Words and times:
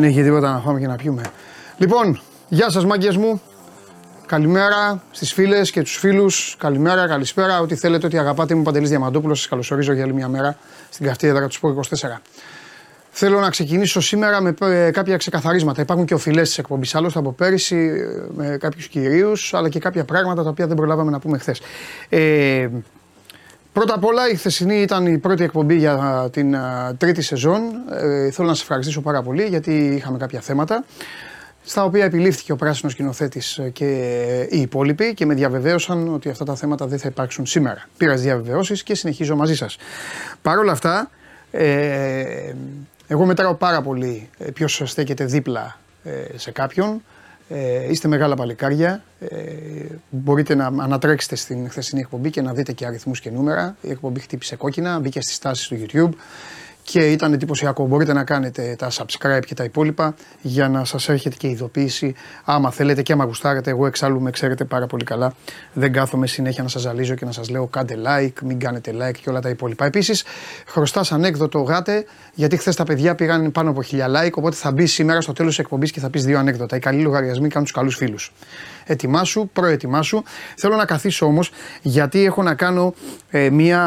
Δεν 0.00 0.08
έχει 0.08 0.22
τίποτα 0.22 0.52
να 0.52 0.58
φάμε 0.58 0.80
και 0.80 0.86
να 0.86 0.96
πιούμε. 0.96 1.22
Λοιπόν, 1.76 2.20
γεια 2.48 2.70
σας 2.70 2.84
μάγκες 2.84 3.16
μου. 3.16 3.42
Καλημέρα 4.26 5.02
στις 5.10 5.32
φίλες 5.32 5.70
και 5.70 5.82
τους 5.82 5.96
φίλους. 5.96 6.56
Καλημέρα, 6.58 7.06
καλησπέρα. 7.08 7.60
Ό,τι 7.60 7.74
θέλετε, 7.74 8.06
ό,τι 8.06 8.18
αγαπάτε. 8.18 8.52
Είμαι 8.52 8.62
ο 8.62 8.64
Παντελής 8.64 8.88
Διαμαντόπουλο. 8.88 9.34
Σας 9.34 9.48
καλωσορίζω 9.48 9.92
για 9.92 10.02
άλλη 10.02 10.14
μια 10.14 10.28
μέρα 10.28 10.56
στην 10.90 11.06
καυτή 11.06 11.26
έδρα 11.26 11.46
του 11.46 11.52
Σπορ 11.52 11.74
24. 11.74 12.20
Θέλω 13.10 13.40
να 13.40 13.50
ξεκινήσω 13.50 14.00
σήμερα 14.00 14.40
με 14.40 14.54
ε, 14.60 14.90
κάποια 14.90 15.16
ξεκαθαρίσματα. 15.16 15.82
Υπάρχουν 15.82 16.06
και 16.06 16.14
οφειλές 16.14 16.48
της 16.48 16.58
εκπομπής 16.58 16.94
άλλωστε 16.94 17.18
από 17.18 17.32
πέρυσι 17.32 17.76
ε, 17.76 18.42
με 18.42 18.56
κάποιους 18.60 18.88
κυρίους, 18.88 19.54
αλλά 19.54 19.68
και 19.68 19.78
κάποια 19.78 20.04
πράγματα 20.04 20.42
τα 20.42 20.48
οποία 20.48 20.66
δεν 20.66 20.76
προλάβαμε 20.76 21.10
να 21.10 21.18
πούμε 21.18 21.38
χθες. 21.38 21.60
Ε, 22.08 22.68
Πρώτα 23.72 23.94
απ' 23.94 24.04
όλα, 24.04 24.30
η 24.30 24.34
χθεσινή 24.34 24.80
ήταν 24.80 25.06
η 25.06 25.18
πρώτη 25.18 25.44
εκπομπή 25.44 25.76
για 25.76 26.28
την 26.32 26.56
τρίτη 26.98 27.22
σεζόν. 27.22 27.60
Ε, 27.90 28.30
θέλω 28.30 28.48
να 28.48 28.54
σας 28.54 28.62
ευχαριστήσω 28.62 29.00
πάρα 29.00 29.22
πολύ 29.22 29.44
γιατί 29.44 29.86
είχαμε 29.86 30.18
κάποια 30.18 30.40
θέματα 30.40 30.84
στα 31.64 31.84
οποία 31.84 32.04
επιλήφθηκε 32.04 32.52
ο 32.52 32.56
πράσινος 32.56 32.92
σκηνοθέτης 32.92 33.60
και 33.72 33.86
οι 34.50 34.60
υπόλοιποι 34.60 35.14
και 35.14 35.26
με 35.26 35.34
διαβεβαίωσαν 35.34 36.14
ότι 36.14 36.28
αυτά 36.28 36.44
τα 36.44 36.54
θέματα 36.54 36.86
δεν 36.86 36.98
θα 36.98 37.08
υπάρξουν 37.08 37.46
σήμερα. 37.46 37.88
Πήρα 37.96 38.12
τις 38.12 38.22
διαβεβαιώσεις 38.22 38.82
και 38.82 38.94
συνεχίζω 38.94 39.36
μαζί 39.36 39.54
σας. 39.56 39.76
Παρ' 40.42 40.58
όλα 40.58 40.72
αυτά, 40.72 41.10
ε, 41.50 42.52
εγώ 43.06 43.24
μετράω 43.24 43.54
πάρα 43.54 43.82
πολύ 43.82 44.28
ποιος 44.54 44.82
στέκεται 44.84 45.24
δίπλα 45.24 45.78
ε, 46.04 46.38
σε 46.38 46.50
κάποιον. 46.50 47.02
Ε, 47.52 47.90
είστε 47.90 48.08
μεγάλα 48.08 48.34
παλικάρια. 48.34 49.02
Ε, 49.20 49.36
μπορείτε 50.10 50.54
να 50.54 50.66
ανατρέξετε 50.66 51.36
στην 51.36 51.70
χθεσινή 51.70 52.00
εκπομπή 52.00 52.30
και 52.30 52.42
να 52.42 52.52
δείτε 52.52 52.72
και 52.72 52.86
αριθμούς 52.86 53.20
και 53.20 53.30
νούμερα. 53.30 53.76
Η 53.80 53.90
εκπομπή 53.90 54.20
χτύπησε 54.20 54.56
κόκκινα, 54.56 54.98
μπήκε 54.98 55.20
στις 55.20 55.38
τάσεις 55.38 55.68
του 55.68 55.76
YouTube 55.76 56.10
και 56.90 57.10
ήταν 57.10 57.32
εντυπωσιακό. 57.32 57.86
Μπορείτε 57.86 58.12
να 58.12 58.24
κάνετε 58.24 58.74
τα 58.78 58.90
subscribe 58.90 59.40
και 59.46 59.54
τα 59.54 59.64
υπόλοιπα 59.64 60.14
για 60.40 60.68
να 60.68 60.84
σας 60.84 61.08
έρχεται 61.08 61.36
και 61.38 61.46
η 61.46 61.50
ειδοποίηση 61.50 62.14
άμα 62.44 62.70
θέλετε 62.70 63.02
και 63.02 63.12
άμα 63.12 63.24
γουστάρετε. 63.24 63.70
Εγώ 63.70 63.86
εξάλλου 63.86 64.20
με 64.20 64.30
ξέρετε 64.30 64.64
πάρα 64.64 64.86
πολύ 64.86 65.04
καλά. 65.04 65.34
Δεν 65.72 65.92
κάθομαι 65.92 66.26
συνέχεια 66.26 66.62
να 66.62 66.68
σας 66.68 66.82
ζαλίζω 66.82 67.14
και 67.14 67.24
να 67.24 67.32
σας 67.32 67.50
λέω 67.50 67.66
κάντε 67.66 67.96
like, 68.06 68.42
μην 68.42 68.58
κάνετε 68.58 68.94
like 69.00 69.18
και 69.22 69.30
όλα 69.30 69.40
τα 69.40 69.48
υπόλοιπα. 69.48 69.84
Επίσης 69.84 70.24
χρωστάς 70.66 71.12
ανέκδοτο 71.12 71.58
γάτε 71.60 72.04
γιατί 72.34 72.56
χθες 72.56 72.76
τα 72.76 72.84
παιδιά 72.84 73.14
πήγαν 73.14 73.52
πάνω 73.52 73.70
από 73.70 73.82
χιλιά 73.82 74.08
like 74.08 74.32
οπότε 74.32 74.56
θα 74.56 74.72
μπεις 74.72 74.92
σήμερα 74.92 75.20
στο 75.20 75.32
τέλος 75.32 75.50
της 75.50 75.64
εκπομπής 75.64 75.90
και 75.90 76.00
θα 76.00 76.10
πεις 76.10 76.24
δύο 76.24 76.38
ανέκδοτα. 76.38 76.76
Οι 76.76 76.78
καλοί 76.78 77.02
λογαριασμοί 77.02 77.48
κάνουν 77.48 77.64
τους 77.64 77.74
καλούς 77.74 77.96
φίλους. 77.96 78.32
Ετοιμάσου, 78.84 79.48
προετοιμάσου. 79.52 80.22
Θέλω 80.56 80.76
να 80.76 80.84
καθίσω 80.84 81.26
όμως 81.26 81.50
γιατί 81.82 82.24
έχω 82.24 82.42
να 82.42 82.54
κάνω 82.54 82.94
ε, 83.30 83.50
μία, 83.50 83.80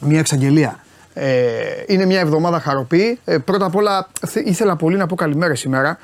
μία 0.00 0.18
εξαγγελία. 0.18 0.82
Ε, 1.14 1.30
είναι 1.86 2.04
μια 2.04 2.20
εβδομάδα 2.20 2.60
χαροπή. 2.60 3.18
Ε, 3.24 3.38
πρώτα 3.38 3.64
απ' 3.66 3.76
όλα 3.76 4.08
ήθελα 4.44 4.76
πολύ 4.76 4.96
να 4.96 5.06
πω 5.06 5.14
καλημέρα 5.14 5.54
σήμερα. 5.54 5.98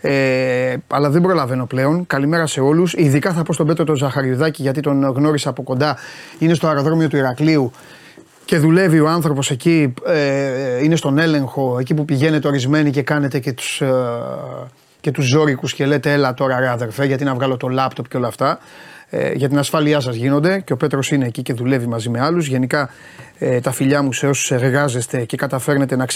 Ε, 0.00 0.76
αλλά 0.86 1.10
δεν 1.10 1.22
προλαβαίνω 1.22 1.66
πλέον. 1.66 2.06
Καλημέρα 2.06 2.46
σε 2.46 2.60
όλους. 2.60 2.92
Ειδικά 2.92 3.32
θα 3.32 3.42
πω 3.42 3.52
στον 3.52 3.66
Πέτρο 3.66 3.84
τον 3.84 3.96
Ζαχαριουδάκη 3.96 4.62
γιατί 4.62 4.80
τον 4.80 5.02
γνώρισα 5.02 5.48
από 5.48 5.62
κοντά. 5.62 5.96
Είναι 6.38 6.54
στο 6.54 6.66
αεροδρόμιο 6.66 7.08
του 7.08 7.16
Ηρακλείου 7.16 7.72
και 8.44 8.58
δουλεύει 8.58 9.00
ο 9.00 9.08
άνθρωπος 9.08 9.50
εκεί. 9.50 9.94
Ε, 10.06 10.84
είναι 10.84 10.96
στον 10.96 11.18
έλεγχο, 11.18 11.76
εκεί 11.78 11.94
που 11.94 12.04
πηγαίνετε 12.04 12.48
ορισμένοι 12.48 12.90
και 12.90 13.02
κάνετε 13.02 13.38
και 13.38 13.52
τους 13.52 13.80
ε, 13.80 13.92
και 15.00 15.10
τους 15.10 15.26
ζώρικους 15.26 15.74
και 15.74 15.86
λέτε 15.86 16.12
έλα 16.12 16.34
τώρα 16.34 16.60
ρε 16.60 16.68
αδερφέ 16.68 17.04
γιατί 17.04 17.24
να 17.24 17.34
βγάλω 17.34 17.56
το 17.56 17.68
λάπτοπ 17.68 18.08
και 18.08 18.16
όλα 18.16 18.28
αυτά 18.28 18.58
ε, 19.10 19.32
για 19.32 19.48
την 19.48 19.58
ασφάλειά 19.58 20.00
σας 20.00 20.14
γίνονται 20.14 20.60
και 20.60 20.72
ο 20.72 20.76
Πέτρος 20.76 21.10
είναι 21.10 21.26
εκεί 21.26 21.42
και 21.42 21.52
δουλεύει 21.52 21.86
μαζί 21.86 22.08
με 22.08 22.20
άλλους. 22.20 22.46
Γενικά 22.46 22.90
ε, 23.38 23.60
τα 23.60 23.72
φιλιά 23.72 24.02
μου 24.02 24.12
σε 24.12 24.26
όσους 24.26 24.50
εργάζεστε 24.50 25.24
και 25.24 25.36
καταφέρνετε 25.36 25.96
να, 25.96 26.06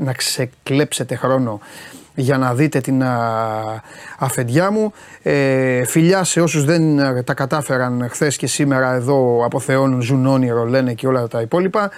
να 0.00 0.12
ξεκλέψετε 0.12 1.14
χρόνο 1.14 1.60
για 2.14 2.38
να 2.38 2.54
δείτε 2.54 2.80
την 2.80 3.02
α, 3.02 3.18
αφεντιά 4.18 4.70
μου. 4.70 4.92
Ε, 5.22 5.84
φιλιά 5.84 6.24
σε 6.24 6.40
όσους 6.40 6.64
δεν 6.64 6.96
τα 7.24 7.34
κατάφεραν 7.34 8.08
χθες 8.10 8.36
και 8.36 8.46
σήμερα 8.46 8.94
εδώ 8.94 9.44
αποθεώνουν, 9.44 10.02
ζουν 10.02 10.26
όνειρο, 10.26 10.64
λένε 10.64 10.94
και 10.94 11.06
όλα 11.06 11.28
τα 11.28 11.40
υπόλοιπα. 11.40 11.90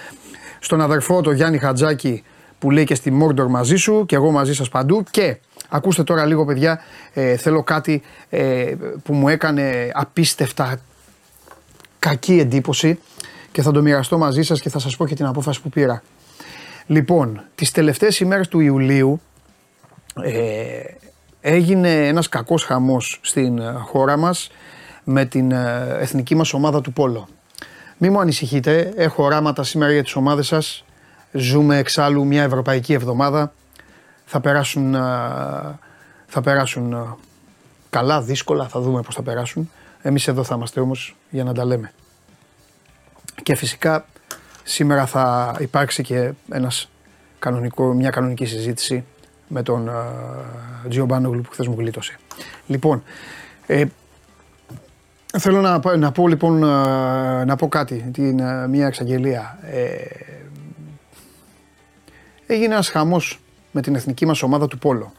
Στον 0.59 0.81
αδερφό 0.81 1.21
το 1.21 1.31
Γιάννη 1.31 1.57
Χατζάκη 1.57 2.23
που 2.59 2.71
λέει 2.71 2.83
και 2.83 2.95
στη 2.95 3.11
Μόρντορ 3.11 3.47
μαζί 3.47 3.75
σου 3.75 4.05
και 4.05 4.15
εγώ 4.15 4.31
μαζί 4.31 4.53
σας 4.53 4.69
παντού 4.69 5.03
και 5.11 5.37
Ακούστε 5.69 6.03
τώρα 6.03 6.25
λίγο 6.25 6.45
παιδιά, 6.45 6.81
ε, 7.13 7.35
θέλω 7.37 7.63
κάτι 7.63 8.01
ε, 8.29 8.73
που 9.03 9.13
μου 9.13 9.29
έκανε 9.29 9.91
απίστευτα 9.93 10.79
κακή 11.99 12.39
εντύπωση 12.39 12.99
και 13.51 13.61
θα 13.61 13.71
το 13.71 13.81
μοιραστώ 13.81 14.17
μαζί 14.17 14.41
σας 14.41 14.61
και 14.61 14.69
θα 14.69 14.79
σας 14.79 14.95
πω 14.95 15.07
και 15.07 15.15
την 15.15 15.25
απόφαση 15.25 15.61
που 15.61 15.69
πήρα. 15.69 16.03
Λοιπόν, 16.85 17.41
τις 17.55 17.71
τελευταίες 17.71 18.19
ημέρες 18.19 18.47
του 18.47 18.59
Ιουλίου 18.59 19.21
ε, 20.23 20.81
έγινε 21.41 22.07
ένας 22.07 22.29
κακός 22.29 22.63
χαμός 22.63 23.19
στην 23.21 23.61
χώρα 23.73 24.17
μας 24.17 24.51
με 25.03 25.25
την 25.25 25.51
εθνική 25.99 26.35
μας 26.35 26.53
ομάδα 26.53 26.81
του 26.81 26.93
Πόλο. 26.93 27.27
Μη 27.97 28.09
μου 28.09 28.19
ανησυχείτε, 28.19 28.93
έχω 28.95 29.23
οράματα 29.23 29.63
σήμερα 29.63 29.91
για 29.91 30.03
τις 30.03 30.15
ομάδες 30.15 30.47
σας. 30.47 30.85
Ζούμε 31.31 31.77
εξάλλου 31.77 32.25
μια 32.25 32.43
ευρωπαϊκή 32.43 32.93
εβδομάδα 32.93 33.53
θα 34.29 34.39
περάσουν, 34.39 34.93
θα 36.27 36.41
περάσουν 36.43 37.17
καλά, 37.89 38.21
δύσκολα, 38.21 38.67
θα 38.67 38.79
δούμε 38.79 39.01
πώς 39.01 39.15
θα 39.15 39.21
περάσουν. 39.21 39.71
Εμείς 40.01 40.27
εδώ 40.27 40.43
θα 40.43 40.55
είμαστε 40.55 40.79
όμως 40.79 41.15
για 41.29 41.43
να 41.43 41.53
τα 41.53 41.65
λέμε. 41.65 41.93
Και 43.43 43.55
φυσικά 43.55 44.05
σήμερα 44.63 45.05
θα 45.05 45.55
υπάρξει 45.59 46.03
και 46.03 46.31
ένας 46.51 46.89
κανονικό, 47.39 47.93
μια 47.93 48.09
κανονική 48.09 48.45
συζήτηση 48.45 49.05
με 49.47 49.63
τον 49.63 49.89
Τζιο 50.89 51.05
Μπάνογλου 51.05 51.41
που 51.41 51.51
χθες 51.51 51.67
μου 51.67 51.75
γλίτωσε. 51.77 52.15
Λοιπόν, 52.67 53.03
ε, 53.65 53.85
θέλω 55.37 55.61
να, 55.61 55.95
να 55.97 56.11
πω 56.11 56.27
λοιπόν, 56.27 56.59
να 57.45 57.55
πω 57.55 57.67
κάτι, 57.67 58.09
την, 58.13 58.41
μια 58.69 58.87
εξαγγελία. 58.87 59.59
Ε, 59.61 59.95
έγινε 62.47 62.73
ένας 62.73 62.89
χαμός 62.89 63.39
με 63.77 63.83
την 63.83 63.95
εθνική 63.95 64.25
μας 64.25 64.41
ομάδα 64.41 64.67
του 64.67 64.77
Πόλο. 64.77 65.11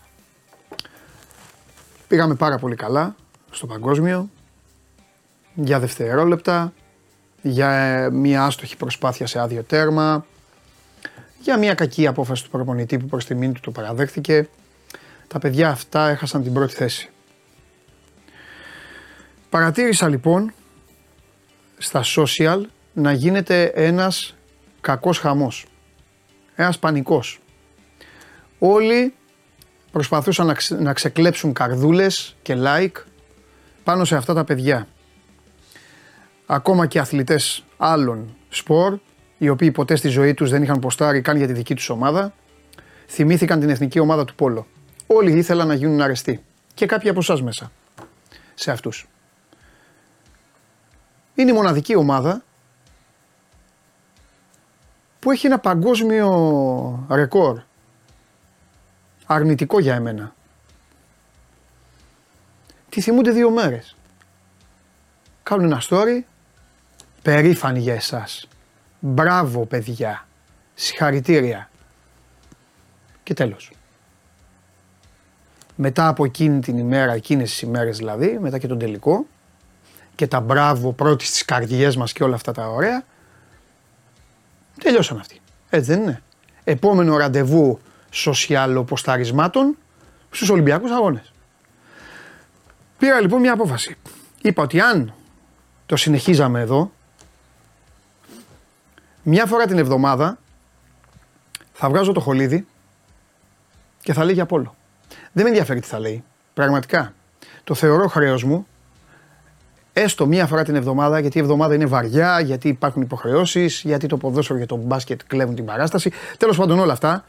Πήγαμε 2.08 2.34
πάρα 2.34 2.58
πολύ 2.58 2.76
καλά 2.76 3.16
στο 3.50 3.66
παγκόσμιο, 3.66 4.30
για 5.54 5.78
δευτερόλεπτα, 5.80 6.72
για 7.42 8.08
μια 8.12 8.44
άστοχη 8.44 8.76
προσπάθεια 8.76 9.26
σε 9.26 9.40
άδειο 9.40 9.62
τέρμα, 9.62 10.26
για 11.40 11.58
μια 11.58 11.74
κακή 11.74 12.06
απόφαση 12.06 12.44
του 12.44 12.50
προπονητή 12.50 12.98
που 12.98 13.06
προς 13.06 13.26
τιμήν 13.26 13.52
του 13.52 13.60
το 13.60 13.70
παραδέχθηκε. 13.70 14.48
Τα 15.28 15.38
παιδιά 15.38 15.70
αυτά 15.70 16.08
έχασαν 16.08 16.42
την 16.42 16.52
πρώτη 16.52 16.74
θέση. 16.74 17.10
Παρατήρησα 19.50 20.08
λοιπόν 20.08 20.52
στα 21.78 22.02
social 22.16 22.60
να 22.92 23.12
γίνεται 23.12 23.62
ένας 23.62 24.36
κακός 24.80 25.18
χαμός. 25.18 25.66
Ένας 26.54 26.78
πανικός. 26.78 27.40
Όλοι 28.58 29.14
προσπαθούσαν 29.92 30.46
να, 30.46 30.56
να 30.78 30.92
ξεκλέψουν 30.92 31.52
καρδούλες 31.52 32.36
και 32.42 32.54
like 32.58 33.02
πάνω 33.84 34.04
σε 34.04 34.16
αυτά 34.16 34.34
τα 34.34 34.44
παιδιά. 34.44 34.86
Ακόμα 36.46 36.86
και 36.86 36.98
αθλητές 36.98 37.64
άλλων 37.76 38.36
σπορ, 38.48 38.98
οι 39.38 39.48
οποίοι 39.48 39.70
ποτέ 39.70 39.96
στη 39.96 40.08
ζωή 40.08 40.34
τους 40.34 40.50
δεν 40.50 40.62
είχαν 40.62 40.78
ποστάρει 40.78 41.20
καν 41.20 41.36
για 41.36 41.46
τη 41.46 41.52
δική 41.52 41.74
τους 41.74 41.88
ομάδα, 41.88 42.32
θυμήθηκαν 43.08 43.60
την 43.60 43.68
εθνική 43.68 43.98
ομάδα 43.98 44.24
του 44.24 44.34
Πόλο. 44.34 44.66
Όλοι 45.06 45.32
ήθελαν 45.32 45.66
να 45.66 45.74
γίνουν 45.74 46.00
αρεστοί. 46.00 46.44
Και 46.74 46.86
κάποιοι 46.86 47.10
από 47.10 47.18
εσάς 47.18 47.42
μέσα. 47.42 47.72
Σε 48.54 48.70
αυτούς. 48.70 49.08
Είναι 51.34 51.50
η 51.50 51.54
μοναδική 51.54 51.96
ομάδα 51.96 52.42
που 55.18 55.30
έχει 55.30 55.46
ένα 55.46 55.58
παγκόσμιο 55.58 57.06
ρεκόρ 57.10 57.60
αρνητικό 59.30 59.80
για 59.80 59.94
εμένα. 59.94 60.34
Τι 62.88 63.00
θυμούνται 63.00 63.30
δύο 63.30 63.50
μέρες. 63.50 63.96
Κάνουν 65.42 65.64
ένα 65.64 65.82
story, 65.88 66.20
περήφανοι 67.22 67.80
για 67.80 67.94
εσάς. 67.94 68.48
Μπράβο 69.00 69.66
παιδιά, 69.66 70.26
συγχαρητήρια. 70.74 71.70
Και 73.22 73.34
τέλος. 73.34 73.72
Μετά 75.76 76.08
από 76.08 76.24
εκείνη 76.24 76.60
την 76.60 76.78
ημέρα, 76.78 77.12
εκείνες 77.12 77.50
τις 77.50 77.62
ημέρες 77.62 77.96
δηλαδή, 77.96 78.38
μετά 78.40 78.58
και 78.58 78.66
τον 78.66 78.78
τελικό, 78.78 79.26
και 80.14 80.26
τα 80.26 80.40
μπράβο 80.40 80.92
πρώτη 80.92 81.24
στις 81.24 81.44
καρδιές 81.44 81.96
μας 81.96 82.12
και 82.12 82.24
όλα 82.24 82.34
αυτά 82.34 82.52
τα 82.52 82.68
ωραία, 82.68 83.04
τελειώσαν 84.78 85.18
αυτοί. 85.18 85.40
Έτσι 85.70 85.90
δεν 85.90 86.02
είναι. 86.02 86.22
Επόμενο 86.64 87.16
ραντεβού 87.16 87.80
σοσιαλοποσταρισμάτων 88.10 89.76
στους 90.30 90.48
Ολυμπιακούς 90.48 90.90
Αγώνες. 90.90 91.32
Πήρα 92.98 93.20
λοιπόν 93.20 93.40
μια 93.40 93.52
απόφαση. 93.52 93.96
Είπα 94.42 94.62
ότι 94.62 94.80
αν 94.80 95.14
το 95.86 95.96
συνεχίζαμε 95.96 96.60
εδώ, 96.60 96.92
μια 99.22 99.46
φορά 99.46 99.66
την 99.66 99.78
εβδομάδα 99.78 100.38
θα 101.72 101.88
βγάζω 101.88 102.12
το 102.12 102.20
χολίδι 102.20 102.66
και 104.00 104.12
θα 104.12 104.24
λέει 104.24 104.34
για 104.34 104.46
Πόλο. 104.46 104.74
Δεν 105.32 105.42
με 105.44 105.48
ενδιαφέρει 105.48 105.80
τι 105.80 105.86
θα 105.86 105.98
λέει. 105.98 106.24
Πραγματικά. 106.54 107.12
Το 107.64 107.74
θεωρώ 107.74 108.08
χρέος 108.08 108.44
μου 108.44 108.66
έστω 109.92 110.26
μία 110.26 110.46
φορά 110.46 110.64
την 110.64 110.74
εβδομάδα, 110.74 111.18
γιατί 111.18 111.38
η 111.38 111.40
εβδομάδα 111.40 111.74
είναι 111.74 111.86
βαριά, 111.86 112.40
γιατί 112.40 112.68
υπάρχουν 112.68 113.02
υποχρεώσεις, 113.02 113.82
γιατί 113.84 114.06
το 114.06 114.16
ποδόσφαιρο 114.16 114.58
και 114.58 114.66
το 114.66 114.76
μπάσκετ 114.76 115.20
κλέβουν 115.26 115.54
την 115.54 115.64
παράσταση. 115.64 116.12
Τέλος 116.36 116.56
πάντων, 116.56 116.78
όλα 116.78 116.92
αυτά 116.92 117.24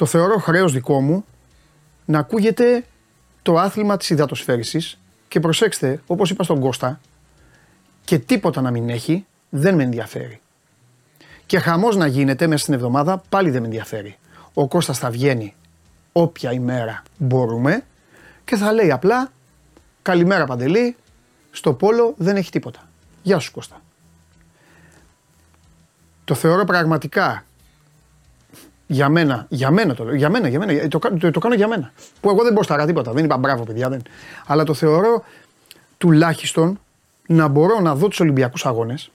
το 0.00 0.06
θεωρώ 0.06 0.38
χρέος 0.38 0.72
δικό 0.72 1.00
μου 1.00 1.24
να 2.04 2.18
ακούγεται 2.18 2.84
το 3.42 3.58
άθλημα 3.58 3.96
της 3.96 4.10
υδατοσφαίριση 4.10 4.98
και 5.28 5.40
προσέξτε, 5.40 6.00
όπως 6.06 6.30
είπα 6.30 6.44
στον 6.44 6.60
Κώστα, 6.60 7.00
και 8.04 8.18
τίποτα 8.18 8.60
να 8.60 8.70
μην 8.70 8.88
έχει, 8.88 9.26
δεν 9.48 9.74
με 9.74 9.82
ενδιαφέρει. 9.82 10.40
Και 11.46 11.58
χαμός 11.58 11.96
να 11.96 12.06
γίνεται 12.06 12.46
μέσα 12.46 12.62
στην 12.62 12.74
εβδομάδα, 12.74 13.22
πάλι 13.28 13.50
δεν 13.50 13.60
με 13.60 13.66
ενδιαφέρει. 13.66 14.18
Ο 14.54 14.68
Κώστας 14.68 14.98
θα 14.98 15.10
βγαίνει 15.10 15.54
όποια 16.12 16.52
ημέρα 16.52 17.02
μπορούμε 17.18 17.84
και 18.44 18.56
θα 18.56 18.72
λέει 18.72 18.90
απλά 18.90 19.32
Καλημέρα 20.02 20.46
Παντελή, 20.46 20.96
στο 21.50 21.72
πόλο 21.72 22.14
δεν 22.16 22.36
έχει 22.36 22.50
τίποτα. 22.50 22.88
Γεια 23.22 23.38
σου 23.38 23.52
Κώστα. 23.52 23.80
Το 26.24 26.34
θεωρώ 26.34 26.64
πραγματικά 26.64 27.44
για 28.90 29.08
μένα, 29.08 29.46
για 29.48 29.70
μένα 29.70 29.94
το 29.94 30.04
λέω, 30.04 30.14
για 30.14 30.30
μένα, 30.30 30.48
για 30.48 30.58
μένα, 30.58 30.88
το, 30.88 30.98
το, 30.98 31.30
το 31.30 31.40
κάνω 31.40 31.54
για 31.54 31.68
μένα. 31.68 31.92
Που 32.20 32.30
εγώ 32.30 32.42
δεν 32.42 32.52
μποσταρά 32.52 32.86
τίποτα, 32.86 33.12
δεν 33.12 33.24
είπα 33.24 33.36
μπράβο 33.36 33.64
παιδιά, 33.64 33.88
δεν. 33.88 34.02
Αλλά 34.46 34.64
το 34.64 34.74
θεωρώ 34.74 35.24
τουλάχιστον 35.98 36.80
να 37.26 37.48
μπορώ 37.48 37.80
να 37.80 37.94
δω 37.94 38.08
τους 38.08 38.20
Ολυμπιακούς 38.20 38.66
αγώνες 38.66 39.10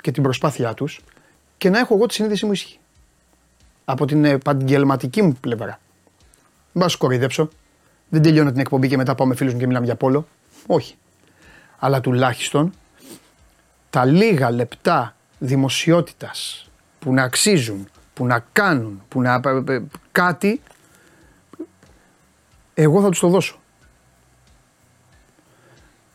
και 0.00 0.10
την 0.10 0.22
προσπάθειά 0.22 0.74
τους 0.74 1.00
και 1.58 1.70
να 1.70 1.78
έχω 1.78 1.94
εγώ 1.94 2.06
τη 2.06 2.14
συνείδησή 2.14 2.46
μου 2.46 2.52
ισχύ. 2.52 2.78
Από 3.84 4.06
την 4.06 4.24
επαγγελματική 4.24 5.22
μου 5.22 5.36
πλευρά. 5.40 5.80
Μην 6.72 6.88
σου 6.88 6.98
κοροϊδέψω. 6.98 7.48
Δεν 8.08 8.22
τελειώνω 8.22 8.50
την 8.50 8.60
εκπομπή 8.60 8.88
και 8.88 8.96
μετά 8.96 9.14
πάω 9.14 9.26
με 9.26 9.34
φίλους 9.34 9.52
μου 9.52 9.58
και 9.58 9.66
μιλάμε 9.66 9.84
για 9.84 9.94
πόλο. 9.94 10.26
Όχι 10.66 10.96
αλλά 11.78 12.00
τουλάχιστον 12.00 12.72
τα 13.90 14.04
λίγα 14.04 14.50
λεπτά 14.50 15.16
δημοσιότητας 15.38 16.68
που 16.98 17.12
να 17.12 17.22
αξίζουν, 17.22 17.88
που 18.16 18.26
να 18.26 18.44
κάνουν, 18.52 19.02
που 19.08 19.20
να 19.20 19.40
κάτι, 20.12 20.60
εγώ 22.74 23.02
θα 23.02 23.08
τους 23.08 23.18
το 23.18 23.28
δώσω. 23.28 23.58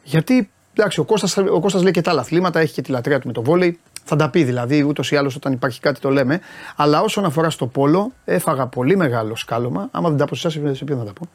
Γιατί, 0.04 0.50
εντάξει, 0.74 1.00
ο 1.00 1.04
Κώστας, 1.04 1.38
ο 1.38 1.60
Κώστας 1.60 1.82
λέει 1.82 1.92
και 1.92 2.02
τα 2.02 2.12
άλλα 2.12 2.22
αθλήματα, 2.22 2.60
έχει 2.60 2.74
και 2.74 2.82
τη 2.82 2.92
λατρεία 2.92 3.20
του 3.20 3.28
με 3.28 3.34
το 3.34 3.44
βόλεϊ, 3.44 3.80
θα 4.04 4.16
τα 4.16 4.30
πει 4.30 4.44
δηλαδή, 4.44 4.84
ούτως 4.84 5.12
ή 5.12 5.16
άλλως 5.16 5.36
όταν 5.36 5.54
υπάρχει 5.54 5.80
κάτι 5.80 6.00
το 6.00 6.10
λέμε. 6.10 6.40
Αλλά 6.76 7.02
όσον 7.02 7.26
αφορά 7.26 7.50
στο 7.50 7.68
πόλο, 7.68 8.12
έφαγα 8.26 8.68
πολύ 8.68 8.96
μεγάλο 8.96 9.36
σκάλωμα. 9.36 9.88
Άμα 9.92 10.10
δεν 10.10 10.18
τα 10.18 10.26
πω 10.26 10.36
σε 10.36 10.48
εσάς, 10.48 10.78
σε 10.78 10.84
ποιον 10.84 11.00
θα 11.00 11.06
τα 11.06 11.14
πω. 11.14 11.30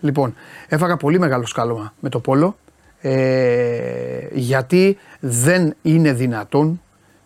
Λοιπόν, 0.00 0.34
έφαγα 0.68 0.96
πολύ 0.96 1.18
μεγάλο 1.18 1.46
σκάλωμα 1.46 1.94
με 2.00 2.08
το 2.08 2.20
πόλο 2.20 2.56
ε, 3.00 4.28
γιατί 4.32 4.98
δεν 5.20 5.74
είναι 5.82 6.12
δυνατόν, 6.12 6.82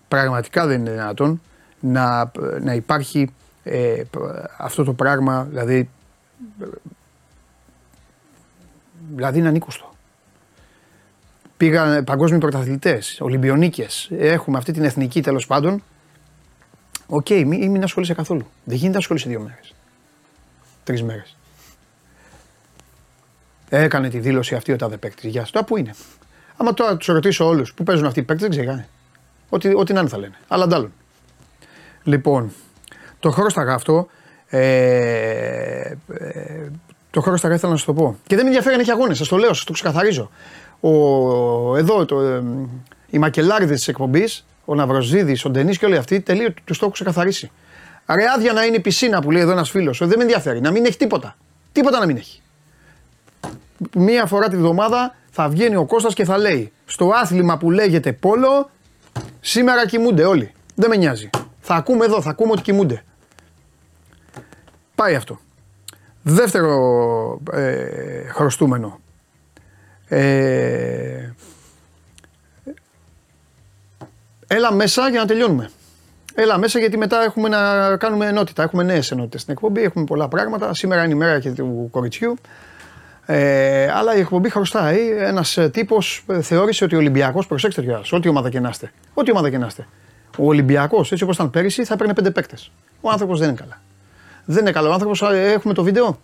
πραγματικά 0.09 0.67
δεν 0.67 0.81
είναι 0.81 0.91
δυνατόν 0.91 1.41
να, 1.81 2.31
να 2.61 2.75
υπάρχει 2.75 3.31
ε, 3.65 4.03
αυτό 4.59 4.85
το 4.85 4.93
πράγμα, 4.93 5.45
δηλαδή, 5.45 5.89
δηλαδή 9.15 9.39
είναι 9.39 9.49
ανήκουστο. 9.49 9.95
Πήγαν 11.57 12.05
παγκόσμιοι 12.05 12.39
πρωταθλητές, 12.39 13.21
Ολυμπιονίκες. 13.21 14.11
Έχουμε 14.19 14.59
αυτή 14.59 14.73
την 14.73 14.85
εθνική 14.85 15.23
τέλος 15.23 15.47
πάντων. 15.47 15.83
OK, 17.07 17.27
okay, 17.29 17.45
μην, 17.47 17.71
μην 17.71 17.83
ασχολείσαι 17.83 18.15
καθόλου. 18.15 18.47
Δεν 18.65 18.77
γίνεται 18.77 18.93
να 18.93 18.99
ασχολείσαι 18.99 19.29
δύο 19.29 19.41
μέρες. 19.41 19.75
Τρεις 20.85 21.03
μέρες. 21.03 21.37
Έκανε 23.69 24.09
τη 24.09 24.19
δήλωση 24.19 24.55
αυτή 24.55 24.73
ο 24.73 24.77
τάδε 24.77 24.97
παίκτης. 24.97 25.31
Γεια 25.31 25.45
σου. 25.45 25.53
Τώρα 25.53 25.67
πού 25.67 25.77
είναι. 25.77 25.95
Άμα 26.57 26.75
τώρα 26.75 26.97
τους 26.97 27.07
ρωτήσω 27.07 27.47
όλους 27.47 27.75
που 27.75 27.83
παίζουν 27.83 28.07
αυτοί 28.07 28.21
οι 28.21 28.23
παίκτες, 28.23 28.49
δεν 28.49 28.67
ξέρει 28.67 28.87
Ό,τι, 29.49 29.75
ό,τι 29.75 29.93
να 29.93 30.01
είναι 30.01 30.09
θα 30.09 30.19
λένε. 30.19 30.35
Αλλά 30.49 30.65
αντάλλον. 30.65 30.93
Λοιπόν, 32.07 32.53
το 33.21 33.31
χώρο 33.31 33.49
αυτό. 33.55 34.09
Ε, 34.49 34.61
ε, 36.09 36.71
το 37.11 37.21
χώρο 37.21 37.37
στα 37.37 37.55
ήθελα 37.55 37.73
να 37.73 37.79
σου 37.79 37.85
το 37.85 37.93
πω. 37.93 38.17
Και 38.27 38.35
δεν 38.35 38.45
με 38.45 38.51
ενδιαφέρει 38.51 38.75
αν 38.75 38.81
έχει 38.81 38.91
αγώνες, 38.91 39.17
σας 39.17 39.29
το 39.29 39.37
λέω, 39.37 39.55
σας 39.55 39.65
το 39.65 39.73
ξεκαθαρίζω. 39.73 40.31
Ο, 40.81 40.91
εδώ 41.77 42.05
το, 42.05 42.21
ε, 42.21 42.43
οι 43.11 43.19
μακελάριδες 43.19 43.77
της 43.77 43.89
εκπομπής, 43.89 44.47
ο 44.65 44.75
Ναυροζίδης, 44.75 45.45
ο 45.45 45.51
Ντενής 45.51 45.79
και 45.79 45.87
όλοι 45.87 45.97
αυτοί, 45.97 46.21
τελείω 46.21 46.55
τους 46.65 46.79
το 46.79 46.85
έχω 46.85 46.95
ξεκαθαρίσει. 46.95 47.51
Ρε 48.07 48.25
άδεια 48.37 48.53
να 48.53 48.65
είναι 48.65 48.77
η 48.77 48.81
πισίνα 48.81 49.21
που 49.21 49.31
λέει 49.31 49.43
εδώ 49.43 49.53
ένας 49.53 49.71
φίλος. 49.71 49.99
Δεν 49.99 50.15
με 50.17 50.23
ενδιαφέρει. 50.23 50.61
Να 50.61 50.71
μην 50.71 50.85
έχει 50.85 50.97
τίποτα. 50.97 51.37
Τίποτα 51.73 51.99
να 51.99 52.07
μην 52.07 52.17
έχει 52.17 52.41
μία 53.97 54.27
φορά 54.27 54.49
τη 54.49 54.57
βδομάδα 54.57 55.15
θα 55.31 55.49
βγαίνει 55.49 55.77
ο 55.77 55.85
Κώστας 55.85 56.15
και 56.15 56.25
θα 56.25 56.39
λέει 56.39 56.73
στο 56.87 57.11
άθλημα 57.15 57.59
που 57.59 57.71
λέγεται 57.71 58.13
πόλο 58.13 58.71
σήμερα 59.41 59.87
κοιμούνται 59.87 60.25
όλοι. 60.25 60.53
Δεν 60.75 60.91
με 60.91 60.97
νοιάζει. 60.97 61.31
Θα 61.69 61.75
ακούμε 61.75 62.05
εδώ, 62.05 62.23
θα 62.23 62.31
ακούμε 62.31 62.53
ότι 62.53 62.63
κοιμούνται. 62.63 63.03
Πάει 64.95 65.15
αυτό. 65.15 65.39
Δεύτερο 66.23 67.41
ε, 67.53 68.29
χρωστούμενο. 68.29 69.01
Ε, 70.09 71.31
έλα 74.47 74.73
μέσα 74.73 75.09
για 75.09 75.21
να 75.21 75.27
τελειώνουμε. 75.27 75.71
Έλα 76.35 76.59
μέσα 76.59 76.79
γιατί 76.79 76.97
μετά 76.97 77.23
έχουμε 77.23 77.49
να 77.49 77.97
κάνουμε 77.97 78.27
ενότητα. 78.27 78.63
Έχουμε 78.63 78.83
νέες 78.83 79.11
ενότητες 79.11 79.41
στην 79.41 79.53
εκπομπή, 79.53 79.83
έχουμε 79.83 80.05
πολλά 80.05 80.29
πράγματα. 80.29 80.75
Σήμερα 80.75 81.05
είναι 81.05 81.13
η 81.13 81.17
μέρα 81.17 81.41
και 81.41 81.51
του 81.51 81.89
κοριτσιού. 81.91 82.37
Ε, 83.27 83.91
αλλά 83.93 84.17
η 84.17 84.21
εκπομπή 84.21 84.51
χρωστάει. 84.51 85.11
Ένας 85.19 85.57
ε, 85.57 85.69
τύπος 85.69 86.25
ε, 86.29 86.43
θεώρησε 86.43 86.85
ότι 86.85 86.95
ο 86.95 86.99
Ολυμπιακός, 86.99 87.47
προσέξτε 87.47 87.83
κιόλα, 87.83 88.03
ό,τι 88.11 88.29
ομάδα 88.29 88.51
και 88.51 88.61
να 88.61 88.69
είστε. 88.69 88.93
Ό,τι 89.15 89.31
ομάδα 89.31 89.51
και 89.51 89.59
να 89.59 89.67
είστε. 89.67 89.87
Ο 90.39 90.47
Ολυμπιακός, 90.47 91.13
έτσι 91.13 91.25
όπως 91.25 91.35
ήταν 91.35 91.51
πέρυσι, 91.51 91.85
θα 91.85 91.95
έπαιρνε 91.95 92.15
πέντε 92.15 92.31
παίκτες. 92.31 92.71
Ο 93.01 93.11
άνθρωπος 93.11 93.39
δεν 93.39 93.49
είναι 93.49 93.59
καλά. 93.59 93.81
Δεν 94.45 94.59
είναι 94.59 94.73
καλά. 94.73 94.89
Ο 94.89 94.93
άνθρωπος, 94.93 95.23
έχουμε 95.23 95.75
το 95.75 95.83
βίντεο. 95.83 96.19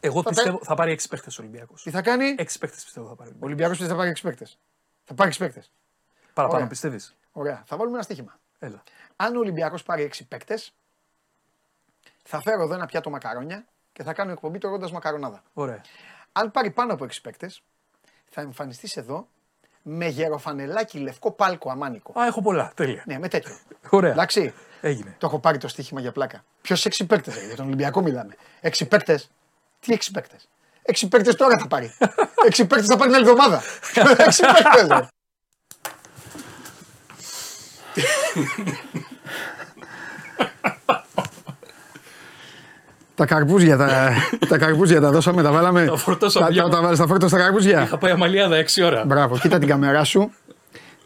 Εγώ 0.00 0.22
θα 0.22 0.28
πιστεύω 0.28 0.60
θα 0.62 0.74
πάρει 0.74 0.92
6 0.92 1.08
παίκτες 1.08 1.38
ο 1.38 1.42
Ολυμπιακός. 1.42 1.82
Τι 1.82 1.90
θα 1.90 2.02
κάνει; 2.02 2.34
6 2.38 2.58
παίκτες 2.60 2.84
πιστεύω 2.84 3.08
θα 3.08 3.14
πάρει. 3.14 3.30
Ο 3.30 3.36
Ολυμπιακός 3.40 3.76
πιστεύει 3.76 3.92
θα 3.92 3.98
πάρει 3.98 4.10
6 4.10 4.22
παίκτες. 4.22 4.58
Θα 5.04 5.14
πάρει 5.14 5.30
6 5.30 5.38
παίκτες. 5.38 5.70
Παραπάνω 6.34 6.66
πιστεύεις; 6.66 7.14
Ωραία. 7.32 7.62
Θα 7.66 7.76
βάλουμε 7.76 7.94
ένα 7.94 8.04
στοίχημα. 8.04 8.38
Έλα. 8.58 8.82
Αν 9.16 9.36
ο 9.36 9.38
Ολυμπιακός 9.38 9.82
πάρει 9.82 10.02
6 10.02 10.24
παίκτες, 10.28 10.74
θα 12.22 12.40
φέρω 12.40 12.62
εδώ 12.62 12.74
ένα 12.74 12.86
πιάτο 12.86 13.10
μακαρόνια 13.10 13.64
και 13.92 14.02
θα 14.02 14.12
κάνω 14.12 14.32
εκπομπή 14.32 14.58
τρώγοντας 14.58 14.92
μακαρονάδα. 14.92 15.42
Ωραία. 15.52 15.80
Αν 16.32 16.50
πάρει 16.50 16.70
πάνω 16.70 16.92
από 16.92 17.04
6 17.04 17.20
παίκτες, 17.22 17.62
θα 18.30 18.40
εμφανιστείς 18.40 18.96
εδώ 18.96 19.28
με 19.86 20.06
γεροφανελάκι 20.06 20.98
λευκό 20.98 21.30
πάλκο 21.32 21.70
αμάνικο. 21.70 22.20
Α, 22.20 22.26
έχω 22.26 22.42
πολλά. 22.42 22.72
Τέλεια. 22.74 23.02
Ναι, 23.06 23.18
με 23.18 23.28
τέτοιο. 23.28 23.56
Ωραία. 23.90 24.10
Εντάξει. 24.12 24.54
Έγινε. 24.80 25.14
Το 25.18 25.26
έχω 25.26 25.38
πάρει 25.38 25.58
το 25.58 25.68
στοίχημα 25.68 26.00
για 26.00 26.12
πλάκα. 26.12 26.44
Ποιος 26.60 26.86
6 26.86 27.06
παίκτες, 27.06 27.46
για 27.46 27.56
τον 27.56 27.66
Ολυμπιακό 27.66 28.00
μιλάμε. 28.00 28.36
6 28.60 28.88
παίκτες. 28.88 29.30
Τι 29.80 29.92
6 29.92 30.10
παίκτες; 30.12 30.48
6 30.82 31.08
παίκτες 31.08 31.34
τώρα 31.34 31.58
θα 31.58 31.66
πάρει. 31.66 31.96
6 32.50 32.66
παίκτες 32.66 32.86
θα 32.86 32.96
πάρει 32.96 33.10
μια 33.10 33.18
εβδομάδα. 33.18 33.62
6 33.94 34.44
παίκτες. 34.54 35.08
Τα 43.14 43.26
καρπούζια 43.26 43.76
τα, 43.76 44.12
τα, 44.48 44.58
καρπούζια 44.58 45.00
τα 45.00 45.10
δώσαμε, 45.10 45.42
τα 45.42 45.52
βάλαμε. 45.52 45.84
Τα 45.84 45.96
φορτώσαμε. 45.96 46.54
Τα, 46.54 46.68
τα, 46.68 46.80
τα, 46.80 46.96
τα 46.96 47.06
φόρτωσα 47.06 47.28
στα 47.28 47.38
καρπούζια; 47.38 47.82
Είχα 47.82 47.98
πάει 47.98 48.10
αμαλιάδα 48.10 48.64
6 48.64 48.84
ώρα. 48.84 49.04
Μπράβο, 49.04 49.38
κοίτα 49.38 49.58
την 49.58 49.68
καμερά 49.68 50.04
σου. 50.04 50.32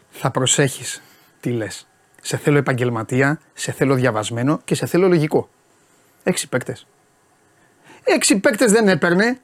Θα 0.09 0.31
προσέχεις 0.31 1.01
τι 1.39 1.49
λες. 1.49 1.87
Σε 2.21 2.37
θέλω 2.37 2.57
επαγγελματία, 2.57 3.39
σε 3.53 3.71
θέλω 3.71 3.95
διαβασμένο 3.95 4.59
και 4.63 4.75
σε 4.75 4.85
θέλω 4.85 5.07
λογικό. 5.07 5.49
Έξι 6.23 6.49
παίκτες. 6.49 6.87
Έξι 8.03 8.39
παίκτες 8.39 8.71
δεν 8.71 8.87
έπαιρνε 8.87 9.39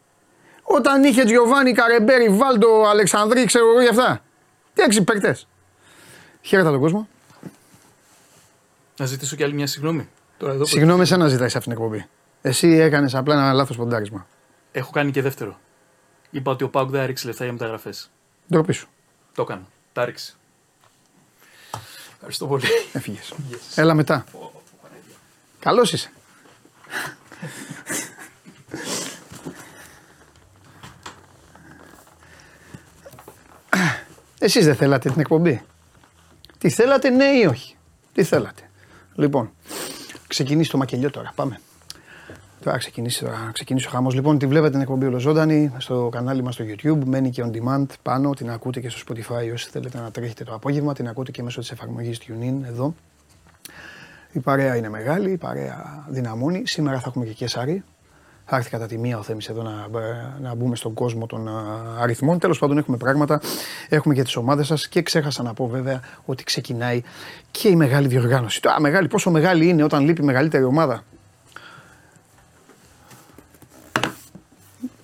όταν 0.64 1.04
είχε 1.04 1.24
Τζιοβάνι, 1.24 1.72
Καρεμπέρι, 1.72 2.30
Βάλτο, 2.30 2.84
Αλεξανδρή, 2.88 3.46
ξέρω 3.46 3.70
εγώ 3.70 3.82
για 3.82 3.90
αυτά. 3.90 4.22
Τι 4.74 4.82
έξι 4.82 5.04
παίκτες. 5.04 5.48
Χαίρετα 6.42 6.72
τον 6.72 6.80
κόσμο. 6.80 7.08
Να 8.98 9.06
ζητήσω 9.06 9.36
κι 9.36 9.44
άλλη 9.44 9.54
μια 9.54 9.68
συγγνώμη. 9.68 10.10
Τώρα 10.38 10.54
εδώ 10.54 10.66
συγγνώμη, 10.66 11.06
σε 11.06 11.18
να 11.18 11.28
ζητάει 11.28 11.46
αυτήν 11.46 11.62
την 11.62 11.72
εκπομπή. 11.72 12.06
Εσύ 12.46 12.68
έκανες 12.68 13.16
απλά 13.16 13.34
ένα 13.34 13.54
λάθος 13.54 13.78
ποντάρισμα. 13.78 14.28
Έχω 14.72 14.92
κάνει 14.92 15.12
και 15.12 15.22
δεύτερο. 15.22 15.60
Είπα 16.30 16.52
ότι 16.52 16.64
ο 16.64 16.70
Πάουκ 16.70 16.90
δεν 16.90 17.06
ρίξει 17.06 17.26
λεφτά 17.26 17.44
για 17.44 17.54
μεταγραφές. 17.54 18.12
Ντροπή 18.50 18.74
σου. 18.74 18.88
Το 19.34 19.42
έκανα. 19.42 19.68
Τα 19.94 20.06
ρίξει. 20.06 20.36
Ευχαριστώ 22.14 22.48
πολύ. 22.48 22.64
Έφυγες. 22.94 23.34
Yes. 23.52 23.58
Έλα 23.76 23.94
μετά. 23.94 24.26
Καλός 25.60 25.94
είσαι. 25.94 26.12
Εσείς 34.40 34.66
δεν 34.66 34.76
θέλατε 34.76 35.10
την 35.10 35.20
εκπομπή. 35.20 35.66
Τι 36.58 36.70
θέλατε 36.70 37.10
ναι 37.10 37.26
ή 37.26 37.46
όχι; 37.46 37.76
Τι 38.14 38.24
θέλατε. 38.24 38.70
Λοιπόν, 39.16 39.52
ξεκινήσει 40.28 40.70
το 40.70 40.78
μακελιό 40.78 41.10
τώρα. 41.10 41.32
Πάμε. 41.36 41.60
Τώρα 42.66 42.78
ξεκινήσει, 42.78 43.20
τώρα 43.20 43.50
ξεκινήσει 43.54 43.88
ο 43.88 43.90
χαμός. 43.90 44.14
Λοιπόν, 44.14 44.38
τη 44.38 44.48
βλέπετε 44.48 44.72
την 44.72 44.82
εκπομπή 44.82 45.06
ολοζώντανη 45.06 45.72
στο 45.78 46.10
κανάλι 46.12 46.44
μας 46.44 46.54
στο 46.54 46.66
YouTube. 46.68 47.06
Μένει 47.06 47.30
και 47.30 47.44
on 47.46 47.50
demand 47.58 47.86
πάνω. 48.02 48.30
Την 48.30 48.50
ακούτε 48.50 48.80
και 48.80 48.90
στο 48.90 49.02
Spotify 49.08 49.54
όσοι 49.54 49.70
θέλετε 49.70 50.00
να 50.00 50.12
τρέχετε 50.12 50.44
το 50.44 50.54
απόγευμα. 50.54 50.94
Την 50.94 51.08
ακούτε 51.08 51.32
και 51.32 51.44
μέσω 51.44 51.60
της 51.60 51.72
εφαρμογής 51.72 52.20
TuneIn 52.22 52.64
εδώ. 52.68 52.96
Η 54.32 54.40
παρέα 54.40 54.76
είναι 54.76 54.90
μεγάλη, 54.90 55.32
η 55.32 55.38
παρέα 55.38 56.06
δυναμώνει. 56.10 56.62
Σήμερα 56.66 57.00
θα 57.00 57.06
έχουμε 57.08 57.26
και 57.26 57.34
Κέσσαρη. 57.34 57.84
Θα 58.46 58.56
έρθει 58.56 58.70
κατά 58.70 58.86
τη 58.86 58.98
μία 58.98 59.18
ο 59.18 59.22
Θέμης 59.22 59.50
εδώ 59.50 59.62
να, 59.62 59.88
να 60.42 60.56
μπούμε 60.56 60.76
στον 60.76 60.94
κόσμο 60.94 61.26
των 61.26 61.50
αριθμών. 62.00 62.40
Τέλος 62.40 62.60
πάντων 62.60 62.78
έχουμε 62.78 62.98
πράγματα, 62.98 63.42
έχουμε 63.90 64.14
και 64.14 64.24
τις 64.24 64.36
ομάδες 64.36 64.68
σας 64.68 64.88
και 64.88 65.02
ξέχασα 65.02 65.44
να 65.44 65.54
πω 65.54 65.68
βέβαια 65.68 66.00
ότι 66.26 66.44
ξεκινάει 66.44 67.02
και 67.52 67.68
η 67.68 67.76
μεγάλη 67.76 68.08
διοργάνωση. 68.08 68.62
Τώρα 68.62 68.82
μεγάλη, 68.82 69.08
πόσο 69.08 69.32
μεγάλη 69.32 69.68
είναι 69.68 69.84
όταν 69.84 70.04
λείπει 70.04 70.22
η 70.22 70.26
μεγαλύτερη 70.26 70.64
ομάδα; 70.64 71.04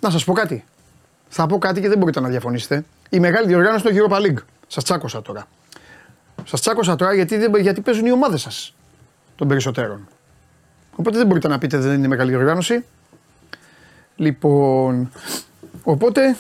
Να 0.01 0.10
σας 0.10 0.24
πω 0.24 0.34
κάτι. 0.34 0.63
Θα 1.29 1.46
πω 1.46 1.58
κάτι 1.58 1.81
και 1.81 1.88
δεν 1.88 1.98
μπορείτε 1.98 2.20
να 2.20 2.27
διαφωνήσετε. 2.27 2.86
Η 3.10 3.20
μεγάλη 3.20 3.48
διοργάνωση 3.48 3.89
είναι 3.89 4.00
το 4.00 4.05
Europa 4.05 4.17
League. 4.22 4.43
Σας 4.67 4.84
τσάκωσα 4.84 5.22
τώρα. 5.22 5.48
Σας 6.43 6.62
τσάκωσα 6.62 6.96
τώρα 6.96 7.13
γιατί, 7.13 7.50
γιατί 7.60 7.81
παίζουν 7.81 8.05
οι 8.05 8.12
ομάδες 8.12 8.41
σας 8.41 8.75
των 9.36 9.48
περισσότερων. 9.48 10.08
Οπότε 10.96 11.17
δεν 11.17 11.27
μπορείτε 11.27 11.48
να 11.48 11.58
πείτε 11.58 11.77
δεν 11.77 11.93
είναι 11.93 12.08
μεγάλη 12.08 12.36
οργάνωση. 12.36 12.86
Λοιπόν, 14.15 15.12
οπότε 15.84 16.36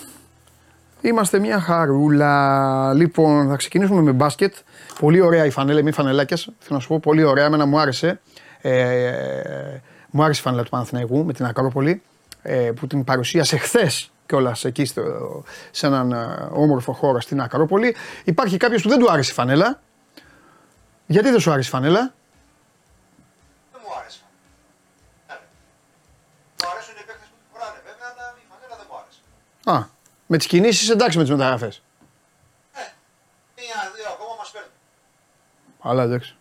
είμαστε 1.01 1.39
μια 1.39 1.59
χαρούλα. 1.59 2.93
Λοιπόν, 2.93 3.49
θα 3.49 3.55
ξεκινήσουμε 3.55 4.01
με 4.01 4.11
μπάσκετ. 4.11 4.55
Πολύ 4.99 5.21
ωραία 5.21 5.45
η 5.45 5.49
φανέλα, 5.49 5.83
μη 5.83 5.91
φανελάκια. 5.91 6.37
Θέλω 6.37 6.55
να 6.69 6.79
σου 6.79 6.87
πω, 6.87 6.99
πολύ 6.99 7.23
ωραία. 7.23 7.45
Εμένα 7.45 7.65
μου 7.65 7.79
άρεσε. 7.79 8.19
Ε, 8.61 9.11
μου 10.09 10.23
άρεσε 10.23 10.39
η 10.39 10.43
φανέλα 10.43 10.63
του 10.63 10.69
Παναθηναϊκού 10.69 11.25
με 11.25 11.33
την 11.33 11.45
Ακρόπολη 11.45 11.91
ε, 11.91 12.10
που 12.75 12.87
την 12.87 13.03
παρουσίασε 13.03 13.57
χθες 13.57 14.11
κιόλας 14.25 14.65
εκεί 14.65 14.85
στο, 14.85 15.03
σε 15.71 15.85
έναν 15.85 16.11
ε, 16.11 16.49
όμορφο 16.51 16.93
χώρο 16.93 17.19
στην 17.19 17.41
Ακρόπολη. 17.41 17.95
Υπάρχει 18.23 18.57
κάποιος 18.57 18.81
που 18.81 18.89
δεν 18.89 18.99
του 18.99 19.11
άρεσε 19.11 19.31
η 19.31 19.33
φανέλα. 19.33 19.81
Γιατί 21.05 21.29
δεν 21.29 21.39
σου 21.39 21.51
άρεσε 21.51 21.67
η 21.67 21.71
φανέλα, 21.71 22.13
Α, 29.63 29.83
με 30.27 30.37
τις 30.37 30.47
κινήσεις 30.47 30.89
εντάξει 30.89 31.17
με 31.17 31.23
τις 31.23 31.31
μεταγραφές. 31.31 31.83
Ε, 32.73 32.79
μία-δύο 33.55 34.07
ακόμα 34.13 34.35
μας 34.37 34.51
παίρνουν. 34.51 34.71
Αλλά 35.81 36.03
εντάξει. 36.03 36.35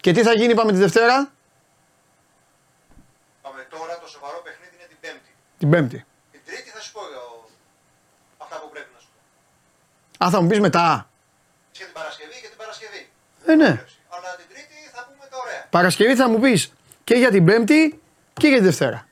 Και 0.00 0.12
τι 0.12 0.22
θα 0.22 0.32
γίνει, 0.32 0.54
πάμε 0.54 0.72
τη 0.72 0.78
Δευτέρα; 0.78 1.32
Πάμε 3.42 3.66
τώρα, 3.70 3.98
το 3.98 4.08
σοβαρό 4.08 4.40
παιχνίδι 4.44 4.74
είναι 4.76 4.86
την 4.88 4.96
Πέμπτη. 5.00 5.32
Την 5.60 5.70
Πέμπτη. 5.70 6.04
Την 6.30 6.40
Τρίτη 6.46 6.70
θα 6.70 6.80
σου 6.80 6.92
πω 6.92 7.00
ο... 7.00 7.48
αυτά 8.38 8.56
που 8.60 8.68
πρέπει 8.72 8.88
να 8.94 9.00
σου 9.00 9.08
πω. 10.18 10.24
Α, 10.24 10.30
θα 10.30 10.40
μου 10.40 10.48
πεις 10.48 10.60
μετά. 10.60 11.10
Και 11.72 11.84
την 11.84 11.92
Παρασκευή 11.92 12.32
και 12.42 12.48
την 12.48 12.56
Παρασκευή. 12.56 13.08
Ε, 13.46 13.54
ναι. 13.54 13.84
Αλλά 14.08 14.28
την 14.36 14.46
Τρίτη 14.48 14.76
θα 14.94 15.08
πούμε 15.08 15.26
τα 15.30 15.36
ωραία. 15.44 15.66
Παρασκευή 15.70 16.14
θα 16.16 16.28
μου 16.28 16.40
πεις 16.40 16.72
και 17.04 17.14
για 17.14 17.30
την 17.30 17.44
Πέμπτη 17.44 18.00
και 18.32 18.48
για 18.48 18.58
τη 18.58 18.64
Δευτέρα. 18.64 19.06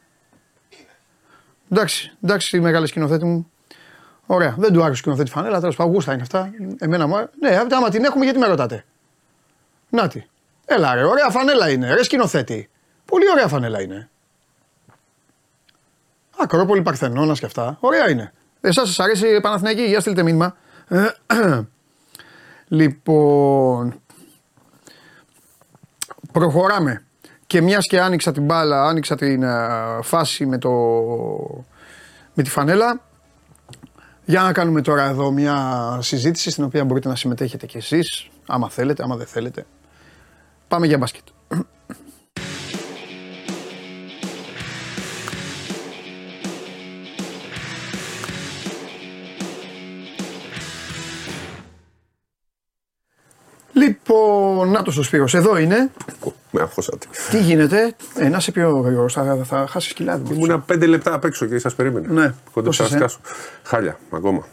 Εντάξει, 1.70 2.16
εντάξει, 2.24 2.56
η 2.56 2.60
μεγάλη 2.60 2.86
σκηνοθέτη 2.86 3.24
μου. 3.24 3.50
Ωραία. 4.26 4.54
Δεν 4.58 4.72
του 4.72 4.82
άρεσε 4.82 4.98
σκηνοθέτη 4.98 5.30
φανέλα, 5.30 5.60
τέλος 5.60 5.76
πάντων, 5.76 5.92
γούστα 5.92 6.12
είναι 6.12 6.22
αυτά. 6.22 6.50
Εμένα 6.78 7.06
μου 7.06 7.28
Ναι, 7.40 7.60
άμα 7.70 7.88
την 7.88 8.04
έχουμε, 8.04 8.24
γιατί 8.24 8.38
με 8.38 8.46
ρωτάτε; 8.46 8.84
Να 9.88 10.08
τη. 10.08 10.24
Έλα, 10.64 10.94
ρε, 10.94 11.04
ωραία 11.04 11.30
φανέλα 11.30 11.70
είναι. 11.70 11.94
Ρε 11.94 12.02
σκηνοθέτη. 12.02 12.70
Πολύ 13.04 13.30
ωραία 13.30 13.48
φανέλα 13.48 13.80
είναι. 13.80 14.10
Ακρόπολη 16.40 16.82
Παρθενώνας 16.82 17.38
και 17.38 17.46
αυτά. 17.46 17.76
Ωραία 17.80 18.10
είναι. 18.10 18.32
Εσάς 18.60 18.86
σας 18.88 19.00
αρέσει 19.00 19.26
η 19.26 19.40
Παναθηναϊκή, 19.40 19.82
για 19.82 20.00
στείλτε 20.00 20.22
μήνυμα. 20.22 20.56
λοιπόν. 22.68 24.00
Προχωράμε. 26.32 27.02
Και 27.46 27.60
μιας 27.60 27.86
και 27.86 28.00
άνοιξα 28.00 28.32
την 28.32 28.44
μπάλα, 28.44 28.84
άνοιξα 28.84 29.14
την 29.16 29.44
φάση 30.02 30.46
με, 30.46 30.58
το, 30.58 30.70
με 32.34 32.42
τη 32.42 32.50
φανέλα. 32.50 33.00
Για 34.24 34.42
να 34.42 34.52
κάνουμε 34.52 34.82
τώρα 34.82 35.04
εδώ 35.04 35.30
μια 35.30 35.98
συζήτηση 36.02 36.50
στην 36.50 36.64
οποία 36.64 36.84
μπορείτε 36.84 37.08
να 37.08 37.16
συμμετέχετε 37.16 37.66
κι 37.66 37.76
εσείς, 37.76 38.28
άμα 38.46 38.70
θέλετε, 38.70 39.02
άμα 39.02 39.16
δεν 39.16 39.26
θέλετε. 39.26 39.66
Πάμε 40.68 40.86
για 40.86 40.98
μπάσκετ. 40.98 41.24
Λοιπόν, 53.78 54.70
να 54.70 54.82
το 54.82 55.02
Σπύρος, 55.02 55.34
εδώ 55.34 55.58
είναι. 55.58 55.90
Με 56.50 56.60
αγχώσατε. 56.60 57.06
Τι 57.30 57.40
γίνεται, 57.40 57.94
ε, 58.16 58.28
να 58.28 58.40
σε 58.40 58.52
πιο 58.52 58.70
γρήγορο, 58.70 59.08
θα, 59.08 59.38
θα 59.44 59.66
χάσεις 59.68 59.92
κοιλάδι. 59.92 60.34
Ήμουν 60.34 60.64
πέντε 60.64 60.86
λεπτά 60.86 61.14
απ' 61.14 61.24
έξω 61.24 61.46
και 61.46 61.58
σας 61.58 61.74
περίμενα. 61.74 62.12
Ναι, 62.12 62.34
Κόντεψα 62.52 62.82
να 62.82 62.88
σκάσω. 62.88 63.18
Χάλια, 63.62 63.98
ακόμα. 64.10 64.46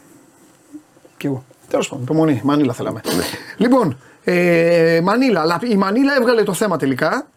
Κι 1.17 1.25
εγώ. 1.25 1.43
Τέλος 1.69 1.89
πάντων, 1.89 2.03
υπομονή. 2.03 2.41
Μανίλα 2.43 2.73
θέλαμε. 2.73 3.01
Ναι. 3.15 3.23
Λοιπόν, 3.57 3.97
ε, 4.23 4.99
Μανίλα, 5.03 5.41
αλλά 5.41 5.59
η 5.69 5.75
Μανίλα 5.75 6.15
έβγαλε 6.15 6.43
το 6.43 6.53
θέμα 6.53 6.77
τελικά 6.77 7.27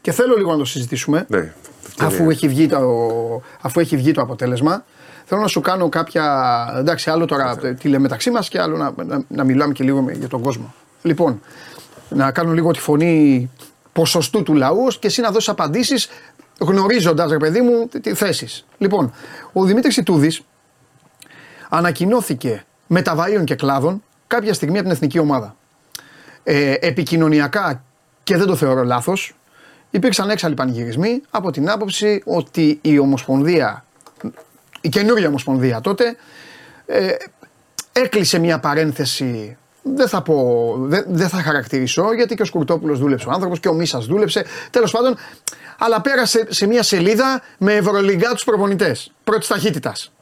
και 0.00 0.12
θέλω 0.12 0.36
λίγο 0.36 0.52
να 0.52 0.58
το 0.58 0.64
συζητήσουμε. 0.64 1.26
Ναι, 1.28 1.52
αφού, 1.98 2.30
έχει 2.30 2.48
βγει 2.48 2.66
το, 2.66 2.78
αφού 3.60 3.80
έχει 3.80 3.96
βγει 3.96 4.12
το 4.12 4.20
αποτέλεσμα. 4.20 4.84
Θέλω 5.24 5.40
να 5.40 5.46
σου 5.46 5.60
κάνω 5.60 5.88
κάποια. 5.88 6.24
Εντάξει, 6.78 7.10
άλλο 7.10 7.24
τώρα 7.24 7.56
τι 7.56 7.88
λέμε 7.88 7.98
μεταξύ 7.98 8.30
μας 8.30 8.48
και 8.48 8.60
άλλο 8.60 8.76
να, 8.76 8.92
να, 9.04 9.24
να 9.28 9.44
μιλάμε 9.44 9.72
και 9.72 9.84
λίγο 9.84 10.06
για 10.12 10.28
τον 10.28 10.42
κόσμο. 10.42 10.74
Λοιπόν, 11.02 11.40
να 12.08 12.30
κάνω 12.30 12.52
λίγο 12.52 12.70
τη 12.70 12.78
φωνή 12.78 13.50
ποσοστού 13.92 14.42
του 14.42 14.54
λαού 14.54 14.86
και 15.00 15.06
εσύ 15.06 15.20
να 15.20 15.30
δώσεις 15.30 15.48
απαντήσεις 15.48 16.08
γνωρίζοντας, 16.58 17.30
ρε 17.30 17.36
παιδί 17.36 17.60
μου, 17.60 17.88
τι 18.02 18.14
θέσεις. 18.14 18.66
Λοιπόν, 18.78 19.12
ο 19.52 19.64
Δημήτρης 19.64 19.96
Ιτούδης 19.96 20.40
ανακοινώθηκε 21.68 22.64
μεταβαίων 22.86 23.44
και 23.44 23.54
κλάδων 23.54 24.02
κάποια 24.26 24.54
στιγμή 24.54 24.74
από 24.74 24.82
την 24.82 24.92
εθνική 24.96 25.18
ομάδα. 25.18 25.56
Ε, 26.42 26.74
επικοινωνιακά 26.80 27.82
και 28.22 28.36
δεν 28.36 28.46
το 28.46 28.56
θεωρώ 28.56 28.82
λάθος, 28.82 29.34
υπήρξαν 29.90 30.30
έξαλλοι 30.30 30.54
πανηγυρισμοί 30.54 31.22
από 31.30 31.50
την 31.50 31.70
άποψη 31.70 32.22
ότι 32.24 32.78
η 32.82 32.98
Ομοσπονδία, 32.98 33.84
η 34.80 34.88
καινούργια 34.88 35.28
Ομοσπονδία 35.28 35.80
τότε, 35.80 36.16
ε, 36.86 37.08
έκλεισε 37.92 38.38
μια 38.38 38.58
παρένθεση 38.58 39.56
δεν 39.82 40.08
θα 40.08 40.22
πω, 40.22 40.74
δεν, 41.06 41.28
θα 41.28 41.42
χαρακτηρίσω 41.42 42.14
γιατί 42.14 42.34
και 42.34 42.42
ο 42.42 42.44
Σκουρτόπουλος 42.44 42.98
δούλεψε 42.98 43.28
ο 43.28 43.30
άνθρωπος 43.30 43.60
και 43.60 43.68
ο 43.68 43.72
Μίσας 43.72 44.06
δούλεψε. 44.06 44.44
Τέλος 44.70 44.90
πάντων, 44.90 45.16
αλλά 45.78 46.00
πέρασε 46.00 46.46
σε 46.48 46.66
μια 46.66 46.82
σελίδα 46.82 47.42
με 47.58 47.74
ευρωλυγκά 47.74 48.32
τους 48.32 48.44
προπονητές 48.44 49.12
πρώτης 49.24 49.48
ταχύτητας. 49.48 50.12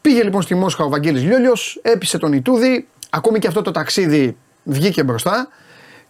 Πήγε 0.00 0.22
λοιπόν 0.22 0.42
στη 0.42 0.54
Μόσχα 0.54 0.84
ο 0.84 0.88
Βαγγέλης 0.88 1.22
Λιόλιος, 1.22 1.78
έπεισε 1.82 2.18
τον 2.18 2.32
Ιτούδη, 2.32 2.88
ακόμη 3.10 3.38
και 3.38 3.46
αυτό 3.46 3.62
το 3.62 3.70
ταξίδι 3.70 4.36
βγήκε 4.64 5.02
μπροστά 5.02 5.48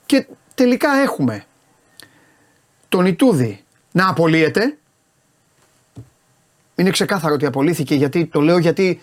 και 0.07 0.27
τελικά 0.55 0.89
έχουμε 1.03 1.45
τον 2.89 3.07
Ιτούδη 3.07 3.65
να 3.93 4.09
απολύεται. 4.09 4.77
Είναι 6.75 6.91
ξεκάθαρο 6.91 7.35
ότι 7.35 7.47
απολύθηκε 7.47 7.95
γιατί 7.95 8.27
το 8.27 8.41
λέω 8.41 8.59
γιατί 8.59 9.01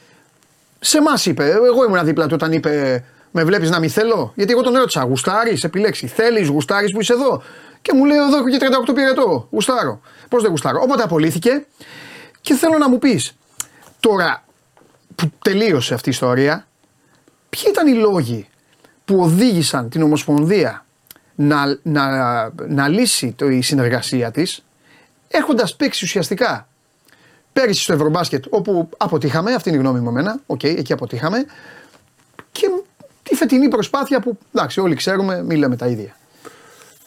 σε 0.80 0.98
εμά 0.98 1.14
είπε. 1.26 1.50
Εγώ 1.50 1.86
ήμουν 1.88 2.06
δίπλα 2.06 2.28
του 2.28 2.34
όταν 2.34 2.52
είπε 2.52 3.04
με 3.38 3.44
βλέπεις 3.44 3.70
να 3.70 3.80
μην 3.80 3.90
θέλω; 3.90 4.32
Γιατί 4.36 4.52
εγώ 4.52 4.62
τον 4.62 4.74
ρώτησα, 4.74 5.04
γουστάρεις, 5.04 5.64
επιλέξεις. 5.64 6.12
Θέλεις, 6.12 6.48
γουστάρεις 6.48 6.92
που 6.92 7.02
είσαι 7.02 7.14
εδώ; 7.14 7.42
Και 7.82 7.94
μου 7.94 8.06
λέει 8.06 8.18
εδώ 8.18 8.38
έχω 8.38 8.50
και 8.50 8.58
38 8.90 8.94
πυρετό. 8.94 9.48
Γουστάρω. 9.52 10.02
Πώς 10.30 10.42
δεν 10.42 10.52
γουστάρω; 10.52 10.80
Οπότε 10.82 11.04
απολύθηκε 11.04 11.66
και 12.42 12.54
θέλω 12.54 12.78
να 12.78 12.90
μου 12.90 13.00
πεις 13.00 13.36
τώρα 14.00 14.44
που 15.16 15.32
τελείωσε 15.42 15.94
αυτή 15.94 16.10
η 16.10 16.12
ιστορία, 16.12 16.68
ποιοι 17.50 17.64
ήταν 17.68 17.88
οι 17.88 17.94
λόγοι 17.94 18.48
που 19.06 19.20
οδήγησαν 19.20 19.90
την 19.90 20.02
Ομοσπονδία 20.02 20.86
να, 21.36 21.80
να, 21.84 22.52
να 22.68 22.88
λύσει 22.88 23.32
το, 23.32 23.50
η 23.50 23.62
συνεργασία 23.62 24.32
της 24.32 24.66
έχοντας 25.28 25.76
παίξει 25.76 26.06
ουσιαστικά 26.06 26.68
πέρυσι 27.54 27.82
στο 27.82 27.94
Ευρωμπάσκετ 27.94 28.46
όπου 28.50 28.90
αποτύχαμε, 28.98 29.54
αυτή 29.54 29.70
είναι 29.70 29.78
η 29.78 29.82
γνώμη 29.82 30.00
μου 30.00 30.10
εμένα, 30.10 30.40
OK, 30.46 30.60
okay, 30.64 30.78
εκεί 30.78 30.94
αποτύχαμε 30.94 31.46
και 32.52 32.68
τη 33.30 33.36
φετινή 33.36 33.68
προσπάθεια 33.68 34.20
που 34.20 34.38
εντάξει, 34.56 34.80
όλοι 34.80 34.96
ξέρουμε, 34.96 35.44
μιλάμε 35.44 35.76
τα 35.76 35.88
ίδια. 35.88 36.16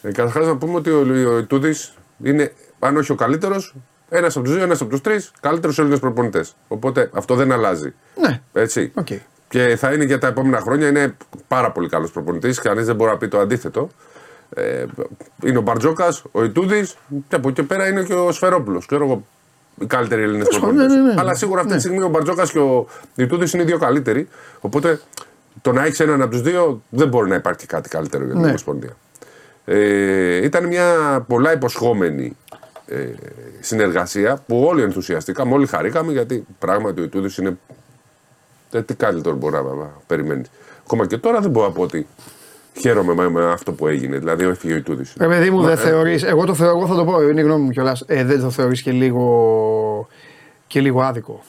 Ε, 0.01 0.11
Καταρχάς 0.11 0.45
να 0.45 0.57
πούμε 0.57 0.75
ότι 0.75 0.89
ο, 0.89 1.35
ο 1.35 1.43
Ιτούδης 1.43 1.93
είναι, 2.23 2.53
αν 2.79 2.97
όχι 2.97 3.11
ο 3.11 3.15
καλύτερος, 3.15 3.75
ένας 4.09 4.35
από 4.35 4.45
τους 4.45 4.53
δύο, 4.53 4.63
ένας 4.63 4.81
από 4.81 4.89
τους 4.89 5.01
τρεις 5.01 5.31
καλύτερους 5.39 5.79
Έλληνες 5.79 5.99
προπονητές. 5.99 6.55
Οπότε 6.67 7.09
αυτό 7.13 7.35
δεν 7.35 7.51
αλλάζει. 7.51 7.93
Ναι. 8.15 8.41
Έτσι. 8.53 8.91
Okay. 9.03 9.17
Και 9.49 9.75
θα 9.75 9.93
είναι 9.93 10.03
για 10.03 10.17
τα 10.19 10.27
επόμενα 10.27 10.59
χρόνια. 10.59 10.87
Είναι 10.87 11.15
πάρα 11.47 11.71
πολύ 11.71 11.89
καλός 11.89 12.11
προπονητής. 12.11 12.59
Κανείς 12.59 12.85
δεν 12.85 12.95
μπορεί 12.95 13.11
να 13.11 13.17
πει 13.17 13.27
το 13.27 13.39
αντίθετο. 13.39 13.89
Ε, 14.55 14.85
είναι 15.43 15.57
ο 15.57 15.61
Μπαρτζόκας, 15.61 16.23
ο 16.31 16.43
Ιτούδης 16.43 16.95
και 17.27 17.35
από 17.35 17.49
εκεί 17.49 17.63
πέρα 17.63 17.87
είναι 17.87 18.03
και 18.03 18.13
ο 18.13 18.31
Σφερόπουλος. 18.31 18.85
Ξέρω 18.85 19.03
εγώ 19.05 19.25
οι 19.81 19.85
καλύτεροι 19.85 20.21
Έλληνες 20.21 20.47
Τέλος 20.47 20.59
πάντων, 20.61 20.75
προπονητές. 20.75 21.01
ναι, 21.03 21.07
ναι, 21.07 21.13
ναι. 21.13 21.21
Αλλά 21.21 21.35
σίγουρα 21.35 21.59
αυτή 21.59 21.71
Ναι. 21.71 21.77
τη 21.79 21.83
στιγμή 21.85 22.03
ο 22.03 22.07
Μπαρτζόκας 22.09 22.51
και 22.51 22.59
ο 22.59 22.87
Ιτούδης 23.15 23.53
είναι 23.53 23.61
οι 23.61 23.65
δύο 23.65 23.77
καλύτεροι. 23.77 24.27
Οπότε 24.59 24.99
το 25.61 25.71
να 25.71 25.85
έχεις 25.85 25.99
έναν 25.99 26.21
από 26.21 26.31
τους 26.31 26.41
δύο 26.41 26.81
δεν 26.89 27.07
μπορεί 27.07 27.29
να 27.29 27.35
υπάρχει 27.35 27.65
κάτι 27.65 27.89
καλύτερο 27.89 28.23
για 28.23 28.33
την 28.33 28.41
Ναι. 28.41 28.47
Ομοσπονδία. 28.47 28.97
Ε, 29.65 30.45
ήταν 30.45 30.67
μια 30.67 30.85
πολλά 31.27 31.53
υποσχόμενη 31.53 32.37
ε, 32.85 33.05
συνεργασία 33.59 34.43
που 34.47 34.63
όλοι 34.63 34.81
ενθουσιαστήκαμε, 34.81 35.53
όλοι 35.53 35.67
χαρήκαμε 35.67 36.11
γιατί 36.11 36.45
πράγματι 36.59 37.01
ο 37.01 37.03
Ιτούδης 37.03 37.37
είναι. 37.37 37.57
Ε, 38.71 38.81
τι 38.81 38.93
καλύτερο 38.93 39.35
μπορεί 39.35 39.53
να 39.53 39.91
περιμένεις. 40.07 40.47
Ακόμα 40.83 41.07
και 41.07 41.17
τώρα 41.17 41.39
δεν 41.39 41.51
μπορώ 41.51 41.67
να 41.67 41.73
πω 41.73 41.81
ότι 41.81 42.07
χαίρομαι 42.79 43.13
με, 43.13 43.29
με 43.29 43.51
αυτό 43.51 43.71
που 43.71 43.87
έγινε. 43.87 44.17
Δηλαδή, 44.17 44.45
έφυγε 44.45 44.73
ο 44.73 44.77
Ιτούδης. 44.77 45.13
Ρε 45.19 45.27
παιδί 45.27 45.49
μου, 45.49 45.61
δεν 45.61 45.71
ε, 45.71 45.75
θεωρεί. 45.75 46.19
Εγώ 46.25 46.45
το 46.45 46.53
θεωρώ, 46.53 46.77
εγώ 46.77 46.87
θα 46.87 46.95
το 46.95 47.05
πω, 47.05 47.21
είναι 47.21 47.41
η 47.41 47.43
γνώμη 47.43 47.63
μου 47.63 47.69
κιόλας. 47.69 48.03
Ε, 48.07 48.23
δεν 48.23 48.41
το 48.41 48.49
θεωρείς 48.49 48.81
και 48.81 48.91
λίγο, 48.91 50.07
και 50.67 50.79
λίγο 50.81 51.01
άδικο. 51.01 51.43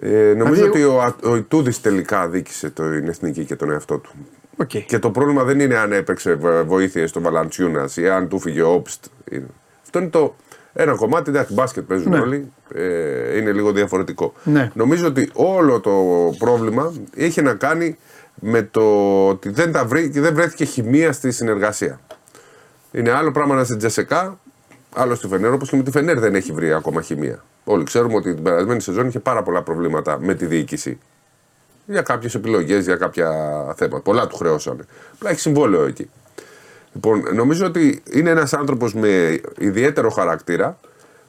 Ε, 0.00 0.34
νομίζω 0.36 0.54
Δηλαδή, 0.70 0.82
ότι 0.84 1.14
ο, 1.24 1.30
ο 1.30 1.36
Ιτούδης 1.36 1.80
τελικά 1.80 2.20
αδίκησε 2.20 2.70
την 2.70 3.08
εθνική 3.08 3.44
και 3.44 3.56
τον 3.56 3.70
εαυτό 3.70 3.98
του. 3.98 4.10
Οκ. 4.56 4.68
Και 4.86 4.98
το 4.98 5.10
πρόβλημα 5.10 5.44
δεν 5.44 5.60
είναι 5.60 5.76
αν 5.78 5.92
έπαιξε 5.92 6.34
βοήθειες 6.66 7.06
στο 7.06 7.20
Βαλαντσιούνας 7.20 7.96
ή 7.96 8.08
αν 8.08 8.28
του 8.28 8.38
'φυγε 8.40 8.62
ο 8.62 8.72
Όμπστ. 8.72 9.04
Είναι- 9.30 9.46
Αυτό 9.82 9.98
είναι 9.98 10.08
το 10.08 10.34
ένα 10.72 10.94
κομμάτι. 10.94 11.30
Εντάξει, 11.30 11.52
μπάσκετ 11.52 11.84
παίζουν 11.84 12.10
Ναι. 12.12 12.18
όλοι. 12.18 12.52
Ε, 12.74 13.36
είναι 13.38 13.52
λίγο 13.52 13.72
διαφορετικό. 13.72 14.32
Ναι. 14.44 14.70
Νομίζω 14.74 15.06
ότι 15.06 15.30
όλο 15.34 15.80
το 15.80 15.92
πρόβλημα 16.38 16.92
είχε 17.14 17.42
να 17.42 17.54
κάνει 17.54 17.98
με 18.34 18.62
το 18.62 18.82
ότι 19.28 19.48
δεν, 19.50 19.72
τα 19.72 19.84
βρή, 19.84 20.08
δεν 20.08 20.34
βρέθηκε 20.34 20.64
χημεία 20.64 21.12
στη 21.12 21.30
συνεργασία. 21.32 22.00
Είναι 22.92 23.10
άλλο 23.10 23.30
πράγμα 23.32 23.54
να 23.54 23.60
είσαι 23.60 23.76
Τζεσεκά, 23.76 24.38
άλλο 24.94 25.14
στη 25.14 25.26
Φενέρ, 25.28 25.52
όπως 25.52 25.70
και 25.70 25.76
με 25.76 25.82
τη 25.82 25.90
Φενέρ 25.90 26.18
δεν 26.18 26.34
έχει 26.34 26.52
βρει 26.52 26.72
ακόμα 26.72 27.02
χημεία. 27.02 27.44
Όλοι 27.70 27.84
ξέρουμε 27.84 28.14
ότι 28.14 28.34
την 28.34 28.42
περασμένη 28.42 28.80
σεζόν 28.80 29.06
είχε 29.08 29.18
πάρα 29.20 29.42
πολλά 29.42 29.62
προβλήματα 29.62 30.18
με 30.20 30.34
τη 30.34 30.46
διοίκηση. 30.46 30.98
Για 31.86 32.02
κάποιες 32.02 32.34
επιλογές, 32.34 32.84
για 32.84 32.96
κάποια 32.96 33.30
θέματα. 33.76 34.00
Πολλά 34.02 34.26
του 34.26 34.36
χρεώσανε. 34.36 34.84
Απλά 35.14 35.30
έχει 35.30 35.40
συμβόλαιο 35.40 35.84
εκεί. 35.84 36.10
Λοιπόν, 36.92 37.24
νομίζω 37.34 37.66
ότι 37.66 38.02
είναι 38.10 38.30
ένας 38.30 38.52
άνθρωπος 38.52 38.94
με 38.94 39.40
ιδιαίτερο 39.58 40.10
χαρακτήρα, 40.10 40.78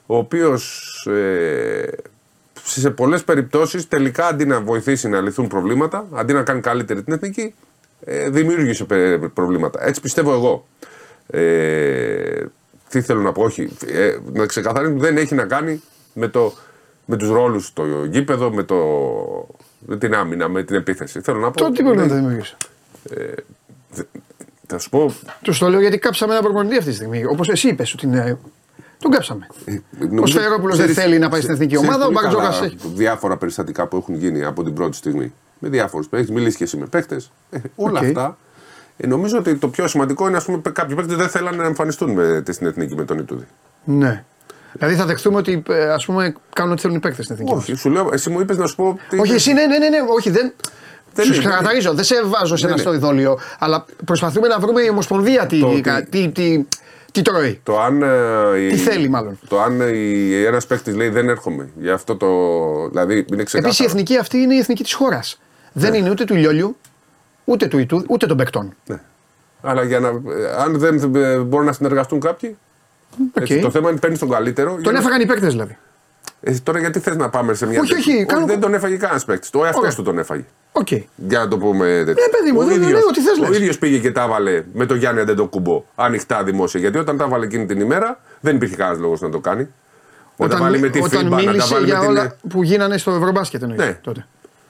ο 0.06 0.18
οποίος 0.18 0.94
ε, 1.10 1.84
σε 2.64 2.90
πολλές 2.90 3.24
περιπτώσεις 3.24 3.88
τελικά 3.88 4.28
αντί 4.28 4.46
να 4.46 4.62
βοηθήσει 4.62 5.10
να 5.10 5.22
λυθούν 5.22 5.48
προβλήματα, 5.48 6.08
αντί 6.14 6.34
να 6.34 6.44
κάνει 6.44 6.62
καλύτερη 6.62 7.04
την 7.04 7.14
εθνική, 7.14 7.54
ε, 8.06 8.30
δημιούργησε 8.30 8.84
πε- 8.84 9.28
προβλήματα. 9.28 9.88
Έτσι 9.88 10.02
πιστεύω 10.02 10.34
εγώ. 10.34 10.68
Ε, 11.28 12.46
τι 12.90 13.02
θέλω 13.02 13.22
να 13.22 13.32
πω, 13.32 13.44
όχι. 13.44 13.70
Ε, 13.88 14.18
να 14.34 14.46
ξεκαθαρίσω 14.46 14.94
δεν 14.98 15.18
έχει 15.18 15.36
να 15.36 15.46
κάνει 15.46 15.82
με, 16.20 16.28
το, 16.28 16.54
με 17.06 17.16
τους 17.18 17.30
ρόλους 17.30 17.66
στο 17.66 17.84
γήπεδο, 18.10 18.52
με, 18.52 18.64
το, 18.64 18.76
με 19.80 19.98
την 19.98 20.14
άμυνα, 20.16 20.48
με 20.50 20.64
την 20.64 20.76
επίθεση. 20.76 21.22
Θέλω 21.22 21.40
να 21.40 21.52
πω. 21.52 21.58
Τότε 21.58 21.72
τι 21.72 21.84
πρόβλημα 21.84 22.02
δεν- 22.08 22.16
θα 22.16 22.16
δημιουργήσει. 22.22 22.56
Θα 24.68 24.78
σου 24.78 24.90
πω. 24.90 25.14
Τους 25.42 25.58
το 25.60 25.70
λέω 25.70 25.80
γιατί 25.82 25.98
κάψαμε 25.98 26.34
ένα 26.34 26.42
προπονητή 26.42 26.78
αυτή 26.78 26.90
τη 26.90 26.96
στιγμή. 26.96 27.26
Όπως 27.26 27.50
εσύ 27.50 27.68
είπες 27.68 27.94
ότι 27.94 28.06
είναι. 28.06 28.38
Τον 29.00 29.12
κάψαμε. 29.12 29.48
νομίζω- 30.00 30.22
Ο 30.24 30.26
Σφαιρόπουλος 30.26 30.78
δεν 30.78 30.88
ξέρεις- 30.88 31.04
θέλει 31.10 31.20
να 31.20 31.30
πάει 31.30 31.42
στην 31.42 31.54
εθνική 31.54 31.74
ξέρεις 31.76 31.90
ομάδα, 31.90 32.06
ο 32.06 32.12
πολύ 32.12 32.20
Μπαρτζόκας 32.26 32.56
καλά 32.56 32.66
έχει. 32.66 32.78
Διάφορα 32.96 33.38
περιστατικά 33.38 33.88
που 33.88 33.98
έχουν 33.98 34.16
γίνει 34.16 34.44
από 34.44 34.64
την 34.64 34.74
πρώτη 34.74 34.96
στιγμή. 34.96 35.34
Με 35.60 35.70
διάφορους. 35.70 36.08
Έχεις 36.12 36.32
μιλήσει 36.32 36.56
και 36.58 36.64
εσύ 36.64 36.78
με 36.78 36.86
παίχτες. 36.86 37.22
όλα 37.76 38.00
Οκ. 38.00 38.06
αυτά. 38.06 38.38
Ε, 38.98 39.08
νομίζω 39.08 39.38
ότι 39.38 39.56
το 39.56 39.68
πιο 39.68 39.88
σημαντικό 39.88 40.28
είναι 40.28 40.38
ας 40.38 40.46
πούμε, 40.46 40.62
κάποιοι 40.72 40.96
παίχτες 40.96 41.16
δεν 41.16 41.30
θέλανε 41.30 41.58
να 41.58 41.66
εμφανιστούν 41.66 42.12
με, 42.12 42.44
στην 42.50 42.68
εθνική 42.68 42.96
με 42.96 43.06
τον 43.06 43.18
Ιτούδη. 43.20 43.46
Ναι. 43.84 44.24
Δηλαδή 44.74 44.96
θα 44.96 45.06
δεχτούμε 45.06 45.38
ότι 45.38 45.64
ε, 45.70 45.84
ας 45.90 46.06
πούμε 46.06 46.34
κάνουν 46.54 46.72
ό,τι 46.72 46.82
θέλουν 46.82 46.96
οι 46.96 47.00
παίκτες 47.00 47.26
στην 47.26 47.36
εθνική. 47.38 47.54
Όχι, 47.56 47.76
σου 47.76 47.90
λέω, 47.90 48.10
εσύ 48.14 48.30
μου 48.30 48.40
είπες 48.40 48.58
να 48.58 48.68
σου 48.68 48.76
πω. 48.76 49.00
τι- 49.10 49.20
Όχι, 49.20 49.34
εσύ 49.34 49.54
ναι, 49.54 49.66
ναι, 49.66 49.78
ναι, 49.78 49.90
ναι, 49.90 49.98
όχι, 50.18 50.30
δεν. 50.30 50.54
Δεν 51.14 51.26
Σου 51.26 51.34
είναι, 51.34 51.44
ξεκαθαρίζω, 51.44 51.94
δεν 51.94 52.04
σε 52.04 52.16
βάζω 52.26 52.56
σε 52.56 52.66
Ναι, 52.66 52.72
ένα 52.72 52.82
ναι. 52.82 52.88
στο 52.88 52.94
εδώλιο, 52.94 53.40
αλλά 53.60 53.86
προσπαθούμε 54.06 54.48
να 54.48 54.60
βρούμε 54.60 54.82
η 54.82 54.90
Ομοσπονδία 54.90 55.46
τι, 55.46 55.60
Το 55.60 55.80
κα- 55.82 55.98
ότι- 55.98 56.10
τι, 56.10 56.30
τι, 56.30 56.66
τι 57.12 57.22
τρώει. 57.22 57.60
Το 57.64 57.80
αν. 57.82 58.02
ε, 58.04 58.60
η- 58.60 58.70
Τι 58.70 58.76
θέλει, 58.78 59.10
μάλλον. 59.10 59.40
Το 59.48 59.62
αν 59.62 59.82
ένας 60.46 60.66
παίκτης 60.68 60.96
λέει 60.96 61.10
δεν 61.10 61.30
έρχομαι. 61.30 61.70
Γι' 61.80 61.90
αυτό 61.90 62.16
το. 62.16 62.28
Δηλαδή 62.90 63.14
είναι 63.32 63.44
ξεκάθαρο. 63.44 63.58
Επίσης 63.66 63.80
η 63.80 63.84
εθνική 63.84 64.18
αυτή 64.18 64.38
είναι 64.38 64.56
η 64.56 64.58
εθνική 64.58 64.84
της 64.84 64.94
χώρας. 64.94 65.40
Δεν 65.74 65.94
είναι 65.94 66.10
ούτε 66.10 66.24
του 66.24 66.36
Λιόλιου, 66.36 66.76
ούτε 67.46 67.68
του 67.68 67.78
Ιτούδη, 67.78 68.04
ούτε 68.08 68.26
των 68.26 68.38
παικτών. 68.38 68.76
Ναι. 68.86 69.00
Αλλά 69.62 69.84
για 69.84 70.00
να, 70.00 70.08
ε, 70.08 70.14
αν 70.58 70.78
δεν 70.80 71.16
ε, 71.16 71.38
μπορούν 71.38 71.66
να 71.66 71.74
συνεργαστούν 71.74 72.20
κάποιοι. 72.20 72.58
Έτσι, 73.34 73.60
το 73.60 73.70
θέμα 73.72 73.90
είναι 73.90 74.00
παίρνεις 74.00 74.20
τον 74.20 74.30
καλύτερο. 74.30 74.74
για 74.74 74.84
Τον 74.84 74.94
να- 74.94 75.00
έφαγαν 75.00 75.22
οι 75.22 75.26
παίκτες 75.26 75.52
δηλαδή. 75.52 75.78
Ε, 76.42 76.52
τώρα 76.64 76.80
γιατί 76.80 77.00
θες 77.00 77.16
να 77.16 77.30
πάμε 77.30 77.54
σε 77.54 77.66
μια. 77.68 77.80
Όχι, 77.80 77.94
τέτοια- 77.94 78.16
όχι, 78.16 78.26
κάνω- 78.26 78.46
δεν 78.46 78.60
τον 78.60 78.74
έφαγε 78.74 78.96
κανένας 78.98 79.26
παίκτης. 79.26 79.50
Το 79.50 79.60
εαυτός 79.66 79.82
Ωραία. 79.82 79.96
του 79.96 80.04
τον 80.04 80.18
έφαγε. 80.18 80.46
Οκ. 80.72 80.92
Για 81.16 81.40
να 81.40 81.48
το 81.48 81.58
πούμε 81.58 81.86
τέτοιο. 82.06 82.24
Ναι, 82.24 82.38
παιδί 82.38 82.52
μου, 82.52 82.64
δεν- 82.64 82.80
δεν 82.80 82.90
λέω 82.90 83.00
ό,τι 83.10 83.22
θες, 83.22 83.38
Ο 83.40 83.48
λες. 83.50 83.58
ίδιος 83.58 83.78
πήγε 83.78 83.98
και 83.98 84.12
τα 84.12 84.24
έβαλε 84.24 84.64
με 84.74 84.86
τον 84.86 84.98
Γιάννη 84.98 85.22
Αντετοκούνμπο 85.22 85.84
ανοιχτά 85.96 86.44
δημόσια. 86.44 86.80
Γιατί 86.80 86.98
όταν 86.98 87.18
τα 87.18 87.24
έβαλε 87.24 87.46
εκείνη 87.46 87.66
την 87.66 87.80
ημέρα 87.80 88.20
δεν 88.40 88.56
υπήρχε 88.56 88.76
κανένας 88.76 89.00
λόγος 89.02 89.22
να 89.22 89.30
το 89.30 89.40
κάνει. 89.40 89.68
Να 90.38 90.48
τα 90.48 90.58
βάλει 90.58 90.80
με 90.80 90.90
τη 90.90 91.00
όταν 91.00 91.20
FIBA, 91.20 91.24
να 91.24 91.30
τα 91.30 91.36
μίλησε 91.36 91.74
βάλει 91.74 91.86
για 91.86 91.96
με 92.00 92.02
την. 92.06 92.10
όλα 92.18 92.36
που 92.50 92.64
γίνανε 92.64 92.98
στο 92.98 93.12
Ευρωμπάσκετ 93.12 93.62
εννοείς 93.62 93.80
Ναι. 93.82 93.94
τότε. 94.02 94.26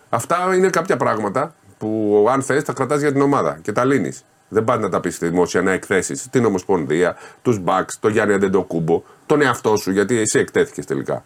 Αυτά 0.09 0.37
είναι 0.55 0.69
κάποια 0.69 0.97
πράγματα 0.97 1.53
που 1.77 2.25
αν 2.31 2.41
θες 2.41 2.63
τα 2.63 2.73
κρατάς 2.73 2.99
για 3.01 3.11
την 3.11 3.21
ομάδα 3.21 3.59
και 3.61 3.71
τα 3.71 3.85
λύνεις. 3.85 4.23
Δεν 4.49 4.63
πας 4.63 4.79
να 4.79 4.89
τα 4.89 4.99
πεις 4.99 5.17
δημόσια, 5.17 5.61
να 5.61 5.71
εκθέσεις 5.71 6.27
την 6.29 6.45
Ομοσπονδία, 6.45 7.15
τους 7.41 7.61
Bucks, 7.65 7.93
τον 7.99 8.11
Γιάννη 8.11 8.33
Αντεντοκούμπο, 8.33 9.03
τον 9.25 9.41
εαυτό 9.41 9.75
σου, 9.75 9.91
γιατί 9.91 10.17
εσύ 10.17 10.39
εκτέθηκες 10.39 10.85
τελικά. 10.85 11.23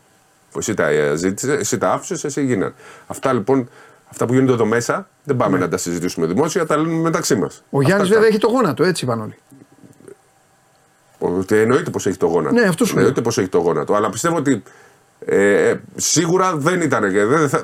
Εσύ 0.57 0.73
τα 0.73 0.87
ε, 0.87 1.15
ζήτησες, 1.15 1.59
εσύ 1.59 1.77
τα 1.77 1.91
άφησες, 1.91 2.23
εσύ 2.23 2.45
γίνανε. 2.45 2.73
Αυτά 3.07 3.33
λοιπόν, 3.33 3.69
αυτά 4.09 4.25
που 4.25 4.33
γίνονται 4.33 4.53
εδώ 4.53 4.65
μέσα, 4.65 5.07
δεν 5.23 5.35
πάμε 5.35 5.57
να 5.57 5.69
τα 5.69 5.77
συζητήσουμε 5.77 6.25
δημόσια, 6.25 6.65
τα 6.65 6.77
λύνουμε 6.77 7.01
μεταξύ 7.01 7.35
μας. 7.35 7.63
Ναι. 7.69 7.79
Ο 7.79 7.81
Γιάννης 7.81 8.09
βέβαια 8.09 8.27
έχει 8.27 8.37
το 8.37 8.47
γόνατο, 8.47 8.83
έτσι 8.83 9.05
είπαν 9.05 9.21
όλοι. 9.21 9.35
Ότι 11.19 11.57
εννοείται 11.57 11.89
πως 11.89 12.05
έχει 12.05 12.17
το 12.17 12.25
γόνατο. 12.25 12.55
Ναι, 12.55 12.67
αυτό 12.67 12.85
σου 12.85 12.97
Εννοείται 12.97 13.21
πως 13.21 13.37
έχει 13.37 13.47
το 13.47 13.57
γόνατο. 13.57 13.93
Αλλά 13.93 14.09
πιστεύω 14.09 14.35
ότι 14.35 14.63
ε, 15.25 15.69
ε, 15.69 15.81
σίγουρα 15.95 16.55
δεν 16.55 16.81
ήταν. 16.81 17.11
και 17.11 17.25
Δεν, 17.25 17.49
θα, 17.49 17.63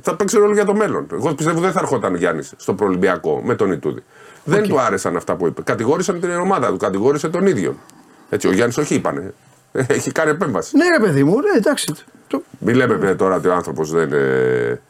θα 0.00 0.16
παίξει 0.16 0.38
ρόλο 0.38 0.52
για 0.52 0.64
το 0.64 0.74
μέλλον. 0.74 1.06
Εγώ 1.12 1.34
πιστεύω 1.34 1.60
δεν 1.60 1.72
θα 1.72 1.80
ερχόταν 1.80 2.14
ο 2.14 2.16
Γιάννης 2.16 2.52
στο 2.56 2.74
προολυμπιακό 2.74 3.40
με 3.44 3.54
τον 3.54 3.72
Ιτούδη. 3.72 4.02
Δεν 4.48 4.68
του 4.68 4.80
άρεσαν 4.80 5.16
αυτά 5.16 5.36
που 5.36 5.46
είπε. 5.46 5.62
Κατηγόρησαν 5.62 6.20
την 6.20 6.30
ομάδα 6.30 6.68
του, 6.68 6.76
κατηγόρησε 6.76 7.28
τον 7.28 7.46
ίδιο. 7.46 7.76
Έτσι, 8.28 8.48
ο 8.48 8.52
Γιάννης 8.52 8.76
όχι 8.76 8.94
είπανε. 8.94 9.34
Έχει 9.72 10.12
κάνει 10.12 10.30
επέμβαση. 10.30 10.76
Ναι, 10.76 10.88
ρε 10.88 11.04
παιδί 11.04 11.24
μου, 11.24 11.40
ναι, 11.40 11.56
εντάξει. 11.56 11.94
Το... 12.26 12.42
Μην 12.58 12.74
λέμε 12.74 12.98
πια 12.98 13.16
τώρα 13.16 13.34
ότι 13.34 13.48
ο 13.48 13.54
άνθρωπος 13.54 13.90
δεν. 13.90 14.12
Ε, 14.12 14.80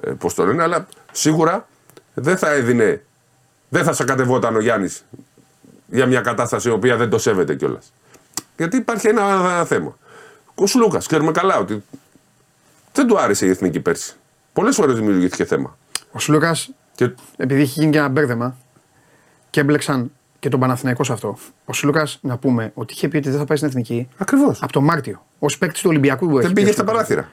ε, 0.00 0.10
Πώς 0.18 0.34
το 0.34 0.44
λένε, 0.46 0.62
αλλά 0.62 0.86
σίγουρα 1.12 1.68
δεν 2.14 2.36
θα 2.38 2.50
έδινε. 2.50 3.02
Δεν 3.68 3.84
θα 3.84 3.92
σακατευόταν 3.92 4.56
ο 4.56 4.60
Γιάννης 4.60 5.04
για 5.86 6.06
μια 6.06 6.20
κατάσταση 6.20 6.68
η 6.68 6.72
οποία 6.72 6.96
δεν 6.96 7.10
το 7.10 7.18
σέβεται 7.18 7.54
κιόλας. 7.54 7.92
Γιατί 8.56 8.76
υπάρχει 8.76 9.08
ένα 9.08 9.64
θέμα. 9.64 9.96
Ο 10.54 10.66
Σλούκας, 10.66 11.06
ξέρουμε 11.06 11.32
καλά 11.32 11.58
ότι 11.58 11.84
δεν 12.92 13.06
του 13.06 13.18
άρεσε 13.18 13.46
η 13.46 13.48
εθνική 13.48 13.80
πέρσι. 13.80 14.14
Πολλές 14.52 14.74
φορές 14.74 14.96
δημιουργήθηκε 14.96 15.44
θέμα. 15.44 15.76
Ο 16.12 16.18
Σλούκας, 16.18 16.70
Και 16.94 17.10
επειδή 17.36 17.60
έχει 17.60 17.80
γίνει 17.80 17.92
και 17.92 17.98
ένα 17.98 18.08
μπέρδεμα 18.08 18.56
και 19.56 19.62
έμπλεξαν 19.62 20.10
και 20.38 20.48
τον 20.48 20.60
Παναθηναϊκό 20.60 21.04
σε 21.04 21.12
αυτό. 21.12 21.36
Ο 21.64 21.72
Σλούκα, 21.72 22.06
να 22.20 22.36
πούμε 22.36 22.70
ότι 22.74 22.92
είχε 22.92 23.08
πει 23.08 23.16
ότι 23.16 23.28
δεν 23.30 23.38
θα 23.38 23.44
πάει 23.44 23.56
στην 23.56 23.68
εθνική 23.68 24.08
ακριβώς. 24.16 24.62
από 24.62 24.72
τον 24.72 24.84
Μάρτιο. 24.84 25.22
Ω 25.38 25.46
παίκτης 25.58 25.80
του 25.80 25.88
Ολυμπιακού 25.90 26.26
που 26.28 26.32
έχει 26.38 26.40
Δεν 26.40 26.48
πει 26.48 26.54
πήγε 26.60 26.68
αυτό. 26.70 26.82
στα 26.82 26.92
παράθυρα. 26.92 27.28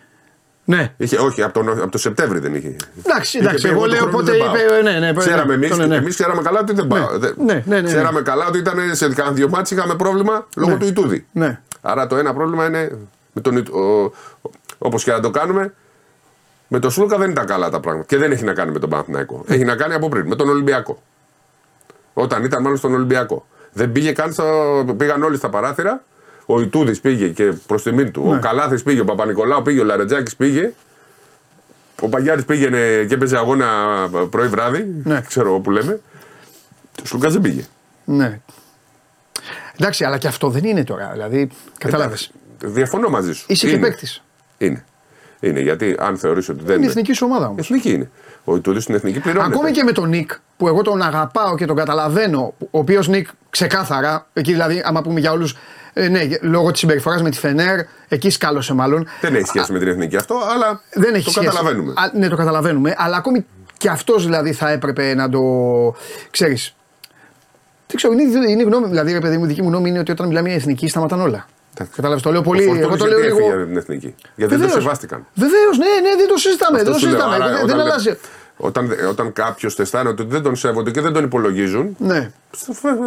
Ναι. 0.66 0.94
Είχε, 0.98 1.18
όχι, 1.18 1.42
από 1.44 1.54
τον, 1.54 1.70
από 1.82 1.92
το 1.92 1.98
Σεπτέμβρη 1.98 2.40
δεν 2.40 2.56
είχε. 2.56 2.76
Εντάξει, 3.06 3.38
Είχε 3.38 3.46
εντάξει, 3.48 3.68
πει, 3.68 3.74
εγώ 3.74 3.84
του 3.84 3.90
λέω 3.90 3.98
χρόνου 4.00 4.12
πότε 4.12 4.32
δεν 4.32 4.40
πάω. 4.40 4.56
είπε. 4.56 4.82
Ναι, 4.92 5.00
ναι, 5.00 5.14
Ξέραμε 5.14 5.54
εμείς 5.54 5.78
ναι, 5.78 5.86
ναι. 5.86 5.96
εμείς 5.96 6.16
ξέραμε 6.16 6.42
καλά 6.42 6.60
ότι 6.60 6.74
δεν 6.74 6.88
πάω. 6.88 7.08
Δεν- 7.20 7.36
ναι, 7.38 7.54
ναι, 7.54 7.62
ναι, 7.66 7.82
ναι. 7.82 7.88
Ξέραμε 7.88 8.22
καλά 8.22 8.48
ότι 8.48 8.58
ήταν 8.58 8.96
σε 8.96 9.14
κάνα 9.14 9.32
δύο 9.32 9.50
μάτς 9.50 9.72
είχαμε 9.72 9.96
πρόβλημα 9.96 10.48
λόγω 10.56 10.72
Ναι. 10.72 10.78
του 10.78 10.86
Ιτούδη. 10.86 11.26
Ναι. 11.32 11.60
Άρα 11.82 12.08
το 12.08 12.16
ένα 12.16 12.34
πρόβλημα 12.34 12.66
είναι 12.66 12.98
με 13.34 13.42
τον, 13.42 13.58
Ιτ- 13.58 13.70
ο- 13.74 14.04
ο- 14.04 14.12
όπως 14.78 15.04
και 15.04 15.12
να 15.12 15.20
το 15.20 15.30
κάνουμε 15.30 15.74
με 16.68 16.80
τον 16.80 16.92
Σούλκα 16.92 17.18
δεν 17.18 17.30
ήταν 17.30 17.46
καλά 17.46 17.70
τα 17.70 17.80
πράγματα 17.80 18.06
και 18.08 18.18
δεν 18.18 18.32
έχει 18.32 18.44
να 18.44 18.54
κάνει 18.54 18.72
με 18.72 18.80
τον 18.80 18.90
Παναθηναϊκό. 18.90 19.44
Έχει 19.48 19.64
να 19.66 19.76
κάνει 19.76 19.94
από 19.94 20.10
πριν 20.10 20.28
με 20.28 20.36
τον 20.36 20.50
Ολυμπιακό. 20.50 21.02
Όταν 22.14 22.44
ήταν 22.44 22.62
μάλλον 22.62 22.78
στον 22.78 22.94
Ολυμπιακό. 22.94 23.46
Δεν 23.74 23.92
πήγε 23.92 24.12
καν 24.12 24.34
στο, 24.34 24.86
πήγαν 24.98 25.24
όλοι 25.24 25.38
στα 25.38 25.50
παράθυρα. 25.50 26.04
Ο 26.46 26.62
Ιτούδης 26.62 27.00
πήγε 27.00 27.28
και 27.28 27.54
προς 27.68 27.84
τιμήν 27.84 28.12
του. 28.12 28.24
Ναι. 28.30 28.36
Ο 28.36 28.40
Καλάθης 28.40 28.84
πήγε, 28.84 29.00
ο 29.00 29.06
Παπα-Νικολάου 29.06 29.62
πήγε, 29.62 29.80
ο 29.82 29.84
Λαρετζάκης 29.84 30.36
πήγε. 30.36 30.74
Ο 32.02 32.10
Παγιάρη 32.10 32.44
πήγαινε 32.44 33.06
και 33.08 33.14
έπαιζε 33.14 33.38
αγώνα 33.38 33.68
πρωί 34.30 34.48
βράδυ. 34.48 34.88
Ναι. 35.04 35.22
Ξέρω 35.28 35.48
εγώ 35.48 35.60
που 35.60 35.72
λέμε. 35.72 36.00
Ο 37.02 37.06
Σλούκας 37.06 37.34
δεν 37.34 37.42
πήγε. 37.42 37.66
ναι. 38.06 38.40
Εντάξει, 39.80 40.04
αλλά 40.04 40.18
και 40.18 40.28
αυτό 40.28 40.50
δεν 40.50 40.64
είναι 40.64 40.84
τώρα. 40.84 41.10
Δηλαδή, 41.14 41.50
κατάλαβες. 41.78 42.32
Εντάξει, 42.58 42.74
Διαφωνώ 42.76 43.10
μαζί 43.10 43.34
σου. 43.34 43.46
Είσαι 43.48 43.68
και 43.68 43.74
Είναι. 43.74 43.82
παίκτης. 43.88 44.24
Είναι. 44.58 44.86
Είναι 45.40 45.60
γιατί 45.60 45.96
αν 46.00 46.18
θεωρείς 46.18 46.50
ότι 46.50 46.64
δεν 46.64 46.76
Είναι 46.76 46.86
η 46.86 46.90
εθνική 46.90 47.14
σου 47.14 47.26
ομάδα 47.30 47.48
όμως. 47.48 47.60
Εθνική 47.60 47.92
είναι. 47.92 48.10
Ο 48.44 48.56
Ιτούδη 48.56 48.80
στην 48.80 48.96
εθνική 48.96 49.20
πληρώνεται. 49.20 49.54
Ακόμη 49.54 49.72
και 49.72 49.84
με 49.84 49.92
τον 49.92 50.10
Νικ 50.10 50.32
που 50.58 50.68
εγώ 50.68 50.82
τον 50.82 51.02
αγαπάω 51.02 51.56
και 51.56 51.66
τον 51.66 51.76
καταλαβαίνω, 51.76 52.54
ο 52.60 52.80
οποίος 52.80 53.08
Νικ 53.08 53.28
ξεκάθαρα, 53.50 54.28
εκεί 54.34 54.52
δηλαδή, 54.52 54.82
άμα 54.86 55.02
πούμε 55.02 55.20
για 55.20 55.32
όλους, 55.32 55.56
ε, 55.94 56.08
ναι, 56.08 56.28
λόγω 56.42 56.72
της 56.72 56.80
συμπεριφοράς 56.80 57.22
με 57.22 57.30
τη 57.30 57.38
Φενέρ, 57.38 57.80
εκεί 58.08 58.30
σκάλωσε 58.30 58.74
μάλλον. 58.74 59.08
Δεν 59.22 59.36
έχει 59.36 59.48
σχέση 59.48 59.72
με 59.72 59.80
την 59.80 59.88
εθνική 59.88 60.16
αυτό, 60.16 60.36
αλλά 60.54 60.82
Δεν 60.94 61.14
έχει 61.14 61.24
το 61.24 61.30
σχέση. 61.32 61.46
καταλαβαίνουμε. 61.46 61.92
Α, 61.92 62.18
ναι, 62.18 62.28
το 62.28 62.36
καταλαβαίνουμε. 62.36 62.94
Αλλά 62.98 63.18
ακόμη 63.18 63.46
και 63.78 63.90
αυτός 63.90 64.24
δηλαδή 64.24 64.54
θα 64.54 64.70
έπρεπε 64.70 65.14
να 65.14 65.30
το. 65.30 65.42
ξέρεις. 66.32 66.76
Δεν 67.88 67.96
ξέρω, 67.96 68.14
είναι, 68.14 68.50
είναι 68.50 68.62
η 68.62 68.66
γνώμη, 68.66 68.88
δηλαδή, 68.88 69.12
ρε 69.12 69.20
παιδί 69.20 69.38
μου, 69.38 69.44
η 69.44 69.48
δική 69.48 69.62
μου 69.62 69.68
γνώμη 69.70 69.90
είναι 69.90 70.00
ότι 70.00 70.12
όταν 70.12 70.28
μιλάμε 70.28 70.48
για 70.48 70.58
εθνική 70.58 70.88
σταματάνε 70.88 71.24
όλα. 71.24 71.46
Εντάξει. 71.76 71.96
Κατάλαβες, 71.96 72.24
το 72.24 72.32
λέω 72.32 72.40
Ο 72.40 72.44
πολύ. 72.44 72.62
Φορτούνης 72.64 72.86
Εγώ 72.88 72.98
το 72.98 73.06
γιατί 73.08 73.22
λέω 73.22 73.30
έφυγε 73.30 73.44
λίγο. 73.46 73.56
για 73.58 73.66
την 73.66 73.78
εθνική. 73.78 74.16
Γιατί 74.36 74.56
δεν 74.56 74.68
το 74.68 74.74
σεβάστηκαν. 74.74 75.26
Βεβαίως, 75.36 75.78
ναι, 75.78 76.10
ναι, 76.10 76.16
δεν 76.18 76.28
το 76.28 76.38
συζητάμε. 76.38 76.78
Αυτό 76.78 76.92
δεν 76.92 77.00
το 77.02 77.06
σου 77.08 77.12
λέω. 77.12 77.20
συζητάμε. 77.20 77.44
Άρα, 77.44 77.54
δεν, 77.54 77.64
όταν 77.64 77.68
δεν 77.68 77.78
λέ- 77.78 77.86
αλλάζει. 77.86 78.18
Όταν, 78.58 78.90
όταν 79.10 79.34
κάποιος 79.34 79.80
αισθάνεται 79.80 80.22
ότι 80.22 80.32
δεν 80.32 80.42
τον 80.42 80.56
σέβονται 80.56 80.92
και 80.92 81.02
δεν 81.02 81.14
τον 81.14 81.24
υπολογίζουν, 81.24 81.96
Ναι, 82.00 82.32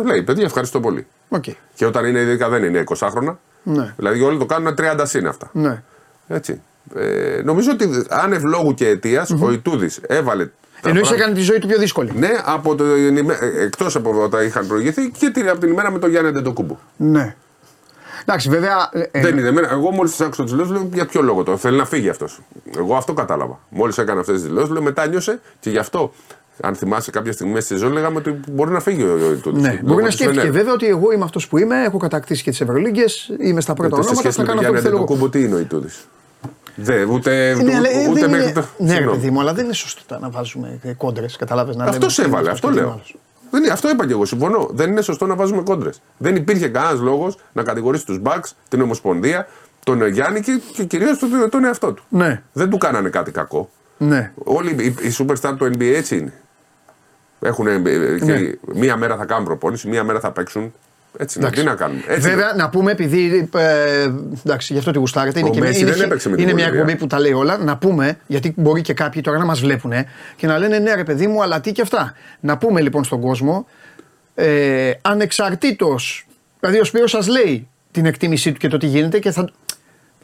λέει 0.05 0.23
παιδιά, 0.23 0.45
ευχαριστώ 0.45 0.81
πολύ. 0.81 1.07
οκ. 1.29 1.45
Και 1.75 1.87
όταν 1.87 2.05
είναι 2.05 2.21
ειδικά 2.21 2.49
δεν 2.49 2.65
είναι 2.65 2.85
20 2.97 3.09
χρόνια. 3.11 3.39
Ναι. 3.63 3.95
Δηλαδή 3.97 4.21
όλοι 4.23 4.39
το 4.39 4.47
κάνουν 4.47 4.75
30 4.79 5.01
συν 5.03 5.27
αυτά. 5.27 5.51
Ναι. 5.53 5.83
Έτσι. 6.29 6.61
Ε, 6.97 7.41
νομίζω 7.45 7.71
ότι 7.73 8.05
άνευ 8.09 8.33
λόγου 8.33 8.75
και 8.75 8.89
αιτίας 8.89 9.31
ο 9.41 9.51
Ιτούδης 9.53 10.01
έβαλε. 10.07 10.45
τα 10.45 10.53
Εννοείς 10.89 11.09
πράγματα- 11.09 11.15
έκανε 11.15 11.35
τη 11.35 11.41
ζωή 11.41 11.59
του 11.59 11.67
πιο 11.67 11.79
δύσκολη. 11.79 12.13
Ναι, 12.17 12.31
από 12.45 12.75
το, 12.75 12.85
εκτός 13.61 13.97
από 13.97 14.23
όταν 14.23 14.47
είχαν 14.47 14.67
προηγηθεί 14.67 15.11
και 15.11 15.31
την, 15.31 15.49
από 15.49 15.59
την 15.61 15.69
ημέρα 15.71 15.91
με 15.91 15.99
τον 15.99 16.11
Γιάννη 16.11 16.31
Αντετοκούνμπο. 16.31 16.77
Ναι. 16.97 17.35
Εντάξει, 18.29 18.49
βέβαια. 18.49 18.89
ε, 18.93 19.01
ε, 19.11 19.21
Δεν 19.21 19.39
είναι. 19.39 19.49
εμένα- 19.49 19.71
Εγώ 19.71 19.91
μόλις 19.91 20.17
τη 20.17 20.25
άκουσα 20.25 20.43
τις 20.43 20.53
δηλώσεις, 20.53 20.73
λέω 20.73 20.89
για 20.93 21.07
ποιο 21.07 21.23
λόγο 21.23 21.43
το 21.43 21.57
θέλει 21.57 21.77
να 21.77 21.85
φύγει 21.85 22.09
αυτός. 22.09 22.41
Εγώ 22.79 22.97
αυτό 22.97 23.13
κατάλαβα. 23.13 23.59
Μόλις 23.69 23.99
έκανε 23.99 24.21
αυτές 24.21 24.35
τις 24.35 24.45
δηλώσεις, 24.45 24.71
λέω 24.71 24.83
μετά 24.83 25.07
νιώσε 25.07 25.41
και 25.61 25.71
γι' 25.71 25.79
αυτό. 25.79 26.13
Αν 26.63 26.75
θυμάσαι 26.75 27.11
κάποια 27.11 27.33
στιγμή 27.33 27.53
μέσα 27.53 27.67
στη 27.67 27.75
ζωή, 27.77 27.91
λέγαμε 27.91 28.17
ότι 28.19 28.41
μπορεί 28.51 28.71
να 28.71 28.81
φύγει 28.81 29.03
ο 29.03 29.33
Ιτούδη. 29.33 29.61
Ναι, 29.61 29.81
μπορεί 29.85 30.03
να 30.03 30.11
σκέφτηκε 30.11 30.51
βέβαια 30.51 30.73
ότι 30.73 30.87
εγώ 30.87 31.13
είμαι 31.13 31.25
αυτός 31.25 31.49
που 31.49 31.59
είμαι, 31.59 31.83
έχω 31.85 31.99
κατακτήσει 31.99 32.43
και 32.43 32.51
τις 32.51 32.61
Ευρωλίγκες, 32.61 33.33
είμαι 33.41 33.61
στα 33.61 33.75
πρώτα 33.75 33.95
Σε 33.95 34.01
ονόματα, 34.01 34.19
σχέση 34.21 34.37
θα 34.37 34.43
με 34.43 34.49
τον 34.49 34.57
κάνω 34.57 34.61
αυτό 34.61 34.71
Γιάννη 34.73 34.77
που 34.79 34.83
θέλω. 34.83 34.97
εγώ. 34.97 35.05
Ντεντοκούμπο, 35.05 35.29
τι 35.29 35.43
είναι 35.45 35.55
ο 35.55 35.59
Ιτούδης; 35.59 36.07
Δεν, 36.75 37.09
ούτε, 37.11 37.55
Ναι, 37.63 37.75
αλλά, 37.77 37.89
ε, 37.91 38.09
ούτε 38.11 38.21
δεν 38.21 38.31
μέχρι 38.31 38.45
είναι- 38.45 38.53
το. 38.53 38.65
Ναι, 38.79 38.87
ρε 38.89 38.93
Συγγνώμη. 38.95 39.17
παιδί 39.19 39.31
μου, 39.31 39.41
αλλά 39.41 39.55
δεν 39.55 39.65
είναι 39.65 39.75
σωστό 39.75 40.19
να 40.19 40.31
βάζουμε 40.31 40.81
κόντρες. 40.97 41.37
Κατάλαβε 41.37 41.75
να 41.77 41.85
Αυτό 41.85 41.99
λέμε 41.99 42.11
σε 42.13 42.21
ότι 42.21 42.31
έβαλε, 42.31 42.43
είναι 42.45 42.53
αυτό 42.53 42.67
αυτός 42.69 42.83
και 42.83 42.87
λέω. 42.89 43.01
Ο 43.47 43.51
άλλος. 43.51 43.51
Δεν 43.51 43.63
είναι, 43.63 43.73
αυτό 43.73 43.91
είπα 43.91 44.07
και 44.07 44.13
εγώ. 44.13 44.25
Συμφωνώ. 44.25 44.69
Δεν 44.73 44.91
είναι 44.91 45.01
σωστό 45.01 45.27
να 45.27 45.35
βάζουμε 45.35 45.63
κόντρες. 45.63 46.03
Δεν 46.19 46.37
υπήρχε 46.37 46.69
κανένας 46.69 47.01
λόγος 47.01 47.39
να 47.53 47.63
κατηγορήσει 47.63 48.07
τους 48.07 48.21
Bucks, 48.25 48.51
την 48.69 48.81
Ομοσπονδία, 48.83 49.49
τον 49.85 50.07
Γιάννη 50.07 50.41
και, 50.41 50.61
και 50.73 50.85
κυρίως 50.85 51.19
τον, 51.19 51.31
τον 51.51 51.65
εαυτό 51.65 51.93
του. 51.93 52.03
Ναι, 52.09 52.43
Δεν 52.53 52.71
του 52.71 52.79
κάνανε 52.79 53.09
κάτι 53.09 53.31
κακό. 53.31 53.71
ναι. 53.99 54.33
Όλοι 54.45 54.71
οι, 54.71 54.85
οι 55.09 55.15
superstar 55.19 55.55
του 55.59 55.65
NBA 55.65 55.93
έτσι 55.95 56.17
είναι. 56.19 56.33
Έχουν, 57.41 57.67
ε, 57.67 57.79
και 58.19 58.25
Ναι. 58.25 58.51
μία 58.75 58.97
μέρα 58.97 59.17
θα 59.17 59.25
κάνουν 59.25 59.45
προπόνηση, 59.45 59.89
μία 59.89 60.05
μέρα 60.05 60.21
θα 60.21 60.31
παίξουν. 60.33 60.75
Έτσι 61.19 61.39
είναι. 61.39 61.51
Τι 61.51 61.63
να 61.63 61.75
κάνουν. 61.75 62.03
Έτσι 62.09 62.29
Βέβαια, 62.29 62.53
να 62.57 62.69
πούμε 62.69 62.91
επειδή. 62.91 63.49
Ε, 63.55 64.11
εντάξει, 64.45 64.73
γι' 64.73 64.79
αυτό 64.79 64.91
τη 64.91 64.99
γουστάρετε. 64.99 65.39
Είναι, 65.39 65.49
Ο 65.49 65.53
και, 65.53 65.61
Μέση 65.61 65.81
είναι, 65.81 65.91
δεν 65.91 66.03
έπαιξε 66.03 66.29
με 66.29 66.37
την 66.37 66.45
είναι 66.45 66.53
μια 66.55 66.65
Βολιβία. 66.65 66.83
εκπομπή 66.83 67.01
που 67.01 67.07
τα 67.07 67.21
λέει 67.21 67.33
όλα. 67.33 67.57
Να 67.59 67.77
πούμε, 67.77 68.19
γιατί 68.27 68.55
μπορεί 68.57 68.81
και 68.81 68.93
κάποιοι 68.95 69.23
τώρα 69.23 69.39
να 69.39 69.45
μας 69.45 69.61
βλέπουν 69.61 69.93
και 70.37 70.47
να 70.47 70.59
λένε 70.59 70.79
ναι, 70.79 70.95
ρε 70.95 71.05
παιδί 71.05 71.27
μου, 71.27 71.43
αλλά 71.43 71.61
τι 71.61 71.73
και 71.73 71.83
αυτά. 71.83 72.15
Να 72.41 72.59
πούμε 72.59 72.81
λοιπόν 72.81 73.05
στον 73.05 73.21
κόσμο, 73.21 73.67
ε, 74.35 74.91
ανεξαρτήτως. 75.03 76.27
Δηλαδή, 76.61 76.81
ο 76.81 76.85
Σπύρος 76.85 77.11
σας 77.11 77.27
λέει 77.29 77.69
την 77.91 78.07
εκτίμησή 78.07 78.53
του 78.53 78.59
και 78.59 78.69
το 78.69 78.77
τι 78.77 78.87
γίνεται 78.87 79.19
και 79.19 79.31
θα, 79.31 79.51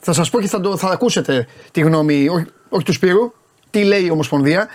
θα 0.00 0.12
σας 0.12 0.30
πω 0.30 0.40
και 0.40 0.48
θα, 0.48 0.60
το, 0.60 0.76
θα 0.76 0.88
ακούσετε 0.88 1.46
τη 1.70 1.80
γνώμη, 1.80 2.28
όχι, 2.28 2.44
όχι 2.68 2.84
του 2.84 2.92
Σπύρου, 2.92 3.32
τι 3.70 3.82
λέει 3.84 4.04
η 4.04 4.10
Ομοσπονδία, 4.10 4.68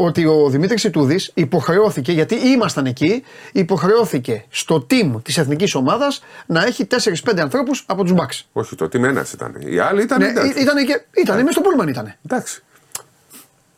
ότι 0.00 0.26
ο 0.26 0.48
Δημήτρης 0.48 0.84
Ιτούδης 0.84 1.30
υποχρεώθηκε, 1.34 2.12
γιατί 2.12 2.34
ήμασταν 2.34 2.86
εκεί, 2.86 3.22
υποχρεώθηκε 3.52 4.44
στο 4.48 4.86
team 4.90 5.22
της 5.22 5.38
εθνικής 5.38 5.74
ομάδας 5.74 6.22
να 6.46 6.64
έχει 6.64 6.84
4-5 6.84 7.38
ανθρώπους 7.40 7.84
από 7.86 8.02
τους 8.02 8.12
Bucks. 8.16 8.40
Όχι, 8.52 8.74
το 8.76 8.84
team 8.84 9.02
ένας 9.02 9.32
ήταν. 9.32 9.54
Οι 9.60 9.78
άλλοι 9.78 10.02
ήταν. 10.02 10.18
Ναι, 10.20 10.26
εντάξει. 10.28 10.60
ήταν 10.60 10.86
και, 10.86 11.02
ήτανε, 11.20 11.38
μέσα 11.40 11.52
στο 11.52 11.60
πούλμαν 11.60 11.88
ήτανε. 11.88 12.18
εντάξει. 12.26 12.62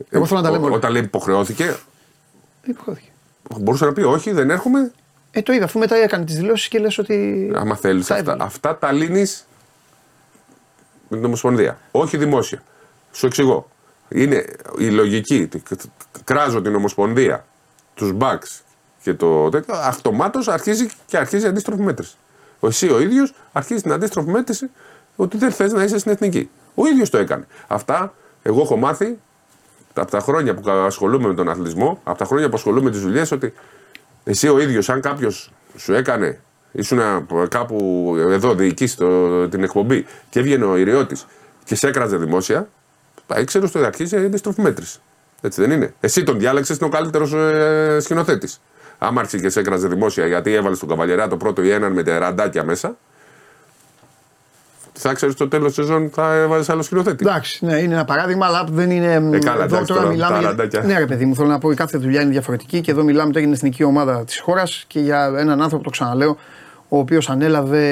Εγώ 0.08 0.26
θέλω 0.26 0.40
να 0.40 0.46
τα 0.46 0.52
λέμε 0.52 0.64
Ό- 0.64 0.66
όλα. 0.66 0.76
Όταν 0.76 0.92
λέει 0.92 1.02
υποχρεώθηκε, 1.02 1.76
Υποχρεώθηκε. 2.64 3.08
μπορούσε 3.60 3.84
να 3.84 3.92
πει 3.92 4.02
όχι, 4.02 4.30
δεν 4.32 4.50
έρχομαι. 4.50 4.92
Ε, 5.30 5.42
το 5.42 5.52
είδα, 5.52 5.64
αφού 5.64 5.78
μετά 5.78 5.96
έκανε 5.96 6.24
τις 6.24 6.34
δηλώσεις 6.36 6.68
και 6.68 6.78
λες 6.78 6.98
ότι... 6.98 7.50
Άμα 7.54 7.76
θέλεις 7.76 8.06
τα 8.06 8.14
αυτά, 8.14 8.30
έβαλε. 8.30 8.44
αυτά 8.44 8.76
τα 8.78 8.92
λύνεις 8.92 9.46
με 11.08 11.16
την 11.16 11.24
Ομοσπονδία. 11.26 11.78
Όχι 11.90 12.16
δημόσια. 12.16 12.62
Σου 13.12 13.26
εξηγώ. 13.26 13.68
Είναι 14.12 14.44
η 14.78 14.88
λογική. 14.90 15.48
Κράζω 16.24 16.62
την 16.62 16.74
Ομοσπονδία, 16.74 17.44
τους 17.94 18.12
Bucks 18.18 18.60
και 19.02 19.14
το 19.14 19.48
τέτοιο. 19.48 19.74
Αυτομάτως 19.74 20.48
αρχίζει 20.48 20.88
και 21.06 21.16
αρχίζει 21.16 21.44
η 21.44 21.48
αντίστροφη 21.48 21.82
μέτρηση. 21.82 22.14
Ο 22.60 22.66
εσύ 22.66 22.90
ο 22.90 23.00
ίδιος 23.00 23.34
αρχίζει 23.52 23.82
την 23.82 23.92
αντίστροφη 23.92 24.30
μέτρηση 24.30 24.70
ότι 25.16 25.36
δεν 25.36 25.52
θες 25.52 25.72
να 25.72 25.82
είσαι 25.82 25.98
στην 25.98 26.12
εθνική. 26.12 26.50
Ο 26.74 26.86
ίδιος 26.86 27.10
το 27.10 27.18
έκανε. 27.18 27.46
Αυτά 27.66 28.14
εγώ 28.42 28.60
έχω 28.60 28.76
μάθει 28.76 29.18
από 29.94 30.10
τα 30.10 30.20
χρόνια 30.20 30.54
που 30.54 30.70
ασχολούμαι 30.70 31.28
με 31.28 31.34
τον 31.34 31.48
αθλητισμό, 31.48 32.00
από 32.04 32.18
τα 32.18 32.24
χρόνια 32.24 32.48
που 32.48 32.56
ασχολούμαι 32.56 32.84
με 32.84 32.90
τις 32.90 33.00
δουλειές, 33.00 33.30
ότι 33.32 33.52
εσύ 34.24 34.48
ο 34.48 34.60
ίδιος, 34.60 34.88
αν 34.88 35.00
κάποιος 35.00 35.52
σου 35.76 35.92
έκανε, 35.92 36.40
ήσουν 36.72 37.26
κάπου 37.48 38.14
εδώ, 38.18 38.54
διοικείς 38.54 38.94
την 39.50 39.62
εκπομπή 39.62 40.06
και 40.30 40.38
έβγαινε 40.38 40.64
ο 40.64 40.76
ιριώτης 40.76 41.26
και 41.64 41.74
σε 41.74 41.88
έκραζε 41.88 42.16
δημόσια, 42.16 42.68
ήξερε 43.38 43.64
ότι 43.64 43.84
αρχίζει 43.84 44.22
η 44.22 44.24
αντίστροφη 44.24 44.60
μέτρηση. 44.60 44.98
Έτσι 45.40 45.60
δεν 45.60 45.70
είναι. 45.70 45.94
Εσύ 46.00 46.22
τον 46.22 46.38
διάλεξες, 46.38 46.76
είναι 46.76 46.86
ο 46.86 46.90
καλύτερος 46.90 47.32
ε, 47.32 47.98
σκηνοθέτης. 48.00 48.60
Άμα 48.98 49.20
άρχισε 49.20 49.38
και 49.38 49.48
σε 49.48 49.60
έκραζε 49.60 49.88
δημόσια 49.88 50.26
γιατί 50.26 50.52
έβαλε 50.54 50.76
τον 50.76 50.88
καβαλιερά 50.88 51.28
το 51.28 51.36
πρώτο 51.36 51.62
ή 51.62 51.70
έναν 51.70 51.92
με 51.92 52.02
τα 52.02 52.18
ραντάκια 52.18 52.64
μέσα, 52.64 52.96
θα 54.92 55.12
ξέρεις 55.12 55.34
στο 55.34 55.48
τέλος 55.48 55.66
της 55.74 55.74
σεζόν 55.74 56.10
θα 56.14 56.34
έβαζε 56.34 56.72
άλλο 56.72 56.82
σκηνοθέτη. 56.82 57.26
Εντάξει, 57.26 57.64
ναι, 57.64 57.76
είναι 57.76 57.94
ένα 57.94 58.04
παράδειγμα, 58.04 58.46
αλλά 58.46 58.64
δεν 58.70 58.90
είναι. 58.90 59.12
Ε, 59.32 59.38
καλά, 59.38 59.64
εδώ 59.64 59.76
εντάξει, 59.76 59.84
τώρα 59.84 60.00
τώρα, 60.00 60.08
μιλάμε. 60.08 60.32
τα 60.34 60.40
για- 60.40 60.48
ραντάκια. 60.48 60.80
Ναι, 60.80 60.98
ρε 60.98 61.06
παιδί 61.06 61.24
μου, 61.24 61.34
θέλω 61.34 61.48
να 61.48 61.58
πω 61.58 61.70
η 61.70 61.74
κάθε 61.74 61.98
δουλειά 61.98 62.20
είναι 62.20 62.30
διαφορετική 62.30 62.80
και 62.80 62.90
εδώ 62.90 63.02
μιλάμε 63.02 63.26
τώρα 63.32 63.38
για 63.38 63.48
την 63.48 63.52
εθνική 63.52 63.84
ομάδα 63.84 64.24
της 64.24 64.40
χώρας 64.40 64.84
και 64.86 65.00
για 65.00 65.32
έναν 65.38 65.62
άνθρωπο, 65.62 65.84
το 65.84 65.90
ξαναλέω, 65.90 66.36
ο 66.92 66.98
οποίος 66.98 67.30
ανέλαβε 67.30 67.86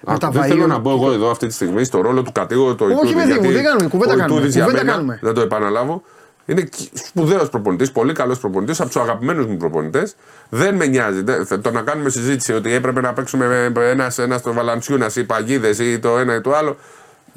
με 0.00 0.12
Α, 0.12 0.18
τα 0.18 0.30
δεν 0.30 0.42
βαΐου. 0.42 0.46
θέλω 0.46 0.66
να 0.66 0.78
μπω 0.78 0.90
εγώ 0.90 1.12
εδώ 1.12 1.30
αυτή 1.30 1.46
τη 1.46 1.52
στιγμή 1.54 1.84
στο 1.84 2.00
ρόλο 2.00 2.22
του 2.22 2.32
κατήγορου 2.32 2.74
του 2.74 2.84
Όχι, 2.84 2.92
Ιτούδη. 2.92 3.14
παιδί 3.14 3.26
μου, 3.32 3.40
γιατί 3.40 3.54
δεν 3.54 3.64
κάνουμε, 3.64 3.88
κουβέντα 3.88 4.12
ο 4.12 4.16
κάνουμε, 4.16 4.34
Ιτούδης 4.36 4.54
για 4.54 4.64
κουβέντα 4.64 4.82
μένα, 4.84 4.96
κάνουμε. 4.96 5.18
Δεν 5.22 5.34
το 5.34 5.40
επαναλάβω. 5.40 6.02
Είναι 6.48 6.68
σπουδαίος 6.92 7.48
προπονητής, 7.48 7.92
πολύ 7.92 8.12
καλός 8.12 8.38
προπονητής, 8.38 8.80
από 8.80 8.88
τους 8.90 9.00
αγαπημένους 9.02 9.46
μου 9.46 9.56
προπονητές. 9.56 10.14
Δεν 10.48 10.74
με 10.74 10.86
νοιάζει. 10.86 11.22
Δεν- 11.22 11.60
Το 11.62 11.70
να 11.70 11.80
κάνουμε 11.82 12.08
συζήτηση 12.10 12.52
ότι 12.52 12.72
έπρεπε 12.72 13.00
να 13.00 13.12
παίξουμε 13.12 13.70
με 13.74 13.84
ένας 13.90 14.18
ένας 14.18 14.40
στο 14.40 14.52
Βαλαντσιούνα 14.52 15.10
ή 15.14 15.24
παγίδες 15.24 15.78
ή 15.78 15.98
το 15.98 16.18
ένα 16.18 16.34
ή 16.34 16.40
το 16.40 16.54
άλλο. 16.56 16.76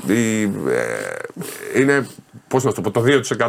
Η, 0.08 0.42
ε, 0.44 1.80
είναι, 1.82 2.08
πώς 2.48 2.64
να 2.64 2.70
σου 2.70 2.82
το 2.82 2.82
πω, 2.82 2.92
το 2.92 3.04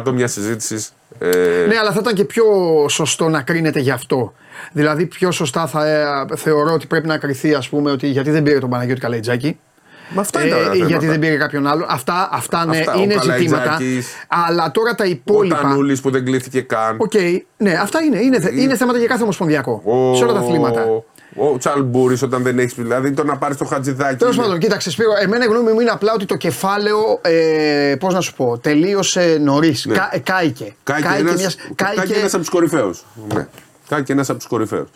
2% 0.07 0.11
μιας 0.13 0.31
συζήτησης. 0.31 0.93
Ε, 1.19 1.65
Ναι, 1.67 1.77
αλλά 1.77 1.91
θα 1.91 1.99
ήταν 2.01 2.13
και 2.13 2.23
πιο 2.25 2.45
σωστό 2.89 3.29
να 3.29 3.41
κρίνεται 3.41 3.79
γι' 3.79 3.91
αυτό. 3.91 4.33
Δηλαδή, 4.71 5.05
πιο 5.05 5.31
σωστά 5.31 5.67
θα 5.67 5.87
ε, 5.87 6.35
θεωρώ 6.35 6.73
ότι 6.73 6.87
πρέπει 6.87 7.07
να 7.07 7.17
κριθεί, 7.17 7.53
ας 7.53 7.69
πούμε, 7.69 7.91
ότι 7.91 8.07
γιατί 8.07 8.29
δεν 8.31 8.43
πήρε 8.43 8.59
τον 8.59 8.69
Παναγιώτη 8.69 8.99
Καλαϊτζάκη. 8.99 9.59
με 10.13 10.21
αυτά 10.21 10.41
Ε, 10.41 10.47
ήταν 10.47 10.59
τα 10.65 10.73
γιατί 10.75 10.87
θέματα. 10.91 11.07
δεν 11.07 11.19
πήρε 11.19 11.35
κάποιον 11.37 11.67
άλλο. 11.67 11.85
Αυτά, 11.89 12.29
αυτά, 12.31 12.65
ναι, 12.65 12.77
Αυτά, 12.79 12.93
ο 12.93 12.99
είναι 13.01 13.13
ζητήματα. 13.21 13.63
Καλαϊτζάκης, 13.63 14.07
Αλλά 14.27 14.71
τώρα 14.71 14.95
τα 14.95 15.03
Ο 15.03 15.07
υπόλοιπα. 15.07 15.61
Τανούλης 15.61 16.01
που 16.01 16.11
δεν 16.11 16.25
κλείθηκε 16.25 16.61
καν. 16.61 16.97
Οκ, 16.99 17.11
ναι, 17.57 17.73
αυτά 17.81 17.99
είναι. 18.01 18.19
Είναι, 18.19 18.39
θε- 18.39 18.53
είναι 18.57 18.75
θέματα 18.75 18.97
για 18.97 19.07
κάθε 19.07 19.23
ομοσπονδιακό. 19.23 19.81
Ο, 19.85 20.15
Σε 20.15 20.23
όλα 20.23 20.33
τα 20.33 20.39
αθλήματα. 20.39 20.85
Ο 21.35 21.57
Τσαλμπούρης 21.57 22.21
όταν 22.21 22.43
δεν 22.43 22.59
έχεις. 22.59 22.73
Δηλαδή 22.73 23.11
το 23.11 23.23
να 23.23 23.37
πάρεις 23.37 23.57
το 23.57 23.65
χατζηδάκι. 23.65 24.15
Τέλος 24.17 24.35
πάντων, 24.35 24.59
κοίταξε, 24.59 24.91
Σπύρο, 24.91 25.11
εμένα 25.21 25.43
η 25.45 25.47
γνώμη 25.47 25.71
μου 25.71 25.79
είναι 25.79 25.89
απλά 25.89 26.13
ότι 26.13 26.25
το 26.25 26.35
κεφάλαιο, 26.35 27.19
ε, 27.21 27.95
πώς 27.99 28.13
να 28.13 28.21
σου 28.21 28.33
πω, 28.35 28.57
τελείωσε 28.57 29.37
νωρίς. 29.41 29.85
Ναι. 29.85 29.93
Κα, 29.93 30.09
ε, 30.11 30.19
κάηκε. 30.19 30.75
Κάει 30.83 31.01
και 31.01 31.07
Κάηκε 31.07 31.21
ένας, 31.21 31.39
μιας- 31.39 31.55
κάει 31.75 31.95
κάηκε- 31.95 32.13
και 32.13 32.19
ένας 32.19 32.33
από 32.33 32.41
τους 32.41 32.51
κορυφαίους. 32.51 33.05
Ναι. 33.33 33.47
Κάει 33.87 34.03
και 34.03 34.11
ένας 34.13 34.29
από 34.29 34.37
τους 34.39 34.47
κορυφαίους. 34.47 34.89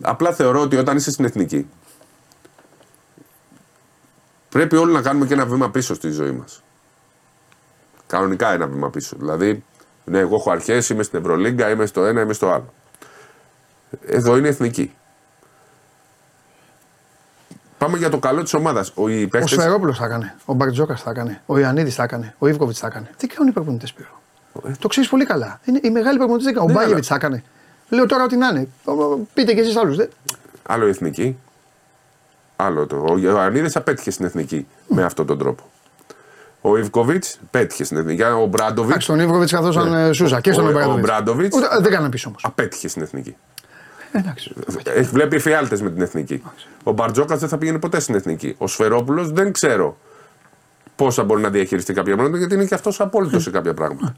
Απλά 0.00 0.32
θεωρώ 0.32 0.60
ότι 0.60 0.76
όταν 0.76 0.96
είσαι 0.96 1.10
στην 1.10 1.24
εθνική 1.24 1.66
πρέπει 4.48 4.76
όλοι 4.76 4.92
να 4.92 5.02
κάνουμε 5.02 5.26
και 5.26 5.34
ένα 5.34 5.46
βήμα 5.46 5.70
πίσω 5.70 5.94
στη 5.94 6.10
ζωή 6.10 6.30
μας. 6.30 6.62
Κανονικά 8.06 8.52
ένα 8.52 8.66
βήμα 8.66 8.90
πίσω. 8.90 9.16
Δηλαδή, 9.18 9.64
ναι, 10.04 10.18
εγώ 10.18 10.34
έχω 10.36 10.50
αρχές, 10.50 10.88
είμαι 10.88 11.02
στην 11.02 11.18
Ευρωλίγκα, 11.18 11.70
είμαι 11.70 11.86
στο 11.86 12.04
ένα, 12.04 12.20
είμαι 12.20 12.32
στο 12.32 12.48
άλλο. 12.50 12.72
Εδώ 14.06 14.36
είναι 14.36 14.48
εθνική. 14.48 14.94
Πάμε 17.86 17.98
για 17.98 18.08
το 18.10 18.18
καλό 18.18 18.42
της 18.42 18.54
ομάδας. 18.54 18.88
Οι 18.88 18.92
Ο 19.24 19.28
παίκτες- 19.28 19.50
Σφερόπουλο 19.50 19.92
θα 19.94 20.04
έκανε. 20.04 20.34
Ο 20.44 20.52
Μπαρτζόκας 20.54 21.02
θα 21.02 21.10
έκανε. 21.10 21.40
Ο 21.46 21.58
Ιωαννίδης 21.58 21.94
θα 21.94 22.02
έκανε. 22.02 22.34
Ο 22.38 22.48
Ιβκοβιτς 22.48 22.78
θα 22.78 22.86
έκανε. 22.86 23.10
Τι 23.16 23.26
κάνουν 23.26 23.48
οι 23.48 23.52
προπονητές 23.52 23.88
Σπύρο; 23.88 24.20
Το 24.78 24.88
ξέρεις 24.88 25.08
πολύ 25.10 25.24
καλά. 25.24 25.60
Είναι, 25.64 25.80
οι 25.82 25.90
μεγάλοι 25.90 26.18
προπονητέ 26.18 26.44
δεν 26.44 26.54
κάνουν. 26.54 26.68
Ο 26.70 26.72
Ναι, 26.72 26.78
Μπάγεβιτ 26.78 26.96
αλλά- 26.96 27.06
θα 27.08 27.14
έκανε. 27.14 27.42
Λέω 27.88 28.06
τώρα 28.06 28.24
ότι 28.24 28.36
να 28.36 28.46
είναι. 28.48 28.68
Ο- 28.84 28.92
ο- 28.92 29.26
Πείτε 29.34 29.52
και 29.52 29.60
εσείς 29.60 29.76
άλλους. 29.76 29.96
Άλλο 30.62 30.86
η 30.86 30.88
εθνική. 30.88 31.36
Άλλο 32.56 32.86
το. 32.86 33.04
Ο 33.10 33.18
Ιωαννίδης 33.18 33.76
απέτυχε 33.76 34.10
στην 34.10 34.24
εθνική 34.26 34.66
με 34.88 35.02
αυτόν 35.04 35.26
τον 35.26 35.38
τρόπο. 35.38 35.62
Ο 36.60 36.76
Ιβκοβιτς 36.76 37.38
πέτυχε 37.50 37.84
στην 37.84 37.96
εθνική. 37.96 38.22
Ο 38.22 38.46
Μπράντοβιτ 38.46 38.90
Εντάξει, 38.90 39.06
τον 39.06 39.20
Ιβκοβιτς 39.20 39.52
καθόσαν 39.52 39.90
Ναι. 39.90 40.02
ε, 40.08 40.12
Σούζα 40.12 40.40
και 40.40 40.52
στον 40.52 40.64
Ο- 40.64 40.66
ο 40.66 40.70
Ομπράντοβιτ. 40.70 41.04
Μπράντοβιτς- 41.04 41.56
Ούτε- 41.56 41.68
Δεν 41.80 41.90
κάναν 41.92 42.10
πίσω 42.10 42.28
όμως. 42.28 42.44
απέτυχε 42.44 42.88
στην 42.88 43.02
εθνική. 43.02 43.36
Εντάξει. 44.18 44.52
Έχει 44.84 45.10
βλέπει 45.10 45.36
εφιάλτε 45.36 45.78
με 45.82 45.90
την 45.90 46.02
εθνική. 46.02 46.42
Ο 46.82 46.92
Μπαρτζόκας 46.92 47.40
δεν 47.40 47.48
θα 47.48 47.58
πήγαινε 47.58 47.78
ποτέ 47.78 48.00
στην 48.00 48.14
εθνική. 48.14 48.54
Ο 48.58 48.66
Σφερόπουλος 48.66 49.32
δεν 49.32 49.52
ξέρω 49.52 49.96
πώ 50.96 51.10
θα 51.10 51.24
μπορεί 51.24 51.42
να 51.42 51.50
διαχειριστεί 51.50 51.92
κάποια 51.92 52.14
πράγματα 52.14 52.38
γιατί 52.38 52.54
είναι 52.54 52.64
και 52.64 52.74
αυτός 52.74 53.00
απόλυτος 53.00 53.42
σε 53.42 53.50
κάποια 53.50 53.74
πράγματα. 53.74 54.14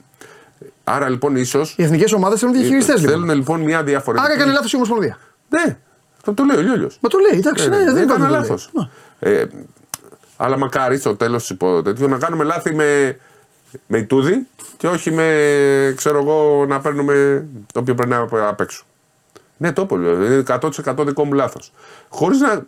Άρα 0.84 1.08
λοιπόν 1.08 1.37
ίσως. 1.37 1.74
Οι 1.76 1.82
εθνικές 1.82 2.12
ομάδες 2.12 2.38
θέλουν 2.40 2.54
διαχειριστές 2.54 3.00
λοιπόν. 3.00 3.11
Θέλουν 3.12 3.37
λοιπόν 3.37 3.61
μια 3.61 3.82
διαφορετική. 3.82 4.30
Άρα 4.30 4.40
έκανε 4.40 4.52
λάθος 4.52 4.72
η 4.72 4.76
Ομοσπονδία. 4.76 5.18
Ναι, 5.48 5.78
αυτό 6.16 6.34
το 6.34 6.44
λέει 6.44 6.56
ο 6.56 6.61
Λιόλιος. 6.61 6.98
Μα 7.00 7.08
το 7.08 7.18
λέει, 7.18 7.38
εντάξει, 7.38 7.68
ναι, 7.68 7.76
δεν 7.76 7.96
έκανε 7.96 8.04
υπάρχει 8.04 8.30
λάθος. 8.30 8.70
Ε, 9.18 9.44
αλλά 10.37 10.58
μακάρι 10.58 10.98
στο 10.98 11.16
τέλος 11.16 11.56
τέτοιο 11.84 12.08
να 12.08 12.18
κάνουμε 12.18 12.44
λάθη 12.44 12.74
με, 12.74 13.18
με 13.87 13.98
Ιτούδη 13.98 14.46
και 14.76 14.87
όχι 14.87 15.11
με, 15.11 15.94
ξέρω 15.96 16.18
εγώ, 16.18 16.66
να 16.68 16.80
παίρνουμε 16.80 17.46
το 17.72 17.80
οποίο 17.80 17.94
περνάει 17.94 18.20
απ' 18.20 18.34
απ' 18.34 18.61
έξω. 18.61 18.84
Ναι, 19.60 19.72
το 19.72 19.86
πω, 19.86 19.96
λέω, 19.96 20.24
είναι 20.24 20.42
100% 20.48 21.04
δικό 21.06 21.24
μου 21.24 21.32
λάθος. 21.32 21.72
Χωρίς 22.08 22.40
να. 22.40 22.64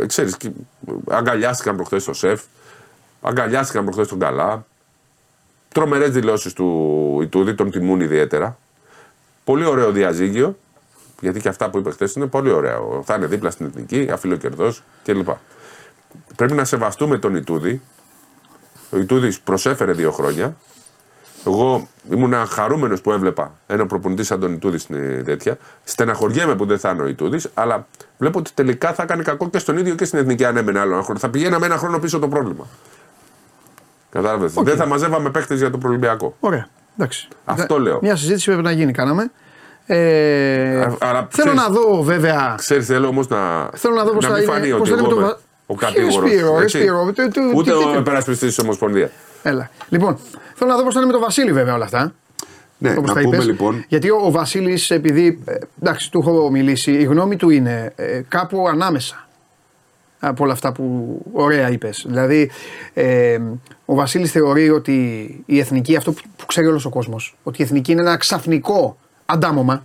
ε, 0.00 0.06
ξέρεις, 0.06 0.36
και- 0.36 0.50
αγκαλιάστηκαν 1.08 1.76
προχθές 1.76 2.04
το 2.04 2.12
σεφ, 2.12 2.42
αγκαλιάστηκαν 3.22 3.84
προχθές 3.84 4.08
τον 4.08 4.18
Καλά. 4.18 4.66
Τρομερές 5.72 6.10
δηλώσεις 6.10 6.52
του 6.52 7.18
Ιτούδη, 7.22 7.54
τον 7.54 7.70
τιμούν 7.70 8.00
ιδιαίτερα. 8.00 8.58
Πολύ 9.44 9.64
ωραίο 9.64 9.90
διαζύγιο. 9.90 10.56
Γιατί 11.20 11.40
και 11.40 11.48
αυτά 11.48 11.70
που 11.70 11.78
είπες 11.78 11.94
χθες 11.94 12.14
είναι 12.14 12.26
πολύ 12.26 12.50
ωραία. 12.50 12.78
Θα 13.04 13.14
είναι 13.14 13.26
δίπλα 13.26 13.50
στην 13.50 13.66
εθνική, 13.66 14.08
αφιλοκερδός 14.12 14.82
κλπ. 15.04 15.28
Πρέπει 16.36 16.52
να 16.52 16.64
σεβαστούμε 16.64 17.18
τον 17.18 17.34
Ιτούδη. 17.36 17.80
Ο 18.90 18.98
Ιτούδης 18.98 19.40
προσέφερε 19.40 19.92
δύο 19.92 20.12
χρόνια. 20.12 20.56
Εγώ 21.46 21.88
ήμουν 22.10 22.34
χαρούμενος 22.46 23.00
που 23.00 23.12
έβλεπα 23.12 23.52
ένα 23.66 23.86
προπονητή 23.86 24.24
σαν 24.24 24.40
τον 24.40 24.52
Ιτούδης 24.52 24.82
στην 24.82 24.96
ε, 24.96 25.22
τέτοια. 25.22 25.58
Στεναχωριέμαι 25.84 26.54
που 26.54 26.66
δεν 26.66 26.78
θα 26.78 26.90
είναι 26.90 27.02
ο 27.02 27.06
Ιτούδης, 27.06 27.48
αλλά 27.54 27.86
βλέπω 28.18 28.38
ότι 28.38 28.50
τελικά 28.54 28.92
θα 28.92 29.04
κάνει 29.04 29.22
κακό 29.22 29.48
και 29.50 29.58
στον 29.58 29.76
ίδιο 29.78 29.94
και 29.94 30.04
στην 30.04 30.18
εθνική 30.18 30.44
αν 30.44 30.56
έμενε 30.56 30.78
άλλο 30.78 30.94
ένα 30.94 31.02
χρόνο. 31.02 31.18
Θα 31.18 31.28
πηγαίναμε 31.28 31.66
ένα 31.66 31.76
χρόνο 31.76 31.98
πίσω 31.98 32.18
το 32.18 32.28
πρόβλημα. 32.28 32.66
Κατάλαβες. 34.10 34.52
Δεν 34.52 34.76
θα 34.76 34.86
μαζεύαμε 34.86 35.30
παίχτε 35.30 35.54
για 35.54 35.70
το 35.70 35.78
Ολυμπιακό. 35.84 36.36
Ωραία. 36.40 36.66
Εντάξει. 36.98 37.28
Αυτό 37.44 37.78
λέω. 37.80 37.98
Μια 38.02 38.16
συζήτηση 38.16 38.44
πρέπει 38.46 38.62
να 38.62 38.70
γίνει, 38.70 38.92
κάναμε. 38.92 39.30
Ε, 39.86 40.80
Α- 40.80 40.96
αλλά 41.00 41.12
θέλω 41.12 41.26
ξέρεις- 41.30 41.54
να 41.54 41.68
δω 41.68 42.02
βέβαια. 42.02 42.54
Ξέρεις, 42.56 42.86
θέλω 42.86 43.06
όμως 43.08 43.28
να. 43.28 43.70
Θέλω 43.74 43.94
να 43.94 44.04
δω 44.04 44.12
πώς 44.12 44.24
θα 44.24 44.32
μην 44.32 44.42
είναι- 44.42 44.52
φανεί 44.52 44.70
πώς 44.70 44.80
ότι 44.80 44.88
θα 44.90 44.94
είναι 44.96 45.00
εγώ 45.06 45.14
το 45.14 45.20
είμαι 45.20 45.26
βα- 45.26 45.38
ο 45.66 45.74
Ποιος 45.74 45.92
κατήγορος. 45.92 46.30
Σπύρο, 46.30 46.58
ρε 46.58 46.68
Σπύρο, 46.68 47.12
το- 47.14 47.28
το- 47.30 47.40
Ούτε 47.54 47.70
τι- 47.70 47.76
ο 47.76 47.90
τι- 47.92 47.98
υπερασπιστή 47.98 48.46
της 48.46 48.58
Ομοσπονδίας. 48.58 49.10
Έλα. 49.42 49.70
Λοιπόν, 49.88 50.18
θέλω 50.54 50.70
να 50.70 50.76
δω 50.76 50.82
πώς 50.84 50.92
θα 50.94 50.98
είναι 50.98 51.06
με 51.06 51.12
τον 51.12 51.22
Βασίλη 51.22 51.52
βέβαια 51.52 51.74
όλα 51.74 51.84
αυτά. 51.84 52.12
Ναι, 52.78 52.90
όπως 52.90 53.08
να 53.08 53.14
τα 53.14 53.20
πούμε 53.20 53.36
είπες. 53.36 53.46
λοιπόν. 53.46 53.84
Γιατί 53.88 54.10
ο, 54.10 54.16
ο 54.24 54.30
Βασίλης, 54.30 54.90
επειδή. 54.90 55.42
ε, 55.44 55.54
εντάξει, 55.82 56.10
του 56.10 56.18
έχω 56.18 56.50
μιλήσει, 56.50 56.92
η 56.92 57.04
γνώμη 57.04 57.36
του 57.36 57.50
είναι 57.50 57.92
ε, 57.96 58.20
κάπου 58.28 58.68
ανάμεσα 58.68 59.28
από 60.20 60.44
όλα 60.44 60.52
αυτά 60.52 60.72
που 60.72 61.18
ωραία 61.32 61.70
είπες. 61.70 62.04
Δηλαδή, 62.08 62.50
ε, 62.94 63.38
ο 63.84 63.94
Βασίλης 63.94 64.30
θεωρεί 64.30 64.70
ότι 64.70 64.92
η 65.46 65.58
εθνική, 65.58 65.96
αυτό 65.96 66.12
που, 66.12 66.20
που 66.36 66.46
ξέρει 66.46 66.66
όλος 66.66 66.84
ο 66.84 66.88
κόσμος, 66.90 67.36
ότι 67.42 67.60
η 67.60 67.64
εθνική 67.64 67.92
είναι 67.92 68.00
ένα 68.00 68.16
ξαφνικό 68.16 68.96
αντάμωμα 69.26 69.84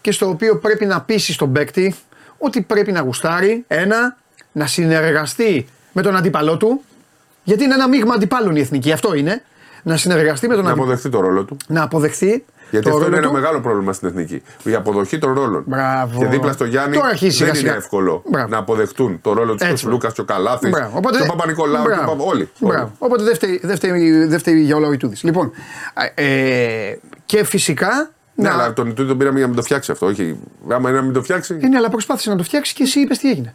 και 0.00 0.12
στο 0.12 0.28
οποίο 0.28 0.56
πρέπει 0.58 0.86
να 0.86 1.00
πείσει 1.00 1.38
τον 1.38 1.52
παίκτη 1.52 1.94
ότι 2.40 2.60
πρέπει 2.62 2.92
να 2.92 3.00
γουστάρει, 3.00 3.64
ένα, 3.68 4.16
να 4.52 4.66
συνεργαστεί 4.66 5.66
με 5.92 6.02
τον 6.02 6.16
αντίπαλό 6.16 6.56
του, 6.56 6.80
γιατί 7.42 7.64
είναι 7.64 7.74
ένα 7.74 7.88
μείγμα 7.88 8.14
αντιπάλων 8.14 8.56
η 8.56 8.60
εθνική, 8.60 8.92
αυτό 8.92 9.14
είναι. 9.14 9.42
Να 9.82 9.96
συνεργαστεί 9.96 10.48
με 10.48 10.54
τον 10.54 10.64
Να 10.64 10.70
αντίπαλο. 10.70 10.90
αποδεχτεί 10.92 11.16
το 11.16 11.20
ρόλο 11.26 11.44
του. 11.44 11.56
Να 11.66 11.82
αποδεχθεί. 11.82 12.44
Γιατί 12.70 12.86
το 12.90 12.92
αυτό 12.96 13.06
είναι 13.06 13.16
ρόλο 13.16 13.16
ένα 13.16 13.26
του. 13.26 13.32
μεγάλο 13.32 13.60
πρόβλημα 13.60 13.92
στην 13.92 14.08
εθνική. 14.08 14.42
Η 14.62 14.74
αποδοχή 14.74 15.18
των 15.18 15.32
ρόλων. 15.34 15.62
Μπράβο. 15.66 16.18
Και 16.18 16.26
δίπλα 16.26 16.52
στο 16.52 16.64
Γιάννη 16.64 16.96
Τώρα 16.96 17.08
αρχίζει 17.08 17.36
σιγά 17.36 17.46
δεν 17.50 17.60
είναι 17.60 17.68
σιγά. 17.68 17.78
εύκολο 17.80 18.22
Μπράβο. 18.26 18.48
να 18.48 18.56
αποδεχτούν 18.58 19.20
το 19.22 19.32
ρόλο 19.32 19.52
τους 19.54 19.68
Έτσι. 19.68 19.82
και 19.82 19.88
ο 19.88 19.90
Λούκας 19.92 20.12
και 20.12 20.20
ο 20.20 20.24
Καλάθης 20.24 20.70
Μπράβο. 20.70 20.90
και 20.90 20.96
Οπότε- 20.96 21.20
ο 21.22 21.26
Παπα-Νικολάου 21.26 21.84
και 21.84 21.90
ο 21.90 21.94
Μπράβο. 21.94 22.10
Παπα- 22.12 22.26
Όλοι. 22.26 22.50
Μπράβο. 22.58 22.82
όλοι. 22.82 22.90
Οπότε 22.98 23.22
δεν 23.22 23.34
φταίει, 23.34 23.60
δεν 23.62 23.76
φταίει- 23.76 24.28
δεν 24.28 24.38
φταίει 24.38 24.60
για 24.60 24.76
όλα 24.76 24.88
ο 24.88 24.92
Ιτούδης. 24.92 25.22
Λοιπόν, 25.22 25.52
ε, 26.14 26.24
και 27.26 27.44
φυσικά. 27.44 28.10
Ναι, 28.40 28.48
να- 28.48 28.54
αλλά 28.54 28.72
τον 28.72 28.86
Ιτούδη 28.88 29.08
τον 29.08 29.18
πήραμε 29.18 29.36
για 29.36 29.46
να 29.46 29.52
μην 29.52 29.56
το 29.60 29.64
φτιάξει 29.64 29.90
αυτό. 29.92 30.06
Όχι. 30.06 30.40
Άμα 30.70 30.88
είναι 30.88 30.98
να 30.98 31.04
μην 31.04 31.12
το 31.12 31.22
φτιάξει. 31.22 31.58
Ε, 31.62 31.66
ναι, 31.68 31.76
αλλά 31.76 31.88
προσπάθησε 31.88 32.30
να 32.30 32.36
το 32.36 32.42
φτιάξει 32.42 32.74
και 32.74 32.82
εσύ 32.82 33.00
είπες 33.00 33.18
τι 33.18 33.30
έγινε. 33.30 33.54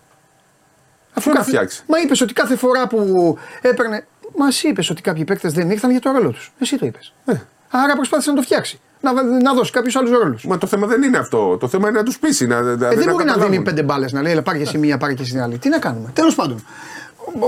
Αφού 1.13 1.31
να 1.31 1.43
φτιάξει. 1.43 1.83
Μα 1.87 1.99
είπες 1.99 2.21
ότι 2.21 2.33
κάθε 2.33 2.55
φορά 2.55 2.87
που 2.87 3.37
έπαιρνε. 3.61 4.05
Μα 4.37 4.55
εσύ 4.55 4.67
είπες 4.67 4.89
ότι 4.89 5.01
κάποιοι 5.01 5.23
παίκτες 5.23 5.53
δεν 5.53 5.69
ήρθαν 5.69 5.91
για 5.91 5.99
το 5.99 6.11
ρόλο 6.11 6.29
τους. 6.31 6.51
Εσύ 6.59 6.77
το 6.77 6.85
είπες. 6.85 7.13
Ε. 7.25 7.33
Άρα 7.69 7.95
προσπάθησε 7.95 8.29
να 8.29 8.35
το 8.35 8.41
φτιάξει. 8.41 8.79
Να, 9.01 9.23
να 9.23 9.53
δώσει 9.53 9.71
κάποιους 9.71 9.95
άλλους 9.95 10.11
ρόλους. 10.11 10.45
Μα 10.45 10.57
το 10.57 10.67
θέμα 10.67 10.87
δεν 10.87 11.01
είναι 11.03 11.17
αυτό. 11.17 11.57
Το 11.57 11.67
θέμα 11.67 11.89
είναι 11.89 11.97
να 11.97 12.03
τους 12.03 12.19
πείσει. 12.19 12.47
Να, 12.47 12.61
να, 12.61 12.71
Ε, 12.71 12.75
δεν 12.75 12.87
μπορεί 12.97 13.05
να 13.05 13.13
καταλάβουν. 13.13 13.51
δίνει 13.51 13.63
πέντε 13.63 13.83
μπάλες 13.83 14.11
να 14.11 14.21
λέει, 14.21 14.31
αλλά 14.31 14.41
πάρει 14.41 14.57
και 14.57 14.63
εσύ 14.63 14.77
μία, 14.77 14.97
πάρει 14.97 15.15
και 15.15 15.21
εσύ 15.21 15.31
την 15.31 15.41
άλλη. 15.41 15.57
Τι 15.57 15.69
να 15.69 15.79
κάνουμε. 15.79 16.09
Τέλος 16.13 16.35
πάντων. 16.35 16.65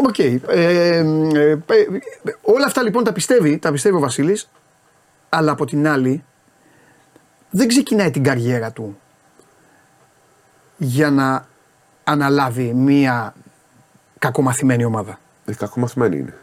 Οκ. 0.07 0.19
Ε, 0.19 0.39
ε, 0.47 0.97
ε, 0.97 1.51
ε, 1.51 1.57
όλα 2.41 2.65
αυτά 2.65 2.83
λοιπόν 2.83 3.03
τα 3.03 3.11
πιστεύει, 3.13 3.57
τα 3.59 3.71
πιστεύει 3.71 3.95
ο 3.95 3.99
Βασίλης, 3.99 4.49
αλλά 5.29 5.51
από 5.51 5.65
την 5.65 5.87
άλλη 5.87 6.23
δεν 7.49 7.67
ξεκινάει 7.67 8.11
την 8.11 8.23
καριέρα 8.23 8.71
του 8.71 8.97
για 10.77 11.09
να 11.11 11.45
αναλάβει 12.03 12.73
μία 12.73 13.33
κακομαθημένη 14.19 14.83
ομάδα. 14.85 15.19
Ε, 15.45 15.53
κακομαθημένοι 15.53 16.17
είναι. 16.17 16.33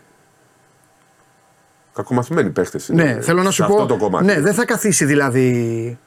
Κακομαθημένοι 1.95 2.51
παίχτες 2.51 2.89
είναι. 2.89 3.03
Ναι, 3.05 3.21
θέλω 3.21 3.43
να 3.43 3.51
σε 3.51 3.63
σου 3.63 3.69
πω. 3.69 3.75
Αυτό 3.75 3.87
το 3.87 3.97
κομμάτι. 3.97 4.25
Ναι, 4.25 4.41
δεν 4.41 4.55
θα 4.55 4.65
καθίσει 4.65 5.05
δηλαδή 5.05 5.99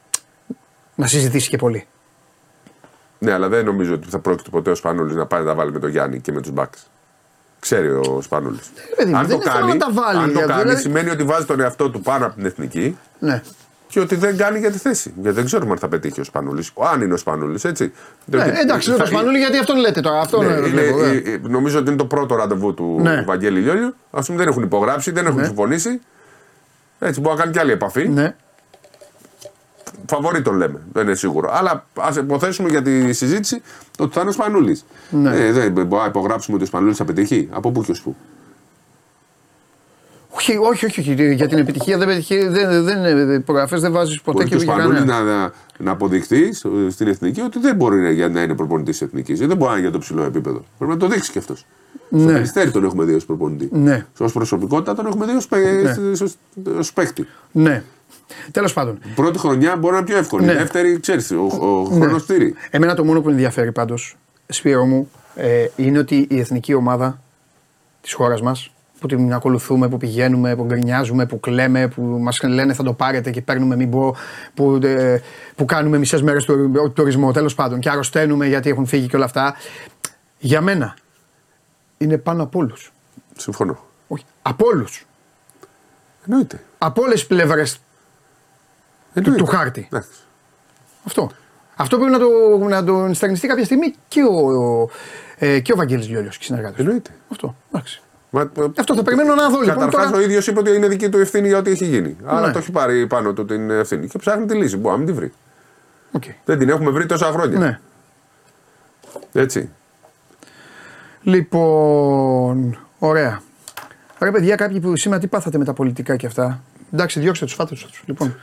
να 0.94 1.06
συζητήσει 1.06 1.48
και 1.48 1.56
πολύ. 1.56 1.86
Ναι, 3.18 3.32
αλλά 3.32 3.48
δεν 3.48 3.64
νομίζω 3.64 3.94
ότι 3.94 4.08
θα 4.08 4.18
πρόκειται 4.18 4.50
ποτέ 4.50 4.70
ο 4.70 4.74
Σπανούλης 4.74 5.14
να 5.14 5.26
πάει 5.26 5.40
να 5.40 5.46
τα 5.46 5.54
βάλει 5.54 5.72
με 5.72 5.78
τον 5.78 5.90
Γιάννη 5.90 6.20
και 6.20 6.32
με 6.32 6.40
τους 6.40 6.50
Μπακ. 6.50 6.72
Ξέρει 7.60 7.88
ο 7.88 8.18
Σπανούλης. 8.22 8.70
παιδί 8.96 9.10
μου, 9.10 9.16
αν 9.16 9.26
δεν 9.26 9.36
το 9.38 9.42
είναι 9.42 9.52
θέμα 9.52 9.66
κάνει, 9.66 9.78
να 9.78 9.86
τα 9.86 9.92
βάλει, 9.92 10.18
αν 10.18 10.24
το 10.24 10.30
γιατί, 10.32 10.48
κάνει 10.48 10.62
δηλαδή- 10.62 10.80
σημαίνει 10.82 11.10
ότι 11.10 11.22
βάζει 11.24 11.46
τον 11.46 11.60
εαυτό 11.60 11.90
του 11.90 12.00
πάνω 12.00 12.26
από 12.26 12.34
την 12.34 12.46
εθνική 12.46 12.98
Ναι. 13.18 13.42
Και 13.88 14.00
ότι 14.00 14.14
δεν 14.14 14.36
κάνει 14.36 14.58
για 14.58 14.70
τη 14.70 14.78
θέση. 14.78 15.12
Γιατί 15.16 15.36
δεν 15.36 15.44
ξέρουμε 15.44 15.72
αν 15.72 15.78
θα 15.78 15.88
πετύχει 15.88 16.20
ο 16.20 16.24
Σπανούλης. 16.24 16.72
Αν 16.92 17.00
είναι 17.00 17.14
ο 17.14 17.16
Σπανούλης, 17.16 17.64
έτσι. 17.64 17.92
Ναι, 18.24 18.42
Διότι 18.42 18.58
εντάξει, 18.60 18.88
λέω 18.88 18.96
θα- 18.98 19.04
το 19.04 19.08
Σπανούλη 19.10 19.38
γιατί 19.38 19.58
αυτόν 19.58 19.76
λέτε 19.78 20.00
τώρα. 20.00 20.20
Αυτόν 20.20 20.46
Ναι, 20.46 20.52
ε, 20.52 20.56
είναι- 20.56 20.66
βλέπω, 20.68 21.02
ε. 21.04 21.10
ε, 21.10 21.32
ε, 21.32 21.40
νομίζω 21.42 21.78
ότι 21.78 21.88
είναι 21.88 21.96
το 21.98 22.04
πρώτο 22.04 22.34
ραντεβού 22.34 22.74
του 22.74 22.98
Ναι. 23.00 23.22
Βαγγέλη 23.26 23.60
Λιόλιου. 23.60 23.94
Α 24.10 24.20
πούμε 24.22 24.38
δεν 24.38 24.48
έχουν 24.48 24.62
υπογράψει, 24.62 25.10
δεν 25.10 25.26
έχουν 25.26 25.40
Ναι. 25.40 25.46
συμφωνήσει. 25.46 26.00
Έτσι 26.98 27.20
μπορεί 27.20 27.36
να 27.36 27.40
κάνει 27.42 27.52
και 27.54 27.60
άλλη 27.60 27.72
επαφή. 27.72 28.08
Ναι. 28.08 28.34
Φαβορή 30.06 30.42
τον 30.42 30.56
λέμε, 30.56 30.80
δεν 30.92 31.06
είναι 31.06 31.14
σίγουρο. 31.14 31.50
Αλλά 31.52 31.86
ας 31.98 32.16
υποθέσουμε 32.16 32.68
για 32.68 32.82
τη 32.82 33.12
συζήτηση 33.12 33.62
ότι 33.98 34.14
θα 34.14 34.20
είναι 34.20 34.28
ο 34.30 34.32
Σπανούλης. 34.32 34.84
Ναι. 35.10 35.36
Ε, 35.36 35.52
δεν 35.52 35.72
μπορούμε 35.72 35.98
να 36.00 36.04
υπογράψουμε 36.06 36.54
ότι 36.56 36.64
ο 36.64 36.66
Σπανούλης 36.68 36.96
θα 36.96 37.04
πετύχει. 37.04 37.48
Από 37.52 37.70
πού 37.70 37.82
και 37.82 37.90
ως 37.90 38.00
πού. 38.02 38.16
Όχι, 40.38 40.56
όχι, 40.56 40.84
όχι, 40.86 41.00
όχι. 41.00 41.34
Για 41.34 41.48
την 41.48 41.58
επιτυχία 41.58 41.98
δεν 41.98 42.06
πετυχεί. 42.06 42.46
Δεν, 42.48 42.84
δεν, 42.84 43.30
υπογραφέ 43.34 43.76
δεν 43.78 43.92
βάζεις 43.92 44.20
ποτέ 44.20 44.44
Μπορείς 44.44 44.50
και 44.50 44.56
και 44.64 44.70
ο 44.70 44.74
για 44.74 44.82
Σπανούλη 44.82 44.98
κανένα. 44.98 45.22
να, 45.22 45.38
να, 45.42 45.52
να 45.78 45.90
αποδειχθείς 45.90 46.64
ε, 46.64 46.90
στην 46.90 47.06
εθνική 47.08 47.40
ότι 47.40 47.58
δεν 47.58 47.76
μπορεί 47.76 48.00
να, 48.00 48.10
για 48.10 48.28
να 48.28 48.42
είναι 48.42 48.54
προπονητής 48.54 48.98
της 48.98 49.06
εθνικής. 49.06 49.38
Δεν 49.38 49.56
μπορεί 49.56 49.64
να 49.64 49.72
είναι 49.72 49.80
για 49.80 49.90
το 49.90 49.98
ψηλό 49.98 50.22
επίπεδο. 50.22 50.64
Πρέπει 50.78 50.92
να 50.92 50.98
το 50.98 51.06
δείξεις 51.08 51.30
κι 51.32 51.38
αυτός. 51.38 51.66
Στο 52.08 52.16
Ναι. 52.16 52.32
περιστέρι 52.32 52.70
τον 52.70 52.84
έχουμε 52.84 53.04
δει 53.04 53.14
ως 53.14 53.24
προπονητή. 53.26 53.68
Ναι. 53.72 54.06
Ω 54.18 54.24
προσωπικότητα 54.30 54.94
τον 54.94 55.06
έχουμε 55.06 55.26
δει 55.26 55.32
ως 56.78 56.92
παίχτη. 56.92 57.26
Ναι. 57.52 57.82
Τέλος 58.50 58.72
πάντων. 58.72 58.98
Πρώτη 59.14 59.38
χρονιά 59.38 59.76
μπορεί 59.76 59.92
να 59.92 59.98
είναι 59.98 60.06
πιο 60.06 60.16
εύκολη. 60.16 60.44
Ναι. 60.44 60.54
Δεύτερη, 60.54 61.00
ξέρεις, 61.00 61.30
ο, 61.30 61.42
ο 61.60 61.84
χρόνος 61.84 62.22
στήρι. 62.22 62.54
Εμένα 62.70 62.94
το 62.94 63.04
μόνο 63.04 63.20
που 63.20 63.26
με 63.26 63.32
ενδιαφέρει 63.32 63.72
πάντως, 63.72 64.16
Σπύρο 64.46 64.84
μου, 64.84 65.10
ε, 65.34 65.66
είναι 65.76 65.98
ότι 65.98 66.26
η 66.30 66.38
εθνική 66.40 66.74
ομάδα 66.74 67.22
της 68.00 68.12
χώρας 68.12 68.40
μας, 68.42 68.72
που 69.00 69.06
την 69.06 69.32
ακολουθούμε, 69.32 69.88
που 69.88 69.96
πηγαίνουμε, 69.96 70.56
που 70.56 70.64
γκρινιάζουμε, 70.64 71.26
που 71.26 71.40
κλαίμε, 71.40 71.88
που 71.88 72.02
μας 72.02 72.42
λένε 72.42 72.72
θα 72.72 72.82
το 72.82 72.92
πάρετε 72.92 73.30
και 73.30 73.42
παίρνουμε, 73.42 73.76
μην 73.76 73.90
πω, 73.90 74.14
που, 74.54 74.78
ε, 74.82 75.20
που 75.56 75.64
κάνουμε 75.64 75.98
μισές 75.98 76.22
μέρες 76.22 76.44
του, 76.44 76.92
τουρισμό 76.94 77.32
τέλος 77.32 77.54
πάντων 77.54 77.80
και 77.80 77.90
αρρωσταίνουμε 77.90 78.46
γιατί 78.46 78.70
έχουν 78.70 78.86
φύγει 78.86 79.06
και 79.08 79.16
όλα 79.16 79.24
αυτά. 79.24 79.54
Για 80.38 80.60
μένα 80.60 80.96
είναι 81.98 82.18
πάνω 82.18 82.42
από 82.42 82.58
όλους. 82.58 82.92
Συμφωνώ. 83.36 83.78
Όχι, 84.08 84.24
από 84.42 84.66
όλους. 84.66 85.06
Εννοείται. 86.26 86.64
Από 86.78 87.02
όλες 87.02 87.14
τις 87.14 87.26
πλευρές 87.26 87.74
του, 87.74 87.80
Εννοείται. 89.14 89.42
του 89.42 89.46
χάρτη. 89.46 89.88
Εντάξει. 89.92 90.10
Αυτό. 91.04 91.30
Αυτό 91.76 91.96
πρέπει 91.98 92.12
να 92.12 92.18
το, 92.18 92.28
να 92.68 92.84
το 92.84 93.04
ενστερνιστεί 93.04 93.46
κάποια 93.46 93.64
στιγμή 93.64 93.94
και 94.08 94.22
ο, 94.22 94.50
ο, 94.82 94.88
ε, 95.38 95.60
και 95.60 95.72
ο 95.72 95.76
Βαγγέλης 95.76 96.08
Λιόλιος 96.08 96.36
και 96.36 96.42
οι 96.44 96.46
συνεργάτες. 96.46 96.76
του. 96.76 96.82
Εννοείται. 96.82 97.10
Αυτό. 97.30 97.56
Εντάξει. 97.72 98.02
Μα, 98.30 98.50
Αυτό 98.78 98.94
θα 98.94 99.02
περιμένω 99.02 99.34
να 99.34 99.48
δω, 99.48 99.60
λοιπόν, 99.60 99.74
Καταρχάς, 99.84 100.10
τώρα. 100.10 100.18
ο 100.18 100.20
ίδιος 100.24 100.46
είπε 100.46 100.58
ότι 100.58 100.70
είναι 100.74 100.88
δική 100.88 101.08
του 101.08 101.18
ευθύνη 101.18 101.48
για 101.48 101.58
ό,τι 101.58 101.70
έχει 101.70 101.84
γίνει. 101.84 102.16
Άρα 102.24 102.46
Ναι. 102.46 102.52
το 102.52 102.58
έχει 102.58 102.70
πάρει 102.70 103.06
πάνω 103.06 103.32
του 103.32 103.44
την 103.44 103.70
ευθύνη 103.70 104.08
και 104.08 104.18
ψάχνει 104.18 104.46
τη 104.46 104.54
λύση. 104.54 104.76
Μπορεί 104.76 104.92
να 104.92 104.98
μην 104.98 105.06
τη 105.06 105.12
βρει. 105.12 105.32
Οκ. 106.12 106.22
Δεν 106.44 106.58
την 106.58 106.68
έχουμε 106.68 106.90
βρει 106.90 107.06
τόσα 107.06 107.26
χρόνια. 107.26 107.58
Ναι. 107.58 107.78
Έτσι. 109.32 109.70
Λοιπόν, 111.22 112.78
ωραία. 112.98 113.42
Ρε 114.18 114.30
παιδιά, 114.30 114.54
κάποιοι 114.56 114.80
που 114.80 114.96
σήμερα 114.96 115.20
τι 115.20 115.26
πάθατε 115.26 115.58
με 115.58 115.64
τα 115.64 115.72
πολιτικά 115.72 116.16
και 116.16 116.26
αυτά; 116.26 116.60
Εντάξει, 116.92 117.20
διώξτε 117.20 117.44
τους, 117.44 117.54
φάτε 117.54 117.74
τους. 117.74 118.02
Λοιπόν. 118.06 118.36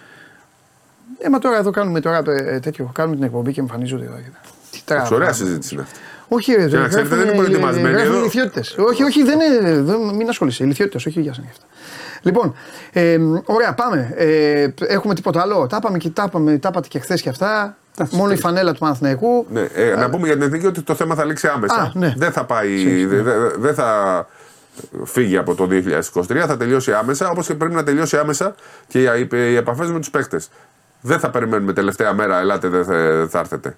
Ε, 1.19 1.29
μα 1.29 1.39
τώρα 1.39 1.57
εδώ 1.57 1.71
κάνουμε 1.71 1.99
τώρα 1.99 2.21
ε, 2.27 2.59
τέτοιο. 2.59 2.89
Κάνουμε 2.93 3.15
την 3.15 3.25
εκπομπή 3.25 3.51
και 3.51 3.59
εμφανίζονται 3.59 4.05
εδώ. 4.05 4.15
Τι 4.71 4.81
Εντάξει, 4.87 5.13
Ωραία 5.13 5.33
συζήτηση 5.33 5.73
είναι 5.73 5.83
αυτή. 5.83 5.99
Όχι, 6.27 6.53
ρε, 6.53 6.67
Και 6.67 6.77
να 6.77 6.87
ξέρετε, 6.87 7.15
δεν 7.15 7.27
είναι 7.27 7.35
προετοιμασμένοι 7.35 8.01
εδώ. 8.01 8.17
ηλικιότητες. 8.19 8.75
Όχι, 8.77 9.03
όχι, 9.03 9.23
δεν 9.23 9.39
είναι. 9.39 9.81
Δεν, 9.81 9.99
μην 10.15 10.29
ασχολείσαι. 10.29 10.63
Ηλικιότητες, 10.63 11.05
όχι, 11.05 11.21
για 11.21 11.33
σένα 11.33 11.45
γι' 11.47 11.51
αυτά. 11.53 11.65
Λοιπόν, 12.21 12.55
ε, 12.93 13.17
ωραία, 13.45 13.73
πάμε. 13.73 14.13
Ε, 14.15 14.67
έχουμε 14.77 15.13
τίποτα 15.15 15.41
άλλο; 15.41 15.67
Τα 15.67 15.77
είπαμε 15.79 15.97
και 15.97 16.09
τα 16.09 16.23
είπαμε, 16.27 16.57
τα 16.57 16.69
είπατε 16.71 16.87
και 16.87 16.99
χθες 16.99 17.21
και 17.21 17.29
αυτά. 17.29 17.77
Μόνο 18.11 18.31
η 18.31 18.35
φανέλα 18.37 18.71
του 18.73 18.79
Παναθηναϊκού. 18.79 19.45
Ναι, 19.49 19.67
ε, 19.73 19.95
να 19.95 20.09
πούμε 20.09 20.25
για 20.27 20.33
την 20.35 20.43
εθνική 20.45 20.65
ότι 20.65 20.81
το 20.81 20.95
θέμα 20.95 21.15
θα 21.15 21.25
λήξει 21.25 21.47
άμεσα. 21.47 21.75
Α, 21.75 21.91
ναι. 21.93 22.13
Δεν 22.17 22.31
θα 22.31 22.43
πάει. 22.45 22.75
Ξέρεις, 22.75 23.03
ναι. 23.05 23.21
δε- 23.21 23.21
δε- 23.21 23.57
Δεν 23.57 23.73
θα 23.73 24.27
φύγει 25.03 25.37
από 25.37 25.55
το 25.55 25.67
2023, 25.71 26.45
θα 26.47 26.57
τελειώσει 26.57 26.93
άμεσα. 26.93 27.29
Όπως 27.29 27.47
και 27.47 27.53
πρέπει 27.53 27.73
να 27.73 27.83
τελειώσει 27.83 28.17
άμεσα 28.17 28.55
και 28.87 28.99
οι, 29.03 29.27
οι 29.31 29.55
επαφές 29.55 29.91
με 29.91 29.99
τους 29.99 30.09
παίκτες. 30.09 30.49
Δεν 31.01 31.19
θα 31.19 31.29
περιμένουμε 31.29 31.73
τελευταία 31.73 32.13
μέρα, 32.13 32.39
ελάτε, 32.39 32.67
δεν 32.67 32.85
θα, 32.85 33.27
θα 33.29 33.39
έρθετε. 33.39 33.75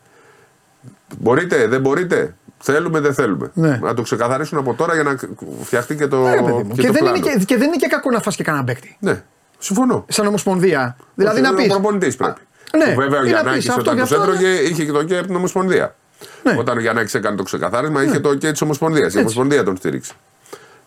Μπορείτε, 1.20 1.67
δεν 1.67 1.82
μπορείτε. 1.82 2.36
Θέλουμε, 2.60 3.00
δεν 3.00 3.13
θέλουμε. 3.13 3.52
Ναι. 3.54 3.80
Να 3.84 3.93
το 3.93 4.02
ξεκαθαρίσουν 4.02 4.58
από 4.58 4.74
τώρα 4.74 4.93
για 4.93 5.04
να 5.04 5.15
φτιαχτεί 5.63 5.96
και 5.96 6.08
το, 6.08 6.28
Ε, 6.28 6.32
ρε, 6.34 6.41
παιδί 6.41 6.52
μου. 6.63 6.67
και 6.76 6.82
Και, 6.82 6.88
το 6.88 6.93
δεν 6.93 7.06
είναι 7.06 7.20
πλάνο. 7.20 7.38
και, 7.39 7.46
και 7.46 7.58
δεν 7.58 7.67
είναι 7.67 7.76
και 7.76 7.88
κακό 7.88 8.12
να 8.12 8.20
φας 8.22 8.36
και 8.36 8.43
κανένα 8.43 8.63
παίκτη. 8.63 8.98
Ναι, 9.00 9.24
συμφωνώ. 9.58 10.06
Σαν 10.08 10.28
ομοσπονδία. 10.28 10.98
Δηλαδή 11.15 11.41
να 11.41 11.50
Ο 11.50 11.54
πει. 11.54 11.67
προπονητής 11.67 12.15
πρέπει. 12.15 12.41
Ναι, 12.78 12.93
Που 12.93 13.00
βέβαια 13.00 13.20
ο 13.20 13.22
ή 13.22 13.26
να 13.26 13.30
Γιαννάκης 13.30 13.60
πεις 13.60 13.70
αυτό 13.70 13.82
όταν 13.82 13.96
και 13.96 14.00
του 14.02 14.15
αυτό, 14.15 14.22
έτρωγε 14.32 14.48
είχε 14.48 14.86
και 14.86 14.91
το 14.91 15.04
και 15.04 15.17
από 15.17 15.28
την 15.28 15.36
Ομοσπονδία. 15.36 15.96
Ναι. 16.43 16.56
Όταν 16.60 16.78
ο 16.78 16.80
Γιαννάκης 16.80 17.13
έκανε 17.13 17.36
το 17.36 17.43
ξεκαθάρισμα 17.43 18.04
είχε 18.04 18.20
το 18.20 18.36
και 18.36 18.52
της 18.52 18.62
Ομοσπονδίας. 18.62 19.13
Η 19.13 19.17
Ομοσπονδία 19.20 19.63
τον 19.63 19.78
στήριξε. 19.78 20.13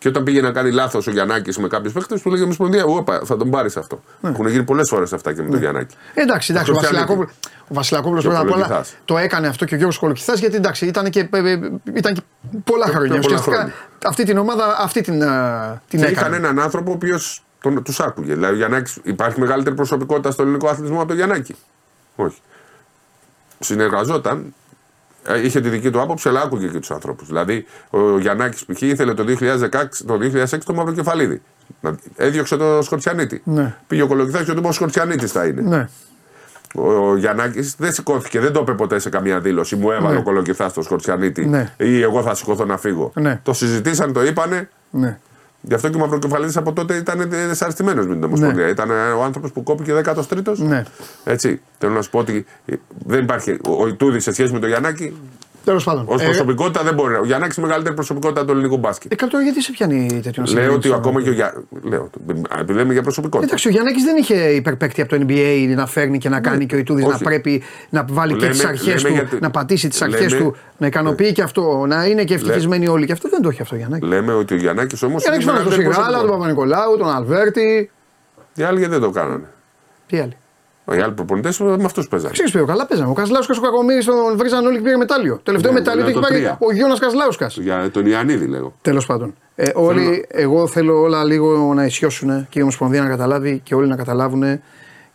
Και 0.01 0.07
όταν 0.07 0.23
πήγε 0.23 0.41
να 0.41 0.51
κάνει 0.51 0.71
λάθος 0.71 1.07
ο 1.07 1.11
Γιαννάκης 1.11 1.57
με 1.57 1.67
κάποιους 1.67 1.93
παίχτε, 1.93 2.19
του 2.19 2.29
λέγε 2.29 2.41
η 2.41 2.43
Ομοσπονδία, 2.43 2.85
Ωπα, 2.85 3.21
θα 3.25 3.37
τον 3.37 3.49
πάρεις 3.49 3.77
αυτό. 3.77 4.01
Ναι. 4.19 4.29
Έχουν 4.29 4.47
γίνει 4.47 4.63
πολλές 4.63 4.89
φορές 4.89 5.13
αυτά 5.13 5.33
και 5.33 5.41
με 5.41 5.49
τον 5.49 5.59
Γιαννάκη. 5.59 5.95
Εντάξει, 6.13 6.51
εντάξει, 6.51 6.71
ο 6.71 6.73
Χριστιανίκη. 6.75 7.13
Βασιλακόπουλο. 7.13 7.29
Ο 7.67 7.73
Βασιλακόπουλο 7.73 8.21
Και 8.21 8.27
ο 8.27 8.29
πρώτα 8.29 8.43
απ' 8.45 8.51
όλα 8.55 8.63
Κολοκυθάς. 8.65 8.95
το 9.05 9.17
έκανε 9.17 9.47
αυτό 9.47 9.65
και 9.65 9.73
ο 9.73 9.77
Γιώργος 9.77 9.99
Κολοκυθάς 9.99 10.39
γιατί 10.39 10.55
εντάξει 10.55 10.85
ήταν 10.85 11.09
και, 11.09 11.19
ε, 11.31 11.37
ε, 11.51 11.59
ήταν 11.93 12.13
και 12.13 12.21
πολλά 12.63 12.85
χρόνια. 12.85 13.07
πολλά 13.07 13.19
Ουσιαστικά 13.25 13.55
χρόνια. 13.55 13.73
αυτή 14.05 14.23
την 14.23 14.37
ομάδα 14.37 14.77
αυτή 14.79 15.01
την, 15.01 15.21
ε, 15.21 15.81
την 15.89 15.99
Και 15.99 16.05
έκανε. 16.05 16.27
είχαν 16.27 16.33
έναν 16.33 16.59
άνθρωπο 16.59 16.91
ο 16.91 16.93
οποίος 16.93 17.43
τους 17.83 17.99
άκουγε. 17.99 18.33
Δηλαδή, 18.33 18.53
ο 18.53 18.57
Γιαννάκης, 18.57 18.97
υπάρχει 19.03 19.39
μεγαλύτερη 19.39 19.75
προσωπικότητα 19.75 20.31
στο 20.31 20.41
ελληνικό 20.41 20.67
αθλητισμό 20.67 20.97
από 20.97 21.07
τον 21.07 21.15
Γιαννάκη. 21.15 21.55
Όχι. 22.15 22.37
Συνεργαζόταν, 23.59 24.37
ε, 24.39 24.51
είχε 25.43 25.61
τη 25.61 25.69
δική 25.69 25.89
του 25.91 26.01
άποψη, 26.01 26.29
αλλά 26.29 26.41
άκουγε 26.41 26.67
και 26.67 26.79
τους 26.79 26.91
ανθρώπους. 26.91 27.27
Δηλαδή, 27.27 27.65
ο 27.89 28.19
Γιαννάκης 28.19 28.65
π.χ. 28.65 28.81
ήθελε 28.81 29.13
το 29.13 29.23
2016, 29.23 29.67
το 30.05 30.17
2006 30.21 30.57
το 30.65 30.73
μαύρο 30.73 30.93
κεφαλίδι. 30.93 31.41
Να- 31.81 31.95
Έδιωξε 32.15 32.57
το 32.57 32.81
Σκορτσιανίτη. 32.81 33.41
Ναι. 33.45 33.75
Πήγε 33.87 34.01
ο 34.01 34.07
Κολογιθά 34.07 34.43
και 34.43 34.51
του 34.51 34.57
είπε 34.59 34.67
ο 34.67 34.71
Σκορτσιανίτη 34.71 35.27
θα 35.27 35.45
είναι. 35.45 35.61
Ναι. 35.61 35.87
Ο, 36.75 36.91
ο 37.09 37.17
Γιαννάκης 37.17 37.75
δεν 37.77 37.93
σηκώθηκε, 37.93 38.39
δεν 38.39 38.51
το 38.53 38.59
είπε 38.61 38.73
ποτέ 38.73 38.99
σε 38.99 39.09
καμία 39.09 39.39
δήλωση. 39.39 39.75
Μου 39.75 39.91
έβαλε 39.91 40.13
Ναι. 40.13 40.19
ο 40.19 40.23
Κολογιθά 40.23 40.69
στο 40.69 40.81
Σκορτσιανίτη 40.81 41.45
Ναι. 41.45 41.73
ή 41.77 42.01
εγώ 42.01 42.21
θα 42.21 42.35
σηκωθώ 42.35 42.65
να 42.65 42.77
φύγω. 42.77 43.11
Ναι. 43.15 43.39
Το 43.43 43.53
συζητήσαν, 43.53 44.13
το 44.13 44.23
είπανε. 44.23 44.69
ναι. 44.89 45.19
Γι' 45.61 45.73
αυτό 45.73 45.89
και 45.89 45.95
ο 45.95 45.99
Μαυροκεφαλίδης 45.99 46.57
από 46.57 46.73
τότε 46.73 46.95
ήταν 46.95 47.29
δυσαρεστημένος 47.29 48.07
με 48.07 48.13
την 48.13 48.23
Ομοσπονδία. 48.23 48.67
Ήταν 48.67 48.89
ε, 48.89 49.11
ο 49.11 49.23
άνθρωπος 49.23 49.51
που 49.51 49.63
κόπηκε 49.63 50.01
13ο. 50.05 50.57
Ναι. 50.57 50.83
Έτσι. 51.23 51.61
Θέλω 51.77 51.93
να 51.93 52.01
σου 52.01 52.09
πω 52.09 52.19
ότι 52.19 52.45
ε, 52.65 52.75
δεν 53.05 53.23
υπάρχει. 53.23 53.57
Ο 53.79 53.87
Ιτούδης 53.87 54.23
σε 54.23 54.33
σχέση 54.33 54.53
με 54.53 54.59
τον 54.59 54.69
Γιαννάκη, 54.69 55.17
Τέλος 55.63 55.83
πάντων. 55.83 56.03
ως 56.07 56.21
Ε, 56.21 56.25
προσωπικότητα 56.25 56.83
δεν 56.83 56.93
μπορεί. 56.93 57.13
να- 57.13 57.19
Ο 57.19 57.25
Γιαννάκη 57.25 57.53
είναι 57.57 57.65
η 57.65 57.67
μεγαλύτερη 57.67 57.95
προσωπικότητα 57.95 58.45
του 58.45 58.51
ελληνικού 58.51 58.77
μπάσκετ. 58.77 59.11
Ε, 59.11 59.15
καλά, 59.15 59.31
τώρα 59.31 59.43
γιατί 59.43 59.61
σε 59.61 59.71
πιάνει 59.71 60.07
τέτοιο 60.23 60.31
να 60.35 60.37
Λέω 60.37 60.45
συγκρίνεις 60.47 60.75
ότι 60.75 60.87
τώρα. 60.87 60.99
ακόμα 60.99 61.21
και 61.21 61.29
ο 61.29 61.31
Γιάννη. 61.33 61.63
Λέω. 61.83 62.09
α, 62.49 62.59
Επειδή 62.59 62.77
λέμε 62.77 62.93
για 62.93 63.01
προσωπικότητα. 63.01 63.47
Εντάξει, 63.47 63.67
ο 63.67 63.71
Γιάννη 63.71 63.91
δεν 64.03 64.15
είχε 64.17 64.35
υπερπαίκτη 64.35 65.01
από 65.01 65.17
το 65.17 65.25
NBA 65.27 65.73
να 65.75 65.85
φέρνει 65.85 66.17
και 66.17 66.29
να 66.29 66.39
κάνει 66.41 66.65
και 66.65 66.75
ο 66.75 66.77
Ιτούδης 66.77 67.03
να 67.03 67.09
Ναι. 67.09 67.15
όχι. 67.15 67.23
πρέπει 67.23 67.63
να 67.89 68.05
βάλει 68.09 68.33
και 68.33 68.39
Λέμε- 68.39 68.57
τι 68.57 68.65
αρχές 68.67 69.03
λέμε 69.03 69.07
του, 69.07 69.13
γιατί- 69.13 69.41
να 69.41 69.49
πατήσει 69.51 69.87
τις 69.87 70.01
αρχές 70.01 70.31
λέμε- 70.33 70.43
του, 70.45 70.55
να 70.77 70.87
ικανοποιεί 70.87 71.31
και 71.31 71.41
αυτό, 71.41 71.85
να 71.87 72.05
είναι 72.05 72.23
και 72.23 72.33
ευτυχισμένοι 72.33 72.87
όλοι. 72.87 73.05
Και 73.05 73.11
αυτό 73.11 73.29
δεν 73.29 73.41
το 73.41 73.49
έχει 73.49 73.61
αυτό 73.61 73.75
ο 73.75 73.77
Γιάννη. 73.77 73.99
Λέμε 74.01 74.33
ότι 74.33 74.53
ο 74.53 74.57
Γιαννάκη 74.57 75.05
όμως. 75.05 75.23
Ο 75.23 75.27
Γιάννη 75.29 75.43
βάλει 75.45 75.63
τον 75.63 75.71
Σιγάλα, 75.73 76.19
τον 76.19 76.29
Παπα-Νικολάου, 76.29 76.97
τον 76.97 77.09
Αλβέρτη. 77.15 77.91
Οι 78.55 78.63
άλλοι 78.63 78.77
γιατί 78.77 78.93
δεν 78.93 79.01
το 79.01 79.09
κάνανε; 79.09 79.43
Τι 80.07 80.19
άλλοι; 80.19 80.37
Οι 80.95 80.99
άλλοι 81.01 81.11
προπονητές 81.13 81.59
με 81.59 81.83
αυτούς 81.85 82.07
παίζανε. 82.07 82.31
Ξέρεις 82.33 82.51
πιο 82.51 82.65
καλά 82.65 82.85
παίζανε. 82.85 83.09
Ο 83.09 83.13
Κασλάουσκας 83.13 83.57
ο 83.57 83.61
Κακομίρη 83.61 84.03
τον 84.03 84.37
βρίζαν 84.37 84.65
όλοι 84.65 84.75
και 84.77 84.83
πήρε 84.83 84.97
μετάλλιο. 84.97 85.39
Τελευταίο 85.43 85.71
Ναι, 85.71 85.79
μετάλλιο 85.79 86.01
το 86.03 86.09
έχει 86.09 86.15
το 86.19 86.21
πάρει 86.21 86.35
τρία. 86.35 86.57
ο 86.61 86.73
Γιώνας 86.73 86.99
Κασλάουσκας. 86.99 87.57
Για 87.57 87.91
τον 87.91 88.05
Ιαννίδη 88.05 88.45
λέγω. 88.47 88.73
Τέλος 88.81 89.05
πάντων. 89.05 89.33
Ε, 89.55 89.69
όλοι, 89.75 90.25
εγώ 90.29 90.67
θέλω 90.67 91.01
όλα 91.01 91.23
λίγο 91.23 91.73
να 91.73 91.85
ισιώσουν 91.85 92.47
και 92.49 92.59
η 92.59 92.61
Ομοσπονδία 92.61 93.01
να 93.03 93.09
καταλάβει 93.09 93.59
και 93.63 93.75
όλοι 93.75 93.87
να 93.87 93.95
καταλάβουν. 93.95 94.43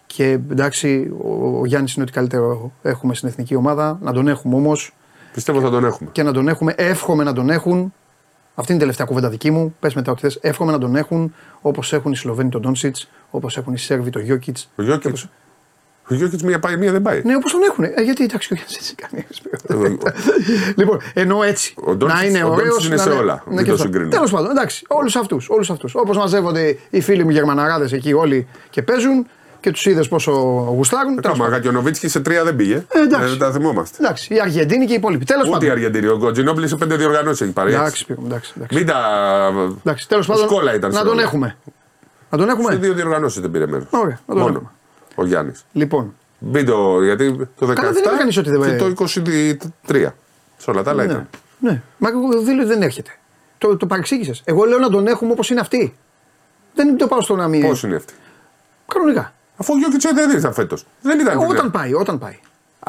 Και 0.07 0.25
εντάξει, 0.51 1.11
ο, 1.23 1.59
ο 1.59 1.67
Γιάννης 1.67 1.95
είναι 1.95 2.05
ότι 2.05 2.13
καλύτερο 2.13 2.73
έχουμε 2.83 3.15
στην 3.15 3.29
εθνική 3.29 3.55
ομάδα. 3.55 3.99
Να 4.03 4.13
τον 4.13 4.29
έχουμε 4.29 4.55
όμως 4.57 4.95
Πιστεύω 5.35 5.61
θα 5.61 5.71
τον 5.71 5.85
έχουμε. 5.85 6.09
και 6.13 6.23
να 6.23 6.33
τον 6.33 6.49
έχουμε. 6.49 6.75
Εύχομαι 6.77 7.25
να 7.25 7.33
τον 7.33 7.51
έχουν. 7.51 7.93
Αυτή 8.55 8.73
είναι 8.73 8.81
η 8.81 8.85
τελευταία 8.85 9.07
κουβέντα 9.07 9.29
δική 9.29 9.51
μου. 9.51 9.75
Πες 9.81 9.95
μετά 9.95 10.11
ό,τι 10.13 10.21
θες. 10.21 10.39
Εύχομαι 10.41 10.73
να 10.73 10.79
τον 10.79 10.97
έχουν 10.97 11.35
όπως 11.61 11.93
έχουν 11.93 12.13
οι 12.13 12.17
Σλοβαίνοι 12.17 12.49
τον 12.49 12.61
Ντόνσιτς, 12.61 13.11
όπως 13.31 13.57
έχουν 13.57 13.73
οι 13.73 13.79
Σέρβοι 13.79 14.11
τον 14.11 14.23
Γιώκητς. 14.23 14.71
Ο 14.77 14.83
Γιώκητς. 14.83 15.29
Ο 16.11 16.15
Γιώκητ 16.15 16.41
μία 16.43 16.59
πάει, 16.59 16.77
μία 16.77 16.93
δεν 16.93 17.03
πάει. 17.03 17.21
Ναι, 17.25 17.35
όπω 17.37 17.51
τον 17.51 17.61
έχουν. 17.63 17.85
Ε, 17.85 18.03
γιατί 18.03 18.25
εντάξει, 18.25 18.53
ο 18.53 18.57
Γιάννη 18.57 18.75
έτσι 18.79 18.95
κάνει. 18.95 19.27
Ο- 19.97 20.11
λοιπόν, 20.77 21.01
εννοώ 21.15 21.43
έτσι. 21.43 21.75
Ο 21.85 21.95
Ντόντσιτς- 21.95 22.23
να 22.23 22.29
είναι 22.29 22.43
ο 22.45 22.49
ωραίο. 22.53 22.65
Ντόντσιτς 22.67 22.87
είναι 22.87 22.97
σε 22.97 23.09
όλα. 23.09 23.43
Μην 23.47 23.65
το 23.67 23.77
συγκρίνουμε. 23.77 24.11
Τέλο 24.11 24.29
πάντων, 24.31 24.51
εντάξει, 24.51 24.85
όλου 24.89 25.11
αυτού. 25.21 25.41
Όλους 25.49 25.71
αυτούς. 25.71 25.95
Όπω 25.95 26.13
μαζεύονται 26.15 26.79
οι 26.91 27.01
φίλοι 27.01 27.25
μου 27.25 27.31
Γερμαναράδε 27.31 27.89
εκεί 27.97 28.13
όλοι 28.13 28.47
και 28.71 28.83
παίζουν 28.83 29.27
και 29.61 29.71
του 29.71 29.91
είδε 29.91 30.03
πόσο 30.05 30.33
γουστάρουν. 30.77 31.21
Τέλος 31.21 31.39
Μα 31.39 31.49
πάντων. 31.49 31.69
ο 31.69 31.73
Νοβίτσκι 31.73 32.09
σε 32.09 32.21
τρία 32.21 32.45
δεν 32.45 32.57
πήγε. 32.57 32.75
Ε, 32.89 33.01
εντάξει. 33.01 33.27
Ε, 33.27 33.29
δεν 33.29 33.39
τα 33.39 33.53
θυμόμαστε. 33.53 33.97
Εντάξει, 34.01 34.35
η 34.35 34.41
Αργεντίνη 34.41 34.87
και 34.87 34.93
οι 34.93 34.97
υπόλοιποι. 34.97 35.25
Τέλο 35.25 35.41
Ούτε 35.41 35.49
η 35.49 35.53
πάντων. 35.53 35.71
Αργεντινή. 35.71 36.07
Ο 36.07 36.31
Τζινόμπλη 36.33 36.69
σε 36.69 36.77
πέντε 36.77 36.97
διοργανώσει 36.97 37.45
έχει 37.45 37.53
πάρει. 37.53 37.71
Εντάξει, 37.73 37.89
έτσι. 37.91 38.03
Σπύρο, 38.03 38.21
εντάξει, 38.27 38.53
εντάξει. 38.57 38.77
Μην 38.77 38.87
τα. 38.87 38.99
εντάξει 39.85 40.09
τέλο 40.09 40.23
πάντων. 40.27 40.45
Σκόλα 40.49 40.75
ήταν 40.75 40.91
να 40.91 40.95
στην 40.97 41.07
τον 41.09 41.17
όλα. 41.17 41.23
έχουμε. 41.27 41.57
Να 42.31 42.39
τον 42.39 42.47
Σε 42.47 42.53
έχουμε. 42.53 42.77
δύο 42.77 42.93
διοργανώσει 42.95 43.41
δεν 43.41 43.51
πήρε 43.51 43.67
μέρο. 43.67 43.87
Ωραία, 43.91 44.19
να 44.27 44.35
τον 44.35 44.43
Μόνο. 44.43 44.55
έχουμε. 44.57 44.71
Ο 45.19 45.25
Γιάννης. 45.25 45.65
Λοιπόν, 45.73 46.15
Μην 46.39 46.67
το. 46.67 47.03
Γιατί 47.03 47.37
το 47.59 47.67
17 47.67 47.73
Καλά, 47.75 47.93
δεν 47.93 48.03
είπε 48.05 48.17
κανείς 48.19 48.37
ότι 48.37 48.51
δεν- 48.51 48.61
και 48.71 48.77
το 48.77 48.87
23. 48.87 50.15
Σε 50.57 50.71
όλα 50.71 50.83
τα 50.83 50.91
άλλα 50.91 51.05
ναι. 51.05 51.13
ήταν. 51.13 51.29
ναι. 51.59 51.83
Μα 51.99 52.09
εγώ 52.09 52.29
δεν 52.43 52.55
λέω 52.55 52.65
ότι 52.65 52.73
δεν 52.73 52.83
έρχεται. 52.83 53.11
Το, 53.59 53.77
το 53.77 53.87
παρεξήγησες. 53.87 54.43
Εγώ 54.45 54.65
λέω 54.65 54.79
να 54.79 54.91
τον 54.91 55.07
έχουμε 55.07 55.33
όπως 55.33 55.51
είναι 55.51 55.61
αυτή. 55.61 55.97
Δεν 56.75 56.97
το 56.97 57.07
πάω 57.07 57.21
στο 57.21 57.37
να 57.37 57.49
μην. 57.49 57.63
Πώς 57.69 57.83
είναι 57.83 57.97
αυτή; 57.97 58.13
Κανονικά. 58.87 59.33
Αφού 59.57 59.73
ο 59.75 59.79
Γιόκιτς 59.79 60.13
δεν 60.15 60.31
ήταν 60.39 60.53
φέτος. 60.53 60.87
Δεν 61.03 61.21
ήταν. 61.21 61.41
Ε, 61.41 61.47
Όταν 61.47 61.71
πάει, 61.71 61.95
όταν 61.95 62.19
πάει. 62.19 62.39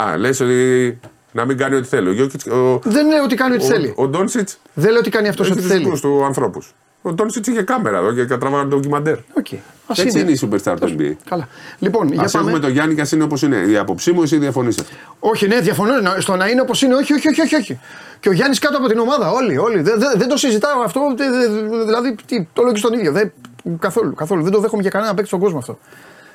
Α, 0.01 0.17
λες 0.17 0.39
ότι 0.39 0.99
να 1.31 1.45
μην 1.45 1.57
κάνει 1.57 1.75
ό,τι 1.75 1.87
θέλει. 1.87 2.09
Ο 2.09 2.11
Γιόκιτς, 2.11 2.45
ο, 2.45 2.79
Δεν 2.83 3.07
λέω 3.07 3.23
ότι 3.23 3.35
κάνει 3.35 3.55
ό,τι 3.55 3.65
θέλει. 3.65 3.87
ο, 3.97 4.03
ο 4.03 4.07
Ντόνσιτς 4.07 4.59
Δεν 4.73 4.89
λέω 4.91 4.99
ότι 4.99 5.09
κάνει 5.09 5.27
αυτός 5.27 5.45
έχει 5.45 5.53
ό,τι 5.53 5.61
τους 5.61 5.71
θέλει. 5.71 5.83
δικούς 5.83 6.01
του 6.01 6.23
ανθρώπους. 6.25 6.73
Ο 7.07 7.13
Ντόνσιτ 7.13 7.47
είχε 7.47 7.61
κάμερα 7.61 7.97
εδώ 7.97 8.13
και 8.13 8.23
και 8.25 8.36
τραβάγανε 8.36 8.69
ντοκιμαντέρ. 8.69 9.17
Οκ. 9.33 9.45
Ας 9.87 9.99
Έτσι 9.99 10.19
είναι 10.19 10.31
η 10.31 10.39
superstar 10.43 10.75
του 10.79 10.95
NBA. 10.99 11.11
Καλά. 11.29 11.47
Λοιπόν, 11.79 12.07
για 12.07 12.21
Α 12.21 12.25
έχουμε 12.25 12.43
πάμε. 12.43 12.59
τον 12.59 12.69
Γιάννη 12.71 12.95
και 12.95 13.01
ας 13.01 13.11
είναι 13.11 13.23
όπως 13.23 13.41
είναι. 13.41 13.55
Η 13.57 13.77
άποψή 13.77 14.11
μου, 14.11 14.21
εσύ 14.21 14.37
διαφωνεί. 14.37 14.75
Όχι, 15.19 15.47
ναι, 15.47 15.59
διαφωνώ. 15.59 16.01
να- 16.01 16.19
Στο 16.19 16.35
να 16.35 16.47
είναι 16.47 16.61
όπως 16.61 16.81
είναι, 16.81 16.95
όχι, 16.95 17.13
όχι, 17.13 17.27
όχι, 17.27 17.41
όχι, 17.41 17.55
όχι. 17.55 17.79
Και 18.19 18.29
ο 18.29 18.31
Γιάννης 18.31 18.59
κάτω 18.59 18.77
από 18.77 18.87
την 18.87 18.99
ομάδα. 18.99 19.31
Όλοι, 19.31 19.57
όλοι. 19.57 19.81
Δεν, 19.81 19.99
δεν, 19.99 20.09
δεν 20.15 20.27
το 20.27 20.37
συζητάω 20.37 20.81
αυτό. 20.81 21.01
δε- 21.17 21.29
δε- 21.29 21.83
δηλαδή, 21.85 22.15
τι, 22.25 22.47
το 22.53 22.61
λέω 22.63 22.71
και 22.71 22.77
στον 22.79 22.93
ίδιο. 22.93 23.11
Δεν, 23.11 23.31
καθόλου, 23.79 24.13
καθόλου. 24.13 24.43
Δεν 24.43 24.51
το 24.51 24.59
δέχομαι 24.59 24.81
για 24.81 24.91
κανένα 24.91 25.11
παίκτη 25.13 25.27
στον 25.27 25.39
κόσμο 25.39 25.57
αυτό. 25.57 25.79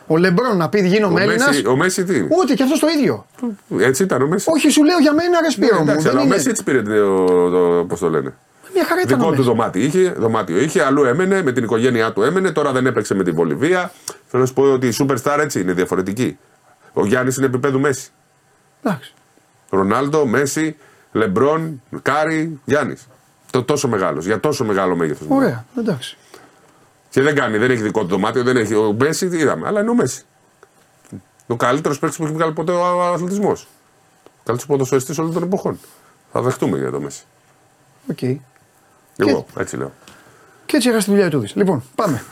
Ο 0.07 0.17
Λεμπρόν 0.17 0.57
να 0.57 0.69
πει 0.69 0.87
γίνομαι 0.87 1.21
Ο 1.21 1.23
Έλληνας. 1.23 1.47
Μέση, 1.47 1.67
ο 1.67 1.77
Μέση 1.77 2.05
τι; 2.05 2.21
Ούτε 2.21 2.55
και 2.55 2.63
αυτός 2.63 2.79
το 2.79 2.87
ίδιο. 2.99 3.27
Έτσι 3.79 4.03
ήταν 4.03 4.23
ο 4.23 4.27
Μέση; 4.27 4.51
Όχι, 4.51 4.69
σου 4.71 4.85
λέω 4.85 4.99
για 4.99 5.13
μένα, 5.15 5.41
ρε 5.41 5.51
Σπύρο 5.51 5.79
μου. 5.79 5.85
Ναι, 5.85 5.91
εντάξει, 5.91 6.03
Δεν 6.07 6.13
αλλά 6.13 6.21
ο 6.21 6.25
είναι. 6.27 6.35
Μέση 6.35 6.49
έτσι 6.49 6.63
πήρε 6.65 6.83
το, 6.83 7.25
το, 7.51 7.85
πώς 7.89 7.99
το 8.01 8.09
λένε. 8.11 8.35
Μια 8.75 8.85
χαρά 8.85 9.01
ήταν. 9.01 9.21
ο 9.21 9.23
Δικό 9.23 9.31
του 9.31 9.37
Μέσι. 9.37 9.49
δωμάτιο 9.49 9.83
είχε, 9.83 10.11
δωμάτιο 10.11 10.61
είχε, 10.61 10.83
αλλού 10.83 11.05
έμενε, 11.05 11.43
με 11.43 11.53
την 11.53 11.65
οικογένειά 11.65 12.13
του 12.13 12.23
έμενε, 12.23 12.51
τώρα 12.53 12.73
δεν 12.73 12.87
έπαιξε 12.87 13.15
με 13.15 13.25
την 13.25 13.35
Βολιβία. 13.35 13.93
Θέλω 14.27 14.43
να 14.43 14.49
σου 14.49 14.55
πω 14.55 14.63
ότι 14.63 14.87
οι 14.87 14.95
superstar 14.99 15.39
έτσι 15.41 15.61
είναι 15.61 15.73
διαφορετική. 15.73 16.39
Ο 16.93 17.07
Γιάννης 17.07 17.37
είναι 17.37 17.47
επιπέδου 17.47 17.81
Μέσι. 17.81 18.11
Εντάξει. 18.83 19.15
Ρονάλντο, 19.71 20.27
Μέσι, 20.27 20.77
Λεμπρόν, 21.13 21.83
Κάρι, 22.03 22.61
Γιάννης. 22.65 23.07
Το 23.51 23.63
τόσο 23.65 23.89
μεγάλος, 23.89 24.25
για 24.25 24.41
τόσο 24.41 24.65
μεγάλο 24.65 24.97
μέγεθος. 24.97 25.27
Ωραία, 25.31 25.65
εντάξει. 25.79 26.17
Και 27.11 27.23
δεν 27.23 27.35
κάνει, 27.35 27.59
δεν 27.59 27.71
έχει 27.71 27.83
δικό 27.83 28.01
του 28.01 28.07
δωμάτιο, 28.07 28.43
δεν 28.43 28.57
έχει. 28.57 28.75
Ο 28.75 28.95
Μέσι, 28.99 29.29
τι 29.29 29.37
είδαμε, 29.39 29.67
αλλά 29.67 29.81
είναι 29.81 29.91
ο 29.91 29.95
Μέσι. 29.95 30.23
Ο 31.47 31.57
καλύτερος 31.57 31.99
παίκτης 31.99 32.19
που 32.19 32.25
έχει 32.25 32.33
βγάλει 32.33 32.53
ποτέ 32.53 32.73
ο 32.73 33.03
αθλητισμός. 33.03 33.63
Ο 34.25 34.45
καλύτερος 34.45 34.67
ποδοσφαιριστής 34.67 35.19
όλων 35.19 35.33
των 35.33 35.43
εποχών. 35.43 35.79
Θα 36.33 36.41
δεχτούμε 36.43 36.79
για 36.79 36.91
το 36.91 37.01
Μέσι. 37.01 37.23
Οκ. 38.11 38.19
Εγώ, 39.29 39.47
έτσι 39.59 39.77
λέω. 39.77 39.93
Και 40.67 40.77
έτσι 40.77 40.89
έχασε 40.89 41.05
τη 41.05 41.11
δουλειά 41.11 41.31
του. 41.31 41.45
Λοιπόν, 41.55 41.83
πάμε. 41.95 42.23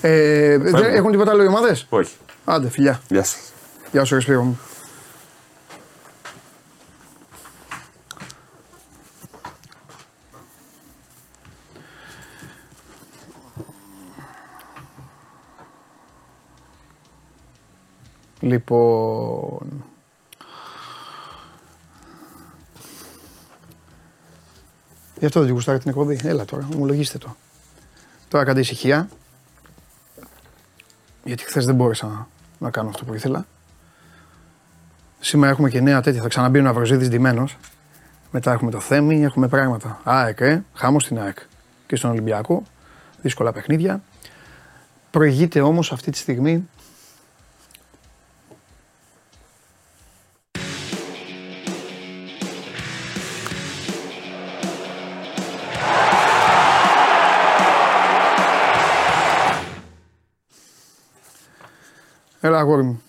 ε, 0.00 0.52
έχουν 0.72 1.10
τίποτα 1.10 1.30
άλλο 1.30 1.42
οι 1.42 1.46
ομάδες; 1.46 1.86
Όχι. 1.88 2.14
Άντε, 2.44 2.68
φιλιά. 2.68 3.00
Γεια 3.08 3.22
σας. 3.24 3.52
Γεια 3.92 4.04
σου, 4.04 4.14
Ρεσπίγο 4.14 4.42
μου. 4.42 4.58
Λοιπόν... 18.40 19.84
Γι' 25.18 25.26
αυτό 25.26 25.38
δεν 25.38 25.48
την 25.48 25.56
γουστάρει 25.56 25.78
την 25.78 25.90
εκπομπή. 25.90 26.20
Έλα 26.22 26.44
τώρα, 26.44 26.68
ομολογήστε 26.74 27.18
το. 27.18 27.36
Τώρα 28.28 28.44
κάντε 28.44 28.60
ησυχία. 28.60 29.08
Γιατί 31.24 31.44
χθες 31.44 31.66
δεν 31.66 31.74
μπόρεσα 31.74 32.06
να, 32.06 32.26
να 32.58 32.70
κάνω 32.70 32.88
αυτό 32.88 33.04
που 33.04 33.14
ήθελα. 33.14 33.46
Σήμερα 35.20 35.50
έχουμε 35.50 35.70
και 35.70 35.80
νέα 35.80 36.00
τέτοια. 36.00 36.22
Θα 36.22 36.28
ξαναμπεί 36.28 36.58
ο 36.58 36.62
Ναυροζίδης 36.62 37.08
ντυμένος. 37.08 37.56
Μετά 38.30 38.52
έχουμε 38.52 38.70
το 38.70 38.80
Θέμη, 38.80 39.24
έχουμε 39.24 39.48
πράγματα. 39.48 40.00
ΑΕΚ, 40.04 40.40
ε, 40.40 40.64
χάμος 40.74 41.02
στην 41.02 41.20
ΑΕΚ 41.20 41.38
και 41.86 41.96
στον 41.96 42.10
Ολυμπιακό. 42.10 42.62
Δύσκολα 43.22 43.52
παιχνίδια. 43.52 44.02
Προηγείται 45.10 45.60
όμως 45.60 45.92
αυτή 45.92 46.10
τη 46.10 46.18
στιγμή 46.18 46.68
Έλα, 62.56 62.64
αγόρι 62.64 62.82
μου. 62.82 63.02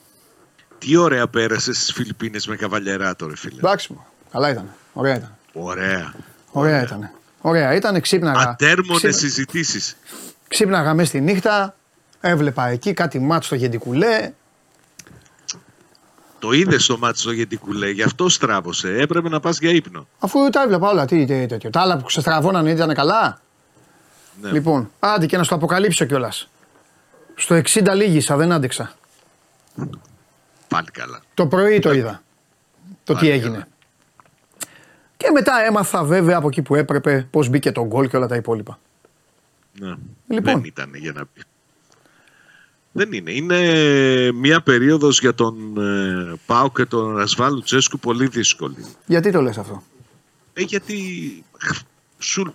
Τι 0.78 0.96
ωραία 0.96 1.28
πέρασες 1.28 1.78
στις 1.78 1.94
Φιλιππίνες 1.94 2.48
με 2.48 2.56
καβαλιεράτο, 2.56 3.28
ρε 3.28 3.36
φίλε. 3.36 3.58
Εντάξει 3.58 3.94
μου. 3.94 4.06
Καλά 4.32 4.50
ήταν. 4.50 4.74
Ωραία 4.94 5.16
ήταν. 5.16 5.36
Ωραία. 5.54 6.14
Ωραία 6.52 6.82
ήταν. 6.84 7.10
Ωραία 7.42 7.74
ήταν. 7.76 8.02
Ξύπναγα. 8.02 8.40
Ατέρμονες 8.50 9.02
ξύπ- 9.02 9.14
συζητήσεις. 9.14 9.98
Ξύπναγα 10.48 10.94
μέσα 10.94 11.08
στη 11.10 11.22
νύχτα. 11.22 11.76
Έβλεπα 12.22 12.68
εκεί 12.68 12.94
κάτι 12.94 13.20
μάτς 13.20 13.46
στο 13.46 13.56
Γεντικουλέ. 13.56 14.32
Το 16.40 16.52
είδες 16.52 16.84
στο 16.84 16.98
μάτι 16.98 17.20
στο 17.20 17.32
Γεντικουλέ, 17.32 17.90
γι' 17.90 18.04
αυτό 18.04 18.30
στράβωσε. 18.30 18.94
Έπρεπε 18.98 19.30
να 19.30 19.40
πας 19.40 19.60
για 19.60 19.70
ύπνο. 19.70 20.08
Αφού 20.20 20.50
τα 20.50 20.62
έβλεπα 20.62 20.90
όλα. 20.90 21.06
Τι, 21.06 21.26
τι 21.26 21.46
τέτοιο. 21.46 21.70
Τα 21.70 21.82
άλλα 21.82 21.98
που 21.98 22.04
ξεστραβώνανε 22.06 22.72
ήταν 22.72 22.94
καλά; 22.94 23.42
Ναι. 24.42 24.52
Λοιπόν, 24.52 24.92
άντε 25.00 25.26
και 25.26 25.38
να 25.38 25.44
σου 25.44 25.50
το 25.50 25.56
αποκαλύψω 25.56 26.06
κιόλας. 26.06 26.50
Στο 27.36 27.56
60 27.56 27.94
λίγησα, 27.96 28.36
δεν 28.36 28.52
άντεξα. 28.52 28.92
Πάλι 30.68 30.92
καλά. 30.92 31.22
Το 31.34 31.48
πρωί 31.48 31.80
το 31.80 31.94
είδα. 31.94 32.24
Το 33.04 33.14
τι 33.14 33.20
Πάλι 33.20 33.32
έγινε. 33.32 33.52
καλά. 33.52 33.68
Και 35.18 35.32
μετά 35.34 35.54
έμαθα 35.68 36.04
βέβαια 36.04 36.38
από 36.38 36.48
εκεί 36.48 36.62
που 36.62 36.76
έπρεπε 36.76 37.28
πώς 37.32 37.50
μπήκε 37.50 37.72
το 37.72 37.86
γκολ 37.86 38.08
και 38.08 38.18
όλα 38.18 38.28
τα 38.28 38.36
υπόλοιπα. 38.36 38.80
Ναι. 39.80 39.96
Λοιπόν. 40.28 40.54
Δεν 40.54 40.64
ήταν 40.64 40.96
για 40.96 41.12
να 41.12 41.26
πει. 41.26 41.42
Δεν 42.92 43.12
είναι. 43.12 43.32
Είναι 43.32 44.32
μια 44.32 44.62
περίοδος 44.62 45.20
για 45.20 45.34
τον 45.34 45.78
ε, 45.78 46.36
Πάο 46.46 46.72
και 46.72 46.86
τον 46.86 47.20
Ασβάλου 47.20 47.62
Τσέσκου 47.62 48.00
πολύ 48.00 48.28
δύσκολη. 48.28 48.86
Γιατί 49.06 49.32
το 49.32 49.42
λες 49.42 49.58
αυτό; 49.58 49.84
Ε, 50.54 50.62
γιατί 50.62 50.98
σου, 52.18 52.54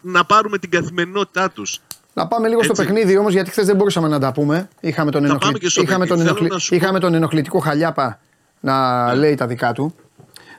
να 0.00 0.24
πάρουμε 0.24 0.58
την 0.58 0.70
καθημερινότητά 0.70 1.50
τους. 1.50 1.80
Να 2.14 2.26
πάμε 2.26 2.48
λίγο 2.48 2.62
στο 2.62 2.72
Έτσι. 2.72 2.84
παιχνίδι 2.84 3.16
όμως, 3.18 3.32
γιατί 3.32 3.50
χθες 3.50 3.66
δεν 3.66 3.76
μπορούσαμε 3.76 4.08
να 4.08 4.18
τα 4.18 4.32
πούμε. 4.32 4.68
Είχαμε 4.80 5.10
τον, 5.10 5.20
Θα 5.20 5.26
ενοχλη- 5.26 5.44
πάμε 5.46 5.58
και 5.58 5.68
στο 5.68 5.82
είχαμε 5.82 6.06
τον, 6.06 6.16
παιχνίδι. 6.16 6.28
ενοχλη- 6.28 6.48
Θέλω 6.48 6.54
να 6.54 6.60
σου 6.60 6.74
είχαμε 6.74 6.92
πω- 6.92 7.00
τον 7.00 7.14
ενοχλητικό 7.14 7.58
χαλιάπα 7.58 8.18
να 8.60 9.14
λέει 9.14 9.34
τα 9.34 9.46
δικά 9.46 9.72
του. 9.72 9.94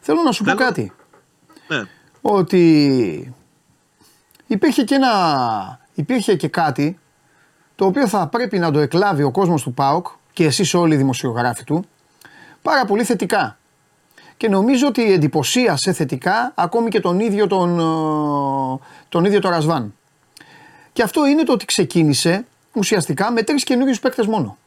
Θέλω 0.01 0.21
να 0.21 0.31
σου 0.31 0.43
πω 0.43 0.49
Θέλω- 0.51 0.61
κάτι. 0.65 0.91
Ναι. 1.67 1.81
Ότι 2.21 3.33
υπήρχε 4.47 4.83
και, 4.83 4.95
ένα, 4.95 5.09
υπήρχε 5.93 6.35
και 6.35 6.47
κάτι 6.47 6.99
το 7.75 7.85
οποίο 7.85 8.07
θα 8.07 8.27
πρέπει 8.27 8.59
να 8.59 8.71
το 8.71 8.79
εκλάβει 8.79 9.23
ο 9.23 9.31
κόσμος 9.31 9.63
του 9.63 9.73
ΠΑΟΚ 9.73 10.07
και 10.33 10.45
εσείς 10.45 10.73
όλοι 10.73 10.93
οι 10.93 10.97
δημοσιογράφοι 10.97 11.63
του 11.63 11.85
πάρα 12.61 12.85
πολύ 12.85 13.03
θετικά. 13.03 13.57
Και 14.37 14.49
νομίζω 14.49 14.87
ότι 14.87 15.13
εντυπωσίασε 15.13 15.93
θετικά 15.93 16.51
ακόμη 16.55 16.89
και 16.89 16.99
τον 16.99 17.19
ίδιο 17.19 17.47
τον, 17.47 17.79
ε, 17.79 17.83
τον 19.09 19.25
ίδιο 19.25 19.39
τον 19.39 19.51
Ρασβάν. 19.51 19.93
Και 20.93 21.03
αυτό 21.03 21.25
είναι 21.25 21.43
το 21.43 21.53
ότι 21.53 21.65
ξεκίνησε 21.65 22.45
ουσιαστικά 22.73 23.31
με 23.31 23.43
τρεις 23.43 23.63
καινούριους 23.63 23.99
παίκτες 23.99 24.25
μόνο. 24.27 24.57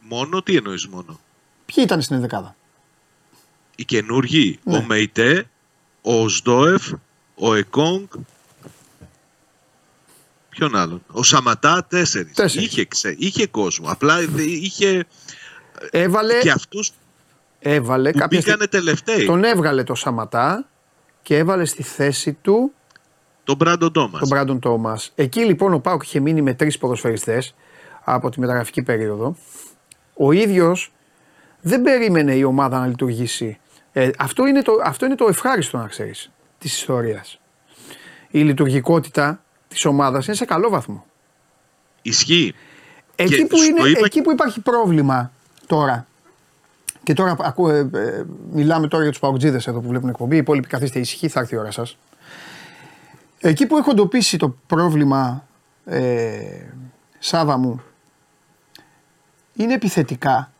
Μόνο, 0.00 0.42
τι 0.42 0.56
εννοείς 0.56 0.86
μόνο; 0.86 1.20
Ποιοι 1.66 1.84
ήταν 1.86 2.02
στην 2.02 2.16
ενδεκάδα; 2.16 2.56
Οι 3.76 3.84
καινούργοι, 3.84 4.58
Ναι. 4.64 4.76
ο 4.76 4.82
Μεϊτέ, 4.82 5.48
ο 6.02 6.28
Σντόεφ, 6.28 6.92
ο 7.34 7.54
Εκόνγκ, 7.54 8.06
ποιον 10.48 10.76
άλλον, 10.76 11.02
ο 11.12 11.22
Σαματά, 11.22 11.84
τέσσερις. 11.88 12.34
Τέσσερις. 12.34 12.66
Είχε, 12.66 12.84
ξε, 12.84 13.14
είχε 13.18 13.46
κόσμο, 13.46 13.90
απλά 13.90 14.26
δε- 14.26 14.42
είχε 14.42 15.04
Έβαλε, 15.90 16.38
και 16.40 16.50
αυτούς 16.50 16.90
έβαλε 17.58 18.10
που 18.10 18.18
κάποια 18.18 18.38
πήγανε 18.40 18.66
τελευταίοι. 18.66 19.26
Τον 19.26 19.44
έβγαλε 19.44 19.84
το 19.84 19.94
Σαματά 19.94 20.68
και 21.22 21.36
έβαλε 21.36 21.64
στη 21.64 21.82
θέση 21.82 22.32
του 22.32 22.72
Τον 23.48 23.56
Μπράντον 23.56 23.92
Τόμας. 23.92 24.18
τον 24.18 24.28
Μπράντον 24.28 24.58
Τόμας. 24.58 25.12
Εκεί 25.14 25.40
λοιπόν 25.44 25.72
ο 25.72 25.78
Πάουκ 25.78 26.02
είχε 26.02 26.20
μείνει 26.20 26.42
με 26.42 26.54
τρεις 26.54 26.78
ποδοσφαιριστές 26.78 27.54
από 28.04 28.28
τη 28.30 28.40
μεταγραφική 28.40 28.82
περίοδο. 28.82 29.36
Ο 30.14 30.32
ίδιος 30.32 30.92
δεν 31.60 31.82
περίμενε 31.82 32.34
η 32.34 32.42
ομάδα 32.42 32.78
να 32.78 32.86
λειτουργήσει. 32.86 33.58
Ε, 33.92 34.10
αυτό, 34.18 34.46
είναι 34.46 34.62
το, 34.62 34.72
αυτό 34.84 35.06
είναι 35.06 35.14
το 35.14 35.26
ευχάριστο 35.28 35.76
να 35.78 35.86
ξέρεις 35.86 36.30
της 36.58 36.76
ιστορίας. 36.76 37.40
Η 38.30 38.40
λειτουργικότητα 38.42 39.42
της 39.68 39.84
ομάδας 39.84 40.26
είναι 40.26 40.36
σε 40.36 40.44
καλό 40.44 40.68
βαθμό. 40.70 41.04
Ισχύει. 42.02 42.54
Εκεί 43.16 43.36
Και 43.36 43.44
που, 43.46 43.56
σου 43.58 43.64
είναι, 43.64 43.80
το 43.80 43.86
είπα- 43.86 44.00
εκεί 44.04 44.22
που 44.22 44.30
υπάρχει 44.32 44.60
πρόβλημα 44.60 45.32
τώρα. 45.66 46.06
Και 47.02 47.12
τώρα 47.12 47.36
ακούω, 47.40 47.70
ε, 47.70 47.78
ε, 47.94 48.24
μιλάμε 48.52 48.88
τώρα 48.88 49.02
για 49.02 49.12
τους 49.12 49.20
παουτζίδες 49.20 49.66
εδώ 49.66 49.80
που 49.80 49.88
βλέπουν 49.88 50.08
εκπομπή. 50.08 50.34
Οι 50.34 50.38
υπόλοιποι 50.38 50.66
καθίστε 50.68 50.98
ησυχοί, 50.98 51.28
θα 51.28 51.40
έρθει 51.40 51.54
η 51.54 51.58
ώρα 51.58 51.70
σας. 51.70 51.96
Εκεί 53.40 53.66
που 53.66 53.76
έχω 53.76 53.90
εντοπίσει 53.90 54.36
το 54.36 54.48
πρόβλημα, 54.66 55.46
ε, 55.84 56.66
Σάβα 57.18 57.56
μου, 57.56 57.82
είναι 59.54 59.74
επιθετικά 59.74 60.52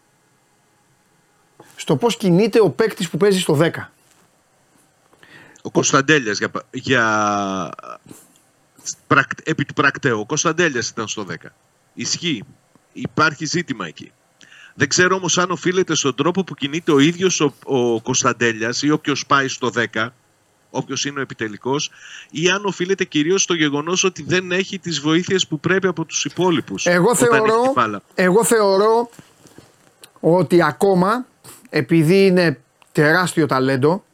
στο 1.77 1.97
πώς 1.97 2.17
κινείται 2.17 2.61
ο 2.61 2.71
παίκτης 2.71 3.11
που 3.11 3.17
παίζει 3.17 3.41
στο 3.41 3.55
10. 3.55 3.71
Ο 5.63 5.71
Κωνσταντέλιας 5.71 6.39
για, 6.39 6.51
πα- 6.51 6.65
για 6.71 7.05
πρακ- 9.07 9.49
επί 9.49 9.65
του 9.65 9.75
πρακτέου. 9.75 10.21
Ο 10.21 10.27
Κωνσταντέλιας 10.27 10.89
ήταν 10.89 11.09
στο 11.09 11.25
10. 11.25 11.55
Ισχύει. 11.95 12.45
Υπάρχει 12.93 13.45
ζήτημα 13.47 13.87
εκεί. 13.87 14.13
Δεν 14.75 14.89
ξέρω 14.89 15.17
όμως 15.17 15.39
αν 15.39 15.51
οφείλεται 15.51 15.95
στον 15.95 16.15
τρόπο 16.15 16.45
που 16.45 16.55
κινείται 16.55 16.93
ο 16.93 16.99
ίδιος 16.99 17.41
ο, 17.41 17.53
ο 17.65 18.01
Κωνσταντέλιας 18.01 18.83
ή 18.83 18.91
όποιος 18.91 19.27
πάει 19.27 19.49
στο 19.49 19.71
10, 19.93 20.09
όποιος 20.71 21.05
είναι 21.05 21.19
ο 21.19 21.23
επιτελικός, 21.23 21.91
ή 22.31 22.49
αν 22.49 22.65
οφείλεται 22.65 23.05
κυρίως 23.05 23.43
στο 23.43 23.55
γεγονός 23.55 24.05
ότι 24.05 24.23
δεν 24.23 24.53
έχει 24.53 24.79
τις 24.79 24.99
βοήθειες 25.01 25.47
που 25.47 25.61
πρέπει 25.61 25.87
από 25.87 26.05
τους 26.05 26.25
υπόλοιπους. 26.25 26.87
Εγώ 26.87 27.11
όταν 27.11 27.15
έχεις 27.15 27.29
θεωρώ, 27.29 27.63
την 27.63 27.73
μπάλα. 27.75 28.03
εγώ 28.15 28.45
θεωρώ 28.45 29.11
ότι 30.21 30.63
ακόμα 30.63 31.27
επειδή 31.71 32.27
είναι 32.27 32.61
τεράστιο 32.93 33.47
ταλέντο 33.47 34.05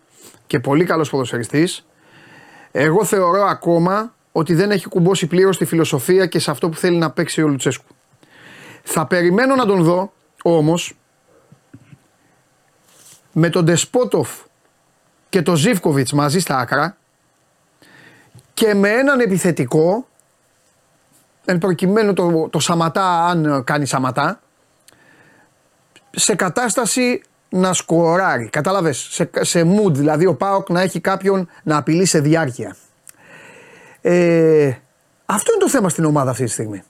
και 0.47 0.61
πολύ 0.61 0.85
καλός 0.85 1.11
ποδοσφαιριστής 1.11 1.85
εγώ 2.77 3.05
θεωρώ 3.05 3.43
ακόμα 3.43 4.15
ότι 4.33 4.55
δεν 4.55 4.71
έχει 4.71 4.89
κουμπώσει 4.89 5.27
πλήρως 5.27 5.55
στη 5.55 5.65
φιλοσοφία 5.65 6.27
και 6.27 6.39
σε 6.39 6.51
αυτό 6.51 6.69
που 6.69 6.77
θέλει 6.77 6.97
να 6.97 7.11
παίξει 7.11 7.43
ο 7.43 7.49
Λουτσέσκου. 7.49 7.95
Θα 8.83 9.07
περιμένω 9.07 9.55
να 9.55 9.67
τον 9.67 9.83
δω 9.83 10.13
όμως 10.43 10.97
με 13.33 13.51
τον 13.51 13.65
Ντεσπότοφ 13.65 14.31
και 15.35 15.43
τον 15.43 15.57
Ζίβκοβιτς 15.57 16.13
μαζί 16.13 16.39
στα 16.39 16.59
άκρα 16.59 16.97
και 18.55 18.75
με 18.75 18.89
έναν 18.89 19.21
επιθετικό 19.21 20.09
εν 21.45 21.59
προκειμένου 21.59 22.13
το, 22.13 22.49
το 22.51 22.59
Σαματά, 22.59 23.27
αν 23.27 23.65
κάνει 23.65 23.87
Σαματά, 23.87 24.41
σε 26.11 26.35
κατάσταση 26.35 27.23
να 27.49 27.73
σκοράρει. 27.73 28.49
Κατάλαβες, 28.49 29.07
σε, 29.11 29.31
σε 29.41 29.63
mood, 29.63 29.93
δηλαδή 29.93 30.27
ο 30.27 30.35
Πάοκ 30.35 30.71
να 30.71 30.81
έχει 30.81 31.01
κάποιον 31.01 31.49
να 31.63 31.77
απειλεί 31.77 32.05
σε 32.05 32.21
διάρκεια. 32.21 32.77
Ε, 34.01 34.73
αυτό 35.27 35.53
είναι 35.53 35.63
το 35.63 35.69
θέμα 35.69 35.89
στην 35.89 36.05
ομάδα 36.05 36.31
αυτή 36.31 36.45
τη 36.45 36.51
στιγμή. 36.51 36.83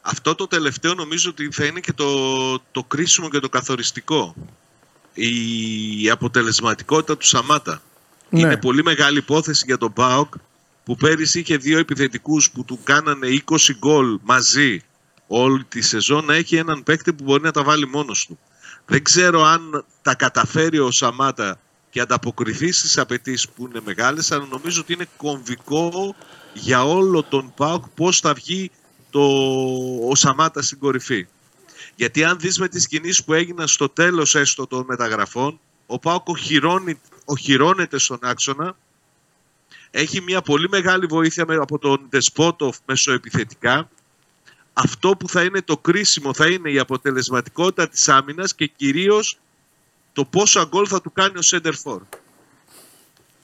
Αυτό 0.00 0.34
το 0.34 0.46
τελευταίο 0.46 0.94
νομίζω 0.94 1.30
ότι 1.30 1.48
θα 1.52 1.64
είναι 1.64 1.80
και 1.80 1.92
το, 1.92 2.08
το 2.58 2.84
κρίσιμο 2.88 3.28
και 3.28 3.38
το 3.38 3.48
καθοριστικό. 3.48 4.34
Η 5.18 6.10
αποτελεσματικότητα 6.10 7.16
του 7.16 7.26
Σαμάτα. 7.26 7.82
Ναι. 8.28 8.40
Είναι 8.40 8.56
πολύ 8.56 8.82
μεγάλη 8.82 9.18
υπόθεση 9.18 9.64
για 9.66 9.78
τον 9.78 9.92
ΠΑΟΚ 9.92 10.34
που 10.84 10.96
πέρυσι 10.96 11.38
είχε 11.38 11.56
δύο 11.56 11.78
επιθετικούς 11.78 12.50
που 12.50 12.64
του 12.64 12.78
κάνανε 12.84 13.28
20 13.46 13.56
γκολ 13.78 14.18
μαζί 14.22 14.80
όλη 15.26 15.64
τη 15.64 15.82
σεζόν 15.82 16.24
να 16.24 16.34
έχει 16.34 16.56
έναν 16.56 16.82
παίκτη 16.82 17.12
που 17.12 17.24
μπορεί 17.24 17.42
να 17.42 17.50
τα 17.50 17.62
βάλει 17.62 17.88
μόνος 17.88 18.26
του. 18.26 18.38
Δεν 18.86 19.02
ξέρω 19.02 19.42
αν 19.42 19.84
τα 20.02 20.14
καταφέρει 20.14 20.78
ο 20.78 20.90
Σαμάτα 20.90 21.60
και 21.90 22.00
ανταποκριθεί 22.00 22.72
στις 22.72 22.98
απαιτήσεις 22.98 23.48
που 23.48 23.66
είναι 23.66 23.80
μεγάλες 23.84 24.32
αλλά 24.32 24.46
νομίζω 24.50 24.80
ότι 24.80 24.92
είναι 24.92 25.06
κομβικό 25.16 26.14
για 26.52 26.84
όλο 26.84 27.22
τον 27.22 27.52
ΠΑΟΚ 27.56 27.84
πώς 27.94 28.20
θα 28.20 28.34
βγει 28.34 28.70
το, 29.10 29.20
ο 30.08 30.14
Σαμάτα 30.14 30.62
στην 30.62 30.78
κορυφή. 30.78 31.26
Γιατί 31.96 32.24
αν 32.24 32.38
δεις 32.38 32.58
με 32.58 32.68
τις 32.68 32.86
κινήσεις 32.88 33.24
που 33.24 33.32
έγιναν 33.32 33.68
στο 33.68 33.88
τέλος 33.88 34.34
έστω 34.34 34.66
των 34.66 34.84
μεταγραφών, 34.88 35.60
ο 35.86 35.98
Πάοκ 35.98 36.28
οχυρώνει- 36.28 36.98
οχυρώνεται 37.24 37.98
στον 37.98 38.18
άξονα, 38.22 38.76
έχει 39.90 40.20
μια 40.20 40.42
πολύ 40.42 40.68
μεγάλη 40.68 41.06
βοήθεια 41.06 41.44
με- 41.46 41.54
από 41.56 41.78
τον 41.78 42.06
Δεσπότοφ 42.08 42.76
μεσοεπιθετικά. 42.86 43.88
Αυτό 44.72 45.16
που 45.16 45.28
θα 45.28 45.42
είναι 45.42 45.62
το 45.62 45.76
κρίσιμο 45.78 46.34
θα 46.34 46.46
είναι 46.48 46.70
η 46.70 46.78
αποτελεσματικότητα 46.78 47.88
της 47.88 48.08
άμυνας 48.08 48.54
και 48.54 48.66
κυρίως 48.66 49.38
το 50.12 50.24
πόσα 50.24 50.64
γκολ 50.64 50.86
θα 50.88 51.00
του 51.00 51.12
κάνει 51.12 51.38
ο 51.38 51.42
Σέντερ 51.42 51.74
Φορ. 51.74 52.02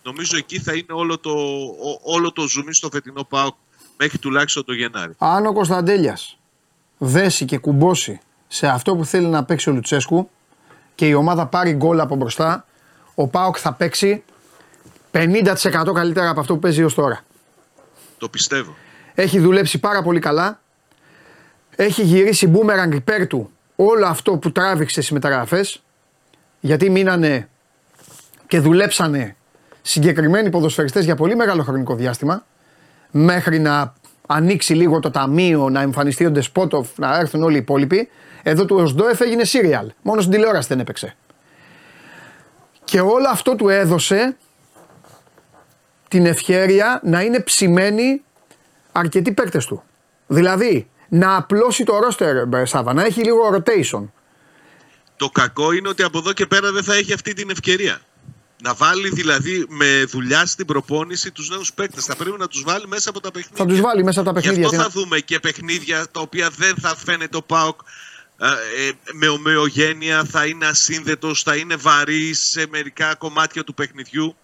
Νομίζω 0.03 0.37
εκεί 0.37 0.61
θα 0.61 0.73
είναι 0.75 0.87
όλο 0.93 1.19
το, 1.19 1.31
ο- 1.31 2.01
όλο 2.03 2.33
το 2.33 2.49
ζουμί 2.49 2.75
στο 2.75 2.89
φετινό 2.93 3.25
ΠΑΟΚ 3.25 3.55
μέχρι 3.97 4.19
τουλάχιστον 4.19 4.65
το 4.65 4.73
Γενάρη. 4.73 5.15
Αν 5.19 5.47
ο 5.47 5.53
Κωνσταντέλιας 5.53 6.37
δέσει 6.99 7.45
και 7.45 7.59
κουμπώσει 7.59 8.21
σε 8.55 8.67
αυτό 8.67 8.97
που 8.97 9.05
θέλει 9.05 9.27
να 9.27 9.45
παίξει 9.45 9.71
ο 9.71 9.73
Λουτσέσκου 9.73 10.31
και 10.95 11.07
η 11.07 11.15
ομάδα 11.15 11.47
πάρει 11.47 11.73
γκολ 11.73 12.01
από 12.01 12.17
μπροστά, 12.17 12.67
ο 13.15 13.29
Πάοκ 13.29 13.57
θα 13.61 13.73
παίξει 13.73 14.25
50% 15.13 15.55
καλύτερα 15.95 16.29
από 16.29 16.41
αυτό 16.41 16.55
που 16.55 16.59
παίζει 16.59 16.83
ως 16.83 16.95
τώρα. 16.95 17.21
Το 18.19 18.29
πιστεύω. 18.29 18.75
Έχει 19.15 19.39
δουλέψει 19.39 19.79
πάρα 19.79 20.03
πολύ 20.03 20.21
καλά. 20.21 20.61
Έχει 21.77 22.03
γυρίσει 22.03 22.47
μπούμεραγκ 22.47 22.93
υπέρ 22.93 23.27
του 23.27 23.51
όλο 23.77 24.07
αυτό 24.07 24.37
που 24.37 24.53
τράβηξε 24.53 25.01
στις 25.01 25.13
μεταγραφές. 25.13 25.83
Γιατί 26.61 26.91
μείνανε 26.91 27.49
και 28.47 28.61
δουλέψανε 28.61 29.37
συγκεκριμένοι 29.83 30.51
ποδοσφαιριστές 30.51 31.05
για 31.05 31.17
πολύ 31.17 31.37
μεγάλο 31.37 31.63
χρονικό 31.63 31.95
διάστημα. 31.95 32.47
Μέχρι 33.11 33.59
να 33.59 33.95
ανοίξει 34.33 34.75
λίγο 34.75 35.01
το 35.01 35.11
ταμείο, 35.11 35.69
να 35.69 35.81
εμφανιστεί 35.81 36.27
ο 36.27 36.31
Ντεσπότοφ, 36.31 36.89
να 36.99 37.19
έρθουν 37.19 37.43
όλοι 37.43 37.55
οι 37.55 37.59
υπόλοιποι. 37.59 38.09
Εδώ 38.43 38.65
του 38.65 38.77
Οσντόεφ 38.77 39.21
έγινε 39.21 39.45
σύριαλ. 39.45 39.91
Μόνο 40.03 40.21
στην 40.21 40.33
τηλεόραση 40.33 40.69
δεν 40.69 40.81
έπαιξε. 40.81 41.17
Και 42.85 43.01
όλο 43.01 43.29
αυτό 43.31 43.57
του 43.57 43.69
έδωσε 43.69 44.37
την 46.09 46.27
ευχέρεια 46.27 47.01
να 47.05 47.21
είναι 47.23 47.41
ψημένοι 47.41 48.23
αρκετοί 48.93 49.33
παίκτες 49.33 49.67
του. 49.67 49.83
Δηλαδή 50.27 50.89
να 51.09 51.37
απλώσει 51.37 51.85
το 51.85 51.99
ρόστερ 51.99 52.67
Σάβα, 52.67 52.93
να 52.93 53.05
έχει 53.05 53.23
λίγο 53.23 53.41
rotation. 53.55 54.09
Το 55.17 55.29
κακό 55.29 55.73
είναι 55.73 55.89
ότι 55.89 56.03
από 56.03 56.19
εδώ 56.19 56.33
και 56.33 56.47
πέρα 56.47 56.73
δεν 56.73 56.83
θα 56.83 56.95
έχει 56.95 57.13
αυτή 57.13 57.33
την 57.33 57.51
ευκαιρία. 57.51 58.01
Να 58.65 58.75
βάλει 58.75 59.09
δηλαδή 59.09 59.67
με 59.69 60.05
δουλειά 60.09 60.47
στην 60.47 60.67
προπόνηση 60.67 61.31
τους 61.31 61.49
νέους 61.51 61.73
παίκτες. 61.73 62.05
Θα 62.05 62.17
πρέπει 62.17 62.39
να 62.39 62.49
τους 62.49 62.63
βάλει 62.63 62.87
μέσα 62.87 63.11
από 63.11 63.21
τα 63.21 63.31
παιχνίδια. 63.31 63.65
Θα 63.65 63.71
τους 63.71 63.81
βάλει 63.81 64.05
μέσα 64.05 64.21
από 64.21 64.33
τα 64.33 64.41
Γι' 64.41 64.47
παιχνίδια. 64.47 64.67
αυτό 64.69 64.79
τι 64.79 64.83
θα 64.89 64.89
να- 64.95 65.03
δούμε 65.03 65.19
και 65.21 65.41
παιχνίδια 65.41 66.07
τα 66.11 66.21
οποία 66.21 66.51
δεν 66.57 66.75
θα 66.81 66.97
φαίνεται 66.97 67.37
ο 67.37 67.43
ΠΑΟΚ 67.43 67.81
ε, 68.39 68.47
ε, 68.47 68.91
με 69.13 69.29
ομοιογένεια, 69.29 70.25
θα 70.25 70.47
είναι 70.47 70.67
ασύνδετος, 70.67 71.43
θα 71.43 71.57
είναι 71.57 71.77
βαρύ 71.77 72.35
σε 72.35 72.67
μερικά 72.71 73.15
κομμάτια 73.15 73.65
του 73.65 73.75
παιχνιδιού. 73.75 74.37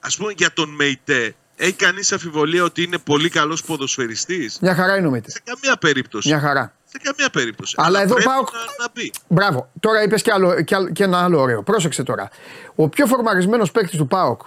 Ας 0.00 0.16
πούμε 0.16 0.32
για 0.36 0.52
τον 0.52 0.68
Μεϊτέ, 0.70 1.34
έχει 1.56 1.72
κανείς 1.72 2.12
αμφιβολία 2.12 2.64
ότι 2.64 2.82
είναι 2.82 2.98
πολύ 2.98 3.28
καλός 3.28 3.62
ποδοσφαιριστής; 3.62 4.58
Μια 4.60 4.74
χαρά 4.74 4.96
είναι 4.96 5.06
ο 5.06 5.10
Μίτε. 5.10 5.30
Σε 5.30 5.40
καμία 5.44 5.76
περίπτωση. 5.76 6.28
Μια 6.28 6.40
χαρά. 6.40 6.74
Σε 6.92 6.98
καμία 7.02 7.30
περίπτωση. 7.30 7.74
Αλλά 7.78 8.00
εδώ 8.00 8.14
πρέπει 8.14 8.28
ΠΑΟΚ- 8.28 8.52
να, 8.52 8.84
να 8.84 8.90
μπει. 8.94 9.12
Μπράβο. 9.28 9.68
Τώρα 9.80 10.02
είπες 10.02 10.22
και, 10.22 10.32
άλλο- 10.32 10.62
και, 10.62 10.74
άλλο- 10.74 10.90
και 10.90 11.04
ένα 11.04 11.22
άλλο 11.24 11.40
ωραίο. 11.40 11.62
Πρόσεξε 11.62 12.02
τώρα. 12.02 12.28
Ο 12.74 12.88
πιο 12.88 13.06
φορμαρισμένος 13.06 13.70
παίκτης 13.70 13.98
του 13.98 14.06
ΠΑΟΚ, 14.06 14.40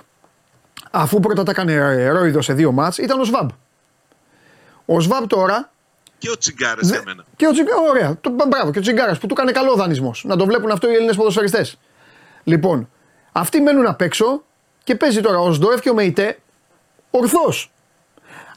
αφού 0.91 1.19
πρώτα 1.19 1.43
τα 1.43 1.51
έκανε 1.51 2.07
ρόιδο 2.09 2.41
σε 2.41 2.53
δύο 2.53 2.71
μάτς, 2.71 2.97
ήταν 2.97 3.19
ο 3.19 3.23
Σβάμπ. 3.23 3.49
Ο 4.85 4.99
Σβάμπ 4.99 5.25
τώρα. 5.27 5.69
Και 6.17 6.29
ο 6.29 6.37
Τσιγκάρας 6.37 6.87
Ναι, 6.87 6.95
για 6.95 7.01
μένα. 7.05 7.23
Και 7.35 7.47
ο 7.47 7.51
Τσιγκάρα, 7.51 7.81
ωραία. 7.89 8.17
Το, 8.21 8.29
μπράβο, 8.47 8.71
και 8.71 8.79
ο 8.79 8.81
Τσιγκάρας 8.81 9.17
που 9.19 9.27
του 9.27 9.33
έκανε 9.37 9.51
καλό 9.51 9.75
δανεισμός. 9.75 10.23
Να 10.27 10.35
το 10.35 10.45
βλέπουν 10.45 10.71
αυτό 10.71 10.89
οι 10.89 10.93
Έλληνες 10.93 11.15
ποδοσφαιριστές. 11.15 11.77
Λοιπόν, 12.43 12.89
αυτοί 13.31 13.61
μένουν 13.61 13.87
απ' 13.87 14.01
έξω 14.01 14.43
και 14.83 14.95
παίζει 14.95 15.21
τώρα 15.21 15.39
ο 15.39 15.51
Σντόεφ 15.53 15.79
και 15.81 15.89
ο 15.89 15.93
Μεϊτέ 15.93 16.39
ορθώς. 17.11 17.71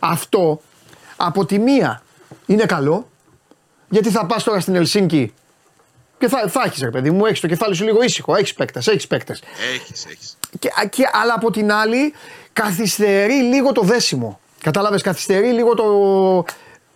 Αυτό 0.00 0.60
από 1.16 1.44
τη 1.46 1.58
μία 1.58 2.02
είναι 2.46 2.64
καλό, 2.66 3.08
γιατί 3.88 4.10
θα 4.10 4.26
πας 4.26 4.42
τώρα 4.44 4.60
στην 4.60 4.74
Ελσίνκη 4.74 5.34
και 6.18 6.28
θα, 6.28 6.48
θα 6.48 6.62
έχεις 6.66 6.80
ρε 6.80 6.90
παιδί 6.90 7.10
μου, 7.10 7.26
έχεις 7.26 7.40
το 7.40 7.46
κεφάλι 7.46 7.74
σου 7.74 7.84
λίγο 7.84 8.02
ήσυχο, 8.02 8.34
έχεις 8.34 8.54
παίκτες, 8.54 8.86
έχεις 8.86 9.06
παίκτες. 9.06 9.42
Έχεις, 9.74 10.06
έχεις. 10.06 10.36
Και, 10.58 10.68
και, 10.90 11.02
αλλά 11.12 11.34
από 11.34 11.50
την 11.50 11.72
άλλη 11.72 12.12
καθυστερεί 12.52 13.34
λίγο 13.42 13.72
το 13.72 13.82
δέσιμο. 13.82 14.40
Κατάλαβες, 14.62 15.02
καθυστερεί 15.02 15.52
λίγο 15.52 15.74
το, 15.74 15.84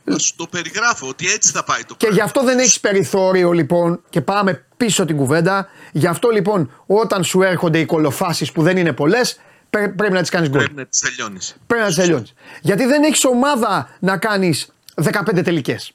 Θα 0.04 0.18
σου 0.18 0.34
το 0.36 0.46
περιγράφω 0.46 1.08
ότι 1.08 1.26
έτσι 1.30 1.52
θα 1.52 1.64
πάει 1.64 1.80
το 1.80 1.86
Και 1.86 1.94
πράγμα. 1.96 2.16
γι' 2.16 2.22
αυτό 2.22 2.42
δεν 2.44 2.58
έχεις 2.58 2.80
περιθώριο 2.80 3.52
λοιπόν 3.52 4.02
και 4.10 4.20
πάμε 4.20 4.64
πίσω 4.76 5.04
την 5.04 5.16
κουβέντα. 5.16 5.68
Γι' 5.92 6.06
αυτό 6.06 6.28
λοιπόν 6.28 6.72
όταν 6.86 7.24
σου 7.24 7.42
έρχονται 7.42 7.78
οι 7.78 7.84
κολοφάσεις 7.84 8.52
που 8.52 8.62
δεν 8.62 8.76
είναι 8.76 8.92
πολλές, 8.92 9.40
πρέπει 9.70 10.10
να 10.12 10.20
τις 10.20 10.30
κάνεις 10.30 10.48
γκολ. 10.48 10.58
Πρέπει 10.58 10.74
να 10.76 10.86
τις 10.86 11.00
τελειώνεις. 11.00 11.56
Πρέπει 11.66 11.82
να 11.82 11.88
τις 11.88 11.96
τελειώνεις. 11.98 12.32
Γιατί 12.60 12.84
δεν 12.84 13.02
έχεις 13.02 13.24
ομάδα 13.24 13.88
να 14.00 14.16
κάνεις 14.16 14.72
15 15.02 15.42
τελικές. 15.44 15.92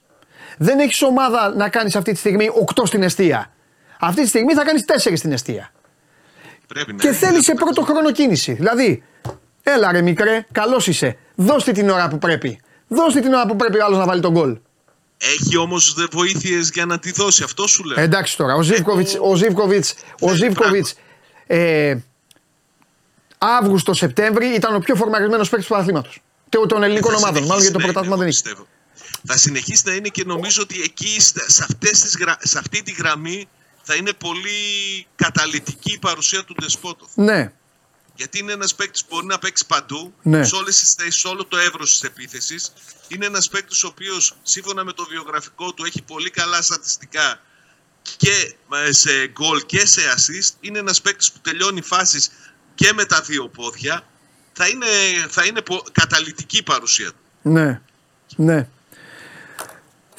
Δεν 0.58 0.80
έχεις 0.80 1.02
ομάδα 1.02 1.54
να 1.56 1.70
κάνεις 1.70 1.96
αυτή 1.96 2.12
τη 2.12 2.18
στιγμή 2.18 2.50
8 2.76 2.82
στην 2.86 3.04
αιστεία. 3.04 3.52
Αυτή 4.00 4.22
τη 4.22 4.28
στιγμή 4.28 4.54
θα 4.54 4.64
κάνεις 4.64 4.84
4 4.86 5.14
στην 5.18 5.32
αιστεία. 5.32 5.72
Πρέπει 6.68 6.92
να 6.94 6.98
Και 7.00 7.08
είναι 7.08 7.16
θέλεις 7.16 7.46
σε 7.46 7.52
αυτό. 7.52 7.66
πρώτο 7.66 7.82
χρόνο 7.82 8.12
κίνηση. 8.12 8.54
Δηλαδή, 8.54 9.04
έλα 9.64 9.92
ρε 9.92 10.02
μικρέ, 10.02 10.46
καλός 10.52 10.88
είσαι. 10.88 11.18
Δώστε 11.36 11.72
την 11.72 11.90
ώρα 11.90 12.08
που 12.08 12.18
πρέπει. 12.18 12.60
Δώστε 12.88 13.20
την 13.20 13.34
ώρα 13.34 13.46
που 13.48 13.56
πρέπει 13.56 13.78
ο 13.80 13.86
άλλος 13.86 13.98
να 13.98 14.06
βάλει 14.06 14.22
τον 14.22 14.32
γκολ. 14.32 14.58
Έχει 15.18 15.58
όμως 15.58 15.94
δε 15.94 16.04
βοήθειες 16.12 16.70
για 16.74 16.86
να 16.86 17.00
τη 17.00 17.12
δώσει. 17.12 17.44
Αυτό 17.44 17.68
σου 17.68 17.84
λέω. 17.84 18.00
Ε, 18.00 18.04
εντάξει 18.04 18.38
τώρα, 18.38 18.54
ο 18.56 18.62
Ζίβκοβιτς, 18.62 19.18
ο 19.22 19.36
Ζίβκοβιτς, 19.36 19.94
ο 20.22 20.30
Ναι, 20.30 20.36
Ζίβκοβιτς 20.36 20.94
ε, 21.48 21.96
Αύγουστο-Σεπτέμβρη 23.38 24.48
ήταν 24.48 24.76
ο 24.76 24.80
πιο 24.80 24.96
φορμαρισμένος 24.96 25.50
παίκτης 25.50 25.68
του 25.68 25.74
πρωταθλήματος. 25.74 26.20
Των 26.68 26.84
ελληνικών 26.84 27.12
Θα 27.12 27.18
ομάδων, 27.18 27.44
μάλλον 27.44 27.62
γιατί 27.64 27.74
το 27.74 27.80
συνεχίσει 27.80 27.86
να 27.86 28.02
πρωτάθλημα 28.02 28.16
είναι, 28.16 28.16
δεν 28.16 28.18
εγώ 28.18 28.24
έχει. 28.28 28.42
πιστεύω. 28.44 28.68
Θα 29.28 29.38
συνεχίσει 29.38 29.84
να 29.86 29.94
είναι 29.94 30.08
και 30.08 30.24
νομίζω 30.26 30.62
ότι 30.62 30.82
εκεί 30.82 31.20
στα- 31.20 31.50
σε, 31.50 31.64
αυτές 31.64 32.00
τις 32.00 32.18
γρα... 32.18 32.38
σε 32.42 32.58
αυτή 32.60 32.84
τη 32.84 32.92
γραμμή 32.92 33.48
θα 33.84 33.96
είναι 33.96 34.14
πολύ 34.14 34.52
καταλητική 35.16 35.92
η 35.94 36.00
παρουσία 36.00 36.44
του 36.44 36.56
Ντεσπότοφ. 36.62 37.12
Ναι, 37.16 37.52
Γιατί 38.16 38.40
είναι 38.40 38.52
ένας 38.52 38.76
παίκτης 38.76 39.02
που 39.02 39.08
μπορεί 39.12 39.26
να 39.26 39.38
παίξει 39.40 39.66
παντού, 39.66 40.14
Ναι. 40.22 40.44
σε 40.46 40.56
όλες 40.56 40.80
τις 40.80 40.94
θέσεις, 40.94 41.16
σε 41.20 41.28
όλο 41.28 41.46
το 41.46 41.58
εύρος 41.58 41.92
της 41.92 42.02
επίθεσης. 42.04 42.74
Είναι 43.08 43.26
ένας 43.26 43.48
παίκτης 43.50 43.84
ο 43.84 43.88
οποίος 43.88 44.34
σύμφωνα 44.44 44.84
με 44.84 44.94
το 44.94 45.06
βιογραφικό 45.10 45.74
του 45.74 45.86
έχει 45.86 46.02
πολύ 46.02 46.30
καλά 46.30 46.62
στατιστικά 46.62 47.42
και 48.18 48.56
ε, 48.88 48.92
σε 48.92 49.28
γκολ 49.28 49.66
και 49.66 49.86
σε 49.86 50.02
assist. 50.16 50.52
Είναι 50.60 50.80
ένας 50.80 51.02
παίκτης 51.02 51.32
που 51.32 51.40
τελειώνει 51.42 51.82
φάσεις 51.82 52.30
και 52.76 52.94
με 52.94 53.06
τα 53.06 53.22
δύο 53.22 53.50
πόδια. 53.50 54.08
Θα 54.54 54.68
είναι, 54.68 54.86
θα 55.30 55.46
είναι 55.46 55.62
πο- 55.62 55.84
καταλητική 55.92 56.58
η 56.58 56.64
παρουσία 56.64 57.08
του. 57.10 57.50
ναι, 57.50 57.82
ναι. 58.36 58.68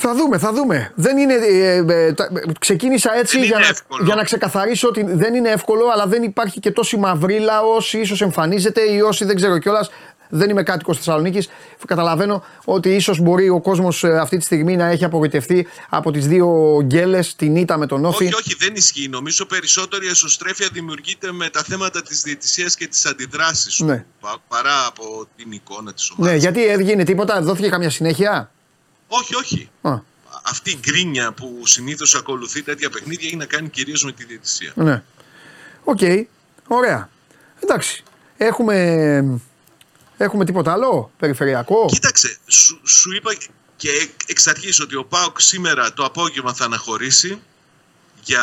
Θα 0.01 0.15
δούμε, 0.15 0.39
θα 0.39 0.53
δούμε. 0.53 0.93
Δεν 0.95 1.17
είναι, 1.19 1.35
ε, 1.35 1.85
ε, 1.89 2.13
τα- 2.13 2.29
ξεκίνησα 2.59 3.15
έτσι 3.17 3.37
Δεν 3.39 3.47
για 3.47 3.57
είναι 3.57 3.65
να, 3.65 3.71
εύκολο. 3.71 4.05
για 4.05 4.15
να 4.15 4.23
ξεκαθαρίσω 4.25 4.89
ότι 4.89 5.03
δεν 5.09 5.35
είναι 5.35 5.49
εύκολο, 5.51 5.87
αλλά 5.93 6.07
δεν 6.07 6.23
υπάρχει 6.23 6.61
και 6.61 6.71
τόση 6.71 6.97
μαυρίλα 6.97 7.61
όσοι 7.63 7.99
ίσως 7.99 8.21
εμφανίζεται 8.21 8.81
ή 8.81 9.01
όσοι 9.01 9.25
δεν 9.25 9.37
ξέρω 9.37 9.59
κιόλας. 9.59 9.91
Δεν 10.31 10.51
είμαι 10.51 10.63
κάτοικος 10.63 10.97
Θεσσαλονίκης. 10.97 11.49
Καταλαβαίνω 11.87 12.45
ότι 12.65 12.95
ίσως 12.95 13.19
μπορεί 13.21 13.49
ο 13.49 13.61
κόσμος 13.61 14.05
αυτή 14.05 14.37
τη 14.39 14.45
στιγμή 14.45 14.77
να 14.77 14.85
έχει 14.87 15.05
απογοητευτεί 15.05 15.67
από 15.89 16.11
τις 16.11 16.27
δύο 16.29 16.79
γκέλες, 16.83 17.35
την 17.37 17.57
ήττα 17.57 17.79
με 17.79 17.87
τον 17.87 18.05
Όφη. 18.05 18.25
Όχι, 18.25 18.35
όχι, 18.35 18.55
δεν 18.59 18.75
ισχύει. 18.75 19.09
Νομίζω 19.09 19.47
περισσότερο 19.47 20.05
η 20.05 20.09
εσωστρέφεια 20.09 20.69
δημιουργείται 20.73 21.33
με 21.33 21.49
τα 21.51 21.63
θέματα 21.63 22.03
της 22.03 22.23
διαιτησίας 22.23 22.75
και 22.75 22.87
τις 22.87 23.07
αντιδράσεις 23.07 23.79
Ναι. 23.79 24.05
παρά 24.49 24.87
από 24.89 25.27
την 25.37 25.53
εικόνα 25.53 25.93
της 25.93 26.11
ομάδας. 26.17 26.33
Ναι, 26.35 26.41
γιατί 26.41 26.67
έγινε 26.67 27.05
τίποτα, 27.05 27.43
δόθηκε 27.43 27.69
καμιά 27.69 27.91
συνέχεια; 27.91 28.51
Όχι, 29.09 29.35
όχι. 29.35 29.71
Α, 29.83 29.99
Αυτή 30.43 30.71
η 30.71 30.79
γκρίνια 30.81 31.33
που 31.33 31.63
συνήθως 31.65 32.15
ακολουθεί 32.15 32.63
τέτοια 32.63 32.91
παιχνίδια 32.91 33.27
έχει 33.27 33.37
να 33.37 33.47
κάνει 33.47 33.69
κυρίως 33.69 34.05
με 34.05 34.13
τη 34.13 34.25
διαιτησία. 34.25 34.73
ναι. 34.75 35.03
Οκ, 35.85 36.01
ωραία. 36.67 37.09
Εντάξει. 37.63 38.03
Έχουμε, 38.37 39.41
έχουμε 40.17 40.45
τίποτα 40.45 40.73
άλλο, 40.73 41.11
περιφερειακό; 41.19 41.87
Κοίταξε, 41.89 42.37
σου, 42.47 42.81
σου 42.85 43.15
είπα 43.15 43.37
και 43.77 44.09
εξ 44.27 44.47
αρχής 44.47 44.81
ότι 44.81 44.97
ο 44.97 45.05
ΠΑΟΚ 45.05 45.41
σήμερα 45.41 45.93
το 45.93 46.05
απόγευμα 46.05 46.55
θα 46.55 46.65
αναχωρήσει 46.65 47.41
για 48.23 48.43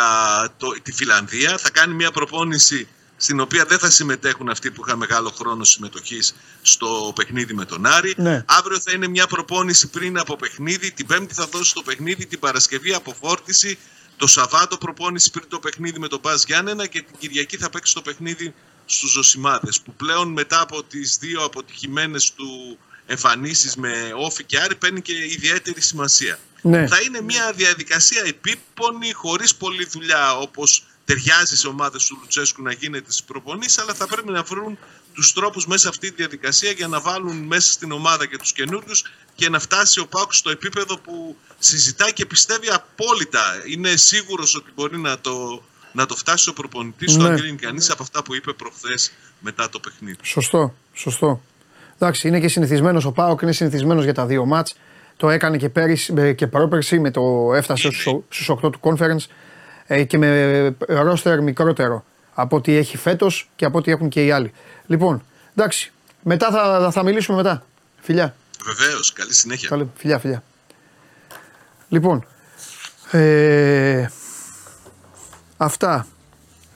το, 0.58 0.68
τη 0.84 0.92
Φιλανδία. 0.92 1.58
Θα 1.58 1.70
κάνει 1.70 1.94
μια 1.94 2.12
προπόνηση 2.12 2.88
στην 3.18 3.40
οποία 3.40 3.66
δεν 3.66 3.80
θα 3.80 3.90
συμμετέχουν 3.90 4.50
αυτοί 4.50 4.72
που 4.72 4.84
είχαν 4.86 4.98
μεγάλο 4.98 5.30
χρόνο 5.30 5.64
συμμετοχής 5.64 6.36
στο 6.62 7.14
παιχνίδι 7.16 7.54
με 7.54 7.66
τον 7.66 7.86
Άρη. 7.86 8.14
Ναι. 8.18 8.44
Αύριο 8.48 8.80
θα 8.80 8.92
είναι 8.92 9.08
μια 9.08 9.28
προπόνηση 9.28 9.88
πριν 9.88 10.20
από 10.20 10.36
παιχνίδι. 10.36 10.92
Την 10.92 11.06
Πέμπτη 11.06 11.34
θα 11.34 11.46
δώσει 11.46 11.74
το 11.74 11.82
παιχνίδι, 11.82 12.26
την 12.26 12.40
Παρασκευή 12.40 12.94
αποφόρτιση. 12.94 13.78
Το 14.18 14.28
Σαββάτο 14.28 14.78
προπόνηση 14.78 15.32
πριν 15.32 15.46
το 15.48 15.60
παιχνίδι 15.60 16.00
με 16.00 16.08
τον 16.08 16.22
Πας 16.22 16.44
Γιάννενα 16.46 16.88
και 16.88 17.02
την 17.02 17.16
Κυριακή 17.18 17.58
θα 17.58 17.70
παίξει 17.70 17.94
το 17.94 18.02
παιχνίδι 18.02 18.54
στους 18.86 19.12
Ζωσιμάδες 19.12 19.82
που 19.82 19.94
πλέον 19.94 20.32
μετά 20.32 20.62
από 20.62 20.84
τις 20.84 21.18
δύο 21.20 21.44
αποτυχημένες 21.44 22.34
του 22.34 22.78
εμφανίσεις 23.06 23.76
με 23.76 24.14
όφη 24.16 24.44
και 24.44 24.60
άρη 24.60 24.76
παίρνει 24.76 25.02
και 25.02 25.14
ιδιαίτερη 25.14 25.82
σημασία. 25.82 26.40
Ναι. 26.62 26.88
Θα 26.88 26.98
είναι 27.02 27.22
μια 27.22 27.54
διαδικασία 27.56 28.22
επίπονη, 28.26 29.12
χωρίς 29.12 29.56
πολλή 29.56 29.86
δουλειά 29.86 30.38
όπως 30.38 30.84
ταιριάζει 31.06 31.56
σε 31.58 31.68
ομάδες 31.68 32.06
του 32.06 32.18
Λουτσέσκου 32.22 32.62
να 32.62 32.72
γίνεται 32.72 33.12
στις 33.12 33.24
προπονήσεις, 33.24 33.78
αλλά 33.78 33.94
θα 33.94 34.08
πρέπει 34.08 34.32
να 34.32 34.44
βρουν 34.44 34.78
τους 35.14 35.34
τρόπους 35.34 35.68
μέσα 35.68 35.82
σε 35.82 35.88
αυτή 35.88 36.10
τη 36.10 36.16
διαδικασία 36.16 36.72
για 36.72 36.88
να 36.88 37.00
βάλουν 37.00 37.38
μέσα 37.38 37.72
στην 37.72 37.92
ομάδα 37.92 38.26
και 38.26 38.38
τους 38.38 38.54
καινούριους 38.54 39.04
και 39.36 39.50
να 39.50 39.60
φτάσει 39.60 40.00
ο 40.00 40.08
Πάκος 40.08 40.38
στο 40.38 40.50
επίπεδο 40.50 40.98
που 40.98 41.36
συζητάει 41.60 42.14
και 42.14 42.26
πιστεύει 42.26 42.68
απόλυτα. 42.70 43.44
Είναι 43.68 43.96
σίγουρος 43.96 44.56
ότι 44.56 44.72
μπορεί 44.76 44.98
να 44.98 45.20
το, 45.20 45.64
να 45.92 46.06
το 46.06 46.16
φτάσει 46.16 46.50
ο 46.50 46.54
προπονητής 46.54 47.14
του, 47.14 47.22
Ναι. 47.22 47.30
αν 47.30 47.38
κρίνει 47.38 47.58
κανείς 47.58 47.90
από 47.90 48.04
αυτά 48.04 48.24
που 48.24 48.36
είπε 48.36 48.54
προχθές 48.54 49.12
μετά 49.40 49.70
το 49.70 49.80
παιχνίδι. 49.80 50.18
Σωστό, 50.22 50.76
σωστό. 50.94 51.42
Εντάξει, 52.00 52.28
είναι 52.28 52.40
και 52.40 52.48
συνηθισμένος 52.48 53.06
ο 53.06 53.12
Πάοκ, 53.12 53.42
είναι 53.42 53.52
συνηθισμένος 53.52 54.04
για 54.04 54.14
τα 54.14 54.26
δύο 54.26 54.46
μάτς. 54.46 54.76
Το 55.18 55.30
έκανε 55.30 55.58
και 55.58 55.70
πέρυσι 55.70 56.14
ε, 56.18 56.34
και 56.34 56.48
πρόπερσι 56.48 57.00
με 57.00 57.12
το 57.12 57.54
έφτασε 57.56 57.90
στους 58.30 58.50
8 58.64 58.72
του 58.72 58.80
conference 58.82 59.20
ε, 59.20 59.34
και 60.08 60.18
με 60.18 60.76
ρόστερ 60.88 61.42
μικρότερο 61.42 62.04
από 62.34 62.56
ό,τι 62.56 62.76
έχει 62.76 62.98
φέτος 62.98 63.50
και 63.56 63.66
από 63.66 63.78
ό,τι 63.78 63.92
έχουν 63.92 64.10
και 64.10 64.26
οι 64.26 64.32
άλλοι. 64.32 64.52
Λοιπόν, 64.86 65.24
εντάξει, 65.56 65.92
μετά 66.24 66.52
θα, 66.52 66.92
θα 66.92 67.04
μιλήσουμε 67.04 67.38
μετά. 67.38 67.66
Φιλιά. 68.02 68.36
Βεβαίως, 68.66 69.14
καλή 69.14 69.34
συνέχεια. 69.34 69.70
Καλή, 69.70 69.90
φιλιά, 69.96 70.20
φιλιά. 70.20 70.44
Λοιπόν, 71.88 72.26
ε, 73.12 74.10
αυτά 75.58 76.08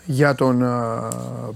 για 0.06 0.36
τον 0.36 0.62
ε, 0.62 0.68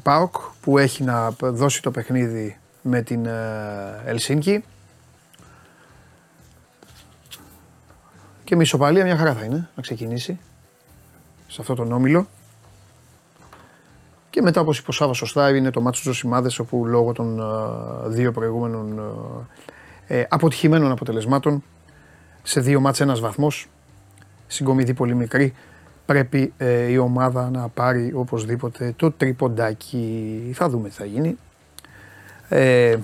ΠΑΟΚ 0.04 0.36
που 0.62 0.78
έχει 0.78 1.04
να 1.04 1.30
δώσει 1.42 1.82
το 1.82 1.92
παιχνίδι 1.92 2.60
με 2.82 3.02
την 3.02 3.26
ε, 3.26 4.02
Ελσίνκη. 4.06 4.64
Και 8.44 8.56
με 8.56 8.64
ισοπαλία 8.64 9.04
μια 9.04 9.18
χαρά 9.18 9.34
θα 9.34 9.44
είναι 9.46 9.70
να 9.76 9.82
ξεκινήσει 9.82 10.40
σε 11.54 11.62
αυτό 11.62 11.76
τον 11.76 11.92
όμιλο. 11.92 12.28
Και 14.30 14.42
μετά 14.42 14.62
όπως 14.62 14.78
είπε 14.78 14.90
ο 14.90 14.94
Σάββας 14.94 15.18
σωστά 15.18 15.56
είναι 15.56 15.72
το 15.72 15.82
μάτσο 15.82 16.02
του 16.04 16.08
Ζωσιμάδες 16.08 16.60
όπου 16.60 16.86
λόγω 16.86 17.12
των 17.12 17.40
ε, 17.40 17.44
δύο 18.10 18.32
προηγούμενων 18.32 19.00
ε, 20.08 20.20
ε, 20.20 20.26
αποτυχημένων 20.30 20.92
αποτελεσμάτων 20.92 21.64
σε 22.44 22.60
δύο 22.60 22.80
μάτς 22.80 23.00
ένας 23.00 23.20
βαθμός 23.20 23.68
συγκομιδή 24.48 24.94
πολύ 24.94 25.16
μικρή 25.16 25.54
πρέπει 26.06 26.54
ε, 26.58 26.92
η 26.92 26.98
ομάδα 26.98 27.50
να 27.50 27.68
πάρει 27.68 28.12
οπωσδήποτε 28.16 28.94
το 28.96 29.12
τριποντάκι 29.12 30.52
θα 30.54 30.70
δούμε 30.70 30.90
τι 30.90 30.96
θα 30.96 31.06
γίνει 31.06 31.38
ε, 32.50 32.98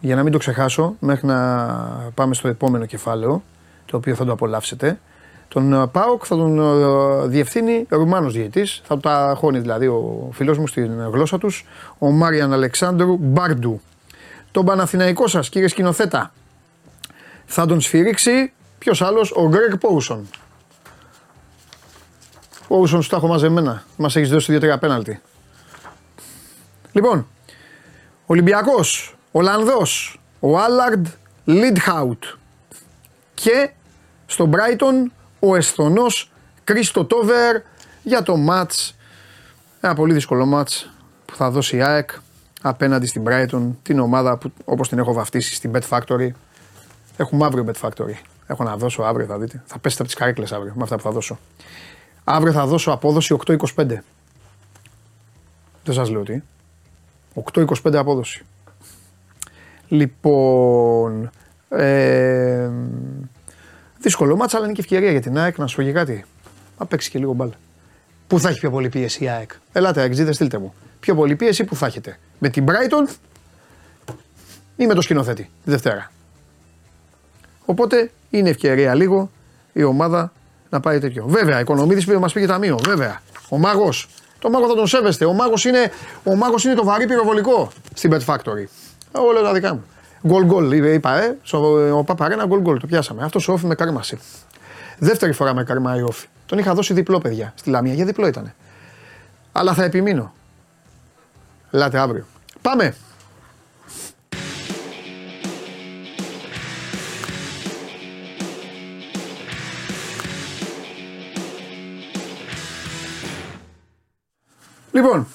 για 0.00 0.14
να 0.14 0.22
μην 0.22 0.32
το 0.32 0.38
ξεχάσω 0.38 0.94
μέχρι 1.00 1.26
να 1.26 1.66
πάμε 2.14 2.34
στο 2.34 2.48
επόμενο 2.48 2.86
κεφάλαιο 2.86 3.42
το 3.86 3.96
οποίο 3.96 4.14
θα 4.14 4.24
το 4.24 4.32
απολαύσετε 4.32 4.98
τον 5.52 5.72
ε, 5.72 5.86
ΠΑΟΚ 5.86 6.22
θα 6.26 6.36
τον 6.36 6.58
ε, 6.58 7.26
διευθύνει 7.26 7.86
Ρουμάνος 7.88 8.32
διαιτής, 8.32 8.80
θα 8.84 8.98
τα 8.98 9.34
χώνει 9.36 9.58
δηλαδή 9.58 9.86
ο 9.86 10.28
φίλος 10.32 10.58
μου 10.58 10.66
στην 10.66 11.08
γλώσσα 11.12 11.38
τους, 11.38 11.66
ο 11.98 12.10
Μάριαν 12.10 12.52
Αλεξάνδρου 12.52 13.16
Μπάρντου. 13.20 13.80
Τον 14.50 14.64
Παναθηναϊκό 14.64 15.26
σας 15.26 15.48
κύριε 15.48 15.68
σκηνοθέτα, 15.68 16.32
θα 17.44 17.66
τον 17.66 17.80
σφυρίξει 17.80 18.52
ποιος 18.78 19.02
άλλος, 19.02 19.32
ο 19.36 19.48
Γκρέγκ 19.48 19.76
Πόουσον. 19.76 20.28
Πόουσον, 22.68 23.02
σου 23.02 23.08
τα 23.08 23.16
έχω 23.16 23.26
μαζεμένα. 23.26 23.82
Μας 23.96 24.16
έχεις 24.16 24.30
δώσει 24.30 24.58
2-3 24.60 24.76
πέναλτι. 24.80 25.20
Λοιπόν, 26.92 27.26
Ολυμπιακός, 28.26 29.16
Ολλανδός, 29.32 30.20
ο 30.40 30.58
Άλλαρντ 30.58 31.06
Λιντχάουτ. 31.44 32.24
Και 33.34 33.70
στο 34.26 34.50
Brighton 34.52 35.10
ο 35.40 35.56
Εσθονός 35.56 36.30
Κρίστο 36.64 37.04
Τόβερ 37.04 37.60
για 38.02 38.22
το 38.22 38.36
μάτς, 38.36 38.96
ένα 39.80 39.94
πολύ 39.94 40.12
δύσκολο 40.12 40.46
μάτς 40.46 40.90
που 41.24 41.36
θα 41.36 41.50
δώσει 41.50 41.76
η 41.76 41.82
ΑΕΚ 41.82 42.10
απέναντι 42.62 43.06
στην 43.06 43.24
Brighton, 43.26 43.70
την 43.82 43.98
ομάδα 43.98 44.36
που 44.36 44.52
όπως 44.64 44.88
την 44.88 44.98
έχω 44.98 45.12
βαφτίσει 45.12 45.54
στην 45.54 45.72
Bet 45.74 45.88
Factory. 45.88 46.28
Έχουμε 47.16 47.44
αύριο 47.44 47.64
Bet 47.68 47.88
Factory. 47.88 48.14
Έχω 48.46 48.64
να 48.64 48.76
δώσω 48.76 49.02
αύριο, 49.02 49.26
θα 49.26 49.38
δείτε. 49.38 49.62
Θα 49.66 49.78
πέσετε 49.78 50.02
από 50.02 50.12
τις 50.12 50.20
καρέκλες 50.20 50.52
αύριο 50.52 50.72
με 50.76 50.82
αυτά 50.82 50.96
που 50.96 51.02
θα 51.02 51.10
δώσω. 51.10 51.38
Αύριο 52.24 52.52
θα 52.52 52.66
δώσω 52.66 52.90
απόδοση 52.90 53.36
8-25. 53.46 53.56
Δεν 55.84 55.94
σας 55.94 56.10
λέω 56.10 56.22
τι. 56.22 56.42
8-25 57.54 57.94
απόδοση. 57.94 58.44
Λοιπόν, 59.88 61.30
ε, 61.68 62.70
δύσκολο 64.00 64.36
μάτσα, 64.36 64.56
αλλά 64.56 64.66
είναι 64.66 64.74
και 64.74 64.80
ευκαιρία 64.80 65.10
για 65.10 65.20
την 65.20 65.38
ΑΕΚ 65.38 65.58
να 65.58 65.66
σου 65.66 65.76
φύγει 65.76 65.92
κάτι. 65.92 66.24
Να 66.78 66.86
παίξει 66.86 67.10
και 67.10 67.18
λίγο 67.18 67.32
μπάλα. 67.32 67.52
Πού 68.26 68.40
θα 68.40 68.48
έχει 68.48 68.60
πιο 68.60 68.70
πολύ 68.70 68.88
πίεση 68.88 69.24
η 69.24 69.28
ΑΕΚ; 69.28 69.50
Ελάτε, 69.72 70.00
ΑΕΚ, 70.00 70.14
στείλτε 70.32 70.58
μου. 70.58 70.74
Πιο 71.00 71.14
πολύ 71.14 71.36
πίεση 71.36 71.64
που 71.64 71.76
θα 71.76 71.86
έχετε; 71.86 72.18
Με 72.38 72.48
την 72.48 72.64
Brighton 72.68 73.14
ή 74.76 74.86
με 74.86 74.94
το 74.94 75.00
σκηνοθέτη 75.00 75.42
τη 75.42 75.70
Δευτέρα; 75.70 76.10
Οπότε 77.64 78.10
είναι 78.30 78.48
ευκαιρία 78.48 78.94
λίγο 78.94 79.30
η 79.72 79.82
ομάδα 79.82 80.32
να 80.70 80.80
πάει 80.80 80.98
τέτοιο. 80.98 81.24
Βέβαια, 81.26 81.58
η 81.58 81.60
Οικονομίδη 81.60 82.16
μας 82.16 82.32
πήγε 82.32 82.46
ταμείο. 82.46 82.78
Βέβαια. 82.84 83.22
Ο 83.48 83.58
μάγος. 83.58 84.08
Το 84.38 84.50
μάγος 84.50 84.68
θα 84.68 84.74
τον 84.74 84.86
σέβεστε. 84.86 85.24
Ο 85.24 85.32
μάγος 85.32 85.64
είναι, 85.64 85.92
ο 86.24 86.34
μάγος 86.34 86.64
είναι 86.64 86.74
το 86.74 86.84
βαρύ 86.84 87.06
πυροβολικό 87.06 87.70
στην 87.94 88.12
Bet 88.12 88.24
Factory. 88.24 88.64
Όλα 89.12 89.42
τα 89.42 89.52
δικά 89.52 89.74
μου. 89.74 89.84
Γκολ 90.26 90.44
γκολ, 90.44 90.72
είπα, 90.72 91.22
ε, 91.22 91.36
στο- 91.42 91.96
ο 91.98 92.04
Παπαρένα 92.04 92.46
γκολ 92.46 92.60
γκολ, 92.60 92.78
το 92.78 92.86
πιάσαμε. 92.86 93.24
Αυτός 93.24 93.48
ο 93.48 93.52
όφη 93.52 93.66
με 93.66 93.74
κάρμασε. 93.74 94.18
Δεύτερη 94.98 95.32
φορά 95.32 95.54
με 95.54 95.64
καρμάει 95.64 96.02
όφη. 96.02 96.26
Τον 96.46 96.58
είχα 96.58 96.74
δώσει 96.74 96.94
διπλό, 96.94 97.18
παιδιά, 97.18 97.52
στη 97.56 97.70
Λαμία, 97.70 97.94
για 97.94 98.04
διπλό 98.04 98.26
ήταν. 98.26 98.52
Αλλά 99.52 99.74
θα 99.74 99.84
επιμείνω. 99.84 100.32
Ελάτε 101.70 101.98
αύριο. 101.98 102.24
Πάμε. 102.62 102.94
Λοιπόν, 114.92 115.26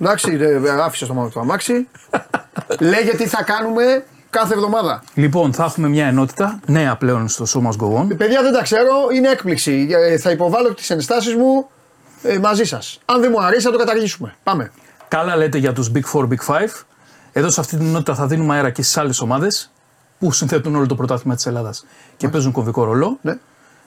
εντάξει, 0.00 0.38
ε, 0.40 0.70
άφησε 0.82 1.06
το 1.06 1.14
μόνο 1.14 1.28
το 1.28 1.40
αμάξι. 1.40 1.88
Λέγε 2.80 3.16
τι 3.16 3.26
θα 3.26 3.44
κάνουμε 3.44 4.04
κάθε 4.30 4.54
εβδομάδα. 4.54 5.02
Λοιπόν, 5.14 5.52
θα 5.52 5.64
έχουμε 5.64 5.88
μια 5.88 6.06
ενότητα 6.06 6.60
νέα 6.66 6.96
πλέον 6.96 7.28
στο 7.28 7.44
Show 7.48 7.68
Must 7.68 7.76
Go 7.86 8.00
On. 8.02 8.16
Παιδιά 8.16 8.42
δεν 8.42 8.52
τα 8.52 8.62
ξέρω, 8.62 8.92
είναι 9.14 9.28
έκπληξη. 9.28 9.88
Ε, 9.90 10.18
Θα 10.18 10.30
υποβάλω 10.30 10.74
τις 10.74 10.90
ενστάσεις 10.90 11.34
μου 11.34 11.68
ε, 12.22 12.38
μαζί 12.38 12.64
σας. 12.64 13.00
Αν 13.04 13.20
δεν 13.20 13.30
μου 13.34 13.42
αρέσει 13.42 13.62
θα 13.66 13.70
το 13.70 13.78
καταργήσουμε. 13.78 14.34
Πάμε. 14.42 14.72
Καλά 15.08 15.36
λέτε 15.36 15.58
για 15.58 15.72
τους 15.72 15.90
Big 15.94 16.12
Four, 16.12 16.28
Big 16.28 16.54
Five. 16.54 16.82
Εδώ 17.32 17.50
σε 17.50 17.60
αυτή 17.60 17.76
την 17.76 17.86
ενότητα 17.86 18.14
θα 18.14 18.26
δίνουμε 18.26 18.54
αέρα 18.54 18.70
και 18.70 18.82
στις 18.82 18.96
άλλες 18.96 19.20
ομάδες 19.20 19.72
που 20.18 20.32
συνθέτουν 20.32 20.74
όλο 20.74 20.86
το 20.86 20.94
πρωτάθλημα 20.94 21.34
της 21.34 21.46
Ελλάδας 21.46 21.84
και 22.16 22.28
παίζουν 22.28 22.52
κομβικό 22.52 22.84
ρόλο. 22.84 23.18
Ναι. 23.22 23.38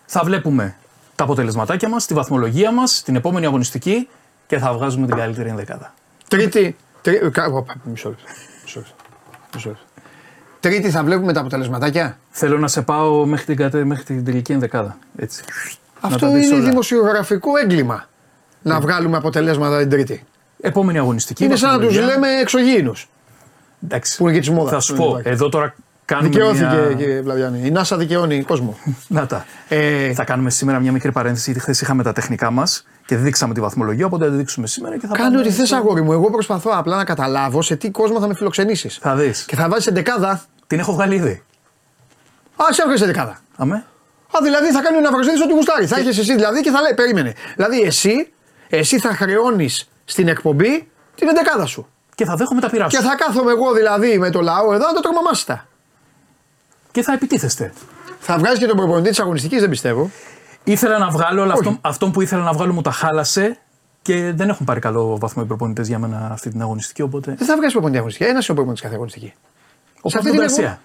Θα 0.06 0.22
βλέπουμε 0.24 0.76
τα 1.16 1.24
αποτελεσματάκια 1.24 1.90
μας, 1.90 2.06
τη 2.06 2.14
βαθμολογία 2.14 2.72
μας, 2.72 3.02
την 3.04 3.16
επόμενη 3.16 3.46
αγωνιστική 3.46 4.08
και 4.52 4.58
θα 4.58 4.74
βγάζουμε 4.74 5.08
την 5.08 5.16
καλύτερη 5.16 5.50
ενδεκάδα. 5.50 5.94
Τρίτη. 6.28 6.76
Τρί, 7.02 7.16
ε, 7.16 7.30
κα- 7.30 7.46
οπα, 7.46 7.74
μισό 7.84 8.10
λεπτό. 8.10 8.24
Μισό 8.64 8.80
λεπτό. 8.80 8.94
Μισό 9.56 9.70
λεπτό. 9.70 9.84
Τρίτη 10.60 10.90
θα 10.90 11.04
βλέπουμε 11.04 11.34
τα 11.34 11.40
αποτελεσματάκια; 11.40 12.18
Θέλω 12.30 12.58
να 12.58 12.68
σε 12.68 12.82
πάω 12.82 13.26
μέχρι 13.26 13.46
την, 13.46 13.56
κατε- 13.56 13.86
μέχρι 13.86 14.04
την 14.04 14.26
τελική 14.26 14.52
ενδεκάδα. 14.52 14.98
Έτσι. 15.16 15.44
Να 16.02 16.08
Αυτό 16.10 16.26
τα 16.26 16.32
δεις 16.34 16.46
είναι 16.48 16.56
όλα. 16.56 16.70
δημοσιογραφικό 16.70 17.58
έγκλημα. 17.58 18.06
Να 18.62 18.80
βγάλουμε 18.80 19.18
αποτελέσματα 19.18 19.78
την 19.80 19.90
Τρίτη. 19.90 20.24
Επόμενη 20.62 20.98
αγωνιστική. 20.98 21.44
Είναι 21.44 21.56
σαν 21.56 21.70
να 21.72 21.78
τους 21.78 21.86
βαθμολογία. 21.96 22.16
λέμε 22.16 22.40
εξωγήινους. 22.42 23.10
Εντάξει. 23.84 24.18
που 24.18 24.24
είναι 24.24 24.34
και 24.34 24.40
της 24.40 24.50
μόδας. 24.50 24.72
Θα 24.72 24.80
σου 24.80 24.94
Δεν 24.96 25.02
πω, 25.04 25.10
υπάρχει. 25.10 25.30
εδώ 25.30 25.50
τώρα 25.50 25.76
κάνουμε. 26.14 26.30
Δικαιώθηκε 26.30 26.66
μια... 26.66 26.94
κύριε 26.94 27.22
Βλαβιάννη. 27.22 27.68
Η 27.68 27.72
Νάσα 27.72 27.98
δικαιώνει 27.98 28.44
κόσμο. 28.44 28.78
Να 29.08 29.26
τα. 29.26 29.46
Ε, 29.68 30.14
Θα 30.14 30.24
κάνουμε 30.24 30.50
σήμερα 30.50 30.80
μια 30.80 30.92
μικρή 30.92 31.12
παρένθεση, 31.12 31.46
γιατί 31.46 31.60
χθες 31.60 31.82
είχαμε 31.82 32.04
τα 32.04 32.12
τεχνικά 32.14 32.52
μας 32.52 32.86
και 33.06 33.16
δείξαμε 33.16 33.54
τη 33.54 33.62
βαθμολογία. 33.62 34.06
Οπότε 34.06 34.26
θα 34.26 34.32
τη 34.32 34.38
δείξουμε 34.38 34.68
σήμερα 34.68 34.98
και 34.98 35.08
θα 35.08 35.16
Κάνε 35.16 35.30
πάμε 35.30 35.40
ό,τι 35.42 35.52
θες, 35.52 35.68
στο- 35.68 35.78
αγόρι 35.78 36.02
μου. 36.02 36.12
Εγώ 36.12 36.30
προσπαθώ 36.30 36.72
απλά 36.74 36.96
να 36.96 37.04
καταλάβω 37.04 37.62
σε 37.62 37.76
τι 37.76 37.92
κόσμο 37.92 38.20
θα 38.20 38.28
με 38.28 38.36
φιλοξενήσεις. 38.36 38.98
Θα 39.02 39.16
δεις. 39.16 39.44
Και 39.46 39.56
θα 39.56 39.70
βάζεις 39.70 39.88
εντεκάδα. 39.88 40.44
Την 40.68 40.80
έχω 40.80 40.94
βγάλει 40.94 41.16
ήδη. 41.16 41.44
Α, 42.56 42.74
σε 42.74 42.82
έβγαλες 42.82 43.02
εντεκάδα. 43.02 43.40
Αμέ. 43.58 43.76
Α, 44.32 44.40
δηλαδή 44.44 44.72
θα 44.72 44.82
κάνει 44.82 44.98
ο 44.98 45.00
Ναυροζίδη 45.00 45.42
ό,τι 45.44 45.54
γουστάρει. 45.54 45.86
Θα 45.86 46.00
έχεις 46.00 46.18
εσύ 46.18 46.34
δηλαδή 46.36 46.62
και 46.62 46.70
θα 46.72 46.82
λέει, 46.82 46.94
περίμενε. 46.96 47.34
Δηλαδή 47.56 47.82
εσύ, 47.82 48.32
εσύ 48.70 49.00
θα 49.00 49.10
χρεώνεις 49.16 49.90
στην 50.06 50.28
εκπομπή 50.28 50.88
την 51.16 51.28
εντεκάδα 51.28 51.66
σου. 51.66 51.88
Και 52.16 52.26
θα 52.26 52.36
δέχομαι 52.36 52.62
τα 52.62 52.70
πειρά 52.70 52.88
Και 52.88 52.96
σου. 52.96 53.02
θα 53.04 53.16
κάθομαι 53.16 53.52
εγώ 53.52 53.72
δηλαδή 53.74 54.18
με 54.20 54.30
το 54.30 54.42
λαό 54.42 54.74
εδώ 54.74 54.86
να 54.86 54.94
το 54.94 55.00
τρομαμάστα. 55.00 55.68
Και 56.92 57.02
θα 57.02 57.14
επιτίθεστε. 57.14 57.74
Θα 58.20 58.38
βγάζει 58.38 58.60
και 58.60 58.66
τον 58.66 58.78
προπονητή 58.78 59.10
της 59.10 59.20
αγωνιστικής, 59.20 59.60
δεν 59.60 59.70
πιστεύω. 59.70 60.12
Ήθελα 60.64 60.98
να 60.98 61.10
βγάλω, 61.10 61.42
αλλά 61.42 61.54
αυτό, 61.54 61.78
αυτόν 61.82 62.12
που 62.12 62.22
ήθελα 62.22 62.44
να 62.44 62.54
βγάλω 62.54 62.74
μου 62.74 62.82
τα 62.82 62.92
χάλασε 62.92 63.58
και 64.02 64.32
δεν 64.36 64.50
έχουν 64.50 64.66
πάρει 64.66 64.80
καλό 64.80 65.18
βαθμό 65.18 65.42
οι 65.46 65.48
προπονητές 65.48 65.88
για 65.88 66.00
μένα 66.00 66.30
αυτή 66.32 66.50
την 66.50 66.62
αγωνιστική. 66.62 67.02
Οπότε. 67.02 67.36
Δεν 67.38 67.48
θα 67.48 67.56
βγάζει 67.56 67.72
προπονητή 67.72 67.98
αγωνιστική. 67.98 68.30
Ένας 68.30 68.48
είναι 68.48 68.52
ο 68.52 68.54
προπονητής 68.54 68.82
κάθε 68.82 68.96
αγωνιστική. 68.96 69.34
Ο 70.02 70.10
Σε 70.10 70.18
αυτή 70.18 70.30
Παύλο 70.30 70.46
την 70.46 70.56
Γκαρσία. 70.56 70.82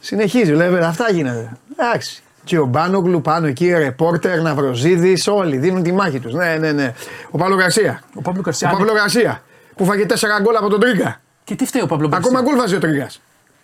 Συνεχίζει, 0.00 0.52
λέει, 0.52 0.76
αυτά 0.78 1.10
γίνεται. 1.10 1.56
Εντάξει. 1.76 2.22
Και 2.44 2.58
ο 2.58 2.66
Μπάνογλου 2.66 3.20
πάνω 3.20 3.46
εκεί, 3.46 3.72
ρεπόρτερ, 3.72 4.40
Ναυροζίδης, 4.40 5.26
όλοι 5.26 5.56
δίνουν 5.56 5.82
τη 5.82 5.92
μάχη 5.92 6.20
τους. 6.20 6.32
Ναι, 6.32 6.56
ναι, 6.56 6.72
ναι. 6.72 6.94
Ο 7.30 7.38
Παύλο 7.38 7.56
Γκαρσία. 7.56 8.02
Ο 8.14 8.20
Παύλο 8.20 8.40
Ο 8.40 8.42
Γκαρσία. 8.42 8.70
Παύλο 8.70 8.92
Γκαρσία. 8.92 9.42
Που 9.76 9.84
φάγε 9.84 10.06
4 10.08 10.14
γκολ 10.42 10.56
από 10.56 10.68
τον 10.68 10.80
Τρίγκα. 10.80 11.20
Και 11.44 11.54
τι 11.54 11.66
φταίει 11.66 11.82
ο 11.82 11.86
Παύλο 11.86 12.08
Γκαρσία; 12.08 12.28
Ακόμα 12.30 12.48
γκολ 12.48 12.56
βάζει 12.60 12.74
ο 12.74 12.78
Τρίγκα. 12.78 13.10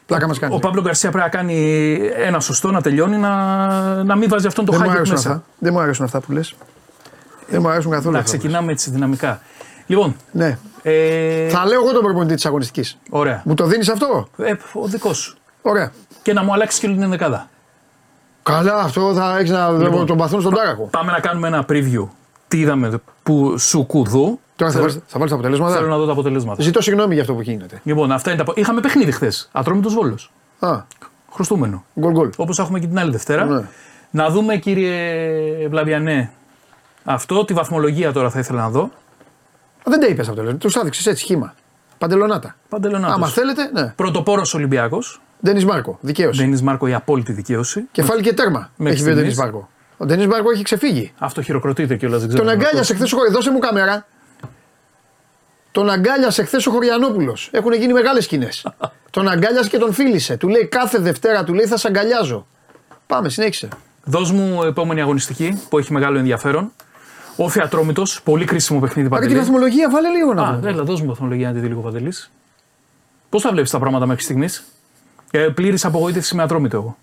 Πλάκα 0.06 0.26
μας 0.28 0.38
κάνει. 0.38 0.54
Ο 0.54 0.58
Παύλο 0.58 0.80
Γκαρσία 0.82 1.10
πρέπει 1.10 1.24
να 1.24 1.30
κάνει 1.30 1.94
ένα 2.16 2.40
σωστό, 2.40 2.70
να 2.70 2.80
τελειώνει, 2.80 3.16
να, 3.16 4.04
να 4.04 4.16
μην 4.16 4.28
βάζει 4.28 4.46
αυτόν 4.46 4.64
το 4.64 4.70
Δεν 4.72 4.80
μου 4.80 4.86
χάκι 4.86 4.96
αρέσουν 4.98 5.14
μέσα. 5.16 5.28
αυτά. 5.30 5.42
Δεν 5.58 5.72
μου 5.72 5.80
αρέσουν 5.80 6.04
αυτά 6.04 6.20
που 6.20 6.32
λες. 6.32 6.54
Δεν 7.48 7.60
μου 7.60 7.68
αρέσουν 7.68 7.90
καθόλου. 7.90 8.12
Να 8.14 8.18
αυτά. 8.20 8.36
ξεκινάμε 8.36 8.72
έτσι 8.72 8.90
δυναμικά. 8.90 9.40
Λοιπόν, 9.86 10.16
Ναι. 10.32 10.58
ε, 10.82 11.48
Θα 11.48 11.66
λέω 11.66 11.80
εγώ 11.82 11.92
τον 11.92 12.02
προπονητή 12.02 12.34
της 12.34 12.46
αγωνιστικής. 12.46 12.98
ωραία. 13.10 13.42
Μου 13.44 13.54
το 13.54 13.66
δίνεις 13.66 13.88
αυτό; 13.88 14.28
Ε, 14.36 14.52
ο 14.72 14.86
δικός 14.86 15.18
σου. 15.18 15.36
Ωραία. 15.62 15.92
Και 16.22 16.32
να 16.32 16.44
μου 16.44 16.52
αλλάξει 16.52 16.80
και 16.80 16.86
όλη 16.86 16.94
την 16.94 17.04
ενδεκάδα. 17.04 17.48
Καλά, 18.42 18.74
αυτό 18.74 19.14
θα 19.14 19.36
έχεις 19.38 19.50
να 19.50 19.70
Λοιπόν, 19.70 20.06
τον 20.06 20.16
παθούν 20.16 20.40
στον 20.40 20.54
τάραχο. 20.54 20.82
Πάμε 20.84 21.12
να 21.12 21.20
κάνουμε 21.20 21.46
ένα 21.48 21.64
preview. 21.68 22.08
Τι 22.48 22.58
είδαμε 22.58 23.00
που 23.22 23.58
σου 23.58 23.86
κουδού. 23.86 24.40
Τώρα 24.60 24.72
θα 24.72 24.78
Θέλω- 24.78 24.90
βάλει 24.90 25.02
θα 25.06 25.18
βάλεις 25.18 25.30
τα 25.30 25.36
αποτελέσματα; 25.36 25.74
Θέλω 25.74 25.88
να 25.88 25.96
δω 25.96 26.06
τα 26.06 26.12
αποτελέσματα. 26.12 26.62
Ζητώ 26.62 26.80
συγγνώμη 26.80 27.12
για 27.12 27.22
αυτό 27.22 27.34
που 27.34 27.40
γίνεται. 27.40 27.80
Λοιπόν, 27.82 28.12
αυτά 28.12 28.32
είναι 28.32 28.44
τα. 28.44 28.52
Είχαμε 28.56 28.80
παιχνίδι 28.80 29.12
χθες. 29.12 29.48
Ατρόμητος 29.52 29.94
Βόλος. 29.94 30.32
Α, 30.58 30.82
Χρωστούμενο. 31.32 31.84
γκολ 32.00 32.12
γκολ. 32.12 32.30
Όπως 32.36 32.58
έχουμε 32.58 32.78
και 32.78 32.86
την 32.86 32.98
άλλη 32.98 33.10
Δευτέρα. 33.10 33.44
Ναι. 33.44 33.68
Να 34.10 34.30
δούμε, 34.30 34.56
κύριε 34.56 35.68
Βλαβιανέ, 35.68 36.30
αυτό. 37.04 37.44
Τη 37.44 37.52
βαθμολογία 37.54 38.12
τώρα 38.12 38.30
θα 38.30 38.38
ήθελα 38.38 38.60
να 38.60 38.70
δω. 38.70 38.90
Δεν 39.84 40.00
τα 40.00 40.06
είπες 40.06 40.28
αυτό. 40.28 40.54
Τους 40.56 40.76
άδειξες 40.76 41.06
έτσι 41.06 41.24
χήμα. 41.24 41.54
Παντελονάτα. 41.98 42.56
Παντελονάτος. 42.68 43.14
Άμα 43.16 43.26
θέλετε, 43.28 43.70
ναι. 43.72 43.92
Πρωτοπόρος 43.96 44.54
Ολυμπιακός. 44.54 45.20
Ντένις 45.44 45.64
Μάρκο, 45.64 45.98
δικαίωση. 46.00 46.40
Ντένις 46.42 46.62
Μάρκο 46.62 46.86
η 46.86 46.94
απόλυτη 46.94 47.32
δικαίωση. 47.32 47.84
Κεφάλι 47.92 48.22
και 48.22 48.32
τέρμα. 48.32 48.70
Μέχρι 48.76 48.94
έχει 48.94 49.02
βγει 49.02 49.12
ο 49.12 49.16
Ντένις 49.16 49.32
στιγμής. 49.34 49.52
Μάρκο. 49.52 49.68
Ο 49.96 50.04
Ντένις 50.04 50.26
Μάρκο 50.26 50.50
έχει 50.50 50.62
ξεφύγει. 50.62 51.12
Αυτό 51.18 51.42
χειροκροτείται 51.42 51.96
κιόλας. 51.96 52.20
Δεν 52.20 52.28
ξέρω. 52.28 52.42
Τον 52.44 52.52
αν 52.52 52.58
αγκάλιασε 52.60 52.94
χθες 52.94 53.12
ο 53.12 53.16
Χωρι- 53.16 53.32
Δώσε 53.32 53.50
μου 53.50 53.58
κάμερα. 53.58 54.06
Τον 55.72 55.90
αγκάλιασε 55.90 56.44
χθες 56.44 56.66
ο 56.66 56.70
Χωριανόπουλος. 56.70 57.48
Έχουν 57.52 57.72
γίνει 57.72 57.92
μεγάλες 57.92 58.24
σκηνές. 58.24 58.66
τον 59.10 59.28
αγκάλιασε 59.28 59.68
και 59.68 59.78
τον 59.78 59.92
φίλησε. 59.92 60.36
Του 60.36 60.48
λέει 60.48 60.66
κάθε 60.66 60.98
Δευτέρα, 60.98 61.44
του 61.44 61.54
λέει 61.54 61.66
θα 61.66 61.76
σε 61.76 61.86
αγκαλιάζω. 61.88 62.46
Πάμε, 63.06 63.28
συνέχισε. 63.28 63.68
Δώσ' 64.04 64.30
μου 64.32 64.62
επόμενη 64.62 65.00
αγωνιστική 65.00 65.60
που 65.68 65.78
έχει 65.78 65.92
μεγάλο 65.92 66.18
ενδιαφέρον. 66.18 66.72
Όφη 67.36 67.60
Ατρόμητο, 67.60 68.02
πολύ 68.24 68.44
κρίσιμο 68.44 68.80
παιχνίδι 68.80 69.08
Πάρε 69.08 69.20
τη 69.22 69.26
παντελή. 69.28 69.44
βαθμολογία, 69.46 69.90
βάλε 69.90 70.08
λίγο 70.08 70.34
να 70.34 70.42
Α, 70.42 70.54
δούμε. 70.54 70.68
έλα, 70.70 70.82
δώσ' 70.82 71.00
μου 71.00 71.06
βαθμολογία 71.08 71.48
να 71.48 71.54
τη 71.54 71.60
δει 71.60 71.66
λίγο 71.66 71.80
παντελής. 71.80 72.30
Πώς 73.28 73.42
τα 73.42 73.50
βλέπεις 73.50 73.70
τα 73.70 73.78
πράγματα 73.78 74.06
μέχρι 74.06 74.22
στιγμής; 74.22 74.64
Ε, 75.30 75.48
Πλήρης 75.48 75.84
απογοήτευση 75.84 76.34
με 76.34 76.42
Ατρόμητο 76.42 76.76
εγώ. 76.76 76.96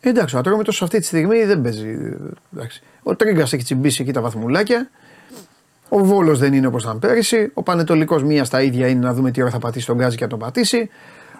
Εντάξει, 0.00 0.36
ο 0.36 0.38
Ατρόμητος 0.38 0.82
αυτή 0.82 0.98
τη 0.98 1.06
στιγμή 1.06 1.44
δεν 1.44 1.62
παίζει. 1.62 2.16
Εντάξει. 2.54 2.82
Ο 3.02 3.16
Τρίγκας 3.16 3.52
έχει 3.52 3.62
τσιμπήσει 3.64 4.02
εκεί 4.02 4.12
τα 4.12 4.20
βαθμουλάκια. 4.20 4.90
Ο 5.92 6.04
Βόλος 6.04 6.38
δεν 6.38 6.52
είναι 6.52 6.66
όπως 6.66 6.82
ήταν 6.82 6.98
πέρυσι. 6.98 7.50
Ο 7.54 7.62
Πανετολικός 7.62 8.22
μία 8.24 8.44
στα 8.44 8.62
ίδια 8.62 8.88
είναι 8.88 9.00
να 9.06 9.12
δούμε 9.14 9.30
τι 9.30 9.42
ώρα 9.42 9.50
θα 9.50 9.58
πατήσει 9.58 9.86
τον 9.86 9.96
Γκάζι 9.96 10.16
και 10.16 10.22
να 10.22 10.28
τον 10.30 10.38
πατήσει. 10.38 10.90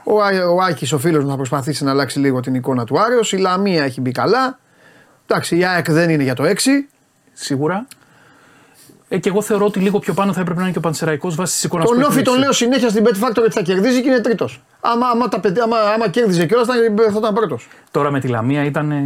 Ο, 0.05 0.23
Α- 0.23 0.49
ο 0.55 0.63
Άκης, 0.63 0.93
ο 0.93 0.99
φίλος 0.99 1.25
μου, 1.25 1.31
θα 1.31 1.37
προσπαθήσει 1.37 1.85
να 1.85 1.91
αλλάξει 1.91 2.19
λίγο 2.19 2.41
την 2.41 2.55
εικόνα 2.55 2.85
του 2.85 3.01
Άρεος. 3.01 3.33
Η 3.33 3.37
Λαμία 3.37 3.85
έχει 3.85 4.01
μπει 4.01 4.11
καλά. 4.13 4.59
Εντάξει, 5.27 5.57
η 5.57 5.65
ΑΕΚ 5.65 5.91
δεν 5.91 6.11
είναι 6.11 6.23
για 6.23 6.35
το 6.35 6.45
6. 6.45 6.55
Σίγουρα. 7.33 7.87
Ε, 9.09 9.19
και 9.19 9.29
εγώ 9.29 9.43
θεωρώ 9.43 9.65
ότι 9.67 9.79
λίγο 9.81 9.99
πιο 9.99 10.15
πάνω 10.15 10.33
θα 10.33 10.41
έπρεπε 10.41 10.57
να 10.59 10.63
είναι 10.65 10.73
και 10.73 10.79
ο 10.79 10.81
Πανσεραϊκός 10.81 11.35
βάσει 11.35 11.53
της 11.55 11.65
εικόνας 11.65 11.89
Τον 11.89 12.03
Όφη 12.03 12.23
τον 12.23 12.39
λέω 12.39 12.53
συνέχεια 12.53 12.89
στην 12.89 13.05
Bet 13.07 13.25
Factory 13.25 13.43
ότι 13.45 13.51
θα 13.53 13.63
κερδίζει 13.63 14.03
και 14.03 14.09
είναι 14.09 14.21
τρίτος. 14.21 14.63
Άμα, 14.81 15.07
άμα, 15.09 15.29
τα 15.29 15.41
πετύ- 15.41 15.63
άμα, 15.63 15.77
άμα 15.95 16.09
κέρδιζε 16.09 16.47
κιόλας 16.47 16.67
θα, 16.67 16.75
θα 17.13 17.19
ήταν 17.19 17.35
πρώτος. 17.35 17.69
Τώρα 17.91 18.11
με 18.11 18.21
τη 18.21 18.29
Λαμία 18.29 18.65
ήταν. 18.65 18.91
ε, 18.91 19.03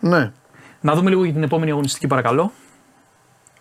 Ναι. 0.00 0.30
Να 0.80 0.94
δούμε 0.94 1.10
λίγο 1.10 1.24
για 1.24 1.32
την 1.32 1.42
επόμενη 1.42 1.70
αγωνιστική, 1.70 2.06
παρακαλώ. 2.06 2.52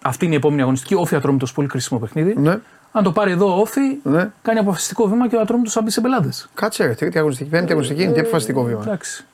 Αυτή 0.01 0.25
είναι 0.25 0.33
η 0.33 0.37
επόμενη 0.37 0.61
αγωνιστική. 0.61 0.95
Όφη 0.95 1.15
Ατρόμητος, 1.15 1.53
πολύ 1.53 1.67
κρίσιμο 1.67 1.99
παιχνίδι. 1.99 2.35
ναι. 2.37 2.57
Αν 2.91 3.03
το 3.03 3.11
πάρει 3.11 3.31
εδώ 3.31 3.55
ο 3.57 3.59
Όφη, 3.59 3.81
Ναι. 4.03 4.29
κάνει 4.41 4.59
αποφασιστικό 4.59 5.07
βήμα 5.07 5.27
και 5.27 5.35
ο 5.35 5.41
Ατρόμητος 5.41 5.73
θα 5.73 5.81
μπει 5.81 5.89
σε 5.91 6.01
πελάτες. 6.01 6.49
Κάτσε 6.53 6.85
ρε, 6.85 6.93
τρίτη 6.93 7.17
αγωνιστική, 7.17 7.49
πέμπτη 7.49 7.71
αγωνιστική 7.71 8.03
είναι 8.03 8.11
τι 8.13 8.19
αποφασιστικό 8.19 8.63
βήμα. 8.63 8.81
Εντάξει. 8.85 9.25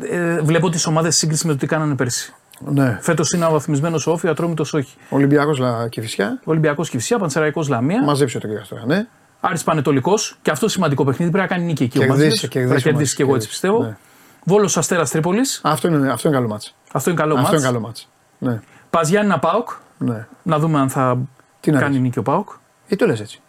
Ε, 0.00 0.40
βλέπω 0.40 0.68
τις 0.70 0.86
ομάδες 0.86 1.16
σύγκριση 1.16 1.46
με 1.46 1.52
το 1.52 1.58
τι 1.58 1.66
κάνανε 1.66 1.94
πέρσι. 1.94 2.34
Ναι. 2.60 2.98
Φέτος 3.00 3.30
είναι 3.32 3.44
αναβαθμισμένος 3.44 4.06
ο 4.06 4.10
Όφη, 4.12 4.28
Ατρόμητος 4.28 4.74
όχι. 4.74 4.94
Ολυμπιακός 5.08 5.60
και 5.88 6.00
φυσικά. 6.00 6.40
Ολυμπιακός 6.44 6.90
Κυφσιά, 6.90 7.18
Πανσεραϊκός 7.18 7.68
Λαμία. 7.68 8.04
Μαζέψει 8.04 8.36
ο 8.36 8.40
Τρίγκα 8.40 8.64
τώρα, 8.68 8.86
ναι. 8.86 9.06
Άρης 9.40 9.62
Πανετολικός 9.64 10.38
και 10.42 10.50
αυτό 10.50 10.68
σημαντικό 10.68 11.04
παιχνίδι 11.04 11.30
πρέπει 11.30 11.48
να 11.48 11.54
κάνει 11.54 11.66
νίκη 11.66 11.82
εκεί. 11.82 11.98
ο 11.98 12.00
Κερδίσει, 12.00 12.22
Μάτζιος. 12.28 12.48
κερδίσει 12.50 12.72
Θα 12.72 12.74
ο 12.74 12.78
κερδίσει 12.82 12.92
Μάτζιος, 12.92 13.14
και 13.14 13.22
εγώ 13.22 13.34
έτσι 13.34 13.46
κερδίσει. 13.48 13.60
πιστεύω. 13.68 13.82
Ναι. 13.82 13.96
Βόλος 14.44 14.76
Αστέρας 14.76 15.10
Τρίπολης. 15.10 15.60
Αυτό 15.64 15.88
είναι, 15.88 16.12
αυτό 16.12 16.28
είναι 16.28 16.36
καλό 16.36 16.48
μάτς. 16.48 16.74
Αυτό 16.92 17.10
είναι 17.10 17.18
καλό 17.20 17.32
Αυτό 17.34 17.42
μάτς. 17.46 17.58
είναι 17.58 17.66
καλό 17.66 17.80
μάτς. 17.80 18.08
Ναι. 18.38 18.60
Πας 18.94 19.08
Γιάννη 19.08 19.34
Πάοκ; 19.40 19.68
ναι. 19.98 20.26
Να 20.42 20.58
δούμε 20.58 20.78
αν 20.78 20.88
θα 20.88 21.18
Τι 21.60 21.70
να 21.70 21.78
κάνει 21.80 21.92
δεις. 21.92 22.02
νίκη 22.02 22.18
ο 22.18 22.22
Πάοκ. 22.22 22.48
Γιατί 22.86 23.04
το 23.04 23.10
λες 23.10 23.20
έτσι. 23.20 23.40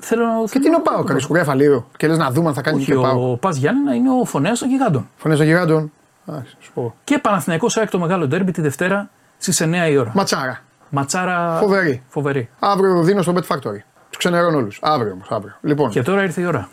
Θέλω 0.00 0.24
να 0.26 0.44
Και 0.50 0.58
τι 0.58 0.66
είναι 0.66 0.76
ο 0.76 0.80
Πάο, 0.80 1.04
καλή 1.04 1.20
σκουρέφα 1.20 1.54
λίγο. 1.54 1.88
Και 1.96 2.06
λες 2.06 2.18
να 2.18 2.30
δούμε 2.30 2.48
αν 2.48 2.54
θα 2.54 2.60
κάνει 2.60 2.84
και 2.84 2.94
Όχι, 2.94 2.98
ο 2.98 3.02
Πάο. 3.02 3.30
ο 3.32 3.36
Πας 3.36 3.56
Γιάννη 3.56 3.96
είναι 3.96 4.10
ο 4.20 4.24
φωνέας 4.24 4.58
των 4.58 4.68
γιγάντων. 4.68 5.08
Φωνέ 5.16 5.36
των 5.36 5.44
γιγάντων. 5.46 5.92
Α, 6.26 6.34
σου 6.60 6.72
πω. 6.72 6.94
Και 7.04 7.18
Παναθηναϊκός 7.18 7.76
ΑΕΚ 7.76 7.90
το 7.90 7.98
μεγάλο 7.98 8.26
ντέρμπι 8.26 8.52
τη 8.52 8.60
Δευτέρα 8.60 9.10
στις 9.38 9.60
9 9.60 9.88
η 9.90 9.96
ώρα. 9.96 10.12
Ματσάρα. 10.14 10.60
Ματσάρα 10.90 11.56
Φοβερή. 11.60 12.02
φοβερή. 12.08 12.48
Αύριο 12.58 13.02
δίνω 13.02 13.22
στο 13.22 13.32
Bet 13.36 13.54
Factory. 13.56 13.78
Τους 14.08 14.18
ξενερώνω 14.18 14.56
όλους. 14.56 14.78
Αύριο 14.82 15.12
όμως. 15.12 15.30
Αύριο. 15.30 15.54
Λοιπόν, 15.60 15.90
Και 15.90 16.02
τώρα 16.02 16.22
ήρθε 16.22 16.40
η 16.40 16.44
ώρα 16.44 16.68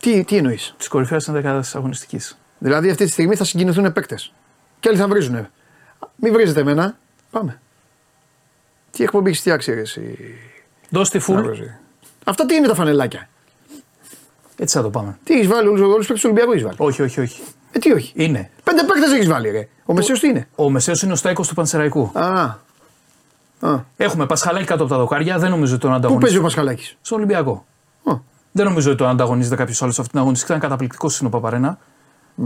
τι, 0.00 0.24
τι 0.24 0.36
εννοείς; 0.36 0.74
της 0.78 0.88
κορυφαίας 0.88 1.28
ενδεκάδας 1.28 1.74
αγωνιστικής. 1.76 2.38
Δηλαδή 2.58 2.90
αυτή 2.90 3.04
τη 3.04 3.10
στιγμή 3.10 3.34
θα 3.36 3.44
συγκινηθούν 3.44 3.92
παίκτες. 3.92 4.32
Και 4.80 4.88
άλλοι 4.88 4.98
θα 4.98 5.08
βρίζουνε. 5.08 5.50
Μην 6.16 6.32
βρίζετε 6.32 6.60
εμένα. 6.60 6.96
Πάμε. 7.34 7.60
Τι 8.90 9.02
εκπομπή 9.02 9.28
έχεις 9.28 9.40
φτιάξει, 9.40 9.74
ρε, 9.74 9.80
εσύ; 9.80 10.18
Δώστε 10.90 11.20
full. 11.26 11.34
Ναύροζη. 11.34 11.74
Αυτά 12.24 12.46
τι 12.46 12.54
είναι 12.54 12.66
τα 12.68 12.74
φανελάκια; 12.74 13.28
Έτσι 14.56 14.76
θα 14.76 14.82
το 14.82 14.90
πάμε. 14.90 15.18
Τι 15.24 15.34
έχεις 15.34 15.46
βάλει, 15.46 15.68
όλους 15.68 15.80
τους 15.80 15.96
παίκτες 15.96 16.20
του 16.20 16.22
Ολυμπιακού 16.24 16.52
έχεις 16.52 16.62
βάλει; 16.64 16.76
Όχι, 16.78 17.02
όχι, 17.02 17.20
όχι. 17.20 17.42
Ε, 17.72 17.78
τι 17.78 17.92
όχι; 17.92 18.12
Είναι. 18.16 18.50
Πέντε 18.64 18.82
παίκτες 18.84 19.12
έχεις 19.12 19.28
βάλει, 19.28 19.50
ρε. 19.50 19.68
Ο 19.84 19.92
Μεσαίος 19.92 20.20
τι 20.20 20.28
είναι; 20.28 20.48
Ο 20.54 20.70
Μεσαίος 20.70 21.02
είναι 21.02 21.12
ο 21.12 21.16
Στάικος 21.16 21.48
του 21.48 21.54
Πανσεραϊκού. 21.54 22.10
Α. 22.14 22.54
Α. 23.60 23.80
Έχουμε 23.96 24.26
Πασχαλάκη 24.26 24.64
κάτω 24.64 24.82
από 24.82 24.92
τα 24.92 24.98
δοκάρια. 24.98 25.38
Δεν 25.38 25.50
νομίζω 25.50 25.74
ότι 25.74 25.82
τον 25.82 25.90
Πού 25.92 25.98
παίζει 25.98 26.12
ανταγωνίζει. 26.14 26.38
ο 26.38 26.42
Πασχαλάκης; 26.42 26.96
Στον 27.00 27.18
Ολυμπιακό. 27.18 27.66
Δεν 28.52 28.64
νομίζω 28.66 28.88
ότι 28.88 28.98
τον 28.98 29.08
ανταγωνίζεται 29.08 29.56
κάποιος 29.56 29.82
άλλος 29.82 29.94
σε 29.94 30.00
αυτήν 30.00 30.12
την 30.14 30.22
αγωνιστική. 30.22 30.50
Ήταν 30.52 30.62
καταπληκτικός 30.68 31.14
στην 31.14 31.30
Παπαρένα. 31.30 31.78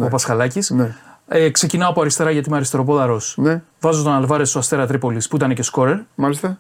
Ο 0.01 0.09
Πασχαλάκης. 0.09 0.71
Ναι. 0.71 0.95
Ε, 1.29 1.51
ξεκινάω 1.51 1.91
από 1.91 2.01
αριστερά 2.01 2.31
γιατί 2.31 2.49
είμαι 2.49 2.57
αριστεροπόδαρος. 2.57 3.35
Ναι, 3.39 3.63
Βάζω 3.81 4.03
τον 4.03 4.13
Αλβάρες 4.13 4.49
στο 4.49 4.59
Αστέρα 4.59 4.87
Τρίπολης 4.87 5.29
που 5.29 5.37
ήταν 5.37 5.55
και 5.55 5.63
σκόρερ 5.63 5.99
μάλιστα. 6.15 6.59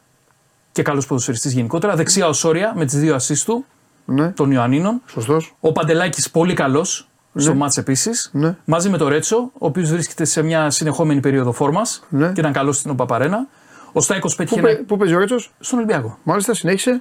και 0.73 0.83
καλός 0.83 1.07
ποδοσφαιριστής 1.07 1.53
γενικότερα. 1.53 1.95
Δεξιά 1.97 2.29
ο 2.29 2.33
Σόρια 2.33 2.73
με 2.77 2.85
τις 2.85 2.99
δύο 2.99 3.17
assist 3.17 3.43
του 3.45 3.65
Ναι, 4.05 4.29
των 4.31 4.51
Ιωαννίνων. 4.51 5.01
σωστός. 5.07 5.55
Ο 5.61 5.73
Παντελάκης 5.73 6.31
πολύ 6.31 6.55
καλός 6.55 7.09
στο 7.35 7.55
μάτς 7.55 7.77
επίσης. 7.77 8.31
Ναι. 8.33 8.57
Μαζί 8.65 8.89
με 8.89 8.99
τον 8.99 9.09
Ρέτσο, 9.09 9.37
ο 9.37 9.67
οποίος 9.67 9.91
βρίσκεται 9.91 10.25
σε 10.25 10.43
μια 10.43 10.71
συνεχόμενη 10.71 11.21
περίοδο 11.21 11.53
φόρμας 11.53 12.03
Ναι. 12.09 12.33
και 12.33 12.41
ήταν 12.41 12.53
καλός 12.53 12.77
στην 12.77 12.91
Οπαπαρένα. 12.91 13.47
Ο 13.93 14.01
Στάικος 14.01 14.35
πέτυχε 14.35 14.61
Πού, 14.61 14.67
ένα... 14.67 14.77
παι- 14.77 14.87
πού 14.87 14.97
παίζει 14.97 15.15
ο 15.15 15.19
Ρέτσος, 15.19 15.51
στον 15.61 15.79
Ολυμπιακό. 15.79 16.19
μάλιστα, 16.23 16.55
συνέχισε. 16.55 17.01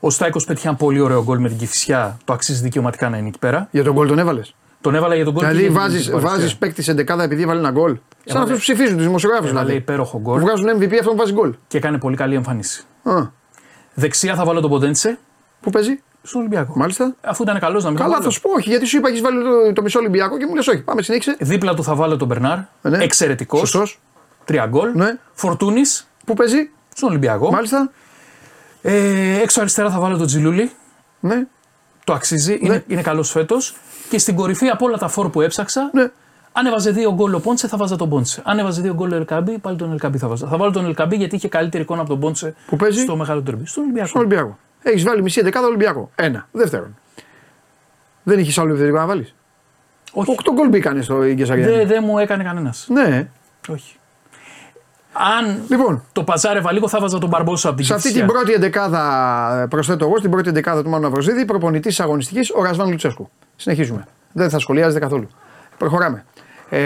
Ο 0.00 0.10
Στάικος 0.10 0.44
πέτυχε 0.44 0.68
ένα 0.68 0.76
πολύ 0.76 1.00
ωραίο 1.00 1.22
γκολ 1.24 1.38
με 1.38 1.48
την 1.48 1.58
Κυφσιά. 1.58 2.16
Το 2.24 2.32
αξίζει 2.32 2.62
δικαιωματικά 2.62 3.08
να 3.08 3.16
είναι 3.16 3.28
εκεί 3.28 3.38
πέρα. 3.38 3.68
Για 3.70 3.84
τον 3.84 3.92
γκολ 3.94 4.08
τον 4.08 4.18
έβαλες; 4.18 4.54
Τον 4.86 4.94
έβαλα 4.94 5.14
για 5.14 5.24
τον 5.24 5.32
γκολ. 5.32 5.42
και 5.42 5.48
Δηλαδή 5.50 5.70
για 5.72 5.80
την 5.80 5.82
βάζει 5.90 6.10
παρουσία. 6.10 6.30
βάζεις 6.30 6.56
παίκτης 6.56 6.84
σε 6.84 6.92
δεκάδα 6.92 7.22
επειδή 7.22 7.42
έβαλε 7.42 7.58
ένα 7.60 7.70
γκολ. 7.70 7.96
Σαν 8.24 8.36
αυτούς 8.42 8.54
που 8.54 8.60
ψηφίζουν 8.60 8.96
τους 8.96 9.06
δημοσιογράφους 9.06 9.50
Έβαλε 9.50 9.64
δηλαδή. 9.66 9.82
υπέροχο 9.82 10.18
Που 10.18 10.22
γκολ 10.30 10.40
βγάζουν 10.40 10.66
MVP 10.78 10.92
αυτό 10.98 11.10
που 11.10 11.16
βάζει 11.16 11.32
γκολ. 11.32 11.54
και 11.68 11.76
έκανε 11.76 11.98
πολύ 11.98 12.16
καλή 12.16 12.34
εμφάνιση. 12.34 12.84
Α, 13.02 13.12
Δεξιά 13.94 14.34
θα 14.34 14.44
βάλω 14.44 14.60
τον 14.60 14.70
Ποντέντσε 14.70 15.18
Πού 15.60 15.70
παίζει, 15.70 16.00
στον 16.22 16.40
Ολυμπιακό. 16.40 16.72
μάλιστα. 16.76 17.14
Αφού 17.20 17.42
ήταν 17.42 17.58
καλός 17.58 17.84
να 17.84 17.90
μην 17.90 17.98
Καλά, 17.98 18.08
το 18.10 18.14
θα 18.16 18.20
βάλω. 18.20 18.32
σου 18.32 18.40
πω 18.40 18.50
όχι, 18.50 18.68
γιατί 18.68 18.86
σου 18.86 18.96
είπα 18.96 19.08
έχεις 19.08 19.20
βάλει 19.20 19.42
το, 19.42 19.72
το 19.72 19.82
μισό 19.82 19.98
Ολυμπιακό 19.98 20.38
και 20.38 20.46
μου 20.46 20.54
λες 20.54 20.66
όχι. 20.66 20.82
Πάμε, 20.82 21.02
συνέχισε. 21.02 21.36
Δίπλα 21.40 21.74
του 21.74 21.82
θα 21.82 21.94
βάλω 21.94 22.16
τον 22.16 22.28
Μπερνάρ. 22.28 22.58
ναι. 22.82 22.98
Εξαιρετικός. 23.04 23.58
Σωστός. 23.60 24.00
Τρία 24.44 24.66
γκολ. 24.66 24.90
Ναι. 24.94 25.18
Φορτούνης 25.32 26.06
Πού 26.24 26.34
παίζει, 26.34 26.70
στον 26.94 27.08
Ολυμπιακό. 27.08 27.50
μάλιστα. 27.50 27.90
Ε, 28.82 29.40
έξω 29.42 29.60
αριστερά 29.60 29.90
θα 29.90 30.00
βάλω 30.00 30.16
τον 30.16 30.26
Τζιλούλη. 30.26 30.70
Ναι, 31.20 31.46
Το 32.04 32.12
αξίζει. 32.12 32.58
Είναι, 32.60 32.84
είναι 32.86 33.02
καλός 33.02 33.30
φέτος. 33.30 33.76
Και 34.08 34.18
στην 34.18 34.34
κορυφή 34.34 34.68
από 34.68 34.86
όλα 34.86 34.98
τα 34.98 35.08
φόρ 35.08 35.30
που 35.30 35.40
έψαξα, 35.40 35.90
ναι. 35.92 36.10
αν 36.52 36.66
έβαζε 36.66 36.90
δύο 36.90 37.12
γκολ 37.14 37.34
ο 37.34 37.40
Πόντσε, 37.40 37.68
θα 37.68 37.76
βάζα 37.76 37.96
τον 37.96 38.08
Πόντσε. 38.08 38.42
Αν 38.44 38.58
έβαζε 38.58 38.80
δύο 38.80 38.94
γκολ 38.94 39.12
ο 39.12 39.14
Ελκαμπή, 39.14 39.58
πάλι 39.58 39.76
τον 39.76 39.92
Ελκαμπή 39.92 40.18
θα 40.18 40.28
βάζα. 40.28 40.46
Θα 40.46 40.56
βάλω 40.56 40.70
τον 40.70 40.84
Ελκαμπή 40.84 41.16
γιατί 41.16 41.36
είχε 41.36 41.48
καλύτερη 41.48 41.82
εικόνα 41.82 42.00
από 42.00 42.10
τον 42.10 42.20
Πόντσε 42.20 42.54
Πού 42.66 42.76
παίζει; 42.76 43.00
στο 43.00 43.16
μεγάλο 43.16 43.42
τερμπή. 43.42 43.66
Στον 43.66 43.82
Ολυμπιακό. 43.82 44.08
Στον 44.08 44.20
Ολυμπιακό. 44.20 44.58
Έχεις 44.82 45.02
βάλει 45.02 45.22
μισή 45.22 45.42
δεκάδα 45.42 45.66
Ολυμπιακό. 45.66 46.10
Ένα. 46.14 46.48
Δεύτερον. 46.52 46.96
Δεν 48.22 48.38
είχες 48.38 48.58
άλλο 48.58 48.68
επιθετικό 48.70 48.98
να 48.98 49.06
βάλεις; 49.06 49.34
Όχι. 50.12 50.30
Οκτώ 50.30 50.52
γκολ 50.52 50.68
μπήκανε 50.68 51.02
στο 51.02 51.24
Ιγκεσαριάννη. 51.24 51.76
Δεν 51.76 51.86
δεν 51.86 52.04
μου 52.06 52.18
έκανε 52.18 52.44
κανένας. 52.44 52.86
Ναι. 52.88 53.28
Όχι. 53.68 53.96
Αν 55.38 55.58
Λοιπόν, 55.68 56.02
το 56.12 56.24
παζάρευα 56.24 56.72
λίγο, 56.72 56.88
θα 56.88 57.00
βάζα 57.00 57.18
τον 57.18 57.28
Μπαρμπόσα 57.28 57.68
από 57.68 57.76
την 57.76 57.86
σε 57.86 57.94
αυτή 57.94 58.08
Κηφισιά. 58.08 58.26
την 58.26 58.34
πρώτη 58.36 58.52
εντεκάδα, 58.52 59.66
προσθέτω 59.70 60.04
εγώ, 60.04 60.16
στην 60.18 60.30
πρώτη 60.30 60.48
εντεκάδα 60.48 60.82
του 60.82 60.88
Μάνου 60.88 61.02
Ναυροζίδη, 61.02 61.44
προπονητής 61.44 61.96
τη 61.96 62.02
αγωνιστικής 62.02 62.50
ο 62.54 62.62
Ρασβάν 62.62 62.88
Λουτσέσκου. 62.90 63.30
Συνεχίζουμε. 63.56 64.04
Δεν 64.32 64.50
θα 64.50 64.58
σχολιάζετε 64.58 64.98
καθόλου. 65.00 65.28
Προχωράμε. 65.78 66.24
Ε, 66.68 66.78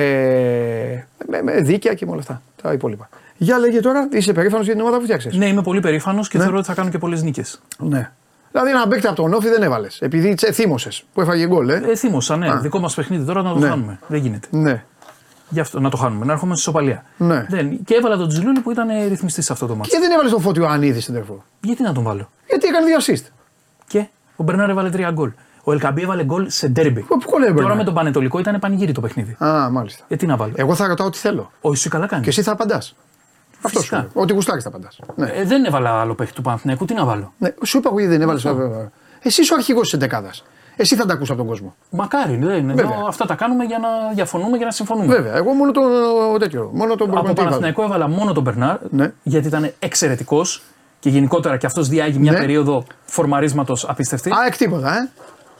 με, 1.28 1.42
με 1.42 1.60
δίκαια 1.60 1.94
και 1.94 2.04
με 2.04 2.10
όλα 2.10 2.20
αυτά 2.20 2.42
τα 2.62 2.72
υπόλοιπα. 2.72 3.08
Για 3.36 3.58
λέγε 3.58 3.80
τώρα, 3.80 4.08
είσαι 4.12 4.32
περήφανος 4.32 4.64
για 4.64 4.74
την 4.74 4.82
ομάδα 4.82 4.96
που 4.98 5.02
φτιάξες; 5.02 5.36
Ναι, 5.36 5.46
είμαι 5.46 5.62
πολύ 5.62 5.80
περήφανος 5.80 6.28
και 6.28 6.38
θεωρώ 6.38 6.56
ότι 6.56 6.66
θα 6.66 6.74
κάνω 6.74 6.90
και 6.90 6.98
πολλές 6.98 7.22
νίκες. 7.22 7.60
Ναι. 7.78 8.10
Δηλαδή 8.52 8.70
ένα 8.70 8.88
παίκτη 8.88 9.06
από 9.06 9.16
τον 9.16 9.32
Όφη 9.34 9.48
δεν 9.48 9.62
έβαλες. 9.62 10.00
Επειδή 10.00 10.34
τσε 10.34 10.52
θύμωσες 10.52 11.04
που 11.12 11.20
έφαγε 11.20 11.46
γκολ, 11.46 11.68
ε. 11.68 11.82
Ε, 11.86 11.96
θύμωσα, 11.96 12.36
ναι. 12.36 12.48
Α. 12.50 12.56
Δικό 12.58 12.78
μας 12.78 12.94
παιχνίδι 12.94 13.24
τώρα 13.24 13.42
να 13.42 13.52
το 13.52 13.58
Ναι. 13.58 13.68
χάνουμε. 13.68 13.98
Δεν 14.06 14.20
γίνεται. 14.20 14.48
Ναι. 14.50 14.84
Γι' 15.50 15.60
αυτό 15.60 15.80
να 15.80 15.90
το 15.90 15.96
χάνουμε, 15.96 16.24
να 16.24 16.32
έρχομαι 16.32 16.54
στη 16.54 16.62
σοπαλία. 16.62 17.04
Ναι. 17.16 17.46
Δεν. 17.48 17.84
Και 17.84 17.94
έβαλα 17.94 18.16
τον 18.16 18.28
Τζιλούλη 18.28 18.60
που 18.60 18.70
ήταν 18.70 18.88
ρυθμιστής 19.08 19.44
σε 19.44 19.52
αυτό 19.52 19.66
το 19.66 19.74
μάτι. 19.76 19.88
Και 19.88 19.98
δεν 19.98 20.10
έβαλε 20.10 20.28
τον 20.30 20.40
Φώτιο 20.40 20.66
Ανίδη 20.66 21.00
στην 21.00 21.14
τερφό. 21.14 21.44
Γιατί 21.60 21.82
να 21.82 21.92
τον 21.92 22.02
βάλω; 22.02 22.30
Γιατί 22.48 22.66
έκανε 22.66 22.86
δύο 22.86 22.96
assist. 22.98 23.26
Και 23.86 24.06
ο 24.36 24.42
Μπερνάρ 24.42 24.70
έβαλε 24.70 24.90
τρία 24.90 25.10
γκολ. 25.10 25.32
Ο 25.64 25.72
Ελκαμπή 25.72 26.02
έβαλε 26.02 26.24
γκολ 26.24 26.46
σε 26.50 26.68
ντέρμπι. 26.68 27.00
Πού 27.00 27.18
πού 27.18 27.30
κολλάει 27.30 27.48
ο 27.48 27.52
Τώρα 27.52 27.62
Μπερνάρ; 27.62 27.76
με 27.76 27.84
τον 27.84 27.94
Πανετολικό 27.94 28.38
ήταν 28.38 28.58
πανηγύρι 28.58 28.92
το 28.92 29.00
παιχνίδι. 29.00 29.36
Α, 29.44 29.70
μάλιστα. 29.70 30.04
Ε, 30.08 30.16
τι 30.16 30.26
να 30.26 30.36
βάλω; 30.36 30.52
Εγώ 30.56 30.74
θα 30.74 30.86
ρωτάω 30.86 31.06
ό,τι 31.06 31.18
θέλω. 31.18 31.50
Ο 31.60 31.72
εσύ 31.72 31.88
καλά 31.88 32.06
κάνει. 32.06 32.22
Και 32.22 32.28
εσύ 32.28 32.42
θα 32.42 32.52
απαντάς. 32.52 32.96
Αυτός 33.62 33.70
σου 33.72 33.78
Φυσικά. 33.78 33.96
λέω. 33.96 34.22
Ό,τι 34.22 34.32
γουστάρεις 34.32 34.62
θα 34.62 34.68
απαντάς. 34.68 35.00
Ναι. 35.16 35.26
Ε, 35.28 35.44
δεν 35.44 35.64
έβαλα 35.64 35.90
άλλο 36.00 36.14
παίχτη 36.14 36.34
του 36.34 36.42
Παναθηναϊκού, 36.42 36.84
τι 36.84 36.94
να 36.94 37.04
βάλω; 37.04 37.32
ναι. 37.38 37.54
Σου 37.64 37.78
είπα 37.78 37.88
εγώ 37.88 37.98
γιατί 37.98 38.16
δεν 38.16 38.22
έβαλες. 38.22 38.46
Εσύ 39.22 39.40
είσαι 39.40 39.52
ο 39.52 39.56
αρχηγός 39.56 39.82
της 39.82 39.92
εντεκάδας. 39.92 40.44
Εσύ 40.80 40.96
θα 40.96 41.06
τα 41.06 41.12
ακούσει 41.12 41.32
από 41.32 41.40
τον 41.40 41.50
κόσμο. 41.50 41.74
Μακάρι, 41.90 42.36
δεν. 42.36 42.66
Βέβαια. 42.66 42.84
Εδώ 42.84 43.06
αυτά 43.06 43.26
τα 43.26 43.34
κάνουμε 43.34 43.64
για 43.64 43.78
να 43.78 43.88
διαφωνούμε 44.14 44.58
και 44.58 44.64
να 44.64 44.70
συμφωνούμε. 44.70 45.14
Βέβαια. 45.14 45.36
Εγώ 45.36 45.52
μόνο 45.52 45.72
το 45.72 45.80
τέτοιο. 46.38 46.70
Μόνο 46.72 46.94
τον 46.94 47.06
Από 47.06 47.12
προπονητή. 47.12 47.30
έβαλα. 47.30 47.44
Παναθηναϊκό 47.56 47.82
έβαλα 47.82 48.08
μόνο 48.08 48.32
τον 48.32 48.42
Μπερνάρ, 48.42 48.78
Ναι. 48.90 49.12
γιατί 49.22 49.46
ήταν 49.46 49.72
εξαιρετικός 49.78 50.62
και 50.98 51.08
γενικότερα 51.08 51.56
και 51.56 51.66
αυτός 51.66 51.88
διάγει 51.88 52.18
μια 52.18 52.32
Ναι. 52.32 52.38
περίοδο 52.38 52.84
φορμαρίσματος 53.04 53.88
απίστευτη. 53.88 54.30
Α, 54.30 54.36
εκ 54.46 54.56
τίποτα, 54.56 54.88
ε. 54.96 55.08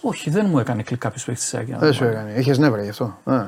Όχι, 0.00 0.30
δεν 0.30 0.46
μου 0.50 0.58
έκανε 0.58 0.82
κλικ 0.82 0.98
κάποιος 1.00 1.24
παίχτη 1.24 1.40
της 1.40 1.54
ΑΕΚ. 1.54 1.66
Δεν 1.78 1.92
σου 1.92 2.04
έκανε. 2.04 2.32
Είχες 2.36 2.58
νεύρα 2.58 2.82
γι' 2.82 2.88
αυτό. 2.88 3.04
Α. 3.24 3.42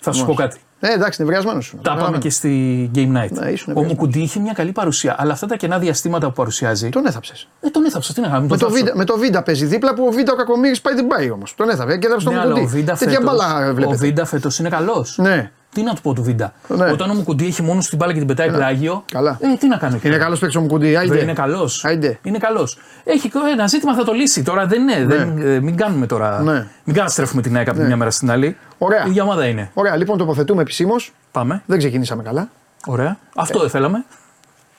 Θα 0.00 0.12
σου 0.12 0.26
πω 0.26 0.34
κάτι. 0.34 0.60
Ε, 0.82 0.92
εντάξει, 0.92 1.22
νευριασμένος 1.22 1.64
σου. 1.64 1.78
Τα 1.82 1.96
πάμε 1.96 2.18
και 2.18 2.30
στη 2.30 2.90
Game 2.94 2.98
Night. 2.98 3.08
Ναι, 3.08 3.18
ήσουν 3.18 3.40
ο 3.40 3.50
ευκαιριακός. 3.50 3.84
Μουκουντή 3.86 4.20
είχε 4.20 4.40
μια 4.40 4.52
καλή 4.52 4.72
παρουσία, 4.72 5.14
αλλά 5.18 5.32
αυτά 5.32 5.46
τα 5.46 5.56
κενά 5.56 5.78
διαστήματα 5.78 6.26
που 6.26 6.32
παρουσιάζει. 6.32 6.88
Τον 6.88 7.06
έθαψες. 7.06 7.48
Ε, 7.60 7.68
τον 7.68 7.84
έθαψα, 7.84 8.12
τι 8.12 8.20
να 8.20 8.28
κάνουμε. 8.28 8.46
Με 8.50 8.56
το, 8.56 8.58
θάψω. 8.58 8.74
βίντα, 8.74 8.96
με 8.96 9.04
το 9.04 9.18
Βίντα 9.18 9.42
παίζει 9.42 9.66
δίπλα 9.66 9.94
που 9.94 10.04
ο 10.06 10.10
Βίντα 10.10 10.32
ο 10.32 10.36
Κακομοίρης 10.36 10.80
πάει 10.80 10.94
δεν 10.94 11.06
πάει 11.06 11.30
όμως. 11.30 11.54
Τον 11.54 11.68
έθαβε 11.68 11.96
και 11.98 12.06
έδωσε 12.06 12.24
τον 12.24 12.34
Ναι, 12.34 12.40
αλλά 12.40 12.52
ο 12.52 12.56
Μουκουντή. 12.56 12.76
Βίντα 12.76 12.92
Τέτοια 12.92 13.18
φέτος- 13.20 13.36
μπάλα 13.36 13.70
Ο 13.70 13.74
βλέπετε. 13.74 13.96
Βίντα 13.96 14.24
φέτος 14.24 14.58
είναι 14.58 14.68
καλός. 14.68 15.18
Ναι. 15.18 15.50
Τι 15.72 15.82
να 15.82 15.94
του 15.94 16.00
πω 16.02 16.12
του 16.12 16.22
Βίντα; 16.22 16.52
Ναι. 16.68 16.90
Όταν 16.90 17.10
ο 17.10 17.14
Μουκουντή 17.14 17.46
έχει 17.46 17.62
μόνος 17.62 17.84
στην 17.84 17.98
μπάλα 17.98 18.12
και 18.12 18.18
την 18.18 18.26
πετάει 18.26 18.50
πλάγιο. 18.50 19.04
Καλά. 19.12 19.38
Ε, 19.40 19.56
τι 19.56 19.66
να 19.68 19.76
κάνω 19.76 19.96
εκεί; 19.96 20.06
Είναι 20.06 20.16
καλός 20.16 20.38
παίξο 20.38 20.58
ο 20.58 20.62
Μουκουντή. 20.62 20.96
Άιντε. 20.96 21.12
Βρε, 21.14 21.22
Είναι 21.22 21.32
καλός. 21.32 21.84
Άιντε. 21.84 22.18
Είναι 22.22 22.38
καλός. 22.38 22.78
Έχει 23.04 23.30
ένα 23.52 23.66
ζήτημα 23.66 23.94
θα 23.94 24.04
το 24.04 24.12
λύσει. 24.12 24.42
Τώρα 24.42 24.66
δεν 24.66 24.88
είναι. 24.88 25.04
Δεν, 25.06 25.38
ε, 25.38 25.60
μην 25.60 25.76
κάνουμε 25.76 26.06
τώρα. 26.06 26.42
Ναι. 26.42 26.66
Μην 26.84 26.94
καταστρέφουμε 26.96 27.42
την 27.42 27.56
ΑΕΚ 27.56 27.68
από 27.68 27.78
τη 27.78 27.84
μια 27.84 27.96
μέρα 27.96 28.10
στην 28.10 28.30
άλλη. 28.30 28.56
Ωραία. 28.78 29.04
Η 29.06 29.08
ίδια 29.08 29.22
ομάδα 29.22 29.46
είναι. 29.46 29.70
Ωραία, 29.74 29.96
λοιπόν 29.96 30.18
τοποθετούμε 30.18 30.62
επισήμως. 30.62 31.12
Πάμε. 31.32 31.62
Δεν 31.66 31.78
ξεκινήσαμε 31.78 32.22
καλά. 32.22 32.48
Ωραία. 32.86 33.18
Αυτό 33.36 33.58
δεν 33.60 33.70
θέλαμε. 33.70 34.04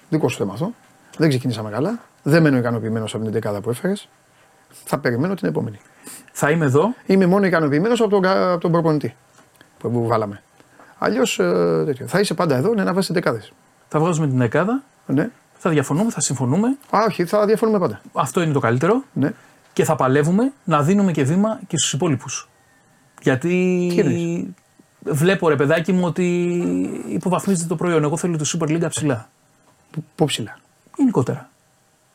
Δικό 0.10 0.30
σου 0.30 0.38
θέμα 0.38 0.54
αυτό. 0.54 0.74
Δεν 1.18 1.30
ξεκινήσαμε 1.30 1.70
καλά. 1.70 2.00
Δεν 2.24 2.42
μένω 2.42 2.58
ικανοποιημένος 2.58 3.14
από 3.14 3.24
την 3.24 3.34
δεκάδα 3.34 3.62
που 3.62 3.70
έφερες. 3.70 4.08
Θα 4.84 4.98
περιμένω 4.98 5.34
την 5.34 5.48
επόμενη. 5.48 5.80
Θα 6.32 6.50
είμαι 6.50 6.66
εδώ. 6.66 6.94
Είμαι 7.06 7.26
μόνο 7.26 7.46
ικανοποιημένος 7.46 8.02
από 8.02 8.10
τον, 8.10 8.22
κα- 8.22 8.52
από 8.52 8.62
τον 8.62 8.72
προπονητή 8.72 9.16
που, 9.80 9.92
που 9.92 10.08
βάλαμε. 10.08 10.42
Αλλιώς 11.04 11.40
ε, 11.40 11.84
τέτοιο. 11.86 12.08
Θα 12.08 12.20
είσαι 12.20 12.34
πάντα 12.34 12.56
εδώ 12.56 12.74
ναι, 12.74 12.84
να 12.84 12.94
βάζεις 12.94 13.12
δεκάδες. 13.12 13.54
Θα 13.88 14.00
βγάζουμε 14.00 14.28
την 14.28 14.38
δεκάδα. 14.38 14.84
Ναι. 15.06 15.30
Θα 15.54 15.70
διαφωνούμε, 15.70 16.12
θα 16.12 16.20
συμφωνούμε. 16.22 16.68
Α, 16.68 17.00
όχι, 17.08 17.26
θα 17.26 17.46
διαφωνούμε 17.46 17.80
πάντα. 17.80 18.02
Αυτό 18.14 18.42
είναι 18.42 18.54
το 18.54 18.60
καλύτερο. 18.60 19.04
Ναι. 19.14 19.34
Και 19.74 19.84
θα 19.84 19.96
παλεύουμε 19.96 20.52
να 20.64 20.84
δίνουμε 20.84 21.12
και 21.12 21.24
βήμα 21.24 21.60
και 21.68 21.78
στους 21.78 21.94
υπόλοιπους. 21.94 22.50
Γιατί 23.22 23.50
Τι 23.94 24.00
εννοείς; 24.00 24.46
βλέπω 25.04 25.50
ρε 25.50 25.56
παιδάκι 25.56 25.92
μου 25.92 26.06
ότι 26.06 26.26
υποβαθμίζεται 27.08 27.68
το 27.68 27.76
προϊόν. 27.76 28.04
Εγώ 28.04 28.18
θέλω 28.18 28.38
τη 28.38 28.52
Super 28.58 28.68
League 28.70 28.90
ψηλά. 28.90 29.30
Πού- 29.92 30.04
Πού 30.16 30.26
ψηλά; 30.26 30.58
Γενικότερα. 30.98 31.50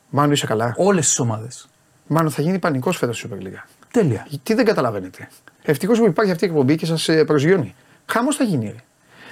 Μάνο 0.09 0.31
είσαι 0.31 0.45
καλά; 0.45 0.73
Όλες 0.77 1.07
τις 1.07 1.19
ομάδες. 1.19 1.67
Μάνο 2.07 2.29
θα 2.29 2.41
γίνει 2.41 2.59
πανικός 2.59 2.97
φέτος 2.97 3.23
η 3.23 3.29
Super 3.29 3.43
League. 3.45 3.63
Τέλεια. 3.91 4.27
Τι 4.43 4.53
δεν 4.53 4.65
καταλαβαίνετε. 4.65 5.27
Ευτυχώς 5.63 5.99
που 5.99 6.05
υπάρχει 6.05 6.31
αυτή 6.31 6.45
η 6.45 6.47
εκπομπή 6.47 6.75
και 6.75 6.85
σας 6.85 7.09
προσγειώνει. 7.25 7.75
Χαμός 8.11 8.35
θα 8.35 8.43
γίνει. 8.43 8.65
Ρε. 8.65 8.83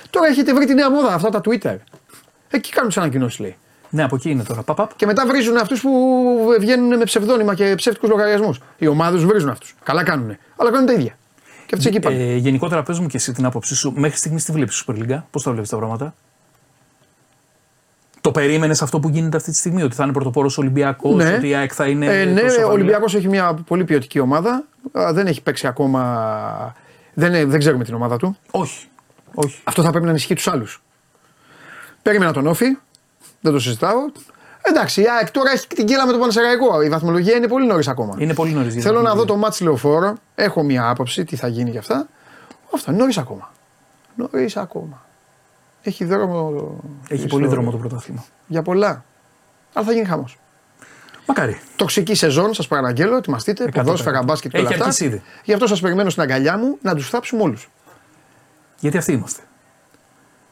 Τώρα 0.09 0.27
έχετε 0.27 0.53
βρει 0.53 0.65
τη 0.65 0.73
νέα 0.73 0.91
μόδα, 0.91 1.13
αυτά 1.13 1.29
τα 1.29 1.41
Twitter. 1.45 1.75
Εκεί 2.49 2.71
κάνουν 2.71 2.89
τις 2.89 2.97
ανακοινώσεις 2.97 3.39
λέει. 3.39 3.55
Ναι, 3.89 4.03
από 4.03 4.15
εκεί 4.15 4.29
είναι 4.29 4.43
τώρα. 4.43 4.61
Παπαπ. 4.61 4.95
Και 4.95 5.05
μετά 5.05 5.25
βρίζουν 5.27 5.57
αυτούς 5.57 5.81
που 5.81 5.89
βγαίνουν 6.59 6.97
με 6.97 7.03
ψευδόνυμα 7.03 7.55
και 7.55 7.75
ψεύτικους 7.75 8.09
λογαριασμούς. 8.09 8.59
Οι 8.77 8.87
ομάδες 8.87 9.19
τους 9.19 9.29
βρίζουν 9.29 9.49
αυτούς. 9.49 9.75
Καλά 9.83 10.03
κάνουν. 10.03 10.37
Αλλά 10.55 10.71
κάνουν 10.71 10.85
τα 10.85 10.93
ίδια. 10.93 11.17
Και 11.65 11.75
αυτοί 11.75 11.87
εκεί 11.87 11.99
πάνε. 11.99 12.15
Ε, 12.15 12.35
γενικότερα, 12.35 12.83
πες 12.83 12.99
μου 12.99 13.07
και 13.07 13.17
εσύ 13.17 13.31
την 13.33 13.45
άποψή 13.45 13.75
σου. 13.75 13.93
Μέχρι 13.95 14.17
στιγμής 14.17 14.45
τι 14.45 14.51
βλέπεις 14.51 14.85
Super 14.87 14.93
League. 14.93 15.21
Πώς 15.31 15.43
τα 15.43 15.51
βλέπεις 15.51 15.69
τα 15.69 15.77
πράγματα; 15.77 16.13
Το 18.21 18.31
περίμενες 18.31 18.81
αυτό 18.81 18.99
που 18.99 19.09
γίνεται 19.09 19.37
αυτή 19.37 19.51
τη 19.51 19.57
στιγμή, 19.57 19.83
ότι 19.83 19.95
θα 19.95 20.03
είναι 20.03 20.13
πρωτοπόρος 20.13 20.57
Ολυμπιακός, 20.57 21.15
Ναι. 21.15 21.33
ότι 21.33 21.47
η 21.47 21.55
ΑΕΚ 21.55 21.71
θα 21.73 21.85
είναι. 21.87 22.05
Ε, 22.05 22.25
ναι, 22.25 22.41
τόσο 22.41 22.45
ο 22.45 22.49
χαμηλά. 22.49 22.71
Ολυμπιακός 22.71 23.15
έχει 23.15 23.27
μια 23.27 23.53
πολύ 23.67 23.83
ποιοτική 23.83 24.19
ομάδα. 24.19 24.63
Α, 24.99 25.13
Δεν 25.13 25.27
έχει 25.27 25.41
παίξει 25.41 25.67
ακόμα. 25.67 26.75
Δεν, 27.17 27.33
ε, 27.33 27.45
δεν 27.45 27.59
ξέρουμε 27.59 27.83
την 27.83 27.93
ομάδα 27.93 28.17
του. 28.17 28.37
Όχι. 28.51 28.87
Όχι. 29.33 29.61
Αυτό 29.63 29.81
θα 29.81 29.89
πρέπει 29.89 30.03
να 30.05 30.09
ενισχύει 30.09 30.33
τους 30.33 30.47
άλλους. 30.47 30.81
Περίμενα 32.01 32.33
τον 32.33 32.47
Όφη. 32.47 32.77
Δεν 33.41 33.51
το 33.53 33.59
συζητάω. 33.59 33.99
Εντάξει, 34.61 35.01
η 35.01 35.05
ΑΕΚ 35.09 35.31
τώρα 35.31 35.51
έχει 35.51 35.67
την 35.67 35.85
κύλα 35.85 36.05
με 36.05 36.11
τον 36.11 36.19
Πανεσαιραϊκό. 36.19 36.81
Η 36.81 36.89
βαθμολογία 36.89 37.35
είναι 37.35 37.47
πολύ 37.47 37.65
νωρίς 37.65 37.87
ακόμα. 37.87 38.15
Είναι 38.17 38.33
πολύ 38.33 38.51
νωρίς. 38.51 38.83
Θέλω 38.83 39.01
να 39.01 39.15
δω 39.15 39.25
το 39.25 39.35
μάτς 39.35 39.61
λεωφόρο. 39.61 40.15
Έχω 40.35 40.63
μια 40.63 40.89
άποψη 40.89 41.23
τι 41.23 41.35
θα 41.35 41.47
γίνει 41.47 41.71
και 41.71 41.77
αυτά. 41.77 42.07
Αυτό 42.73 42.91
είναι 42.91 42.99
νωρίς 42.99 43.17
ακόμα. 43.17 43.51
Νωρίς 44.15 44.57
ακόμα. 44.57 45.05
Έχει 45.81 46.05
δρόμο. 46.05 46.51
Έχει 47.07 47.23
η 47.23 47.27
πολύ 47.27 47.43
ιστορία. 47.43 47.49
δρόμο 47.49 47.71
το 47.71 47.77
πρωτάθλημα. 47.77 48.25
Για 48.47 48.61
πολλά. 48.61 49.03
Αλλά 49.73 49.85
θα 49.85 49.91
γίνει 49.91 50.05
χαμός. 50.05 50.37
Μακάρι. 51.27 51.59
Τοξική 51.75 52.15
σεζόν, 52.15 52.53
σας 52.53 52.67
παραγγέλω, 52.67 53.15
ετοιμαστείτε. 53.17 53.63
100%. 53.63 53.69
Ποδόσφαιρα, 53.83 54.23
μπάσκετ 54.23 54.51
και 54.51 54.57
όλα 54.57 54.65
Έχει 54.65 54.73
αυτά. 54.75 54.85
αρχίσει 54.85 55.05
ήδη. 55.05 55.21
Γι' 55.43 55.53
αυτό 55.53 55.67
σας 55.67 55.79
περιμένω 55.81 56.09
στην 56.09 56.21
αγκαλιά 56.23 56.57
μου 56.57 56.77
να 56.81 56.95
τους 56.95 57.09
θάψουμε 57.09 57.41
όλους. 57.41 57.69
Γιατί 58.79 58.97
αυτοί 58.97 59.11
είμαστε. 59.11 59.41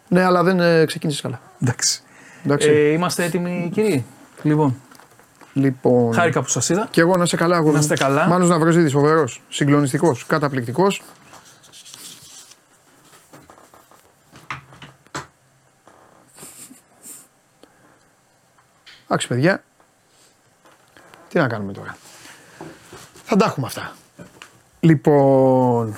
Ναι, 0.08 0.24
αλλά 0.24 0.44
δεν 0.44 0.60
ε, 0.60 0.86
ξεκίνησες 0.86 1.22
καλά. 1.22 1.42
Εντάξει. 1.62 2.02
Εντάξει. 2.46 2.68
Ε, 2.70 2.90
είμαστε 2.90 3.24
έτοιμοι, 3.24 3.70
κύριοι; 3.74 4.06
Λοιπόν, 4.42 4.76
λοιπόν. 5.54 6.14
χάρηκα 6.14 6.42
που 6.42 6.48
σας 6.50 6.70
είδα. 6.70 6.88
Και 6.92 7.02
εγώ 7.02 7.16
να 7.18 7.24
είσαι 7.24 7.36
καλά, 7.36 7.56
αγόρι 7.56 7.72
Να 7.74 7.78
μου. 7.78 7.84
είστε 7.84 7.96
καλά. 8.06 8.28
Μάνος 8.28 8.50
Ναυροζίδης, 8.50 8.92
φοβερός, 8.92 9.42
συγκλονιστικός, 9.50 10.26
καταπληκτικός. 10.26 11.02
Εντάξει 19.08 19.28
παιδιά, 19.28 19.64
τι 21.34 21.40
να 21.40 21.48
κάνουμε 21.48 21.74
τώρα. 21.74 21.98
Θα 23.24 23.36
τα 23.36 23.46
έχουμε 23.46 23.66
αυτά. 23.66 23.92
Λοιπόν, 24.80 25.96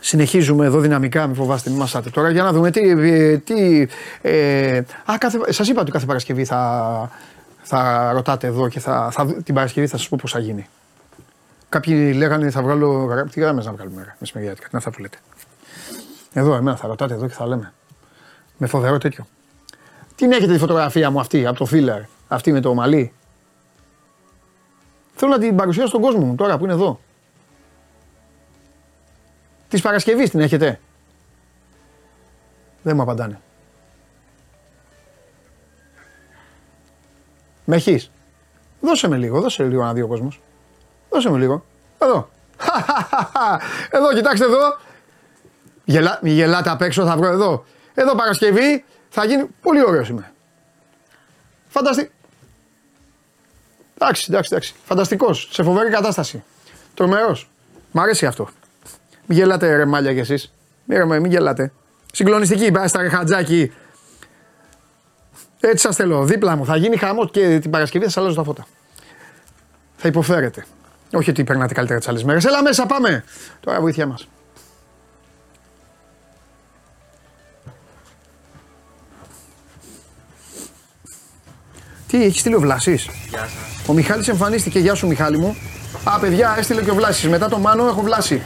συνεχίζουμε 0.00 0.66
εδώ 0.66 0.78
δυναμικά, 0.80 1.26
μην 1.26 1.34
φοβάστε, 1.36 1.70
μην 1.70 1.78
μασάτε 1.78 2.10
τώρα 2.10 2.30
για 2.30 2.42
να 2.42 2.52
δούμε 2.52 2.70
τι... 2.70 2.80
ε, 2.90 3.36
τι 3.38 3.86
ε, 4.22 4.76
α, 5.04 5.14
κάθε, 5.18 5.52
σας 5.52 5.68
είπα 5.68 5.80
ότι 5.80 5.90
κάθε 5.90 6.06
Παρασκευή 6.06 6.44
θα, 6.44 7.10
θα 7.62 8.10
ρωτάτε 8.12 8.46
εδώ 8.46 8.68
και 8.68 8.80
θα, 8.80 9.08
θα, 9.12 9.26
την 9.42 9.54
Παρασκευή 9.54 9.86
θα 9.86 9.96
σας 9.96 10.08
πω 10.08 10.18
πώς 10.20 10.32
θα 10.32 10.38
γίνει. 10.38 10.68
Κάποιοι 11.68 12.12
λέγανε 12.16 12.50
θα 12.50 12.62
βγάλω. 12.62 13.04
γρα- 13.04 13.28
Τι 13.28 13.40
γράμμες 13.40 13.64
να 13.66 13.72
βγάλουμε 13.72 13.96
μέρα, 13.96 14.16
μεσημεριάτικα. 14.18 14.62
Τι 14.64 14.68
είναι 14.72 14.78
αυτά 14.86 14.90
που 14.90 15.00
λέτε. 15.00 15.18
Εδώ, 16.32 16.54
εμένα 16.54 16.76
θα 16.76 16.86
ρωτάτε 16.86 17.14
εδώ 17.14 17.26
και 17.26 17.34
θα 17.34 17.46
λέμε. 17.46 17.72
Με 18.56 18.66
φοβερό 18.66 18.98
τέτοιο. 18.98 19.26
Την 20.14 20.32
έχετε 20.32 20.52
τη 20.52 20.58
φωτογραφία 20.58 21.10
μου 21.10 21.20
αυτή 21.20 21.46
από 21.46 21.58
το 21.58 21.64
φίλερ, 21.64 22.00
αυτή 22.28 22.52
με 22.52 22.60
το 22.60 22.74
μαλλί. 22.74 23.12
Θέλω 25.18 25.32
να 25.32 25.38
την 25.38 25.56
παρουσιάσω 25.56 25.88
στον 25.88 26.00
κόσμο 26.00 26.24
μου 26.24 26.34
τώρα 26.34 26.58
που 26.58 26.64
είναι 26.64 26.72
εδώ. 26.72 27.00
Της 29.68 29.82
Παρασκευής 29.82 30.30
την 30.30 30.40
έχετε. 30.40 30.80
Δεν 32.82 32.96
μου 32.96 33.02
απαντάνε. 33.02 33.40
Με 37.64 37.76
έχεις. 37.76 38.10
Δώσε 38.80 39.08
με 39.08 39.16
λίγο, 39.16 39.40
δώσε 39.40 39.64
λίγο 39.64 39.82
να 39.82 39.92
δει 39.92 40.02
ο 40.02 40.06
κόσμος. 40.06 40.40
Δώσε 41.10 41.30
με 41.30 41.38
λίγο. 41.38 41.64
Εδώ. 41.98 42.28
εδώ, 43.90 44.14
κοιτάξτε 44.14 44.44
εδώ. 44.44 44.76
Γελά, 45.84 46.18
μη 46.22 46.30
γελάτε 46.30 46.70
απ' 46.70 46.82
έξω, 46.82 47.04
θα 47.04 47.16
βγω 47.16 47.26
εδώ. 47.26 47.64
Εδώ 47.94 48.14
Παρασκευή 48.14 48.84
θα 49.08 49.24
γίνει. 49.24 49.46
Πολύ 49.62 49.84
ωραίος 49.84 50.08
είμαι. 50.08 50.32
Φανταστικό. 51.68 52.12
Εντάξει, 54.00 54.26
εντάξει, 54.28 54.48
εντάξει. 54.52 54.74
Φανταστικός. 54.84 55.48
Σε 55.52 55.62
φοβερή 55.62 55.90
κατάσταση. 55.90 56.44
Τρομερός. 56.94 57.50
Μ' 57.90 58.00
αρέσει 58.00 58.26
αυτό. 58.26 58.48
Μην 59.26 59.38
γελάτε 59.38 59.76
ρε 59.76 59.84
μάλια 59.84 60.12
κι 60.12 60.18
εσείς. 60.18 60.52
Μην, 60.84 60.98
ρε, 60.98 61.04
μην 61.04 61.30
γελάτε. 61.30 61.72
Συγκλονιστική, 62.12 62.70
πάει 62.70 62.88
στα 62.88 63.02
ρε 63.02 63.08
χατζάκι. 63.08 63.72
Έτσι 65.60 65.86
σας 65.86 65.96
θέλω, 65.96 66.24
δίπλα 66.24 66.56
μου. 66.56 66.64
Θα 66.64 66.76
γίνει 66.76 66.96
χαμός 66.96 67.30
και 67.30 67.58
την 67.58 67.70
Παρασκευή 67.70 68.04
θα 68.04 68.10
σας 68.10 68.22
αλλάζω 68.22 68.36
τα 68.36 68.44
φώτα. 68.44 68.66
Θα 69.96 70.08
υποφέρετε. 70.08 70.66
Όχι 71.12 71.30
ότι 71.30 71.44
περνάτε 71.44 71.74
καλύτερα 71.74 71.98
τις 71.98 72.08
άλλες 72.08 72.24
μέρες. 72.24 72.44
Έλα 72.44 72.62
μέσα, 72.62 72.86
πάμε. 72.86 73.24
Τώρα 73.60 73.80
βοήθειά 73.80 74.06
μας. 74.06 74.28
Τι, 82.06 82.24
έχεις 82.24 82.40
στείλει 82.40 82.54
ο 82.54 82.60
Βλάση. 82.60 82.98
Ο 83.88 83.92
Μιχάλης 83.92 84.28
εμφανίστηκε. 84.28 84.78
Γεια 84.78 84.94
σου, 84.94 85.06
Μιχάλη 85.06 85.38
μου. 85.38 85.56
Α, 86.04 86.18
παιδιά, 86.18 86.54
έστειλε 86.58 86.82
και 86.82 86.90
ο 86.90 86.94
Βλάσης. 86.94 87.28
Μετά 87.28 87.48
το 87.48 87.58
Μάνο 87.58 87.86
έχω 87.86 88.00
Βλάση. 88.02 88.42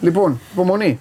Λοιπόν, 0.00 0.40
υπομονή. 0.52 0.98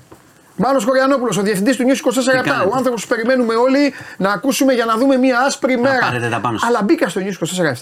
Μάνος 0.59 0.85
Κοριανόπουλο, 0.85 1.35
ο 1.39 1.41
διευθυντής 1.41 1.75
του 1.75 1.83
News 1.83 1.95
24 1.95 2.43
κάνετε; 2.43 2.67
Ο 2.69 2.75
άνθρωπος 2.75 3.01
που 3.07 3.15
περιμένουμε 3.15 3.53
όλοι 3.55 3.93
να 4.17 4.31
ακούσουμε 4.31 4.73
για 4.73 4.85
να 4.85 4.97
δούμε 4.97 5.17
μια 5.17 5.39
άσπρη 5.39 5.77
μέρα. 5.79 5.97
πάρετε 5.99 6.29
τα 6.29 6.39
πάνω 6.39 6.57
σας. 6.57 6.69
Αλλά 6.69 6.83
μπήκα 6.83 7.09
στο 7.09 7.21
News 7.21 7.33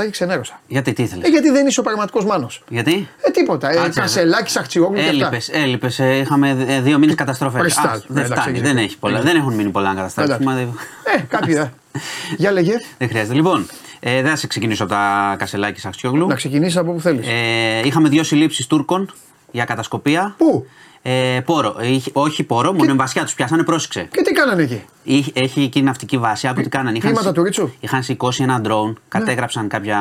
24 0.01 0.03
και 0.05 0.09
ξενέρωσα. 0.09 0.59
Γιατί 0.67 0.93
τι 0.93 1.03
ήθελες; 1.03 1.25
Ε, 1.27 1.29
γιατί 1.29 1.49
δεν 1.49 1.67
είσαι 1.67 1.79
ο 1.79 1.83
πραγματικός 1.83 2.25
Μάνος. 2.25 2.63
Γιατί; 2.69 3.07
Ε, 3.21 3.31
τίποτα. 3.31 3.69
Ε, 3.71 3.75
Κάτσε, 3.75 3.99
Κασελάκι, 3.99 4.57
Αχτσιόγλου 4.59 4.93
και 4.95 4.99
αυτά. 4.99 5.11
Έλειπες, 5.11 5.49
έλειπες. 5.49 5.99
ε, 5.99 6.15
Είχαμε 6.15 6.65
ε, 6.67 6.81
δύο 6.81 6.97
μήνες 6.97 7.15
καταστροφές. 7.15 7.61
Κρυστάλ. 7.61 7.86
Δεν 7.91 8.01
Ναι, 8.07 8.19
εντάξει, 8.19 8.41
φτάνει, 8.41 8.49
έχεις 8.57 8.61
δεν, 8.61 8.71
δίκιο. 8.71 8.83
έχει 8.86 8.97
πολλά, 8.97 9.13
Εντάξει. 9.17 9.33
δεν 9.33 9.41
έχουν 9.41 9.53
μείνει 9.55 9.69
πολλά 9.69 9.88
να 9.89 9.95
καταστρέψουμε. 9.95 10.51
Εντάξει. 10.51 10.69
δεν- 11.03 11.15
Ε, 11.19 11.25
κάποιοι 11.29 11.55
ε. 11.57 11.71
Για 12.41 12.51
λέγε. 12.51 12.73
Δεν 12.97 13.07
χρειάζεται. 13.09 13.33
Λοιπόν, 13.33 13.67
ε, 14.07 14.21
δεν 14.21 14.29
θα 14.29 14.35
σε 14.35 14.47
ξεκινήσω 14.47 14.83
από 14.83 14.93
τα 14.93 15.35
Κασελάκης 15.37 15.81
Σαξιόγλου. 15.81 16.27
Να 16.27 16.35
ξεκινήσεις 16.35 16.77
από 16.77 16.91
όπου 16.91 16.99
θέλεις. 16.99 17.27
Ε, 17.27 17.81
είχαμε 17.85 18.09
δύο 18.09 18.23
συλλήψεις 18.23 18.67
Τούρκων 18.67 19.13
για 19.51 19.65
κατασκοπία. 19.65 20.35
Πού; 20.37 20.65
Ε, 21.07 21.39
πόρο. 21.45 21.75
Είχε- 21.81 22.09
όχι 22.13 22.43
πόρο, 22.43 22.73
μόνο 22.73 22.91
εμβασιά 22.91 23.23
τους 23.23 23.33
πιάσανε, 23.33 23.63
πρόσεξε. 23.63 24.07
Και 24.11 24.21
τι 24.21 24.31
κάνανε 24.31 24.61
εκεί; 24.61 24.83
Είχε- 25.03 25.31
Έχει 25.35 25.61
εκεί 25.61 25.81
ναυτική 25.81 26.17
βάση. 26.17 26.47
Άκου 26.47 26.61
τι 26.61 26.69
κάνανε. 26.69 26.97
Είχαν, 26.97 27.01
κλίματα 27.09 27.25
σι- 27.27 27.35
του 27.35 27.43
Ρίτσου; 27.43 27.69
είχαν 27.79 28.03
σηκώσει 28.03 28.43
ένα 28.43 28.61
drone, 28.65 28.93
κατέγραψαν 29.07 29.67
κάποια 29.67 29.99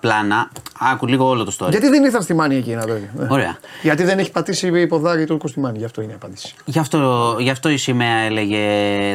πλάνα. 0.00 0.50
Άκου 0.92 1.06
λίγο 1.06 1.28
όλο 1.28 1.44
το 1.44 1.56
story. 1.58 1.70
Γιατί 1.70 1.88
δεν 1.88 2.04
ήρθαν 2.04 2.22
στη 2.22 2.34
Μάνη 2.34 2.56
εκεί 2.56 2.70
να 2.74 2.86
το 2.86 2.92
Ε. 2.92 3.10
Ωραία. 3.28 3.56
Γιατί 3.82 4.04
δεν 4.04 4.18
έχει 4.18 4.30
πατήσει 4.30 4.86
ποδάρι 4.86 5.24
Τούρκο 5.26 5.48
στη 5.48 5.60
Μάνη. 5.60 5.78
Γι' 5.78 5.84
αυτό 5.84 6.02
είναι 6.02 6.12
η 6.12 6.14
απάντηση. 6.14 6.54
Γι' 6.64 6.78
αυτό, 6.78 7.36
γι' 7.40 7.50
αυτό 7.50 7.68
η 7.68 7.76
σημαία 7.76 8.16
έλεγε, 8.16 8.58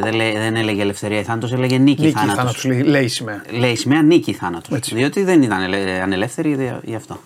δεν, 0.03 0.13
λέ- 0.13 0.37
δεν 0.37 0.55
έλεγε 0.55 0.81
ελευθερία 0.81 1.19
ή 1.19 1.23
θάνατος, 1.23 1.53
έλεγε 1.53 1.77
νίκη, 1.77 2.01
Νίκη 2.01 2.13
θάνατος. 2.13 2.35
θάνατος 2.35 2.65
λέει, 2.65 2.81
λέει 2.81 3.03
η 3.03 3.07
σημαία. 3.07 3.41
Λέει 3.51 3.71
η 3.71 3.75
σημαία 3.75 4.01
νίκη 4.01 4.33
θάνατος. 4.33 4.77
Έτσι. 4.77 4.95
Διότι 4.95 5.23
δεν 5.23 5.41
ήταν 5.41 5.61
ελε- 5.61 6.01
ανελεύθερη 6.01 6.55
δε- 6.55 6.71
γι' 6.83 6.95
αυτό. 6.95 7.19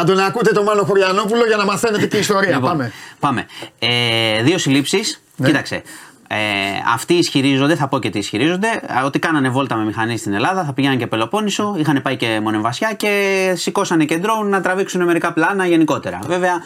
Θα 0.00 0.04
τον 0.06 0.18
ακούτε 0.18 0.52
τον 0.52 0.64
Μάνο 0.64 0.82
Χωριανόπουλο 0.84 1.46
για 1.46 1.56
να 1.56 1.64
μαθαίνετε 1.64 2.06
και 2.06 2.16
ιστορία. 2.16 2.54
Λοιπόν, 2.54 2.68
Πάμε. 2.70 2.92
πάμε. 3.20 3.46
Ε, 3.78 4.42
δύο 4.42 4.58
συλλήψεις. 4.58 5.22
Ναι. 5.36 5.46
Κοίταξε. 5.46 5.82
Ε, 6.28 6.36
αυτοί 6.94 7.14
ισχυρίζονται, 7.14 7.74
θα 7.74 7.88
πω 7.88 7.98
και 7.98 8.10
τι 8.10 8.18
ισχυρίζονται, 8.18 8.68
ε, 9.00 9.04
ότι 9.04 9.18
κάνανε 9.18 9.48
βόλτα 9.48 9.76
με 9.76 9.84
μηχανή 9.84 10.16
στην 10.16 10.32
Ελλάδα, 10.32 10.64
θα 10.64 10.72
πηγαίνανε 10.72 10.98
και 11.00 11.06
Πελοπόννησο, 11.06 11.74
είχαν 11.78 12.02
πάει 12.02 12.16
και 12.16 12.40
Μονεμβασιά 12.42 12.92
και 12.92 13.52
σηκώσανε 13.56 14.04
και 14.04 14.16
ντρόουν 14.18 14.48
να 14.48 14.60
τραβήξουν 14.60 15.04
μερικά 15.04 15.32
πλάνα 15.32 15.66
γενικότερα. 15.66 16.18
Βέβαια, 16.26 16.62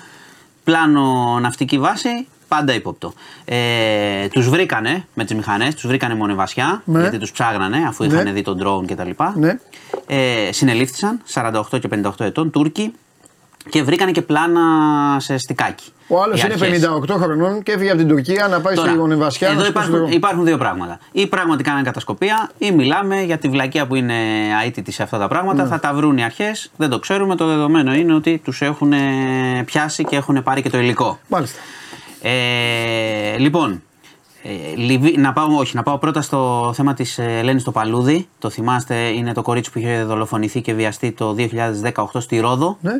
πλάνο 0.64 1.38
ναυτική 1.40 1.78
βάση, 1.78 2.26
πάντα 2.48 2.74
ύποπτο. 2.74 3.12
Ε, 3.44 4.26
τους 4.28 4.48
βρήκανε 4.48 5.04
με 5.14 5.24
τις 5.24 5.34
μηχανές, 5.34 5.74
τους 5.74 5.86
βρήκανε 5.86 6.14
Μονεμβασιά, 6.14 6.82
Ναι. 6.84 7.00
γιατί 7.00 7.18
τους 7.18 7.30
ψάγνανε 7.32 7.84
αφού 7.88 8.04
Ναι. 8.04 8.14
είχαν 8.14 8.34
δει 8.34 8.42
τον 8.42 8.56
ντρόουν 8.56 8.86
κτλ. 8.86 9.10
Ναι. 9.34 9.58
Ε, 10.06 10.52
συνελήφθησαν 10.52 11.20
48 11.34 11.78
και 11.78 11.88
58 11.88 12.24
ετών 12.24 12.50
Τούρκοι 12.50 12.92
και 13.68 13.82
βρήκανε 13.82 14.10
και 14.10 14.22
πλάνα 14.22 14.60
σε 15.20 15.36
στικάκι. 15.38 15.84
Ο 16.08 16.22
άλλος 16.22 16.38
Οι 16.38 16.42
είναι 16.44 16.52
αρχές. 16.64 16.88
58 17.08 17.14
χρονών 17.18 17.62
και 17.62 17.72
έφυγε 17.72 17.88
από 17.90 17.98
την 17.98 18.08
Τουρκία 18.08 18.48
να 18.48 18.60
πάει 18.60 18.76
στη 18.76 18.94
Γονεβασιά. 18.94 19.48
να 19.48 19.54
εδώ 19.54 19.64
σηκώσει 19.64 19.86
υπάρχουν, 19.88 20.08
το- 20.10 20.14
υπάρχουν 20.16 20.44
δύο 20.44 20.56
πράγματα. 20.58 20.98
Ή 21.12 21.26
πράγματι 21.26 21.62
κάνανε 21.62 21.82
κατασκοπία, 21.84 22.50
ή 22.58 22.70
μιλάμε 22.72 23.22
για 23.22 23.38
τη 23.38 23.48
βλακεία 23.48 23.86
που 23.86 23.94
είναι 23.94 24.14
αίτητη 24.66 24.92
σε 24.92 25.02
αυτά 25.02 25.16
τα 25.16 25.22
Ναι. 25.22 25.28
πράγματα. 25.28 25.66
Θα 25.66 25.78
τα 25.80 25.94
βρουν 25.94 26.18
οι 26.18 26.24
αρχές. 26.24 26.70
Δεν 26.76 26.88
το 26.90 26.98
ξέρουμε. 26.98 27.36
Το 27.36 27.46
δεδομένο 27.46 27.94
είναι 27.94 28.14
ότι 28.14 28.40
τους 28.44 28.60
έχουν 28.62 28.92
πιάσει 29.64 30.04
και 30.04 30.16
έχουν 30.16 30.42
πάρει 30.42 30.62
και 30.62 30.70
το 30.70 30.78
υλικό. 30.78 31.18
Μάλιστα. 31.28 31.58
Ε, 32.22 33.36
λοιπόν, 33.38 33.82
ε, 34.42 34.76
Λιβύη- 34.76 35.18
να, 35.18 35.32
πάω, 35.32 35.56
όχι, 35.56 35.76
να 35.76 35.82
πάω 35.82 35.98
πρώτα 35.98 36.22
στο 36.22 36.72
θέμα 36.74 36.94
της 36.94 37.18
ε, 37.18 37.38
Ελένης 37.38 37.64
το 37.64 37.70
Παλούδη. 37.72 38.28
Το 38.38 38.50
θυμάστε, 38.50 38.94
είναι 38.94 39.32
το 39.32 39.42
κορίτσι 39.42 39.70
που 39.70 39.78
είχε 39.78 40.04
δολοφονηθεί 40.04 40.60
και 40.60 40.72
βιαστεί 40.72 41.12
το 41.12 41.34
2018 41.94 42.04
στη 42.18 42.40
Ρόδο. 42.40 42.78
Ναι. 42.80 42.92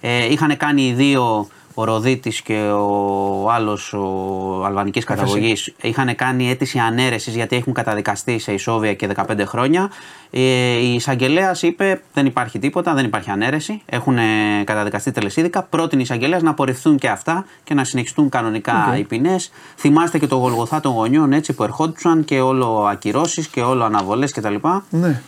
Ε, 0.00 0.32
είχαν 0.32 0.56
κάνει 0.56 0.82
οι 0.86 0.92
δύο, 0.92 1.48
ο 1.74 1.84
Ροδίτης 1.84 2.42
και 2.42 2.58
ο 2.60 3.50
άλλος 3.50 3.92
ο 3.92 4.64
αλβανικής 4.64 5.04
καταγωγής, 5.04 5.74
είχαν 5.82 6.14
κάνει 6.14 6.50
αίτηση 6.50 6.78
ανέρεσης 6.78 7.34
γιατί 7.34 7.56
έχουν 7.56 7.72
καταδικαστεί 7.72 8.38
σε 8.38 8.52
ισόβια 8.52 8.94
και 8.94 9.08
15 9.16 9.40
χρόνια. 9.46 9.90
Ε, 10.30 10.40
η 10.78 10.94
εισαγγελέας 10.94 11.62
είπε 11.62 12.02
δεν 12.12 12.26
υπάρχει 12.26 12.58
τίποτα, 12.58 12.94
δεν 12.94 13.04
υπάρχει 13.04 13.30
ανέρεση, 13.30 13.82
έχουν 13.86 14.18
ε, 14.18 14.22
καταδικαστεί 14.64 15.10
τελεσίδικα. 15.10 15.62
Πρότεινε 15.62 16.00
η 16.00 16.04
εισαγγελέας 16.04 16.42
να 16.42 16.50
απορριφθούν 16.50 16.98
και 16.98 17.08
αυτά 17.08 17.44
και 17.64 17.74
να 17.74 17.84
συνεχιστούν 17.84 18.28
κανονικά 18.28 18.96
οι 18.98 19.04
ποινές. 19.04 19.50
Θυμάστε 19.76 20.18
και 20.18 20.26
το 20.26 20.36
γολγοθά 20.36 20.80
των 20.80 20.92
γονιών 20.92 21.32
έτσι 21.32 21.52
που 21.52 21.62
ερχόντουσαν 21.62 22.24
και 22.24 22.40
όλο 22.40 22.86
ακυρώσεις 22.90 23.48
και 23.48 23.60
όλο 23.60 23.84
αναβολές 23.84 24.32
κτλ. 24.32 24.54
Ναι. 24.90 25.20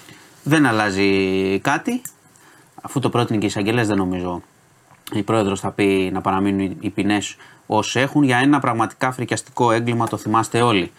Δεν 0.42 0.66
αλλάζει 0.66 1.58
κάτι. 1.58 2.02
Αφού 2.82 3.00
το 3.00 3.08
πρότεινε 3.08 3.38
και 3.38 3.44
η 3.44 3.48
εισαγγελέας, 3.48 3.86
δεν 3.86 3.96
νομίζω 3.96 4.42
η 5.12 5.22
πρόεδρος 5.22 5.60
θα 5.60 5.70
πει 5.70 6.10
να 6.12 6.20
παραμείνουν 6.20 6.60
οι- 6.60 6.76
οι 6.80 6.90
ποινές 6.90 7.36
όσοι 7.66 8.00
έχουν 8.00 8.22
για 8.22 8.38
ένα 8.38 8.60
πραγματικά 8.60 9.12
φρικιαστικό 9.12 9.72
έγκλημα, 9.72 10.06
το 10.08 10.16
θυμάστε 10.16 10.60
όλοι. 10.60 10.92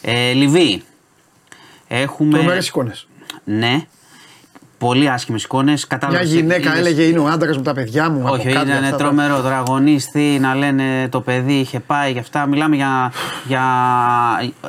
Ε, 0.00 0.32
Λιβύη. 0.32 0.82
Έχουμε. 1.88 2.38
Τρομερές 2.38 2.68
εικόνες. 2.68 3.06
Ναι. 3.44 3.86
Πολύ 4.78 5.08
άσχημες 5.10 5.42
εικόνες. 5.44 5.86
Μια 6.10 6.22
γυναίκα 6.22 6.76
έλεγε 6.76 7.02
είναι 7.02 7.18
ο 7.18 7.26
άντρας 7.26 7.56
μου 7.56 7.62
τα 7.62 7.74
παιδιά 7.74 8.10
μου. 8.10 8.20
από 8.20 8.32
Όχι, 8.34 8.48
κάτι 8.48 8.68
ήταν 8.70 8.84
αυτά 8.84 8.90
τα- 8.90 8.96
τρομερό 8.96 9.40
τώρα. 9.40 9.58
Αγωνίστη 9.58 10.38
να 10.40 10.54
λένε 10.54 11.08
το 11.08 11.20
παιδί 11.20 11.52
είχε 11.52 11.80
πάει 11.80 12.12
και 12.12 12.18
αυτά. 12.18 12.46
Μιλάμε 12.46 12.76
για, 12.76 13.12
για, 13.46 13.62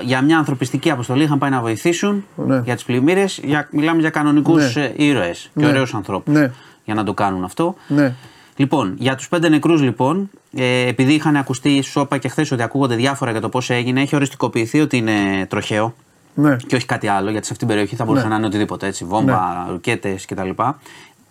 για 0.02 0.22
μια 0.22 0.38
ανθρωπιστική 0.38 0.92
αποστολή. 0.92 1.24
Είχαν 1.24 1.38
πάει 1.38 1.50
να 1.50 1.62
βοηθήσουν 1.62 2.26
Ναι. 2.36 2.62
για 2.66 2.74
τις 2.76 2.84
πλημμύρες. 2.84 3.42
Μιλάμε 3.72 4.00
για 4.02 4.10
κανονικούς 4.10 4.76
Ναι. 4.76 4.82
ναι. 4.82 4.94
ήρωες 4.96 5.50
και 5.56 5.62
Ναι. 5.64 5.68
ωραίους 5.68 5.94
ανθρώπους 5.94 6.34
Ναι. 6.34 6.52
για 6.86 6.94
να 6.94 7.04
το 7.04 7.14
κάνουν 7.14 7.44
αυτό. 7.44 7.76
Ναι. 7.88 8.14
Λοιπόν, 8.60 8.96
για 8.98 9.16
τους 9.16 9.28
πέντε 9.30 9.50
νεκρούς, 9.50 9.82
λοιπόν, 9.82 10.30
ε, 10.56 10.88
επειδή 10.88 11.14
είχαν 11.14 11.36
ακουστεί 11.36 11.82
σώπα 11.82 12.18
και 12.18 12.28
χθες 12.28 12.52
ότι 12.52 12.62
ακούγονται 12.64 12.96
διάφορα 12.96 13.32
για 13.32 13.42
το 13.42 13.50
πώς 13.50 13.70
έγινε, 13.70 14.02
έχει 14.02 14.16
οριστικοποιηθεί 14.16 14.80
ότι 14.80 14.98
είναι 14.98 15.46
τροχαίο 15.50 15.94
Ναι. 16.34 16.56
και 16.68 16.76
όχι 16.76 16.86
κάτι 16.86 17.08
άλλο, 17.08 17.30
γιατί 17.30 17.46
σε 17.46 17.52
αυτήν 17.54 17.68
την 17.68 17.68
περιοχή 17.68 17.96
θα 17.96 18.06
μπορούσε 18.06 18.24
Ναι. 18.24 18.30
να 18.30 18.36
είναι 18.36 18.46
οτιδήποτε 18.46 18.88
έτσι, 18.88 19.06
βόμβα, 19.06 19.66
ρουκέτε 19.70 20.16
κτλ. 20.28 20.50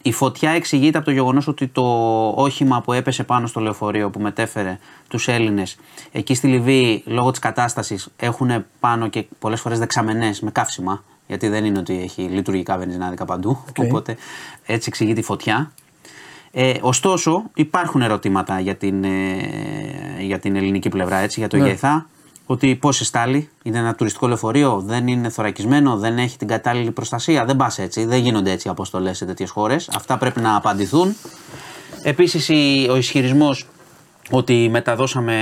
Η 0.02 0.12
φωτιά 0.12 0.50
εξηγείται 0.50 0.96
από 0.96 1.06
το 1.06 1.12
γεγονός 1.12 1.48
ότι 1.48 1.66
το 1.66 1.82
όχημα 2.28 2.80
που 2.80 2.92
έπεσε 2.92 3.22
πάνω 3.24 3.46
στο 3.46 3.60
λεωφορείο 3.60 4.10
που 4.10 4.20
μετέφερε 4.20 4.78
τους 5.08 5.28
Έλληνες 5.28 5.76
εκεί 6.12 6.34
στη 6.34 6.46
Λιβύη, 6.46 7.02
λόγω 7.06 7.30
της 7.30 7.38
κατάστασης, 7.40 8.08
έχουν 8.16 8.64
πάνω 8.80 9.08
και 9.08 9.24
πολλές 9.38 9.60
φορές 9.60 9.78
δεξαμενές 9.78 10.40
με 10.40 10.50
καύσιμα. 10.50 11.02
Γιατί 11.26 11.48
δεν 11.48 11.64
είναι 11.64 11.78
ότι 11.78 12.00
έχει 12.02 12.22
λειτουργικά 12.22 12.76
βενζινάδικα 12.78 13.24
παντού. 13.24 13.58
Οπότε 13.78 14.16
έτσι 14.66 14.88
εξηγείται 14.88 15.20
η 15.20 15.22
φωτιά. 15.22 15.72
Ε, 16.58 16.74
ωστόσο, 16.80 17.42
υπάρχουν 17.54 18.02
ερωτήματα 18.02 18.60
για 18.60 18.74
την, 18.76 19.04
ε, 19.04 19.10
για 20.20 20.38
την 20.38 20.56
ελληνική 20.56 20.88
πλευρά, 20.88 21.16
έτσι, 21.16 21.40
για 21.40 21.48
το 21.48 21.56
Ναι. 21.56 21.66
ΓΕΘΑ. 21.66 22.06
Ότι 22.46 22.74
πώς 22.74 23.00
εστάλει, 23.00 23.48
είναι 23.62 23.78
ένα 23.78 23.94
τουριστικό 23.94 24.26
λεωφορείο, 24.26 24.82
δεν 24.86 25.06
είναι 25.06 25.28
θωρακισμένο, 25.28 25.96
δεν 25.96 26.18
έχει 26.18 26.36
την 26.36 26.48
κατάλληλη 26.48 26.90
προστασία. 26.90 27.44
Δεν 27.44 27.56
πας 27.56 27.78
έτσι, 27.78 28.04
δεν 28.04 28.18
γίνονται 28.18 28.50
έτσι 28.50 28.68
αποστολές 28.68 29.16
σε 29.16 29.24
τέτοιες 29.24 29.50
χώρες. 29.50 29.88
Αυτά 29.94 30.18
πρέπει 30.18 30.40
να 30.40 30.56
απαντηθούν. 30.56 31.16
Επίσης, 32.02 32.50
ο 32.90 32.96
ισχυρισμός 32.96 33.66
ότι 34.30 34.68
μεταδώσαμε 34.70 35.34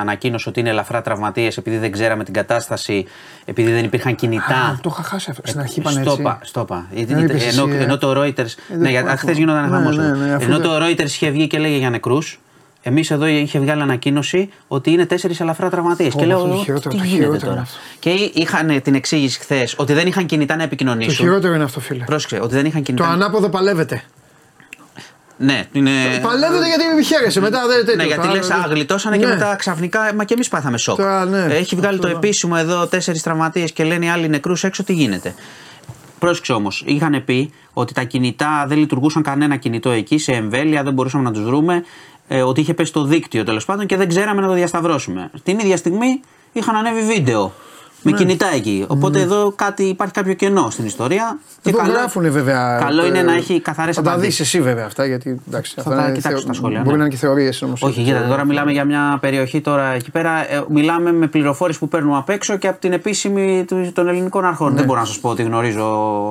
ανακοίνωση 0.00 0.48
ότι 0.48 0.60
είναι 0.60 0.68
ελαφρά 0.68 1.02
τραυματίες 1.02 1.56
επειδή 1.56 1.76
δεν 1.78 1.92
ξέραμε 1.92 2.24
την 2.24 2.34
κατάσταση, 2.34 3.04
επειδή 3.44 3.72
δεν 3.72 3.84
υπήρχαν 3.84 4.14
κινητά. 4.14 4.54
Α, 4.54 4.78
το 4.82 4.90
είχα 4.92 5.02
χάσει 5.02 5.30
αυτό. 5.30 5.42
Στην 5.46 5.60
αρχή 5.60 5.78
είπαν 5.80 5.96
έτσι. 5.96 6.10
Στόπα, 6.10 6.38
στόπα. 6.42 6.86
Δεν 6.92 7.18
είπες 7.18 7.52
Ενώ, 7.52 7.66
εσύ, 7.68 7.76
ε. 7.78 7.82
ενώ 7.82 7.98
το 7.98 8.10
Reuters. 8.10 8.34
δεν 8.68 8.78
ναι, 8.78 8.90
για, 8.90 9.00
έχω- 9.00 9.16
χθες 9.16 9.36
γινόταν 9.36 9.62
ναι, 9.62 9.76
χαμός. 9.76 9.96
ναι, 9.96 10.08
ναι, 10.12 10.34
αφού 10.34 10.44
ενώ 10.44 10.58
δεν- 10.58 10.62
το 10.70 10.84
Reuters 10.86 11.04
είχε 11.04 11.30
βγει 11.30 11.46
και 11.46 11.58
λέγε 11.58 11.76
για 11.76 11.90
νεκρούς, 11.90 12.40
εμείς 12.82 13.10
εδώ 13.10 13.26
είχε 13.26 13.58
βγάλει 13.58 13.82
ανακοίνωση 13.82 14.50
ότι 14.68 14.90
είναι 14.90 15.06
τέσσερις 15.06 15.40
ελαφρά 15.40 15.70
τραυματίες. 15.70 16.14
Και 16.14 16.22
Ω, 16.24 16.26
λέω, 16.26 16.36
αυτό 16.36 16.48
το 16.48 16.54
«Εγώ, 16.54 16.62
χειρότερο, 16.62 16.94
τι 16.94 17.00
το 17.00 17.04
γίνεται 17.06 17.22
χειρότερο 17.24 17.40
τώρα. 17.40 17.52
είναι 17.52 17.60
αυτό. 17.62 17.78
Και 17.98 18.40
είχαν 18.40 18.82
την 18.82 18.94
εξήγηση 18.94 19.38
χθες 19.38 19.74
ότι 19.76 19.92
δεν 19.92 20.06
είχαν 20.06 20.26
κινητά 20.26 20.52
να 20.54 20.58
Το 20.60 20.64
επικοινωνήσουν. 20.66 21.14
χειρότερο 21.14 21.54
είναι 21.54 21.64
αυτό, 21.64 21.80
φίλε. 21.80 22.04
Πρόσεξε, 22.04 22.38
ότι 22.42 22.54
δεν 22.54 22.64
είχαν 22.66 22.80
Το 22.80 22.86
κινητά. 22.92 23.08
ανάποδο 23.08 23.48
παλεύεται. 23.48 24.02
Ναι, 25.42 25.64
είναι. 25.72 25.90
Παλεύεται 26.22 26.66
γιατί 26.66 27.04
χαίρεσαι 27.04 27.40
μετά. 27.40 27.66
Δεν 27.66 27.78
τέτοιο. 27.78 27.94
Ναι, 27.96 28.04
γιατί 28.04 28.26
Το 28.28 28.34
λες, 28.34 28.50
άλλο- 28.50 28.64
Α, 28.64 28.66
γλιτώσανε 28.68 29.16
και 29.18 29.26
Ναι. 29.26 29.32
μετά 29.32 29.56
ξαφνικά. 29.56 30.12
Μα 30.14 30.24
και 30.24 30.34
εμείς 30.34 30.48
πάθαμε 30.48 30.78
σοκ. 30.78 30.96
Τώρα, 30.96 31.24
ναι. 31.24 31.38
Έχει 31.54 31.76
βγάλει 31.76 31.94
Αυτό 31.94 32.00
το 32.02 32.08
εδώ. 32.08 32.16
επίσημο 32.16 32.54
εδώ 32.58 32.86
τέσσερις 32.86 33.22
τραυματίες 33.22 33.72
και 33.72 33.84
λένε 33.84 34.04
οι 34.04 34.08
άλλοι 34.08 34.28
νεκρούς 34.28 34.64
έξω, 34.64 34.84
τι 34.84 34.92
γίνεται. 34.92 35.34
Πρόσεξε 36.18 36.52
όμως, 36.52 36.82
είχαν 36.86 37.24
πει 37.24 37.52
ότι 37.72 37.92
τα 37.94 38.02
κινητά 38.02 38.64
δεν 38.68 38.78
λειτουργούσαν 38.78 39.22
κανένα 39.22 39.56
κινητό 39.56 39.90
εκεί 39.90 40.18
σε 40.18 40.32
εμβέλεια, 40.32 40.82
δεν 40.82 40.92
μπορούσαμε 40.92 41.22
να 41.24 41.32
τους 41.32 41.42
βρούμε. 41.44 41.84
Ε, 42.28 42.42
ότι 42.42 42.60
είχε 42.60 42.74
πέσει 42.74 42.92
το 42.92 43.04
δίκτυο 43.04 43.44
τέλος 43.44 43.64
πάντων 43.64 43.86
και 43.86 43.96
δεν 43.96 44.08
ξέραμε 44.08 44.40
να 44.40 44.46
το 44.46 44.52
διασταυρώσουμε. 44.52 45.30
Την 45.42 45.58
ίδια 45.58 45.76
στιγμή 45.76 46.20
είχαν 46.52 46.76
ανέβει 46.76 47.02
βίντεο 47.14 47.52
Με 48.02 48.12
κινητά 48.12 48.46
εκεί. 48.54 48.84
Οπότε 48.88 49.20
εδώ 49.20 49.52
κάτι, 49.56 49.82
υπάρχει 49.82 50.12
κάποιο 50.14 50.32
κενό 50.34 50.70
στην 50.70 50.84
ιστορία. 50.86 51.38
Και 51.48 51.56
Δεν 51.62 51.72
το 51.72 51.78
καλό- 51.78 51.92
γράφουν 51.92 52.30
βέβαια. 52.32 52.78
Καλό 52.80 53.06
είναι 53.06 53.18
ε, 53.18 53.22
να 53.22 53.32
έχει 53.34 53.60
καθαρές 53.60 53.96
Θα 53.96 54.02
τα 54.02 54.08
δεις 54.10 54.16
απαντήσει. 54.18 54.42
εσύ 54.42 54.60
βέβαια 54.60 54.84
αυτά 54.86 55.06
γιατί. 55.06 55.40
Εντάξει, 55.48 55.72
Θα 55.74 55.80
αυτά 55.80 55.94
τα 55.96 56.02
είναι 56.06 56.12
κοιτάξω 56.16 56.38
θεω- 56.38 56.46
τα 56.46 56.52
σχόλια, 56.52 56.78
Μπορεί 56.78 56.90
ναι. 56.90 56.96
να 56.96 57.04
είναι 57.04 57.12
και 57.14 57.20
θεωρίες 57.20 57.62
όμως. 57.62 57.82
Όχι, 57.82 58.02
κοίτα, 58.02 58.26
τώρα 58.28 58.44
μιλάμε 58.44 58.72
για 58.72 58.84
μια 58.84 59.18
περιοχή 59.20 59.60
τώρα 59.60 59.92
εκεί 59.92 60.10
πέρα. 60.10 60.52
ε, 60.52 60.64
μιλάμε 60.68 61.12
με 61.12 61.26
πληροφόρηση 61.26 61.78
που 61.78 61.88
παίρνουμε 61.88 62.16
απ' 62.16 62.28
έξω 62.30 62.56
και 62.56 62.68
από 62.68 62.80
την 62.80 62.92
επίσημη 62.92 63.64
του- 63.68 63.90
των 63.94 64.08
ελληνικών 64.08 64.44
αρχών. 64.44 64.74
Δεν 64.76 64.84
μπορώ 64.84 65.00
να 65.00 65.06
σας 65.06 65.18
πω 65.18 65.28
ότι 65.28 65.42
γνωρίζω 65.42 65.82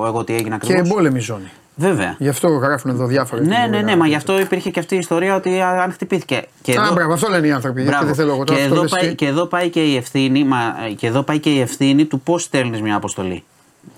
εγώ 0.06 0.24
τι 0.24 0.34
έγινε 0.34 0.48
Ναι. 0.48 0.56
Και 0.58 0.66
ακριβώς. 0.72 0.88
εμπόλεμη 0.90 1.20
ζώνη. 1.20 1.50
Βέβαια. 1.80 2.14
Γι' 2.18 2.28
αυτό 2.28 2.48
γράφουν 2.48 2.90
εδώ 2.90 3.06
διάφορα. 3.06 3.42
Ναι, 3.42 3.66
ναι, 3.70 3.80
ναι, 3.80 3.96
μα 3.96 4.06
γι' 4.06 4.14
αυτό 4.14 4.40
υπήρχε 4.40 4.70
και 4.70 4.80
αυτή 4.80 4.94
η 4.94 4.98
ιστορία 4.98 5.34
ότι 5.34 5.60
α, 5.60 5.82
αν 5.82 5.92
χτυπήθηκε. 5.92 6.42
Και 6.62 6.72
Α, 6.78 6.90
μπράβο, 6.92 7.12
αυτό 7.12 7.28
λένε 7.28 7.46
οι 7.46 7.52
άνθρωποι. 7.52 7.82
Γιατί 7.82 7.90
Μπράβο. 7.90 8.06
δεν 8.06 8.14
θέλω 8.14 8.32
εγώ 8.34 8.44
τώρα. 8.44 8.58
και, 8.58 8.64
αυτό 8.64 8.74
εδώ 8.74 8.82
λες 8.82 8.90
πάει, 8.90 9.08
και- 9.08 9.14
και 9.14 9.26
εδώ 9.26 9.46
πάει 9.46 9.68
και 9.68 9.80
η 9.84 9.96
ευθύνη, 9.96 10.44
μα, 10.44 10.58
και 10.96 11.06
εδώ 11.06 11.22
πάει 11.22 11.38
και 11.38 11.50
η 11.50 11.60
ευθύνη 11.60 12.04
του 12.04 12.20
πώς 12.20 12.42
στέλνεις 12.42 12.80
μια 12.82 12.96
αποστολή. 12.96 13.44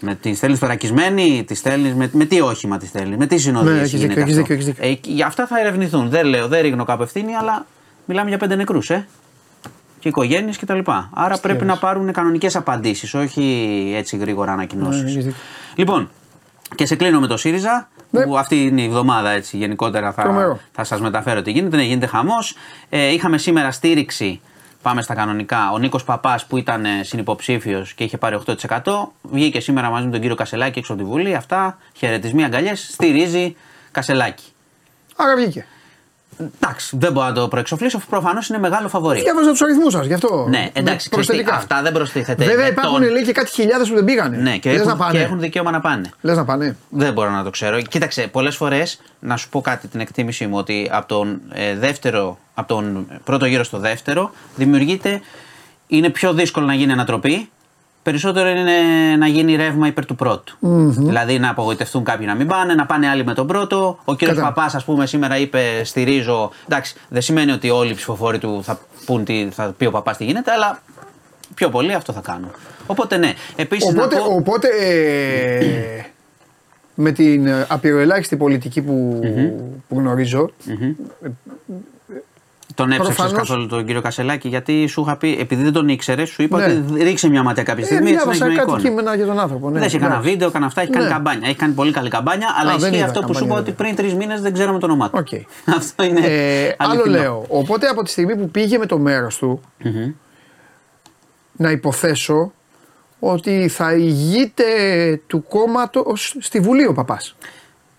Με 0.01 0.14
τη 0.14 0.35
στέλνεις 0.35 0.59
θωρακισμένη, 0.59 1.45
τη 1.47 1.55
στέλνεις 1.55 1.95
με, 1.95 2.11
με 2.12 2.24
τι 2.24 2.41
όχημα 2.41 2.78
τη 2.78 2.87
στέλνεις, 2.87 3.16
με 3.16 3.26
τι 3.26 3.39
συνοδεία. 3.39 3.72
Ναι, 3.72 3.80
έχεις 3.80 4.01
δίκιο, 4.01 4.22
έχεις 4.22 4.37
δίκιο, 4.37 4.55
έχεις 4.55 4.66
δίκιο. 4.66 4.89
Ε, 4.89 4.95
για 5.03 5.26
αυτά 5.26 5.47
θα 5.47 5.61
ερευνηθούν. 5.61 6.09
Δεν 6.09 6.26
λέω, 6.26 6.49
δεν 6.49 6.62
ρίχνω 6.62 6.85
κάπου 6.85 7.03
ευθύνη, 7.03 7.35
αλλά 7.35 7.66
μιλάμε 8.05 8.28
για 8.28 8.39
πέντε 8.39 8.55
νεκρούς, 8.57 8.91
ε. 8.91 9.07
Και 9.99 10.09
οικογένειες 10.09 10.59
κτλ. 10.59 10.78
Άρα 11.14 11.39
πρέπει 11.39 11.64
να 11.64 11.76
πάρουν 11.76 12.12
κανονικές 12.12 12.57
απαντήσεις, 12.57 13.14
όχι 13.14 13.93
έτσι 13.97 14.16
γρήγορα 14.16 14.53
ανακοινώσεις. 14.53 15.03
Ναι, 15.03 15.11
έχεις 15.11 15.24
δίκιο. 15.24 15.39
λοιπόν, 15.74 16.11
και 16.75 16.87
σε 16.87 16.97
κλείνω 16.97 17.20
με 17.20 17.27
το 17.27 17.37
ΣΥΡΙΖΑ, 17.37 17.89
Ναι. 18.11 18.25
που 18.25 18.39
αυτή 18.39 18.64
είναι 18.64 18.81
η 18.81 18.85
εβδομάδα 18.85 19.31
έτσι 19.31 19.57
γενικότερα 19.57 20.12
θα, 20.12 20.23
Τρομερό. 20.23 20.59
θα 20.73 20.85
σας 20.85 21.01
μεταφέρω 21.01 21.43
τι 21.43 21.51
γίνεται. 21.51 21.77
Ναι, 21.77 21.83
γίνεται 21.83 22.07
χαμός. 22.07 22.55
Ε, 22.89 23.12
είχαμε 23.12 23.39
σήμερα 23.39 23.70
στήριξη. 23.70 24.41
Πάμε 24.83 25.03
στα 25.03 25.14
κανονικά. 25.14 25.70
Ο 25.73 25.79
Νίκος 25.79 26.05
Παπάς 26.05 26.47
που 26.47 26.57
ήταν 26.57 26.85
συνυποψήφιος 27.03 27.93
και 27.93 28.05
είχε 28.05 28.18
πάρει 28.18 28.35
8%. 28.35 29.12
Βγήκε 29.23 29.61
σήμερα 29.61 29.91
μαζί 29.91 30.05
με 30.05 30.11
τον 30.11 30.20
κύριο 30.20 30.37
Κασελάκη 30.37 30.79
έξω 30.79 30.93
από 30.93 31.03
τη 31.03 31.09
Βουλή. 31.09 31.35
Αυτά, 31.35 31.79
χαιρετισμοί, 31.97 32.45
αγκαλιές. 32.45 32.89
Στηρίζει 32.93 33.57
Κασελάκη. 33.91 34.45
Άρα 35.16 35.37
βγήκε. 35.37 35.66
Εντάξει, 36.61 36.97
δεν 36.99 37.12
μπορώ 37.12 37.26
να 37.26 37.32
το 37.32 37.49
προεξοφλήσω. 37.49 38.01
Προφανώς 38.11 38.49
είναι 38.49 38.59
μεγάλο 38.59 38.88
φαβορή. 38.88 39.20
Διάβαζα 39.20 39.51
τους 39.51 39.62
αριθμούς 39.62 39.93
σας 39.93 40.07
γι' 40.07 40.12
αυτό. 40.14 40.47
Ναι, 40.49 40.59
εντάξει, 40.59 40.80
Με 40.82 40.82
ξέρεις 40.82 41.03
τι, 41.03 41.09
προσθετικά. 41.11 41.55
αυτά 41.55 41.82
δεν 41.82 41.93
προστίθεται. 41.93 42.45
Βέβαια 42.45 42.64
με 42.64 42.70
υπάρχουν 42.70 43.01
τον- 43.03 43.11
λέει 43.12 43.22
και 43.24 43.32
κάτι 43.32 43.51
χιλιάδες 43.51 43.88
που 43.88 43.95
δεν 43.95 44.05
πήγανε. 44.05 44.36
Ναι, 44.36 44.57
και 44.59 44.68
Λες 44.70 44.78
έχουν, 44.78 44.90
να 44.90 44.97
πάνε. 44.97 45.12
και 45.18 45.24
έχουν 45.24 45.40
δικαίωμα 45.40 45.70
να 45.70 45.80
πάνε. 45.80 46.11
Λες 46.20 46.36
να 46.36 46.45
πάνε. 46.45 46.76
Δεν 46.88 47.12
μπορώ 47.12 47.30
να 47.30 47.43
το 47.45 47.51
ξέρω. 47.51 47.80
Κοίταξε, 47.80 48.22
πολλές 48.32 48.57
φορές 48.57 49.01
να 49.18 49.36
σου 49.36 49.49
πω 49.49 49.61
κάτι 49.61 49.88
την 49.88 50.01
εκτίμησή 50.01 50.47
μου 50.47 50.57
ότι 50.57 50.88
από 50.93 51.07
τον, 51.07 51.40
ε, 51.53 51.76
δεύτερο, 51.76 52.38
από 52.55 52.68
τον 52.68 53.07
πρώτο 53.24 53.47
γύρο 53.47 53.64
στο 53.64 53.78
δεύτερο 53.78 54.30
δημιουργείται. 54.57 55.20
Είναι 55.86 56.09
πιο 56.11 56.32
δύσκολο 56.32 56.66
να 56.66 56.74
γίνει 56.74 56.93
ανατροπή. 56.93 57.51
Περισσότερο 58.03 58.49
είναι 58.49 58.73
να 59.19 59.27
γίνει 59.27 59.57
ρεύμα 59.57 59.87
υπέρ 59.87 60.07
του 60.07 60.15
πρωτου 60.15 60.57
Δηλαδή 60.87 61.39
να 61.39 61.51
απογοητευτούν 61.51 62.05
κάποιοι 62.05 62.27
να 62.29 62.35
μην 62.35 62.47
πάνε, 62.47 62.75
να 62.75 62.87
πάνε 62.87 63.09
άλλοι 63.09 63.25
με 63.25 63.35
τον 63.35 63.47
πρώτο. 63.47 63.99
Ο 64.05 64.15
κύριος 64.15 64.37
Κατά. 64.37 64.49
Παπάς, 64.49 64.75
ας 64.75 64.85
πούμε, 64.85 65.07
σήμερα 65.07 65.37
είπε 65.39 65.61
στηρίζω. 65.85 66.51
Εντάξει, 66.69 66.95
δεν 67.09 67.23
σημαίνει 67.23 67.53
ότι 67.53 67.71
όλοι 67.71 67.91
οι 67.91 67.95
ψηφοφόροι 67.95 68.39
του 68.39 68.61
θα, 68.63 68.81
πούν 69.05 69.25
τι, 69.25 69.49
θα 69.51 69.75
πει 69.77 69.87
ο 69.87 69.91
Παπάς 69.91 70.17
τι 70.17 70.25
γίνεται, 70.25 70.53
αλλά 70.53 70.83
πιο 71.55 71.69
πολύ 71.69 71.93
αυτό 71.95 72.13
θα 72.13 72.21
κάνουν. 72.21 72.51
Οπότε 72.87 73.17
ναι. 73.17 73.33
Επίσης. 73.57 73.89
Οπότε, 73.89 74.17
οπότε 74.29 74.69
ε, 74.69 76.05
με 76.95 77.13
την 77.13 77.47
ε, 77.47 77.67
απειροελάχιστη 77.69 78.37
πολιτική 78.37 78.83
που, 78.83 79.21
που 79.89 79.99
γνωρίζω, 79.99 80.51
Τον 82.83 82.91
έψαξες 82.93 83.16
Προφανώς- 83.16 83.39
καθόλου 83.49 83.66
τον 83.66 83.85
κύριο 83.87 84.01
Κασελάκη, 84.01 84.49
γιατί 84.49 84.87
σου 84.87 85.01
είχα 85.01 85.16
πει, 85.16 85.37
επειδή 85.41 85.62
δεν 85.62 85.72
τον 85.72 85.89
ήξερες, 85.89 86.28
σου 86.28 86.43
είπα 86.43 86.59
Ναι. 86.59 86.64
ότι 86.64 87.03
ρίξε 87.03 87.28
μια 87.28 87.43
ματιά 87.43 87.62
κάποια 87.62 87.83
ε, 87.83 87.87
στιγμή. 87.87 88.11
έτσι 88.11 88.14
να 88.14 88.20
διάβασα 88.33 88.45
έχει 88.45 88.55
μια 88.55 88.62
κάτι 88.64 88.70
εικόνα. 88.80 88.89
κείμενα 88.89 89.16
για 89.16 89.26
τον 89.26 89.39
άνθρωπο. 89.41 89.66
Ναι, 89.66 89.72
δεν 89.74 89.83
έχει 89.83 89.97
κανένα 89.99 90.14
εντάξει. 90.14 90.30
βίντεο, 90.30 90.51
κανένα 90.51 90.66
αυτά, 90.68 90.80
έχει 90.80 90.91
κάνει 90.91 91.05
Ναι. 91.05 91.11
καμπάνια. 91.12 91.49
Έχει 91.49 91.57
κάνει 91.57 91.72
πολύ 91.74 91.93
καλή 91.93 92.09
καμπάνια, 92.09 92.49
αλλά 92.61 92.70
Α, 92.72 92.76
δεν 92.76 92.83
ισχύει 92.89 92.97
είδα 92.97 93.05
αυτό 93.07 93.20
που 93.20 93.26
σου 93.26 93.45
είπα 93.45 93.55
καμπάνια, 93.55 93.62
ότι 93.62 93.72
πριν 93.83 93.95
τρεις 93.97 94.14
μήνες 94.14 94.41
δεν 94.41 94.53
ξέραμε 94.53 94.78
το 94.78 94.87
όνομά 94.87 95.11
του. 95.11 95.18
Οκ. 95.18 95.28
αυτό 95.78 96.05
είναι. 96.05 96.20
Ε, 96.20 96.74
άλλο 96.76 96.91
αληθινό. 96.93 97.16
λέω. 97.18 97.45
Οπότε 97.49 97.87
από 97.87 98.03
τη 98.03 98.11
στιγμή 98.11 98.37
που 98.37 98.51
πήγε 98.51 98.78
με 98.78 98.87
το 98.87 98.99
μέρος 98.99 99.37
του, 99.39 99.61
να 101.57 101.70
υποθέσω 101.70 102.53
ότι 103.18 103.68
θα 103.68 103.93
ηγείται 103.95 104.64
του 105.26 105.45
κόμματος 105.49 106.37
στη 106.39 106.61
Βουλή 106.61 106.87
ο 106.87 106.93
παπάς. 106.93 107.37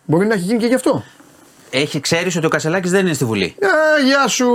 Μπορεί 0.06 0.26
να 0.28 0.34
έχει 0.34 0.44
γίνει 0.44 0.60
και 0.60 0.68
γι' 0.68 0.76
αυτό. 0.76 1.04
Έχει 1.76 2.00
ξέρεις 2.00 2.36
ότι 2.36 2.46
ο 2.46 2.50
Κασελάκης 2.50 2.92
δεν 2.92 3.06
είναι 3.06 3.14
στη 3.14 3.26
Βουλή. 3.26 3.56
Ε, 3.60 4.06
γεια 4.06 4.28
σου. 4.28 4.48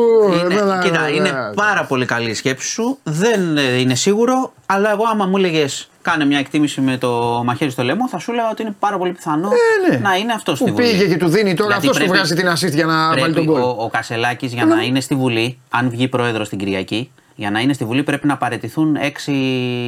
Είναι, 0.44 0.54
εμένα, 0.54 0.78
κοίτα, 0.82 1.04
ε, 1.06 1.14
είναι 1.14 1.28
ε, 1.28 1.32
πάρα 1.54 1.84
πολύ 1.84 2.04
καλή 2.04 2.30
η 2.30 2.34
σκέψη 2.34 2.68
σου. 2.68 2.98
Δεν 3.02 3.56
ε, 3.56 3.62
είναι 3.78 3.94
σίγουρο, 3.94 4.52
αλλά 4.66 4.90
εγώ 4.90 5.02
άμα 5.12 5.26
μου 5.26 5.36
έλεγες 5.36 5.90
κάνε 6.02 6.24
μια 6.24 6.38
εκτίμηση 6.38 6.80
με 6.80 6.96
το 6.96 7.42
μαχαίρι 7.44 7.70
στο 7.70 7.82
λαιμό, 7.82 8.08
θα 8.08 8.18
σου 8.18 8.30
έλεγα 8.32 8.50
ότι 8.50 8.62
είναι 8.62 8.74
πάρα 8.78 8.98
πολύ 8.98 9.12
πιθανό 9.12 9.48
Ε, 9.88 9.90
ναι. 9.90 9.98
να 9.98 10.14
είναι 10.16 10.32
αυτό 10.32 10.54
στη 10.54 10.64
Που 10.64 10.70
Βουλή. 10.74 10.86
πήγε 10.90 11.06
και 11.06 11.16
του 11.16 11.28
δίνει 11.28 11.54
τώρα 11.54 11.70
Γιατί 11.70 11.86
αυτός 11.88 12.02
του 12.02 12.10
πρέπει- 12.10 12.28
βγάζει 12.28 12.34
την 12.34 12.68
assist 12.68 12.74
για 12.74 12.86
να 12.86 13.06
πρέπει 13.06 13.20
βάλει 13.20 13.34
τον 13.34 13.46
κόλ. 13.46 13.60
Ο, 13.60 13.76
ο 13.78 13.88
Κασελάκης 13.88 14.52
για 14.52 14.64
να 14.64 14.82
είναι 14.82 15.00
στη 15.00 15.14
Βουλή, 15.14 15.58
αν 15.70 15.90
βγει 15.90 16.08
πρόεδρος 16.08 16.48
την 16.48 16.58
Κυριακή, 16.58 17.10
για 17.38 17.50
να 17.50 17.60
είναι 17.60 17.72
στη 17.72 17.84
Βουλή 17.84 18.02
πρέπει 18.02 18.26
να 18.26 18.36
παραιτηθούν 18.36 18.96
έξι 18.96 19.32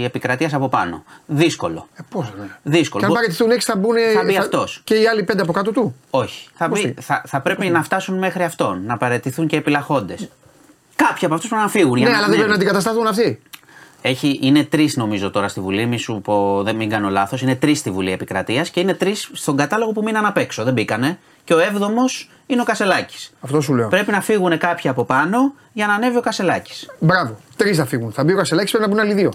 επικρατεία 0.05 0.51
από 0.53 0.68
πάνω. 0.68 1.05
Δύσκολο. 1.26 1.88
Ε, 1.94 2.03
πώς, 2.11 2.32
ναι. 2.38 2.46
Δύσκολο. 2.62 3.01
Και 3.01 3.05
αν 3.07 3.11
Μπο- 3.12 3.18
παραιτηθούν 3.20 3.51
έξι 3.51 3.70
θα 3.70 3.76
μπουν. 3.76 3.94
Θα 4.14 4.24
μπει 4.24 4.36
αυτός. 4.36 4.80
Και 4.84 4.94
οι 4.94 5.07
άλλοι 5.07 5.22
πέντε 5.24 5.42
από 5.42 5.53
κάτω 5.53 5.72
του; 5.72 5.94
Όχι. 6.11 6.48
Θα, 6.55 6.68
Πώς 6.68 6.82
μπει- 6.82 6.94
τι; 6.96 7.03
θα, 7.03 7.22
θα 7.26 7.40
πρέπει 7.40 7.68
να 7.68 7.82
φτάσουν 7.82 8.18
μέχρι 8.18 8.42
αυτόν. 8.42 8.82
Να 8.86 8.96
παραιτηθούν 8.96 9.46
και 9.46 9.57
επιλαχόντες. 9.57 10.28
Κάποιοι 10.96 11.24
από 11.26 11.34
αυτούς 11.34 11.48
πρέπει 11.51 11.64
να 11.64 11.70
φύγουν. 11.70 11.96
για 11.96 12.07
Ναι, 12.07 12.12
να 12.12 12.16
αλλά 12.18 12.26
δεν 12.26 12.34
ανέβουν. 12.40 12.57
πρέπει 12.57 12.66
να 12.68 12.72
αντικατασταθούν 12.72 13.07
αυτοί. 13.07 13.42
Έχει, 14.03 14.38
είναι 14.42 14.64
τρεις 14.64 14.96
νομίζω 14.96 15.30
τώρα 15.30 15.48
στη 15.48 15.61
Βουλή, 15.61 15.86
μη 15.86 15.98
σου 15.98 16.20
πω, 16.24 16.62
δεν 16.62 16.76
μην 16.76 16.88
κάνω 16.90 17.09
λάθος. 17.11 17.42
Είναι 17.42 17.55
τρεις 17.57 17.78
στη 17.78 17.90
Βουλή 17.90 18.12
Επικρατείας 18.12 18.70
και 18.70 18.80
είναι 18.80 18.94
τρεις 18.94 19.30
στον 19.32 19.57
κατάλογο 19.57 19.92
που 19.92 20.03
μείναν 20.03 20.26
απ' 20.26 20.36
έξω. 20.36 20.64
Δεν 20.64 20.72
μπήκανε. 20.72 21.18
Και 21.51 21.56
ο 21.56 21.59
έβδομος 21.59 22.28
είναι 22.47 22.60
ο 22.60 22.64
Κασελάκης. 22.64 23.32
Αυτό 23.40 23.60
σου 23.60 23.74
λέω. 23.74 23.89
Πρέπει 23.89 24.10
να 24.10 24.20
φύγουν 24.20 24.59
κάποιοι 24.59 24.90
από 24.90 25.05
πάνω 25.05 25.55
για 25.72 25.86
να 25.86 25.94
ανέβει 25.94 26.16
ο 26.16 26.20
Κασελάκης. 26.20 26.89
Μπράβο. 26.98 27.36
Τρεις 27.56 27.77
θα 27.77 27.85
φύγουν. 27.86 28.12
Θα 28.12 28.24
μπει 28.24 28.32
ο 28.32 28.36
Κασελάκης, 28.36 28.70
πρέπει 28.70 28.89
να 28.89 28.94
μπουν 28.94 29.02
άλλοι 29.05 29.14
δύο. 29.14 29.32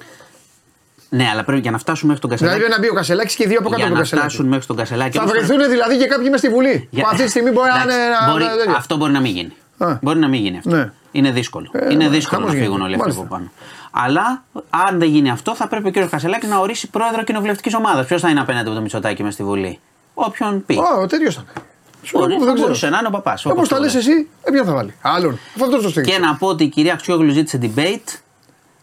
Ναι, 1.09 1.27
αλλά 1.31 1.43
πρέπει 1.43 1.61
για 1.61 1.71
να 1.71 1.77
φτάσουν 1.77 2.07
μέχρι 2.07 2.21
τον 2.21 2.29
Κασελάκη. 2.29 2.57
Δηλαδή 2.57 2.71
πρέπει 2.73 2.81
να 2.81 2.87
μπει 2.87 2.95
ο 2.95 2.99
Κασελάκης 2.99 3.35
και 3.35 3.47
δύο 3.47 3.57
από 3.59 3.69
κάτω 3.69 3.75
για 3.81 3.85
από 3.85 3.93
τον 3.93 4.03
να 4.03 4.09
Κασελάκη. 4.09 4.29
φτάσουν 4.29 4.49
μέχρι 4.51 4.65
τον 4.65 4.75
Κασελάκη. 4.75 5.17
Θα 5.17 5.23
όπως 5.23 5.33
βρεθούν 5.37 5.69
δηλαδή 5.69 5.97
και 5.97 6.05
κάποιοι 6.05 6.27
με 6.31 6.37
στη 6.37 6.49
Βουλή. 6.49 6.87
Για- 6.91 7.03
Που 7.03 7.09
αυτή 7.11 7.23
τη 7.23 7.29
στιγμή 7.29 7.51
μπορεί 7.51 7.69
να 7.69 7.75
Εντάξει, 7.75 7.95
είναι. 7.97 8.05
ένα- 8.05 8.31
μπορεί- 8.31 8.43
ένα 8.43 8.55
τέτοιο. 8.55 8.73
αυτό 8.77 8.97
μπορεί 8.97 9.11
να 9.11 9.19
μην 9.19 9.31
γίνει. 9.35 9.53
Α. 9.77 9.97
Μπορεί 10.01 10.19
να 10.19 10.27
μην 10.27 10.41
γίνει 10.41 10.57
αυτό. 10.57 10.69
Ναι. 10.75 10.91
Είναι 11.11 11.31
δύσκολο. 11.31 11.69
Ε, 11.73 11.91
είναι 11.93 12.03
μα, 12.03 12.09
δύσκολο 12.09 12.41
να 12.41 12.47
χαμός 12.47 12.61
φύγουν 12.61 12.77
γίνεται. 12.77 12.83
όλοι 12.85 12.93
αυτοί 12.95 13.07
Μάλιστα. 13.07 13.21
από 13.21 13.33
πάνω. 13.35 13.51
Αλλά 13.91 14.43
αν 14.87 14.99
δεν 14.99 15.09
γίνει 15.09 15.29
αυτό, 15.29 15.55
θα 15.55 15.67
πρέπει 15.67 15.87
ο 15.87 15.91
κ. 16.05 16.09
Κασελάκης 16.09 16.49
να 16.49 16.57
ορίσει 16.57 16.89
πρόεδρο 16.89 17.23
κοινοβουλευτικής 17.23 17.73
ομάδας. 17.75 18.05
Ποιος 18.05 18.21
θα 18.21 18.29
είναι 18.29 18.39
απέναντι 18.39 18.65
από 18.67 18.75
το 18.75 18.81
Μητσοτάκι 18.81 19.23
μες 19.23 19.33
στη 19.33 19.43
Βουλή; 19.43 19.79
Όποιον 20.13 20.65
πει. 20.65 20.75
Ω, 20.77 21.01
ο 21.01 21.05
τέτοιος 21.07 21.35
θα 21.35 21.41
είναι. 21.53 21.65
Σου 22.06 22.18
Μπορεί, 22.18 22.30
λέω, 22.30 22.40
θα 22.40 22.45
δεν 22.45 22.53
ξέρω. 22.53 22.68
μπορούσε 22.68 22.90
να 22.90 22.98
είναι 22.98 23.07
ο 23.07 23.11
παπάς. 23.11 23.45
Όπως 23.45 23.68
τα 23.68 23.80
λες 23.80 23.95
εσύ, 23.95 24.27
ε, 24.44 24.52
ποιον 24.52 24.65
θα 24.65 24.73
βάλει. 24.73 24.94
Άλλον. 25.02 25.40
Αυτό 25.56 25.69
το 25.82 25.90
στήριξε. 25.90 26.02
Και 26.02 26.19
να 26.26 26.36
πω 26.36 26.48
ότι 26.48 26.64
η 26.64 26.68
κυρία 26.68 26.94
Αξιόγλου 26.94 27.32
ζήτησε 27.32 27.60
debate, 27.61 28.19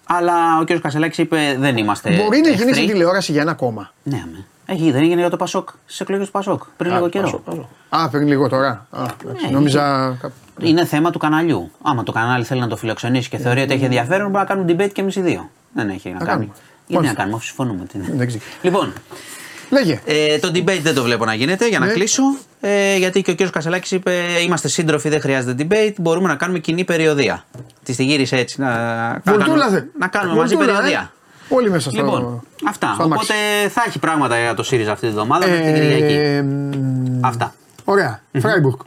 αλλά 0.07 0.59
ο 0.61 0.65
κ. 0.65 0.73
Κασελάκης 0.79 1.19
είπε 1.19 1.57
δεν 1.59 1.77
είμαστε. 1.77 2.11
Μπορεί 2.11 2.29
να 2.29 2.49
γίνει 2.49 2.49
εχθροί. 2.49 2.75
στην 2.75 2.87
τηλεόραση 2.87 3.33
για 3.33 3.41
ένα 3.41 3.55
κόμμα. 3.55 3.93
Ναι, 4.03 4.25
με. 4.33 4.45
Έχει, 4.67 4.91
δεν 4.91 5.03
έγινε 5.03 5.21
για 5.21 5.31
το 5.31 5.37
Πασόκ 5.37 5.69
στις 5.87 6.01
εκλογές 6.01 6.27
του 6.27 6.33
Πασόκ 6.33 6.63
πριν 6.77 6.93
λίγο 6.93 7.09
καιρό. 7.09 7.25
Πασό, 7.25 7.39
πασό. 7.39 7.69
Α, 8.05 8.09
πριν 8.09 8.27
λίγο 8.27 8.49
τώρα. 8.49 8.87
Α, 8.91 9.03
εντάξει. 9.25 9.45
Ναι, 9.47 9.51
Νόμιζα. 9.53 10.17
κάπου- 10.21 10.37
Είναι 10.59 10.85
θέμα 10.85 11.11
του 11.11 11.19
καναλιού. 11.19 11.71
Άμα 11.83 12.03
το 12.03 12.13
κανάλι 12.13 12.45
θέλει 12.45 12.61
να 12.61 12.69
το 12.69 12.77
φιλοξενήσει 12.77 13.29
και 13.29 13.37
θεωρεί 13.39 13.61
ότι 13.63 13.73
έχει 13.73 13.85
ενδιαφέρον, 13.85 14.31
μπορεί 14.31 14.45
να 14.49 14.55
κάνουν 14.55 14.67
debate 14.69 14.93
και 14.93 15.01
εμείς 15.01 15.17
οι 15.17 15.21
δύο. 15.21 15.51
Δεν 15.73 15.89
έχει 15.89 16.09
να, 16.11 16.15
κάνει. 16.19 16.29
κάνουμε. 16.29 16.45
Γιατί 16.47 16.63
να 16.89 16.97
Μάλιστα. 16.97 17.17
κάνουμε, 17.17 17.37
αφού 17.37 17.45
συμφωνούμε. 17.47 17.85
Τι 17.85 17.99
είναι. 17.99 18.09
Δεν 18.17 18.27
ξέρω. 18.27 18.43
Λοιπόν, 18.63 18.93
Λέγε. 19.73 20.01
ε, 20.05 20.39
το 20.39 20.49
debate 20.55 20.81
δεν 20.83 20.95
το 20.95 21.03
βλέπω 21.03 21.25
να 21.25 21.35
γίνεται 21.35 21.69
για 21.69 21.79
να 21.79 21.87
Ναι. 21.87 21.93
κλείσω. 21.93 22.23
Ε, 22.61 22.97
γιατί 22.97 23.23
και 23.23 23.31
ο 23.31 23.35
κ. 23.35 23.51
Κασελάκης 23.51 23.91
είπε: 23.91 24.13
Είμαστε 24.45 24.69
σύντροφοι, 24.69 25.09
δεν 25.09 25.21
χρειάζεται 25.21 25.67
debate. 25.71 25.95
Μπορούμε 25.99 26.29
να 26.29 26.35
κάνουμε 26.35 26.59
κοινή 26.59 26.85
περιοδία. 26.85 27.45
Τη 27.83 27.95
τη 27.95 28.05
γύρισε 28.05 28.37
έτσι 28.37 28.61
να, 28.61 28.69
να 29.09 29.21
Βολτούλα 29.25 29.45
κάνουμε, 29.65 29.79
θε. 29.79 29.85
να 29.99 30.07
κάνουμε 30.09 30.37
μαζί 30.39 30.55
Βολτούλα, 30.55 30.77
περιοδία. 30.79 31.13
ε. 31.49 31.55
Όλοι 31.55 31.71
μέσα 31.71 31.91
στο. 31.91 32.01
Λοιπόν, 32.05 32.43
αυτά. 32.69 32.91
στο 32.95 33.03
αμάξι. 33.03 33.33
Οπότε 33.33 33.69
θα 33.69 33.83
έχει 33.87 33.99
πράγματα 33.99 34.39
για 34.41 34.55
το 34.55 34.63
ΣΥΡΙΖΑ 34.63 34.93
αυτή 34.93 35.07
τη 35.07 35.13
βδομάδα 35.13 35.47
μέχρι 35.49 35.63
την 35.65 35.75
Κυριακή. 35.75 36.15
Ε, 36.15 36.43
μ, 36.43 37.25
Αυτά. 37.25 37.55
Ωραία. 37.85 38.23
Φράιμπουργκ. 38.41 38.79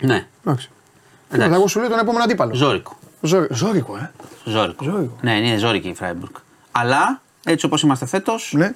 Ναι. 0.00 0.14
Εντάξει. 0.14 0.26
Εντάξει. 0.44 0.68
Κοίτα, 1.32 1.44
Εγώ 1.54 1.68
σου 1.68 1.80
λέω 1.80 1.88
τον 1.88 1.98
επόμενο 1.98 2.24
αντίπαλο. 2.24 2.54
Ζώρικο. 2.54 2.98
Ζόρι- 3.20 3.54
Ζώρικο, 3.54 3.96
ε. 3.96 4.10
Ζώρικο. 4.44 4.84
Ζώρικο. 4.84 5.16
Ναι, 5.20 5.32
είναι 5.32 5.56
ζώρικη 5.56 5.88
η 5.88 5.94
Φράιμπουργκ. 5.94 6.32
Αλλά 6.72 7.20
έτσι 7.44 7.66
όπως 7.66 7.82
είμαστε 7.82 8.06
φέτος, 8.06 8.52
Ναι, 8.56 8.74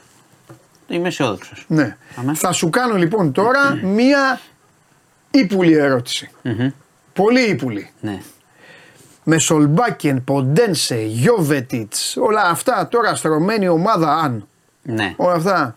είμαι 0.88 1.08
αισιόδοξος. 1.08 1.64
ναι. 1.68 1.96
Αμέ. 2.16 2.34
Θα 2.34 2.52
σου 2.52 2.70
κάνω 2.70 2.96
λοιπόν 2.96 3.32
τώρα 3.32 3.74
μία 3.74 4.40
ύπουλη 5.30 5.72
ερώτηση. 5.72 6.30
Πολύ 7.12 7.40
ύπουλη. 7.40 7.90
Ναι. 8.00 8.22
Με 9.24 9.38
Σολμπάκεν, 9.38 10.24
Ποντένσε, 10.24 10.96
Γιώβετιτ, 10.96 11.94
όλα 12.16 12.42
αυτά 12.42 12.88
τώρα 12.88 13.14
στρωμένη 13.14 13.68
ομάδα 13.68 14.14
αν. 14.16 14.46
Ναι. 14.82 15.14
Όλα 15.16 15.34
αυτά. 15.34 15.76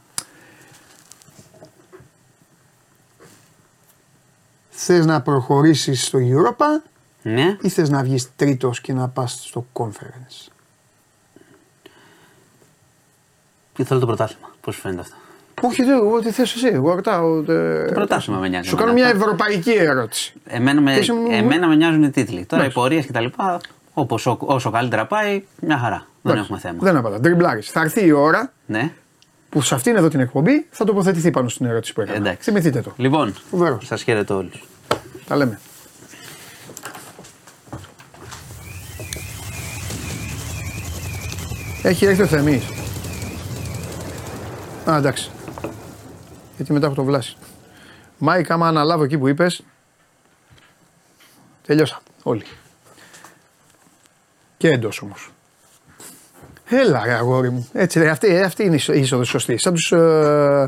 Θες 4.69 5.05
να 5.05 5.21
προχωρήσεις 5.21 6.05
στο 6.05 6.19
Europa 6.21 6.89
ναι. 7.21 7.57
ή 7.61 7.69
θες 7.69 7.89
να 7.89 8.03
βγεις 8.03 8.35
τρίτος 8.35 8.81
και 8.81 8.93
να 8.93 9.07
πας 9.07 9.39
στο 9.43 9.65
Conference; 9.73 10.47
Και 13.73 13.83
θέλω 13.83 13.99
το 13.99 14.05
πρωτάθλημα. 14.05 14.55
Πώς 14.67 14.75
σου 14.75 14.81
φαίνεται 14.81 15.01
αυτό; 15.01 15.15
Όχι, 15.67 15.83
δεν, 15.83 15.93
εγώ 15.97 16.19
τι 16.19 16.31
θες 16.31 16.53
εσύ. 16.55 16.67
Εγώ 16.67 16.95
ρωτάω. 16.95 17.37
ε, 17.47 17.85
Το 17.85 17.91
πρωτάθλημα 17.93 18.39
με 18.39 18.47
νοιάζει. 18.47 18.69
Σου 18.69 18.75
κάνω 18.75 18.91
εμένα. 18.91 19.07
μια 19.07 19.15
ευρωπαϊκή 19.15 19.71
ερώτηση. 19.71 20.33
Εμένα 20.47 20.81
με, 20.81 20.93
Και 20.93 20.99
είσαι 20.99 21.13
μου- 21.13 21.27
εμένα 21.31 21.67
με 21.67 21.75
νοιάζουν 21.75 22.03
οι 22.03 22.09
τίτλοι. 22.09 22.45
Τώρα 22.45 22.63
οι 22.63 22.65
Εντάξει. 22.65 22.73
πορείε 22.73 23.03
κτλ. 23.03 23.25
Όπως, 23.93 24.25
ό- 24.25 24.37
όσο 24.39 24.69
καλύτερα 24.71 25.05
πάει, 25.05 25.43
μια 25.61 25.77
χαρά. 25.77 25.95
Δεν 26.21 26.31
Εντάξει, 26.33 26.41
έχουμε 26.43 26.59
θέμα. 26.59 26.77
Δεν 26.91 26.95
απαντά. 26.97 27.19
Τριμπλάρι. 27.19 27.61
Θα 27.61 27.81
έρθει 27.81 28.05
η 28.05 28.11
ώρα 28.11 28.51
Ναι. 28.65 28.91
που 29.49 29.61
σε 29.61 29.75
αυτήν 29.75 29.95
εδώ 29.95 30.07
την 30.07 30.19
εκπομπή 30.19 30.65
θα 30.69 30.85
τοποθετηθεί 30.85 31.31
πάνω 31.31 31.49
στην 31.49 31.65
ερώτηση 31.65 31.93
που 31.93 32.01
έκανα. 32.01 32.17
Εντάξει. 32.17 32.41
Θυμηθείτε 32.49 32.81
το. 32.81 32.93
Λοιπόν, 32.97 33.33
Φοβερός. 33.51 33.85
σας 33.85 34.03
χαίρετο 34.03 34.35
όλους. 34.37 34.63
Τα 35.27 35.35
λέμε. 35.35 35.59
Έχει 41.83 42.05
έρθει 42.05 42.21
ο 42.21 42.25
Θεμής. 42.27 42.63
Α, 44.89 44.95
εντάξει. 44.97 45.29
Γιατί 46.55 46.73
μετά 46.73 46.87
από 46.87 46.95
το 46.95 47.03
Βλάση. 47.03 47.35
Μάικ, 48.17 48.51
άμα 48.51 48.67
αναλάβω 48.67 49.03
εκεί 49.03 49.17
που 49.17 49.27
είπες, 49.27 49.61
τελειώσα. 51.65 51.99
Όλοι. 52.23 52.45
Και 54.57 54.69
εντός 54.69 55.01
όμως. 55.01 55.31
Έλα 56.69 57.01
ρε 57.05 57.13
αγόρι 57.13 57.49
μου. 57.49 57.69
Έτσι, 57.73 57.99
ρε, 57.99 58.09
αυτή, 58.09 58.41
αυτή 58.41 58.63
είναι 58.63 58.71
η 58.73 58.75
είσο- 58.75 58.93
η 58.93 58.99
είσοδος 58.99 59.27
σωστή. 59.27 59.57
Σαν 59.57 59.73
τους, 59.73 59.91
ε, 59.91 59.95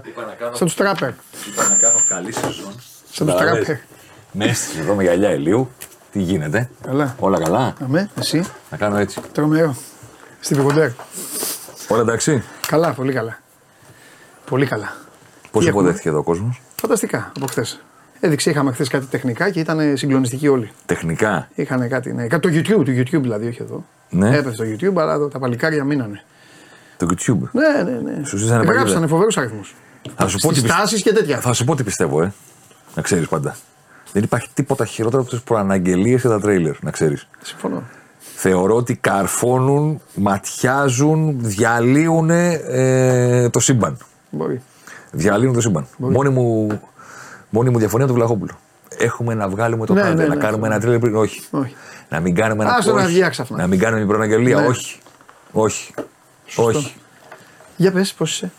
Είπα 0.06 0.26
να 0.26 0.34
κάνω- 0.40 0.56
σαν 0.56 0.68
τους 0.68 0.76
τράπερ. 0.76 1.10
Είπα 1.48 1.68
να 1.70 1.76
κάνω 1.76 2.00
καλή 2.08 2.32
σεζόν. 2.34 2.74
Σαν 3.12 3.28
τους 3.28 3.36
Καταλαβες. 3.36 3.66
τράπερ. 3.66 3.84
Μέσα 4.32 4.54
στη 4.54 4.76
σεζόν 4.76 4.96
με 4.96 5.04
γυαλιά 5.04 5.30
ηλίου. 5.34 5.72
Τι 6.12 6.20
γίνεται; 6.22 6.70
Καλά. 6.82 7.16
Όλα 7.20 7.40
καλά; 7.40 7.74
Αμέ, 7.84 8.10
εσύ. 8.20 8.46
Να 8.70 8.78
κάνω 8.78 8.98
έτσι. 8.98 9.22
Τρομερό. 9.32 9.76
Στη 10.40 10.56
Βικοντέρ. 10.56 10.90
Όλα 11.88 12.02
εντάξει; 12.02 12.44
Καλά, 12.68 12.94
πολύ 12.94 13.14
καλά. 13.14 13.40
Πολύ 14.50 14.66
καλά. 14.66 14.94
Πώς 15.52 15.64
Τι 15.64 15.68
έχουμε; 15.70 15.82
υποδέχτηκε 15.82 16.10
εδώ 16.10 16.18
ο 16.18 16.24
κόσμος; 16.24 16.62
Φανταστικά 16.82 17.32
από 17.36 17.46
χθες. 17.48 17.82
Έδειξε, 18.20 18.50
είχαμε 18.50 18.72
χθες 18.72 18.88
κάτι 18.88 19.06
τεχνικά 19.06 19.50
και 19.50 19.60
ήταν 19.60 19.98
συγκλονιστικοί 19.98 20.48
όλοι. 20.48 20.72
Τεχνικά; 20.86 21.48
Είχαν 21.56 21.90
κάτι, 21.90 22.14
ναι. 22.14 22.28
Κάτι 22.28 22.52
το 22.52 22.60
YouTube, 22.60 22.86
του 22.86 22.92
YouTube 22.92 23.22
δηλαδή, 23.22 23.48
όχι 23.48 23.62
εδώ. 23.62 23.86
Ναι. 24.10 24.38
Έπεσε 24.38 24.56
το 24.58 24.64
YouTube, 24.64 24.96
αλλά 25.02 25.14
εδώ 25.14 25.28
τα 25.28 25.40
παλικάρια 25.40 25.84
μείνανε. 25.84 26.22
Το 26.98 27.08
YouTube; 27.10 27.50
Ναι, 27.52 27.84
ναι, 27.92 28.00
ναι. 28.12 28.26
Σου 28.26 28.38
ζήσανε 28.38 28.64
Γράψανε 28.64 28.84
παγίδα. 28.90 29.08
φοβερούς 29.08 29.38
αριθμούς. 29.38 29.76
Θα 30.16 30.28
σου, 30.28 30.38
πω 30.40 30.50
τι 30.50 30.56
Στι 30.60 30.68
πι- 30.68 30.76
τάσεις 30.78 31.02
και 31.02 31.14
τέτοια. 31.14 31.40
θα 31.40 31.54
σου 31.54 31.66
πω 31.66 31.76
τι 31.76 31.84
πιστεύω, 31.84 32.22
ε. 32.22 32.34
Να 32.96 33.02
ξέρεις 33.02 33.28
πάντα. 33.28 33.56
Δεν 34.12 34.24
υπάρχει 34.24 34.48
τίποτα 34.54 34.86
χειρότερο 34.86 35.22
από 35.22 35.32
τις 35.32 35.42
προαναγγελίες 35.42 36.22
και 36.22 36.28
τα 36.28 36.40
τρέιλερ, 36.40 36.76
να 36.84 36.92
ξέρεις. 36.92 37.28
Συμφωνώ. 37.42 37.84
Θεωρώ 38.36 38.76
ότι 38.76 38.96
καρφώνουν, 38.96 40.02
ματιάζουν, 40.16 41.36
διαλύουν 41.40 42.30
ε, 42.30 43.50
το 43.50 43.60
σύμπαν. 43.60 43.98
Μπορεί. 44.30 44.62
Διαλύουν 45.12 45.54
το 45.54 45.62
σύμπαν. 45.62 45.88
Μόνη 45.98 46.30
μου, 46.30 46.68
μόνη 47.50 47.70
μου 47.70 47.78
διαφωνία 47.80 48.08
του 48.08 48.14
Βλαχόπουλου. 48.14 48.54
Έχουμε 48.98 49.34
να 49.34 49.50
βγάλουμε 49.50 49.86
το 49.86 49.94
Ναι, 49.94 50.02
πάντα, 50.02 50.14
ναι, 50.14 50.26
να 50.28 50.36
ναι, 50.36 50.42
κάνουμε 50.42 50.68
ναι. 50.68 50.74
ένα 50.74 50.82
τρέλερ 50.84 51.00
πριν. 51.00 51.16
Όχι. 51.16 51.42
Όχι. 51.52 51.76
Να 52.10 52.20
μην 52.20 52.36
κάνουμε 52.36 52.64
ένα 52.64 52.74
Άστο 52.76 52.94
να 52.94 53.04
post, 53.04 53.08
βγει 53.08 53.24
άξαφνα. 53.24 53.58
Να 53.58 53.68
μην 53.68 53.80
κάνουμε 53.80 54.00
την 54.00 54.08
προαναγγελία. 54.08 54.60
Ναι. 54.60 54.68
Όχι. 54.68 55.00
Όχι. 55.52 55.94
Όχι. 56.56 56.96
Για 57.76 57.92
πες, 57.92 58.14
πώς 58.14 58.32
είσαι. 58.34 58.52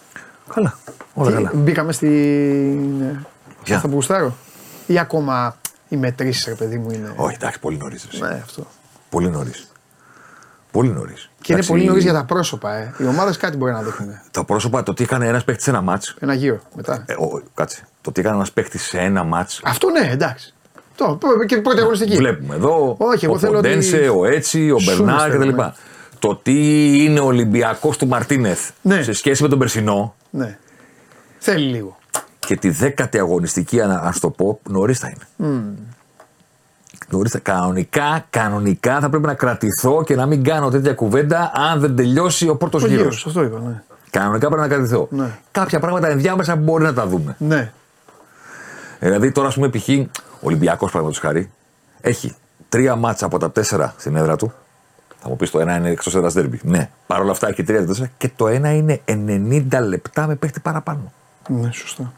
Καλά. 0.55 0.79
Όλα 1.15 1.29
Τι, 1.29 1.35
καλά. 1.35 1.51
Μπήκαμε 1.55 1.93
στην. 1.93 3.01
ε, 3.03 3.27
Ποια; 3.63 3.77
Αυτό 3.77 3.89
που 3.89 3.95
γουστάρω. 3.95 4.37
Ή 4.87 4.99
ακόμα 4.99 5.57
οι 5.89 5.97
μετρήσεις, 5.97 6.45
ρε 6.47 6.55
παιδί 6.55 6.79
μου, 6.79 6.91
είναι. 6.91 7.13
Όχι, 7.17 7.35
εντάξει, 7.35 7.61
πολύ 7.61 7.77
νωρίς. 7.77 8.09
Ναι, 8.21 8.41
αυτό. 8.45 8.67
Πολύ 9.11 9.29
νωρίς. 9.31 9.70
Πολύ 10.71 10.89
νωρίς. 10.89 11.31
Και 11.43 11.53
είναι 11.53 11.63
πολύ 11.65 11.85
νωρίς 11.85 12.03
για 12.03 12.13
τα 12.13 12.25
πρόσωπα. 12.25 12.75
Ε. 12.75 12.95
Οι 12.99 13.07
ομάδες 13.07 13.37
κάτι 13.37 13.57
μπορεί 13.57 13.73
να 13.73 13.83
δείχνουν. 13.83 14.11
Τα 14.31 14.45
πρόσωπα, 14.45 14.83
το 14.83 14.95
τι 14.95 15.03
έκανε 15.03 15.27
ένας 15.27 15.45
παίχτη 15.45 15.63
σε 15.63 15.71
ένα 15.71 15.81
μάτς. 15.81 16.17
Ένα 16.21 16.35
γύρο 16.35 16.61
μετά. 16.77 17.05
Ε, 17.07 17.13
ο- 17.13 17.43
κάτσε. 17.55 17.87
Το 18.01 18.13
τι 18.13 18.21
έκανε 18.21 18.37
ένας 18.37 18.53
παίχτη 18.53 18.79
σε 18.79 18.99
ένα 18.99 19.25
μάτς. 19.25 19.61
Αυτό 19.65 19.91
ναι, 19.91 20.09
εντάξει. 20.13 20.55
Το, 20.95 21.17
προ- 21.21 21.45
και 21.45 21.57
πρωταγωνιστική. 21.57 22.17
Βλέπουμε 22.17 22.55
εδώ. 22.55 22.97
Όχι, 22.99 23.25
εγώ 23.25 23.35
ο 23.35 23.39
θέλω 23.39 23.59
ότι- 23.59 23.69
Ποντένσε, 23.69 23.97
ο 24.17 24.25
Έτσι, 24.25 24.71
ο 24.71 24.79
Σου 24.79 24.91
Μπερνάρ 25.03 25.31
θέλω, 25.31 25.47
κτλ. 25.47 25.55
ναι. 25.63 25.73
Το 26.19 26.37
τι 26.37 26.55
είναι 27.05 27.21
ο 27.21 27.25
Ολυμπιακός 27.25 27.97
του 27.97 28.07
Μαρτίνεθ 28.07 28.71
Ναι. 28.83 29.03
σε 29.03 29.13
σχέση 29.13 29.43
με 29.43 29.49
τον 29.49 29.59
Περσινό 29.59 30.15
Ναι. 30.31 30.59
Θέλει 31.39 31.67
λίγο. 31.67 31.99
και 32.39 32.57
τη 32.57 32.71
δέκατη 32.71 33.19
αγωνιστική, 33.19 33.81
αν 33.81 33.91
ας 33.91 34.19
το 34.21 34.31
πω, 34.31 34.61
νωρίς 34.69 34.99
θα 34.99 35.09
είναι. 35.09 35.51
Νωρίς 35.51 35.65
θα- 37.29 37.39
Κανονικά, 37.39 38.27
κανονικά 38.31 39.01
θα 39.01 39.09
πρέπει 39.11 39.27
να 39.27 39.35
κρατηθώ 39.35 40.03
και 40.05 40.17
να 40.17 40.27
μην 40.27 40.45
κάνω 40.45 40.71
τέτοια 40.71 40.95
κουβέντα 40.95 41.53
αν 41.55 41.81
δεν 41.81 41.97
τελειώσει 41.97 42.49
ο 42.49 42.57
πρώτος 42.57 42.83
Ο 42.83 42.87
γύρος. 42.87 43.03
γύρος, 43.03 43.27
αυτό 43.27 43.43
είπα, 43.43 43.59
ναι. 43.61 43.83
Κανονικά 44.11 44.47
πρέπει 44.47 44.63
να 44.63 44.69
κρατηθώ. 44.69 45.07
Ναι. 45.11 45.31
Κάποια 45.51 45.81
πράγματα 45.81 46.09
ενδιάμεσα 46.09 46.57
μπορεί 46.57 46.83
να 46.85 46.93
τα 46.95 47.07
δούμε. 47.07 47.35
Ναι. 47.39 47.73
Δηλαδή 49.01 49.33
τώρα, 49.33 49.49
ας 49.49 49.55
πούμε, 49.55 49.69
π.χ. 49.69 49.89
ο 49.89 50.07
Ολυμπιακός, 50.41 50.91
παραδείγματος 50.91 51.19
χάρη, 51.19 51.51
έχει 52.01 52.35
τρία 52.69 52.97
μάτσα 52.97 53.27
από 53.27 53.39
τα 53.39 53.51
τέσσερα 53.51 53.95
στην 53.99 54.17
έδρα 54.17 54.37
του. 54.37 54.53
Θα 55.23 55.29
μου 55.29 55.37
πεις 55.37 55.51
το 55.51 55.61
ένα 55.61 55.77
είναι 55.77 55.91
εκτός 55.91 56.15
έδρας 56.15 56.33
δέρμπι. 56.33 56.61
Ναι. 56.63 56.91
Παρ' 57.07 57.21
όλα 57.21 57.31
αυτά 57.31 57.49
έχει 57.49 57.63
τρία 57.63 57.87
τέσσερα 57.87 58.11
και 58.19 58.31
το 58.37 58.49
ένα 58.49 58.73
είναι 58.75 59.01
90 59.05 59.81
λεπτά 59.81 60.27
με 60.27 60.35
παίχτη 60.35 60.61
παραπάνω. 60.61 61.13
Ναι, 61.49 61.71
σωστά. 61.73 62.13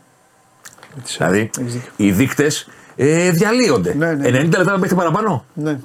Με 0.97 1.03
τις- 1.03 1.17
Δηλαδή 1.17 1.51
έχεις 1.61 1.73
δίκιο. 1.73 1.91
οι 1.97 2.13
δείκτες 2.13 2.69
ε, 2.97 3.31
διαλύονται. 3.31 3.95
Ναι, 3.95 4.13
ναι, 4.13 4.29
90 4.29 4.33
λεπτά 4.33 4.73
με 4.73 4.79
παίχτη 4.79 4.95
παραπάνω; 4.95 5.45
Ναι. 5.55 5.79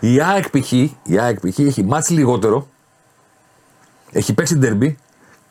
Η 0.00 0.20
ΑΕΚ 0.20 0.44
π.χ. 0.50 0.72
η 0.72 1.18
ΑΕΚ 1.18 1.38
π.χ. 1.48 1.58
έχει 1.58 1.84
μάτς 1.84 2.10
λιγότερο, 2.10 2.68
έχει 4.12 4.34
παίξει 4.34 4.56
ντερμπι 4.58 4.98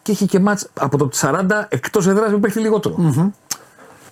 και 0.02 0.12
έχει 0.12 0.26
και 0.26 0.40
μάτς 0.40 0.70
από 0.74 0.98
το 0.98 1.10
40 1.22 1.46
εκτός 1.70 2.08
έδρας 2.08 2.32
με 2.32 2.38
παίχτη 2.38 2.60
λιγότερο. 2.60 2.96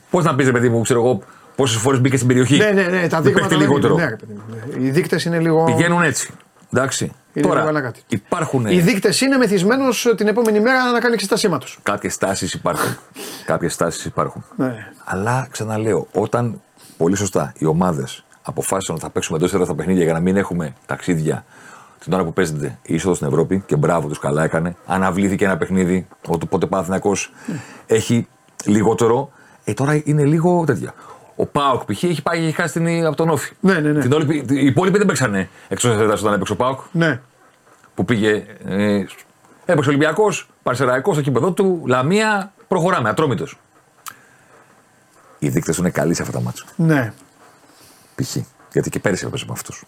Πώς 0.10 0.24
να 0.24 0.36
πεις, 0.36 0.46
ρε 0.46 0.52
παιδί 0.52 0.70
μου, 0.70 0.82
ξέρω 0.82 1.00
εγώ, 1.00 1.22
πόσες 1.56 1.82
φορές 1.82 2.00
μπήκε 2.02 2.16
στην 2.16 2.28
περιοχή. 2.28 2.58
Ναι, 2.58 2.72
ναι, 2.72 2.84
ναι, 2.84 3.08
τα 3.08 3.18
με 3.18 3.24
δείγματα 3.24 3.32
παίχτη 3.32 3.48
δεν 3.48 3.60
λιγότερο. 3.60 3.94
είναι. 3.94 4.04
Ναι, 4.04 4.10
ρε 4.10 4.16
παιδί 4.16 4.34
μου, 4.34 4.42
ναι. 4.80 4.86
Οι 4.88 4.90
δείκτες 4.90 5.26
είναι 5.26 5.40
λίγο. 5.40 5.64
Πηγαίνουν 5.64 6.02
έτσι. 6.04 6.34
Εντάξει. 6.74 7.12
Είναι 7.34 7.46
λίγο 7.46 7.56
Τώρα 7.56 7.70
ανάκατοι. 7.70 8.02
υπάρχουν 8.08 8.66
Οι 8.66 8.80
δείκτες 8.80 9.22
είναι 9.22 9.38
μεθυσμένος 9.38 10.14
την 10.18 10.28
επόμενη 10.28 10.60
μέρα 10.60 10.92
να 10.92 11.00
κάνει 11.00 11.14
εξετασήματο. 11.14 11.66
κάποιες 11.84 12.18
τάσεις 12.18 12.54
υπάρχουν. 12.54 12.98
κάποιες 13.46 13.76
τάσεις 13.76 14.06
υπάρχουν. 14.06 14.44
Ναι. 14.56 14.88
Αλλά 15.06 15.48
ξαναλέω, 15.52 16.08
όταν 16.14 16.62
πολύ 16.98 17.16
σωστά 17.16 17.54
οι 17.58 17.66
ομάδες 17.66 18.24
αποφάσισαν 18.42 18.96
ότι 18.96 19.04
θα 19.04 19.10
παίξουμε 19.10 19.38
εντός 19.38 19.54
έδρας 19.54 19.68
τα 19.68 19.76
παιχνίδια 19.76 20.04
για 20.04 20.14
να 20.14 20.20
μην 20.20 20.38
έχουμε 20.38 20.74
ταξίδια 20.86 21.46
την 22.00 22.14
ώρα 22.14 22.24
που 22.24 22.34
παίζεται 22.34 22.78
η 22.82 22.94
είσοδος 22.94 23.18
στην 23.18 23.28
Ευρώπη 23.30 23.64
και 23.66 23.76
μπράβο 23.76 24.08
τους, 24.08 24.20
καλά 24.20 24.44
έκανε. 24.44 24.76
Αναβλήθηκε 24.86 25.46
ένα 25.46 25.58
παιχνίδι, 25.58 26.08
οπότε 26.28 26.66
Παναθυνακό 26.66 27.12
έχει 27.88 28.28
λιγότερο. 28.66 29.32
Ε, 29.64 29.74
τώρα 29.74 30.02
είναι 30.04 30.24
λίγο 30.24 30.64
τέτοια. 30.66 30.94
Ο 31.36 31.46
Πάοκ 31.46 31.82
π.χ. 31.94 32.04
έχει 32.04 32.22
πάει 32.22 32.40
και 32.40 32.46
έχει 32.46 32.56
χάσει 32.56 32.80
την, 32.80 33.06
από 33.06 33.16
τον 33.16 33.30
Όφη. 33.30 33.54
Ναι, 33.60 33.74
ναι, 33.80 33.92
ναι. 33.92 34.00
Την 34.00 34.14
όλη, 34.14 34.46
οι 34.50 34.66
υπόλοιποι 34.66 34.98
δεν 34.98 35.08
παίξανε 35.08 35.50
εκτός 35.68 35.92
έδρα 35.92 36.14
όταν 36.14 36.34
έπαιξε 36.34 36.54
ο 36.54 36.56
Πάοκ 36.56 36.80
Ναι. 36.92 37.22
που 37.96 38.06
πήγε. 38.06 38.46
Ε, 38.66 39.04
έπαιξε 39.66 39.90
Ολυμπιακός, 39.90 40.48
Παρσεραϊκός 40.64 41.14
στο 41.16 41.24
κήπεδο 41.24 41.52
του, 41.52 41.84
Λαμία, 41.88 42.54
προχωράμε, 42.68 43.10
ατρόμητος. 43.10 43.60
Οι 45.40 45.50
δείκτες 45.50 45.78
είναι 45.78 45.90
καλοί 45.90 46.14
σε 46.14 46.22
αυτά 46.22 46.34
τα 46.38 46.42
μάτια. 46.44 46.64
Ναι. 46.76 47.14
Π.χ. 48.16 48.36
Γιατί 48.72 48.90
και 48.90 49.00
πέρυσι 49.00 49.26
έπαιζε 49.28 49.46
με 49.48 49.52
αυτούς. 49.54 49.84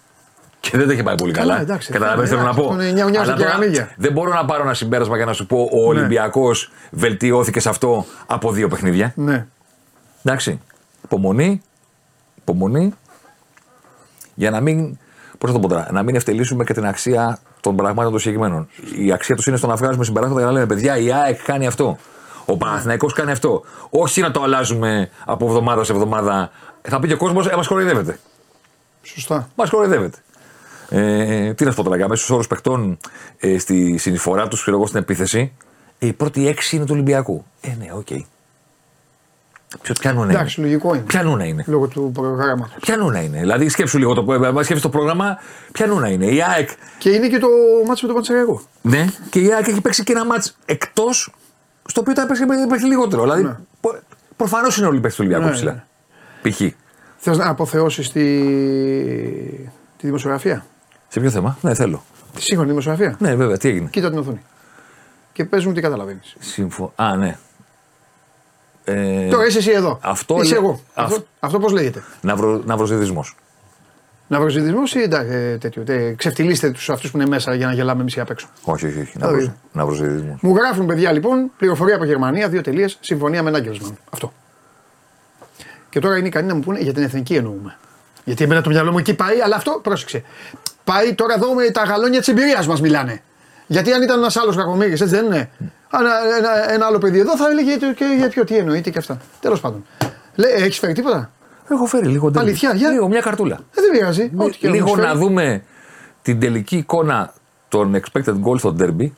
Και 0.59 0.77
δεν 0.77 0.87
τα 0.87 0.93
είχε 0.93 1.03
πάει 1.03 1.15
πολύ 1.15 1.33
καλά. 1.33 1.59
εντάξει, 1.59 1.91
Καταλαβαίνετε 1.91 2.35
τι 2.35 2.41
θέλω 2.41 2.41
να 2.41 2.49
εντάξει, 2.49 2.67
πω. 2.67 2.71
αυτό 2.73 2.83
είναι 2.83 2.93
νιάου 2.93 3.09
νιάου 3.09 3.21
Αλλά 3.23 3.31
στα 3.35 3.41
τώρα 3.43 3.55
κεραμίδια. 3.55 3.89
δεν 3.97 4.11
μπορώ 4.11 4.33
να 4.33 4.45
πάρω 4.45 4.63
ένα 4.63 4.73
συμπέρασμα 4.73 5.15
για 5.15 5.25
να 5.25 5.33
σου 5.33 5.45
πω 5.45 5.57
ο 5.71 5.77
Ναι. 5.79 5.87
Ολυμπιακός 5.87 6.71
βελτιώθηκε 6.91 7.59
σε 7.59 7.69
αυτό 7.69 8.05
από 8.25 8.51
δύο 8.51 8.67
παιχνίδια. 8.67 9.11
Ναι. 9.15 9.45
Εντάξει. 10.23 10.59
Υπομονή. 11.13 11.61
Υπομονή. 12.35 12.93
Για 14.35 14.51
να 14.51 14.61
μην. 14.61 14.97
Πώς 15.37 15.49
θα 15.51 15.55
το 15.55 15.59
πω 15.59 15.67
τώρα, 15.67 15.87
να 15.91 16.03
μην 16.03 16.15
ευτελίσουμε 16.15 16.63
και 16.63 16.73
την 16.73 16.85
αξία 16.85 17.39
των 17.61 17.75
πραγμάτων 17.75 18.11
των 18.11 18.19
συγκεκριμένων. 18.19 18.67
Η 18.97 19.11
αξία 19.11 19.35
τους 19.35 19.47
είναι 19.47 19.57
στο 19.57 19.67
να 19.67 19.75
βγάζουμε 19.75 20.03
συμπεράσματα 20.03 20.41
για 20.41 20.49
να 20.49 20.55
λέμε 20.55 20.65
παιδιά, 20.65 20.97
η 20.97 21.11
ΑΕΚ 21.11 21.43
κάνει 21.43 21.67
αυτό. 21.67 21.97
Ο 22.45 22.57
Παναθηναϊκός 22.57 23.13
κάνει 23.13 23.31
αυτό. 23.31 23.63
Όχι 23.89 24.21
να 24.21 24.31
το 24.31 24.41
αλλάζουμε 24.41 25.09
από 25.25 25.45
εβδομάδα 25.45 25.83
σε 25.83 25.91
εβδομάδα. 25.91 26.51
Θα 26.81 26.99
πει 26.99 27.07
και 27.07 27.13
ο 27.13 27.17
κόσμος, 27.17 27.47
ε, 27.47 27.55
μας 27.55 27.67
κοροϊδεύετε. 27.67 28.19
Σωστά. 29.01 29.49
Μας 29.55 29.69
κοροϊδεύετε. 29.69 30.17
Ε, 30.89 31.53
τι 31.53 31.63
να 31.63 31.69
σου 31.69 31.75
πω 31.75 31.83
τώρα, 31.83 31.95
για 31.95 32.07
μέσους 32.07 32.29
όρους 32.29 32.47
παιχτών 32.47 32.97
ε, 33.37 33.57
στη 33.57 33.97
συνεισφορά 33.97 34.47
τους, 34.47 34.61
ξέρω 34.61 34.77
εγώ, 34.77 34.85
στην 34.85 34.99
επίθεση, 34.99 35.53
ε, 35.99 36.07
οι 36.07 36.13
πρώτοι 36.13 36.47
έξι 36.47 36.75
είναι 36.75 36.85
του 36.85 36.91
Ολυμπιακού. 36.93 37.45
Ε, 37.61 37.75
ναι, 37.79 37.87
οκ. 37.93 38.07
Ποιο 39.81 39.93
πιάνουν 39.99 40.25
να 40.27 40.31
Εντάξει, 40.33 40.61
είναι. 40.61 40.69
λογικό 40.69 40.93
είναι. 40.95 41.03
Ποιανού 41.03 41.35
να 41.35 41.43
είναι. 41.43 41.63
Λόγω 41.67 41.87
του 41.87 42.11
προγράμματος. 42.13 42.75
Ποιανού 42.81 43.09
να 43.09 43.19
είναι. 43.19 43.39
Δηλαδή, 43.39 43.69
σκέψου 43.69 43.97
λίγο 43.97 44.13
το, 44.13 44.33
ε, 44.33 44.63
σκέψου 44.63 44.81
το 44.83 44.89
πρόγραμμα, 44.89 45.37
ποιανού 45.71 45.99
να 45.99 46.07
είναι. 46.07 46.25
Η 46.25 46.41
ΑΕΚ, 46.43 46.69
Και 46.97 47.09
είναι 47.09 47.27
και 47.27 47.37
το 47.39 47.47
ματς 47.87 48.01
με 48.07 48.13
τον 48.13 48.13
Παντσεριακό. 48.13 48.61
ναι, 48.81 49.05
και 49.29 49.39
η 49.39 49.53
ΑΕΚ 49.53 49.67
έχει 49.67 49.81
παίξει 49.81 50.03
και 50.03 50.11
ένα 50.11 50.25
ματς 50.25 50.55
εκτός, 50.65 51.33
στο 51.85 52.01
οποίο 52.01 52.13
τα 52.13 52.21
έπαιξε 52.21 52.45
με 52.45 52.55
παίξει 52.69 52.85
λιγότερο. 52.85 53.21
Δηλαδή, 53.21 53.43
Ναι. 53.43 53.55
προφανώς 54.35 54.77
είναι 54.77 54.87
όλοι 54.87 54.97
οι 54.97 55.01
παίχτε 55.01 55.23
του 55.23 55.27
Ολυμπιακού 55.29 55.49
Ναι, 55.51 55.57
ψηλά. 55.57 55.85
Π.χ. 56.41 56.61
Θες 57.17 57.37
να 57.37 57.47
αποθεώσεις 57.49 58.11
τη... 58.11 58.21
τη 59.97 60.05
δημοσιογραφία; 60.05 60.65
Σε 61.07 61.19
ποιο 61.19 61.29
θέμα, 61.29 61.57
ναι, 61.61 61.73
θέλω. 61.73 62.03
Τη 62.35 62.41
σύγχρονη 62.41 62.69
δημοσιογραφία; 62.69 63.15
Ναι, 63.19 63.35
βέβαια, 63.35 63.57
τι 63.57 63.67
έγινε; 63.69 63.87
Κοίτα 63.91 64.09
την 64.09 64.17
οθόνη. 64.19 64.41
και 65.33 65.45
παίζουν 65.45 65.73
τι 65.73 65.81
καταλαβαίνεις. 65.81 66.35
Συμφω... 66.39 66.91
Α, 66.95 67.15
ναι. 67.15 67.37
Ε, 68.85 69.27
Τώρα 69.29 69.45
είσαι 69.45 69.57
εσύ 69.57 69.71
εδώ. 69.71 69.99
αυτό 70.01 70.35
είσαι 70.41 70.53
λέ- 70.53 70.63
εγώ. 70.63 70.81
αυ- 70.93 71.11
Αυτό, 71.13 71.25
αυτό 71.39 71.59
πώς 71.59 71.71
λέγεται; 71.71 72.03
ναυρο... 72.21 72.61
Ναυροζηδισμός. 72.65 73.35
Ναυροζητισμό 74.27 74.81
ή 74.93 75.01
εντάξει, 75.01 75.33
ε, 75.33 75.57
τέτοιο. 75.57 75.83
τε- 75.83 76.15
Ξεφτυλίστε 76.15 76.71
τους 76.71 76.89
αυτούς 76.89 77.11
που 77.11 77.17
είναι 77.17 77.27
μέσα 77.27 77.53
για 77.55 77.65
να 77.67 77.73
γελάμε 77.73 78.01
εμείς 78.01 78.17
απ' 78.17 78.29
έξω. 78.29 78.47
Όχι, 78.63 78.85
όχι, 78.85 78.99
όχι. 78.99 79.11
είναι. 79.15 79.25
Ναυροζ... 79.25 79.47
Ναυροζηδισμός. 79.71 80.37
Μου 80.41 80.55
γράφουν 80.55 80.85
παιδιά 80.85 81.11
λοιπόν 81.11 81.51
πληροφορία 81.57 81.95
από 81.95 82.03
Γερμανία, 82.05 82.49
δύο 82.49 82.61
τελείες, 82.61 82.97
συμφωνία 83.01 83.43
με 83.43 83.49
Νάγκελσμαν. 83.49 83.97
Αυτό. 84.09 84.33
Και 85.89 85.99
τώρα 85.99 86.17
είναι 86.17 86.27
ικανοί 86.27 86.47
να 86.47 86.53
μου 86.55 86.59
πούνε 86.61 86.79
για 86.79 86.93
την 86.93 87.03
εθνική 87.03 87.35
εννοούμε. 87.35 87.77
Γιατί 88.23 88.43
εμένα 88.43 88.61
το 88.61 88.69
μυαλό 88.69 88.91
μου 88.91 88.97
εκεί 88.97 89.13
πάει, 89.13 89.41
αλλά 89.41 89.55
αυτό 89.55 89.79
πρόσεξε. 89.83 90.23
Πάει 90.83 91.13
τώρα 91.13 91.33
εδώ 91.33 91.53
με 91.53 91.69
τα 91.69 91.83
γαλόνια 91.83 92.19
της 92.19 92.27
εμπειρίας 92.27 92.67
μας 92.67 92.81
μιλάνε. 92.81 93.21
Γιατί 93.67 93.91
αν 93.93 94.01
ήταν 94.01 94.17
ένας 94.19 94.37
άλλος 94.37 94.55
κακομίρι, 94.55 94.91
έτσι 94.91 95.05
δεν 95.05 95.25
είναι. 95.25 95.49
Αν 95.57 95.71
ένα, 95.99 96.11
ένα, 96.37 96.71
ένα 96.73 96.85
άλλο 96.85 96.97
παιδί 96.97 97.19
εδώ 97.19 97.37
θα 97.37 97.47
έλεγε 97.49 97.77
το- 97.77 97.93
και 97.93 98.05
για 98.17 98.29
ποιο, 98.29 98.43
τι 98.43 98.55
εννοείται 98.57 98.89
και 98.89 98.97
αυτά. 98.97 99.17
Τέλος 99.39 99.59
πάντων. 99.59 99.85
Έχεις 100.35 100.79
φέρει 100.79 100.93
τίποτα; 100.93 101.31
Έχω 101.69 101.85
φέρει 101.85 102.07
λίγο 102.07 102.31
ντέρμπι. 102.31 102.47
Αλήθεια, 102.49 102.73
για. 102.73 102.89
Λίγο, 102.89 103.07
μια 103.07 103.21
καρτούλα. 103.21 103.55
Ε, 103.55 103.81
δεν 103.81 103.91
πειράζει. 103.91 104.31
Ό,τι 104.35 104.57
και 104.57 104.69
λίγο 104.69 104.85
όμως 104.85 104.97
να 104.97 105.05
φέρει. 105.07 105.17
δούμε 105.19 105.63
την 106.21 106.39
τελική 106.39 106.77
εικόνα 106.77 107.33
των 107.69 107.95
expected 108.01 108.33
goals 108.43 108.57
στο 108.59 108.75
derby 108.79 109.09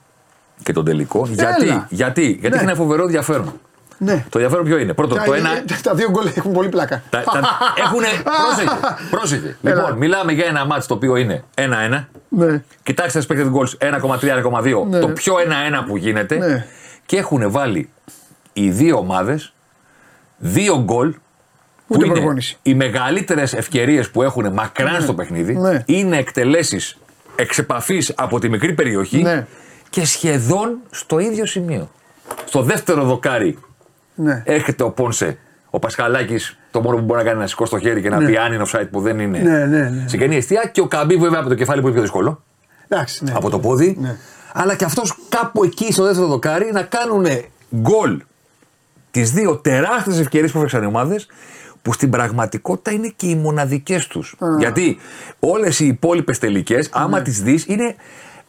και 0.64 0.74
τον 0.74 0.86
τελικό. 0.86 1.28
Γιατί, 1.30 1.86
γιατί, 1.90 2.22
γιατί 2.26 2.50
Ναι. 2.50 2.56
έχει 2.56 2.64
ένα 2.64 2.76
φοβερό 2.76 3.04
ενδιαφέρον. 3.04 3.60
Ναι. 3.98 4.26
Το 4.30 4.38
ενδιαφέρον 4.40 4.66
ποιο 4.66 4.78
είναι; 4.78 4.94
Πρώτον, 4.94 5.18
το 5.26 5.32
Τα- 5.32 5.36
ένα. 5.38 5.50
Τα 5.84 5.94
δύο 5.94 6.10
γκολ 6.10 6.28
έχουν 6.36 6.52
πολύ 6.52 6.70
πλάκα. 6.70 7.04
τα, 7.10 7.22
τα, 7.24 7.42
έχουνε, 7.86 8.08
πρόσεχε, 8.24 8.78
πρόσεχε. 9.16 9.58
Έλα. 9.64 9.76
Λοιπόν, 9.76 9.98
μιλάμε 9.98 10.32
για 10.32 10.46
ένα 10.46 10.66
μάτς 10.66 10.88
το 10.88 10.94
οποίο 10.94 11.16
είναι 11.16 11.44
1-1. 11.56 12.04
Ναι. 12.30 12.64
Κοιτάξτε 12.84 13.22
τα 13.22 13.36
expected 13.36 13.52
goals 13.54 14.00
1,3-1,2. 14.22 14.88
Ναι. 14.90 15.00
Το 15.00 15.08
πιο 15.08 15.36
1-1 15.36 15.84
που 15.88 15.98
γίνεται. 15.98 16.36
Ναι. 16.38 16.66
Και 17.06 17.18
έχουν 17.18 17.52
βάλει 17.52 17.90
οι 18.54 18.70
δύο 18.70 18.98
ομάδες 18.98 19.54
δύο 20.38 20.82
γκολ 20.84 21.12
που 21.88 21.96
Ούτε 21.96 22.06
είναι 22.06 22.14
προπόνηση. 22.14 22.58
οι 22.62 22.74
μεγαλύτερες 22.76 23.54
ευκαιρίες 23.54 24.10
που 24.10 24.24
έχουν 24.24 24.54
μακράν 24.54 25.02
στο 25.02 25.14
παιχνίδι. 25.14 25.56
Ναι. 25.56 25.84
Είναι 25.86 26.18
εκτελέσεις 26.18 26.98
εξ 27.36 27.58
επαφής 27.58 28.14
από 28.16 28.40
τη 28.40 28.50
μικρή 28.50 28.74
περιοχή 28.74 29.22
Ναι. 29.22 29.46
και 29.90 30.06
σχεδόν 30.06 30.78
στο 30.90 31.20
ίδιο 31.20 31.46
σημείο. 31.46 31.90
Στο 32.46 32.62
δεύτερο 32.62 33.04
δοκάρι 33.04 33.58
Ναι. 34.16 34.42
έρχεται 34.46 34.84
ο 34.84 34.90
Πόνσε, 34.92 35.38
ο 35.70 35.80
Πασχαλάκης, 35.80 36.58
το 36.72 36.82
μόνο 36.82 36.98
που 36.98 37.04
μπορεί 37.04 37.20
να 37.24 37.26
κάνει 37.30 37.40
να 37.40 37.48
σηκώσει 37.48 37.72
το 37.72 37.80
χέρι 37.80 38.02
και 38.02 38.10
να 38.10 38.18
πει 38.18 38.38
αν 38.38 38.54
είναι 38.54 38.64
offside 38.72 38.88
που 38.92 39.02
δεν 39.02 39.20
είναι. 39.20 39.38
Ναι, 39.40 39.66
ναι, 39.66 39.90
ναι. 39.90 40.08
Σε 40.08 40.18
καινή 40.18 40.36
αιστεία 40.36 40.70
και 40.72 40.82
ο 40.82 40.88
Καμπί 40.88 41.16
βέβαια 41.16 41.40
από 41.40 41.50
το 41.50 41.56
κεφάλι 41.56 41.80
που 41.82 41.86
είναι 41.88 41.94
πιο 41.96 42.04
δύσκολο. 42.04 42.44
Εντάξει, 42.88 43.24
ναι. 43.24 43.32
Από 43.36 43.50
το 43.50 43.60
πόδι. 43.60 43.98
Ναι. 44.00 44.16
Αλλά 44.54 44.76
και 44.76 44.86
αυτός 44.86 45.18
κάπου 45.30 45.64
εκεί 45.64 45.94
στο 45.94 46.04
δεύτερο 46.04 46.28
δοκάρι 46.28 46.70
να 46.74 46.82
κάνουν 46.82 47.26
γκολ 47.76 48.22
τις 49.12 49.32
δύο 49.32 49.56
τεράστιες 49.58 50.20
ευκαιρίες 50.20 50.52
που 50.52 50.58
έφτιαξαν 50.58 50.84
οι 50.84 50.96
ομάδες 50.96 51.28
που 51.82 51.94
στην 51.94 52.10
πραγματικότητα 52.10 52.92
είναι 52.92 53.14
και 53.16 53.28
οι 53.28 53.36
μοναδικές 53.36 54.08
τους. 54.08 54.36
Γιατί 54.60 54.98
όλες 55.40 55.80
οι 55.80 55.86
υπόλοιπες 55.88 56.40
τελικές, 56.40 56.90
άμα 56.92 57.18
Ναι. 57.18 57.24
τις 57.24 57.42
δεις, 57.42 57.66
είναι. 57.68 57.96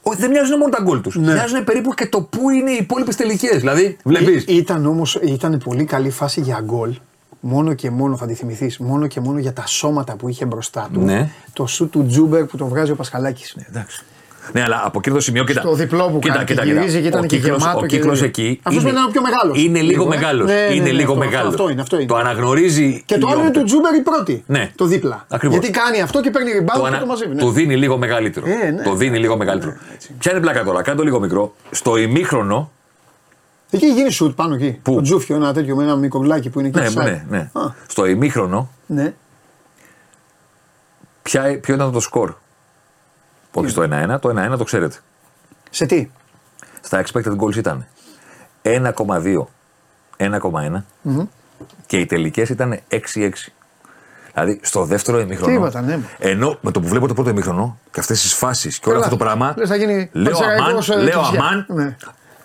Όχι, 0.08 0.20
δεν 0.20 0.30
μοιάζουν 0.30 0.58
μόνο 0.58 0.70
τα 0.76 0.82
γκολ 0.82 1.00
τους. 1.00 1.16
Μοιάζουν 1.16 1.64
περίπου 1.64 1.94
και 1.94 2.06
το 2.06 2.20
πού 2.20 2.50
είναι 2.50 2.70
οι 2.70 2.76
υπόλοιπες 2.80 3.16
τελικές. 3.16 3.56
Δηλαδή, 3.58 3.96
βλέπεις. 4.04 4.44
Ή- 4.46 4.56
Ήταν 4.56 4.86
όμως 4.86 5.14
ήταν 5.14 5.60
πολύ 5.64 5.84
καλή 5.84 6.10
φάση 6.10 6.40
για 6.40 6.60
γκολ. 6.64 6.96
Μόνο 7.40 7.74
και 7.74 7.90
μόνο, 7.90 8.16
θα 8.16 8.26
τη 8.26 8.34
θυμηθείς, 8.34 8.78
μόνο 8.78 9.06
και 9.06 9.20
μόνο 9.20 9.38
για 9.38 9.52
τα 9.52 9.66
σώματα 9.66 10.16
που 10.16 10.28
είχε 10.28 10.44
μπροστά 10.44 10.88
του. 10.92 11.00
Ναι. 11.00 11.30
Το 11.52 11.66
σου 11.66 11.88
του 11.88 12.06
Τζούμπερ 12.06 12.44
που 12.44 12.56
τον 12.56 12.68
βγάζει 12.68 12.90
ο 12.90 12.96
Πασχαλάκης. 12.96 13.56
Εντάξει. 13.68 14.04
Ναι, 14.52 14.62
αλλά 14.62 14.82
από 14.84 14.98
εκείνο 14.98 15.14
το 15.14 15.20
σημείο, 15.20 15.44
κοίτα. 15.44 15.60
Στο 15.60 15.74
διπλό 15.74 16.08
που 16.10 16.18
κάνει 16.18 16.44
και 16.44 16.60
γυρίζει 16.64 17.00
και 17.00 17.06
ήταν 17.06 17.20
ο 17.24 17.26
και 17.26 17.36
κύκλος- 17.36 17.58
γεμάτο 17.58 17.78
Ο 17.78 17.86
και- 17.86 17.96
κύκλος 17.96 18.22
εκεί. 18.22 18.60
Αυτός 18.62 18.82
είναι- 18.82 18.90
είναι 18.90 19.00
ο 19.08 19.10
πιο 19.10 19.22
μεγάλος. 19.22 19.62
Είναι 19.62 19.80
λίγο 19.80 19.90
Λίγο, 19.90 20.04
ε. 20.12 20.16
μεγάλος. 20.16 20.46
Ναι, 20.46 20.54
ναι, 20.54 20.74
είναι 20.74 20.84
ναι, 20.84 20.90
λίγο 20.90 21.12
αυτό, 21.12 21.24
μεγάλος. 21.24 21.48
αυτό 21.48 21.68
είναι, 21.70 21.80
αυτό 21.80 21.96
είναι. 21.96 22.06
Το 22.06 22.16
αναγνωρίζει. 22.16 23.02
Και 23.06 23.18
το 23.18 23.26
η 23.26 23.30
άλλο 23.30 23.38
είναι 23.38 23.48
όπτα. 23.48 23.60
του 23.60 23.66
Τζούμπερ 23.66 23.94
η 23.94 24.00
πρώτη. 24.00 24.44
Ναι. 24.46 24.70
Το 24.76 24.84
δίπλα. 24.84 25.26
Ακριβώς. 25.30 25.58
Γιατί 25.58 25.78
κάνει 25.78 26.00
αυτό 26.00 26.20
και 26.20 26.30
παίρνει 26.30 26.50
rebound 26.60 26.74
το, 26.74 26.80
και 26.80 26.86
ανα... 26.86 26.98
το 26.98 27.06
μαζεύει. 27.06 27.34
ναι. 27.34 27.40
το 27.40 27.50
δίνει 27.50 27.76
λίγο 27.76 27.96
μεγαλύτερο. 27.98 28.46
Ε, 28.46 28.70
ναι. 28.70 28.82
Το 28.82 28.94
δίνει 28.94 29.18
λίγο 29.18 29.36
μεγαλύτερο. 29.36 29.72
Ποια 30.18 30.30
είναι 30.30 30.40
η 30.40 30.42
πλάκα 30.42 30.64
τώρα, 30.64 30.82
κάτω 30.82 31.02
λίγο 31.02 31.20
μικρό. 31.20 31.54
Στο 31.70 31.96
ημίχρονο. 31.96 32.70
Εκεί 33.70 33.84
έχει 33.84 33.94
γίνει 33.94 34.10
σουτ 34.10 34.34
πάνω 34.36 34.54
εκεί. 34.54 34.78
Πού; 34.82 34.94
Το 34.94 35.00
τζούφιο, 35.00 35.36
ένα 35.36 35.52
τέτοιο 35.52 35.76
με 35.76 35.82
ένα 35.82 35.96
μικροβλάκι 35.96 36.50
που 36.50 36.58
είναι 36.58 36.68
εκεί. 36.68 36.78
Ναι, 36.80 36.86
στο 36.88 37.00
side. 37.02 37.04
ναι, 37.04 37.24
ναι. 37.28 37.38
Α, 37.52 37.60
Στο 37.86 38.06
ημίχρονο, 38.06 38.70
ναι. 38.86 39.14
ποια, 41.22 41.58
ποιο 41.60 41.74
ήταν 41.74 41.92
το 41.92 42.00
σκορ; 42.00 42.34
Όχι 43.58 43.68
στο 43.70 43.82
1-1, 43.82 44.20
το 44.20 44.52
1-1 44.52 44.58
το 44.58 44.64
ξέρετε. 44.64 44.96
Σε 45.70 45.86
τι; 45.86 46.08
Στα 46.80 47.04
expected 47.04 47.36
goals 47.36 47.56
ήταν 47.56 47.86
1,2, 48.62 49.46
1,1 50.16 51.26
και 51.86 51.98
οι 51.98 52.06
τελικές 52.06 52.48
ήταν 52.48 52.80
6-6. 52.90 53.30
Δηλαδή 54.32 54.60
στο 54.62 54.84
δεύτερο 54.84 55.18
ημίχρονο. 55.20 55.52
Τίποτα, 55.52 55.80
ναι. 55.80 55.98
Ενώ 56.18 56.58
με 56.60 56.70
το 56.70 56.80
που 56.80 56.88
βλέπω 56.88 57.06
το 57.06 57.14
πρώτο 57.14 57.30
ημίχρονο 57.30 57.78
και 57.90 58.00
αυτές 58.00 58.20
τις 58.20 58.34
φάσεις 58.34 58.78
και 58.78 58.88
όλο 58.88 59.00
Καλά. 59.00 59.06
αυτό 59.06 59.16
το 59.18 59.24
πράγμα. 59.24 59.54
Λες, 59.56 59.68
θα 59.68 59.76
γίνει 59.76 60.10
λέω 60.12 60.36
αμάν, 60.36 60.56
Πανσεραϊκός, 60.56 60.90
ε, 60.90 60.94
λέω 60.96 61.20
Κηφισιά. 61.20 61.40
αμάν. 61.40 61.66
Ναι. 61.68 61.96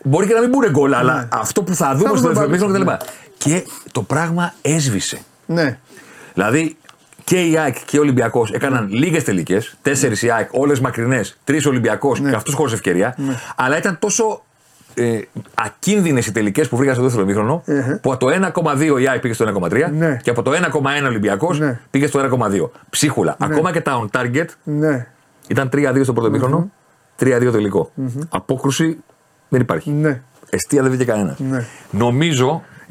Μπορεί 0.03 0.27
και 0.27 0.33
να 0.33 0.39
μην 0.39 0.49
μπουν 0.49 0.69
γκολ, 0.69 0.93
αλλά 0.93 1.27
αυτό 1.31 1.63
που 1.63 1.75
θα 1.75 1.95
δούμε 1.95 2.09
Θα 2.09 2.15
στο 2.15 2.27
δούμε 2.27 2.33
δεύτερο 2.33 2.49
πάλι, 2.49 2.73
ημίχρονο 2.73 2.99
κτλ. 2.99 3.05
Και 3.37 3.65
το 3.91 4.01
πράγμα 4.03 4.53
έσβησε. 4.61 5.21
Ναι. 5.45 5.79
Δηλαδή 6.33 6.77
και 7.23 7.45
η 7.47 7.57
ΑΕΚ 7.57 7.75
και 7.85 7.97
ο 7.97 8.01
Ολυμπιακός 8.01 8.51
έκαναν 8.51 8.87
Ναι. 8.89 8.97
λίγες 8.97 9.23
τελικές. 9.23 9.75
Τέσσερις 9.81 10.21
η 10.21 10.29
ΑΕΚ, 10.31 10.49
όλες 10.51 10.79
μακρινές. 10.79 11.37
Τρεις 11.43 11.65
Ολυμπιακός 11.65 12.19
Ναι. 12.19 12.29
και 12.29 12.35
αυτό 12.35 12.51
χωρίς 12.51 12.73
ευκαιρία. 12.73 13.15
Αλλά 13.55 13.77
ήταν 13.77 13.99
τόσο 13.99 14.43
ε, 14.93 15.19
ακίνδυνες 15.53 16.25
οι 16.25 16.31
τελικές 16.31 16.67
που 16.69 16.77
βρήκαν 16.77 16.93
στο 16.93 17.03
δεύτερο 17.03 17.23
ημίχρονο, 17.23 17.63
που 18.01 18.11
από 18.13 18.17
το 18.25 18.27
1,2 18.29 18.99
η 19.01 19.07
ΑΕΚ 19.07 19.19
πήγε 19.21 19.33
στο 19.33 19.45
1,3 19.45 19.91
Ναι. 19.91 20.17
και 20.21 20.29
από 20.29 20.41
το 20.41 20.51
1,1 20.51 21.07
Ολυμπιακός 21.07 21.59
Ναι. 21.59 21.79
πήγε 21.91 22.07
στο 22.07 22.19
1,2. 22.19 22.71
Ψίχουλα. 22.89 23.35
Ακόμα 23.39 23.71
και 23.71 23.81
τα 23.81 24.07
on 24.11 24.19
target 24.19 24.45
Ναι. 24.63 25.07
ήταν 25.47 25.69
3-2 25.69 26.03
στο 26.03 26.13
πρώτο 26.13 26.27
ημίχρονο, 26.27 26.71
3-2 27.19 27.51
τελικό. 27.51 27.91
Απόκρουση 28.29 28.97
δεν 29.49 29.61
υπάρχει. 29.61 29.89
Ναι. 29.91 30.21
Εστία 30.49 30.81
δεν 30.81 30.91
βγήκε 30.91 31.11
κανένας. 31.11 31.39
Ναι. 31.39 31.65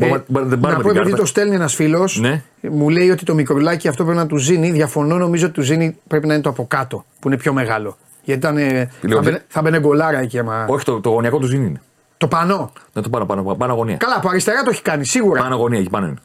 Νομίζω. 0.00 0.18
Ε, 0.20 0.24
μπορούμε- 0.28 0.50
δεν 0.50 0.58
να 0.58 0.66
πάρουμε 0.66 0.82
πω 0.82 0.88
την 0.88 0.90
επειδή 0.90 1.10
κάρτα. 1.10 1.16
το 1.16 1.26
στέλνει 1.26 1.54
ένας 1.54 1.74
φίλος, 1.74 2.20
Ναι. 2.20 2.42
μου 2.60 2.88
λέει 2.88 3.10
ότι 3.10 3.24
το 3.24 3.34
μικρολάκι 3.34 3.88
αυτό 3.88 4.04
πρέπει 4.04 4.18
να 4.18 4.26
του 4.26 4.36
ζήνει. 4.36 4.70
Διαφωνώ, 4.70 5.18
νομίζω 5.18 5.44
ότι 5.46 5.54
του 5.54 5.62
ζήνει 5.62 5.96
πρέπει 6.06 6.26
να 6.26 6.34
είναι 6.34 6.42
το 6.42 6.48
από 6.48 6.66
κάτω, 6.68 7.04
που 7.20 7.28
είναι 7.28 7.36
πιο 7.36 7.52
μεγάλο. 7.52 7.96
Γιατί 8.24 8.40
ήταν, 8.40 8.56
ε, 8.56 8.90
Λέω, 9.00 9.16
θα, 9.16 9.20
μπαινε, 9.22 9.42
θα 9.48 9.62
μπαινε 9.62 9.80
γκολάρα 9.80 10.18
εκεί. 10.18 10.38
Άμα... 10.38 10.66
Όχι, 10.68 10.84
το, 10.84 11.00
το 11.00 11.10
γωνιακό 11.10 11.38
του 11.38 11.46
ζήν 11.46 11.62
είναι. 11.62 11.80
Το 12.16 12.28
πανό. 12.28 12.72
Ναι, 12.92 13.02
το 13.02 13.08
πάνω, 13.08 13.24
πάνω, 13.26 13.42
πάνω 13.54 13.74
γωνία. 13.74 13.96
Καλά, 13.96 14.16
από 14.16 14.28
αριστερά 14.28 14.62
το 14.62 14.70
έχει 14.72 14.82
κάνει, 14.82 15.04
σίγουρα. 15.04 15.42
Πάνω 15.42 15.56
γωνία, 15.56 15.78
εκεί 15.78 15.90
πάνω 15.90 16.06
είναι. 16.06 16.16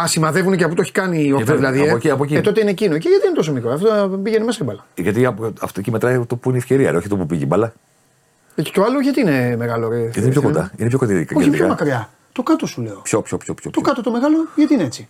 Α, 0.00 0.06
σημαδεύουν 0.06 0.56
και 0.56 0.64
από 0.64 0.74
το 0.74 0.80
έχει 0.82 0.92
κάνει 0.92 1.22
η 1.24 1.32
όπτα 1.32 1.44
βέβαια, 1.44 1.70
δηλαδή. 1.70 1.88
από 1.88 1.94
ε. 1.96 1.96
εκεί, 1.96 2.10
από 2.10 2.24
εκεί. 2.24 2.34
Ε, 2.34 2.40
τότε 2.40 2.60
είναι 2.60 2.70
εκείνο. 2.70 2.98
Και 2.98 3.08
γιατί 3.08 3.26
είναι 3.26 3.34
τόσο 3.36 3.52
μικρό, 3.52 3.72
αυτό 3.72 4.20
πήγαινε 4.22 4.44
μέσα 4.44 4.58
η 4.62 4.64
μπάλα. 4.64 4.84
Γιατί 4.94 5.26
από- 5.26 5.52
αυτό 5.60 5.80
εκεί 5.80 5.90
μετράει 5.90 6.24
το 6.26 6.36
που 6.36 6.48
είναι 6.48 6.56
η 6.58 6.60
ευκαιρία, 6.60 6.90
ρε, 6.90 6.96
όχι 6.96 7.08
το 7.08 7.16
που 7.16 7.26
πήγε 7.26 7.42
η 7.42 7.46
μπάλα. 7.48 7.72
Ε, 8.54 8.62
και 8.62 8.70
το 8.74 8.82
άλλο 8.82 9.00
γιατί 9.00 9.20
είναι 9.20 9.56
μεγάλο, 9.58 9.88
ρε. 9.88 9.98
Γιατί 10.00 10.20
είναι 10.20 10.30
πιο 10.30 10.42
κοντά. 10.42 10.70
Είναι 10.76 10.88
πιο 10.88 10.98
κοντά. 10.98 11.12
Όχι, 11.14 11.24
κεντρικά. 11.24 11.50
πιο 11.50 11.66
μακριά. 11.66 12.08
Το 12.32 12.42
κάτω 12.42 12.66
σου 12.66 12.82
λέω. 12.82 13.00
Πιο, 13.02 13.22
πιο, 13.22 13.36
πιο. 13.36 13.54
πιο, 13.54 13.70
Το 13.70 13.80
πιο. 13.80 13.82
κάτω 13.90 14.02
το 14.02 14.10
μεγάλο, 14.10 14.36
γιατί 14.56 14.74
είναι 14.74 14.82
έτσι. 14.82 15.08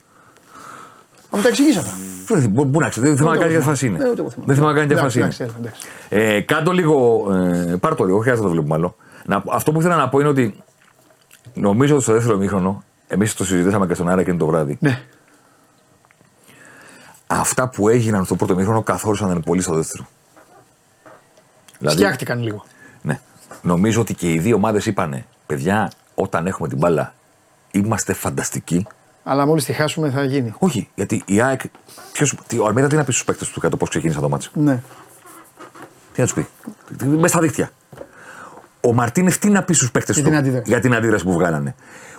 Θα 1.30 1.36
μου 1.36 1.42
τα 1.42 1.48
εξηγήσει 1.48 1.78
αυτά. 1.78 1.90
Δεν 2.26 2.48
Μπού 2.50 2.80
να 2.80 2.88
ξέρει, 2.88 3.06
δεν 3.06 3.16
θυμάμαι 3.16 3.36
να 3.36 3.42
κάνει 3.42 3.54
Ούτε 3.54 3.62
διαφάση 3.62 3.86
εγώ 3.86 3.94
είναι. 3.94 4.04
θυμάμαι. 4.04 4.08
Ε, 4.08 4.12
ούτε 4.12 4.20
εγώ 4.20 4.30
θυμάμαι. 4.30 4.46
Δεν 4.46 4.56
θυμάμαι 4.56 4.72
να 4.72 4.78
κάνει 4.80 4.92
Εντάξει, 4.92 5.18
διαφάση 5.18 5.42
εντάξει, 5.42 5.42
είναι. 5.42 5.52
έλα, 5.52 5.68
εντάξει. 6.08 6.36
Ε, 6.36 6.40
κάτω 6.40 6.72
λίγο. 6.72 7.26
Ε, 7.72 7.76
πάρ 7.80 7.94
το 7.94 8.04
λίγο, 8.04 8.16
όχι 8.16 8.22
χρειάζεται 8.24 8.46
να 8.48 8.54
το 8.54 8.60
βλέπουμε 8.60 8.74
άλλο. 8.74 8.96
Να, 9.24 9.42
αυτό 9.52 9.72
που 9.72 9.80
ήθελα 9.80 9.96
να 9.96 10.08
πω 10.08 10.18
είναι 10.20 10.28
ότι 10.28 10.62
νομίζω 11.54 11.94
ότι 11.94 12.02
στο 12.02 12.12
δεύτερο 12.12 12.36
μήχρονο, 12.36 12.84
εμείς 13.08 13.34
το 13.34 13.44
συζητήσαμε 13.44 13.86
και 13.86 13.94
στον 13.94 14.08
Άρα 14.08 14.20
εκείνο 14.20 14.36
το 14.36 14.46
βράδυ. 14.46 14.76
Ναι. 14.80 15.02
Αυτά 17.26 17.68
που 17.68 17.88
έγιναν 17.88 18.24
στο 18.24 18.36
πρώτο 18.36 18.54
μήχρονο 18.54 18.82
καθόρισαν 18.82 19.42
πολύ 19.46 19.62
στο 19.62 19.74
δεύτερο. 19.74 20.06
Δηλαδή, 21.78 21.96
Φτιάχτηκαν 21.96 22.42
λίγο. 22.42 22.64
Ναι. 23.02 23.20
Νομίζω 23.62 24.00
ότι 24.00 24.14
και 24.14 24.32
οι 24.32 24.38
δύο 24.38 24.56
ομάδες 24.56 24.86
είπανε, 24.86 25.26
παιδιά, 25.46 25.90
όταν 26.22 26.46
έχουμε 26.46 26.68
την 26.68 26.78
μπάλα, 26.78 27.14
είμαστε 27.70 28.12
φανταστικοί. 28.12 28.86
Αλλά 29.24 29.46
μόλις 29.46 29.64
τη 29.64 29.72
χάσουμε 29.72 30.10
θα 30.10 30.24
γίνει. 30.24 30.54
Όχι, 30.58 30.88
γιατί 30.94 31.22
η 31.26 31.40
ΑΕΚ. 31.40 31.60
Ποιος, 32.12 32.34
τι, 32.46 32.58
ο 32.58 32.66
Αλμέιδα 32.66 32.88
τι 32.88 32.96
να 32.96 33.04
πει 33.04 33.12
στους 33.12 33.24
παίκτες 33.24 33.48
του 33.48 33.58
για 33.60 33.68
το 33.70 33.76
πώς 33.76 33.88
ξεκίνησε 33.88 34.20
το 34.20 34.28
μάτσο; 34.28 34.50
Ναι. 34.54 34.82
Τι 36.12 36.20
να 36.20 36.26
τους 36.26 36.34
πει; 36.34 36.46
Μέσα 37.06 37.28
στα 37.28 37.40
δίχτυα. 37.40 37.70
Ο 38.80 38.92
Μαρτίνεθ 38.92 39.38
τι 39.38 39.48
να 39.48 39.62
πει 39.62 39.72
στους 39.74 39.90
παίκτες 39.90 40.14
Για 40.14 40.24
του 40.24 40.30
την 40.30 40.38
αντίδραση. 40.38 40.64
για 40.70 40.80
την 40.80 40.94
αντίδραση 40.94 41.24
που 41.24 41.32
βγάλανε. 41.32 41.74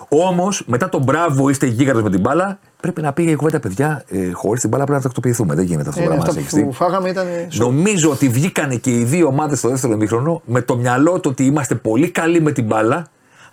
Όμως, 0.08 0.62
μετά 0.66 0.88
τον 0.88 1.02
μπράβο, 1.02 1.48
είστε 1.48 1.66
γίγαντος 1.66 2.02
με 2.02 2.10
την 2.10 2.20
μπάλα, 2.20 2.58
πρέπει 2.80 3.00
να 3.02 3.12
πήγε 3.12 3.30
η 3.30 3.34
κουβέντα, 3.34 3.60
παιδιά. 3.60 4.04
Ε, 4.08 4.30
Χωρίς 4.32 4.60
την 4.60 4.70
μπάλα 4.70 4.82
πρέπει 4.84 4.98
να 4.98 5.04
τακτοποιηθούμε. 5.04 5.54
Δεν 5.54 5.64
γίνεται 5.64 5.88
αυτό 5.88 6.00
Ε, 6.00 6.04
το 6.04 6.10
ναι, 6.10 6.16
πράγμα. 6.16 6.40
αυτά 6.40 6.58
να 6.58 6.64
που 6.66 6.72
φάγαμε 6.72 7.08
ήταν. 7.08 7.26
Νομίζω 7.56 8.10
ότι 8.10 8.28
βγήκανε 8.28 8.76
και 8.76 8.90
οι 8.90 9.04
δύο 9.04 9.26
ομάδες 9.26 9.58
στο 9.58 9.68
δεύτερο 9.68 9.92
ημίχρονο 9.92 10.42
με 10.44 10.62
το 10.62 10.76
μυαλό 10.76 11.20
του 11.20 11.28
ότι 11.32 11.44
είμαστε 11.44 11.74
πολύ 11.74 12.10
καλοί 12.10 12.40
με 12.40 12.52
την 12.52 12.64
μπάλα 12.64 13.06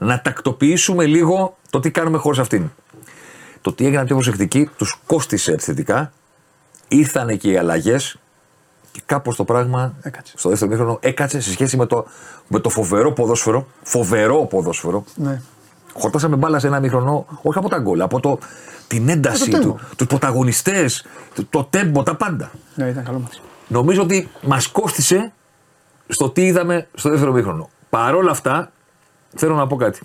να 0.06 0.22
τακτοποιήσουμε 0.22 1.06
λίγο 1.06 1.58
το 1.70 1.80
τι 1.80 1.92
κάνουμε 1.92 2.18
χωρίς 2.18 2.40
αυτήν. 2.40 2.70
Το 3.62 3.74
τι 3.74 3.86
έγιναν 3.86 4.06
πιο 4.06 4.16
προσεκτικοί 4.16 4.70
τους 4.78 5.00
κόστησε 5.06 5.58
θετικά. 5.58 6.12
Ήρθαν 6.88 7.38
και 7.38 7.52
οι 7.52 7.58
αλλαγές 7.58 8.18
Και 8.92 9.02
κάπως 9.06 9.36
το 9.36 9.44
πράγμα 9.44 9.94
Έκατσε. 10.02 10.34
στο 10.38 10.50
δεύτερο 10.50 10.72
μήχρονο 10.72 10.98
έκατσε 11.02 11.40
σε 11.42 11.52
σχέση 11.52 11.78
με 11.78 11.86
το, 11.86 12.06
με 12.48 12.60
το 12.60 12.70
φοβερό 12.70 13.14
ποδόσφαιρο. 13.14 13.68
Φοβερό 13.84 14.46
ποδόσφαιρο. 14.46 15.04
Ναι. 15.16 15.42
Χορτάσαμε 15.94 16.36
μπάλα 16.36 16.60
σε 16.60 16.68
ένα 16.68 16.80
μήχρονο, 16.80 17.26
όχι 17.42 17.58
από 17.58 17.70
τα 17.70 17.78
γκολ, 17.80 18.02
από 18.02 18.20
το, 18.20 18.40
την 18.88 19.10
ένταση 19.10 19.44
Από 19.44 19.52
το 19.52 19.58
του, 19.58 19.64
τέμπο. 19.64 19.78
τους 19.96 20.08
πρωταγωνιστές, 20.08 21.06
το, 21.36 21.46
το 21.50 21.64
τέμπο, 21.64 22.04
τα 22.04 22.16
πάντα. 22.16 22.52
ναι, 22.76 22.86
ήταν 22.88 23.04
καλό 23.04 23.20
μάτι. 23.20 23.38
Νομίζω 23.68 24.02
ότι 24.02 24.30
μας 24.42 24.68
κόστησε 24.68 25.32
στο 26.08 26.30
τι 26.30 26.46
είδαμε 26.46 26.88
στο 26.94 27.10
δεύτερο 27.10 27.32
μήχρονο. 27.32 27.70
Παρ' 27.90 28.16
όλα 28.16 28.32
αυτά, 28.32 28.72
θέλω 29.36 29.56
να 29.56 29.68
πω 29.68 29.76
κάτι. 29.76 30.00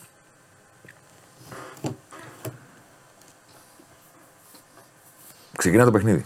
Ξεκινά 5.57 5.85
το 5.85 5.91
παιχνίδι. 5.91 6.25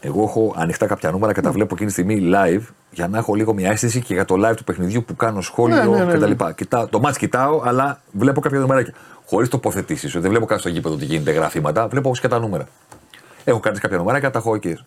Εγώ 0.00 0.22
έχω 0.22 0.54
ανοιχτά 0.56 0.86
κάποια 0.86 1.10
νούμερα 1.10 1.32
και 1.32 1.40
τα 1.40 1.50
βλέπω 1.52 1.74
εκείνη 1.74 1.90
τη 1.90 1.92
στιγμή 1.92 2.30
live 2.34 2.62
για 2.90 3.08
να 3.08 3.18
έχω 3.18 3.34
λίγο 3.34 3.54
μια 3.54 3.70
αίσθηση 3.70 4.00
και 4.00 4.14
για 4.14 4.24
το 4.24 4.48
live 4.48 4.56
του 4.56 4.64
παιχνιδιού 4.64 5.04
που 5.04 5.16
κάνω 5.16 5.40
σχόλιο 5.40 5.76
Ναι, 5.76 6.04
ναι, 6.04 6.04
ναι, 6.04 6.12
κτλ. 6.34 6.44
ναι. 6.44 6.52
Κοιτάω, 6.52 6.86
το 6.86 7.00
μάτς 7.00 7.18
κοιτάω, 7.18 7.62
αλλά 7.64 8.00
βλέπω 8.12 8.40
κάποια 8.40 8.58
νούμερα. 8.58 8.92
Χωρίς 9.26 9.48
τοποθετήσεις. 9.48 10.12
Δεν 10.12 10.30
βλέπω 10.30 10.46
κάτι 10.46 10.60
στο 10.60 10.68
γήπεδο 10.68 10.94
ότι 10.94 11.04
γίνεται 11.04 11.30
γραφήματα, 11.30 11.88
βλέπω 11.88 12.06
όμως 12.06 12.20
και 12.20 12.28
τα 12.28 12.38
νούμερα. 12.38 12.66
Έχω 13.44 13.60
κάνει 13.60 13.78
κάποια 13.78 13.96
νούμερα 13.96 14.20
και 14.20 14.28
τα 14.30 14.38
έχω 14.38 14.54
εκεί. 14.54 14.78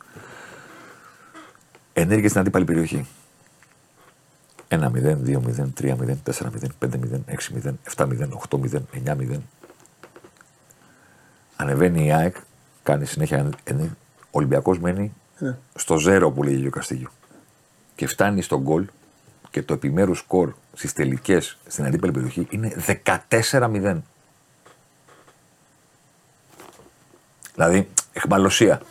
Ενέργεια 1.94 2.30
στην 2.30 2.41
αντίπαλη 2.41 2.66
περιοχή. 2.66 3.08
1-0, 4.74 5.18
2-0, 5.26 5.74
3-0, 5.82 6.18
4-0, 6.24 6.72
5-0, 6.80 7.24
6-0, 7.28 7.74
7-0, 7.95 8.30
8-0, 8.50 8.82
9-0. 9.06 9.40
Ανεβαίνει 11.56 12.06
η 12.06 12.12
ΑΕΚ, 12.12 12.36
κάνει 12.84 13.06
συνέχεια. 13.06 13.50
Ο 14.10 14.38
Ολυμπιακός 14.38 14.80
μένει 14.80 15.14
Ναι. 15.40 15.58
στο 15.76 15.98
ζέρο 15.98 16.32
που 16.32 16.44
λέγει 16.44 16.68
ο 16.68 16.70
Καστίγιο. 16.70 17.10
Και 17.95 18.08
φτάνει 18.08 18.41
στο 18.41 18.62
γκολ 18.62 18.86
και 19.52 19.64
το 19.64 19.74
επιμέρους 19.74 20.18
σκορ 20.20 20.54
στις 20.74 20.94
τελικές 20.94 21.58
στην 21.68 21.86
αντίπαλη 21.86 22.12
περιοχή 22.12 22.48
είναι 22.50 22.74
14-0. 23.30 24.02
Δηλαδή, 27.56 27.88
εχμαλωσία. 28.14 28.82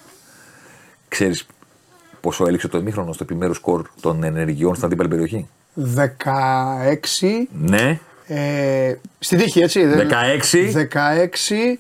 Ξέρεις 1.09 1.47
πόσο 2.21 2.47
έληξε 2.47 2.69
το 2.69 2.79
ημίχρονο 2.79 3.13
στο 3.13 3.25
επιμέρους 3.25 3.57
σκορ 3.57 3.89
των 4.01 4.23
ενεργειών 4.23 4.75
στην 4.75 4.87
αντίπαλη 4.87 5.09
περιοχή; 5.09 5.49
16. 5.77 7.49
Ναι, 7.53 7.99
Ε, 8.27 8.95
στην 9.19 9.39
τύχη, 9.39 9.61
έτσι. 9.61 9.85
δεν- 9.87 10.09
16. 10.09 10.71
16. 10.73 11.79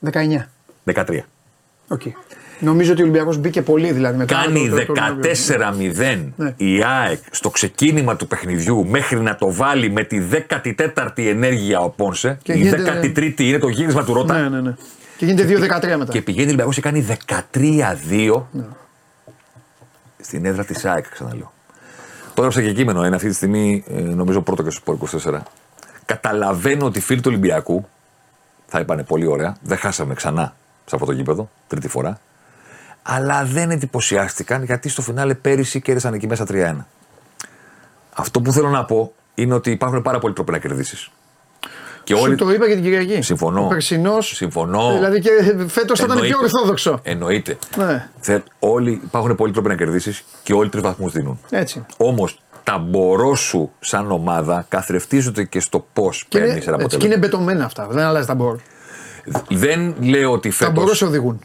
19. 0.00 0.48
13. 0.84 1.20
Οκ. 1.88 2.00
Νομίζω 2.60 2.92
ότι 2.92 3.00
ο 3.00 3.04
Ολυμπιακός 3.04 3.38
μπήκε 3.38 3.62
πολύ 3.62 3.92
δηλαδή 3.92 4.16
μετά. 4.18 4.34
Κάνει 4.34 4.68
το- 4.68 4.76
το- 4.76 4.84
το- 4.86 4.92
το- 4.92 5.16
14-0 5.20 6.32
Ναι. 6.36 6.54
η 6.56 6.82
ΑΕΚ 6.84 7.18
στο 7.30 7.50
ξεκίνημα 7.50 8.16
του 8.16 8.26
παιχνιδιού 8.26 8.86
μέχρι 8.86 9.20
να 9.20 9.36
το 9.36 9.52
βάλει 9.52 9.90
με 9.90 10.04
τη 10.04 10.18
14η 10.18 11.28
ενέργεια 11.28 11.80
ο 11.80 11.88
Πόνσε. 11.90 12.38
Και 12.42 12.52
η 12.52 12.58
γίνεται- 12.58 12.80
13η 12.80 13.48
είναι 13.48 13.58
το 13.58 13.68
γύρισμα 13.68 14.04
του 14.04 14.12
Ρότα. 14.14 14.38
Ναι, 14.38 14.48
ναι, 14.48 14.60
ναι. 14.60 14.74
Και 15.16 15.24
γίνεται 15.26 15.44
2-13 15.44 15.96
μετά. 15.96 16.12
Και 16.12 16.22
πηγαίνει 16.22 16.44
ο 16.44 16.48
Ολυμπιακός 16.48 16.74
και 16.74 16.80
κάνει 16.80 17.00
13-2 17.00 18.48
Ναι. 18.52 18.62
Στην 20.22 20.44
έδρα 20.44 20.64
της 20.64 20.84
ΑΕΚ, 20.84 21.08
ξαναλέω. 21.08 21.52
Το 22.34 22.42
έγραψα 22.42 22.62
και 22.62 22.72
κείμενο, 22.72 23.06
είναι 23.06 23.14
αυτή 23.14 23.28
τη 23.28 23.34
στιγμή 23.34 23.84
ε, 23.88 24.00
νομίζω 24.00 24.40
πρώτο 24.40 24.62
και 24.62 24.70
στο 24.70 24.98
Sport 25.00 25.32
24. 25.32 25.40
Καταλαβαίνω 26.04 26.86
ότι 26.86 26.98
οι 26.98 27.02
φίλοι 27.02 27.20
του 27.20 27.28
Ολυμπιακού 27.30 27.88
θα 28.66 28.80
είπανε 28.80 29.02
πολύ 29.02 29.26
ωραία. 29.26 29.56
Δεν 29.60 29.78
χάσαμε 29.78 30.14
ξανά 30.14 30.54
σε 30.84 30.94
αυτό 30.94 31.06
το 31.06 31.12
γήπεδο, 31.12 31.50
τρίτη 31.66 31.88
φορά. 31.88 32.20
Αλλά 33.02 33.44
δεν 33.44 33.70
εντυπωσιάστηκαν 33.70 34.62
γιατί 34.62 34.88
στο 34.88 35.02
φινάλε 35.02 35.34
πέρυσι 35.34 35.80
κέρδισαν 35.80 36.14
εκεί 36.14 36.26
μέσα 36.26 36.44
3-1. 36.48 36.76
Αυτό 38.14 38.40
που 38.40 38.52
θέλω 38.52 38.68
να 38.68 38.84
πω 38.84 39.12
είναι 39.34 39.54
ότι 39.54 39.70
υπάρχουν 39.70 40.02
πάρα 40.02 40.18
πολλοί 40.18 40.34
τρόποι 40.34 40.52
να 40.52 40.58
κερδίσεις. 40.58 41.10
Και 42.04 42.14
Σου 42.14 42.22
όλοι. 42.22 42.34
το 42.34 42.50
είπα 42.50 42.66
και 42.68 42.74
την 42.74 42.82
Κυριακή. 42.82 43.22
Συμφωνώ. 43.22 43.64
Ο 43.64 43.68
περσινός, 43.68 44.26
Συμφωνώ. 44.36 44.92
Δηλαδή 44.92 45.20
και 45.20 45.30
φέτος 45.66 45.98
θα 45.98 46.04
ήταν 46.04 46.16
πιο 46.18 46.26
Εννοείται. 46.26 46.36
ορθόδοξο. 46.44 47.00
Εννοείται. 47.02 47.58
Ναι. 47.76 48.08
Θε, 48.20 48.38
όλοι, 48.58 49.00
υπάρχουν 49.04 49.34
πολλοί 49.34 49.52
τρόποι 49.52 49.68
να 49.68 49.74
κερδίσεις 49.74 50.24
και 50.42 50.52
όλοι 50.52 50.68
τρεις 50.68 50.82
βαθμούς 50.82 51.12
δίνουν. 51.12 51.40
Έτσι. 51.50 51.86
Όμως 51.96 52.40
τα 52.64 52.78
μπορώ 52.78 53.34
σου 53.34 53.70
σαν 53.80 54.10
ομάδα 54.10 54.66
καθρεφτίζονται 54.68 55.44
και 55.44 55.60
στο 55.60 55.86
πώς 55.92 56.24
Και 56.28 56.38
είναι, 56.38 56.46
παίρνεις 56.46 56.66
ένα 56.66 56.76
έτσι, 56.80 56.96
και 56.96 57.06
είναι 57.06 57.14
αποτέλεσμα. 57.14 57.38
μπετωμένα 57.46 57.64
αυτά. 57.64 57.86
Δεν 57.90 58.04
αλλάζει 58.04 58.26
τα 58.26 58.34
μπορώ. 58.34 58.58
Δεν 59.48 59.94
λέω 60.00 60.32
ότι 60.32 60.48
Τα 60.48 60.54
φέτο. 60.54 60.70
μπορώ 60.70 60.94
σε 60.94 61.04
οδηγούν. 61.04 61.40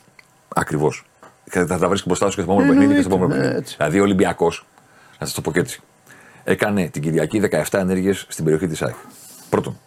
Ακριβώς. 0.55 1.05
Θα 1.49 1.65
τα 1.65 1.77
βρίσκεις 1.77 2.05
μπροστά 2.07 2.29
σου 2.29 2.35
και 2.35 2.41
στο 2.41 2.51
επόμενο 2.51 2.71
Ε, 2.71 2.75
παιχνίδι 2.75 2.95
και 2.95 3.01
στο 3.01 3.13
εννοείται, 3.13 3.15
επόμενο 3.15 3.33
ναι, 3.33 3.39
παιχνίδι. 3.41 3.57
έτσι. 3.59 3.75
Δηλαδή 3.77 3.99
ο 3.99 4.03
Ολυμπιακός, 4.03 4.65
να 5.19 5.25
σας 5.25 5.35
το 5.35 5.41
πω 5.41 5.51
και 5.51 5.59
έτσι, 5.59 5.81
έκανε 6.43 6.87
την 6.89 7.01
Κυριακή 7.01 7.39
17 7.39 7.79
ενέργειες 7.79 8.25
στην 8.29 8.43
περιοχή 8.43 8.67
της 8.67 8.81
ΑΕΚ. 8.81 8.95
Πρώτον. 9.49 9.79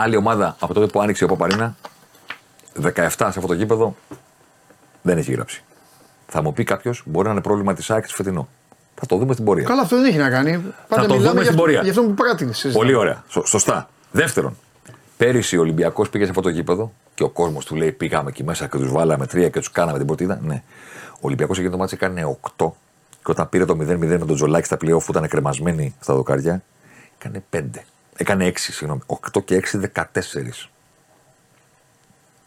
Άλλη 0.00 0.16
ομάδα 0.16 0.56
από 0.60 0.74
τότε 0.74 0.86
που 0.86 1.00
άνοιξε 1.00 1.24
ο 1.24 1.26
Παπαρίνα, 1.26 1.76
17 2.82 2.90
σε 3.16 3.24
αυτό 3.24 3.46
το 3.46 3.52
γήπεδο, 3.52 3.96
δεν 5.02 5.18
έχει 5.18 5.32
γράψει. 5.32 5.62
Θα 6.26 6.42
μου 6.42 6.52
πει 6.52 6.64
κάποιος, 6.64 7.02
μπορεί 7.06 7.26
να 7.26 7.32
είναι 7.32 7.40
πρόβλημα 7.40 7.74
της 7.74 7.90
ΑΕΚ 7.90 8.06
τη 8.06 8.12
φετινό. 8.14 8.48
Θα 8.94 9.06
το 9.06 9.16
δούμε 9.16 9.32
στην 9.32 9.44
πορεία. 9.44 9.64
Καλά, 9.64 9.82
αυτό 9.82 9.96
δεν 9.96 10.04
έχει 10.04 10.16
να 10.18 10.30
κάνει. 10.30 10.64
Πάντα 10.88 11.06
το 11.06 11.14
μιλάμε 11.14 11.16
δούμε 11.16 11.32
για 11.32 11.32
στην 11.32 11.48
αυτό, 11.48 11.56
πορεία. 11.56 11.80
για 11.80 11.90
αυτό 11.90 12.02
που 12.02 12.14
πράτηνε. 12.14 12.52
Πολύ 12.72 12.94
ωραία. 12.94 13.24
Σω- 13.28 13.46
σωστά. 13.46 13.88
Δεύτερον, 14.10 14.56
πέρυσι 15.16 15.56
ο 15.56 15.60
Ολυμπιακός 15.60 16.10
πήγε 16.10 16.24
σε 16.24 16.30
αυτό 16.30 16.42
το 16.42 16.48
γήπεδο 16.48 16.92
και 17.14 17.22
ο 17.22 17.28
κόσμος 17.28 17.64
του 17.64 17.74
λέει: 17.76 17.92
Πήγαμε 17.92 18.28
εκεί 18.28 18.44
μέσα 18.44 18.66
και 18.66 18.78
τους 18.78 18.92
βάλαμε 18.92 19.26
τρία 19.26 19.48
και 19.48 19.58
τους 19.58 19.70
κάναμε 19.70 19.98
την 19.98 20.06
πρωτίδα. 20.06 20.38
Ναι. 20.42 20.62
Ο 21.14 21.20
Ολυμπιακός 21.20 21.56
εκείνο 21.58 21.72
το 21.72 21.78
μάτι 21.78 21.94
έκανε 21.94 22.38
8 22.58 22.72
και 23.24 23.30
όταν 23.30 23.48
πήρε 23.48 23.64
το 23.64 23.76
0-0 23.80 23.96
με 23.98 24.18
τον 24.18 24.34
Τζολάκη 24.34 24.66
στα 24.66 24.76
playoff 24.76 25.04
που 25.04 25.10
ήταν 25.10 25.28
κρεμασμένοι 25.28 25.94
στα 26.00 26.14
δοκάρια, 26.14 26.62
έκανε 27.18 27.42
5. 27.50 27.60
Έκανε 28.20 28.46
6, 28.48 28.52
συγγνώμη. 28.56 29.00
8 29.06 29.44
και 29.44 29.62
6, 29.72 29.80
14. 29.94 30.68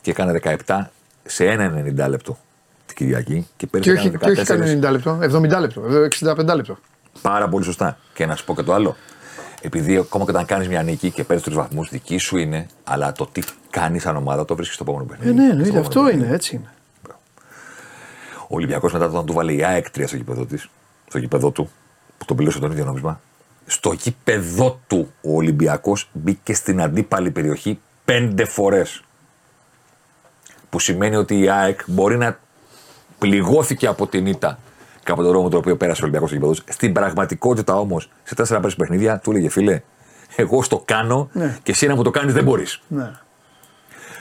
Και 0.01 0.11
έκανε 0.11 0.39
17 0.65 0.79
σε 1.23 1.45
ένα 1.45 1.83
90 2.05 2.09
λεπτό 2.09 2.37
την 2.85 2.95
Κυριακή 2.95 3.47
και 3.57 3.67
πέρυσι 3.67 3.89
Και 3.91 3.97
όχι, 3.97 4.07
έκανε 4.07 4.33
και 4.33 4.41
όχι 4.41 4.53
14. 4.53 4.57
κάνει 4.57 4.79
90 4.79 4.91
λεπτό, 4.91 5.19
70 5.21 5.59
λεπτό, 5.59 5.81
65 6.51 6.55
λεπτό. 6.55 6.77
Πάρα 7.21 7.49
πολύ 7.49 7.63
σωστά. 7.65 7.97
Και 8.13 8.25
να 8.25 8.35
σου 8.35 8.45
πω 8.45 8.55
και 8.55 8.63
το 8.63 8.73
άλλο. 8.73 8.95
Επειδή 9.61 9.97
ακόμα 9.97 10.23
και 10.25 10.31
όταν 10.31 10.45
κάνεις 10.45 10.67
μια 10.67 10.83
νίκη 10.83 11.11
και 11.11 11.23
παίρνει 11.23 11.41
τρεις 11.41 11.55
βαθμούς, 11.55 11.89
δική 11.89 12.17
σου 12.17 12.37
είναι, 12.37 12.67
αλλά 12.83 13.11
το 13.11 13.25
τι 13.31 13.41
κάνεις 13.69 14.01
σαν 14.01 14.15
ομάδα 14.15 14.45
το 14.45 14.55
βρίσκεις 14.55 14.75
στο 14.75 14.83
επόμενο 14.87 15.13
Ε, 15.13 15.15
παιχνίδι. 15.15 15.33
ναι, 15.37 15.41
Στο 15.43 15.49
εννοείται, 15.51 15.69
επόμενο 15.69 15.87
αυτό 15.87 16.01
παιχνίδι. 16.03 16.25
είναι, 16.25 16.35
έτσι 16.35 16.55
είναι. 16.55 16.69
Ο 18.47 18.55
Ολυμπιακός 18.55 18.93
μετά 18.93 19.05
όταν 19.05 19.25
του 19.25 19.33
βάλε 19.33 19.53
η 19.53 19.63
ΑΕΚ 19.63 19.85
3 19.97 20.03
στο 20.07 20.15
γήπεδο 20.15 20.45
της, 20.45 20.69
στο 21.07 21.17
γήπεδο 21.17 21.51
του, 21.51 21.71
που 22.17 22.25
τον 22.25 22.35
πλήρωσε 22.37 22.59
τον 22.59 22.71
ίδιο 22.71 22.85
νόμισμα, 22.85 23.21
στο 23.71 23.91
γήπεδο 23.91 24.79
του 24.87 25.13
ο 25.21 25.35
Ολυμπιακός 25.35 26.09
μπήκε 26.13 26.53
στην 26.53 26.81
αντίπαλη 26.81 27.31
περιοχή 27.31 27.79
πέντε 28.05 28.45
φορές. 28.45 29.03
Που 30.69 30.79
σημαίνει 30.79 31.15
ότι 31.15 31.39
η 31.39 31.49
ΑΕΚ 31.49 31.79
μπορεί 31.85 32.17
να 32.17 32.39
πληγώθηκε 33.19 33.87
από 33.87 34.07
την 34.07 34.25
ήττα 34.25 34.59
και 35.03 35.11
από 35.11 35.21
τον 35.21 35.31
δρόμο 35.31 35.49
τον 35.49 35.59
οποίο 35.59 35.75
πέρασε 35.77 36.01
ο 36.01 36.03
Ολυμπιακός 36.03 36.29
στο 36.29 36.37
γήπεδο. 36.37 36.59
του. 36.59 36.73
Στην 36.73 36.93
πραγματικότητα 36.93 37.75
όμως, 37.79 38.09
σε 38.23 38.35
4-5 38.35 38.69
παιχνίδια, 38.77 39.19
του 39.19 39.31
έλεγε 39.31 39.49
φίλε, 39.49 39.81
εγώ 40.35 40.63
στο 40.63 40.81
κάνω 40.85 41.29
Ναι. 41.33 41.57
και 41.63 41.71
εσύ 41.71 41.87
να 41.87 41.95
μου 41.95 42.03
το 42.03 42.09
κάνεις 42.11 42.33
δεν 42.33 42.43
μπορείς. 42.43 42.81
Ναι. 42.87 43.11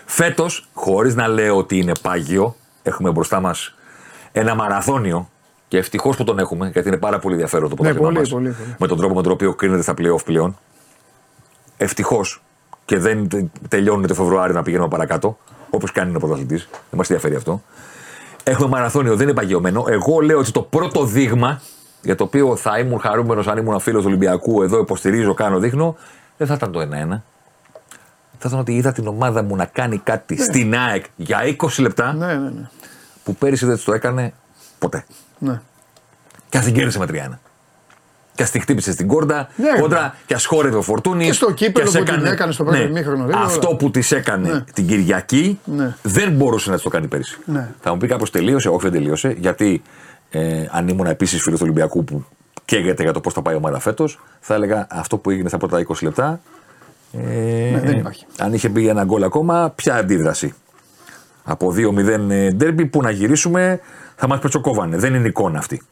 Φέτος, 0.07 0.69
χωρίς 0.75 1.15
να 1.15 1.29
λέω 1.29 1.57
ότι 1.57 1.79
είναι 1.79 1.93
πάγιο, 2.03 2.57
έχουμε 2.83 3.11
μπροστά 3.11 3.41
μας 3.41 3.75
ένα 4.33 4.55
μαραθώνιο 4.55 5.31
και 5.71 5.79
ευτυχώς 5.79 6.17
που 6.17 6.25
τον 6.25 6.39
έχουμε, 6.39 6.71
γιατί 6.73 6.89
είναι 6.89 6.97
πάρα 6.97 7.19
πολύ 7.19 7.35
ενδιαφέρον 7.35 7.69
το 7.69 7.75
πρωτάθλημα 7.75 8.07
πολύ, 8.07 8.19
μας, 8.19 8.29
πολύ, 8.29 8.49
πολύ. 8.51 8.75
με 8.79 8.87
τον 8.87 8.99
τρόπο 8.99 9.15
με 9.15 9.23
τον 9.23 9.33
οποίο 9.33 9.55
κρίνεται 9.55 9.83
στα 9.83 9.95
playoff 9.99 10.25
πλέον. 10.25 10.57
Ευτυχώς 11.77 12.43
και 12.85 12.99
δεν 12.99 13.29
τε- 13.29 13.45
τελειώνουν 13.69 14.07
το 14.07 14.15
Φεβρουάριο 14.15 14.55
να 14.55 14.63
πηγαίνουμε 14.63 14.89
παρακάτω, 14.89 15.39
όπως 15.71 15.93
κάνει 15.93 16.17
ο 16.17 16.19
πρωταθλητής. 16.19 16.69
Δεν 16.71 16.81
μας 16.99 17.11
ενδιαφέρει 17.11 17.35
αυτό. 17.35 17.63
Έχουμε 18.45 18.69
μαραθώνιο, 18.69 19.17
δεν 19.17 19.27
είναι 19.29 19.37
παγιωμένο. 19.37 19.85
Εγώ 19.89 20.21
λέω 20.21 20.39
ότι 20.39 20.51
το 20.51 20.63
πρώτο 20.63 21.05
δείγμα, 21.05 21.61
για 22.03 22.15
το 22.15 22.25
οποίο 22.25 22.57
θα 22.57 22.79
ήμουν 22.79 23.01
χαρούμενος 23.01 23.47
αν 23.49 23.57
ήμουν 23.59 23.81
φίλος 23.81 24.01
του 24.03 24.09
Ολυμπιακού, 24.09 24.63
εδώ 24.63 24.79
υποστηρίζω, 24.79 25.35
κάνω, 25.35 25.59
δείχνω, 25.59 25.97
δεν 26.37 26.47
θα 26.47 26.55
ήταν 26.55 26.73
το 26.73 26.81
1-1. 26.81 27.23
Θα 28.39 28.49
ήταν 28.49 28.59
ότι 28.59 28.73
είδα 28.77 28.93
την 28.93 29.07
ομάδα 29.07 29.43
μου 29.43 29.57
να 29.57 29.65
κάνει 29.65 29.99
κάτι 29.99 30.43
στην 30.43 30.75
ΑΕΚ 30.77 31.05
για 31.17 31.39
20 31.63 31.69
λεπτά 31.79 32.13
Ναι, 32.13 32.27
ναι, 32.27 32.49
ναι. 32.51 32.69
που 33.25 33.35
πέρυσι 33.35 33.67
δεν 33.67 33.75
της 33.75 33.85
το 33.85 33.93
έκανε 33.93 34.33
ποτέ. 34.79 35.05
Ναι. 35.41 35.61
Και 36.49 36.59
ας 36.59 36.65
την 36.65 36.75
κέρδισε 36.75 36.99
με 36.99 37.07
3-1. 37.07 37.39
Και 38.35 38.43
ας 38.43 38.51
την 38.51 38.61
χτύπησε 38.61 38.93
στην 38.93 39.07
κόρτα, 39.07 39.49
Ναι, 39.57 39.81
κόντρα, 39.81 40.15
και 40.27 40.35
ας 40.35 40.45
χόρευε 40.45 40.77
ο 40.77 40.83
Φορτούνης. 40.83 41.27
Και 41.27 41.33
στο 41.33 41.53
κύπελλο 41.53 41.91
που 41.91 42.03
την 42.03 42.25
έκανε 42.27 42.53
στο 42.53 42.65
πρώτο 42.65 42.83
ημίχρονο, 42.83 43.25
δεν 43.25 43.37
Αυτό 43.39 43.69
όλα. 43.69 43.77
που 43.77 43.91
της 43.91 44.13
έκανε 44.13 44.49
Ναι. 44.53 44.61
την 44.75 44.87
Κυριακή 44.87 45.59
Ναι. 45.65 45.95
δεν 46.03 46.33
μπορούσε 46.33 46.69
να 46.69 46.75
της 46.75 46.85
το 46.85 46.91
κάνει 46.91 47.07
πέρυσι. 47.07 47.39
Ναι. 47.45 47.69
Θα 47.81 47.93
μου 47.93 47.97
πει 47.99 48.07
κάπως 48.07 48.31
τελείωσε, 48.31 48.69
όχι 48.69 48.83
δεν 48.83 48.93
τελείωσε, 48.93 49.35
γιατί 49.39 49.83
ε, 50.31 50.67
αν 50.71 50.89
ήμουν 50.89 51.07
επίσης 51.07 51.43
φίλος 51.43 51.59
του 51.59 51.65
Ολυμπιακού 51.69 52.05
που 52.05 52.25
καίγεται 52.65 53.03
για 53.03 53.13
το 53.13 53.21
πώς 53.21 53.33
θα 53.33 53.43
πάει 53.43 53.55
η 53.55 53.57
ομάδα 53.57 53.79
φέτος, 53.81 54.21
θα 54.41 54.55
έλεγα 54.55 54.87
αυτό 54.91 55.17
που 55.17 55.31
έγινε 55.31 55.49
στα 55.49 55.59
πρώτα 55.59 55.79
20 55.79 55.95
λεπτά. 56.03 56.41
Ε, 57.13 57.19
Ναι, 57.73 57.81
δεν 57.85 57.99
υπάρχει. 57.99 58.27
Αν 58.39 58.53
είχε 58.53 58.69
μπει 58.69 58.89
ένα 58.89 59.05
γκολ 59.05 59.23
ακόμα, 59.23 59.73
ποια 59.77 59.95
αντίδραση. 59.95 60.55
Από 61.45 61.73
2-0 61.73 62.31
ε, 62.31 62.51
ντέρμπι 62.51 62.87
που 62.87 63.03
να 63.03 63.11
γυρίσουμε 63.11 63.81
θα 64.21 64.29
μας 64.29 64.39
πετσοκόβανε. 64.39 64.97
Δεν 64.97 65.15
είναι 65.15 65.29
εικόνα 65.29 65.59
αυτή. 65.59 65.83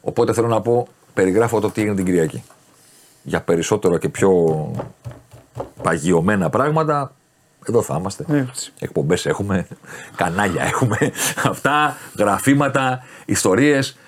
Οπότε 0.00 0.32
θέλω 0.32 0.48
να 0.48 0.60
πω, 0.60 0.88
περιγράφω 1.14 1.60
το 1.60 1.70
τι 1.70 1.80
έγινε 1.80 1.96
την 1.96 2.04
Κυριακή. 2.04 2.42
Για 3.22 3.40
περισσότερο 3.40 3.98
και 3.98 4.08
πιο 4.08 4.30
παγιωμένα 5.82 6.50
πράγματα, 6.50 7.14
εδώ 7.66 7.82
θα 7.82 7.96
είμαστε. 7.98 8.24
Έτσι. 8.28 8.72
Εκπομπές 8.78 9.26
έχουμε, 9.26 9.66
κανάλια 10.16 10.62
έχουμε. 10.62 11.12
Αυτά, 11.44 11.96
γραφήματα, 12.18 13.02
ιστορίες. 13.24 13.98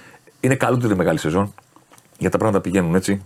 Είναι 0.40 0.54
καλό 0.54 0.74
ότι 0.74 0.84
είναι 0.86 0.94
μεγάλη 0.94 1.18
σεζόν. 1.18 1.54
Για 2.18 2.30
τα 2.30 2.38
πράγματα 2.38 2.62
πηγαίνουν 2.62 2.94
έτσι. 2.94 3.22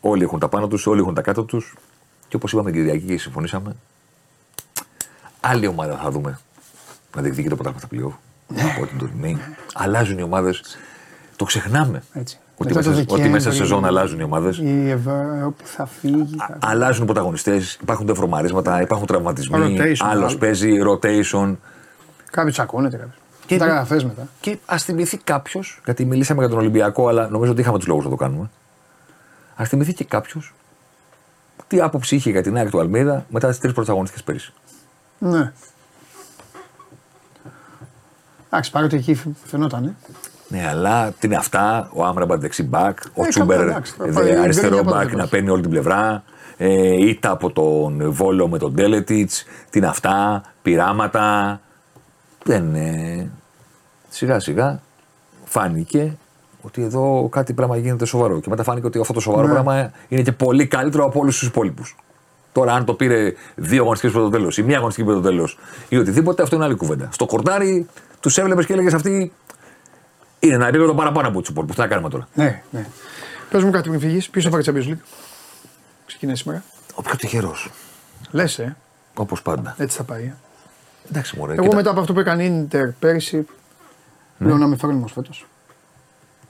Όλοι 0.00 0.22
έχουν 0.22 0.38
τα 0.38 0.48
πάνω 0.48 0.68
τους, 0.68 0.86
όλοι 0.86 1.00
έχουν 1.00 1.14
τα 1.14 1.22
κάτω 1.22 1.42
τους. 1.42 1.76
Και 2.28 2.36
όπως 2.36 2.52
είπαμε 2.52 2.70
την 2.70 2.80
Κυριακή 2.80 3.06
και 3.06 3.18
συμφωνήσαμε, 3.18 3.76
άλλη 5.40 5.66
ομάδα 5.66 5.96
θα 5.96 6.10
δούμε 6.10 6.38
να 7.16 7.22
διεκδικεί 7.22 7.48
το 7.48 7.54
πρωτάθλημα 7.54 7.86
στα 7.86 8.18
πλοίο. 8.46 8.62
Από 8.76 8.86
την 8.86 8.98
τωρινή. 8.98 9.38
Αλλάζουν 9.74 10.18
οι 10.18 10.22
ομάδες. 10.22 10.62
Το 11.36 11.44
ξεχνάμε. 11.44 12.02
Έτσι. 12.12 12.38
Ότι 12.56 12.68
Μετά 12.74 12.82
το 12.82 12.88
μέσα, 12.90 13.02
ότι 13.08 13.12
μέσα 13.12 13.22
σε 13.22 13.28
Δεκέμβρη, 13.32 13.56
σεζόν 13.58 13.84
αλλάζουν 13.84 14.20
οι 14.20 14.22
ομάδες. 14.22 14.58
Η 14.58 14.90
Ευρώπη 14.90 15.64
θα 15.64 15.86
φύγει. 15.86 16.36
θα- 16.38 16.58
Αλλάζουν 16.62 17.02
οι 17.02 17.06
πρωταγωνιστές, 17.06 17.78
υπάρχουν 17.82 18.06
τεφορμαρίσματα, 18.06 18.80
υπάρχουν 18.82 19.06
τραυματισμοί. 19.06 19.76
Rotation, 19.78 19.94
Άλλος 19.98 20.30
άλλο. 20.30 20.38
παίζει, 20.38 20.70
rotation. 20.88 21.56
Κάποιο 22.30 22.50
τσακώνεται 22.52 22.96
κάποιο. 22.96 23.12
Και- 23.46 23.54
Μεταγραφέ 23.54 23.94
μετά. 23.94 24.28
Και 24.40 24.58
ας 24.66 24.84
θυμηθεί 24.84 25.16
κάποιος, 25.18 25.80
γιατί 25.84 26.04
μιλήσαμε 26.04 26.40
για 26.40 26.48
τον 26.48 26.58
Ολυμπιακό, 26.58 27.08
αλλά 27.08 27.28
νομίζω 27.28 27.52
ότι 27.52 27.60
είχαμε 27.60 27.78
τους 27.78 27.86
λόγους 27.86 28.04
να 28.04 28.10
το 28.10 28.16
κάνουμε. 28.16 28.50
Α 29.56 29.64
θυμηθεί 29.64 29.92
και 29.94 30.04
κάποιος 30.04 30.54
τι 31.66 31.80
άποψη 31.80 32.14
είχε 32.16 32.30
για 32.30 32.42
την 32.42 32.56
ΑΕΚ 32.56 32.70
του 32.70 32.80
Αλμίδα 32.80 33.26
μετά 33.28 33.48
τις 33.48 33.58
τρεις 33.58 33.72
πρωταγωνιστικές 33.72 34.24
πέρυσι. 34.24 34.52
Ναι. 35.18 35.52
Εντάξει, 38.54 38.70
παρότι 38.70 38.96
εκεί 38.96 39.20
φαινόταν. 39.44 39.84
Ε. 39.84 39.94
Ναι, 40.48 40.66
αλλά 40.68 41.10
τι 41.10 41.26
είναι 41.26 41.36
αυτά, 41.36 41.90
ο 41.92 42.04
Άμραμπατ 42.04 42.40
δεξί 42.40 42.62
μπακ, 42.62 42.98
ο 43.14 43.24
Ε, 43.24 43.28
Τσούμπερ 43.28 43.58
καλά, 43.58 43.70
εντάξει, 43.70 43.94
θα 43.98 44.04
δε- 44.04 44.12
πάει, 44.12 44.36
αριστερό 44.36 44.68
δεν 44.68 44.78
είναι 44.78 44.84
μπακ 44.90 44.94
αποδεκτός. 44.94 45.20
να 45.22 45.28
παίρνει 45.28 45.48
όλη 45.48 45.60
την 45.62 45.70
πλευρά. 45.70 46.24
Ε, 46.56 47.06
ήττα 47.08 47.30
από 47.30 47.50
τον 47.50 48.12
Βόλο 48.12 48.48
με 48.48 48.58
τον 48.58 48.74
Τέλετιτς, 48.74 49.44
τι 49.70 49.78
είναι 49.78 49.86
αυτά, 49.88 50.42
πειράματα. 50.62 51.60
Δεν. 52.44 52.74
Ε, 52.74 53.30
σιγά 54.08 54.40
σιγά 54.40 54.80
φάνηκε 55.44 56.16
ότι 56.62 56.82
εδώ 56.82 57.28
κάτι 57.30 57.52
πράγμα 57.52 57.76
γίνεται 57.76 58.04
σοβαρό. 58.04 58.40
Και 58.40 58.48
μετά 58.50 58.62
φάνηκε 58.62 58.86
ότι 58.86 58.98
αυτό 59.00 59.12
το 59.12 59.20
σοβαρό 59.20 59.46
Ναι. 59.46 59.52
πράγμα 59.52 59.90
είναι 60.08 60.22
και 60.22 60.32
πολύ 60.32 60.66
καλύτερο 60.66 61.04
από 61.04 61.20
όλους 61.20 61.38
τους 61.38 61.48
υπόλοιπους. 61.48 61.96
Τώρα, 62.52 62.72
αν 62.72 62.84
το 62.84 62.94
πήρε 62.94 63.32
δύο 63.54 63.80
αγωνιστικές 63.82 64.14
πριν 64.16 64.30
το 64.30 64.36
τέλος 64.36 64.58
ή 64.58 64.62
μία 64.62 64.76
αγωνιστική 64.76 65.06
πριν 65.08 65.22
το 65.22 65.28
τέλος 65.28 65.58
ή 65.88 65.96
οτιδήποτε, 65.96 66.42
αυτό 66.42 66.56
είναι 66.56 66.64
άλλη 66.64 66.74
κουβέντα. 66.74 67.08
Στο 67.12 67.26
κορτάρι 67.26 67.86
τους 68.24 68.38
έβλεπες 68.38 68.66
και 68.66 68.72
έλεγες 68.72 68.94
αυτοί 68.94 69.32
είναι 70.38 70.54
ένα 70.54 70.66
επίπεδο 70.66 70.94
παραπάνω 70.94 71.28
από 71.28 71.40
του 71.42 71.50
υπόλοιπου. 71.50 71.74
Τι 71.74 71.80
να 71.80 71.86
κάνουμε 71.86 72.08
τώρα. 72.08 72.28
Ναι, 72.34 72.62
ναι. 72.70 72.86
Πες 73.50 73.62
μου 73.64 73.70
κάτι 73.70 73.88
πριν 73.88 74.00
φύγεις. 74.00 74.30
Ποιο 74.30 74.42
θα 74.42 74.50
πάρει 74.50 74.62
Champions 74.66 74.88
League. 74.92 74.98
Ξεκινάει 76.06 76.36
σήμερα. 76.36 76.62
Ο 76.94 77.02
πιο 77.02 77.16
τυχερός. 77.16 77.70
Λες, 78.30 78.58
ε, 78.58 78.76
Όπως 79.14 79.42
πάντα. 79.42 79.74
έτσι 79.78 79.96
θα 79.96 80.02
πάει. 80.02 80.22
ε. 80.22 80.34
Εντάξει, 81.10 81.36
μωρέ. 81.38 81.52
Εγώ 81.52 81.62
κοίτα. 81.62 81.76
μετά 81.76 81.90
από 81.90 82.00
αυτό 82.00 82.12
που 82.12 82.20
έκανε 82.20 82.42
η 82.42 82.46
Ιντερ 82.46 82.88
πέρυσι, 82.90 83.46
Ναι. 84.38 84.46
λέω 84.48 84.56
να 84.56 84.66
με 84.66 84.76
φέρνει 84.76 84.94
όμως 84.96 85.12
φέτος. 85.12 85.46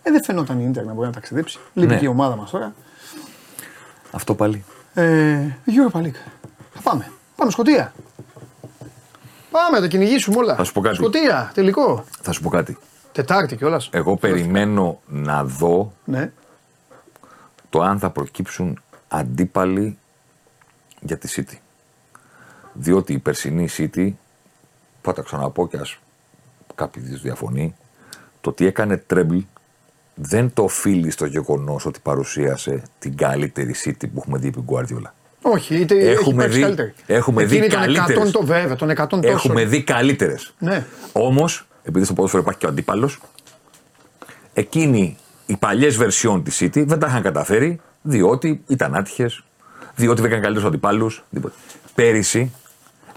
Ε, 0.03 0.11
δεν 0.11 0.25
φαινόταν 0.25 0.59
η 0.61 0.65
Ιντερ 0.67 0.85
να 0.85 0.93
μπορεί 0.93 1.07
να 1.07 1.13
ταξιδέψει. 1.13 1.59
Λείπει 1.75 1.93
Ναι. 1.93 1.99
και 1.99 2.05
η 2.05 2.09
ομάδα 2.09 2.37
μας 2.37 2.51
τώρα. 2.51 2.75
Αυτό 4.11 4.35
πάλι. 4.35 4.65
Ε, 4.95 5.39
Europa 5.67 5.99
League. 5.99 6.17
Θα 6.75 6.81
πάμε. 6.83 7.11
Πάμε 7.37 7.51
Σκωτία. 7.51 7.93
Πάμε, 9.55 9.81
τα 9.81 9.87
κυνηγήσουμε 9.87 10.37
όλα. 10.37 10.55
Θα 10.55 10.65
σου 10.65 10.73
πω 10.73 10.81
κάτι. 10.81 10.97
Σκωτία, 10.97 11.51
τελικό. 11.55 12.05
Θα 12.23 12.33
σου 12.33 12.43
πω 12.43 12.49
κάτι. 12.49 12.77
Τετάρτη 13.13 13.57
κιόλας. 13.57 13.89
Εγώ 13.93 14.17
περιμένω 14.17 15.01
να 15.07 15.45
δω 15.45 15.93
Ναι. 16.05 16.33
το 17.71 17.81
αν 17.81 17.99
θα 17.99 18.11
προκύψουν 18.11 18.81
αντίπαλοι 19.09 19.99
για 21.01 21.19
τη 21.19 21.29
City. 21.37 21.57
Διότι 22.73 23.13
η 23.13 23.19
περσινή 23.19 23.69
City, 23.77 24.13
θα 25.03 25.13
τα 25.13 25.23
ξαναπώ 25.23 25.69
και 25.69 25.77
ας 25.77 25.99
κάποιοι 26.75 27.03
της 27.03 27.21
διαφωνεί, 27.21 27.75
το 28.41 28.51
ότι 28.51 28.67
έκανε 28.67 28.97
τρέμπλ 28.97 29.39
δεν 30.15 30.53
το 30.53 30.63
οφείλει 30.63 31.11
στο 31.11 31.27
γεγονός 31.27 31.87
ότι 31.87 32.01
παρουσίασε 32.03 32.83
την 32.99 33.17
καλύτερη 33.17 33.75
City 33.85 34.11
που 34.15 34.19
έχουμε 34.19 34.39
δει 34.39 34.49
επί 34.49 34.65
Guardiola. 34.69 35.11
Όχι, 35.47 35.75
είτε 35.77 35.95
έχει 35.99 36.09
Έχουμε 36.11 36.33
υπάρξει 36.33 36.55
δει- 36.57 36.63
καλύτερη. 36.65 36.93
έχουμε 37.07 37.43
Εκείνη 37.43 37.61
δει 37.61 37.69
των 37.69 37.81
100 37.81 37.85
καλύτερες. 37.85 38.31
το 38.31 38.45
βέβαια, 38.45 38.77
των 38.77 38.91
100 38.91 39.07
τόσο. 39.21 39.29
Έχουμε 39.35 39.65
δει 39.65 39.83
καλύτερες. 39.83 40.55
Ναι. 40.59 40.87
Όμως, 41.13 41.67
επειδή 41.83 42.05
στο 42.05 42.15
ποδόσφαιρο 42.15 42.43
υπάρχει 42.43 42.61
και 42.61 42.67
ο 42.67 42.69
αντίπαλος, 42.69 43.19
εκείνοι 44.53 45.17
οι 45.47 45.57
παλιές 45.57 45.97
βερσιόν 45.97 46.43
της 46.43 46.63
City 46.63 46.87
δεν 46.87 46.99
τα 46.99 47.07
είχαν 47.07 47.23
καταφέρει 47.23 47.81
διότι 48.03 48.63
ήταν 48.67 48.95
άτυχες, 48.95 49.45
διότι 49.95 50.17
δεν 50.21 50.25
έκανε 50.31 50.43
καλύτερους 50.43 50.69
αντιπάλους. 50.69 51.25
Πέρυσι 51.95 52.53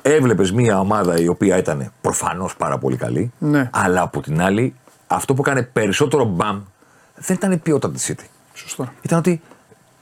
έβλεπες 0.02 0.52
μια 0.52 0.80
ομάδα 0.80 1.20
η 1.20 1.28
οποία 1.28 1.58
ήταν 1.58 1.92
προφανώς 2.02 2.56
πάρα 2.56 2.78
πολύ 2.78 2.96
καλή, 2.98 3.32
Ναι. 3.38 3.70
αλλά 3.74 4.02
από 4.02 4.22
την 4.22 4.42
άλλη 4.42 4.76
αυτό 5.08 5.34
που 5.34 5.42
έκανε 5.46 5.62
περισσότερο 5.64 6.24
μπαμ 6.26 6.62
δεν 7.16 7.36
ήταν 7.36 7.52
η 7.52 7.58
ποιότητα 7.58 7.92
της 7.92 8.12
City. 8.12 8.26
Σωστό. 8.54 8.92
Ήταν 9.02 9.18
ότι 9.20 9.42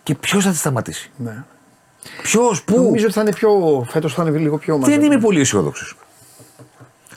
και 0.03 0.15
ποιος 0.15 0.43
θα 0.43 0.51
τη 0.51 0.57
σταματήσει. 0.57 1.11
Ναι. 1.17 1.43
Ποιος, 2.21 2.63
πού; 2.63 2.81
Νομίζω 2.81 3.05
ότι 3.05 3.13
θα 3.13 3.21
είναι 3.21 3.31
πιο. 3.33 3.49
Φέτος 3.89 4.13
θα 4.13 4.23
είναι 4.27 4.37
λίγο 4.37 4.57
πιο 4.57 4.73
Δεν 4.73 4.81
μαζεμένο. 4.81 5.05
είμαι 5.13 5.21
πολύ 5.21 5.39
αισιόδοξος. 5.39 5.97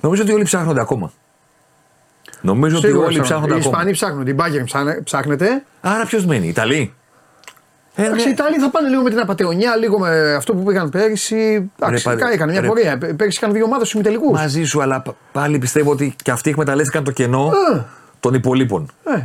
Νομίζω 0.01 0.23
ότι 0.23 0.33
όλοι 0.33 0.43
ψάχνονται 0.45 0.81
ακόμα. 0.81 1.13
Νομίζω 2.41 2.77
ότι 2.77 2.87
Σίγουρα 2.87 3.07
όλοι 3.07 3.21
ψάχνουν. 3.21 3.43
ψάχνονται 3.43 3.55
Οι 3.55 3.59
ακόμα. 3.69 3.77
Ισπανοί 3.77 3.93
ψάχνουν. 3.93 4.25
Την 4.25 4.35
Μπάγκερ 4.35 4.63
ψάχνετε. 5.05 5.65
Άρα 5.81 6.05
ποιος 6.05 6.27
μένει, 6.27 6.47
οι 6.47 6.49
Ιταλοί. 6.49 6.95
Ε, 7.95 8.05
Εντάξει, 8.05 8.23
οι 8.23 8.25
ναι. 8.27 8.31
Ιταλοί 8.33 8.59
θα 8.59 8.71
πάνε 8.71 8.89
λίγο 8.89 9.03
με 9.03 9.11
την 9.11 9.19
απαταιωνιά, 9.19 9.77
λίγο 9.77 9.99
με 9.99 10.35
αυτό 10.35 10.55
που 10.55 10.63
πήγαν 10.63 10.91
πέρυσι. 10.91 11.71
Εντάξει, 11.79 12.09
Ρε, 12.09 12.15
πάλι- 12.17 12.33
έκανε 12.35 12.53
μια 12.53 12.61
ρε. 12.61 12.67
πορεία. 12.67 12.99
Πέ- 12.99 13.15
Πέρυσι 13.15 13.39
είχαν 13.43 13.53
δύο 13.55 13.65
ομάδες 13.65 13.89
στου 13.89 13.97
ημιτελικούς. 13.99 14.39
Μαζί 14.39 14.65
σου, 14.65 14.83
αλλά 14.83 15.01
π- 15.01 15.15
πάλι 15.33 15.59
πιστεύω 15.59 15.91
ότι 15.91 16.15
και 16.23 16.31
αυτοί 16.31 16.51
εκμεταλλεύτηκαν 16.51 17.05
το 17.05 17.11
κενό 17.11 17.51
Ε. 17.75 17.85
των 18.21 18.35
υπολείπων. 18.35 18.91
Ε, 19.05 19.21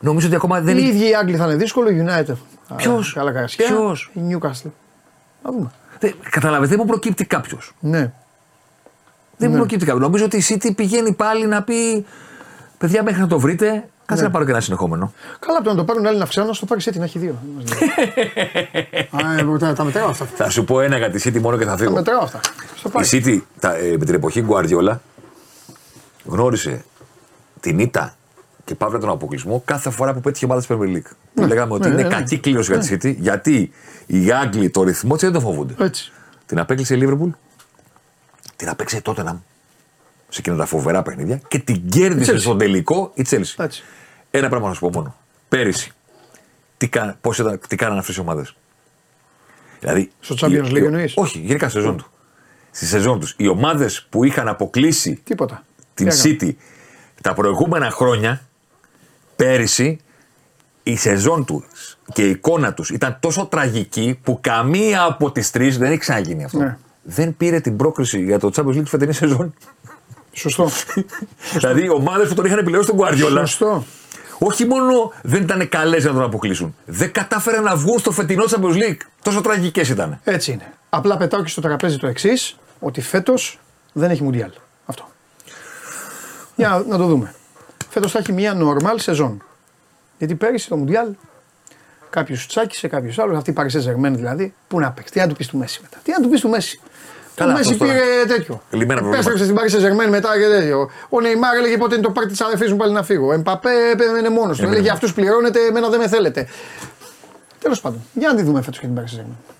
Νομίζω 0.00 0.26
ότι 0.26 0.36
ακόμα 0.36 0.60
δεν 0.60 0.76
οι 0.76 0.80
είναι. 0.82 0.88
ίδιοι 0.96 1.08
οι 1.10 1.14
Άγγλοι 1.14 1.36
θα 1.36 1.44
είναι 1.44 1.54
δύσκολο, 1.54 1.88
η 1.90 2.04
United. 2.08 2.34
Ποιος; 2.76 3.12
Καλά 3.12 3.32
καρασιά. 3.32 3.66
Ποιος; 3.66 4.10
Η 4.14 4.20
Newcastle. 4.30 4.70
Να 5.42 5.50
δούμε. 5.50 5.70
Καταλαβαίνετε, 6.30 6.68
δεν 6.68 6.78
μου 6.80 6.86
προκύπτει 6.90 7.24
κάποιος. 7.24 7.72
Ναι. 7.80 7.98
Δεν 9.36 9.48
μου 9.48 9.54
Ναι. 9.54 9.56
προκύπτει 9.60 9.84
κάποιος. 9.84 10.02
Νομίζω 10.02 10.24
ότι 10.24 10.36
η 10.36 10.42
City 10.48 10.70
πηγαίνει 10.76 11.12
πάλι 11.12 11.46
να 11.46 11.62
πει. 11.62 12.06
Παιδιά, 12.78 13.02
μέχρι 13.02 13.20
να 13.20 13.26
το 13.26 13.38
βρείτε, 13.38 13.88
κάτσε 14.06 14.22
Ναι. 14.22 14.28
να 14.28 14.32
πάρω 14.32 14.44
και 14.44 14.50
ένα 14.50 14.60
συνεχόμενο. 14.60 15.12
Καλά, 15.38 15.56
από 15.58 15.64
το 15.66 15.70
να 15.72 15.76
το 15.76 15.84
πάρουν 15.84 16.06
άλλοι 16.06 16.16
να 16.18 16.22
αυξάνουν, 16.24 16.50
να 16.50 16.56
το 16.56 16.66
πάρει 16.66 16.82
έτσι 16.86 16.98
να 16.98 17.04
έχει 17.04 17.18
δύο. 17.18 17.34
Α, 19.26 19.38
ε, 19.38 19.58
τα, 19.58 19.72
τα 19.72 19.84
μετράω 19.84 20.08
αυτά. 20.08 20.24
Θα 20.34 20.50
σου 20.50 20.64
πω 20.64 20.80
ένα 20.80 20.96
για 20.96 21.10
τη 21.10 21.22
City 21.24 21.40
μόνο 21.40 21.56
και 21.58 21.64
θα 21.64 21.70
Τα 21.70 21.76
φύγω. 21.76 21.92
μετράω 21.92 22.20
αυτά. 22.22 22.40
Στο 22.76 22.88
Η 22.88 22.92
πάρει. 22.92 23.08
City 23.12 23.40
τα, 23.60 23.74
ε, 23.76 23.96
με 23.98 24.04
την 24.04 24.14
εποχή 24.14 24.44
Guardiola 24.48 24.96
γνώρισε 26.24 26.84
την 27.60 27.78
ήττα 27.78 28.14
και 28.66 28.74
παύλα 28.74 28.98
τον 28.98 29.08
αποκλεισμό 29.08 29.62
κάθε 29.64 29.90
φορά 29.90 30.14
που 30.14 30.20
πέτυχε 30.20 30.44
ομάδα 30.44 30.60
της 30.60 30.68
Premier 30.70 30.96
League. 30.96 31.10
Που 31.34 31.44
λέγαμε 31.44 31.72
ότι 31.72 31.82
ναι, 31.88 31.94
είναι 31.94 32.02
ναι, 32.02 32.08
ναι. 32.08 32.14
κακή 32.14 32.38
κλήρωση 32.38 32.72
για 32.72 32.80
τη 32.80 32.96
City 33.12 33.16
γιατί 33.18 33.70
οι 34.06 34.32
Άγγλοι 34.32 34.70
το 34.70 34.82
ρυθμό 34.82 35.12
της 35.14 35.22
δεν 35.22 35.32
το 35.32 35.40
φοβούνται. 35.40 35.74
Έτσι. 35.84 36.12
Την 36.46 36.58
απέκλεισε 36.58 36.94
η 36.96 36.98
Liverpool, 37.02 37.30
την 38.56 38.68
απέξε 38.68 38.96
η 38.96 39.00
Tottenham 39.04 39.36
σε 40.28 40.38
εκείνα 40.40 40.56
τα 40.56 40.66
φοβερά 40.66 41.02
παιχνίδια 41.02 41.40
και 41.48 41.58
την 41.58 41.88
κέρδισε 41.88 42.32
Chelsea. 42.32 42.40
στον 42.40 42.58
τελικό 42.58 43.10
η 43.14 43.26
Chelsea. 43.30 43.54
Έτσι. 43.64 43.82
Ένα 44.30 44.48
πράγμα 44.48 44.68
να 44.68 44.74
σου 44.74 44.80
πω 44.80 44.90
μόνο. 44.94 45.14
Πέρυσι, 45.48 45.90
τι, 46.76 46.88
κα, 46.88 47.16
πώς 47.20 47.38
ήταν, 47.38 47.60
τι 47.68 47.76
κάνανε 47.76 47.98
αυτές 47.98 48.16
οι 48.16 48.20
ομάδες. 48.20 48.56
Δηλαδή, 49.80 50.10
Στο 50.20 50.34
Champions 50.40 50.50
οι- 50.66 50.70
League 50.72 50.80
οι- 50.80 50.84
εννοείς; 50.84 51.12
Όχι, 51.16 51.38
γενικά 51.38 51.68
στη 51.68 51.78
σεζόν 51.78 51.96
του. 51.96 52.06
Στη 52.70 52.86
σεζόν 52.86 53.20
τους. 53.20 53.34
Οι 53.36 53.48
ομάδες 53.48 54.06
που 54.10 54.24
είχαν 54.24 54.48
αποκλείσει 54.48 55.20
Τίποτα. 55.24 55.62
την 55.94 56.08
Τι 56.08 56.14
έκανε. 56.18 56.36
City 56.40 56.54
τα 57.22 57.34
προηγούμενα 57.34 57.90
χρόνια, 57.90 58.45
πέρυσι, 59.36 59.98
η 60.82 60.96
σεζόν 60.96 61.44
του 61.44 61.64
και 62.12 62.26
η 62.26 62.30
εικόνα 62.30 62.74
τους 62.74 62.90
ήταν 62.90 63.16
τόσο 63.20 63.46
τραγική 63.46 64.18
που 64.22 64.38
καμία 64.40 65.02
από 65.02 65.32
τις 65.32 65.50
τρεις 65.50 65.78
δεν 65.78 65.90
έχει 65.90 65.98
ξαναγίνει 65.98 66.44
αυτό. 66.44 66.58
Ναι. 66.58 66.76
Δεν 67.02 67.36
πήρε 67.36 67.60
την 67.60 67.76
πρόκριση 67.76 68.24
για 68.24 68.38
το 68.38 68.50
Champions 68.56 68.76
League 68.76 68.82
τη 68.82 68.88
φετινή 68.88 69.12
σεζόν. 69.12 69.54
Σωστό. 70.32 70.70
δηλαδή 71.58 71.84
οι 71.84 71.88
ομάδες 71.88 72.28
που 72.28 72.34
τον 72.34 72.44
είχαν 72.44 72.58
επιλέξει 72.58 72.88
τον 72.88 72.98
Guardiola 72.98 73.38
Σωστό. 73.38 73.84
όχι 74.38 74.64
μόνο 74.64 75.12
δεν 75.22 75.42
ήταν 75.42 75.68
καλές 75.68 76.04
να 76.04 76.12
τον 76.12 76.22
αποκλείσουν, 76.22 76.76
δεν 76.84 77.12
κατάφεραν 77.12 77.62
να 77.62 77.76
βγουν 77.76 77.98
στο 77.98 78.10
φετινό 78.10 78.44
Champions 78.48 78.74
League. 78.74 79.00
Τόσο 79.22 79.40
τραγικές 79.40 79.88
ήταν. 79.88 80.20
Έτσι 80.24 80.52
είναι. 80.52 80.72
Απλά 80.88 81.16
πετάω 81.16 81.42
και 81.42 81.48
στο 81.48 81.60
τραπέζι 81.60 81.98
το 81.98 82.06
εξής, 82.06 82.56
ότι 82.80 83.00
φέτος 83.00 83.58
δεν 83.92 84.10
έχει 84.10 84.22
Μουντιάλ. 84.22 84.50
Αυτό. 84.86 85.08
Για 86.56 86.68
να, 86.68 86.82
να 86.84 86.96
το 86.96 87.06
δούμε. 87.06 87.34
Φέτος 87.88 88.12
θα 88.12 88.18
έχει 88.18 88.32
μια 88.32 88.56
normal 88.60 88.94
σεζόν. 88.96 89.42
Γιατί 90.18 90.34
πέρυσι 90.34 90.68
το 90.68 90.76
Μουντιάλ 90.76 91.08
κάποιος 92.10 92.46
τσάκισε, 92.46 92.88
κάποιος 92.88 93.18
άλλος, 93.18 93.36
αυτή 93.36 93.50
η 93.50 93.54
Paris 93.56 93.70
Saint-Germain 93.70 94.12
δηλαδή, 94.14 94.54
πού 94.68 94.80
να 94.80 94.90
παίξει, 94.90 95.12
τι 95.12 95.20
να 95.20 95.26
του 95.28 95.34
πεις 95.34 95.46
του 95.46 95.56
Μέση 95.58 95.80
μετά. 95.82 95.96
Τι 96.02 96.10
να 96.10 96.20
του 96.20 96.28
πεις 96.28 96.40
του 96.40 96.48
Μέση. 96.48 96.80
Καλά, 97.34 97.52
ο 97.52 97.56
Μέση 97.56 97.72
αυτός 97.72 97.88
τώρα. 97.88 98.00
πήρε 98.00 98.34
τέτοιο. 98.36 98.62
Λυμμένα 98.70 99.06
Επέστρεψε 99.06 99.44
στην 99.44 99.56
Paris 99.56 99.70
Saint-Germain 99.76 100.08
μετά 100.10 100.38
και 100.38 100.48
τέτοιο. 100.48 100.90
Ο 101.08 101.20
Νεϊμάρ 101.20 101.56
έλεγε 101.56 101.76
πότε 101.78 101.94
είναι 101.94 102.04
το 102.04 102.10
πάρτι 102.10 102.30
της 102.30 102.40
αδερφής 102.40 102.70
μου 102.70 102.76
πάλι 102.76 102.92
να 102.92 103.02
φύγω. 103.02 103.26
Ο 103.26 103.32
Εμπαπέ 103.32 103.70
είναι 104.18 104.28
μόνος 104.28 104.58
του. 104.58 104.66
Έλεγε 104.66 104.90
αυτούς 104.90 105.14
πληρώνετε, 105.14 105.60
εμένα 105.66 105.88
δεν 105.88 105.98
με 106.00 106.08
θέλετε. 106.08 106.46
Τέλος 107.58 107.80
πάντων, 107.80 108.00
για 108.14 108.28
να 108.28 108.34
τη 108.34 108.42
δούμε 108.42 108.62
φέτος 108.62 108.78
και 108.78 108.86
την 108.86 108.98
Paris 108.98 109.16
Saint-Germain. 109.20 109.54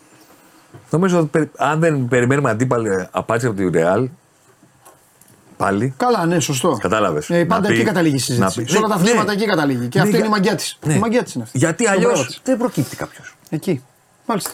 Νομίζω 0.91 1.19
ότι 1.19 1.29
περι- 1.29 1.51
αν 1.57 1.81
δεν 1.81 2.09
περιμένουμε 2.09 2.51
αντίπαλη 2.51 3.09
απάντηση 3.11 3.47
από 3.47 3.57
τη 3.57 3.71
Real, 3.73 4.09
πάλι. 5.57 5.95
Καλά, 5.97 6.27
ναι, 6.27 6.41
σωστό. 6.41 6.79
Κατάλαβες. 6.81 7.31
Ε, 7.31 7.45
πάντα 7.45 7.61
Να 7.61 7.69
πει- 7.69 7.75
εκεί 7.75 7.85
καταλήγει 7.85 8.15
η 8.15 8.19
συζήτηση. 8.19 8.59
να 8.59 8.65
πει- 8.65 8.71
Σε 8.71 8.77
όλα 8.77 8.89
τα 8.89 8.95
ναι, 8.97 9.01
αθλήματα 9.03 9.27
ναι. 9.27 9.33
εκεί 9.33 9.47
καταλήγει. 9.47 9.87
Και 9.89 9.99
Ναι, 9.99 10.05
αυτή 10.05 10.09
για- 10.17 10.19
είναι 10.19 10.27
η 10.27 10.31
μαγιά 10.31 10.55
της. 10.55 10.79
Ναι. 10.85 10.95
Η 10.95 10.99
μαγιά 10.99 11.23
της 11.23 11.35
είναι 11.35 11.45
αυτή. 11.45 11.59
Γιατί 11.59 11.85
Το 11.85 11.91
αλλιώς 11.91 12.13
μπράβο 12.13 12.27
της. 12.27 12.41
δεν 12.45 12.59
προκύπτει 12.59 12.97
κάποιος. 12.97 13.35
Εκεί. 13.51 13.83
Μάλιστα. 14.27 14.51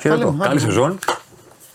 Χαίρετο. 0.00 0.20
λέμε, 0.24 0.44
Καλή 0.44 0.50
άντε. 0.58 0.58
σεζόν. 0.66 0.98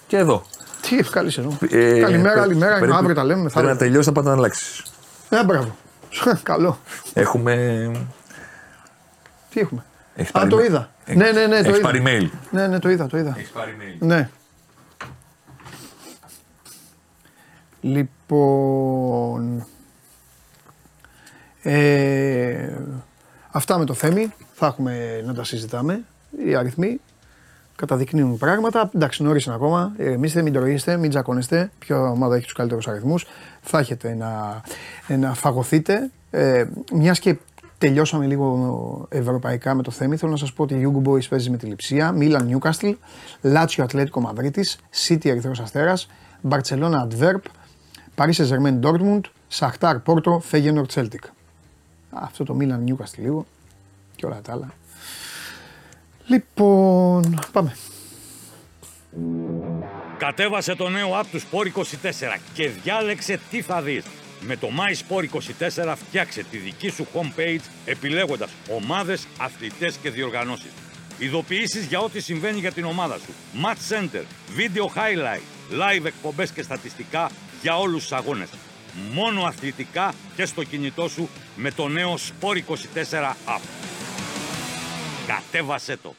Και 0.08 0.18
εδώ. 0.18 0.44
Τι 0.82 0.96
καλή 0.96 1.32
σεζόν. 1.32 1.58
Ε, 1.70 2.00
Καλημέρα, 2.00 2.34
πε- 2.34 2.42
καλημέρα. 2.42 2.78
πρέπει- 2.78 2.94
Αύριο 2.94 3.16
τα 3.16 3.24
λέμε. 3.24 3.40
Πρέπει 3.42 3.56
να 3.56 3.62
μεθαύριο. 3.62 3.76
τελειώσει, 3.88 4.06
θα 4.08 4.12
πάτε 4.12 4.28
να 4.28 4.34
αλλάξει. 4.34 4.84
Ε, 5.30 5.44
μπράβο. 5.44 5.76
Καλό. 6.44 6.80
Έχουμε. 7.14 7.92
Τι 9.50 9.60
έχουμε; 9.60 9.84
Έχεις 10.16 10.30
Α, 10.30 10.34
πάρει 10.34 10.50
το 10.50 10.58
mail. 10.58 10.64
είδα. 10.66 10.90
Έχεις- 11.06 11.22
Ναι, 11.22 11.32
ναι, 11.32 11.40
ναι, 11.42 11.48
το 11.48 11.54
έχεις 11.56 11.68
είδα. 11.78 11.82
πάρει 11.82 12.04
mail. 12.06 12.30
Ναι, 12.52 12.68
ναι, 12.68 12.80
το 12.80 12.90
είδα, 12.90 13.08
το 13.08 13.18
είδα. 13.18 13.34
Έχεις 13.38 13.50
πάρει 13.50 13.76
mail. 13.80 13.96
Ναι. 14.00 14.30
Λοιπόν. 17.82 18.10
Ε, 21.62 22.78
αυτά 23.52 23.78
με 23.78 23.86
το 23.86 23.94
Θέμη. 23.94 24.34
Θα 24.54 24.66
έχουμε 24.66 25.22
να 25.26 25.34
τα 25.34 25.44
συζητάμε. 25.44 26.04
Οι 26.46 26.56
αριθμοί 26.56 27.00
καταδεικνύουν 27.76 28.38
πράγματα. 28.38 28.92
Εντάξει, 28.96 29.24
νωρίς 29.24 29.46
είναι 29.46 29.56
ακόμα. 29.56 29.94
Ηρεμήστε, 29.98 30.42
μην 30.42 30.54
τροείστε, 30.54 30.98
μην 30.98 31.10
τζακώνεστε. 31.10 31.72
Ποια 31.80 32.02
ομάδα 32.02 32.36
έχει 32.36 32.44
τους 32.44 32.54
καλύτερους 32.54 32.88
αριθμούς. 32.88 33.26
Θα 33.62 33.80
έχετε 33.80 34.14
να, 34.14 34.62
να 35.18 35.34
φαγωθείτε. 35.34 36.10
Ε, 36.30 36.66
Μιας 36.94 37.20
και 37.20 37.38
τελειώσαμε 37.78 38.26
λίγο 38.26 39.08
ευρωπαϊκά 39.10 39.74
με 39.74 39.84
το 39.84 39.92
Θέμη, 39.92 40.18
θέλω 40.18 40.32
να 40.32 40.38
σας 40.38 40.54
πω 40.54 40.64
ότι 40.64 40.74
η 40.74 40.88
Young 40.88 41.08
Boys 41.10 41.28
παίζει 41.30 41.50
με 41.50 41.58
τη 41.58 41.66
Λιψία, 41.66 42.12
Μίλαν 42.12 42.60
Newcastle, 42.60 42.94
Λάτσιο 43.42 43.84
Ατλέτικο 43.84 44.20
Μαδρίτη, 44.20 44.68
City 45.08 45.26
Ερυθρός 45.26 45.60
Αστέρας, 45.60 46.08
Μπαρσελόνα 46.42 47.00
Αντβέρπ, 47.00 47.44
Paris 48.18 48.34
Saint-Germain 48.34 48.80
Dortmund, 48.82 49.22
Σαχτάρ 49.48 50.00
Πόρτο, 50.00 50.44
Feyenoord 50.52 50.86
Celtic. 50.94 51.30
Αυτό 52.10 52.44
το 52.44 52.54
Μίλαν 52.54 52.84
Newcastle 52.88 53.18
λίγο 53.18 53.46
και 54.16 54.26
όλα 54.26 54.42
τα 54.42 54.52
άλλα. 54.52 54.74
Λοιπόν, 56.28 57.40
πάμε. 57.52 57.76
Κατέβασε 60.18 60.76
το 60.76 60.90
νέο 60.90 61.20
app 61.20 61.26
του 61.32 61.42
Sport 61.42 61.80
24 61.80 61.82
και 62.54 62.70
διάλεξε 62.70 63.40
τι 63.50 63.62
θα 63.62 63.82
δεις. 63.82 64.04
Με 64.42 64.56
το 64.56 64.68
MySport24 64.68 65.94
φτιάξε 65.96 66.44
τη 66.52 66.58
δική 66.58 66.90
σου 66.90 67.08
homepage 67.14 67.64
επιλέγοντας 67.86 68.50
ομάδες, 68.70 69.28
αθλητές 69.40 69.96
και 69.96 70.10
διοργανώσεις. 70.10 70.72
Ειδοποιήσεις 71.20 71.86
για 71.86 72.00
ό,τι 72.00 72.20
συμβαίνει 72.20 72.60
για 72.60 72.72
την 72.72 72.86
ομάδα 72.86 73.18
σου. 73.18 73.34
Match 73.64 73.96
Center, 73.96 74.24
Video 74.58 74.84
Highlight, 74.84 75.42
Live 75.72 76.06
εκπομπές 76.06 76.52
και 76.52 76.62
στατιστικά 76.62 77.30
για 77.62 77.78
όλους 77.78 78.02
τους 78.02 78.12
αγώνες. 78.12 78.50
Μόνο 79.14 79.42
αθλητικά 79.44 80.14
και 80.36 80.46
στο 80.46 80.64
κινητό 80.64 81.08
σου 81.08 81.30
με 81.56 81.72
το 81.72 81.88
νέο 81.88 82.16
Sport24 82.16 83.34
app. 83.46 83.62
Κατέβασέ 85.28 85.98
το! 86.02 86.16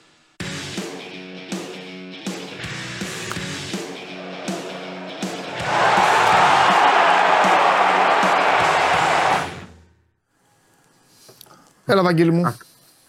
Έλα, 11.90 12.02
Βαγγέλη 12.02 12.32
μου. 12.32 12.56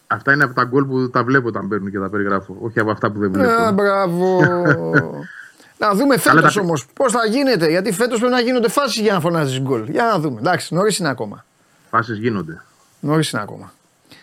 Αυτά 0.07 0.34
είναι 0.34 0.43
από 0.43 0.53
τα 0.53 0.64
γκολ 0.64 0.85
που 0.85 1.10
τα 1.10 1.23
βλέπω 1.23 1.47
όταν 1.47 1.68
παίρνουν 1.68 1.91
και 1.91 1.99
τα 1.99 2.10
περιγράφω. 2.10 2.57
Όχι 2.61 2.80
από 2.80 2.91
αυτά 2.91 3.11
που 3.11 3.19
δεν 3.19 3.31
βλέπω. 3.31 3.64
Ε, 3.64 3.72
μπράβο. 3.72 4.39
να 5.80 5.93
δούμε 5.93 6.14
Αλλά 6.14 6.18
φέτος 6.41 6.53
τα- 6.53 6.61
όμως 6.61 6.85
πώς 6.93 7.11
θα 7.11 7.26
γίνεται. 7.26 7.69
Γιατί 7.69 7.91
φέτος 7.91 8.19
πρέπει 8.19 8.34
να 8.34 8.39
γίνονται 8.39 8.69
φάσεις 8.69 9.01
για 9.01 9.14
να 9.14 9.19
φωνάζεις 9.19 9.60
γκολ. 9.61 9.89
Για 9.89 10.03
να 10.03 10.19
δούμε. 10.19 10.39
Εντάξει, 10.39 10.73
νωρίς 10.73 10.97
είναι 10.97 11.10
ακόμα. 11.10 11.45
Φάσεις 11.89 12.18
γίνονται. 12.18 12.61
Νωρίς 12.99 13.31
είναι 13.31 13.41
ακόμα. 13.41 13.72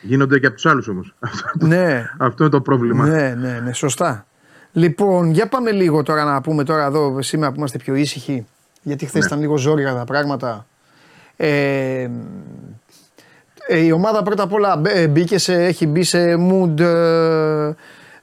Γίνονται 0.01 0.39
και 0.39 0.47
από 0.47 0.55
τους 0.55 0.67
άλλους 0.67 0.89
όμως. 0.89 1.15
ναι, 1.59 2.11
Αυτό 2.19 2.43
είναι 2.43 2.53
το 2.53 2.61
πρόβλημα. 2.61 3.07
ναι, 3.07 3.35
ναι, 3.39 3.61
ναι, 3.65 3.73
σωστά. 3.73 4.27
Λοιπόν, 4.73 5.31
για 5.31 5.49
πάμε 5.49 5.71
λίγο 5.71 6.03
τώρα 6.03 6.25
να 6.25 6.41
πούμε 6.41 6.65
τώρα 6.65 6.85
εδώ 6.85 7.23
σήμερα 7.23 7.51
που 7.51 7.57
είμαστε 7.59 7.79
πιο 7.79 7.95
ήσυχοι. 7.95 8.47
Γιατί 8.83 9.07
χθες 9.07 9.21
Ναι. 9.21 9.27
ήταν 9.27 9.41
λίγο 9.41 9.57
ζόρια 9.57 9.95
τα 9.95 10.05
πράγματα. 10.05 10.67
Ε, 11.37 12.09
ε, 13.69 13.79
η 13.79 13.91
ομάδα 13.91 14.23
πρώτα 14.23 14.43
απ' 14.43 14.53
όλα 14.53 14.77
μπε- 14.77 14.97
ε, 14.97 15.07
μπήκε 15.09 15.39
σε, 15.39 15.55
έχει 15.55 15.87
μπει 15.87 16.03
σε 16.03 16.35
mood 16.35 16.81
ε, 16.81 17.75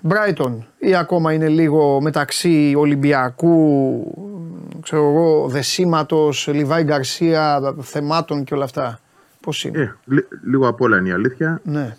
Brighton 0.08 0.58
ή 0.80 0.96
ακόμα 0.96 1.34
είναι 1.34 1.48
λίγο 1.50 2.02
μεταξύ 2.02 2.74
Ολυμπιακού, 2.78 3.58
ξέρω 4.82 5.10
εγώ, 5.10 5.48
Δεσίματος, 5.50 6.48
Λιβάι 6.52 6.84
Γκαρσία, 6.84 7.76
θεμάτων 7.82 8.44
και 8.44 8.54
όλα 8.54 8.64
αυτά. 8.64 9.00
Πώς 9.42 9.64
είναι; 9.64 9.80
Ε, 9.82 9.96
λι- 10.06 10.28
λίγο 10.46 10.68
απ' 10.68 10.82
όλα 10.82 10.98
είναι 10.98 11.10
η 11.10 11.12
αλήθεια. 11.12 11.62
Ναι. 11.64 11.98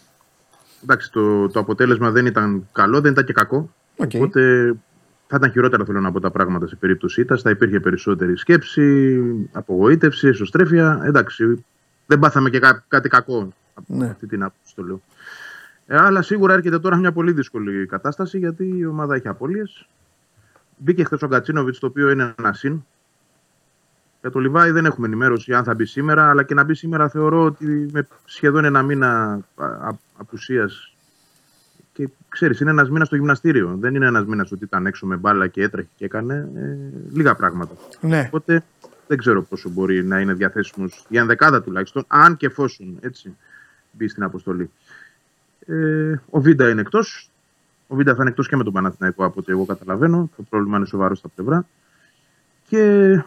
Εντάξει, 0.83 1.13
το, 1.13 1.49
το 1.49 1.61
αποτέλεσμα 1.61 2.11
δεν 2.11 2.27
ήταν 2.27 2.69
καλό, 2.73 3.01
δεν 3.01 3.13
ήταν 3.13 3.25
και 3.25 3.33
κακό. 3.33 3.71
Οκ. 3.97 4.11
Οπότε 4.15 4.75
θα 5.27 5.37
ήταν 5.37 5.51
χειρότερα 5.51 5.85
θέλω 5.85 6.01
να 6.01 6.13
πω 6.13 6.21
τα 6.21 6.31
πράγματα 6.31 6.67
σε 6.67 6.77
περίπτωση 6.77 7.21
ήττας. 7.21 7.37
Θα 7.37 7.51
υπήρχε 7.51 7.81
περισσότερη 7.81 8.37
σκέψη, 8.37 9.17
απογοήτευση, 9.53 10.29
εσωστρέφεια. 10.29 11.03
Εντάξει, 11.05 11.65
δεν 12.07 12.19
πάθαμε 12.19 12.51
και 12.51 12.59
κά- 12.59 12.85
κάτι 12.89 13.09
κακό 13.09 13.53
από 13.75 13.95
Ναι. 13.97 14.07
αυτή 14.07 14.27
την 14.27 14.43
άποψη 14.43 14.75
το 14.75 14.83
λέω. 14.83 15.01
Ε, 15.95 15.99
αλλά 16.01 16.23
σίγουρα 16.23 16.53
έρχεται 16.53 16.79
τώρα 16.79 16.97
μια 16.97 17.13
πολύ 17.13 17.33
δύσκολη 17.33 17.87
κατάσταση 17.87 18.39
γιατί 18.39 18.75
η 18.79 18.87
ομάδα 18.87 19.15
έχει 19.15 19.29
απώλειες. 19.29 19.87
Μπήκε 20.77 21.05
χθες 21.05 21.23
ο 21.23 21.27
Γκατσίνοβιτ, 21.27 21.77
το 21.81 21.87
οποίο 21.87 22.11
είναι 22.11 22.35
ένα 22.39 22.53
συν. 22.53 22.85
Για 24.21 24.31
το 24.31 24.39
Λιβάη 24.39 24.71
δεν 24.71 24.85
έχουμε 24.85 25.07
ενημέρωση 25.07 25.55
αν 25.55 25.65
θα 25.65 25.75
μπει 25.75 25.85
σήμερα, 25.85 26.31
αλλά 26.31 26.43
και 26.43 26.55
να 26.55 26.65
μπει 26.65 26.75
σήμερα 26.75 27.09
θεωρώ 27.09 27.45
ότι 27.45 27.89
με 27.93 28.07
σχεδόν 28.25 28.65
ένα 28.65 28.83
μήνα 28.83 29.41
απουσίας. 30.17 30.95
Και 31.93 32.09
ξέρεις, 32.29 32.61
είναι 32.61 32.71
ένας 32.71 32.91
μήνας 32.91 33.07
στο 33.07 33.17
γυμναστήριο. 33.17 33.77
Δεν 33.81 33.95
είναι 33.95 34.07
ένας 34.07 34.25
μήνας 34.25 34.53
ότι 34.53 34.65
ήταν 34.65 34.87
έξω 34.87 35.07
με 35.07 35.17
μπάλα 35.17 35.47
και 35.47 35.63
έτρεχε 35.63 35.89
και 35.97 36.05
έκανε. 36.05 36.49
Ε, 36.55 36.77
λίγα 37.13 37.35
πράγματα. 37.35 37.75
Ναι. 38.01 38.25
Οπότε 38.27 38.65
δεν 39.07 39.19
ξέρω 39.19 39.43
πόσο 39.43 39.71
μπορεί 39.71 40.05
να 40.05 40.21
είναι 40.21 40.33
διαθέσιμος 40.33 41.07
η 41.09 41.19
ενδεκάδα 41.19 41.63
τουλάχιστον, 41.63 42.05
αν 42.07 42.37
και 42.37 42.47
εφόσον 42.47 42.97
έτσι 43.01 43.37
μπει 43.93 44.09
στην 44.09 44.23
αποστολή. 44.23 44.71
Ε, 45.67 46.15
ο 46.31 46.41
Βίντα 46.41 46.71
είναι 46.71 46.81
εκτός. 46.81 47.31
Ο 47.87 47.95
Βίντα 47.95 48.15
θα 48.15 48.19
είναι 48.21 48.31
εκτός 48.31 48.49
και 48.49 48.57
με 48.57 48.65
τον 48.65 48.73
Παναθηναϊκό 48.73 49.25
από 49.25 49.41
ό,τι 49.41 49.53
εγώ 49.53 49.65
καταλαβαίνω. 49.65 50.31
Το 50.37 50.43
πρόβλημα 50.43 50.77
είναι 50.77 50.87
σοβαρό 50.87 51.15
στα 51.15 51.29
πλευρά. 51.29 51.67
Και 52.69 53.25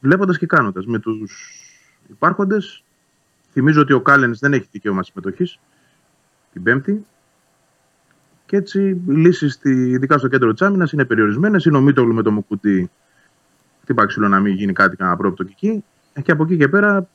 βλέποντας 0.00 0.38
και 0.38 0.46
κάνοντας 0.46 0.86
με 0.86 0.98
τους 0.98 1.60
υπάρχοντες, 2.10 2.84
θυμίζω 3.52 3.80
ότι 3.80 3.92
ο 3.92 4.00
Κάλενς 4.00 4.38
δεν 4.38 4.52
έχει 4.52 4.68
δικαίωμα 4.70 5.02
συμμετοχής 5.02 5.58
την 6.52 6.62
Πέμπτη. 6.62 7.06
Και 8.46 8.56
έτσι 8.56 8.88
οι 8.88 9.02
λύσει, 9.06 9.58
ειδικά 9.70 10.18
στο 10.18 10.28
κέντρο 10.28 10.52
της 10.52 10.62
άμυνας, 10.62 10.92
είναι 10.92 11.04
περιορισμένες. 11.04 11.64
Είναι 11.64 11.76
ο 11.76 11.80
Μίτογλου 11.80 12.14
με 12.14 12.22
το 12.22 12.30
Μουκουτί. 12.30 12.90
Χτύπα 13.82 14.06
ξύλο 14.06 14.28
να 14.28 14.40
μην 14.40 14.54
γίνει 14.54 14.72
κάτι 14.72 14.96
κανένα 14.96 15.16
πρόοπτο 15.16 15.44
και 15.44 15.52
εκεί. 15.52 15.84
Ε, 16.12 16.20
Και 16.20 16.32
από 16.32 16.42
εκεί 16.44 16.56
και 16.56 16.68
πέρα, 16.68 17.08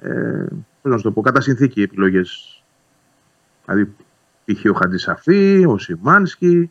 ε, 0.00 0.46
πώς 0.82 0.90
να 0.90 0.96
σου 0.96 1.02
το 1.02 1.10
πω, 1.10 1.20
κατά 1.20 1.40
συνθήκη 1.40 1.80
οι 1.80 1.82
επιλογές. 1.82 2.62
Δηλαδή, 3.64 3.94
π.χ. 4.44 4.64
ο 4.70 4.72
Χατζησαφή, 4.72 5.64
ο 5.68 5.78
Σιμάνσκι, 5.78 6.70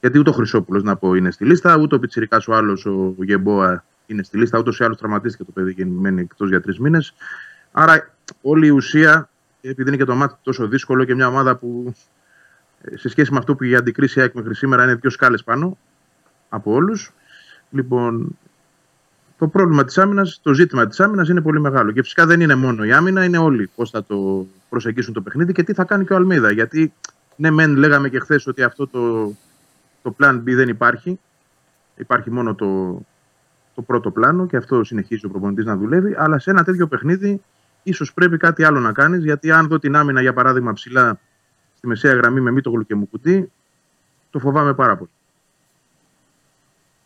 γιατί 0.00 0.18
ούτε 0.18 0.30
ο 0.30 0.32
Χρυσόπουλος 0.32 0.82
να 0.82 0.96
πω 0.96 1.14
είναι 1.14 1.30
στη 1.30 1.44
λίστα, 1.44 1.76
ούτε 1.76 1.94
ο 1.94 1.98
Πιτσυρικά 1.98 2.42
ο 2.48 2.54
άλλος, 2.54 2.86
ο 2.86 3.14
Γεμπόα 3.18 3.84
είναι 4.06 4.22
στη 4.22 4.38
λίστα, 4.38 4.58
ούτως 4.58 4.78
ή 4.78 4.84
άλλως 4.84 4.96
τραυματίστηκε 4.96 5.44
το 5.44 5.52
παιδί 5.52 5.74
και 5.74 5.86
μένει 5.86 6.20
εκτός 6.20 6.48
για 6.48 6.60
τρεις 6.60 6.78
μήνες. 6.78 7.14
Άρα, 7.72 8.14
όλη 8.42 8.66
η 8.66 8.70
ουσία, 8.70 9.28
επειδή 9.60 9.88
είναι 9.88 9.96
και 9.96 10.04
το 10.04 10.14
μάτι 10.14 10.34
τόσο 10.42 10.68
δύσκολο 10.68 11.04
και 11.04 11.14
μια 11.14 11.26
ομάδα 11.26 11.56
που 11.56 11.94
ε, 12.82 12.96
σε 12.96 13.08
σχέση 13.08 13.32
με 13.32 13.38
αυτό 13.38 13.54
που 13.54 13.64
η 13.64 13.76
αντικρίση 13.76 14.20
ΑΕΚ 14.20 14.34
μέχρι 14.34 14.54
σήμερα 14.54 14.84
είναι 14.84 14.94
δύο 14.94 15.10
σκάλες 15.10 15.44
πάνω 15.44 15.78
από 16.48 16.72
όλους. 16.72 17.12
Λοιπόν, 17.70 18.38
το 19.42 19.48
πρόβλημα 19.48 19.84
της 19.84 19.98
άμυνας, 19.98 20.40
το 20.42 20.54
ζήτημα 20.54 20.86
της 20.86 21.00
άμυνας 21.00 21.28
είναι 21.28 21.40
πολύ 21.40 21.60
μεγάλο. 21.60 21.90
Και 21.90 22.02
φυσικά 22.02 22.26
δεν 22.26 22.40
είναι 22.40 22.54
μόνο 22.54 22.84
η 22.84 22.92
άμυνα, 22.92 23.24
είναι 23.24 23.38
όλοι 23.38 23.70
πώς 23.74 23.90
θα 23.90 24.04
το 24.04 24.46
προσεγγίσουν 24.68 25.12
το 25.14 25.20
παιχνίδι 25.20 25.52
και 25.52 25.62
τι 25.62 25.72
θα 25.72 25.84
κάνει 25.84 26.04
και 26.04 26.12
ο 26.12 26.16
Αλμίδα. 26.16 26.50
Γιατί, 26.50 26.92
ναι, 27.36 27.50
μεν 27.50 27.76
λέγαμε 27.76 28.08
και 28.08 28.18
χθες 28.18 28.46
ότι 28.46 28.62
αυτό 28.62 28.86
το, 28.86 29.32
το 30.02 30.14
plan 30.18 30.34
B 30.34 30.42
δεν 30.44 30.68
υπάρχει. 30.68 31.18
Υπάρχει 31.96 32.30
μόνο 32.30 32.54
το, 32.54 33.00
το 33.74 33.82
πρώτο 33.82 34.10
πλάνο 34.10 34.46
και 34.46 34.56
αυτό 34.56 34.84
συνεχίζει 34.84 35.26
ο 35.26 35.28
προπονητής 35.28 35.64
να 35.64 35.76
δουλεύει. 35.76 36.14
Αλλά 36.18 36.38
σε 36.38 36.50
ένα 36.50 36.64
τέτοιο 36.64 36.86
παιχνίδι, 36.86 37.42
ίσως 37.82 38.12
πρέπει 38.12 38.36
κάτι 38.36 38.64
άλλο 38.64 38.80
να 38.80 38.92
κάνεις. 38.92 39.24
Γιατί 39.24 39.50
αν 39.50 39.68
δω 39.68 39.78
την 39.78 39.96
άμυνα, 39.96 40.20
για 40.20 40.32
παράδειγμα, 40.32 40.72
ψηλά 40.72 41.18
στη 41.76 41.86
μεσαία 41.86 42.14
γραμμή 42.14 42.40
με 42.40 42.50
Μίτογλου 42.50 42.86
και 42.86 42.94
Μουκουτί, 42.94 43.52
το 44.30 44.38
φοβάμαι 44.38 44.74
πάρα 44.74 44.96
πολύ. 44.96 45.10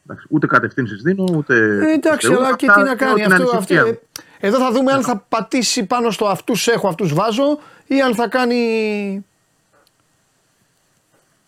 Εντάξει, 0.08 0.26
ούτε 0.30 0.46
κατευθύνσεις 0.46 1.02
δίνω, 1.02 1.24
ούτε. 1.36 1.54
Ε, 1.56 1.92
εντάξει, 1.92 2.28
ούτε- 2.32 2.36
αλλά 2.36 2.56
και 2.56 2.66
αυτά 2.68 2.82
τι 2.82 2.88
να 2.88 2.94
λέω 2.94 2.96
κάνει 2.96 3.14
την 3.22 3.32
αυτό. 3.32 3.42
αυτό 3.42 3.56
ανησυχία 3.56 3.84
μου. 3.84 3.98
ε, 4.40 4.46
εδώ 4.46 4.58
θα 4.58 4.72
δούμε 4.72 4.92
αν 4.92 5.02
θα 5.02 5.24
πατήσει 5.28 5.86
πάνω 5.86 6.10
στο 6.10 6.26
αυτούς 6.26 6.66
έχω, 6.68 6.88
αυτούς 6.88 7.14
βάζω 7.14 7.58
ή 7.86 8.00
αν 8.02 8.14
θα 8.14 8.28
κάνει. 8.28 8.54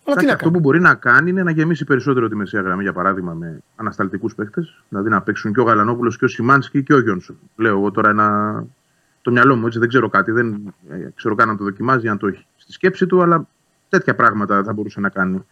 Αλλά 0.05 0.17
τι 0.17 0.25
Εντάξει, 0.25 0.27
να 0.27 0.33
αυτό 0.33 0.45
κάνει. 0.45 0.53
που 0.57 0.61
μπορεί 0.61 0.81
να 0.81 0.95
κάνει 0.95 1.31
είναι 1.31 1.43
να 1.43 1.51
γεμίσει 1.51 1.85
περισσότερο 1.85 2.29
τη 2.29 2.35
μεσαία 2.37 2.61
γραμμή, 2.61 2.83
για 2.83 2.93
παράδειγμα, 2.93 3.33
με 3.33 3.59
ανασταλτικούς 3.77 4.35
παίχτε. 4.35 4.69
Δηλαδή 4.89 5.09
να 5.09 5.21
παίξουν 5.23 5.53
και 5.53 5.61
ο 5.61 5.63
Γαλανόπουλος 5.63 6.19
και 6.19 6.25
ο 6.25 6.29
Σιμάνσκι 6.29 6.83
και 6.83 6.95
ο 6.95 7.01
Γιόνσον. 7.01 7.39
Λέω 7.57 7.79
εγώ 7.79 7.91
τώρα 7.91 8.09
ένα. 8.11 8.65
Το 9.23 9.31
μυαλό 9.31 9.57
μου 9.57 9.67
έτσι 9.67 9.79
δεν 9.79 9.89
ξέρω 9.89 10.09
κάτι. 10.09 10.31
Δεν 10.31 10.75
ε, 10.91 11.09
ξέρω 11.15 11.35
καν 11.35 11.49
αν 11.51 11.57
το 11.57 11.65
δοκιμάζει, 11.65 12.09
αν 12.09 12.19
το 12.19 12.27
έχει 12.27 12.47
στη 12.57 12.73
σκέψη 12.73 13.07
του, 13.07 13.23
αλλά 13.23 13.47
τέτοια 13.89 14.15
πράγματα 14.15 14.63
θα 14.65 14.73
μπορούσε 14.73 15.01
να 15.01 15.09
κάνει. 15.09 15.47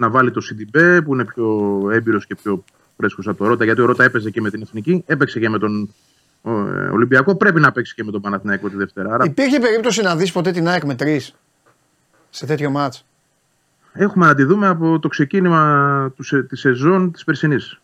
Να 0.00 0.10
βάλει 0.10 0.30
το 0.30 0.40
Σιντιμπέ 0.40 1.02
που 1.02 1.14
είναι 1.14 1.24
πιο 1.24 1.80
έμπειρος 1.92 2.26
και 2.26 2.34
πιο 2.34 2.64
φρέσκος 2.96 3.28
από 3.28 3.38
το 3.38 3.46
Ρότα, 3.46 3.64
γιατί 3.64 3.80
ο 3.80 3.84
Ρότα 3.84 4.04
έπαιζε 4.04 4.30
και 4.30 4.40
με 4.40 4.50
την 4.50 4.62
εθνική, 4.62 5.02
έπαιξε 5.06 5.40
και 5.40 5.48
με 5.48 5.58
τον 5.58 5.94
ο, 6.42 6.50
ε, 6.50 6.88
Ολυμπιακό, 6.92 7.34
πρέπει 7.34 7.60
να 7.60 7.72
παίξει 7.72 7.94
και 7.94 8.04
με 8.04 8.10
τον 8.10 8.20
Παναθηναϊκό 8.20 8.68
τη 8.68 8.76
Δευτέρα. 8.76 9.14
Άρα 9.14 9.24
Υπήρχε 9.24 9.58
περίπτωση 9.58 10.02
να 10.02 10.16
δεις 10.16 10.32
ποτέ 10.32 10.50
την 10.50 10.68
ΑΕΚ 10.68 10.84
με 10.84 10.94
τρεις 10.94 11.34
σε 12.30 12.46
τέτοιο 12.46 12.70
μάτς; 12.70 13.04
Έχουμε 13.92 14.26
να 14.26 14.34
τη 14.34 14.44
δούμε 14.44 14.66
από 14.66 14.98
το 14.98 15.08
ξεκίνημα 15.08 16.12
του 16.16 16.22
σε, 16.22 16.42
της 16.42 16.60
σεζόν 16.60 17.12
της 17.12 17.24
περσινής. 17.24 17.80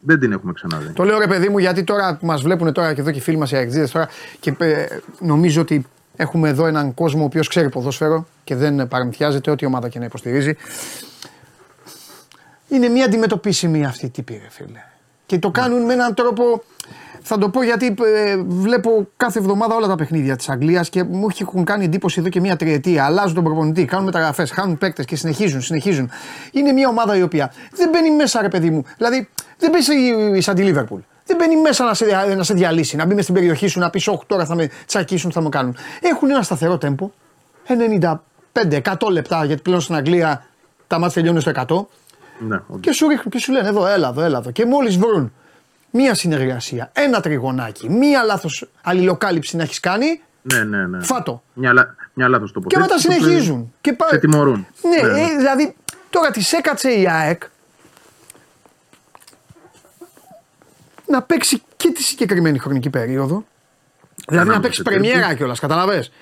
Δεν 0.00 0.18
την 0.18 0.32
έχουμε 0.32 0.52
ξαναδεί. 0.52 0.92
Το 0.92 1.04
λέω 1.04 1.18
ρε 1.18 1.26
παιδί 1.26 1.48
μου 1.48 1.58
γιατί 1.58 1.84
τώρα 1.84 2.16
που 2.16 2.26
μας 2.26 2.42
βλέπουν 2.42 2.72
τώρα 2.72 2.94
και 2.94 3.00
εδώ 3.00 3.10
και 3.10 3.18
οι 3.18 3.20
φίλοι 3.20 3.36
μας 3.36 3.50
οι 3.50 3.56
αεξίδες 3.56 3.90
τώρα 3.90 4.08
και 4.40 4.54
ε, 4.58 4.86
νομίζω 5.20 5.60
ότι 5.60 5.86
έχουμε 6.20 6.48
εδώ 6.48 6.66
έναν 6.66 6.94
κόσμο 6.94 7.22
ο 7.22 7.24
οποίος 7.24 7.48
ξέρει 7.48 7.68
ποδόσφαιρο 7.68 8.26
και 8.44 8.54
δεν 8.54 8.88
παραμυθιάζεται 8.88 9.50
ό,τι 9.50 9.66
ομάδα 9.66 9.88
και 9.88 9.98
να 9.98 10.04
υποστηρίζει. 10.04 10.56
Είναι 12.68 12.88
μια 12.88 13.04
αντιμετωπίσιμη 13.04 13.84
αυτή 13.84 14.06
η 14.06 14.10
τύπη, 14.10 14.40
ρε 14.42 14.50
φίλε. 14.50 14.82
Και 15.26 15.38
το 15.38 15.50
κάνουν 15.50 15.84
με 15.84 15.92
έναν 15.92 16.14
τρόπο. 16.14 16.62
Θα 17.22 17.38
το 17.38 17.48
πω 17.48 17.62
γιατί 17.62 17.94
ε, 18.16 18.36
βλέπω 18.36 19.08
κάθε 19.16 19.38
εβδομάδα 19.38 19.74
όλα 19.74 19.86
τα 19.86 19.94
παιχνίδια 19.94 20.36
της 20.36 20.48
Αγγλίας 20.48 20.88
και 20.88 21.02
μου 21.02 21.26
έχουν 21.40 21.64
κάνει 21.64 21.84
εντύπωση 21.84 22.20
εδώ 22.20 22.28
και 22.28 22.40
μια 22.40 22.56
τριετία. 22.56 23.04
Αλλάζουν 23.04 23.34
τον 23.34 23.44
προπονητή, 23.44 23.84
κάνουν 23.84 24.04
μεταγραφές, 24.04 24.50
χάνουν 24.50 24.78
παίκτες 24.78 25.04
και 25.04 25.16
συνεχίζουν, 25.16 25.60
συνεχίζουν. 25.60 26.10
Είναι 26.52 26.72
μια 26.72 26.88
ομάδα 26.88 27.16
η 27.16 27.22
οποία 27.22 27.52
δεν 27.72 27.88
μπαίνει 27.88 28.10
μέσα, 28.10 28.42
ρε 28.42 28.48
παιδί 28.48 28.70
μου. 28.70 28.82
Δηλαδή 28.96 29.28
δεν 29.58 29.70
μπαίνει 29.70 30.42
σαν 30.42 30.54
τη 30.54 30.62
Λίβερπουλ. 30.62 31.00
Δεν 31.28 31.36
μπαίνει 31.36 31.56
μέσα 31.60 31.84
να 31.84 31.94
σε, 31.94 32.04
δια- 32.04 32.34
να 32.36 32.42
σε 32.42 32.54
διαλύσει, 32.54 32.96
να 32.96 33.04
μπει 33.04 33.14
μες 33.14 33.22
στην 33.22 33.34
περιοχή 33.34 33.66
σου, 33.66 33.78
να 33.78 33.90
πεις: 33.90 34.08
Όχι, 34.08 34.20
τώρα 34.26 34.44
θα 34.44 34.54
με 34.54 34.70
τσακίσουν, 34.86 35.32
θα 35.32 35.40
με 35.40 35.48
κάνουν. 35.48 35.76
Έχουν 36.00 36.30
ένα 36.30 36.42
σταθερό 36.42 36.78
τέμπο. 36.78 37.10
95-100 38.54 39.10
λεπτά, 39.10 39.44
γιατί 39.44 39.62
πλέον 39.62 39.80
στην 39.80 39.94
Αγγλία 39.94 40.44
τα 40.86 40.98
ματς 40.98 41.14
τελειώνουν 41.14 41.40
στο 41.40 41.50
100. 41.50 41.86
Ναι, 42.48 42.56
οκ. 42.66 42.80
Και 42.80 42.92
σου 42.92 43.08
ρίχνουν 43.08 43.30
και 43.30 43.38
σου 43.38 43.52
λένε 43.52 43.68
εδώ, 43.68 43.86
έλα 43.86 44.08
εδώ, 44.08 44.22
έλα 44.22 44.38
εδώ. 44.38 44.50
Και 44.50 44.66
μόλις 44.66 44.96
βρουν 44.98 45.32
μία 45.90 46.14
συνεργασία, 46.14 46.90
ένα 46.92 47.20
τριγωνάκι, 47.20 47.90
μία 47.90 48.22
λάθος 48.22 48.68
αλληλοκάλυψη 48.82 49.56
να 49.56 49.62
έχεις 49.62 49.80
κάνει, 49.80 50.20
ναι, 50.42 50.64
ναι, 50.64 50.86
ναι. 50.86 51.02
φάτο. 51.04 51.42
Μια, 51.52 51.72
λα- 51.72 51.94
μια 52.14 52.28
λάθος 52.28 52.52
Και 52.52 52.60
τοποθέτηση. 52.60 52.80
μετά 52.80 52.94
που 52.94 53.24
συνεχίζουν. 53.24 53.72
Και 53.80 53.92
πά- 53.92 54.08
Σε 54.08 54.18
τιμωρούν. 54.18 54.66
Ναι, 54.82 55.08
Ναι. 55.08 55.20
ε, 55.20 55.36
δηλαδή 55.36 55.74
τώρα 56.10 56.30
τη 56.30 56.42
έκατσε 56.58 56.90
η 56.90 57.08
ΑΕΚ 57.08 57.42
να 61.08 61.22
παίξει 61.22 61.62
και 61.76 61.90
τη 61.92 62.02
συγκεκριμένη 62.02 62.58
χρονική 62.58 62.90
περίοδο. 62.90 63.44
Δηλαδή 64.14 64.34
να 64.36 64.40
Ανάμεσα 64.40 64.60
παίξει 64.60 64.76
σε 64.76 64.82
πρεμιέρα 64.82 65.20
τέρπι. 65.20 65.34
κιόλας, 65.36 65.60
καταλαβες. 65.60 66.12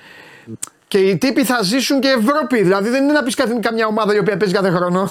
Και 0.89 0.99
οι 0.99 1.19
τύποι 1.19 1.45
θα 1.45 1.63
ζήσουν 1.63 2.01
και 2.01 2.09
Ευρώπη. 2.09 2.63
Δηλαδή 2.63 2.89
δεν 2.89 3.03
είναι 3.03 3.13
να 3.13 3.23
πεις 3.23 3.35
κάτι 3.35 3.61
καμιά 3.61 3.87
ομάδα 3.87 4.15
η 4.15 4.19
οποία 4.19 4.37
παίζει 4.37 4.55
κάθε 4.55 4.71
χρόνο. 4.71 5.11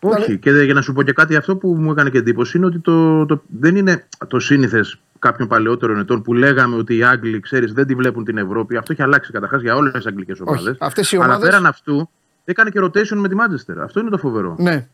Όχι. 0.00 0.38
Και 0.38 0.52
δε- 0.52 0.62
για 0.64 0.74
να 0.74 0.80
σου 0.82 0.92
πω 0.92 1.02
και 1.02 1.12
κάτι, 1.12 1.36
αυτό 1.36 1.56
που 1.56 1.68
μου 1.68 1.90
έκανε 1.90 2.10
και 2.10 2.18
εντύπωση 2.18 2.56
είναι 2.56 2.66
ότι 2.66 2.78
το, 2.78 3.26
το, 3.26 3.42
δεν 3.60 3.76
είναι 3.76 4.06
το 4.28 4.38
σύνηθες 4.38 4.98
κάποιων 5.18 5.48
παλαιότερων 5.48 5.98
ετών 5.98 6.22
που 6.22 6.34
λέγαμε 6.34 6.76
ότι 6.76 6.96
οι 6.96 7.02
Άγγλοι, 7.04 7.40
ξέρεις, 7.40 7.72
δεν 7.72 7.86
τη 7.86 7.94
βλέπουν 7.94 8.24
την 8.24 8.38
Ευρώπη. 8.38 8.76
Αυτό 8.76 8.92
έχει 8.92 9.02
αλλάξει 9.02 9.32
καταρχάς 9.32 9.62
για 9.62 9.74
όλες 9.76 9.92
τις 9.92 10.06
αγγλικές 10.06 10.40
ομάδες. 10.40 10.76
αυτές 10.80 11.12
οι 11.12 11.16
Αλλά 11.16 11.24
ομάδες- 11.26 11.48
πέραν 11.48 11.66
αυτού, 11.66 12.10
έκανε 12.44 12.70
και 12.70 12.80
rotation 12.82 13.16
με 13.16 13.28
τη 13.28 13.34
Manchester. 13.38 13.74
Αυτό 13.82 14.00
είναι 14.00 14.10
το 14.10 14.18
φοβερό. 14.18 14.56
ναι. 14.58 14.86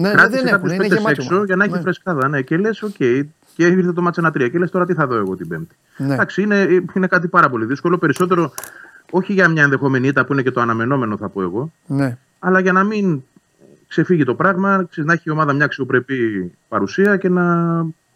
Ναι, 0.00 0.08
ναι, 0.08 0.14
Κράτησε 0.14 0.36
δεν 0.42 0.46
έχουν. 0.46 0.58
κάποιους 0.60 0.68
Είναι 0.74 0.76
παίκτες 0.82 0.98
γεμάτη 0.98 1.14
έξω 1.20 1.28
ομάδα. 1.30 1.46
για 1.46 1.56
να 1.56 1.64
έχει 1.64 1.72
Ναι. 1.72 1.80
φρεσκάδα. 1.80 2.28
Ναι, 2.28 2.42
και 2.42 2.56
λες, 2.56 2.82
οκ. 2.82 2.94
Και 3.54 3.66
ήρθε 3.66 3.92
το 3.92 4.02
ματς 4.02 4.20
ένα 4.20 4.30
τρία. 4.30 4.48
Και 4.48 4.58
λες 4.58 4.70
τώρα 4.70 4.86
τι 4.86 4.94
θα 4.94 5.06
δω 5.06 5.14
εγώ 5.14 5.36
την 5.36 5.48
Πέμπτη. 5.48 5.76
Ναι. 5.96 6.14
Εντάξει, 6.14 6.42
είναι, 6.42 6.68
είναι 6.94 7.06
κάτι 7.06 7.28
πάρα 7.28 7.50
πολύ 7.50 7.64
δύσκολο. 7.64 7.98
Περισσότερο 7.98 8.52
όχι 9.10 9.32
για 9.32 9.48
μια 9.48 9.62
ενδεχόμενη 9.62 10.06
ήττα 10.08 10.24
που 10.24 10.32
είναι 10.32 10.42
και 10.42 10.50
το 10.50 10.60
αναμενόμενο, 10.60 11.16
θα 11.16 11.28
πω 11.28 11.42
εγώ. 11.42 11.72
Ναι. 11.86 12.16
Αλλά 12.38 12.60
για 12.60 12.72
να 12.72 12.84
μην 12.84 13.22
ξεφύγει 13.88 14.24
το 14.24 14.34
πράγμα, 14.34 14.86
ξέρεις, 14.90 15.08
να 15.08 15.12
έχει 15.12 15.22
η 15.26 15.30
ομάδα 15.30 15.52
μια 15.52 15.64
αξιοπρεπή 15.64 16.52
παρουσία 16.68 17.16
και 17.16 17.28
να 17.28 17.44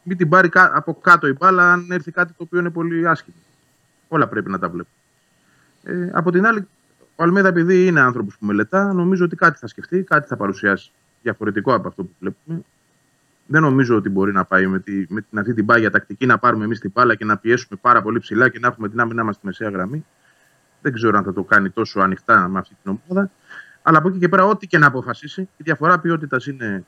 μην 0.03 0.17
την 0.17 0.29
πάρει 0.29 0.49
κα- 0.49 0.71
από 0.75 0.95
κάτω 1.03 1.27
η 1.27 1.35
μπάλα 1.39 1.73
αν 1.73 1.87
έρθει 1.91 2.11
κάτι 2.11 2.29
το 2.29 2.43
οποίο 2.43 2.59
είναι 2.59 2.71
πολύ 2.71 3.09
άσχημο. 3.09 3.37
Όλα 4.09 4.27
πρέπει 4.29 4.51
να 4.51 4.59
τα 4.59 4.69
βλέπουμε. 4.69 4.97
Ε, 5.83 6.11
από 6.13 6.31
την 6.33 6.47
άλλη, 6.47 6.67
ο 7.17 7.23
Αλμέδα, 7.23 7.49
επειδή 7.49 7.87
είναι 7.87 8.01
άνθρωπος 8.01 8.37
που 8.39 8.47
μελετά, 8.47 8.93
νομίζω 8.93 9.25
ότι 9.25 9.37
κάτι 9.37 9.59
θα 9.59 9.67
σκεφτεί, 9.67 10.03
κάτι 10.03 10.27
θα 10.29 10.37
παρουσιάσει 10.37 10.91
διαφορετικό 11.23 11.75
από 11.75 11.89
αυτό 11.89 12.05
που 12.05 12.15
βλέπουμε. 12.19 12.63
Δεν 13.47 13.63
νομίζω 13.63 13.97
ότι 13.97 14.09
μπορεί 14.09 14.33
να 14.33 14.45
πάει 14.45 14.67
με, 14.67 14.79
τη, 14.79 15.07
με 15.09 15.21
την, 15.21 15.39
αυτή 15.39 15.55
την 15.55 15.67
πάγια 15.67 15.91
τακτική 15.91 16.27
να 16.27 16.39
πάρουμε 16.39 16.65
εμείς 16.65 16.81
την 16.81 16.91
μπάλα 16.95 17.15
και 17.15 17.25
να 17.25 17.37
πιέσουμε 17.37 17.79
πάρα 17.83 18.03
πολύ 18.03 18.19
ψηλά 18.19 18.49
και 18.49 18.59
να 18.59 18.69
έχουμε 18.69 18.89
την 18.89 19.01
άμυνά 19.01 19.25
μας 19.25 19.35
στη 19.35 19.47
μεσαία 19.47 19.71
γραμμή. 19.71 20.07
Δεν 20.81 20.93
ξέρω 20.93 21.19
αν 21.19 21.25
θα 21.25 21.33
το 21.33 21.43
κάνει 21.43 21.71
τόσο 21.71 22.01
ανοιχτά 22.01 22.49
με 22.49 22.59
αυτή 22.59 22.77
την 22.83 23.01
ομάδα. 23.09 23.31
Αλλά 23.83 23.99
από 23.99 24.09
εκεί 24.09 24.19
και 24.19 24.29
πέρα, 24.29 24.45
ό,τι 24.45 24.67
και 24.67 24.79
να 24.79 24.87
αποφασίσει, 24.87 25.41
η 25.41 25.63
διαφορά 25.63 25.99
ποιότητας 25.99 26.47
είναι 26.47 26.85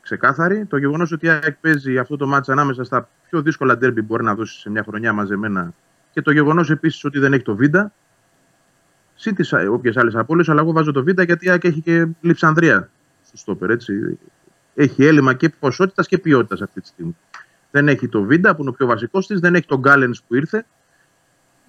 ξεκάθαρη. 0.00 0.64
Το 0.64 0.76
γεγονός 0.76 1.12
ότι 1.12 1.26
η 1.26 1.28
ΑΕΚ 1.28 1.56
παίζει 1.60 1.98
αυτό 1.98 2.16
το 2.16 2.26
μάτσα 2.26 2.52
ανάμεσα 2.52 2.84
στα 2.84 3.08
πιο 3.28 3.42
δύσκολα 3.42 3.76
ντέρμπι 3.78 4.00
που 4.00 4.06
μπορεί 4.06 4.24
να 4.24 4.34
δώσει 4.34 4.60
σε 4.60 4.70
μια 4.70 4.82
χρονιά 4.82 5.12
μαζεμένα 5.12 5.72
και 6.10 6.22
το 6.22 6.30
γεγονός 6.30 6.70
επίσης 6.70 7.04
ότι 7.04 7.18
δεν 7.18 7.32
έχει 7.32 7.42
το 7.42 7.56
Βίντα. 7.56 7.92
Συν 9.14 9.34
τι 9.34 9.66
όποιες 9.66 9.96
άλλες 9.96 10.14
απώλειες, 10.14 10.48
αλλά 10.48 10.60
εγώ 10.60 10.72
βάζω 10.72 10.92
το 10.92 11.02
Βίντα 11.02 11.22
γιατί 11.22 11.46
η 11.46 11.50
ΑΕΚ 11.50 11.64
έχει 11.64 11.80
και 11.80 12.06
Λιψανδρία 12.20 12.90
στο 13.28 13.36
στόπερ. 13.36 13.70
Έτσι. 13.70 14.18
Έχει 14.74 15.04
έλλειμμα 15.04 15.34
και 15.34 15.48
ποσότητας 15.48 16.06
και 16.06 16.18
ποιότητας 16.18 16.62
αυτή 16.62 16.80
τη 16.80 16.86
στιγμή. 16.86 17.16
Δεν 17.70 17.88
έχει 17.88 18.08
το 18.08 18.22
Βίντα 18.22 18.54
που 18.54 18.60
είναι 18.60 18.70
ο 18.70 18.72
πιο 18.72 18.86
βασικός 18.86 19.26
της, 19.26 19.40
δεν 19.40 19.54
έχει 19.54 19.66
τον 19.66 19.78
Γκάλενς 19.78 20.22
που 20.22 20.34
ήρθε 20.34 20.64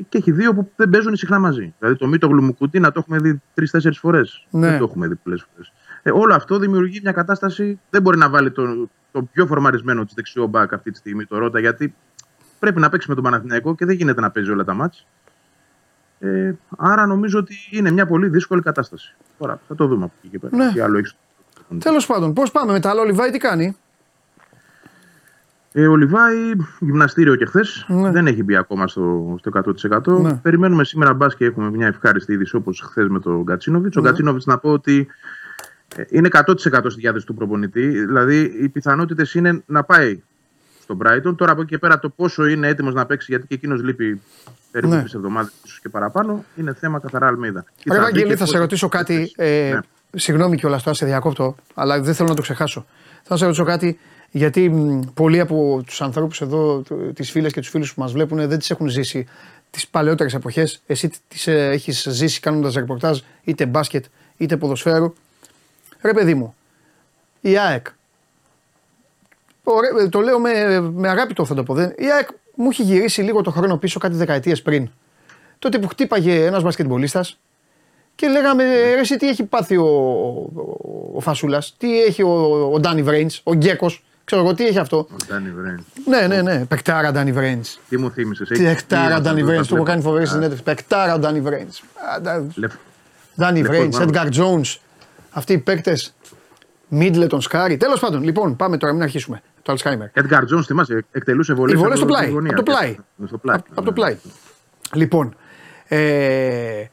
και 0.10 0.18
έχει 0.18 0.32
δύο 0.32 0.54
που 0.54 0.72
δεν 0.76 0.90
παίζουν 0.90 1.16
συχνά 1.16 1.40
μαζί. 1.40 1.74
Δηλαδή 1.80 1.98
το 1.98 2.08
Μίτο 2.08 2.28
Γλουμουκουτί 2.28 2.80
να 2.80 2.92
το 2.92 3.00
έχουμε 3.00 3.18
δει 3.18 3.42
τρει-τέσσερι 3.54 3.96
φορές. 3.96 4.46
Ναι. 4.50 4.68
Δεν 4.70 4.78
το 4.78 4.84
έχουμε 4.84 5.08
δει 5.08 5.16
πολλές 5.16 5.46
φορές. 5.52 5.72
Ε, 6.04 6.12
όλο 6.12 6.34
αυτό 6.34 6.60
δημιουργεί 6.60 7.00
μια 7.04 7.12
κατάσταση. 7.12 7.80
Δεν 7.90 8.02
μπορεί 8.02 8.18
να 8.18 8.30
βάλει 8.30 8.52
το, 8.52 8.90
το 9.12 9.24
πιο 9.24 9.46
φορμαρισμένο 9.46 10.06
της 10.06 10.14
δεξιό 10.14 10.48
μπακ 10.48 10.74
αυτή 10.74 10.92
τη 10.92 10.98
στιγμή 10.98 11.26
το 11.26 11.38
Ρότα 11.38 11.60
γιατί 11.60 11.96
πρέπει 12.60 12.80
να 12.80 12.90
παίξει 12.90 13.10
με 13.10 13.16
τον 13.16 13.24
Παναθηναϊκό 13.24 13.76
και 13.76 13.86
δεν 13.86 13.96
γίνεται 13.96 14.22
να 14.22 14.32
παίζει 14.32 14.50
όλα 14.50 14.64
τα 14.64 14.74
μάτς. 14.74 15.06
Ε, 16.20 16.54
άρα 16.78 17.06
νομίζω 17.06 17.40
ότι 17.40 17.56
είναι 17.72 17.92
μια 17.92 18.06
πολύ 18.06 18.28
δύσκολη 18.28 18.62
κατάσταση. 18.62 19.16
Τώρα 19.38 19.60
θα 19.68 19.76
το 19.76 19.88
δούμε 19.88 20.04
από 20.04 20.14
εκεί 20.18 20.28
και 20.28 20.40
πέρα. 20.40 20.56
Ναι. 20.56 20.72
Τι 20.72 20.80
άλλο 20.80 20.98
έχεις. 20.98 21.16
Τέλος 21.80 22.06
πάντων, 22.06 22.34
πώς 22.34 22.52
πάμε 22.52 22.72
μετά, 22.72 22.90
αλλά 22.90 23.02
ο 23.02 23.06
Λιβάη 23.06 23.30
τι 23.32 23.38
κάνει; 23.38 23.78
Ε, 25.72 25.88
ο 25.88 25.96
Λιβάη, 25.96 26.36
γυμναστήριο 26.80 27.36
και 27.36 27.46
χθες. 27.46 27.86
Ναι. 27.88 28.12
Δεν 28.12 28.28
έχει 28.28 28.44
μπει 28.44 28.56
ακόμα 28.56 28.88
στο, 28.88 29.36
στο 29.40 29.52
100%. 30.18 30.22
Ναι. 30.22 30.34
Περιμένουμε 30.34 30.84
σήμερα 30.84 31.14
μπας 31.14 31.36
και 31.36 31.46
έχουμε 31.46 31.70
μια 31.70 31.88
ευχάριστη 31.88 32.34
είδηση 32.34 32.56
όπως 32.56 32.82
χθες 32.86 33.08
με 33.08 33.20
τον 33.20 33.42
Γκατσίνοβιτ. 33.42 33.98
Ο 33.98 34.02
Ναι. 34.02 34.08
Γκατσίνοβιτ 34.08 34.42
να 34.46 34.58
πω 34.58 34.70
ότι 34.72 35.08
ε, 35.96 36.04
είναι 36.10 36.30
100% 36.32 36.56
στη 36.90 37.00
διάθεση 37.00 37.26
του 37.26 37.34
προπονητή. 37.34 37.88
Δηλαδή 38.06 38.58
οι 38.62 38.70
πιθανότητες 38.70 39.34
είναι 39.34 39.64
να 39.66 39.84
πάει 39.84 40.22
στον 40.84 40.98
Brighton. 41.04 41.36
Τώρα 41.38 41.52
από 41.52 41.62
εκεί 41.62 41.70
και 41.70 41.78
πέρα 41.78 42.00
το 42.00 42.10
πόσο 42.10 42.46
είναι 42.46 42.68
έτοιμος 42.68 42.94
να 42.94 43.06
παίξει, 43.06 43.26
γιατί 43.32 43.48
και 43.48 43.54
εκείνος 43.54 43.84
λείπει 43.84 44.22
περίπου 44.72 44.94
Ναι. 44.94 45.00
τρεις 45.00 45.14
εβδομάδες 45.14 45.52
ίσως 45.66 45.80
και 45.80 45.90
παραπάνω, 45.90 46.44
είναι 46.56 46.74
θέμα 46.74 47.00
καθαρά 47.00 47.28
Αλμίδα. 47.28 47.64
Τι 47.84 47.90
Ρε 47.90 47.96
θα 47.96 48.00
δει 48.00 48.04
Βαγγέλη, 48.06 48.26
και 48.30 48.36
θα 48.36 48.46
σε 48.46 48.52
πότε 48.52 48.64
ρωτήσω 48.64 48.88
θα 48.92 48.98
κάτι. 48.98 49.16
παίξει. 49.16 49.34
Ε, 49.38 49.72
Ναι. 49.74 49.80
Συγγνώμη 50.16 50.58
κιόλας 50.58 50.84
τώρα 50.84 50.96
σε 50.96 51.06
διακόπτω, 51.06 51.56
αλλά 51.74 52.02
δεν 52.02 52.14
θέλω 52.14 52.30
να 52.30 52.36
το 52.36 52.42
ξεχάσω. 52.42 52.86
Θα 53.24 53.38
σε 53.38 53.44
ρωτήσω 53.46 53.64
κάτι, 53.64 54.00
γιατί 54.32 54.70
μ, 54.70 55.00
πολλοί 55.14 55.40
από 55.40 55.84
τους 55.86 56.02
ανθρώπους 56.02 56.42
εδώ, 56.42 56.84
τις 57.14 57.32
φίλες 57.32 57.52
και 57.54 57.60
τους 57.60 57.70
φίλους 57.70 57.94
που 57.94 58.02
μας 58.02 58.12
βλέπουν, 58.12 58.48
δεν 58.48 58.60
τις 58.60 58.70
έχουν 58.70 58.88
ζήσει 58.88 59.28
τις 59.72 59.88
παλαιότερες 59.88 60.34
εποχές. 60.34 60.82
Εσύ 60.88 61.12
τις 61.28 61.48
έχεις 61.48 62.08
ζήσει 62.10 62.40
κάνοντας 62.40 62.74
ρεπορτάζ 62.74 63.20
είτε 63.44 63.66
μπάσκετ 63.66 64.06
είτε 64.38 64.58
ποδοσφαίρου. 64.58 65.14
Ρε 66.02 66.14
παιδί 66.14 66.34
μου, 66.34 66.56
η 67.42 67.58
ΑΕΚ. 67.58 67.88
Ωραία, 69.64 70.10
το 70.10 70.20
λέω 70.20 70.40
με, 70.40 70.80
με 70.80 71.10
αγάπη 71.10 71.34
το 71.34 71.46
θα 71.46 71.56
το 71.56 71.64
πω. 71.64 71.74
δεν- 71.74 71.94
Η 71.98 72.12
ΑΕΚ 72.12 72.28
μου 72.56 72.70
έχει 72.70 72.84
γυρίσει 72.84 73.22
λίγο 73.22 73.42
το 73.42 73.52
χρόνο 73.52 73.78
πίσω 73.78 74.00
κάτι 74.00 74.16
δεκαετίες 74.16 74.62
πριν. 74.62 74.90
Τότε 75.60 75.80
που 75.80 75.88
χτύπαγε 75.88 76.46
ένας 76.46 76.64
μπασκετμπολίστας 76.64 77.38
και 78.20 78.28
λέγαμε 78.28 78.64
ρε 78.64 79.00
εσύ 79.00 79.18
τι 79.18 79.28
έχει 79.30 79.44
πάθει 79.44 79.78
ο, 79.78 79.86
ο, 79.86 80.50
ο 81.16 81.20
Φασούλας, 81.20 81.76
τι 81.78 82.02
έχει 82.04 82.24
ο, 82.24 82.70
ο 82.74 82.80
Ντάνι 82.80 83.04
Βρέινς, 83.04 83.42
ο 83.44 83.54
Γκέκος, 83.54 84.04
ξέρω 84.24 84.42
εγώ 84.42 84.54
τι 84.54 84.66
έχει 84.66 84.78
αυτό; 84.80 84.98
Ο 84.98 85.16
Ντάνι 85.28 85.50
Βρέινς. 85.50 85.82
Ναι, 86.06 86.28
ναι, 86.28 86.42
ναι, 86.42 86.66
παικτάρα 86.66 87.12
Ντάνι 87.12 87.32
Βρέινς. 87.32 87.80
Τι 87.90 87.98
μου 87.98 88.12
θύμισες. 88.12 88.48
Τι 88.48 88.66
εκτάρα 88.68 89.22
Ντάνι 89.22 89.44
Βρέινς, 89.44 89.68
του 89.68 89.76
έχω 89.76 89.84
κάνει 89.84 90.02
φοβερή 90.02 90.26
συνέντευξη. 90.28 90.64
Παικτάρα 90.64 91.14
ο 91.14 91.20
Ντάνι 91.20 91.42
Βρέινς. 91.42 91.82
Ντάνι 92.22 93.60
Λεφ- 93.60 93.68
Βρέινς, 93.68 93.98
μαύρο. 93.98 94.12
Edgar 94.14 94.28
Jones, 94.34 94.76
αυτοί 95.30 95.54
οι 95.54 95.58
παίκτες. 95.58 96.14
Μίτλετον 96.88 97.42
Σκάρι. 97.42 97.78
Τέλος 97.78 98.00
πάντων, 98.00 98.24
λοιπόν, 98.24 98.56
πάμε 98.56 98.78
τώρα, 98.78 98.94
μην 98.94 99.02
αρχίσουμε. 99.02 99.42
Το 99.62 99.72
Αλσχάιμερ. 99.72 100.08
Edgar 100.16 100.40
Jones, 100.56 100.64
θυμάσαι, 100.66 101.06
εκτελούσε 101.12 101.54
βολές 101.54 101.74
Οι 101.74 101.78
βολές 101.78 101.92
από 102.02 102.06
στο 102.06 102.06
πλάι, 102.14 102.26
τη 102.26 102.32
γωνία. 102.32 102.52
από 102.52 102.64
το 102.64 102.72
πλάι. 102.72 102.96
Στο 103.28 103.38
πλάι. 103.38 103.56
Από, 103.56 103.66
από 103.76 103.86
το 103.86 103.92
πλάι. 103.92 104.18
Λοιπόν, 104.94 105.36
ε, 105.88 106.84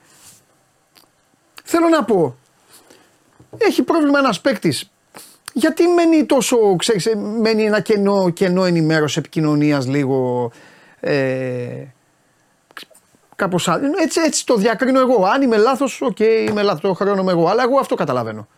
θέλω 1.69 1.89
να 1.89 2.05
πω, 2.05 2.37
έχει 3.59 3.83
πρόβλημα 3.83 4.19
ένας 4.19 4.41
παίκτης. 4.41 4.91
Γιατί 5.53 5.87
μένει 5.87 6.25
τόσο, 6.27 6.77
ξέρεις, 6.77 7.07
ε, 7.07 7.17
μένει 7.17 7.63
ένα 7.65 7.81
κενό, 7.81 8.31
κενό 8.31 8.65
ενημέρωση 8.65 9.19
επικοινωνίας 9.19 9.87
λίγο. 9.87 10.51
Ε, 11.01 11.85
κάπως 13.37 13.69
άλλο. 13.69 13.87
Έτσι, 14.03 14.21
έτσι 14.21 14.47
το 14.47 14.57
διακρίνω 14.57 15.01
εγώ. 15.01 15.25
Αν 15.25 15.43
είμαι 15.43 15.57
λάθος, 15.57 16.01
οκ, 16.01 16.19
είμαι 16.21 16.63
λάθος, 16.63 16.81
το 16.81 16.93
χρεώνομαι 16.93 17.33
εγώ. 17.33 17.47
Αλλά 17.49 17.63
εγώ 17.63 17.79
αυτό 17.79 17.95
καταλαβαίνω. 17.95 18.49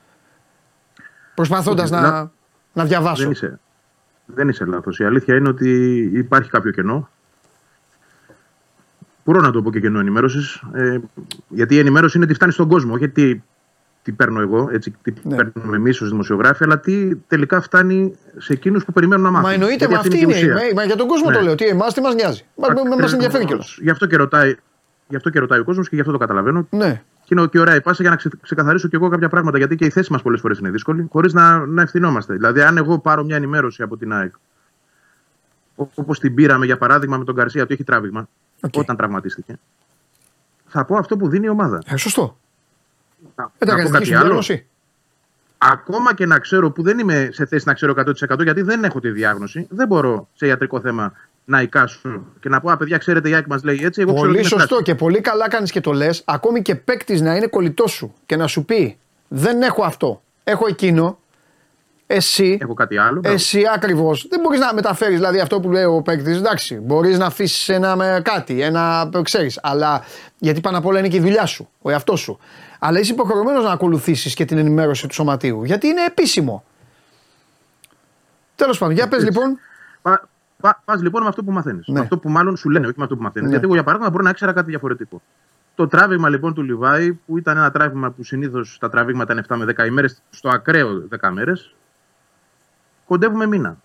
Προσπαθώντας 1.35 1.91
Όχι, 1.91 2.01
να, 2.03 2.11
να- 2.11 2.31
να 2.73 2.85
διαβάσω. 2.85 3.23
Δεν 3.23 3.31
είσαι, 3.31 3.61
δεν 4.25 4.49
είσαι 4.49 4.65
λάθος. 4.65 4.99
Η 4.99 5.05
αλήθεια 5.05 5.37
είναι 5.37 5.49
ότι 5.49 5.71
υπάρχει 6.15 6.51
κάποιο 6.51 6.71
κενό. 6.71 7.09
Μπορώ 9.29 9.41
να 9.41 9.51
το 9.51 9.63
πω 9.63 9.71
και 9.71 9.81
κενό 9.81 9.99
ενημέρωσης. 9.99 10.63
Ε, 10.73 10.99
γιατί 11.49 11.75
η 11.75 11.79
ενημέρωση 11.79 12.17
είναι 12.17 12.27
τι 12.27 12.35
φτάνει 12.35 12.53
στον 12.53 12.69
κόσμο. 12.69 12.95
Όχι 12.95 13.09
τι, 13.09 13.41
τι 14.03 14.13
παίρνω 14.13 14.41
εγώ, 14.41 14.69
έτσι, 14.73 14.95
τι 15.03 15.13
Ναι. 15.23 15.37
παίρνουμε 15.37 15.77
εμείς 15.77 16.01
ως 16.01 16.09
δημοσιογράφοι, 16.11 16.65
αλλά 16.65 16.79
τι 16.81 17.17
τελικά 17.17 17.61
φτάνει 17.61 18.15
σε 18.37 18.53
εκείνους 18.53 18.85
που 18.85 18.93
περιμένουν 18.93 19.25
να 19.25 19.31
μάθουν. 19.31 19.49
Μα 19.49 19.55
εννοείται, 19.55 19.77
Γιατί 19.77 19.93
μα 19.93 19.99
αυτή 19.99 20.11
και 20.11 20.17
η 20.17 20.21
είναι. 20.23 20.33
ουσία. 20.35 20.55
Μα, 20.55 20.61
μα 20.75 20.85
για 20.85 20.97
τον 20.97 21.07
κόσμο 21.07 21.31
Ναι. 21.31 21.37
το 21.37 21.43
λέω. 21.43 21.55
Τι 21.55 21.65
εμάς 21.67 21.95
τι 21.95 22.01
μας 22.01 22.15
νοιάζει. 22.15 22.43
Μα 22.57 22.67
Ακριβώς. 22.71 23.13
ενδιαφέρει 23.13 23.45
κιόλας. 23.45 23.79
Γι' 23.81 23.91
αυτό 23.91 24.07
και 24.07 24.17
ρωτάει, 24.17 24.55
γι 25.09 25.17
αυτό 25.17 25.31
και 25.31 25.39
ρωτάει 25.39 25.59
ο 25.61 25.65
κόσμος 25.65 25.89
και 25.89 25.95
γι' 25.95 26.01
αυτό 26.01 26.13
το 26.13 26.19
καταλαβαίνω. 26.19 26.67
Ναι. 26.71 27.03
Και 27.25 27.35
είναι 27.39 27.47
και 27.47 27.61
ωραία 27.61 27.75
η 27.75 27.81
πάσα 27.81 28.03
για 28.03 28.11
να 28.11 28.17
ξε, 28.17 28.29
ξεκαθαρίσω 28.43 28.89
και 28.89 28.97
εγώ 28.97 29.09
κάποια 29.09 29.29
πράγματα. 29.29 29.59
Γιατί 29.59 29.77
και 29.77 29.85
η 29.85 29.91
θέση 29.91 30.13
μας 30.13 30.23
πολλές 30.23 30.41
φορές 30.41 30.59
είναι 30.59 30.71
δύσκολη, 30.71 31.09
χωρίς 31.13 31.33
να, 31.33 31.67
να 31.67 31.83
ευθυνόμαστε. 31.83 32.35
Δηλαδή, 32.35 32.61
αν 32.63 32.77
εγώ 32.77 32.99
πάρω 32.99 33.25
μια 33.25 33.37
ενημέρωση 33.37 33.83
από 33.83 33.97
την 33.97 34.13
ΑΕΚ, 34.13 34.33
όπως 35.75 36.19
την 36.21 36.35
πήραμε 36.35 36.67
για 36.67 36.79
παράδειγμα 36.79 37.17
με 37.17 37.25
τον 37.25 37.35
Καρσία, 37.35 37.63
ότι 37.63 37.75
έχει 37.75 37.85
τράβηγμα, 37.85 38.29
όταν 38.75 38.97
τραυματίστηκε, 38.97 39.59
θα 40.67 40.85
πω 40.85 40.97
αυτό 40.97 41.17
που 41.17 41.29
δίνει 41.29 41.47
η 41.47 41.49
ομάδα. 41.49 41.83
Ε, 41.87 41.97
σωστό. 41.97 42.39
Να, 43.37 43.51
Δεν 43.59 43.69
τα 43.69 43.77
να 43.77 43.83
πω 43.83 43.89
κάνει 43.89 43.91
κάτι 43.91 44.05
δική 44.05 44.15
άλλο. 44.15 44.25
διάγνωση. 44.25 44.67
Ακόμα 45.59 46.15
και 46.15 46.27
να 46.27 46.39
ξέρω 46.39 46.71
που 46.71 46.83
δεν 46.83 46.99
είμαι 46.99 47.29
σε 47.33 47.47
θέση 47.47 47.67
να 47.67 47.75
ξέρω 47.75 47.95
100% 48.31 48.43
γιατί 48.43 48.63
δεν 48.63 48.85
έχω 48.85 49.01
τη 49.01 49.11
διάγνωση, 49.11 49.67
δεν 49.71 49.87
μπορώ 49.87 50.29
σε 50.35 50.47
ιατρικό 50.47 50.81
θέμα 50.81 51.13
να 51.45 51.63
εικάσω 51.63 52.23
και 52.41 52.49
να 52.49 52.61
πω: 52.61 52.71
Α, 52.71 52.77
παιδιά, 52.77 52.99
ξέρετε, 52.99 53.29
η 53.29 53.35
ΑΕΚ 53.35 53.47
μας 53.47 53.63
λέει 53.65 53.81
έτσι. 53.83 54.01
Εγώ 54.01 54.13
ξέρω 54.13 54.27
Πολύ 54.27 54.39
ότι 54.39 54.49
είναι 54.49 54.61
σωστό 54.61 54.83
και 54.83 54.95
πολύ 54.95 55.21
καλά 55.21 55.49
κάνεις 55.49 55.71
και 55.71 55.81
το 55.81 55.93
λες. 55.93 56.23
Ακόμη 56.27 56.63
και 56.63 56.75
παίκτης 56.75 57.21
να 57.21 57.37
είναι 57.37 57.47
κολλητός 57.47 57.91
σου 57.91 58.15
και 58.27 58.37
να 58.37 58.47
σου 58.47 58.65
πει: 58.65 58.99
Δεν 59.29 59.63
έχω 59.63 59.83
αυτό. 59.85 60.23
Έχω 60.45 60.67
εκείνο. 60.69 61.19
Εσύ, 62.11 62.59
Έχω 62.61 62.75
κάτι 62.75 62.99
άλλο. 62.99 63.21
μπράβο. 63.21 63.35
εσύ 63.37 63.63
ακριβώς. 63.75 64.27
Δεν 64.29 64.41
μπορείς 64.41 64.61
να 64.61 64.75
μεταφέρεις 64.75 65.17
δηλαδή 65.17 65.41
αυτό 65.41 65.61
που 65.61 65.71
λέει 65.71 65.85
ο 65.85 66.03
παίκτης. 66.03 66.37
Εντάξει, 66.37 66.75
μπορείς 66.75 67.19
να 67.19 67.27
αφήσεις 67.27 67.69
ένα 67.69 67.97
με 67.97 68.21
κάτι, 68.25 68.63
ένα 68.63 69.11
ξέρεις. 69.23 69.59
Αλλά 69.63 70.03
γιατί 70.39 70.61
πάνω 70.61 70.79
απ' 70.79 70.87
όλα 70.87 70.99
είναι 70.99 71.09
και 71.09 71.17
η 71.17 71.21
δουλειά 71.21 71.47
σου, 71.47 71.69
ο 71.83 71.91
εαυτός 71.91 72.21
σου. 72.21 72.39
Αλλά 72.79 72.99
είσαι 72.99 73.13
υποχρεωμένος 73.13 73.65
να 73.65 73.71
ακολουθήσεις 73.73 74.35
και 74.35 74.45
την 74.45 74.59
ενημέρωση 74.59 75.07
του 75.07 75.15
σωματείου. 75.15 75.65
Γιατί 75.65 75.87
είναι 75.87 76.05
επίσημο. 76.05 76.65
Τέλος 78.55 78.79
πάντων, 78.79 78.95
για 78.95 79.09
πες 79.09 79.25
λοιπόν. 79.25 79.59
Πα, 80.03 80.29
πα, 80.61 80.83
πας 80.85 81.03
λοιπόν 81.03 81.23
με 81.23 81.29
αυτό 81.29 81.45
που 81.45 81.53
μαθαίνεις. 81.53 81.87
Ναι. 81.87 81.95
Με 81.95 82.01
αυτό 82.01 82.19
που 82.19 82.29
μάλλον 82.31 82.57
σου 82.57 82.69
λένε, 82.71 82.87
όχι 82.87 82.95
με 82.99 83.05
αυτό 83.05 83.17
που 83.17 83.23
μαθαίνεις. 83.23 83.45
Ναι. 83.45 83.51
Γιατί 83.51 83.65
εγώ 83.65 83.75
για 83.75 83.85
παράδειγμα 83.85 84.11
μπορώ 84.11 84.25
να 84.25 84.31
ήξερα 84.31 84.53
κάτι 84.53 84.71
διαφορετικό. 84.71 85.23
Το 85.75 85.87
τράβηγμα 85.89 86.29
λοιπόν 86.29 86.55
του 86.55 86.63
Λιβάη, 86.63 87.13
που 87.13 87.39
ήταν 87.39 87.57
ένα 87.57 87.71
τράβηγμα 87.71 88.11
που 88.11 88.25
συνήθως 88.25 88.77
τα 88.81 88.89
τραβήγματα 88.91 89.33
είναι 89.33 89.43
7 89.49 89.57
με 89.57 89.65
10 89.65 89.87
ημέρες, 89.87 90.23
στο 90.31 90.49
ακραίο 90.49 91.09
10 91.21 91.31
μέρες, 91.33 91.75
κοντεύουμε 93.09 93.47
μήνα. 93.47 93.77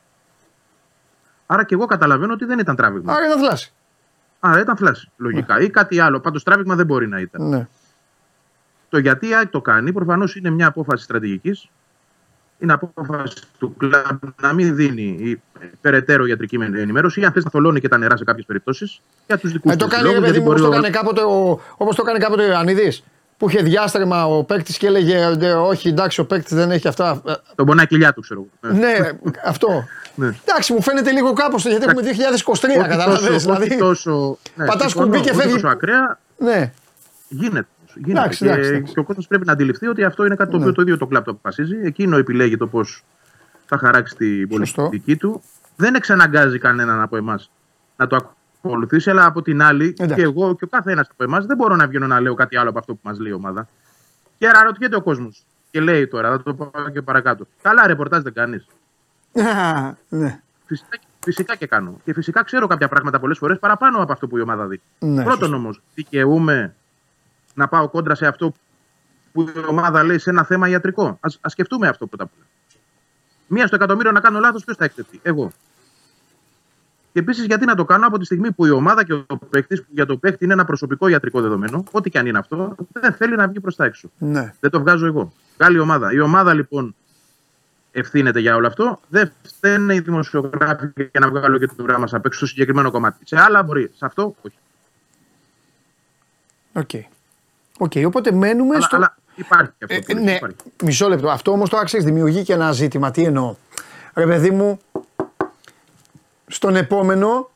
Άρα 1.46 1.64
και 1.64 1.74
εγώ 1.74 1.86
καταλαβαίνω 1.86 2.34
ότι 2.34 2.46
δεν 2.46 2.60
ήταν 2.60 2.76
τράβηγμα. 2.76 3.14
Άρα 3.14 3.26
είναι 3.26 3.38
θλάση. 3.38 3.74
Άρα 4.40 4.60
ήταν 4.60 4.78
φλάση, 4.78 5.12
λογικά. 5.18 5.60
Ή 5.60 5.70
κάτι 5.70 6.00
άλλο. 6.00 6.20
Πάντως 6.20 6.44
τράβηγμα 6.44 6.76
δεν 6.76 6.86
μπορεί 6.86 7.08
να 7.08 7.20
ήταν. 7.20 7.50
Ναι. 7.50 7.68
Το 8.90 8.98
γιατί 8.98 9.28
η 9.28 9.36
ΑΕΚ 9.36 9.50
το 9.50 9.62
κάνει 9.62 9.94
προφανώς 9.94 10.36
είναι 10.36 10.50
μια 10.50 10.68
απόφαση 10.68 11.04
στρατηγικής. 11.04 11.70
Είναι 12.60 12.74
απόφαση 12.74 13.36
του 13.60 13.76
κλαμπ 13.78 14.20
να 14.42 14.54
μην 14.54 14.76
δίνει 14.76 15.18
η 15.20 15.42
περαιτέρω 15.82 16.26
ιατρική 16.26 16.56
ενημέρωση 16.56 17.20
ή 17.20 17.26
αν 17.26 17.32
θες 17.32 17.44
να 17.44 17.50
θολώνει 17.50 17.80
και 17.80 17.88
τα 17.88 17.98
νερά 17.98 18.18
σε 18.18 18.24
κάποιες 18.24 18.46
περιπτώσεις 18.46 19.02
για 19.28 19.38
τους 19.38 19.52
δικούς 19.52 19.72
Ε, 19.72 19.76
το 19.76 19.88
κάνει 19.88 20.14
ρε 20.14 20.20
παιδί 20.20 20.40
μου, 20.40 20.46
όπως 20.48 20.62
το 20.62 20.68
έκανε 20.68 20.90
κάποτε 20.90 21.22
ο, 21.22 21.60
όπως 21.78 21.96
το 23.48 23.58
έκανε 23.58 23.70
κάποτε 23.70 23.84
ο 23.84 23.88
Ιωαννίδης 23.94 24.08
που 24.08 24.10
είχε 24.10 24.22
διάστρεμα 24.22 24.26
ο 24.26 24.44
παίκτης 24.44 24.78
και 24.78 24.88
έλεγε 24.88 25.16
«Ε, 25.40 25.52
Όχι, 25.54 25.88
εντάξει, 25.88 26.20
ο 26.22 26.26
παίκτης 26.26 26.56
δεν 26.56 26.72
έχει 26.72 26.88
αυτά. 26.88 27.22
Ε, 27.28 27.34
Τον 27.56 27.66
πονάει 27.66 27.86
η 27.86 27.88
κοιλιά 27.88 28.14
του, 28.14 28.22
ξέρω 28.22 28.46
εγώ. 28.62 28.74
Ναι, 28.74 28.94
αυτό. 29.46 29.68
Ναι. 30.16 30.28
Εντάξει, 30.46 30.74
μου 30.74 30.82
φαίνεται 30.82 31.12
λίγο 31.12 31.34
κάπως 31.34 31.66
γιατί 31.66 31.86
έχουμε 31.86 32.02
2023, 32.02 32.80
Όχι 32.80 32.88
καταλαβαίνεις. 32.90 33.28
τόσο, 33.30 33.40
Δηλαδή, 33.40 33.70
όχι 33.70 33.78
τόσο, 33.78 34.38
ναι, 34.56 34.66
πατάς 34.66 34.92
συμφωνώ, 34.92 35.06
κουμπί 35.12 35.22
και 35.24 35.30
όχι 35.30 35.40
φεύγει. 35.40 35.54
τόσο 35.54 35.68
ακραία, 35.68 36.20
ναι, 36.38 36.72
γίνεται. 37.30 37.68
γίνεται. 37.96 38.20
Εντάξει, 38.20 38.44
και, 38.44 38.50
εντάξει, 38.52 38.68
εντάξει. 38.68 38.94
και 38.94 39.00
ο 39.00 39.04
κόσμος 39.04 39.28
πρέπει 39.28 39.46
να 39.46 39.52
αντιληφθεί 39.52 39.88
ότι 39.88 40.04
αυτό 40.04 40.26
είναι 40.26 40.36
κάτι 40.36 40.52
το 40.52 40.58
Ναι. 40.58 40.64
οποίο 40.64 40.76
το 40.76 40.82
ίδιο 40.82 40.98
το 40.98 41.08
κλαμπ 41.08 41.24
το 41.24 41.32
αποφασίζει. 41.32 41.76
Εκείνο 41.84 42.18
επιλέγει 42.18 42.58
το 42.58 42.68
πώς 42.68 43.04
θα 43.66 43.78
χαράξει 43.78 44.16
την 44.16 44.50
Σωστό. 44.58 44.82
πολιτική 44.82 45.16
του. 45.16 45.42
Δεν 45.76 45.96
εξαναγκάζει 45.96 46.58
κανέναν 46.60 47.02
από 47.02 47.18
εμάς 47.18 47.52
να 47.96 48.08
το 48.08 48.16
ακολουθήσει, 48.70 49.10
αλλά 49.10 49.26
από 49.26 49.42
την 49.42 49.62
άλλη, 49.62 49.86
Εντάξει. 49.98 50.16
και 50.16 50.22
εγώ 50.22 50.56
και 50.56 50.64
ο 50.64 50.68
κάθε 50.68 50.92
ένα 50.92 51.08
από 51.12 51.24
εμάς 51.24 51.46
δεν 51.46 51.58
μπορώ 51.58 51.76
να 51.76 51.88
βγαίνω 51.88 52.08
να 52.08 52.20
λέω 52.20 52.34
κάτι 52.34 52.58
άλλο 52.58 52.70
από 52.70 52.80
αυτό 52.80 52.94
που 52.94 53.00
μας 53.04 53.20
λέει 53.20 53.32
η 53.32 53.36
ομάδα. 53.36 53.68
Και 54.38 54.48
αναρωτιέται 54.48 54.96
ο 54.96 55.02
κόσμος. 55.02 55.44
Και 55.72 55.80
λέει 55.82 56.08
τώρα, 56.08 56.30
θα 56.30 56.44
το 56.44 56.54
πω 56.54 56.72
και 56.94 57.02
παρακάτω. 57.02 57.46
Καλά, 57.62 57.88
ρεπορτάζ 57.88 58.22
δεν 58.24 58.34
κάνεις. 58.34 58.66
Α, 59.34 59.94
ναι. 60.20 60.42
Φυσικά, 60.66 60.98
φυσικά 61.20 61.56
και 61.56 61.68
κάνω. 61.68 62.00
Και 62.04 62.14
φυσικά 62.14 62.44
ξέρω 62.44 62.68
κάποια 62.68 62.88
πράγματα 62.88 63.20
πολλές 63.20 63.38
φορές 63.38 63.60
παραπάνω 63.60 64.02
από 64.02 64.12
αυτό 64.12 64.28
που 64.28 64.38
η 64.38 64.42
ομάδα 64.42 64.66
δει. 64.68 64.82
Ναι, 65.00 65.24
Πρώτον 65.24 65.40
σωστό. 65.40 65.56
όμως, 65.56 65.82
δικαιούμαι 65.96 66.76
να 67.54 67.68
πάω 67.68 67.90
κόντρα 67.90 68.16
σε 68.16 68.28
αυτό 68.28 68.54
που 69.34 69.42
η 69.42 69.52
ομάδα 69.70 70.04
λέει 70.04 70.18
σε 70.18 70.30
ένα 70.30 70.44
θέμα 70.44 70.68
ιατρικό. 70.70 71.20
Α 71.44 71.50
σκεφτούμε 71.50 71.88
αυτό 71.88 72.08
πρώτα 72.08 72.24
απ' 72.24 72.32
όλα. 72.38 72.46
Μία 73.48 73.68
στο 73.68 73.76
εκατομμύριο 73.76 74.12
να 74.12 74.20
κάνω 74.20 74.40
λάθος, 74.40 74.64
ποιος 74.64 74.78
θα 74.78 74.86
εκτεθεί; 74.86 75.20
Εγώ. 75.24 75.52
Και 77.14 77.20
επίσης, 77.20 77.46
γιατί 77.46 77.66
να 77.66 77.76
το 77.76 77.86
κάνω 77.86 78.08
από 78.08 78.18
τη 78.18 78.26
στιγμή 78.26 78.52
που 78.52 78.66
η 78.66 78.70
ομάδα 78.70 79.04
και 79.06 79.14
ο 79.14 79.38
παίκτης, 79.50 79.80
που 79.82 79.88
για 79.90 80.06
το 80.06 80.18
παίκτη 80.18 80.44
είναι 80.44 80.54
ένα 80.54 80.66
προσωπικό 80.66 81.08
ιατρικό 81.08 81.42
δεδομένο, 81.42 81.84
ό,τι 81.92 82.10
και 82.10 82.20
αν 82.20 82.26
είναι 82.26 82.38
αυτό, 82.40 82.76
δεν 82.92 83.14
θέλει 83.14 83.36
να 83.36 83.48
βγει 83.48 83.60
προς 83.60 83.76
τα 83.76 83.86
έξω. 83.86 84.10
ναι. 84.18 84.54
Δεν 84.60 84.72
το 84.72 84.80
βγάζω 84.80 85.06
εγώ. 85.06 85.34
Βγάλει 85.58 85.76
η 85.76 85.80
ομάδα. 85.80 86.14
Η 86.14 86.20
ομάδα 86.20 86.54
λοιπόν 86.54 86.96
ευθύνεται 87.92 88.40
για 88.40 88.56
όλο 88.56 88.68
αυτό. 88.68 89.00
Δεν 89.10 89.32
φταίνε 89.44 89.96
οι 89.96 90.00
δημοσιογράφοι 90.00 90.88
για 90.96 91.20
να 91.20 91.30
βγάλω 91.30 91.58
και 91.58 91.68
το 91.68 91.84
δράμα 91.84 92.08
απ' 92.12 92.26
έξω 92.26 92.38
στο 92.38 92.48
συγκεκριμένο 92.48 92.92
κομμάτι. 92.92 93.18
Σε 93.26 93.40
άλλα 93.42 93.64
μπορεί. 93.64 93.92
Σε 93.96 94.06
αυτό 94.06 94.36
όχι. 94.42 94.56
OK. 96.74 96.90
OK, 97.78 98.06
οπότε 98.06 98.32
μένουμε 98.32 98.76
Αλλά, 98.76 98.86
στο. 98.86 98.96
αλλά 98.96 99.18
υπάρχει 99.36 99.72
αυτό. 99.84 99.96
Ε, 99.96 100.00
που 100.00 100.14
λες, 100.14 100.24
ναι, 100.24 100.32
υπάρχει. 100.36 100.56
μισό 100.84 101.08
λεπτό. 101.08 101.30
Αυτό 101.30 101.52
όμως 101.52 101.70
τώρα 101.70 101.84
ξέρεις, 101.84 102.04
δημιουργεί 102.04 102.44
και 102.44 102.54
ένα 102.54 102.72
ζήτημα. 102.72 103.12
Τι 103.12 103.24
εννοώ; 103.24 103.56
Ρε 104.14 104.26
παιδί 104.26 104.52
μου, 104.52 104.80
στον 106.54 106.76
επόμενο 106.76 107.50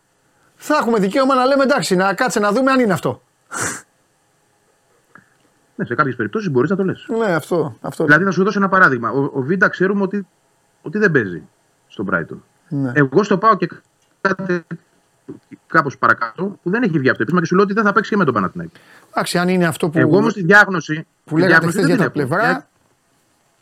θα 0.56 0.76
έχουμε 0.78 0.99
δικαίωμα 0.99 1.36
να 1.36 1.45
λέμε 1.45 1.64
εντάξει, 1.64 1.95
να 1.95 2.14
κάτσε 2.14 2.40
να 2.40 2.52
δούμε 2.52 2.72
αν 2.72 2.80
είναι 2.80 2.94
αυτό. 2.94 3.22
Ναι, 5.76 5.86
σε 5.86 5.95
κάποιες 5.95 6.15
περιπτώσεις 6.15 6.49
μπορείς 6.52 6.69
να 6.69 6.76
το 6.76 6.84
λες. 6.84 7.06
Ναι, 7.18 7.34
αυτό. 7.34 7.78
αυτό 7.82 8.03
Δηλαδή, 8.06 8.24
θα 8.24 8.32
σου 8.32 8.44
δώσω 8.44 8.60
ένα 8.60 8.69
παράδειγμα. 8.69 9.10
Ο, 9.11 9.30
ο 9.34 9.41
Βίντα 9.41 9.68
ξέρουμε 9.69 10.02
ότι, 10.02 10.28
ότι 10.82 10.98
δεν 10.98 11.11
παίζει 11.11 11.44
στον 11.88 12.07
Brighton. 12.11 12.38
ναι. 12.68 12.91
Εγώ 12.95 13.24
στο 13.24 13.38
πάω 13.38 13.56
και 13.56 13.69
κάτι 14.22 14.64
κάπως 15.68 15.98
παρακάτω 15.98 16.60
που 16.64 16.69
δεν 16.69 16.84
έχει 16.84 16.99
βγει 16.99 17.10
αυτό 17.10 17.22
επίσημα 17.22 17.40
και 17.41 17.48
σου 17.48 17.56
λέω 17.56 17.64
ότι 17.64 17.74
δεν 17.74 17.84
θα 17.84 17.91
παίξει 17.94 18.10
και 18.10 18.18
με 18.18 18.26
τον 18.26 18.34
Παναθηναϊκό. 18.34 18.74
Εντάξει, 19.10 19.38
αν 19.38 19.49
είναι 19.49 19.65
αυτό 19.65 19.90
που, 19.90 19.99
Εγώ 19.99 20.18
όμως 20.18 20.34
τη 20.34 20.44
διάγνωση. 20.44 21.07
που 21.24 21.36
τη 21.36 21.41
λέγατε 21.41 21.48
διάγνωση 21.48 21.78
χθες 21.78 21.86
δεν 21.88 21.95
για 21.95 22.06
την 22.06 22.14
τα 22.14 22.22
έχω. 22.22 22.36
πλευρά. 22.38 22.68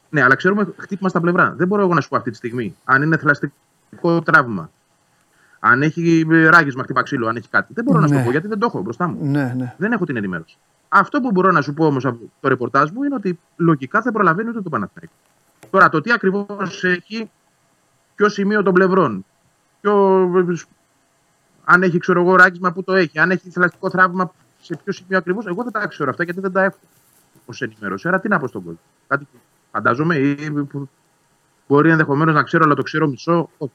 Ναι, 0.09 0.23
αλλά 0.23 0.35
ξέρουμε 0.35 0.67
χτύπημα 0.77 1.09
στα 1.09 1.19
πλευρά. 1.19 1.53
Δεν 1.57 1.67
μπορώ 1.67 1.81
εγώ 1.81 1.93
να 1.93 2.01
σου 2.01 2.09
πω 2.09 2.17
αυτή 2.17 2.29
τη 2.29 2.35
στιγμή 2.35 2.75
αν 2.83 3.01
είναι 3.01 3.17
θελαστικό 3.17 4.21
τραύμα. 4.23 4.69
Αν 5.67 5.81
έχει 5.81 6.25
ράγισμα, 6.49 6.83
χτύπα 6.83 7.01
ξύλο, 7.03 7.27
αν 7.27 7.35
έχει 7.35 7.49
κάτι. 7.49 7.73
Δεν 7.73 7.83
μπορώ 7.83 7.99
να 7.99 8.07
σου 8.07 8.13
Ναι. 8.13 8.19
το 8.19 8.25
πω 8.25 8.31
γιατί 8.31 8.47
δεν 8.47 8.59
το 8.59 8.65
έχω 8.65 8.81
μπροστά 8.81 9.07
μου. 9.07 9.17
Ναι, 9.25 9.53
ναι. 9.57 9.75
Δεν 9.77 9.91
έχω 9.91 10.05
την 10.05 10.17
ενημέρωση. 10.17 10.57
Αυτό 10.89 11.19
που 11.21 11.31
μπορώ 11.31 11.51
να 11.51 11.61
σου 11.61 11.73
πω 11.73 11.85
όμως 11.85 12.05
από 12.05 12.19
το 12.39 12.47
ρεπορτάζ 12.47 12.89
μου 12.89 13.03
είναι 13.03 13.15
ότι 13.15 13.39
λογικά 13.55 14.01
δεν 14.01 14.13
προλαβαίνει 14.13 14.49
ούτε 14.49 14.61
το 14.61 14.69
Παναθηναϊκό. 14.69 15.13
Τώρα 15.69 15.89
το 15.89 16.01
τι 16.01 16.11
ακριβώς 16.11 16.83
έχει, 16.83 17.29
ποιο 18.15 18.29
σημείο 18.29 18.63
των 18.63 18.73
πλευρών, 18.73 19.25
ποιο, 19.81 20.29
αν 21.63 21.83
έχει 21.83 21.97
ξέρω 21.97 22.21
εγώ 22.21 22.35
ράγισμα 22.35 22.71
που 22.71 22.83
το 22.83 22.93
έχει, 22.93 23.19
αν 23.19 23.31
έχει 23.31 23.49
θελαστικό 23.49 23.89
τραύμα 23.89 24.31
σε 24.61 24.79
ποιο 24.83 24.93
σημείο 24.93 25.17
ακριβώς, 25.17 25.45
εγώ 25.45 25.63
δεν 25.63 25.71
τα 25.71 25.87
ξέρω 25.87 26.09
αυτά 26.09 26.23
γιατί 26.23 26.39
δεν 26.39 26.51
τα 26.51 26.63
έχω 26.63 26.77
ως 27.45 27.61
ενημέρωση. 27.61 28.07
Άρα 28.07 28.19
τι 28.19 28.27
να 28.27 28.39
πω 28.39 28.47
στον 28.47 28.63
κόσμο. 28.63 28.79
Κάτι 29.07 29.27
που 29.31 29.37
φαντάζομαι 29.71 30.15
ή 30.15 30.51
που 30.51 30.89
μπορεί 31.67 31.89
ενδεχομένως 31.89 32.33
να 32.35 32.43
ξέρω, 32.43 32.63
αλλά 32.63 32.73
το 32.73 32.83
ξέρω 32.83 33.07
μισό. 33.07 33.49
Όχι. 33.57 33.71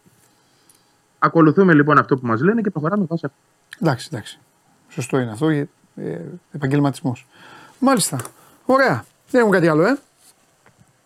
Ακολουθούμε 1.23 1.75
λοιπόν 1.75 1.99
αυτό 1.99 2.17
που 2.17 2.27
μας 2.27 2.41
λένε 2.41 2.61
και 2.61 2.71
προχωράμε 2.71 3.05
βάσει 3.09 3.27
αυτό. 3.27 3.39
Εντάξει, 3.81 4.09
εντάξει. 4.13 4.39
Σωστό 4.89 5.19
είναι 5.19 5.31
αυτό. 5.31 5.49
Ε, 5.49 5.69
ε, 5.97 6.21
Επαγγελματισμός. 6.53 7.27
Μάλιστα. 7.79 8.19
Ωραία. 8.65 9.05
Δεν 9.31 9.41
έχουμε 9.41 9.57
κάτι 9.57 9.69
άλλο, 9.69 9.83
ε; 9.83 9.99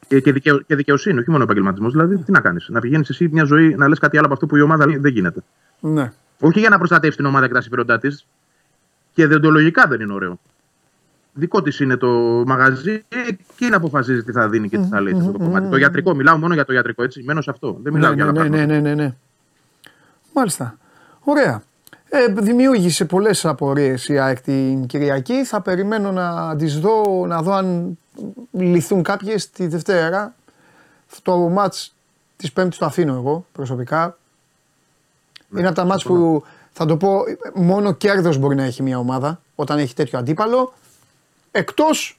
Και 0.09 0.15
Και, 0.17 0.21
και, 0.21 0.33
δικαιο, 0.33 0.59
και 0.61 0.75
δικαιοσύνη, 0.75 1.19
όχι 1.19 1.31
μόνο 1.31 1.43
επαγγελματισμός. 1.43 1.93
Δηλαδή, 1.93 2.17
τι 2.19 2.33
να 2.33 2.41
κάνεις, 2.41 2.69
να 2.69 2.81
πηγαίνεις 2.81 3.09
εσύ 3.09 3.29
μια 3.33 3.45
ζωή 3.45 3.75
να 3.75 3.89
λες 3.89 3.99
κάτι 3.99 4.17
άλλο 4.17 4.25
από 4.27 4.35
αυτό 4.35 4.47
που 4.47 4.57
η 4.57 4.61
ομάδα 4.61 4.87
λέει, 4.87 4.97
δεν 4.97 5.13
γίνεται. 5.13 5.41
Ναι. 5.81 6.13
Όχι 6.41 6.61
για 6.61 6.69
να 6.69 6.79
προστατεύσει 6.79 7.17
την 7.17 7.27
ομάδα 7.27 7.47
και 7.47 7.53
τα 7.53 7.61
συμφέροντά 7.61 7.99
της. 7.99 8.27
Και 9.13 9.27
διοντολογικά 9.27 9.87
δεν 9.87 10.01
είναι 10.01 10.13
ωραίο. 10.13 10.39
Δικό 11.33 11.63
της 11.63 11.81
είναι 11.81 11.97
το 11.97 12.09
μαγαζί, 12.47 13.05
εκείνη 13.09 13.75
αποφασίζει 13.75 14.23
τι 14.23 14.33
θα 14.33 14.49
δίνει 14.49 14.69
και 14.69 14.79
τι 14.79 14.87
θα 14.87 15.01
λέει 15.01 15.13
σε 15.13 15.19
αυτό 15.21 15.33
το 15.33 15.39
κομμάτι. 15.39 15.69
Το 15.71 15.77
ιατρικό, 15.77 16.15
μιλάω 16.15 16.37
μόνο 16.39 16.55
για 16.55 16.65
το 16.65 16.73
ιατρικό, 16.73 17.03
έτσι. 17.03 17.23
Μένω 17.23 17.41
σε 17.41 17.51
αυτό. 17.51 17.79
Δεν 17.83 17.93
μιλάω 17.93 18.11
Ναι, 18.11 18.15
για 18.17 18.25
άλλα 18.25 18.33
ναι, 18.33 18.49
ναι, 18.49 18.49
πράγματα. 18.57 18.73
ναι, 18.73 18.95
ναι, 18.95 18.95
ναι. 18.95 19.15
Μάλιστα. 20.35 20.79
Ωραία. 21.21 21.63
Ε, 22.09 22.27
δημιούργησε 22.27 23.05
πολλές 23.05 23.45
απορίες 23.45 24.09
η 24.09 24.19
ΑΕΚ 24.19 24.41
την 24.41 24.87
Κυριακή. 24.87 25.45
Θα 25.45 25.61
περιμένω 25.61 26.13
να 26.13 26.57
τις 26.57 26.79
δω, 26.81 27.27
να 27.27 27.43
δω 27.43 27.53
αν 27.53 27.99
λυθούν 28.51 29.03
κάποιες 29.03 29.51
τη 29.51 29.67
Δευτέρα. 29.67 30.35
Το 31.23 31.37
μάτς 31.37 31.95
της 32.37 32.53
Πέμπτης 32.53 32.79
το 32.79 32.87
αφήνω 32.87 33.15
εγώ 33.15 33.47
προσωπικά. 33.53 34.19
Είναι 35.57 35.67
από 35.67 35.77
τα 35.77 35.85
μάτς 35.85 36.03
που 36.05 36.45
θα 36.73 36.87
το 36.87 36.97
πω 36.97 37.19
μόνο 37.55 37.93
κέρδος 37.93 38.37
μπορεί 38.39 38.57
να 38.57 38.65
έχει 38.65 38.83
μια 38.83 38.99
ομάδα 38.99 39.41
όταν 39.55 39.79
έχει 39.79 39.95
τέτοιο 39.95 40.19
αντίπαλο. 40.19 40.73
Εκτός 41.51 42.19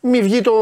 μη 0.00 0.22
βγει 0.22 0.40
το. 0.40 0.52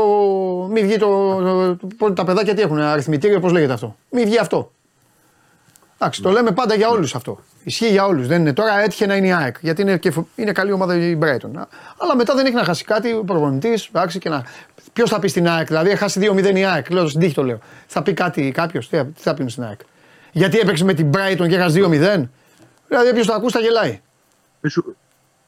Μη 0.70 0.82
βγει 0.82 0.97
το, 0.98 1.76
το- 1.98 2.12
τα 2.12 2.24
παιδάκια 2.24 2.55
τι 2.55 2.60
έχουν, 2.62 2.78
αριθμητήριο, 2.78 3.40
πώς 3.40 3.52
λέγεται 3.52 3.72
αυτό; 3.72 3.97
Μη 4.10 4.24
βγει 4.24 4.39
αυτό. 4.39 4.70
Εντάξει, 5.98 6.22
το 6.22 6.30
λέμε 6.30 6.50
πάντα 6.50 6.74
για 6.74 6.88
όλους 6.88 7.14
αυτό. 7.14 7.38
Ισχύει 7.64 7.88
για 7.88 8.06
όλους. 8.06 8.26
Δεν 8.26 8.40
είναι 8.40 8.52
τώρα 8.52 8.80
έτυχε 8.80 9.06
να 9.06 9.16
είναι 9.16 9.26
η 9.26 9.32
ΑΕΚ. 9.32 9.56
Γιατί 9.60 9.82
είναι, 9.82 9.96
και, 9.98 10.10
φο- 10.10 10.28
είναι 10.36 10.52
καλή 10.52 10.72
ομάδα 10.72 10.94
η 10.96 11.18
Brighton. 11.22 11.50
Αλλά 11.98 12.16
μετά 12.16 12.34
δεν 12.34 12.46
έχει 12.46 12.54
να 12.54 12.64
χάσει 12.64 12.84
κάτι 12.84 13.12
ο 13.12 13.24
προπονητής. 13.24 13.90
και 14.18 14.28
να. 14.28 14.44
Ποιος 14.92 15.10
θα 15.10 15.18
πει 15.18 15.28
στην 15.28 15.48
ΑΕΚ, 15.48 15.66
δηλαδή, 15.66 15.88
έχει 15.88 15.98
χάσει 15.98 16.20
2-0 16.22 16.54
η 16.56 16.64
ΑΕΚ. 16.64 16.90
Λέω 16.90 17.08
στην 17.08 17.20
τύχη 17.20 17.34
το 17.34 17.42
λέω. 17.42 17.58
Θα 17.86 18.02
πει 18.02 18.12
κάτι 18.12 18.50
κάποιος, 18.50 18.88
τι, 18.88 18.96
θα- 18.96 19.04
τι 19.06 19.22
θα 19.22 19.34
πει 19.34 19.48
στην 19.48 19.62
ΑΕΚ. 19.64 19.80
Γιατί 20.32 20.58
έπαιξε 20.58 20.84
με 20.84 20.94
την 20.94 21.10
Brighton 21.14 21.48
και 21.48 21.54
έχασε 21.54 21.80
2-0. 21.80 21.88
Δηλαδή, 22.88 23.08
όποιος 23.10 23.26
το 23.26 23.32
ακούς 23.32 23.52
θα 23.52 23.60
γελάει. 23.60 24.00
Μη 24.60 24.70
σου, 24.70 24.96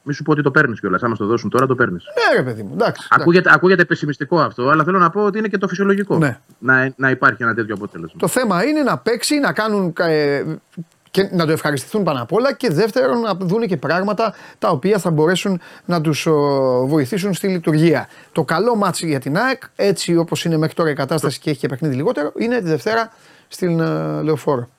μη 0.07 0.13
σου 0.13 0.23
πω 0.23 0.31
ότι 0.31 0.41
το 0.41 0.51
παίρνεις 0.51 0.79
κιόλας. 0.79 1.03
Άμα 1.03 1.15
στο 1.15 1.25
δώσουν 1.25 1.49
τώρα, 1.49 1.65
το 1.65 1.75
παίρνεις. 1.75 2.03
Ναι, 2.05 2.37
ρε 2.37 2.43
παιδί 2.43 2.63
μου, 2.63 2.69
εντάξει. 2.73 3.07
Ακούγεται, 3.09 3.49
ακούγεται 3.53 3.85
πεσημιστικό 3.85 4.39
αυτό, 4.39 4.69
αλλά 4.69 4.83
θέλω 4.83 4.99
να 4.99 5.09
πω 5.09 5.23
ότι 5.23 5.37
είναι 5.37 5.47
και 5.47 5.57
το 5.57 5.67
φυσιολογικό. 5.67 6.17
Ναι. 6.17 6.39
Να, 6.59 6.93
να 6.95 7.09
υπάρχει 7.09 7.43
ένα 7.43 7.53
τέτοιο 7.53 7.75
αποτέλεσμα. 7.75 8.19
Το 8.19 8.27
θέμα 8.27 8.63
είναι 8.63 8.81
να 8.81 8.97
παίξει, 8.97 9.39
να 9.39 9.53
κάνουν 9.53 9.93
ε, 9.97 10.43
και 11.11 11.29
να 11.31 11.45
το 11.45 11.51
ευχαριστηθούν 11.51 12.03
πάνω 12.03 12.21
απ' 12.21 12.33
όλα 12.33 12.53
και 12.53 12.69
δεύτερον 12.71 13.19
να 13.21 13.33
δουν 13.35 13.67
και 13.67 13.77
πράγματα 13.77 14.33
τα 14.59 14.69
οποία 14.69 14.99
θα 14.99 15.11
μπορέσουν 15.11 15.61
να 15.85 16.01
τους 16.01 16.25
ο, 16.25 16.33
βοηθήσουν 16.87 17.33
στη 17.33 17.47
λειτουργία. 17.47 18.07
Το 18.31 18.43
καλό 18.43 18.75
ματς 18.75 19.07
για 19.07 19.19
την 19.19 19.37
ΑΕΚ, 19.37 19.61
έτσι 19.75 20.15
όπως 20.17 20.45
είναι 20.45 20.57
μέχρι 20.57 20.75
τώρα 20.75 20.89
η 20.89 20.93
κατάσταση 20.93 21.39
και 21.39 21.49
έχει 21.49 21.59
και 21.59 21.67
παιχνίδι 21.67 21.95
λιγότερο, 21.95 22.31
είναι 22.37 22.57
τη 22.57 22.67
Δευτέρα 22.67 23.11
στην 23.47 23.79
ε, 23.79 24.21
Λεωφόρο. 24.21 24.69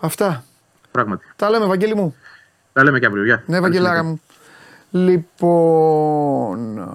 Αυτά. 0.00 0.44
Πράγματι. 0.90 1.24
Τα 1.36 1.50
λέμε, 1.50 1.66
Βαγγέλη 1.66 1.94
μου. 1.94 2.14
Τα 2.72 2.82
λέμε 2.84 2.98
και 2.98 3.06
αύριο. 3.06 3.24
Γεια. 3.24 3.36
Ναι, 3.46 3.54
Καλή 3.54 3.60
Βαγγελάρα 3.60 3.94
συνέχεια. 3.96 4.10
μου. 4.10 4.20
Λοιπόν. 4.90 6.88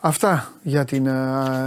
Αυτά 0.00 0.52
για 0.62 0.84
την 0.84 1.06
ε, 1.06 1.10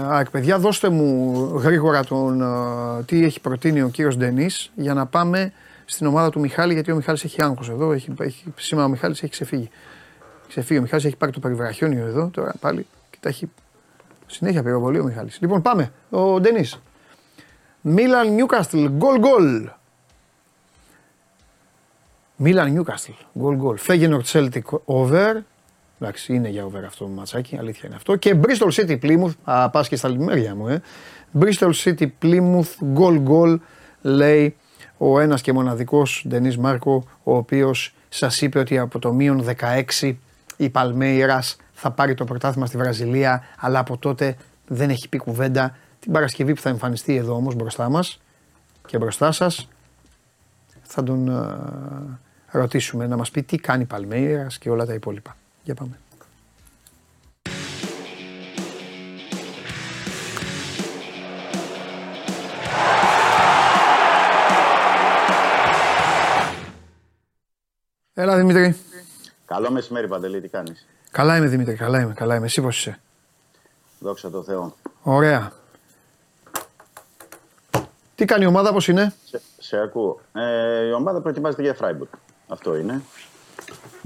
ΑΕΚ. 0.08 0.30
Παιδιά, 0.30 0.60
δώστε 0.60 0.90
μου 0.90 1.34
γρήγορα 1.58 2.04
τον, 2.04 2.42
ε, 2.42 3.04
τι 3.04 3.24
έχει 3.24 3.40
προτείνει 3.40 3.82
ο 3.82 3.90
κύριος 3.90 4.18
Ντενής 4.18 4.72
για 4.76 4.94
να 4.94 5.06
πάμε 5.06 5.54
στην 5.86 6.08
ομάδα 6.08 6.30
του 6.30 6.40
Μιχάλη, 6.40 6.74
γιατί 6.74 6.92
ο 6.92 6.96
Μιχάλης 6.96 7.24
έχει 7.24 7.44
άγχος 7.44 7.70
εδώ. 7.70 7.92
Έχει, 7.92 8.14
έχει, 8.20 8.54
σήμερα 8.56 8.86
ο 8.86 8.90
Μιχάλης 8.90 9.24
έχει 9.24 9.32
ξεφύγει. 9.32 9.70
Ξεφύγει. 10.48 10.80
Ο 10.80 10.82
Μιχάλης 10.82 11.06
έχει 11.06 11.16
πάρει 11.16 11.32
το 11.32 11.40
περιβραχιόνιο 11.40 12.06
εδώ 12.06 12.30
τώρα 12.34 12.54
πάλι 12.60 12.88
και 13.10 13.18
τα 13.20 13.30
έχει 13.30 13.50
συνέχεια 14.28 14.64
πυροβολεί 14.64 15.00
ο 15.00 15.04
Μιχάλης. 15.04 15.38
Λοιπόν, 15.42 15.62
πάμε. 15.62 15.92
Ο 16.10 16.40
Ντενής. 16.40 16.82
Μίλαν 17.82 18.34
Νιούκαστλ, 18.34 18.86
γκολ 18.86 19.20
γκολ. 19.20 19.70
Μίλαν 22.44 22.72
Νιούκαστλ. 22.72 23.12
Γκολ 23.40 23.56
γκολ. 23.56 23.78
Φέγενορτ 23.78 24.26
Celtic 24.32 24.62
over. 24.86 25.36
Εντάξει, 26.00 26.34
είναι 26.34 26.50
για 26.50 26.66
over 26.66 26.84
αυτό 26.86 27.04
το 27.06 27.10
ματσάκι, 27.10 27.58
αλήθεια 27.58 27.82
είναι 27.86 27.96
αυτό. 27.96 28.16
Και 28.16 28.36
Bristol 28.42 28.72
City 28.72 29.00
Plymouth. 29.02 29.34
Α, 29.44 29.70
πας 29.70 29.88
και 29.88 29.96
στα 29.96 30.10
λιμέρια 30.10 30.56
μου, 30.56 30.68
ε. 30.68 30.82
Bristol 31.40 31.72
City 31.84 32.08
Plymouth 32.22 32.84
γκολ 32.84 33.20
γκολ 33.20 33.60
λέει 34.02 34.56
ο 34.98 35.20
ένας 35.20 35.42
και 35.42 35.54
μοναδικός 35.54 36.26
Ντενής 36.28 36.58
Μάρκο, 36.58 37.04
ο 37.24 37.36
οποίος 37.36 37.94
σας 38.10 38.42
είπε 38.42 38.60
ότι 38.60 38.78
από 38.78 39.00
το 39.00 39.14
μείον 39.14 39.46
16 40.00 40.18
η 40.58 40.70
Παλμέιρας 40.70 41.56
θα 41.74 41.92
πάρει 41.92 42.14
το 42.14 42.26
πρωτάθλημα 42.26 42.66
στη 42.66 42.78
Βραζιλία, 42.78 43.44
αλλά 43.60 43.80
από 43.80 43.98
τότε 43.98 44.36
δεν 44.68 44.90
έχει 44.90 45.10
πει 45.10 45.18
κουβέντα. 45.18 45.78
Την 46.00 46.12
Παρασκευή 46.12 46.54
που 46.54 46.62
θα 46.62 46.70
εμφανιστεί 46.70 47.16
εδώ 47.16 47.36
όμως 47.36 47.56
μπροστά 47.56 47.90
μας 47.90 48.22
και 48.88 48.98
μπροστά 48.98 49.32
σας 49.32 49.68
θα 50.82 51.04
τον 51.04 51.28
ε, 51.28 52.20
ρωτήσουμε 52.52 53.08
να 53.08 53.18
μας 53.18 53.32
πει 53.32 53.44
τι 53.44 53.58
κάνει 53.58 53.82
η 53.82 53.86
Παλμέιρας 53.86 54.58
και 54.58 54.70
όλα 54.70 54.86
τα 54.86 54.94
υπόλοιπα. 54.94 55.36
Για 55.64 55.76
πάμε. 55.76 56.00
Έλα 68.14 68.36
Δημήτρη. 68.36 68.76
Καλό 69.46 69.72
μεσημέρι, 69.72 70.08
Παντελή, 70.08 70.42
τι 70.42 70.48
κάνεις; 70.48 70.86
Καλά 71.12 71.38
είμαι 71.38 71.48
Δημήτρη, 71.48 71.76
καλά 71.76 72.02
είμαι, 72.02 72.14
καλά 72.14 72.36
είμαι. 72.36 72.46
Εσύ 72.46 72.62
πώς 72.62 72.78
είσαι; 72.78 73.00
Δόξα 74.00 74.30
τω 74.30 74.44
Θεώ. 74.44 74.76
Ωραία. 75.04 75.52
Τι 78.16 78.26
κάνει 78.26 78.44
η 78.44 78.48
ομάδα, 78.48 78.74
πώς 78.74 78.88
είναι; 78.88 79.14
Σε, 79.26 79.42
σε 79.60 79.78
ακούω. 79.78 80.20
Ε, 80.34 80.86
η 80.88 80.92
ομάδα 80.92 81.22
προετοιμάζεται 81.22 81.62
για 81.62 81.74
Φράιμπουργκ. 81.74 82.10
Αυτό 82.52 82.78
είναι. 82.78 83.02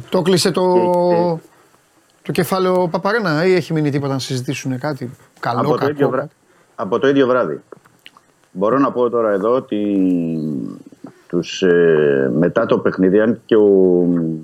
Το 0.10 0.22
κλείσε 0.22 0.52
το, 0.52 0.62
Και- 1.10 1.48
το 2.22 2.32
κεφάλαιο 2.32 2.88
Παπαρένα 2.88 3.46
ή 3.46 3.54
έχει 3.54 3.74
μείνει 3.74 3.90
τίποτα 3.90 4.14
να 4.14 4.20
συζητήσουν 4.20 4.80
κάτι; 4.80 5.12
Καλό, 5.40 5.60
από, 5.60 5.70
το 5.70 5.76
κακό. 5.78 5.92
ίδιο 5.92 6.10
βρά... 6.10 6.28
από 6.76 7.00
το 7.00 7.08
ίδιο 7.08 7.28
βράδυ. 7.28 7.62
Μπορώ 8.52 8.80
να 8.80 8.92
πω 8.92 9.10
τώρα 9.10 9.32
εδώ 9.32 9.52
ότι 9.56 9.98
τους, 11.28 11.62
ε, 11.62 12.32
μετά 12.38 12.66
το 12.66 12.80
παιχνίδι, 12.80 13.20
αν 13.20 13.42
και 13.46 13.56
ο 13.56 13.70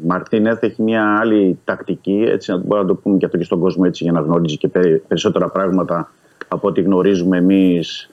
Μαρτίνεθ 0.06 0.64
έχει 0.64 0.82
μια 0.82 1.18
άλλη 1.20 1.60
τακτική, 1.64 2.26
έτσι 2.28 2.52
να 2.52 2.58
μπορούμε 2.58 2.82
να 2.82 2.88
το 2.88 2.96
πούμε 2.96 3.18
και 3.18 3.26
αυτό 3.26 3.38
και 3.38 3.44
στον 3.44 3.60
κόσμο 3.60 3.84
έτσι, 3.88 4.04
για 4.04 4.12
να 4.14 4.20
γνωρίζει 4.22 4.58
και 4.58 4.68
περι- 4.68 5.02
περισσότερα 5.08 5.50
πράγματα 5.50 6.12
από 6.48 6.68
ό,τι 6.68 6.82
γνωρίζουμε 6.82 7.38
εμείς 7.38 8.10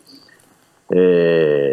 ε, 0.89 1.73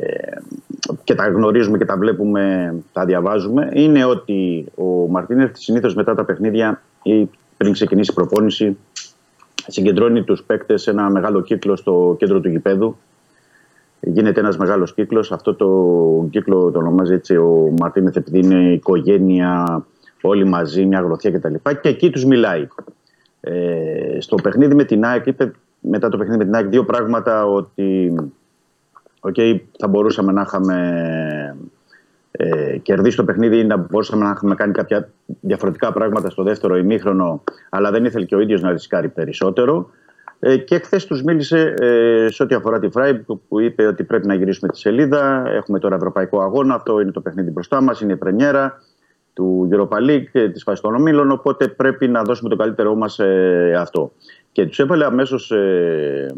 και 1.03 1.15
τα 1.15 1.27
γνωρίζουμε 1.27 1.77
και 1.77 1.85
τα 1.85 1.97
βλέπουμε, 1.97 2.75
τα 2.93 3.05
διαβάζουμε, 3.05 3.69
είναι 3.73 4.05
ότι 4.05 4.65
ο 4.75 4.83
Μαρτίνεθ 4.83 5.57
συνήθως 5.57 5.95
μετά 5.95 6.15
τα 6.15 6.25
παιχνίδια 6.25 6.81
ή 7.03 7.29
πριν 7.57 7.71
ξεκινήσει 7.71 8.11
η 8.11 8.13
προπόνηση 8.13 8.77
συγκεντρώνει 9.67 10.23
τους 10.23 10.43
παίκτες 10.43 10.81
σε 10.81 10.89
ένα 10.89 11.09
μεγάλο 11.09 11.41
κύκλο 11.41 11.75
στο 11.75 12.15
κέντρο 12.19 12.39
του 12.39 12.49
γηπέδου. 12.49 12.97
Γίνεται 13.99 14.39
ένας 14.39 14.57
μεγάλος 14.57 14.93
κύκλος. 14.93 15.31
Αυτό 15.31 15.53
το 15.53 16.27
κύκλο 16.29 16.71
το 16.71 16.79
ονομάζει 16.79 17.13
έτσι 17.13 17.35
ο 17.35 17.73
Μαρτίνεθ 17.79 18.15
επειδή 18.15 18.39
είναι 18.39 18.73
οικογένεια, 18.73 19.85
όλοι 20.21 20.45
μαζί, 20.45 20.85
μια 20.85 20.99
γροθιά 20.99 21.31
κτλ. 21.31 21.53
Και 21.81 21.89
εκεί 21.89 22.09
τους 22.09 22.25
μιλάει. 22.25 22.67
Ε, 23.41 24.17
στο 24.19 24.35
παιχνίδι 24.35 24.75
με 24.75 24.83
την 24.83 25.05
ΑΕΚ, 25.05 25.25
είπε 25.25 25.51
μετά 25.79 26.09
το 26.09 26.17
παιχνίδι 26.17 26.37
με 26.37 26.43
την 26.43 26.55
ΑΕΚ 26.55 26.67
δύο 26.67 26.83
πράγματα 26.83 27.45
ότι 27.45 28.15
okay, 29.27 29.59
θα 29.79 29.87
μπορούσαμε 29.87 30.31
να 30.31 30.41
είχαμε 30.41 31.57
ε, 32.31 32.77
κερδίσει 32.77 33.17
το 33.17 33.23
παιχνίδι 33.23 33.59
ή 33.59 33.63
να 33.63 33.77
μπορούσαμε 33.77 34.23
να 34.23 34.31
είχαμε 34.31 34.55
κάνει 34.55 34.73
κάποια 34.73 35.09
διαφορετικά 35.41 35.93
πράγματα 35.93 36.29
στο 36.29 36.43
δεύτερο 36.43 36.77
ημίχρονο, 36.77 37.43
αλλά 37.69 37.91
δεν 37.91 38.05
ήθελε 38.05 38.25
και 38.25 38.35
ο 38.35 38.39
ίδιος 38.39 38.61
να 38.61 38.71
ρισκάρει 38.71 39.09
περισσότερο. 39.09 39.89
Ε, 40.39 40.57
και 40.57 40.79
χθες 40.79 41.05
τους 41.05 41.23
μίλησε 41.23 41.73
ε, 41.79 42.27
σε 42.29 42.43
ό,τι 42.43 42.55
αφορά 42.55 42.79
τη 42.79 42.89
Φράιμπ, 42.89 43.21
που 43.47 43.59
είπε 43.59 43.85
ότι 43.85 44.03
πρέπει 44.03 44.27
να 44.27 44.33
γυρίσουμε 44.33 44.71
τη 44.71 44.77
σελίδα. 44.77 45.43
Έχουμε 45.47 45.79
τώρα 45.79 45.95
ευρωπαϊκό 45.95 46.41
αγώνα. 46.41 46.75
Αυτό 46.75 46.99
είναι 46.99 47.11
το 47.11 47.21
παιχνίδι 47.21 47.51
μπροστά 47.51 47.81
μας, 47.81 48.01
είναι 48.01 48.13
η 48.13 48.15
πρεμιέρα 48.15 48.81
του 49.33 49.69
Europa 49.71 50.09
League, 50.09 50.49
της 50.51 50.63
φάσης 50.63 50.81
των 50.81 50.95
ομίλων. 50.95 51.31
Οπότε 51.31 51.67
πρέπει 51.67 52.07
να 52.07 52.21
δώσουμε 52.21 52.49
το 52.49 52.55
καλύτερό 52.55 52.95
μας 52.95 53.19
ε, 53.19 53.73
αυτό. 53.79 54.11
Και 54.51 54.65
τους 54.65 54.79
έβαλε 54.79 55.05
αμέσως 55.05 55.51
ε, 55.51 56.33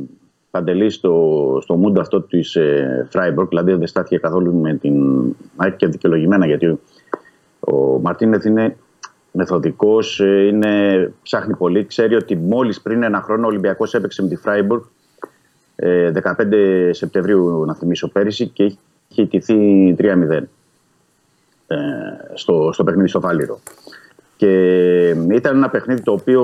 Παντελή 0.58 0.96
στο, 0.96 1.60
στο 1.62 1.76
mood 1.76 2.02
αυτό 2.02 2.22
της 2.22 2.56
ε, 2.56 3.08
Φράιμπορκ, 3.12 3.50
δηλαδή 3.50 3.74
δεν 3.74 3.88
στάθηκε 3.88 4.18
καθόλου 4.18 4.54
με 4.54 4.74
την 4.74 4.96
ΑΕΚ 5.56 5.76
και 5.76 5.88
δικαιολογημένα 5.88 6.46
γιατί 6.46 6.68
ο, 6.68 6.80
ο 7.60 8.00
Μαρτίνεθ 8.00 8.46
είναι 8.46 8.78
μεθοδικός, 9.32 10.20
είναι, 10.20 11.14
ψάχνει 11.24 11.56
πολύ. 11.56 11.86
Ξέρει 11.86 12.16
ότι 12.16 12.36
μόλις 12.36 12.82
πριν 12.82 13.04
ένα 13.04 13.22
χρόνο 13.22 13.44
ο 13.46 13.48
Ολυμπιακός 13.50 13.94
έπαιξε 13.94 14.22
με 14.22 14.28
τη 14.28 14.36
Φράιμπορκ 14.36 14.84
ε, 15.76 16.12
15 16.24 16.90
Σεπτεμβρίου, 16.92 17.66
να 17.66 17.76
θυμίσω 17.76 18.08
πέρυσι, 18.08 18.48
και 18.48 18.64
είχε 19.08 19.22
ιτηθεί 19.22 19.96
3-0 20.00 20.04
ε, 21.68 21.78
στο, 22.34 22.70
στο 22.74 22.84
παιχνίδι 22.84 23.08
στο 23.08 23.20
Φάληρο. 23.20 23.60
Και 24.38 24.50
ήταν 25.32 25.56
ένα 25.56 25.70
παιχνίδι 25.70 26.02
το 26.02 26.12
οποίο 26.12 26.44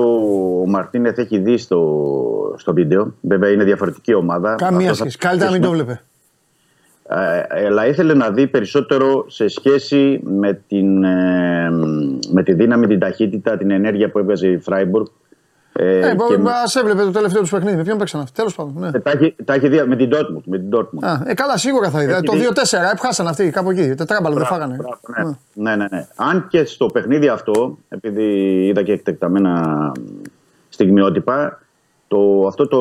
ο 0.62 0.66
Μαρτίνεθ 0.66 1.18
έχει 1.18 1.38
δει 1.38 1.56
στο, 1.58 2.54
στο 2.56 2.72
βίντεο. 2.72 3.14
Βέβαια 3.20 3.50
είναι 3.50 3.64
διαφορετική 3.64 4.14
ομάδα. 4.14 4.54
Καμία 4.54 4.78
Αυτό 4.78 4.88
θα- 4.90 4.94
σχέση. 4.94 5.18
Καλύτερα 5.18 5.50
να 5.50 5.56
μην 5.56 5.64
το 5.66 5.70
βλέπε. 5.70 6.00
Ε, 7.08 7.64
αλλά 7.66 7.86
ήθελε 7.86 8.14
να 8.14 8.30
δει 8.30 8.46
περισσότερο 8.46 9.24
σε 9.28 9.48
σχέση 9.48 10.20
με, 10.24 10.60
την, 10.68 11.04
ε, 11.04 11.70
με 12.30 12.42
τη 12.42 12.52
δύναμη, 12.52 12.86
την 12.86 12.98
ταχύτητα, 12.98 13.56
την 13.56 13.70
ενέργεια 13.70 14.10
που 14.10 14.18
έβγαζε 14.18 14.48
η 14.48 14.58
Φράιμπουργκ. 14.58 15.04
Ε, 15.76 15.98
Ε, 16.08 16.16
και 16.28 16.38
με- 16.38 16.50
Α 16.50 16.62
έβλεπε 16.80 17.02
το 17.02 17.10
τελευταίο 17.10 17.40
τους 17.40 17.50
παιχνίδι. 17.50 17.76
Με 17.76 17.82
ποιον 17.82 17.98
παίξαν 17.98 18.20
αυτοί. 18.20 18.32
Τέλος 18.34 18.54
πάντων. 18.54 18.74
Ναι. 18.78 18.88
ε, 18.94 18.98
τα, 19.00 19.10
έχει, 19.10 19.34
τα 19.44 19.54
έχει 19.54 19.68
δει 19.68 19.82
με 19.86 19.96
την 19.96 20.10
Dortmund. 20.12 20.42
Με 20.44 20.58
την 20.58 20.68
Dortmund. 20.76 20.98
Α, 21.00 21.20
ε, 21.26 21.34
καλά, 21.34 21.56
σίγουρα 21.56 21.90
θα 21.90 22.02
είδα. 22.02 22.12
Έχει 22.12 22.22
Το 22.22 22.32
δει. 22.32 22.46
2-4, 22.48 22.90
έπχασαν 22.92 23.26
αυτοί 23.26 23.50
κάπου 23.50 23.70
εκεί. 23.70 23.94
Τετράμπαλο 23.94 24.34
δεν 24.34 24.44
φάγανε. 24.46 24.76
Μπράβο, 24.76 24.98
ναι. 25.54 25.70
ναι, 25.70 25.76
ναι, 25.76 25.86
ναι. 25.90 26.06
Αν 26.16 26.46
και 26.48 26.64
στο 26.64 26.86
παιχνίδι 26.86 27.28
αυτό, 27.28 27.78
επειδή 27.88 28.22
είδα 28.66 28.82
και 28.82 28.92
εκτεκταμένα 28.92 29.92
στιγμιότυπα, 30.68 31.58
το, 32.08 32.46
αυτό 32.46 32.68
το 32.68 32.78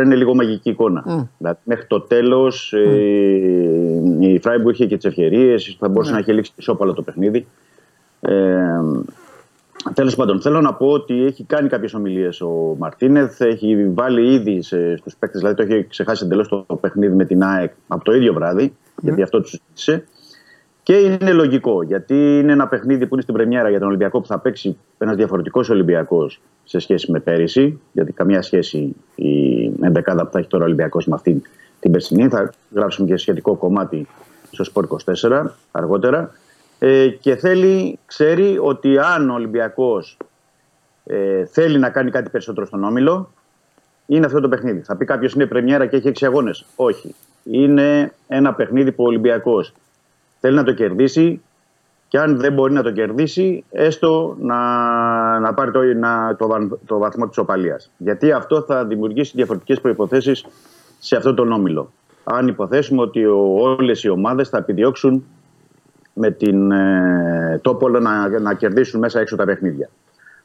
2-4 0.00 0.04
είναι 0.04 0.14
λίγο 0.14 0.34
μαγική 0.34 0.70
εικόνα. 0.70 1.28
Δηλαδή, 1.38 1.58
μέχρι 1.64 1.86
το 1.86 2.00
τέλος 2.00 2.72
η 4.20 4.38
Φράιμπουργκ 4.42 4.74
είχε 4.74 4.86
και 4.86 4.96
τις 4.96 5.04
ευκαιρίες, 5.04 5.76
θα 5.80 5.88
μπορούσε 5.88 6.12
να 6.12 6.18
έχει 6.18 6.32
λήξει 6.32 6.52
ισόπαλο 6.56 6.92
το 6.92 7.02
παιχνίδι. 7.02 7.46
Ε, 8.20 8.34
Τέλος 9.94 10.14
πάντων, 10.14 10.40
θέλω 10.40 10.60
να 10.60 10.74
πω 10.74 10.86
ότι 10.86 11.24
έχει 11.24 11.44
κάνει 11.44 11.68
κάποιες 11.68 11.94
ομιλίες 11.94 12.40
ο 12.40 12.76
Μαρτίνεθ. 12.78 13.40
Έχει 13.40 13.90
βάλει 13.94 14.34
ήδη 14.34 14.62
στους 14.62 15.16
παίκτες, 15.18 15.40
δηλαδή 15.40 15.56
το 15.56 15.62
έχει 15.62 15.84
ξεχάσει 15.84 16.24
εντελώς 16.24 16.48
το 16.48 16.76
παιχνίδι 16.80 17.14
με 17.14 17.24
την 17.24 17.42
ΑΕΚ 17.42 17.72
από 17.88 18.04
το 18.04 18.14
ίδιο 18.14 18.32
βράδυ, 18.32 18.76
γιατί 19.02 19.22
αυτό 19.22 19.40
τους 19.40 19.50
ζήτησε. 19.50 20.04
Και 20.82 20.96
είναι 20.96 21.32
λογικό, 21.32 21.82
γιατί 21.82 22.14
είναι 22.14 22.52
ένα 22.52 22.68
παιχνίδι 22.68 23.06
που 23.06 23.14
είναι 23.14 23.22
στην 23.22 23.34
Πρεμιέρα 23.34 23.68
για 23.68 23.78
τον 23.78 23.88
Ολυμπιακό 23.88 24.20
που 24.20 24.26
θα 24.26 24.38
παίξει 24.38 24.76
ένας 24.98 25.16
διαφορετικός 25.16 25.70
Ολυμπιακός 25.70 26.40
σε 26.64 26.78
σχέση 26.78 27.10
με 27.10 27.20
πέρυσι. 27.20 27.80
Γιατί 27.92 28.12
καμία 28.12 28.42
σχέση 28.42 28.96
η 29.14 29.64
ενδεκάδα 29.80 30.24
που 30.24 30.32
θα 30.32 30.38
έχει 30.38 30.48
τώρα 30.48 30.62
ο 30.64 30.66
Ολυμπιακός 30.66 31.06
με 31.06 31.14
αυτή 31.14 31.42
την 31.80 31.90
περσινή. 31.90 32.28
Θα 32.28 32.52
γράψουμε 32.74 33.08
και 33.08 33.16
σχετικό 33.16 33.54
κομμάτι 33.54 34.06
στο 34.50 34.64
Σπορ 34.64 34.86
24 35.04 35.46
αργότερα. 35.70 36.30
Ε, 36.78 37.08
και 37.08 37.36
θέλει, 37.36 37.98
ξέρει 38.06 38.58
ότι 38.62 38.98
αν 38.98 39.30
ο 39.30 39.34
Ολυμπιακός 39.34 40.16
ε, 41.04 41.44
θέλει 41.46 41.78
να 41.78 41.90
κάνει 41.90 42.10
κάτι 42.10 42.30
περισσότερο 42.30 42.66
στον 42.66 42.84
Όμιλο, 42.84 43.30
είναι 44.06 44.26
αυτό 44.26 44.40
το 44.40 44.48
παιχνίδι. 44.48 44.80
Θα 44.80 44.96
πει 44.96 45.04
κάποιος 45.04 45.32
είναι 45.32 45.46
πρεμιέρα 45.46 45.86
και 45.86 45.96
έχει 45.96 46.12
6 46.20 46.26
αγώνες. 46.26 46.64
Όχι. 46.76 47.14
Είναι 47.42 48.12
ένα 48.28 48.54
παιχνίδι 48.54 48.92
που 48.92 49.04
ο 49.04 49.06
Ολυμπιακός 49.06 49.72
θέλει 50.40 50.56
να 50.56 50.64
το 50.64 50.72
κερδίσει 50.72 51.40
και 52.08 52.18
αν 52.18 52.36
δεν 52.36 52.52
μπορεί 52.52 52.72
να 52.72 52.82
το 52.82 52.90
κερδίσει, 52.90 53.64
έστω 53.70 54.36
να, 54.40 54.58
να 55.40 55.54
πάρει 55.54 55.70
το, 55.70 55.80
να, 55.82 56.36
το, 56.36 56.46
βαν- 56.46 56.78
το 56.86 56.98
βαθμό 56.98 57.28
της 57.28 57.38
οπαλίας. 57.38 57.90
Γιατί 57.96 58.32
αυτό 58.32 58.62
θα 58.62 58.84
δημιουργήσει 58.84 59.32
διαφορετικές 59.34 59.80
προποθέσει 59.80 60.32
σε 60.98 61.16
αυτό 61.16 61.34
τον 61.34 61.52
όμιλο. 61.52 61.92
Αν 62.24 62.48
υποθέσουμε 62.48 63.02
ότι 63.02 63.24
όλες 63.24 64.04
οι 64.04 64.08
ομάδες 64.08 64.48
θα 64.48 64.58
επιδιώξουν 64.58 65.24
με 66.18 66.30
την 66.30 66.70
ε, 66.70 67.58
Τόπολο 67.62 68.00
να, 68.00 68.28
να 68.40 68.54
κερδίσουν 68.54 69.00
μέσα 69.00 69.20
έξω 69.20 69.36
τα 69.36 69.44
παιχνίδια. 69.44 69.88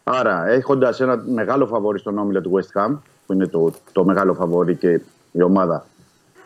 Άρα, 0.03 0.47
έχοντας 0.47 0.99
ένα 0.99 1.23
μεγάλο 1.27 1.67
φαβόρι 1.67 1.99
στον 1.99 2.17
όμιλο 2.17 2.41
του 2.41 2.51
West 2.53 2.81
Ham, 2.81 2.97
που 3.25 3.33
είναι 3.33 3.47
το, 3.47 3.73
το 3.91 4.05
μεγάλο 4.05 4.33
φαβόρι 4.33 4.75
και 4.75 5.01
η 5.31 5.41
ομάδα 5.41 5.85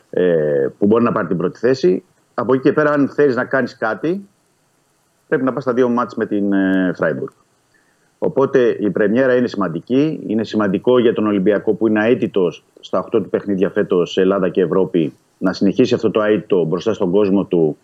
ε, 0.10 0.68
που 0.78 0.86
μπορεί 0.86 1.04
να 1.04 1.12
πάρει 1.12 1.28
την 1.28 1.38
πρώτη 1.38 1.60
θέση, 1.60 2.04
από 2.34 2.54
εκεί 2.54 2.64
και 2.64 2.74
πέρα, 2.74 2.92
αν 2.92 3.10
θέλεις 3.10 3.36
να 3.36 3.46
κάνεις 3.46 3.78
κάτι, 3.78 4.28
πρέπει 5.28 5.44
να 5.44 5.54
πας 5.54 5.64
στα 5.64 5.74
δύο 5.74 5.90
μάτς 5.90 6.16
με 6.16 6.26
την 6.26 6.54
ε, 6.54 6.92
Φράιμπουργκ. 6.96 7.32
Οπότε 8.18 8.78
η 8.80 8.90
πρεμιέρα 8.90 9.36
είναι 9.36 9.48
σημαντική. 9.48 10.24
Είναι 10.28 10.44
σημαντικό 10.44 11.00
για 11.00 11.14
τον 11.14 11.28
Ολυμπιακό 11.28 11.74
που 11.74 11.88
είναι 11.88 12.08
αίτητος 12.08 12.64
στα 12.80 13.06
8 13.06 13.10
του 13.10 13.30
παιχνίδια 13.30 13.70
φέτος 13.70 14.12
σε 14.12 14.22
Ελλάδα 14.22 14.50
και 14.50 14.62
Ευρώπη 14.62 15.14
να 15.38 15.54
συνεχίσει 15.54 15.94
αυτό 15.94 16.12
το 16.12 16.22
αίτητο 16.22 16.64
μπροστά 16.64 16.94
στον 16.94 17.12
κόσμο 17.12 17.44
του. 17.44 17.78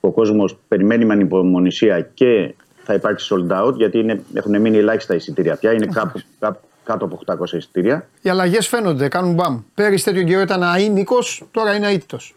Ο 0.00 0.10
κόσμος 0.10 0.58
περιμένει 0.68 1.04
με 1.04 1.12
ανυπομονησία 1.12 2.00
και 2.00 2.54
θα 2.84 2.94
υπάρξει 2.94 3.34
sold 3.34 3.66
out 3.66 3.74
γιατί 3.74 3.98
είναι, 3.98 4.22
έχουν 4.34 4.60
μείνει 4.60 4.76
ελάχιστα 4.78 5.14
εισιτήρια 5.14 5.56
πια. 5.56 5.72
Είναι 5.72 5.86
κάπου, 5.86 6.20
κάπου 6.38 6.60
κάτω 6.84 7.04
από 7.04 7.20
800 7.26 7.52
εισιτήρια. 7.52 8.08
Οι 8.22 8.28
αλλαγές 8.28 8.68
φαίνονται, 8.68 9.08
κάνουν 9.08 9.34
μπαμ. 9.34 9.60
Πέρυσι 9.74 10.04
τέτοιο 10.04 10.22
καιρό 10.22 10.40
ήταν 10.40 10.62
αείνικο, 10.62 11.16
τώρα 11.50 11.74
είναι 11.74 11.88
αίτητος. 11.88 12.34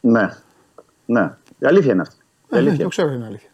Ναι. 0.00 0.30
Ναι. 1.06 1.32
Η 1.58 1.66
αλήθεια 1.66 1.92
είναι 1.92 2.02
αυτή. 2.02 2.16
Η 2.16 2.46
Ε, 2.50 2.60
ναι, 2.60 2.66
αλήθεια. 2.68 2.82
το 2.82 2.88
ξέρω 2.90 3.12
είναι 3.12 3.24
αλήθεια. 3.26 3.48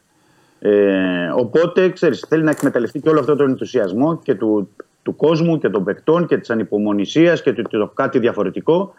Ε, 0.58 1.30
οπότε, 1.36 1.88
ξέρεις, 1.90 2.24
θέλει 2.28 2.42
να 2.42 2.50
εκμεταλλευτεί 2.50 3.00
και 3.00 3.08
όλο 3.08 3.20
αυτό 3.20 3.36
τον 3.36 3.48
ενθουσιασμό 3.48 4.18
και 4.22 4.34
του, 4.34 4.68
του 5.02 5.16
κόσμου 5.16 5.58
και 5.58 5.68
των 5.68 5.84
παικτών 5.84 6.26
και 6.26 6.36
της 6.38 6.50
ανυπομονησίας 6.50 7.42
και 7.42 7.52
του, 7.52 7.62
το 7.62 7.90
κάτι 7.94 8.18
διαφορετικό 8.18 8.94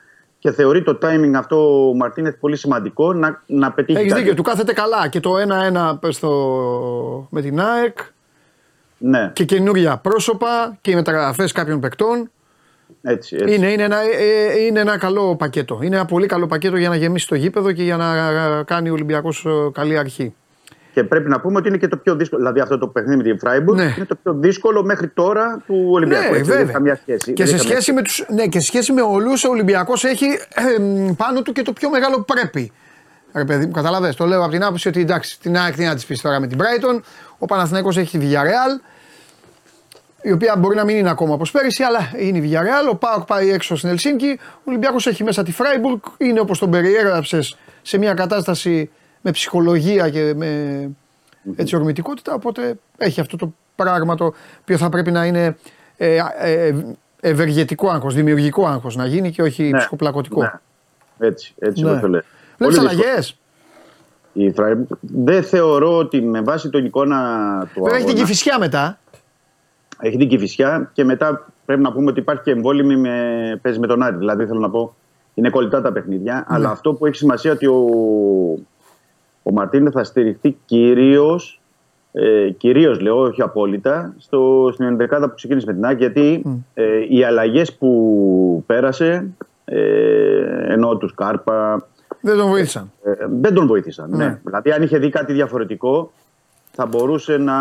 και 0.46 0.52
θεωρεί 0.52 0.84
το 0.84 0.98
timing 1.02 1.32
αυτό 1.36 1.88
ο 1.90 1.94
Μαρτίνεθ 1.94 2.36
πολύ 2.40 2.58
σημαντικό 2.58 3.14
να, 3.14 3.44
να 3.46 3.72
πετύχει 3.72 3.98
Έχεις 3.98 4.10
κάτι. 4.12 4.22
δίκιο, 4.22 4.36
του 4.36 4.44
κάθεται 4.44 4.74
καλά 4.74 5.08
και 5.08 5.20
το 5.20 5.34
1-1 5.94 5.98
πες 6.00 6.16
στο... 6.16 7.28
με 7.30 7.42
την 7.42 7.60
ΑΕΚ 7.60 7.98
Ναι, 8.98 9.32
και 9.34 9.46
καινούργια 9.46 9.98
πρόσωπα 9.98 10.78
και 10.82 10.92
οι 10.92 10.96
μεταγραφές 10.96 11.52
κάποιων 11.52 11.80
παικτών. 11.80 12.32
έτσι, 13.02 13.36
έτσι. 13.36 13.56
Είναι, 13.56 13.72
είναι, 13.72 13.84
ένα, 13.84 13.98
ε, 14.02 14.62
είναι 14.66 14.80
ένα 14.80 14.98
καλό 14.98 15.36
πακέτο. 15.36 15.80
Είναι 15.82 15.96
ένα 15.96 16.06
πολύ 16.06 16.28
καλό 16.28 16.48
πακέτο 16.48 16.78
για 16.78 16.90
να 16.90 16.96
γεμίσει 16.96 17.28
το 17.28 17.36
γήπεδο 17.36 17.72
και 17.72 17.84
για 17.84 17.98
να 17.98 18.64
κάνει 18.64 18.90
ο 18.90 18.94
Ολυμπιακός 18.94 19.46
καλή 19.72 19.98
αρχή. 19.98 20.36
Και 20.96 21.04
πρέπει 21.04 21.30
να 21.30 21.40
πούμε 21.40 21.58
ότι 21.58 21.68
είναι 21.68 21.78
και 21.78 21.88
το 21.88 21.98
πιο 21.98 22.16
δύσκολο. 22.16 22.42
Δηλαδή 22.42 22.60
αυτό 22.60 22.78
το 22.78 22.88
παιχνίδι 22.88 23.18
με 23.18 23.24
την 23.24 23.40
Φράιμπουργκ 23.40 23.78
Ναι. 23.78 23.94
είναι 23.98 24.06
το 24.06 24.16
πιο 24.16 24.34
δύσκολο 24.34 24.84
μέχρι 24.84 25.08
τώρα 25.08 25.62
του 25.68 25.88
Ολυμπιακού. 25.92 26.32
Ναι, 26.32 26.38
έτσι, 26.38 26.42
δεν 26.44 26.56
έχει 26.56 26.66
βέβαια. 26.66 26.74
καμία 26.74 26.96
σχέση. 27.02 27.34
Και 27.34 27.44
Δεν 27.44 27.48
σε, 27.48 27.56
έχει 27.56 27.64
καμία 27.64 27.82
σχέση 27.82 27.94
με 27.94 28.02
τους, 28.02 28.26
ναι, 28.30 28.48
και 28.48 28.60
σε 28.60 28.66
σχέση 28.66 28.94
με 28.94 29.02
όλους 29.02 29.44
ο 29.44 29.50
Ολυμπιακός 29.50 30.04
έχει 30.04 30.26
ε, 30.26 31.12
πάνω 31.18 31.42
του 31.42 31.52
και 31.52 31.62
το 31.62 31.74
πιο 31.74 31.90
μεγάλο 31.90 32.22
πρέπει. 32.22 32.72
Ρε 33.34 33.46
παιδί 33.46 33.66
μου, 33.66 33.72
καταλαβες, 33.72 34.16
το 34.16 34.26
λέω 34.26 34.42
από 34.42 34.52
την 34.52 34.64
άποψη 34.64 34.88
ότι 34.88 35.00
εντάξει, 35.00 35.40
την 35.40 35.58
ΑΕΚ 35.58 35.76
τι 35.76 35.84
να 35.84 35.96
της 35.96 36.06
πεις 36.06 36.22
τώρα 36.22 36.40
με 36.40 36.48
την 36.48 36.58
Brighton, 36.62 37.00
ο 37.38 37.46
Παναθηναϊκός 37.46 37.98
έχει 37.98 38.18
τη 38.18 38.28
Villarreal, 38.30 38.82
η 40.22 40.32
οποία 40.32 40.56
μπορεί 40.58 40.76
να 40.76 40.84
μην 40.84 40.98
είναι 40.98 41.10
ακόμα 41.10 41.34
όπως 41.34 41.52
πέρυσι, 41.52 41.84
αλλά 41.84 42.12
είναι 42.18 42.38
η 42.38 42.52
Villarreal, 42.52 42.92
ο 42.92 42.96
Πάοκ 42.96 43.26
πάει 43.26 43.52
έξω 43.52 43.76
στην 43.76 43.90
Ελσίνκη, 43.90 44.40
ο 44.42 44.62
Ολυμπιακός 44.64 45.08
έχει 45.08 45.24
μέσα 45.24 45.44
τη 45.44 45.52
Φράιμπουργκ, 45.52 46.00
είναι 46.18 46.40
όπως 46.40 46.60
τον 46.60 46.70
περιέγραψες 46.72 47.58
σε 47.82 47.98
μια 47.98 48.14
κατάσταση 48.14 48.90
με 49.28 49.32
ψυχολογία 49.32 50.10
και 50.10 50.34
με 50.36 50.90
έτσι 51.56 51.76
ορμητικότητα, 51.76 52.34
οπότε 52.34 52.76
έχει 52.98 53.20
αυτό 53.20 53.38
το 53.38 53.54
πράγμα 53.76 54.16
το 54.16 54.34
οποίο 54.62 54.78
θα 54.78 54.90
πρέπει 54.90 55.12
να 55.12 55.26
είναι 55.26 55.58
ε, 55.98 56.20
ε, 56.38 56.76
ευεργετικό 57.20 57.90
άγχος, 57.90 58.14
δημιουργικό 58.14 58.66
άγχος 58.68 58.96
να 58.96 59.06
γίνει 59.06 59.32
και 59.32 59.42
όχι 59.42 59.64
Ναι, 59.64 59.78
ψυχοπλακωτικό. 59.78 60.42
ναι. 60.42 60.52
Έτσι, 61.28 61.54
έτσι 61.60 61.84
Ναι. 61.84 61.90
όπως 61.90 62.02
το 62.02 62.08
λέει. 62.08 62.22
Βλέπεις 62.58 62.78
Πολύ 62.78 62.88
δύσκολο. 62.90 63.08
αλλαγές. 63.10 63.38
Η 64.34 64.54
Freiburg 64.58 64.98
δεν 65.02 65.44
θεωρώ 65.44 65.98
ότι 65.98 66.22
με 66.22 66.42
βάση 66.42 66.70
την 66.70 66.86
εικόνα 66.86 67.18
του 67.74 67.82
Βέβαια 67.82 67.96
έχει 67.98 68.06
την 68.06 68.16
αγώνα- 68.16 68.28
κυφισιά 68.28 68.60
μετά. 68.60 69.00
Έχει 70.00 70.18
την 70.18 70.28
Κηφισιά 70.30 70.90
και 70.94 71.04
μετά 71.04 71.46
πρέπει 71.66 71.82
να 71.82 71.92
πούμε 71.92 72.10
ότι 72.12 72.20
υπάρχει 72.20 72.44
και 72.44 72.52
εμβόλυμη 72.52 72.96
με, 72.98 73.60
παίζει 73.62 73.80
με 73.80 73.88
τον 73.88 74.04
Άρη. 74.04 74.16
Δηλαδή 74.18 74.46
θέλω 74.46 74.60
να 74.60 74.70
πω 74.70 74.96
είναι 75.34 75.50
κολλητά 75.50 75.82
τα 75.82 75.92
παιχνίδια. 75.92 76.34
Ναι. 76.34 76.44
Αλλά 76.48 76.70
αυτό 76.70 76.94
που 76.94 77.06
έχει 77.06 77.16
σημασία 77.16 77.52
ότι 77.52 77.66
ο, 77.68 77.76
ο 79.48 79.52
Μαρτίνε 79.52 79.90
θα 79.92 80.04
στηριχθεί 80.04 80.58
κυρίως. 80.66 81.60
Ε, 82.12 82.50
κυρίως 82.50 83.00
λέω, 83.00 83.20
όχι 83.22 83.42
απόλυτα, 83.42 84.14
στο, 84.18 84.70
στην 84.74 84.86
ενδεκάδα 84.86 85.30
που 85.30 85.36
ξεκίνησε 85.36 85.66
με 85.68 85.74
την 85.74 85.86
ΑΕΚ 85.86 85.98
γιατί 85.98 86.42
ε, 86.74 86.84
οι 87.10 87.24
αλλαγές 87.24 87.74
που 87.74 88.64
πέρασε 88.66 89.28
ε, 89.66 90.74
ενώ 90.74 90.98
τους 90.98 91.14
Κάρπα 91.14 91.88
Δεν 92.22 92.38
τον 92.38 92.48
βοήθησαν. 92.48 92.92
ε, 93.04 93.12
δεν 93.42 93.54
τον 93.54 93.68
βοήθησαν. 93.68 94.10
Ναι. 94.10 94.18
Ναι. 94.26 94.40
Δηλαδή, 94.44 94.72
αν 94.72 94.82
είχε 94.84 94.98
δει 94.98 95.10
κάτι 95.10 95.34
διαφορετικό, 95.34 96.12
θα 96.72 96.86
μπορούσε 96.86 97.38
να, 97.38 97.60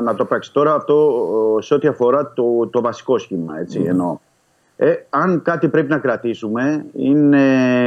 να 0.00 0.14
το 0.14 0.24
πράξει. 0.24 0.52
Τώρα, 0.52 0.74
αυτό 0.74 1.14
ε, 1.58 1.62
σε 1.62 1.74
ό,τι 1.74 1.88
αφορά 1.88 2.32
το, 2.32 2.66
το 2.70 2.80
βασικό 2.80 3.18
σχήμα. 3.18 3.58
Έτσι, 3.58 3.84
εννοώ. 3.86 4.18
Ε, 4.76 4.94
αν 5.10 5.42
κάτι 5.42 5.68
πρέπει 5.68 5.88
να 5.88 5.98
κρατήσουμε, 5.98 6.84
είναι 6.92 7.42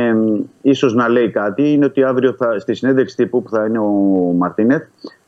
ε, 0.08 0.16
ίσως 0.62 0.94
να 0.94 1.10
λέει 1.10 1.30
κάτι, 1.30 1.72
είναι 1.72 1.86
ότι 1.86 2.04
αύριο 2.04 2.34
θα, 2.34 2.60
στη 2.60 2.74
συνέντευξη 2.74 3.16
τύπου 3.16 3.44
που 3.44 3.50
θα 3.50 3.66
είναι 3.66 3.80
ο 3.80 3.92
Μαρτίνεθ, 4.38 4.84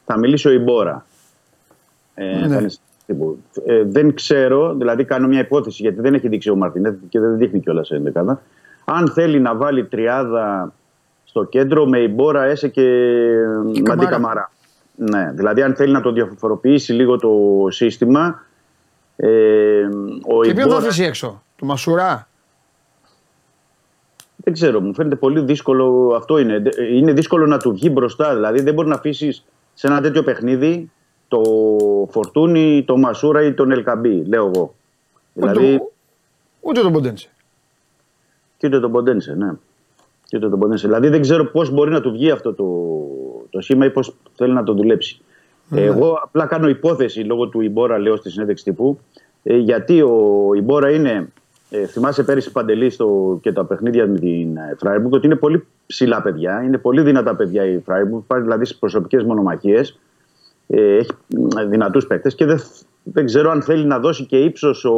θα 0.05 0.17
μιλήσει 0.17 0.47
ο 0.47 0.51
Ιμπόρα. 0.51 1.05
Ε, 2.13 2.23
Ναι. 2.25 2.31
θα 2.31 2.37
είναι 2.37 2.47
συνέντευξη 2.47 2.79
τύπου. 3.05 3.37
Ε, 3.65 3.83
δεν 3.83 4.13
ξέρω, 4.13 4.75
δηλαδή 4.75 5.03
κάνω 5.03 5.27
μια 5.27 5.39
υπόθεση, 5.39 5.81
γιατί 5.81 6.01
δεν 6.01 6.13
έχει 6.13 6.27
δείξει 6.27 6.49
ο 6.49 6.55
Μαρτίνεθ 6.55 6.95
και 7.09 7.19
δεν 7.19 7.37
δείχνει 7.37 7.59
κιόλας 7.59 7.87
σε 7.87 7.95
ενδεκάδα. 7.95 8.41
Αν 8.85 9.07
θέλει 9.07 9.39
να 9.39 9.55
βάλει 9.55 9.85
τριάδα 9.85 10.73
στο 11.23 11.43
κέντρο 11.43 11.85
με 11.85 11.99
Ιμπόρα, 11.99 12.43
Έσε 12.43 12.67
και 12.67 12.81
Μαντί 13.63 13.81
Καμάρα. 13.81 14.09
Καμαρά. 14.09 14.51
Ναι, 14.95 15.31
δηλαδή 15.35 15.61
αν 15.61 15.75
θέλει 15.75 15.91
να 15.91 16.01
το 16.01 16.11
διαφοροποιήσει 16.11 16.93
λίγο 16.93 17.17
το 17.17 17.31
σύστημα. 17.69 18.45
Ε, 19.15 19.29
ο 20.23 20.41
Και 20.41 20.53
ποιον 20.53 20.55
θα 20.55 20.61
Ιμπόρα, 20.61 20.77
αφήσει 20.77 21.03
έξω, 21.03 21.43
του 21.61 21.67
Μασουρά. 21.67 22.27
δεν 24.35 24.53
ξέρω, 24.53 24.79
μου 24.81 24.93
φαίνεται 24.93 25.15
πολύ 25.15 25.41
δύσκολο 25.41 26.13
αυτό 26.15 26.37
είναι. 26.37 26.61
Είναι 26.91 27.11
δύσκολο 27.13 27.45
να 27.45 27.57
του 27.59 27.71
βγει 27.73 27.89
μπροστά. 27.93 28.33
Δηλαδή 28.33 28.61
δεν 28.61 28.73
μπορεί 28.73 28.87
να 28.87 28.95
αφήσεις 28.95 29.45
σε 29.73 29.87
ένα 29.87 30.01
τέτοιο 30.01 30.23
παιχνίδι 30.23 30.91
το 31.27 31.41
Φορτούνι, 32.11 32.83
το 32.87 32.97
Μασούρα 32.97 33.43
ή 33.43 33.53
τον 33.53 33.71
Ελκαμπή, 33.71 34.23
λέω 34.25 34.45
εγώ. 34.55 34.73
Ούτε, 35.33 35.51
Δηλαδή, 35.51 35.77
τον- 35.77 35.87
ούτε 36.61 36.81
τον 36.81 36.91
Ποντένσε. 36.91 37.29
και 38.57 38.67
ούτε 38.67 38.79
τον 38.79 38.91
Ποντένσε, 38.91 39.33
ναι. 39.33 39.51
Και 40.25 40.37
ούτε 40.37 40.49
τον 40.49 40.59
Ποντένσε. 40.59 40.87
Δηλαδή 40.87 41.07
δεν 41.09 41.21
ξέρω 41.21 41.45
πώς 41.45 41.69
μπορεί 41.69 41.91
να 41.91 42.01
του 42.01 42.11
βγει 42.11 42.31
αυτό 42.31 42.53
το, 42.53 42.65
το 43.49 43.61
σήμα 43.61 43.85
ή 43.85 43.89
πώς 43.89 44.15
θέλει 44.35 44.53
να 44.53 44.63
το 44.63 44.73
δουλέψει. 44.73 45.21
Ναι. 45.69 45.81
Εγώ 45.81 46.19
απλά 46.23 46.45
κάνω 46.45 46.67
υπόθεση 46.69 47.19
λόγω 47.19 47.47
του 47.47 47.61
Ιμπόρα, 47.61 47.97
λέω 47.99 48.15
στη 48.15 48.29
συνέντευξη 48.29 48.63
τύπου, 48.63 48.99
ε, 49.43 49.57
γιατί 49.57 50.01
ο 50.01 50.49
Ιμπόρα 50.55 50.91
είναι. 50.91 51.27
Ε, 51.73 51.85
θυμάσαι 51.85 52.23
πέρυσι 52.23 52.51
παντελή 52.51 52.89
στο, 52.89 53.39
και 53.41 53.51
τα 53.51 53.65
παιχνίδια 53.65 54.07
με 54.07 54.19
την 54.19 54.57
ε, 54.57 54.75
Φράιμπουργκ 54.79 55.13
ότι 55.13 55.25
είναι 55.25 55.35
πολύ 55.35 55.67
ψηλά 55.87 56.21
παιδιά, 56.21 56.63
είναι 56.63 56.77
πολύ 56.77 57.01
δυνατά 57.01 57.35
παιδιά 57.35 57.65
η 57.65 57.79
Φράιμπουργκ, 57.79 58.23
πάει 58.27 58.41
δηλαδή 58.41 58.65
στις 58.65 58.77
προσωπικές 58.77 59.23
μονομαχίες. 59.23 59.99
Ε, 60.67 60.95
έχει 60.97 61.09
δυνατούς 61.69 62.07
παίκτες 62.07 62.35
και 62.35 62.45
δεν, 62.45 62.61
δεν 63.03 63.25
ξέρω 63.25 63.51
αν 63.51 63.61
θέλει 63.61 63.85
να 63.85 63.99
δώσει 63.99 64.25
και 64.25 64.37
ύψος 64.37 64.85
ο 64.85 64.93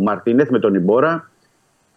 Μαρτίνεθ 0.00 0.50
με 0.50 0.58
τον 0.58 0.74
Ιμπόρα, 0.74 1.30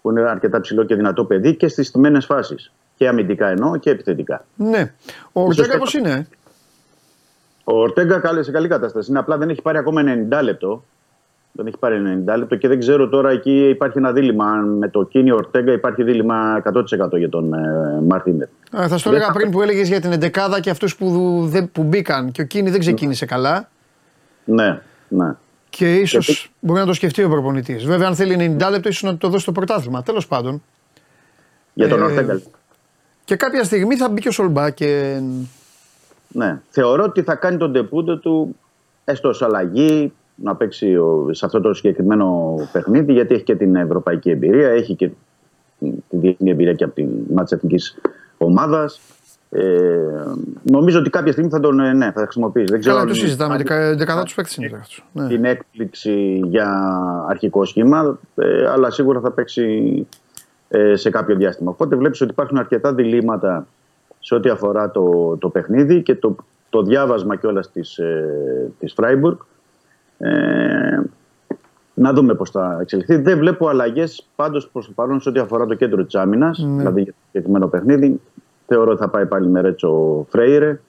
που 0.01 0.09
είναι 0.11 0.21
αρκετά 0.21 0.59
ψηλό 0.61 0.83
και 0.83 0.95
δυνατό 0.95 1.25
παιδί, 1.25 1.55
και 1.55 1.67
στις 1.67 1.87
στιμένε 1.87 2.19
φάσεις. 2.19 2.71
Και 2.95 3.07
αμυντικά 3.07 3.47
εννοώ 3.47 3.75
και 3.77 3.89
επιθετικά. 3.89 4.45
Ναι. 4.55 4.93
Ο 5.31 5.41
Ίσως 5.41 5.57
Ορτέγκα 5.57 5.71
θα- 5.71 5.77
πώς 5.79 5.93
είναι; 5.93 6.11
ε; 6.11 6.25
Ο 7.63 7.79
Ορτέγκα 7.81 8.19
καλή- 8.19 8.43
σε 8.43 8.51
καλή 8.51 8.67
κατάσταση. 8.67 9.09
Είναι 9.09 9.19
απλά 9.19 9.37
δεν 9.37 9.49
έχει 9.49 9.61
πάρει 9.61 9.77
ακόμα 9.77 10.01
90 10.29 10.41
λεπτό. 10.43 10.83
Δεν 11.53 11.67
έχει 11.67 11.77
πάρει 11.77 12.23
90 12.27 12.37
λεπτό 12.37 12.55
και 12.55 12.67
δεν 12.67 12.79
ξέρω 12.79 13.09
τώρα 13.09 13.29
εκεί 13.29 13.69
υπάρχει 13.69 13.97
ένα 13.97 14.11
δίλημα. 14.11 14.45
Αν 14.45 14.69
με 14.77 14.89
το 14.89 15.03
κίνη 15.05 15.31
Ορτέγκα 15.31 15.71
υπάρχει 15.71 16.03
δίλημα 16.03 16.61
100% 16.73 17.17
για 17.17 17.29
τον 17.29 17.53
ε, 17.53 18.01
Μαρτίνετ. 18.07 18.49
Α, 18.77 18.87
θα 18.87 18.97
στο 18.97 19.09
Δεν 19.09 19.17
έλεγα 19.19 19.25
θα- 19.33 19.39
πριν 19.39 19.51
που 19.51 19.61
έλεγες 19.61 19.87
για 19.87 20.01
την 20.01 20.11
εντεκάδα 20.11 20.59
και 20.59 20.69
αυτούς 20.69 20.95
που, 20.95 21.39
δεν- 21.47 21.71
που 21.71 21.83
μπήκαν. 21.83 22.31
Και 22.31 22.41
ο 22.41 22.45
Κίνη 22.45 22.69
δεν 22.69 22.79
ξεκίνησε 22.79 23.25
καλά. 23.25 23.69
Ναι, 24.45 24.81
ναι. 25.07 25.35
Και 25.69 25.95
ίσως 25.95 26.51
μπορεί 26.59 26.79
να 26.79 26.85
το 26.85 26.93
σκεφτεί 26.93 27.23
ο 27.23 27.29
προπονητής. 27.29 27.85
Βέβαια, 27.85 28.07
αν 28.07 28.15
θέλει 28.15 28.33
90 28.59 28.69
λεπτό, 28.69 28.89
ίσως 28.89 29.03
να 29.11 29.17
το 29.17 29.29
δώσει 29.29 29.45
το 29.45 29.51
πρωτάθλημα. 29.51 30.03
Τέλος 30.03 30.27
πάντων. 30.27 30.63
Για 31.73 31.87
τον 31.87 31.99
Ε, 31.99 32.03
Ορτέγκα. 32.03 32.41
Και 33.25 33.35
κάποια 33.35 33.63
στιγμή 33.63 33.95
θα 33.95 34.09
μπει 34.09 34.21
και 34.21 34.27
ο 34.27 34.31
Σολμπά 34.31 34.69
και. 34.69 35.19
Ναι. 36.27 36.59
Θεωρώ 36.69 37.03
ότι 37.03 37.21
θα 37.21 37.35
κάνει 37.35 37.57
τον 37.57 37.73
τεπούντο 37.73 38.17
του 38.17 38.55
έστω 39.05 39.29
ως 39.29 39.41
αλλαγή 39.41 40.13
να 40.35 40.55
παίξει 40.55 40.95
ο- 40.95 41.27
σε 41.31 41.45
αυτό 41.45 41.61
το 41.61 41.73
συγκεκριμένο 41.73 42.55
παιχνίδι 42.71 43.13
γιατί 43.13 43.33
έχει 43.33 43.43
και 43.43 43.55
την 43.55 43.75
ευρωπαϊκή 43.75 44.29
εμπειρία, 44.29 44.69
έχει 44.69 44.95
και 44.95 45.09
τη 45.79 45.91
διεθνή 46.09 46.49
εμπειρία 46.51 46.73
και 46.73 46.83
από 46.83 46.93
την 46.93 47.09
μάτια 47.33 47.57
εθνικής 47.57 47.97
ομάδας. 48.37 48.99
Ε, 49.53 49.63
νομίζω 50.63 50.99
ότι 50.99 51.09
κάποια 51.09 51.31
στιγμή 51.31 51.49
θα 51.49 51.59
τον 51.59 51.79
ε, 51.79 51.93
ναι, 51.93 52.11
θα 52.11 52.21
χρησιμοποιήσει. 52.21 52.65
Δεν 52.71 52.79
ξέρω 52.79 52.95
Καλά, 52.95 53.07
αν- 53.07 53.13
το 53.13 53.19
συζητάμε. 53.23 53.51
αν- 53.53 53.57
Δεκα- 53.57 53.95
Δεκαδά 53.95 54.23
τους 54.23 54.33
παίκτε 54.33 54.51
είναι 54.57 54.67
τώρα 54.69 54.81
αυτός. 54.81 55.05
Ναι. 55.13 55.27
την 55.27 55.45
έκπληξη 55.45 56.41
για 56.45 56.69
αρχικό 57.29 57.65
σχήμα, 57.65 58.19
ε, 58.35 58.67
αλλά 58.69 58.89
σίγουρα 58.91 59.19
θα 59.19 59.31
παίξει 59.31 60.07
ε, 60.69 60.95
σε 60.95 61.09
κάποιο 61.09 61.35
διάστημα. 61.35 61.69
Οπότε 61.71 61.95
βλέπεις 61.95 62.21
ότι 62.21 62.31
υπάρχουν 62.31 62.57
αρκετά 62.57 62.93
διλήμματα 62.93 63.67
σε 64.19 64.35
ό,τι 64.35 64.49
αφορά 64.49 64.91
το, 64.91 65.37
το 65.39 65.49
παιχνίδι 65.49 66.01
και 66.01 66.15
το, 66.15 66.35
το 66.69 66.81
διάβασμα 66.81 67.35
κιόλας 67.35 67.71
της, 67.71 67.97
ε, 67.97 68.71
της 68.79 68.93
Freiburg. 69.01 69.37
Ε, 70.23 71.01
να 71.93 72.13
δούμε 72.13 72.33
πώς 72.35 72.49
θα 72.51 72.77
εξελιχθεί. 72.81 73.15
Δεν 73.15 73.37
βλέπω 73.37 73.67
αλλαγές 73.67 74.27
πάντως 74.35 74.69
προς 74.69 74.85
το 74.85 74.91
παρόν 74.95 75.21
σε 75.21 75.29
ό,τι 75.29 75.39
αφορά 75.39 75.65
το 75.65 75.73
κέντρο 75.75 76.05
της 76.05 76.15
άμυνας, 76.15 76.59
Ναι. 76.59 76.77
δηλαδή 76.77 77.01
για 77.01 77.11
το 77.11 77.17
συγκεκριμένο 77.25 77.67
παιχνίδι. 77.67 78.21
Θεωρώ 78.67 78.91
ότι 78.91 78.99
θα 79.01 79.09
πάει 79.09 79.25
πάλι 79.25 79.47
με 79.47 79.61
Ρέτσο 79.61 80.25
Φρέιρε, 80.29 80.79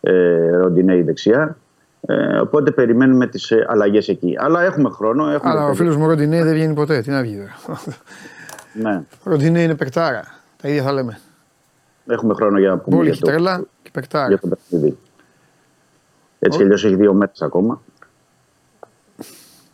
ε, 0.00 0.50
Ροντινέη 0.56 1.02
δεξιά. 1.02 1.56
Ε, 2.00 2.38
οπότε 2.38 2.70
περιμένουμε 2.70 3.26
τις 3.26 3.50
ε, 3.50 3.66
αλλαγές 3.68 4.08
εκεί. 4.08 4.36
Αλλά 4.38 4.62
έχουμε 4.62 4.90
χρόνο. 4.90 5.28
Έχουμε 5.30 5.50
Αλλά 5.50 5.62
ο 5.62 5.66
παιδί. 5.66 5.76
φίλος 5.76 5.96
μου 5.96 6.06
Ροντινέ 6.06 6.42
δεν 6.44 6.52
βγαίνει 6.52 6.74
ποτέ. 6.74 7.00
Τι 7.00 7.10
να 7.10 7.22
βγει 7.22 7.36
τώρα. 7.36 7.78
Ναι, 8.82 9.02
Ο 9.24 9.30
Ροντινέ 9.30 9.62
είναι 9.62 9.74
παικτάρα. 9.74 10.24
Τα 10.62 10.68
ίδια 10.68 10.82
θα 10.82 10.92
λέμε. 10.92 11.18
έχουμε 12.06 12.34
χρόνο 12.34 12.58
για 12.58 12.68
να 12.68 12.78
πούμε 12.78 12.96
Μπόλ 12.96 13.04
για 13.04 13.12
έχει 13.12 13.22
το, 13.22 13.26
τρέλα 13.30 13.64
και 13.82 13.90
παικτάρα. 13.92 14.28
για 14.28 14.38
το 14.38 14.48
παιχνίδι. 14.48 14.96
Έτσι 16.38 16.58
κι 16.58 16.64
αλλιώς 16.64 16.84
έχει 16.84 16.94
δύο 16.94 17.12
μέτρε 17.14 17.46
ακόμα. 17.46 17.82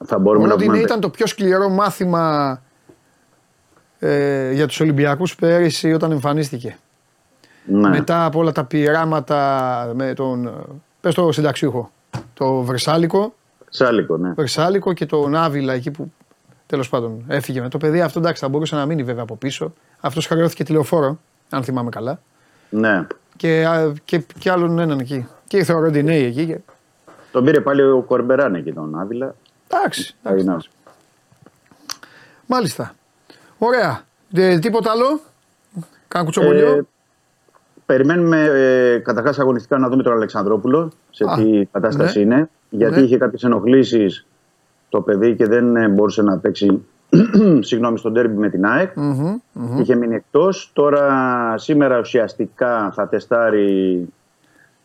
Θα 0.05 0.17
Ο 0.17 0.19
μπορούμε 0.19 0.45
να 0.47 0.51
Ροντινέ 0.51 0.71
πούμε. 0.71 0.83
ήταν 0.83 1.01
το 1.01 1.09
πιο 1.11 1.27
σκληρό 1.27 1.69
μάθημα 1.69 2.63
ε, 3.99 4.53
για 4.53 4.67
τους 4.67 4.81
Ολυμπιακούς 4.81 5.35
πέρυσι 5.35 5.93
όταν 5.93 6.11
εμφανίστηκε. 6.13 6.77
Ναι, 7.65 7.89
Μετά 7.89 8.25
από 8.25 8.39
όλα 8.39 8.53
τα 8.53 8.65
πειράματα 8.65 9.91
με 9.95 10.13
τον, 10.15 10.47
ε, 10.47 10.51
πες 11.01 11.15
το 11.15 11.33
συνταξιούχο, 11.33 11.91
το 12.35 12.55
Βρυσάλικο, 12.63 13.35
Σάλικο, 13.69 14.17
ναι. 14.17 14.33
Βρυσάλικο 14.33 14.93
και 14.93 15.07
τον 15.07 15.37
Άβυλα 15.37 15.73
εκεί 15.73 15.91
που 15.91 16.13
τέλος 16.67 16.89
πάντων 16.89 17.25
έφυγε 17.29 17.61
με 17.61 17.69
το 17.69 17.79
παιδί. 17.79 18.01
Αυτό 18.01 18.19
εντάξει 18.19 18.43
θα 18.43 18.49
μπορούσε 18.49 18.75
να 18.75 18.87
μείνει 18.87 19.03
βέβαια 19.03 19.23
από 19.23 19.37
πίσω. 19.37 19.73
Αυτός 20.01 20.27
χαριώθηκε 20.27 20.65
τηλεοφόρο, 20.65 21.19
αν 21.51 21.63
θυμάμαι 21.65 21.91
καλά. 21.91 22.21
ναι. 22.71 23.07
Και, 23.37 23.67
α, 23.67 23.93
και, 24.05 24.25
και 24.39 24.51
άλλον 24.51 24.79
έναν 24.79 24.99
εκεί. 24.99 25.27
Και 25.47 25.57
ήρθε 25.57 25.73
ο 25.73 25.79
Ροντινέη 25.81 26.25
εκεί. 26.25 26.47
Και... 26.47 26.59
Τον 27.33 27.45
πήρε 27.45 27.61
πάλι 27.61 27.83
ο 27.83 28.01
Κορμπεράν 28.01 28.55
εκεί 28.55 28.73
τον 28.73 28.99
Άβυλα. 29.01 29.35
Εντάξει, 29.77 30.15
εντάξει. 30.23 30.45
Είναι. 30.45 30.57
Μάλιστα. 32.47 32.95
Ωραία. 33.59 34.03
Ε, 34.35 34.59
τίποτα 34.59 34.91
άλλο; 34.91 35.21
Κάνα 36.09 36.25
κουτσομπολιό. 36.25 36.69
Ε, 36.69 36.87
περιμένουμε 37.87 38.43
ε, 38.45 38.99
καταρχάς 38.99 39.39
αγωνιστικά 39.39 39.79
να 39.79 39.89
δούμε 39.89 40.03
τον 40.03 40.13
Αλεξανδρόπουλο 40.13 40.93
σε 41.11 41.25
Α, 41.25 41.35
τι 41.37 41.65
κατάσταση 41.73 42.19
ναι. 42.19 42.25
είναι. 42.35 42.51
Γιατί 42.71 42.95
Ναι. 42.99 43.07
είχε 43.07 43.17
κάποιες 43.19 43.43
ενοχλήσεις 43.43 44.27
το 44.89 45.01
παιδί 45.01 45.37
και 45.37 45.47
δεν 45.47 45.77
ε, 45.77 45.89
μπορούσε 45.89 46.23
να 46.23 46.39
παίξει 46.39 46.85
συγγνώμη, 47.61 47.99
στον 47.99 48.13
τέρμπι 48.15 48.37
με 48.37 48.49
την 48.49 48.67
ΑΕΚ. 48.67 48.97
Μμμ, 48.97 49.39
μμμ. 49.53 49.81
Είχε 49.81 49.95
μείνει 49.95 50.15
εκτός. 50.15 50.71
Τώρα 50.73 51.55
σήμερα 51.59 51.99
ουσιαστικά 51.99 52.93
θα 52.95 53.09
τεστάρει 53.09 54.09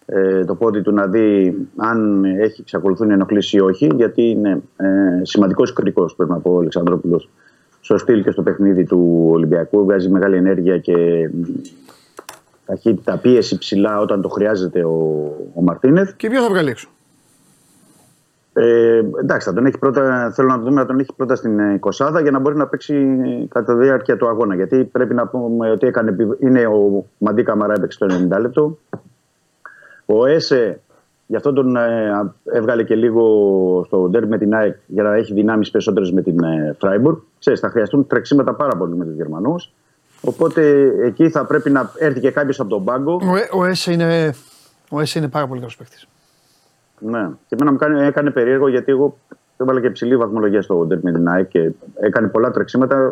ε, 0.10 0.46
το 0.46 0.56
πόδι 0.56 0.82
του 0.82 0.94
να 0.94 1.08
δει 1.08 1.56
αν 1.76 2.26
έχει 2.26 2.62
εξακολουθούν 2.62 3.10
οι 3.10 3.14
ενοχλήσεις 3.14 3.54
ή 3.54 3.60
όχι. 3.60 3.92
Γιατί 3.96 4.22
είναι 4.22 4.62
ε, 4.78 4.86
σημαντικός 5.22 5.74
κριτικός, 5.74 6.16
πρέπει 6.16 6.32
να 6.32 6.40
πω, 6.40 6.54
ο 6.54 6.60
Αλεξανδρόπουλος 6.60 7.30
στο 7.80 7.98
στυλ 7.98 8.24
και 8.24 8.32
στο 8.32 8.42
παιχνίδι 8.42 8.84
του 8.84 9.28
Ολυμπιακού. 9.32 9.84
Βγάζει 9.84 10.10
μεγάλη 10.10 10.36
ενέργεια 10.36 10.78
και 10.78 10.94
μ, 11.34 11.42
ταχύτητα, 12.66 13.18
πίεση 13.18 13.58
ψηλά 13.58 14.00
όταν 14.00 14.22
το 14.22 14.30
χρειάζεται 14.30 14.84
ο, 14.84 14.96
ο 15.54 15.62
Μαρτίνεθ. 15.62 16.14
Και 16.16 16.30
ποιος 16.30 16.44
θα 16.44 16.50
βγάλει 16.50 16.70
έξω; 16.70 16.90
Ε, 18.54 19.02
εντάξει, 19.22 19.48
θα 19.48 19.54
τον 19.54 19.66
έχει 19.66 19.78
πρώτα, 19.78 20.32
θέλω 20.36 20.48
να 20.48 20.58
δούμε 20.58 20.72
να 20.82 20.86
τον 20.86 21.00
έχει 21.00 21.14
πρώτα 21.16 21.36
στην 21.36 21.60
ε, 21.60 21.80
20 21.98 22.22
για 22.22 22.32
να 22.32 22.40
μπορεί 22.40 22.56
να 22.56 22.68
παίξει 22.68 22.96
ε, 22.96 23.46
κατά 23.48 23.74
τη 23.78 23.84
διάρκεια 23.84 24.18
του 24.18 24.28
αγώνα. 24.28 24.56
Γιατί 24.56 24.84
πρέπει 24.84 25.14
να 25.14 25.28
πούμε 25.28 25.72
ότι 25.72 25.88
έκανε, 25.88 26.10
επι- 26.10 26.42
είναι 26.42 26.66
ο 26.66 27.06
Μαντί 27.18 27.44
Καμαρά 27.44 27.74
έπαιξε 27.74 28.06
το 28.06 28.16
90 28.36 28.40
λεπτό. 28.40 28.78
Ο 30.10 30.26
Έσε, 30.26 30.82
γι' 31.28 31.36
αυτό 31.36 31.54
τον 31.54 31.76
ε, 31.76 32.10
α- 32.12 32.36
έβγαλε 32.44 32.84
και 32.84 32.96
λίγο 32.96 33.24
στο 33.86 34.08
ντέρμπι 34.10 34.28
με 34.28 34.38
την 34.38 34.54
ΑΕΚ 34.56 34.76
για 34.88 35.04
να 35.04 35.16
έχει 35.16 35.34
δυνάμεις 35.34 35.72
περισσότερες 35.72 36.12
με 36.12 36.22
την 36.22 36.44
ε, 36.44 36.76
Φράιμπουργκ. 36.80 37.18
Ξέρεις, 37.40 37.60
θα 37.60 37.70
χρειαστούν 37.70 38.08
τρεξίματα 38.08 38.54
πάρα 38.54 38.78
πολύ 38.78 38.96
με 38.96 39.06
τους 39.06 39.16
Γερμανούς. 39.16 39.74
Οπότε 40.22 40.92
εκεί 41.04 41.30
θα 41.30 41.46
πρέπει 41.46 41.70
να 41.70 41.92
έρθει 41.98 42.20
και 42.20 42.32
κάποιος 42.32 42.60
από 42.60 42.70
τον 42.70 42.84
πάγκο. 42.84 43.20
Ο, 43.32 43.36
Ε- 43.36 43.50
ο 43.54 43.66
Έσε 43.66 43.92
είναι, 43.92 44.34
ο 44.90 45.00
Έσε 45.00 45.20
είναι 45.20 45.28
πάρα 45.28 45.48
πολύ 45.48 45.60
καλός 45.60 45.76
παίκτης. 45.78 46.08
Ναι. 47.00 47.30
Και 47.48 47.56
εμένα 47.60 47.72
μου 47.72 47.78
κάνει, 47.78 48.02
έκανε 48.06 48.32
περίεργο 48.32 48.68
γιατί 48.68 48.92
εγώ 48.92 49.18
έβαλα 49.58 49.82
και 49.82 49.90
ψηλή 49.90 50.18
βαθμολογία 50.18 50.62
στο 50.62 50.86
Ντέρ 50.86 51.00
με 51.02 51.12
την 51.12 51.28
ΑΕΚ 51.28 51.48
και 51.48 51.72
έκανε 52.00 52.28
πολλά 52.28 52.52
τρεξίματα. 52.52 52.96
Ε, 52.96 53.10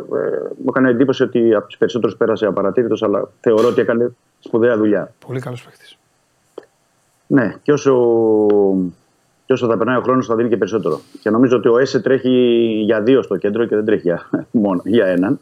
μου 0.57 0.65
έκανε 0.69 0.89
εντύπωση 0.89 1.23
ότι 1.23 1.53
από 1.55 1.67
τους 1.67 1.77
περισσότερους 1.77 2.17
πέρασε 2.17 2.45
απαρατήρητος, 2.45 3.03
αλλά 3.03 3.29
θεωρώ 3.39 3.67
ότι 3.67 3.81
έκανε 3.81 4.15
σπουδαία 4.39 4.77
δουλειά. 4.77 5.13
Πολύ 5.27 5.39
καλός 5.39 5.63
παίκτης. 5.63 5.97
Ναι, 7.27 7.55
και 7.61 7.71
όσο, 7.71 7.93
και 9.45 9.53
όσο 9.53 9.67
θα 9.67 9.77
περνάει 9.77 9.97
ο 9.97 10.01
χρόνος 10.01 10.25
θα 10.25 10.35
δίνει 10.35 10.49
και 10.49 10.57
περισσότερο. 10.57 10.99
Και 11.19 11.29
νομίζω 11.29 11.57
ότι 11.57 11.67
ο 11.67 11.77
ΕΣΕ 11.77 11.99
τρέχει 11.99 12.29
για 12.85 13.01
δύο 13.01 13.21
στο 13.21 13.37
κέντρο 13.37 13.65
και 13.65 13.75
δεν 13.75 13.85
τρέχει 13.85 14.01
για, 14.01 14.29
μόνο 14.65 14.81
για 14.85 15.05
έναν. 15.05 15.39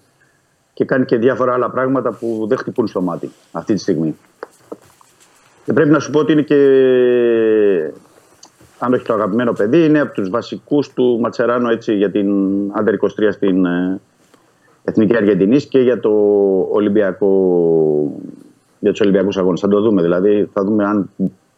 Και 0.74 0.86
κάνει 0.86 1.06
και 1.06 1.18
διάφορα 1.18 1.54
άλλα 1.54 1.70
πράγματα 1.70 2.12
που 2.12 2.46
δεν 2.48 2.58
χτυπούν 2.58 2.88
στο 2.88 3.02
μάτι 3.02 3.32
αυτή 3.52 3.74
τη 3.74 3.80
στιγμή. 3.80 4.16
Και 5.66 5.74
πρέπει 5.74 5.90
να 5.90 6.00
σου 6.00 6.12
πω 6.12 6.20
ότι 6.20 6.32
είναι 6.32 6.42
και 6.42 6.58
αν 8.80 8.94
όχι 8.94 9.06
το 9.06 9.14
αγαπημένο 9.14 9.54
παιδί, 9.54 9.86
είναι 9.86 10.00
από 10.00 10.14
τους 10.14 10.30
βασικούς 10.30 10.94
του 10.94 11.20
Ματσεράνο 11.22 11.70
έτσι, 11.70 11.96
για 11.96 12.12
την 12.12 12.30
Άντερ 12.72 12.94
23 12.94 13.08
στην 13.32 13.66
ε, 13.66 14.00
Εθνική 14.84 15.16
Αργεντινής 15.16 15.66
και 15.66 15.80
για 15.80 16.00
το 16.00 16.12
Ολυμπιακό 16.72 17.32
για 18.80 18.92
τους 18.92 19.02
Ολυμπιακούς 19.02 19.38
αγώνες. 19.38 19.60
Θα 19.60 19.68
το 19.68 19.82
δούμε 19.82 20.02
δηλαδή, 20.02 20.50
θα 20.54 20.64
δούμε 20.64 20.86
αν 20.86 21.10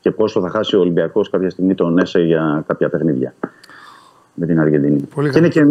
και 0.06 0.11
πόσο 0.11 0.41
θα 0.41 0.49
χάσει 0.49 0.76
ο 0.76 0.80
Ολυμπιακός 0.80 1.30
κάποια 1.30 1.49
στιγμή 1.49 1.76
τον 1.76 1.98
ΕΣΕ 1.98 2.19
για 2.19 2.64
κάποια 2.68 2.90
παιχνίδια 2.90 3.34
με 4.34 4.45
την 4.45 4.60
Αργεντινή. 4.60 5.02
Πολύ 5.15 5.30
και, 5.30 5.38
είναι 5.38 5.48
και, 5.48 5.65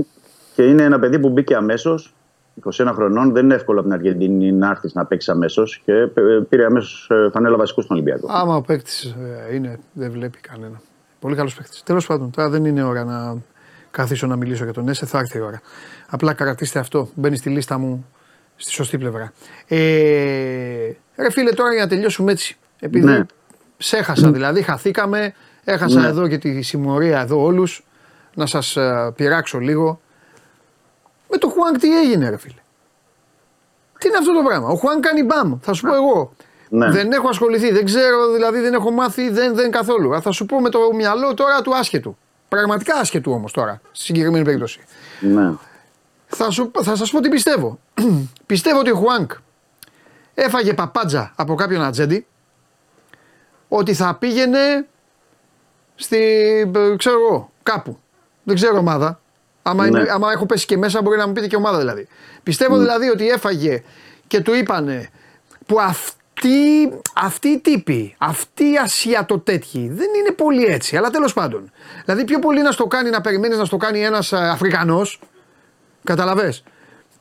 και 0.55 0.63
είναι 0.63 0.83
ένα 0.83 0.99
παιδί 0.99 1.19
που 1.19 1.29
μπήκε 1.29 1.55
αμέσως. 1.57 2.15
21 2.65 2.91
χρονών, 2.95 3.33
δεν 3.33 3.45
είναι 3.45 3.55
εύκολο 3.55 3.81
από 3.81 3.89
την 3.89 3.99
Αργεντινή 3.99 4.53
να 4.53 4.71
έρθεις 4.71 4.95
να 4.95 5.07
παίξεις 5.07 5.33
αμέσως 5.33 5.83
και 5.85 5.93
ε, 5.93 6.11
πήρε 6.49 6.65
αμέσως 6.65 7.11
φανέλα 7.33 7.57
βασικού 7.57 7.81
στον 7.81 7.97
Ολυμπιακό. 7.97 8.27
Άμα 8.31 8.57
ο 8.57 8.63
παίκτης 8.63 9.17
είναι, 9.55 9.79
δεν 9.93 10.11
βλέπει 10.11 10.39
κανένα. 10.39 10.81
Πολύ 11.21 11.35
καλός 11.35 11.55
παίκτης. 11.55 11.83
Τέλος 11.83 12.07
πάντων, 12.07 12.31
τώρα 12.31 12.49
δεν 12.49 12.65
είναι 12.65 12.83
ώρα 12.83 13.05
να 13.05 13.37
καθίσω 13.91 14.27
να 14.27 14.37
μιλήσω 14.37 14.65
για 14.65 14.73
τον 14.73 14.89
Έσε, 14.89 15.07
θα 15.07 15.19
έρθει 15.19 15.39
η 15.39 15.41
ώρα. 15.41 15.61
Απλά 16.11 16.33
κρατήστε 16.33 16.79
αυτό. 16.79 17.09
Μπαίνει 17.15 17.37
στη 17.37 17.51
λίστα 17.51 17.79
μου 17.79 18.07
στη 18.57 18.71
σωστή 18.71 18.99
πλευρά. 18.99 19.33
Ε, 19.69 19.77
ρε 21.17 21.31
φίλε, 21.31 21.51
τώρα 21.51 21.73
για 21.73 21.83
να 21.83 21.89
τελειώσουμε 21.89 22.33
έτσι. 22.33 22.57
Επειδή 22.81 23.07
Ναι. 23.07 23.25
Σε 23.79 23.97
έχασα 23.97 24.31
δηλαδή, 24.31 24.63
χαθήκαμε. 24.63 25.35
Έχασα 25.65 26.01
Ναι. 26.01 26.07
εδώ 26.07 26.29
και 26.29 26.39
τη 26.39 26.63
συμμορία 26.63 27.21
εδώ 27.21 27.43
όλους. 27.43 27.85
Να 28.35 28.47
σας 28.47 28.77
πειράξω 29.15 29.59
λίγο. 29.59 30.01
Με 31.31 31.37
το 31.37 31.49
Χουάνκ 31.49 31.79
τι 31.79 31.99
έγινε, 31.99 32.31
ρε 32.31 32.37
φίλε; 32.37 32.61
Τι 33.99 34.09
είναι 34.09 34.17
αυτό 34.17 34.35
το 34.35 34.43
πράγμα; 34.43 34.69
Ο 34.69 34.75
Χουάνκ 34.77 35.03
κάνει 35.03 35.23
μπαμ. 35.23 35.59
Θα 35.61 35.73
σου 35.73 35.87
πω 35.87 35.95
εγώ. 35.95 36.33
Ναι. 36.69 36.91
Δεν 36.91 37.13
έχω 37.13 37.29
ασχοληθεί, 37.29 37.73
δεν 37.73 37.85
ξέρω, 37.85 38.33
δηλαδή 38.33 38.61
δεν 38.61 38.75
έχω 38.75 38.91
μάθει, 38.91 39.31
δεν, 39.31 39.55
δεν 39.55 39.71
καθόλου. 39.71 40.13
Αλλά 40.13 40.21
θα 40.21 40.31
σου 40.31 40.47
πω 40.47 40.61
με 40.61 40.69
το 40.69 40.79
μυαλό 40.95 41.35
τώρα 41.35 41.63
του 41.63 41.77
άσχετου. 41.77 42.17
Πραγματικά 42.49 42.95
άσχετου 42.95 43.33
όμως 43.33 43.53
τώρα, 43.53 43.81
στη 43.93 44.05
συγκεκριμένη 44.05 44.45
περίπτωση. 44.45 44.81
Ναι. 45.21 45.53
Θα, 46.27 46.51
σου, 46.51 46.71
θα 46.83 46.97
σας 46.97 47.11
πω 47.11 47.21
τι 47.21 47.29
πιστεύω. 47.29 47.79
πιστεύω 48.47 48.79
ότι 48.79 48.91
ο 48.91 48.95
Χουάνκ 48.97 49.31
έφαγε 50.35 50.75
παπάντζα 50.75 51.33
από 51.37 51.55
κάποιον 51.55 51.83
ατζέντη 51.83 52.27
ότι 53.77 53.95
θα 53.95 54.15
πήγαινε 54.15 54.87
στη, 55.95 56.17
ε, 56.75 56.97
ξέρω 56.97 57.17
εγώ, 57.21 57.51
κάπου. 57.63 57.99
Δεν 58.43 58.55
ξέρω 58.55 58.79
ομάδα. 58.79 59.21
Άμα, 59.63 59.83
Ναι. 59.83 59.99
είναι- 59.99 60.11
άμα 60.13 60.33
έχω 60.33 60.47
πέσει 60.47 60.67
και 60.67 60.77
μέσα 60.77 61.03
μπορεί 61.03 61.17
να 61.17 61.27
μου 61.27 61.33
πείτε 61.33 61.47
και 61.47 61.57
ομάδα 61.57 61.79
δηλαδή. 61.79 62.09
Πιστεύω 62.43 62.79
δηλαδή 62.79 63.09
ότι 63.09 63.29
έφαγε 63.29 63.83
και 64.27 64.41
του 64.41 64.55
είπανε 64.55 65.09
που 65.67 65.81
αυτοί, 65.81 66.93
αυτοί 67.15 67.49
οι 67.49 67.59
τύποι, 67.61 68.15
αυτοί 68.19 68.65
οι 68.65 68.77
ασιατοτέτοιοι 68.77 69.89
δεν 69.89 70.09
είναι 70.19 70.31
πολύ 70.31 70.65
έτσι, 70.65 70.97
αλλά 70.97 71.11
τέλος 71.11 71.33
πάντων. 71.33 71.71
Δηλαδή 72.05 72.25
πιο 72.25 72.39
πολύ 72.39 72.63
να 72.63 72.71
στο 72.71 72.87
κάνει, 72.87 73.11
να 73.11 73.21
περιμένεις 73.21 73.59
να 73.59 73.65
στο 73.65 73.77
κάνει 73.77 74.05
ένας 74.05 74.33
ε, 74.33 74.37
Αφρικανός, 74.37 75.21
καταλαβες; 76.05 76.63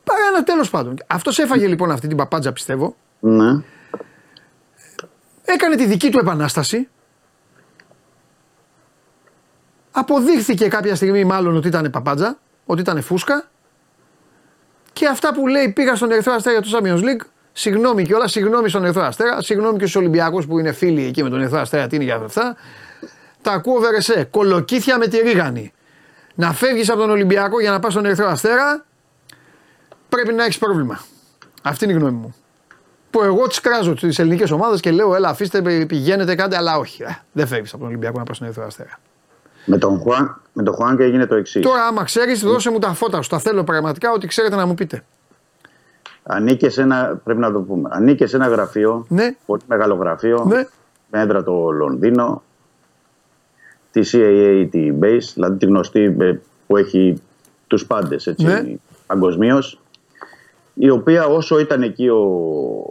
Παρά 0.04 0.20
ένα 0.34 0.44
τέλος 0.44 0.70
πάντων. 0.70 0.96
Αυτός 1.06 1.38
έφαγε 1.38 1.66
λοιπόν 1.66 1.90
αυτή 1.90 2.08
την 2.08 2.16
παπάντζα 2.16 2.52
πιστεύω, 2.52 2.96
Ναι. 3.20 3.62
Έκανε 5.44 5.76
τη 5.76 5.86
δική 5.86 6.10
του 6.10 6.18
επανάσταση. 6.18 6.88
Αποδείχθηκε 9.90 10.68
κάποια 10.68 10.94
στιγμή 10.94 11.24
μάλλον 11.24 11.56
ότι 11.56 11.68
ήταν 11.68 11.90
παπάντζα, 11.90 12.38
ότι 12.66 12.80
ήταν 12.80 13.02
φούσκα. 13.02 13.48
Και 14.92 15.06
αυτά 15.06 15.34
που 15.34 15.46
λέει 15.46 15.68
πήγα 15.68 15.94
στον 15.94 16.10
Ερυθρό 16.10 16.32
Αστέρα 16.32 16.58
για 16.60 16.70
το 16.70 16.78
Champions 16.78 17.02
League, 17.04 17.26
συγγνώμη 17.52 18.04
κιόλας, 18.04 18.30
συγγνώμη 18.30 18.68
στον 18.68 18.84
Ερυθρό 18.84 19.02
Αστέρα, 19.02 19.42
συγγνώμη 19.42 19.78
και 19.78 19.86
στους 19.86 19.96
Ολυμπιακούς 19.96 20.46
που 20.46 20.58
είναι 20.58 20.72
φίλοι 20.72 21.04
εκεί 21.04 21.22
με 21.22 21.30
τον 21.30 21.40
Ερυθρό 21.40 21.60
Αστέρα, 21.60 21.86
τι 21.86 21.96
είναι 21.96 22.04
για 22.04 22.16
αυτά. 22.16 22.56
Τα 23.42 23.52
ακούω 23.52 23.80
βερεσέ. 23.80 24.28
Κολοκύθια 24.30 24.98
με 24.98 25.06
τη 25.06 25.18
ρίγανη. 25.18 25.72
Να 26.34 26.52
φεύγεις 26.52 26.90
από 26.90 26.98
τον 26.98 27.10
Ολυμπιακό 27.10 27.60
για 27.60 27.70
να 27.70 27.78
πας 27.78 27.92
στον 27.92 28.04
Ερυθρό 28.04 28.26
Αστέρα, 28.26 28.84
πρέπει 30.08 30.32
να 30.32 30.44
έχεις 30.44 30.58
πρόβλημα. 30.58 31.04
Αυτή 31.62 31.84
είναι 31.84 31.92
η 31.92 31.96
γνώμη 31.96 32.18
μου. 32.18 32.34
Που 33.14 33.22
εγώ 33.22 33.46
τις 33.46 33.60
κράζω 33.60 33.94
τις 33.94 34.18
ελληνικές 34.18 34.50
ομάδες 34.50 34.80
και 34.80 34.90
λέω: 34.90 35.14
Έλα, 35.14 35.28
αφήστε, 35.28 35.84
πηγαίνετε, 35.86 36.34
κάντε, 36.34 36.56
αλλά 36.56 36.76
όχι. 36.78 37.02
Ε, 37.02 37.06
δεν 37.32 37.46
φεύγεις 37.46 37.70
από 37.70 37.78
τον 37.78 37.88
Ολυμπιακό 37.88 38.18
να 38.18 38.24
πας 38.24 38.36
στον 38.36 38.46
Ερυθρό 38.48 38.66
Αστέρα. 38.66 38.98
Με 39.64 39.78
τον 39.78 39.98
Χουάν, 40.00 40.40
με 40.52 40.62
τον 40.62 40.74
Χουάν 40.74 40.96
και 40.96 41.02
έγινε 41.02 41.26
το 41.26 41.34
εξής. 41.34 41.62
Τώρα, 41.62 41.84
άμα 41.86 42.04
ξέρεις, 42.04 42.40
δώσε 42.40 42.70
μου 42.70 42.78
τα 42.78 42.92
φώτα 42.92 43.22
σου. 43.22 43.28
Τα 43.28 43.38
θέλω 43.38 43.64
πραγματικά 43.64 44.12
ότι 44.12 44.26
ξέρετε 44.26 44.56
να 44.56 44.66
μου 44.66 44.74
πείτε. 44.74 45.04
Ανήκε 46.22 46.68
σε 46.68 46.82
ένα, 46.82 47.20
πρέπει 47.24 47.40
να 47.40 47.52
το 47.52 47.60
πούμε, 47.60 47.88
ανήκε 47.92 48.26
σε 48.26 48.36
ένα 48.36 48.46
γραφείο, 48.48 49.04
Ναι. 49.08 49.34
πολύ 49.46 49.62
μεγάλο 49.66 49.94
γραφείο, 49.94 50.44
Ναι. 50.48 50.66
με 51.10 51.20
έδρα 51.20 51.42
το 51.42 51.70
Λονδίνο, 51.70 52.42
τη 53.90 54.00
CAA, 54.12 54.68
τη 54.70 54.92
Base, 55.00 55.30
δηλαδή 55.34 55.56
τη 55.58 55.66
γνωστή 55.66 56.16
ε, 56.20 56.34
που 56.66 56.76
έχει 56.76 57.22
τους 57.66 57.86
πάντες 57.86 58.26
έτσι, 58.26 58.44
Ναι. 58.44 58.62
παγκοσμίως. 59.06 59.78
Η 60.74 60.90
οποία 60.90 61.26
όσο 61.26 61.58
ήταν 61.58 61.82
εκεί 61.82 62.08
ο, 62.08 62.18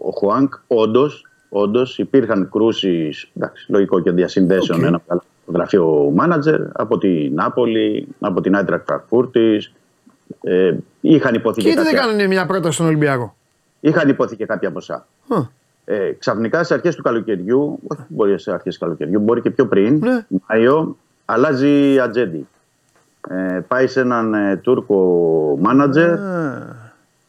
ο 0.02 0.10
Χουάνγκ, 0.18 0.54
όντως, 0.68 1.26
όντως 1.50 1.98
υπήρχαν 1.98 2.50
κρούσεις, 2.52 3.30
εντάξει, 3.36 3.72
λογικό 3.72 4.00
και 4.00 4.12
διασυνδέσεων, 4.12 4.80
Οκ. 4.80 4.86
ένα 4.86 5.00
μεγάλο 5.08 5.24
γραφείο 5.54 6.12
μάνατζερ 6.16 6.60
από 6.74 6.98
την 6.98 7.34
Νάπολη, 7.34 8.08
από 8.20 8.42
την 8.42 8.56
Άιντραχτ 8.56 8.84
Φρανκφούρτης, 8.86 9.74
ε, 10.42 10.74
είχαν 11.02 11.34
ειπωθεί 11.34 11.56
Και 11.62 11.68
και 11.68 11.68
γιατί 11.74 11.84
δεν 11.88 11.94
κάποια- 11.96 12.08
κάνανε 12.12 12.28
μια 12.28 12.46
πρόταση 12.46 12.74
στον 12.74 12.86
Ολυμπιακό; 12.86 13.36
Είχαν 13.80 14.10
ειπωθεί 14.10 14.36
και 14.36 14.46
κάποια 14.46 14.72
ποσά. 14.72 15.08
Α, 15.28 15.62
Ε, 15.86 16.12
ξαφνικά 16.20 16.64
σε 16.64 16.74
αρχές 16.74 16.96
του 16.96 17.02
καλοκαιριού, 17.02 17.80
όχι 17.88 18.02
μπορεί 18.08 18.40
σε 18.40 18.52
αρχές 18.54 18.74
του 18.78 18.80
καλοκαιριού, 18.86 19.20
μπορεί 19.20 19.42
και 19.42 19.50
πιο 19.50 19.66
πριν, 19.68 19.98
Ναι. 19.98 20.26
Μάιο, 20.48 20.98
αλλάζει 21.26 22.00
ατζέντη. 22.00 22.48
Ε, 23.30 23.60
πάει 23.68 23.88
σε 23.88 24.00
έναν 24.00 24.34
ε, 24.34 24.58
Τούρκο 24.58 25.58
μάνατζερ 25.62 26.12
α, 26.20 26.83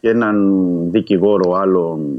και 0.05 0.10
έναν 0.10 0.60
δικηγόρο 0.90 1.52
άλλον, 1.52 2.16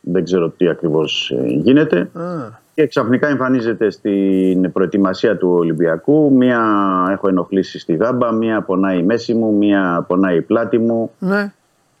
δεν 0.00 0.24
ξέρω 0.24 0.48
τι 0.50 0.68
ακριβώς 0.68 1.30
ε, 1.30 1.46
γίνεται. 1.46 1.98
α. 2.12 2.62
Και 2.74 2.86
ξαφνικά 2.86 3.28
εμφανίζεται 3.28 3.90
στην 3.90 4.72
προετοιμασία 4.72 5.36
του 5.36 5.48
Ολυμπιακού. 5.50 6.32
Μία 6.32 6.62
έχω 7.10 7.28
ενοχλήσει 7.28 7.78
στη 7.78 7.94
γάμπα, 7.96 8.32
μία 8.32 8.62
πονάει 8.62 8.98
η 8.98 9.02
μέση 9.02 9.34
μου, 9.34 9.52
μία 9.52 10.04
πονάει 10.08 10.36
η 10.36 10.42
πλάτη 10.42 10.78
μου 10.78 11.10
Ναι. 11.18 11.52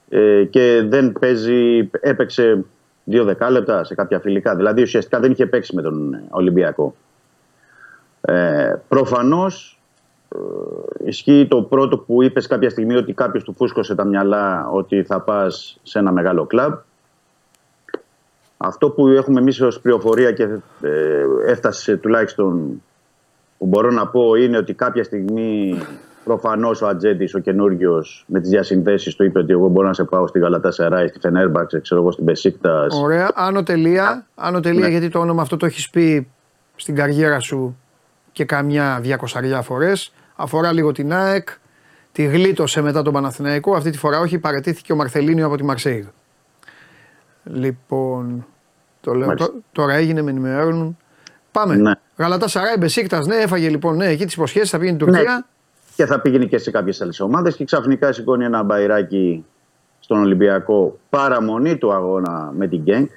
ε, 0.08 0.44
και 0.44 0.84
δεν 0.88 1.12
παίζει, 1.20 1.90
έπαιξε 2.00 2.64
δύο 3.04 3.24
δεκάλεπτα 3.24 3.84
σε 3.84 3.94
κάποια 3.94 4.20
φιλικά. 4.20 4.56
Δηλαδή 4.56 4.82
ουσιαστικά 4.82 5.20
δεν 5.20 5.30
είχε 5.30 5.46
παίξει 5.46 5.74
με 5.74 5.82
τον 5.82 6.20
Ολυμπιακό. 6.30 6.94
Ε, 8.20 8.74
προφανώς 8.88 9.78
ε, 9.78 9.83
ισχύει 11.04 11.46
το 11.50 11.62
πρώτο 11.62 11.98
που 11.98 12.22
είπες 12.22 12.46
κάποια 12.46 12.70
στιγμή 12.70 12.96
ότι 12.96 13.12
κάποιος 13.12 13.44
του 13.44 13.54
φούσκωσε 13.54 13.94
τα 13.94 14.04
μυαλά 14.04 14.68
ότι 14.72 15.02
θα 15.02 15.20
πας 15.20 15.78
σε 15.82 15.98
ένα 15.98 16.12
μεγάλο 16.12 16.46
κλαμπ. 16.46 16.72
Αυτό 18.56 18.90
που 18.90 19.08
έχουμε 19.08 19.40
εμείς 19.40 19.60
ως 19.60 19.80
πληροφορία 19.80 20.32
και 20.32 20.42
ε, 20.82 21.24
έφτασε 21.46 21.96
τουλάχιστον 21.96 22.82
που 23.58 23.66
μπορώ 23.66 23.90
να 23.90 24.06
πω 24.06 24.34
είναι 24.34 24.56
ότι 24.56 24.74
κάποια 24.74 25.04
στιγμή 25.04 25.78
προφανώς 26.24 26.82
ο 26.82 26.86
Ατζέντης, 26.86 27.34
ο 27.34 27.38
καινούριος, 27.38 28.24
με 28.26 28.40
τις 28.40 28.50
διασυνδέσεις 28.50 29.14
του 29.14 29.24
είπε 29.24 29.38
ότι 29.38 29.52
εγώ 29.52 29.68
μπορώ 29.68 29.86
να 29.86 29.94
σε 29.94 30.04
πάω 30.04 30.26
στη 30.26 30.38
Γαλατά 30.38 30.70
Σεράι, 30.70 31.08
στη 31.08 31.18
Φενέρμπαξ, 31.18 31.80
ξέρω 31.82 32.00
εγώ 32.00 32.10
στην 32.10 32.24
Πεσίκτας. 32.24 33.00
Ωραία. 33.02 33.30
Άνω 33.34 33.62
τελεία. 33.62 34.26
Άνω 34.34 34.60
τελεία 34.60 34.80
Ναι. 34.80 34.88
γιατί 34.88 35.08
το 35.08 35.18
όνομα 35.18 35.42
αυτό 35.42 35.56
το 35.56 35.66
έχεις 35.66 35.90
πει 35.90 36.28
στην 36.76 36.94
καριέρα 36.94 37.40
σου 37.40 37.76
και 38.32 38.44
καμιά 38.44 38.98
διακοσαριά 39.02 39.62
φορές. 39.62 40.12
Αφορά 40.36 40.72
λίγο 40.72 40.92
την 40.92 41.12
ΑΕΚ. 41.12 41.48
Τη 42.12 42.24
γλίτωσε 42.24 42.80
μετά 42.80 43.02
τον 43.02 43.12
Παναθηναϊκό. 43.12 43.74
Αυτή 43.76 43.90
τη 43.90 43.98
φορά 43.98 44.18
όχι. 44.20 44.38
Παρετήθηκε 44.38 44.92
ο 44.92 44.96
Μαρθελίνιο 44.96 45.46
από 45.46 45.56
τη 45.56 45.64
Μαρσέιγ. 45.64 46.04
Λοιπόν. 47.44 48.46
Το 49.00 49.14
λέω, 49.14 49.26
Μάλιστα. 49.26 49.46
τω- 49.52 49.58
τώρα 49.72 49.94
έγινε, 49.94 50.22
με 50.22 50.30
ενημερώνουν. 50.30 50.96
Πάμε. 51.52 51.76
Ναι. 51.76 51.92
Γαλατά 52.16 52.48
Σαράι, 52.48 52.74
Μπεσίκτας, 52.78 53.26
ναι, 53.26 53.36
έφαγε 53.36 53.68
λοιπόν 53.68 53.96
ναι, 53.96 54.06
εκεί 54.06 54.24
τις 54.24 54.34
υποσχέσεις, 54.34 54.70
θα 54.70 54.78
πήγαινε 54.78 54.98
στην 54.98 55.08
Τουρκία. 55.12 55.32
Ναι. 55.34 55.40
Και 55.96 56.06
θα 56.06 56.20
πήγαινε 56.20 56.44
και 56.44 56.58
σε 56.58 56.70
κάποιες 56.70 57.00
άλλες 57.00 57.20
ομάδες 57.20 57.56
και 57.56 57.64
ξαφνικά 57.64 58.12
σηκώνει 58.12 58.44
ένα 58.44 58.62
μπαϊράκι 58.62 59.44
στον 60.00 60.18
Ολυμπιακό 60.20 60.98
παραμονή 61.10 61.76
του 61.76 61.92
αγώνα 61.92 62.52
με 62.56 62.68
την 62.68 62.80
Γκένκ 62.80 63.10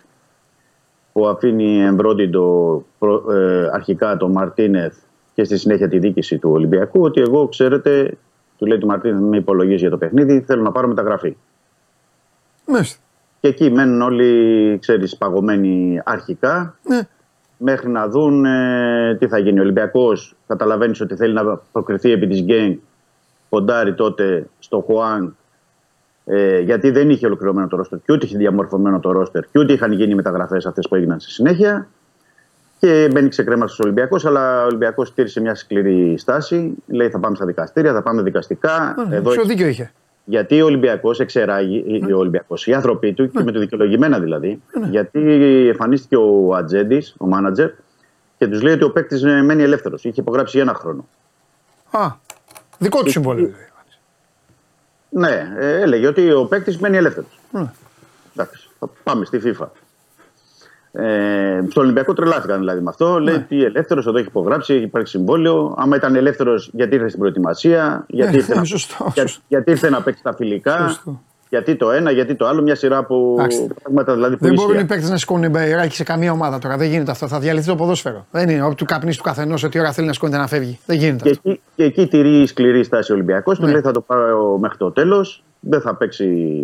που 1.13 1.27
αφήνει 1.27 1.81
εμπρόντιντο 1.81 2.85
προ- 2.99 3.29
ε, 3.31 3.69
αρχικά 3.73 4.17
τον 4.17 4.31
Μαρτίνεθ 4.31 4.97
και 5.37 5.43
στη 5.43 5.57
συνέχεια 5.57 5.87
τη 5.87 5.99
δίκηση 5.99 6.37
του 6.37 6.49
Ολυμπιακού 6.51 7.01
ότι 7.01 7.21
εγώ 7.21 7.47
ξέρετε, 7.47 8.17
του 8.57 8.65
λέει 8.65 8.77
του 8.77 8.87
Μαρτίνεθ 8.87 9.19
με 9.21 9.37
υπολογίζεις 9.37 9.81
για 9.81 9.89
το 9.89 9.97
παιχνίδι, 9.97 10.41
θέλω 10.41 10.61
να 10.61 10.71
πάρω 10.71 10.87
μεταγραφή. 10.87 11.37
Μάλιστα. 12.67 12.99
Και 13.39 13.47
εκεί 13.47 13.71
μένουν 13.71 14.01
όλοι, 14.01 14.77
ξέρεις, 14.81 15.17
παγωμένοι 15.17 16.01
αρχικά 16.05 16.75
Ναι. 16.83 16.99
μέχρι 17.57 17.89
να 17.89 18.07
δουν 18.07 18.45
ε, 18.45 19.15
τι 19.19 19.27
θα 19.27 19.37
γίνει. 19.37 19.59
Ο 19.59 19.61
Ολυμπιακός 19.61 20.35
καταλαβαίνεις 20.47 21.01
ότι 21.01 21.15
θέλει 21.15 21.33
να 21.33 21.57
προκριθεί 21.71 22.11
επί 22.11 22.27
της 22.27 22.41
γκέγκ 22.41 22.77
ποντάρει 23.49 23.93
τότε 23.93 24.49
στο 24.59 24.79
Χουάν 24.85 25.35
ε, 26.25 26.59
γιατί 26.59 26.89
δεν 26.91 27.09
είχε 27.09 27.25
ολοκληρωμένο 27.25 27.67
το 27.67 27.77
ρόστερ 27.77 27.99
και 27.99 28.13
ούτε 28.13 28.25
είχε 28.25 28.37
διαμορφωμένο 28.37 28.99
το 28.99 29.11
ρόστερ 29.11 29.43
και 29.43 29.59
ούτε 29.59 29.73
είχαν 29.73 29.91
γίνει 29.91 30.15
μεταγραφές 30.15 30.65
αυτές 30.65 30.87
που 30.87 30.95
έγιναν 30.95 31.19
στη 31.19 31.31
συνέχεια 31.31 31.87
και 32.79 33.09
μπαίνει 33.11 33.29
ξεκρέμα 33.29 33.67
στους 33.67 33.79
Ολυμπιακός 33.79 34.25
αλλά 34.25 34.63
ο 34.63 34.65
Ολυμπιακός 34.65 35.13
τήρησε 35.13 35.41
μια 35.41 35.55
σκληρή 35.55 36.17
στάση 36.17 36.73
λέει 36.87 37.09
θα 37.09 37.19
πάμε 37.19 37.35
στα 37.35 37.45
δικαστήρια, 37.45 37.93
θα 37.93 38.01
πάμε 38.01 38.21
δικαστικά 38.21 38.95
Εδώ... 39.11 39.31
Ποιο 39.31 39.45
δίκιο 39.45 39.67
είχε. 39.67 39.91
γιατί 40.25 40.61
ο 40.61 40.65
Ολυμπιακός 40.65 41.19
εξεράγει, 41.19 42.03
ο 42.13 42.17
Ολυμπιακός, 42.17 42.67
οι 42.67 42.73
άνθρωποι 42.73 43.13
του 43.13 43.31
και 43.31 43.43
με 43.43 43.51
το 43.51 43.59
δικαιολογημένα 43.59 44.19
δηλαδή, 44.19 44.61
γιατί 44.89 45.19
εμφανίστηκε 45.67 46.15
ο 46.15 46.55
ατζέντης, 46.55 47.15
ο 47.17 47.27
μάνατζερ, 47.27 47.69
και 48.37 48.47
τους 48.47 48.61
λέει 48.61 48.73
ότι 48.73 48.83
ο 48.83 48.91
παίκτης 48.91 49.23
μένει 49.23 49.63
ελεύθερος. 49.63 50.03
Είχε 50.03 50.21
υπογράψει 50.21 50.57
για 50.57 50.65
ένα 50.69 50.73
χρόνο. 50.73 51.07
Α, 51.91 52.11
δικό 52.77 53.03
του 53.03 53.09
συμβόλαιο. 53.09 53.51
Ναι, 55.09 55.55
ε, 55.57 55.81
έλεγε 55.81 56.07
ότι 56.07 56.31
ο 56.31 56.45
παίκτης 56.45 56.77
μένει 56.77 56.97
ελεύθερος. 56.97 57.39
Ναι. 57.51 57.71
Εντάξει, 58.35 58.69
θα 58.79 58.89
πάμε 59.03 59.25
στη 59.25 59.41
FIFA. 59.45 59.67
Ε, 60.99 61.61
στο 61.69 61.81
Ολυμπιακό 61.81 62.13
τρελάθηκαν 62.13 62.59
δηλαδή 62.59 62.81
με 62.81 62.89
αυτό. 62.89 63.19
Λέει 63.19 63.39
τι 63.39 63.63
ελεύθερος, 63.63 64.05
εδώ 64.07 64.17
έχει 64.17 64.27
υπογράψει, 64.27 64.73
έχει 64.73 64.83
υπάρξει 64.83 65.17
συμβόλαιο. 65.17 65.75
Άμα 65.77 65.95
ήταν 65.95 66.15
ελεύθερος, 66.15 66.69
γιατί 66.73 66.95
ήρθε 66.95 67.07
στην 67.07 67.19
προετοιμασία, 67.19 68.05
γιατί, 68.07 68.31
Ναι, 68.31 68.37
ήρθε, 68.37 68.55
να, 68.55 68.63
σωστό, 68.63 69.11
για- 69.13 69.21
σωστό. 69.27 69.41
γιατί 69.47 69.71
ήρθε 69.71 69.89
να 69.89 70.01
παίξει 70.01 70.23
τα 70.23 70.33
φιλικά. 70.35 70.87
Σωστό. 70.87 71.21
Γιατί 71.49 71.75
το 71.75 71.91
ένα, 71.91 72.11
γιατί 72.11 72.35
το 72.35 72.47
άλλο, 72.47 72.61
μια 72.61 72.75
σειρά 72.75 72.97
από 72.97 73.35
Εντάξει. 73.37 73.67
πράγματα 73.83 74.13
δηλαδή 74.13 74.37
που 74.37 74.45
Δεν 74.45 74.53
μπορούν 74.53 74.71
ίσια. 74.71 74.83
οι 74.83 74.85
παίκτε 74.87 75.07
να 75.09 75.17
σηκώνουν 75.17 75.49
μπαϊράκι 75.51 75.95
σε 75.95 76.03
καμία 76.03 76.31
ομάδα 76.31 76.59
τώρα. 76.59 76.77
Δεν 76.77 76.89
γίνεται 76.89 77.11
αυτό. 77.11 77.27
Θα 77.27 77.39
διαλυθεί 77.39 77.67
το 77.67 77.75
ποδόσφαιρο. 77.75 78.25
Δεν 78.31 78.49
είναι. 78.49 78.63
Όπου 78.63 78.75
του 78.75 78.85
καπνίσει 78.85 79.17
του 79.17 79.23
καθενός 79.23 79.63
ότι 79.63 79.79
ώρα 79.79 79.91
θέλει 79.91 80.07
να 80.07 80.13
σηκώνεται 80.13 80.37
να 80.37 80.47
φεύγει. 80.47 80.79
Δεν 80.85 80.97
γίνεται 80.97 81.23
Και 81.23 81.29
αυτό. 81.29 81.49
εκεί, 81.49 81.61
και 81.75 81.83
εκεί 81.83 82.07
τηρεί 82.07 82.45
σκληρή 82.47 82.83
στάση 82.83 83.11
ο 83.11 83.15
Ολυμπιακός. 83.15 83.59
Ναι. 83.59 83.65
Του 83.65 83.71
λέει 83.71 83.81
θα 83.81 83.91
το 83.91 84.01
πάω 84.01 84.57
μέχρι 84.57 84.77
το 84.77 84.91
τέλος. 84.91 85.43
Δεν 85.59 85.81
θα 85.81 85.95
παίξει. 85.95 86.59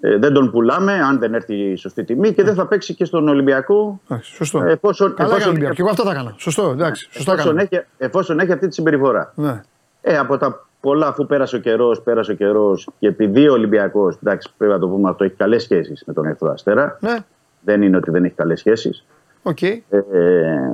Ε, 0.00 0.16
δεν 0.18 0.32
τον 0.32 0.50
πουλάμε 0.50 0.92
αν 0.92 1.18
δεν 1.18 1.34
έρθει 1.34 1.54
η 1.54 1.76
σωστή 1.76 2.04
τιμή 2.04 2.32
και 2.32 2.42
δεν 2.42 2.54
θα 2.54 2.66
παίξει 2.66 2.94
και 2.94 3.04
στον 3.04 3.28
Ολυμπιακό. 3.28 4.00
Εντάξει, 4.08 4.34
σωστό. 4.34 4.62
Εφόσον, 4.62 5.14
Καλά 5.14 5.28
έκανε 5.28 5.28
ο 5.28 5.32
εφόσον, 5.32 5.48
Ολυμπιακός. 5.50 5.76
Και 5.76 5.82
εγώ 5.82 5.90
αυτό 5.90 6.02
θα 6.04 6.10
έκανα. 6.10 6.34
Σωστό. 6.38 6.70
Εντάξει. 6.70 7.08
Σωστό 7.12 7.32
εφόσον, 7.32 7.58
έκανα. 7.58 7.68
έχει, 7.72 7.86
εφόσον 7.98 8.38
έχει 8.40 8.52
αυτή 8.52 8.68
τη 8.68 8.74
συμπεριφορά. 8.74 9.32
Ναι. 9.36 9.60
Ε, 10.00 10.18
από 10.18 10.36
τα 10.38 10.66
πολλά, 10.80 11.06
αφού 11.06 11.26
πέρασε 11.26 11.56
ο 11.56 11.58
καιρός, 11.58 12.02
πέρασε 12.02 12.32
ο 12.32 12.34
καιρός 12.34 12.88
και 12.98 13.06
επειδή 13.06 13.48
ο 13.48 13.52
Ολυμπιακό, 13.52 14.16
εντάξει, 14.22 14.48
πρέπει 14.56 14.72
να 14.72 14.78
το 14.78 14.88
πούμε 14.88 15.08
αυτό, 15.10 15.24
έχει 15.24 15.34
καλές 15.34 15.62
σχέσεις 15.62 16.02
με 16.06 16.12
τον 16.12 16.24
Ερυθρό 16.26 16.50
Αστέρα. 16.50 16.98
Ναι. 17.00 17.16
Δεν 17.60 17.82
είναι 17.82 17.96
ότι 17.96 18.10
δεν 18.10 18.24
έχει 18.24 18.34
καλές 18.34 18.58
σχέσεις. 18.58 19.04
Οκ. 19.42 19.62
Ε, 19.62 19.82
ε, 20.12 20.72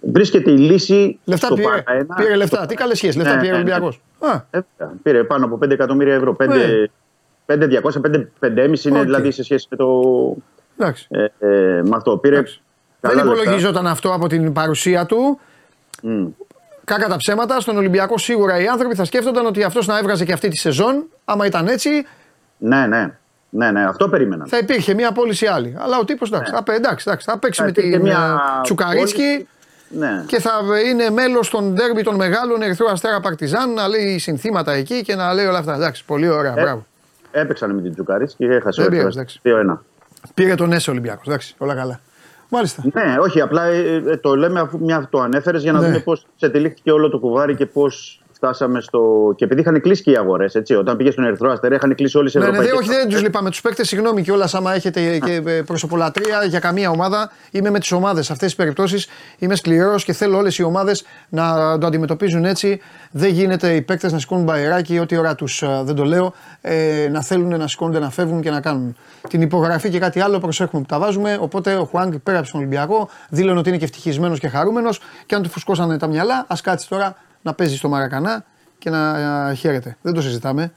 βρίσκεται 0.00 0.50
η 0.50 0.56
λύση 0.58 1.18
Λεφτά 1.24 1.46
στο 1.46 1.54
πήρε. 1.54 1.68
παρά 1.68 1.82
ένα. 1.98 2.14
Πήρε 2.14 2.34
λεφτά. 2.36 2.66
Τι 2.66 2.74
καλές 2.74 2.96
σχέσεις. 2.96 3.16
Λεφτά 3.16 3.34
Ναι, 3.34 3.40
πήρε 3.40 3.52
ο 3.52 3.56
ναι, 3.56 3.62
ναι. 3.62 3.70
Ολυμπιακός. 3.72 4.00
Α, 4.20 4.40
Ε, 4.50 4.60
πήρε 5.02 5.24
πάνω 5.24 5.44
από 5.44 5.58
5 5.64 5.70
εκατομμύρια 5.70 6.14
ευρώ. 6.14 6.36
5, 6.42 6.46
Ναι. 6.48 6.54
5.200, 7.50 7.56
5.500 8.40 8.84
είναι 8.84 8.98
Οκ. 8.98 9.04
δηλαδή 9.04 9.30
σε 9.30 9.42
σχέση 9.44 9.66
με, 9.70 9.76
το, 9.76 9.86
εντάξει. 10.78 11.06
ε, 11.10 11.24
ε, 11.38 11.82
με 11.82 11.96
αυτό. 11.96 12.16
Πήρε 12.16 12.34
Εντάξει. 12.36 12.60
Δεν 13.00 13.10
καλά 13.10 13.24
λεφτά. 13.24 13.40
υπολογίζονταν 13.42 13.86
αυτό 13.86 14.12
από 14.12 14.26
την 14.26 14.52
παρουσία 14.52 15.06
του. 15.06 15.40
Μμ. 16.02 16.26
Κακά 16.84 17.08
τα 17.08 17.16
ψέματα, 17.16 17.60
στον 17.60 17.76
Ολυμπιακό 17.76 18.18
σίγουρα 18.18 18.60
οι 18.60 18.66
άνθρωποι 18.66 18.94
θα 18.94 19.04
σκέφτονταν 19.04 19.46
ότι 19.46 19.62
αυτό 19.62 19.80
να 19.84 19.98
έβγαζε 19.98 20.24
και 20.24 20.32
αυτή 20.32 20.48
τη 20.48 20.56
σεζόν. 20.56 21.04
Άμα 21.24 21.46
ήταν 21.46 21.66
έτσι, 21.66 21.90
Ναι, 22.58 22.86
ναι. 22.86 23.14
Ναι, 23.52 23.70
ναι, 23.70 23.84
αυτό 23.84 24.08
περίμενα. 24.08 24.44
θα 24.48 24.58
υπήρχε 24.58 24.94
μια 24.94 25.12
πώληση 25.12 25.46
άλλη. 25.46 25.76
Αλλά 25.78 25.98
ο 25.98 26.04
τύπο 26.04 26.24
εντάξει, 26.26 26.52
θα, 26.52 26.62
παι- 26.62 26.76
εντάξει, 26.76 27.04
εντάξει, 27.08 27.26
θα 27.30 27.38
παίξει 27.38 27.58
Θα 27.60 27.64
με 27.64 27.70
υπήρχε 27.70 27.90
την 27.90 28.00
μια 28.00 28.40
ε, 28.58 28.60
Τσουκαρίτσκι 28.62 29.18
πώληση. 29.22 29.48
Ναι. 29.88 30.24
και 30.26 30.40
θα 30.40 30.50
είναι 30.90 31.10
μέλο 31.10 31.40
των 31.50 31.72
ντέρμπι 31.74 32.02
των 32.02 32.14
μεγάλων 32.14 32.62
Ερυθρού 32.62 32.90
Αστέρα 32.90 33.20
Παρτιζάν 33.20 33.72
να 33.72 33.88
λέει 33.88 34.18
συνθήματα 34.18 34.72
εκεί 34.72 35.02
και 35.02 35.14
να 35.14 35.34
λέει 35.34 35.46
όλα 35.46 35.58
αυτά. 35.58 35.74
Εντάξει, 35.74 36.04
πολύ 36.04 36.28
ωραία, 36.28 36.54
Ε, 36.56 36.60
μπράβο. 36.60 36.86
Έπαιξαν 37.30 37.74
με 37.74 37.82
την 37.82 37.92
Τζουκαρίτ 37.92 38.30
και 38.36 38.44
έχασε 38.46 38.80
ο 38.80 38.84
Δεν 38.84 38.92
πειράζει, 38.92 39.18
Ερυθρός. 39.18 39.38
εντάξει. 39.40 39.40
2-1. 39.42 39.84
Πήρε 40.34 40.54
τον 40.54 40.72
Έσο 40.72 40.92
Ολυμπιακός. 40.92 41.26
Εντάξει, 41.26 41.54
όλα 41.58 41.74
καλά. 41.74 42.00
Μάλιστα. 42.48 42.82
Ναι, 42.92 43.16
όχι, 43.20 43.40
απλά 43.40 43.64
ε, 43.64 44.02
ε, 44.06 44.16
το 44.16 44.36
λέμε 44.36 44.60
αφού 44.60 44.78
μια 44.78 45.08
το 45.10 45.20
ανέφερες 45.20 45.62
για 45.62 45.72
να 45.72 45.80
Ναι. 45.80 45.86
δούμε 45.86 45.98
πώς 45.98 46.26
ξετυλίχθηκε 46.36 46.92
όλο 46.92 47.08
το 47.10 47.18
κουβάρι 47.18 47.54
και 47.54 47.66
πώς 47.66 48.19
φτάσαμε 48.40 48.80
στο. 48.80 49.32
Και 49.36 49.44
επειδή 49.44 49.60
είχαν 49.60 49.80
κλείσει 49.80 50.02
και 50.02 50.10
οι 50.10 50.16
αγορές, 50.16 50.54
έτσι. 50.54 50.74
Όταν 50.74 50.96
πήγε 50.96 51.10
στον 51.10 51.24
Ερυθρό 51.24 51.50
Αστέρα, 51.50 51.74
είχαν 51.74 51.94
κλείσει 51.94 52.18
όλες 52.18 52.34
οι 52.34 52.38
Ναι, 52.38 52.44
ναι, 52.44 52.50
ευρωπαϊκές. 52.50 52.86
δεν, 52.86 52.90
όχι, 52.90 53.00
δεν 53.00 53.08
τους 53.08 53.22
λυπάμαι. 53.22 53.50
Τους 53.50 53.60
παίκτες, 53.60 53.88
συγγνώμη 53.88 54.22
κιόλας, 54.22 54.54
άμα 54.54 54.74
έχετε 54.74 55.18
και 55.18 55.42
ε, 55.46 55.62
προσωπολατρία 55.62 56.44
για 56.44 56.58
καμία 56.58 56.90
ομάδα. 56.90 57.30
Είμαι 57.50 57.70
με 57.70 57.78
τις 57.78 57.92
ομάδες. 57.92 58.26
Σε 58.26 58.32
αυτές 58.32 58.48
τις 58.48 58.56
περιπτώσεις 58.56 59.08
είμαι 59.38 59.54
σκληρός 59.54 60.04
και 60.04 60.12
θέλω 60.12 60.36
όλες 60.36 60.58
οι 60.58 60.62
ομάδες 60.62 61.04
να 61.28 61.78
το 61.78 61.86
αντιμετωπίζουν 61.86 62.44
έτσι. 62.44 62.80
Δεν 63.10 63.30
γίνεται 63.30 63.74
οι 63.74 63.82
παίκτες 63.82 64.12
να 64.12 64.18
σηκώνουν 64.18 64.44
μπαεράκι 64.44 64.98
ό,τι 64.98 65.16
ώρα 65.16 65.34
τους, 65.34 65.62
δεν 65.82 65.94
το 65.94 66.04
λέω, 66.04 66.32
ε, 66.60 67.08
να 67.10 67.22
θέλουν 67.22 67.58
να 67.58 67.66
σηκώνονται, 67.68 67.98
να 67.98 68.10
φεύγουν 68.10 68.40
και 68.40 68.50
να 68.50 68.60
κάνουν. 68.60 68.96
Την 69.28 69.40
υπογραφή 69.42 69.90
και 69.90 69.98
κάτι 69.98 70.20
άλλο 70.20 70.38
προσέχουμε 70.38 70.82
που 70.82 70.88
τα 70.88 70.98
βάζουμε. 70.98 71.38
Οπότε 71.40 71.74
ο 71.74 71.84
Χουάνγκ 71.84 72.14
πέρα 72.22 72.38
από 72.38 72.50
τον 72.50 72.60
Ολυμπιακό 72.60 73.08
δήλωνε 73.28 73.58
ότι 73.58 73.68
είναι 73.68 73.78
και 73.78 73.84
ευτυχισμένος 73.84 74.38
και 74.38 74.48
χαρούμενος. 74.48 75.00
Και 75.26 75.34
αν 75.34 75.42
του 75.42 75.48
φουσκώσανε 75.50 75.98
τα 75.98 76.06
μυαλά, 76.06 76.44
ας 76.48 76.60
κάτσει 76.60 76.88
τώρα 76.88 77.16
να 77.42 77.54
παίζει 77.54 77.76
στο 77.76 77.88
Μαρακανά 77.88 78.44
και 78.78 78.90
να 78.90 79.18
ε, 79.50 79.54
χαίρεται. 79.54 79.96
Δεν 80.02 80.14
το 80.14 80.22
συζητάμε. 80.22 80.72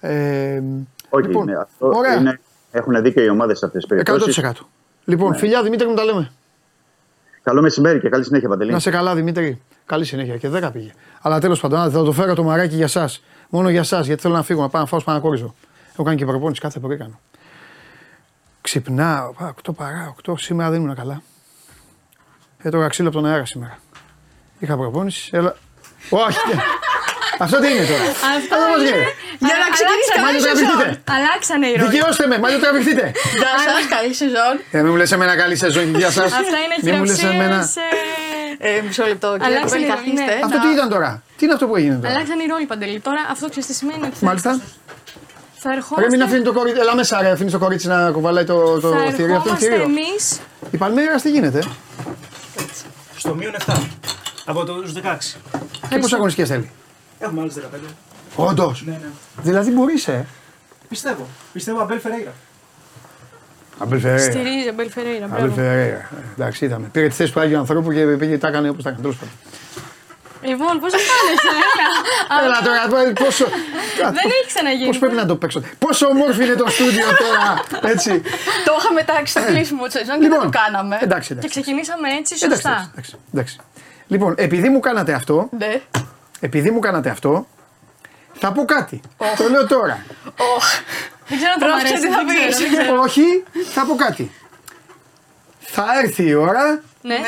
Ε, 0.00 0.60
Όχι, 1.08 1.26
λοιπόν, 1.26 1.48
είναι, 1.48 1.56
αυτό 1.56 1.86
ωραία. 1.94 2.14
είναι, 2.14 2.40
έχουν 2.70 3.02
δίκιο 3.02 3.24
οι 3.24 3.28
ομάδες 3.28 3.58
σε 3.58 3.64
αυτές 3.66 3.80
τις 3.86 3.90
περιπτώσεις. 4.04 4.40
100%. 4.44 4.52
Λοιπόν, 5.04 5.30
Ναι. 5.30 5.36
φιλιά 5.36 5.62
Δημήτρη 5.62 5.86
μου 5.88 5.94
τα 5.94 6.04
λέμε. 6.04 6.30
Καλό 7.42 7.62
μεσημέρι 7.62 8.00
και 8.00 8.08
καλή 8.08 8.24
συνέχεια, 8.24 8.48
Παντελή. 8.48 8.72
Να 8.72 8.78
σε 8.78 8.90
καλά 8.90 9.14
Δημήτρη. 9.14 9.62
Καλή 9.86 10.04
συνέχεια 10.04 10.36
και 10.36 10.48
10 10.48 10.70
πήγε. 10.72 10.92
Αλλά 11.20 11.40
τέλος 11.40 11.60
πάντων, 11.60 11.90
θα 11.90 12.04
το 12.04 12.12
φέρω 12.12 12.34
το 12.34 12.42
μαράκι 12.42 12.74
για 12.74 12.84
εσά. 12.84 13.10
Μόνο 13.48 13.68
για 13.68 13.80
εσά, 13.80 14.00
γιατί 14.00 14.22
θέλω 14.22 14.34
να 14.34 14.42
φύγω, 14.42 14.62
να 14.62 14.68
πάω 14.68 14.82
να 14.82 14.88
φάω 14.88 15.00
σπανακόριζο. 15.00 15.54
Έχω 15.92 16.02
κάνει 16.02 16.16
και 16.16 16.24
προπόνηση 16.24 16.60
κάθε 16.60 16.78
πρωί 16.80 16.96
κάνω. 16.96 17.20
Ξυπνάω, 18.60 19.32
α, 19.36 19.52
8 19.68 19.72
παρά, 19.76 20.14
8 20.28 20.34
σήμερα 20.38 20.70
δεν 20.70 20.80
ήμουν 20.80 20.94
καλά. 20.94 21.22
Έτρωγα 22.58 22.88
ξύλο 22.88 23.08
από 23.08 23.16
τον 23.16 23.26
αέρα 23.26 23.44
σήμερα. 23.44 23.78
Είχα 24.58 24.76
προπόνηση, 24.76 25.30
έλα. 25.32 25.56
Όχι! 26.08 26.38
Αυτό 27.44 27.56
τι 27.62 27.66
είναι 27.72 27.84
τώρα; 27.92 28.04
Αυτό 28.36 28.54
πώς 28.68 28.76
είναι. 28.80 28.84
γίνεται; 28.88 29.10
Για 29.48 29.56
να 29.62 29.66
ξεκινήσει 29.76 30.10
Μάλλον 30.24 30.24
καλή 30.26 30.40
τραβηχτείτε. 30.46 30.86
σεζόν. 30.88 31.14
Αλλάξανε 31.16 31.66
οι 31.70 31.74
ρόλοι. 31.78 31.88
Δικαιώστε 31.90 32.24
με, 32.30 32.36
μάλλον 32.44 32.58
τραβηχτείτε. 32.64 33.04
Γεια 33.40 33.52
σας, 33.66 33.82
καλή 33.96 34.12
σεζόν. 34.22 34.54
Ε, 34.74 34.78
μην 34.82 34.90
μου 34.92 34.96
λες 35.00 35.10
εμένα 35.16 35.34
καλή 35.42 35.56
σεζόν, 35.62 35.86
γεια 36.00 36.10
σας. 36.18 36.28
Αυτά 36.42 36.58
είναι 36.64 36.76
Μην 36.86 36.94
μου 36.98 37.04
λες 37.10 37.22
εμένα. 37.22 37.58
χειραψίες. 37.60 38.78
Ε, 38.78 38.80
μισό 38.86 39.04
λεπτό. 39.12 39.28
κύριε 39.40 39.46
Αλλάξανε 39.46 39.84
Κουβέλη, 39.84 39.84
οι 39.84 39.88
ρόλοι, 39.94 40.16
καθίστε. 40.16 40.34
ναι. 40.34 40.44
Αυτό 40.46 40.56
τι 40.64 40.68
ήταν 40.76 40.88
τώρα; 40.94 41.10
Τι 41.36 41.42
είναι 41.44 41.54
αυτό 41.56 41.66
που 41.68 41.74
έγινε 41.80 41.96
τώρα; 42.02 42.08
Αλλάξανε 42.14 42.42
οι 42.44 42.48
ρόλοι 42.52 42.66
παντελή. 42.72 42.98
Τώρα 43.08 43.20
αυτό 43.34 43.44
ξέρεις 43.52 43.66
τι 43.70 43.74
σημαίνει 43.80 44.02
ότι 44.08 44.16
θα, 44.20 44.24
Μάλιστα. 44.28 44.50
θα 45.62 45.68
Ρε, 45.70 45.76
ερχόμαστε. 45.76 46.10
μην 46.12 46.20
αφήνει 46.26 46.44
το 46.50 46.52
κορίτσι. 46.58 46.80
Έλα 46.84 46.94
μέσα, 47.00 47.14
ρε. 47.24 47.30
Αφήνεις 47.36 47.52
το 47.56 47.60
κορίτσι 47.64 47.86
να 47.94 47.98
κουβαλάει 48.16 48.44
το, 48.52 48.80
το 48.84 48.88
θα 48.88 48.96
θηρίο. 48.96 49.06
Αυτό 49.10 49.22
είναι 49.22 49.32
ερχόμαστε 49.34 49.66
θηρίο. 49.66 49.82
εμείς. 49.82 50.22
Η 50.70 50.76
Παλμέιρας 50.82 51.14
τι 51.24 51.30
γίνεται; 51.30 51.60
Στο 53.22 53.34
μείον 53.34 53.54
7. 53.66 53.74
Από 54.48 54.64
τους 54.64 54.92
16. 54.94 55.36
Και 55.88 55.98
πόσες 55.98 56.14
αγωνιστικές 56.14 56.48
θέλει; 56.48 56.70
Έχουμε 57.18 57.40
άλλες 57.40 57.54
15. 57.54 57.58
Όντως. 58.36 58.82
Ναι, 58.86 58.92
ναι. 58.92 59.08
Δηλαδή 59.42 59.70
μπορείς, 59.70 60.08
ε. 60.08 60.26
Πιστεύω. 60.88 61.26
Πιστεύω 61.52 61.80
Αμπέλ 61.80 62.00
Φερέιρα. 62.00 62.32
Αμπέλ 63.78 64.00
Φερέιρα. 64.00 64.22
Στηρίζει 64.22 64.68
Αμπέλ 64.68 64.90
Φερέιρα. 64.90 65.24
Αμπέλ 65.24 65.38
Μπράβο. 65.38 65.54
Φερέιρα. 65.54 65.96
Ε, 65.96 66.08
Εντάξει, 66.34 66.64
είδαμε. 66.64 66.88
Πήρε 66.92 67.08
τη 67.08 67.14
θέση 67.14 67.32
του 67.32 67.40
Άγιου 67.40 67.58
ανθρώπου 67.58 67.92
και 67.92 68.04
πήγε, 68.04 68.38
τα 68.38 68.48
έκανε 68.48 68.68
όπως 68.68 68.82
τα 68.82 68.88
έκανε. 68.88 69.02
Τέλος 69.02 69.16
πάντων. 69.18 69.34
Λοιπόν, 70.42 70.80
πώς 70.80 70.92
αισθάνεσαι, 70.92 71.50
έλα. 71.70 71.88
Έλα 72.44 72.58
τώρα, 72.88 73.12
πόσο. 73.24 73.44
Δεν 73.96 74.26
έχει 74.36 74.46
ξαναγίνει. 74.46 74.86
Πώς 74.86 74.98
πρέπει 74.98 75.14
να 75.14 75.26
το 75.26 75.36
παίξω; 75.36 75.60
Πόσο 75.78 76.06
όμορφο 76.06 76.42
είναι 76.42 76.54
το 76.54 76.66
στούντιο 76.68 77.06
τώρα. 77.24 77.46
Έτσι. 77.92 78.10
Το 78.64 78.72
είχαμε 78.78 79.02
τάξει 79.02 79.32
στο 79.32 79.42
κλείσιμο 79.46 79.84
της 79.84 79.92
σεζόν 79.92 80.20
και 80.20 80.28
δεν 80.28 80.40
το 80.40 80.48
κάναμε. 80.48 80.94
Λοιπόν, 80.94 81.08
εντάξει, 81.08 81.32
εντάξει. 81.32 81.48
Και 81.48 81.60
ξεκινήσαμε 81.60 82.08
έτσι 82.08 82.34
Εντάξει, 82.34 82.62
σωστά. 82.62 82.90
εντάξει, 82.92 83.14
εντάξει. 83.34 83.56
Λοιπόν, 84.06 84.34
επειδή 84.38 84.68
μου 84.68 84.80
κάνατε 84.80 85.12
αυτό, 85.12 85.48
Ναι. 85.58 85.80
επειδή 86.40 86.70
μου 86.70 86.78
κάνατε 86.78 87.10
αυτό, 87.10 87.46
θα 88.38 88.52
πω 88.52 88.64
κάτι. 88.64 89.00
Το 89.36 89.48
λέω 89.48 89.66
τώρα. 89.66 90.04
Δεν 91.28 91.38
ξέρω 91.38 91.52
αν 91.52 91.58
το 91.60 91.66
Πρόσεξε 91.66 91.92
αρέσει. 91.92 92.06
τι 92.08 92.12
θα 92.12 92.16
δεν 92.24 92.26
ξέρω, 92.26 92.46
πεις. 92.46 92.58
δεν 92.58 92.70
ξέρω. 92.82 93.00
Όχι, 93.02 93.22
θα 93.74 93.84
πω 93.86 93.94
κάτι. 93.94 94.30
Θα 95.60 95.84
έρθει 96.02 96.22
η 96.26 96.34
ώρα 96.34 96.80
Ναι. 97.02 97.18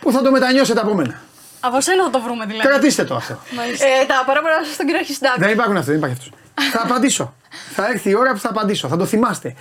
που 0.00 0.12
θα 0.12 0.22
το 0.22 0.30
μετανιώσετε 0.30 0.80
από 0.80 0.94
μένα. 0.94 1.20
Από 1.60 1.80
σένα 1.80 2.02
θα 2.04 2.10
το 2.10 2.20
βρούμε 2.20 2.44
δηλαδή. 2.46 2.68
Κρατήστε 2.68 3.04
το 3.04 3.14
αυτό. 3.14 3.32
Ε, 4.02 4.06
τα 4.06 4.22
παράπονα 4.26 4.54
στον 4.74 4.86
κύριο 4.86 5.02
Χιστάκη. 5.02 5.40
Δεν 5.40 5.50
υπάρχουν 5.50 5.76
αυτά, 5.76 5.90
δεν 5.90 5.96
υπάρχει 6.00 6.16
αυτός. 6.18 6.30
θα 6.72 6.82
απαντήσω. 6.84 7.34
Θα 7.74 7.86
έρθει 7.86 8.10
η 8.10 8.14
ώρα 8.14 8.32
που 8.32 8.38
θα 8.38 8.48
απαντήσω. 8.48 8.88
Θα 8.88 8.96
το 8.96 9.04
θυμάστε. 9.06 9.54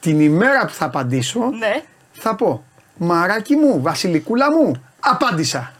Την 0.00 0.20
ημέρα 0.20 0.66
που 0.66 0.72
θα 0.72 0.84
απαντήσω, 0.84 1.50
Ναι. 1.58 1.82
θα 2.12 2.34
πω 2.34 2.64
Μαράκι 2.96 3.56
μου, 3.56 3.82
Βασιλικούλα 3.82 4.52
μου, 4.52 4.84
απάντησα. 5.00 5.72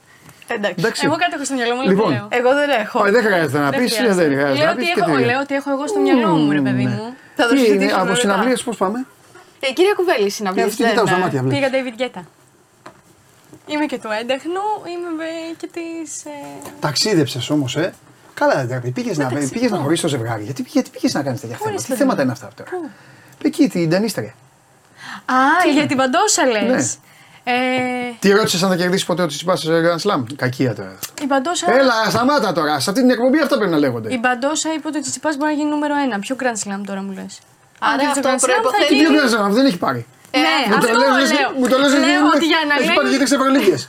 Εντάξει. 0.55 0.75
Εντάξει. 0.79 1.03
Εγώ 1.05 1.17
κάτι 1.17 1.33
έχω 1.35 1.45
στο 1.45 1.55
μυαλό 1.55 1.75
μου, 1.75 1.81
αλλά 1.81 1.91
Λοιπόν. 1.91 2.09
δεν 2.09 2.17
λέω. 2.19 2.29
Εγώ 2.31 2.51
δεν 2.55 2.71
έχω. 2.83 3.01
Όχι, 3.01 3.11
δεν 3.11 3.23
χρειάζεται 3.23 3.59
να 3.59 3.71
πεις, 3.71 3.97
χρειάζεται. 3.97 4.27
δεν 4.29 4.37
χρειάζεται 4.37 4.59
Λέω 4.59 4.65
να 4.67 4.71
ότι 4.71 4.81
πεις 4.81 4.93
και 4.95 5.01
έχω- 5.01 5.17
τι. 5.17 5.25
Λέω 5.25 5.41
ότι 5.41 5.55
έχω 5.55 5.71
εγώ 5.71 5.87
στο 5.87 6.01
μυαλό 6.01 6.29
μου, 6.37 6.51
ρε 6.53 6.61
παιδί 6.61 6.83
ναι. 6.83 6.91
μου. 6.91 7.15
Τι 7.55 7.73
είναι, 7.73 7.93
από 8.01 8.15
συναυλίες 8.15 8.63
πώς 8.63 8.77
πάμε; 8.77 9.07
Ε, 9.61 9.73
κύριε 9.73 9.93
Κουβέλη, 9.97 10.31
συναυλίες. 10.31 10.67
Ε, 10.67 10.69
αυτή 10.69 10.83
κοιτάω 10.85 11.07
στα 11.07 11.19
μάτια, 11.19 11.43
βλέπεις. 11.43 11.59
Πήγα 11.59 11.69
David 11.77 12.01
Guetta. 12.03 12.23
Είμαι 13.67 13.87
και 13.87 13.99
του 13.99 14.09
έντεχνου, 14.21 14.65
είμαι 14.93 15.25
ε, 15.51 15.55
και 15.57 15.69
της. 15.73 16.23
Ταξίδεψες 16.81 17.51
όμως, 17.51 17.77
ε. 17.77 17.93
Καλά, 18.35 18.55
δεν 18.55 18.69
τρέπει. 18.69 18.91
Πήγε 18.91 19.13
να, 19.15 19.29
ταξίδι, 19.29 19.49
πήγες 19.53 19.71
να 19.71 19.77
πού; 19.77 19.83
χωρίσει 19.83 20.03
το 20.03 20.09
ζευγάρι. 20.09 20.43
Γιατί, 20.43 20.65
γιατί 20.69 20.91
πήγες 20.91 21.15
να 21.15 21.23
κάνεις 21.23 21.41
τέτοια 21.41 21.57
θέματα; 21.57 21.77
Τι 21.83 21.87
παιδί 21.89 21.99
θέματα 21.99 22.17
μου. 22.17 22.23
είναι 22.23 22.33
αυτά 22.33 22.51
τώρα; 22.57 22.71
Εκεί, 23.45 23.69
την 23.69 23.89
Ντανίστρια. 23.89 24.35
Α, 25.25 25.71
για 25.73 25.87
την 25.87 25.97
παντόσα 25.97 26.47
λες. 26.47 26.97
Ναι. 27.49 27.53
Ε, 27.53 28.15
Τι 28.19 28.31
ρώτησε 28.31 28.65
αν 28.65 28.71
θα 28.71 28.77
κερδίσεις 28.77 29.07
ποτέ 29.07 29.23
ο 29.23 29.27
Τσιπά 29.27 29.57
σε 29.57 29.69
Grand 29.71 30.11
Slam; 30.11 30.23
Κακία 30.37 30.75
τώρα. 30.75 30.99
η 31.23 31.27
παντόσα. 31.27 31.73
Έλα, 31.73 31.93
σταμάτα 32.11 32.53
τώρα. 32.53 32.81
Σε 32.81 32.91
αυτή 32.91 33.03
την 33.03 33.11
εκπομπή 33.11 33.41
αυτά 33.41 33.57
πρέπει 33.57 33.71
να 33.73 33.79
λέγονται. 33.79 34.13
Η 34.15 34.19
Μπαντόσα 34.23 34.73
είπε 34.73 34.89
ότι 34.89 34.99
ο 34.99 35.01
Τσιτσιπά 35.01 35.31
μπορεί 35.39 35.51
να 35.53 35.57
γίνει 35.59 35.71
νούμερο 35.71 35.95
1. 36.17 36.19
Ποιο 36.21 36.37
Grand 36.43 36.59
Slam 36.65 36.81
τώρα 36.87 37.03
μου 37.03 37.13
λες; 37.13 37.39
Άρα 37.79 38.09
αυτό 38.09 38.29
προϋποθέτει- 38.47 38.89
Τι 38.89 38.97
πιο 38.97 39.09
Grand 39.17 39.31
Slam, 39.47 39.51
δεν 39.51 39.67
έχει 39.67 39.79
πάρει. 39.79 40.07
Ναι, 40.31 40.41
Μου 40.75 40.81
το 40.81 40.87
αυτό 40.87 40.99
λες, 40.99 41.09
λες, 41.21 41.31
λέω. 41.39 41.51
Μου 41.59 41.69
το 41.69 41.79
λες, 41.79 41.93
Λέω 41.93 42.01
λες, 42.01 42.35
ότι 42.35 42.47
για 42.47 42.59
να 42.69 42.75
έχει 42.75 42.87
λέει- 42.87 42.97
πάρει 42.97 43.09
και 43.11 43.17
τρεις 43.17 43.33
Ευρωλίγκες. 43.33 43.89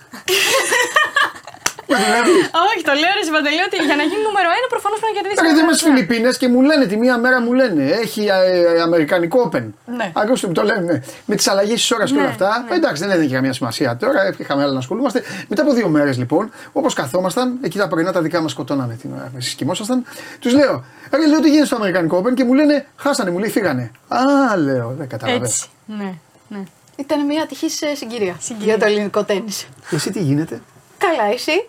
Όχι, 2.67 2.81
το 2.89 2.93
λέω 3.01 3.11
ρε 3.19 3.23
Παντελή 3.35 3.61
ότι 3.67 3.75
για 3.89 3.95
να 4.01 4.03
γίνει 4.09 4.21
νούμερο 4.27 4.47
1 4.65 4.69
προφανώς 4.73 4.97
πρέπει 4.99 5.13
να 5.13 5.21
κερδίσει. 5.21 5.41
Ρε, 5.45 5.61
είμαι 5.61 5.73
στι 5.73 5.85
ένα 5.85 5.93
Φιλιππίνες 5.95 6.37
και 6.37 6.47
μου 6.53 6.61
λένε 6.61 6.85
τη 6.85 6.97
μία 7.03 7.17
μέρα 7.17 7.41
μου 7.41 7.53
λένε 7.53 7.83
έχει 8.03 8.21
ε, 8.25 8.81
Αμερικανικό 8.81 9.49
Open. 9.51 9.65
Ναι. 9.97 10.11
Ακούστε, 10.21 10.47
το 10.47 10.63
λένε 10.63 11.03
με 11.25 11.35
τις 11.35 11.47
αλλαγές 11.47 11.73
της 11.81 11.91
ώρας 11.91 12.09
και 12.09 12.15
Ναι, 12.15 12.21
όλα 12.21 12.29
αυτά. 12.29 12.65
ναι. 12.69 12.75
Εντάξει, 12.75 13.01
δεν 13.03 13.11
έδινε 13.11 13.27
και 13.27 13.33
καμία 13.33 13.53
σημασία 13.53 13.97
τώρα, 13.97 14.19
είχαμε 14.37 14.61
άλλα 14.63 14.71
να 14.71 14.79
ασχολούμαστε. 14.79 15.23
Μετά 15.47 15.61
από 15.61 15.73
δύο 15.73 15.87
μέρες 15.87 16.17
λοιπόν, 16.17 16.51
όπως 16.71 16.93
καθόμασταν, 16.93 17.57
εκεί 17.61 17.77
τα 17.77 17.87
πρωινά 17.87 18.11
τα 18.11 18.21
δικά 18.21 18.41
μας 18.41 18.51
σκοτώναμε 18.51 18.93
την 19.01 19.09
ώρα 19.13 19.23
που 19.31 19.37
εσείς 19.37 19.53
κοιμόσασταν, 19.53 20.05
τους 20.39 20.53
λέω, 20.53 20.83
Ρε, 21.11 21.27
λέω 21.27 21.39
τι 21.39 21.49
γίνεται 21.49 21.65
στο 21.65 21.75
Αμερικανικό 21.75 22.23
Open 22.23 22.33
και 22.33 22.43
μου 22.43 22.53
λένε, 22.53 22.85
χάσανε, 22.95 23.31
μου 23.31 23.37
λέει, 23.39 23.49
φύγανε. 23.49 23.91
Α, 24.07 24.57
λέω, 24.57 24.93
δεν 24.97 25.07
καταλαβαίνω. 25.07 25.45
Έτσι. 25.45 25.65
Ναι, 25.85 26.13
ναι. 26.47 26.63
Ήταν 26.95 27.25
μια 27.25 27.41
ατυχής 27.41 27.79
συγκυρία, 27.93 28.35
για 28.59 28.77
το 28.77 28.85
ελληνικό 28.85 29.23
τέννη. 29.23 29.57
Εσύ 29.91 30.11
τι 30.11 30.19
γίνεται, 30.21 30.61
Καλά, 30.97 31.33
εσύ; 31.33 31.65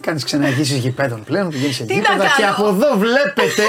Κάνεις 0.00 0.24
ξεναγήσει 0.24 0.74
γηπέδων 0.78 1.24
πλέον, 1.24 1.48
πηγαίνει 1.50 1.72
σε 1.72 1.84
Τι 1.84 1.94
να 1.94 2.00
γήπεδα 2.00 2.16
κάνω; 2.16 2.34
και 2.36 2.44
από 2.44 2.68
εδώ 2.68 2.96
βλέπετε 2.98 3.62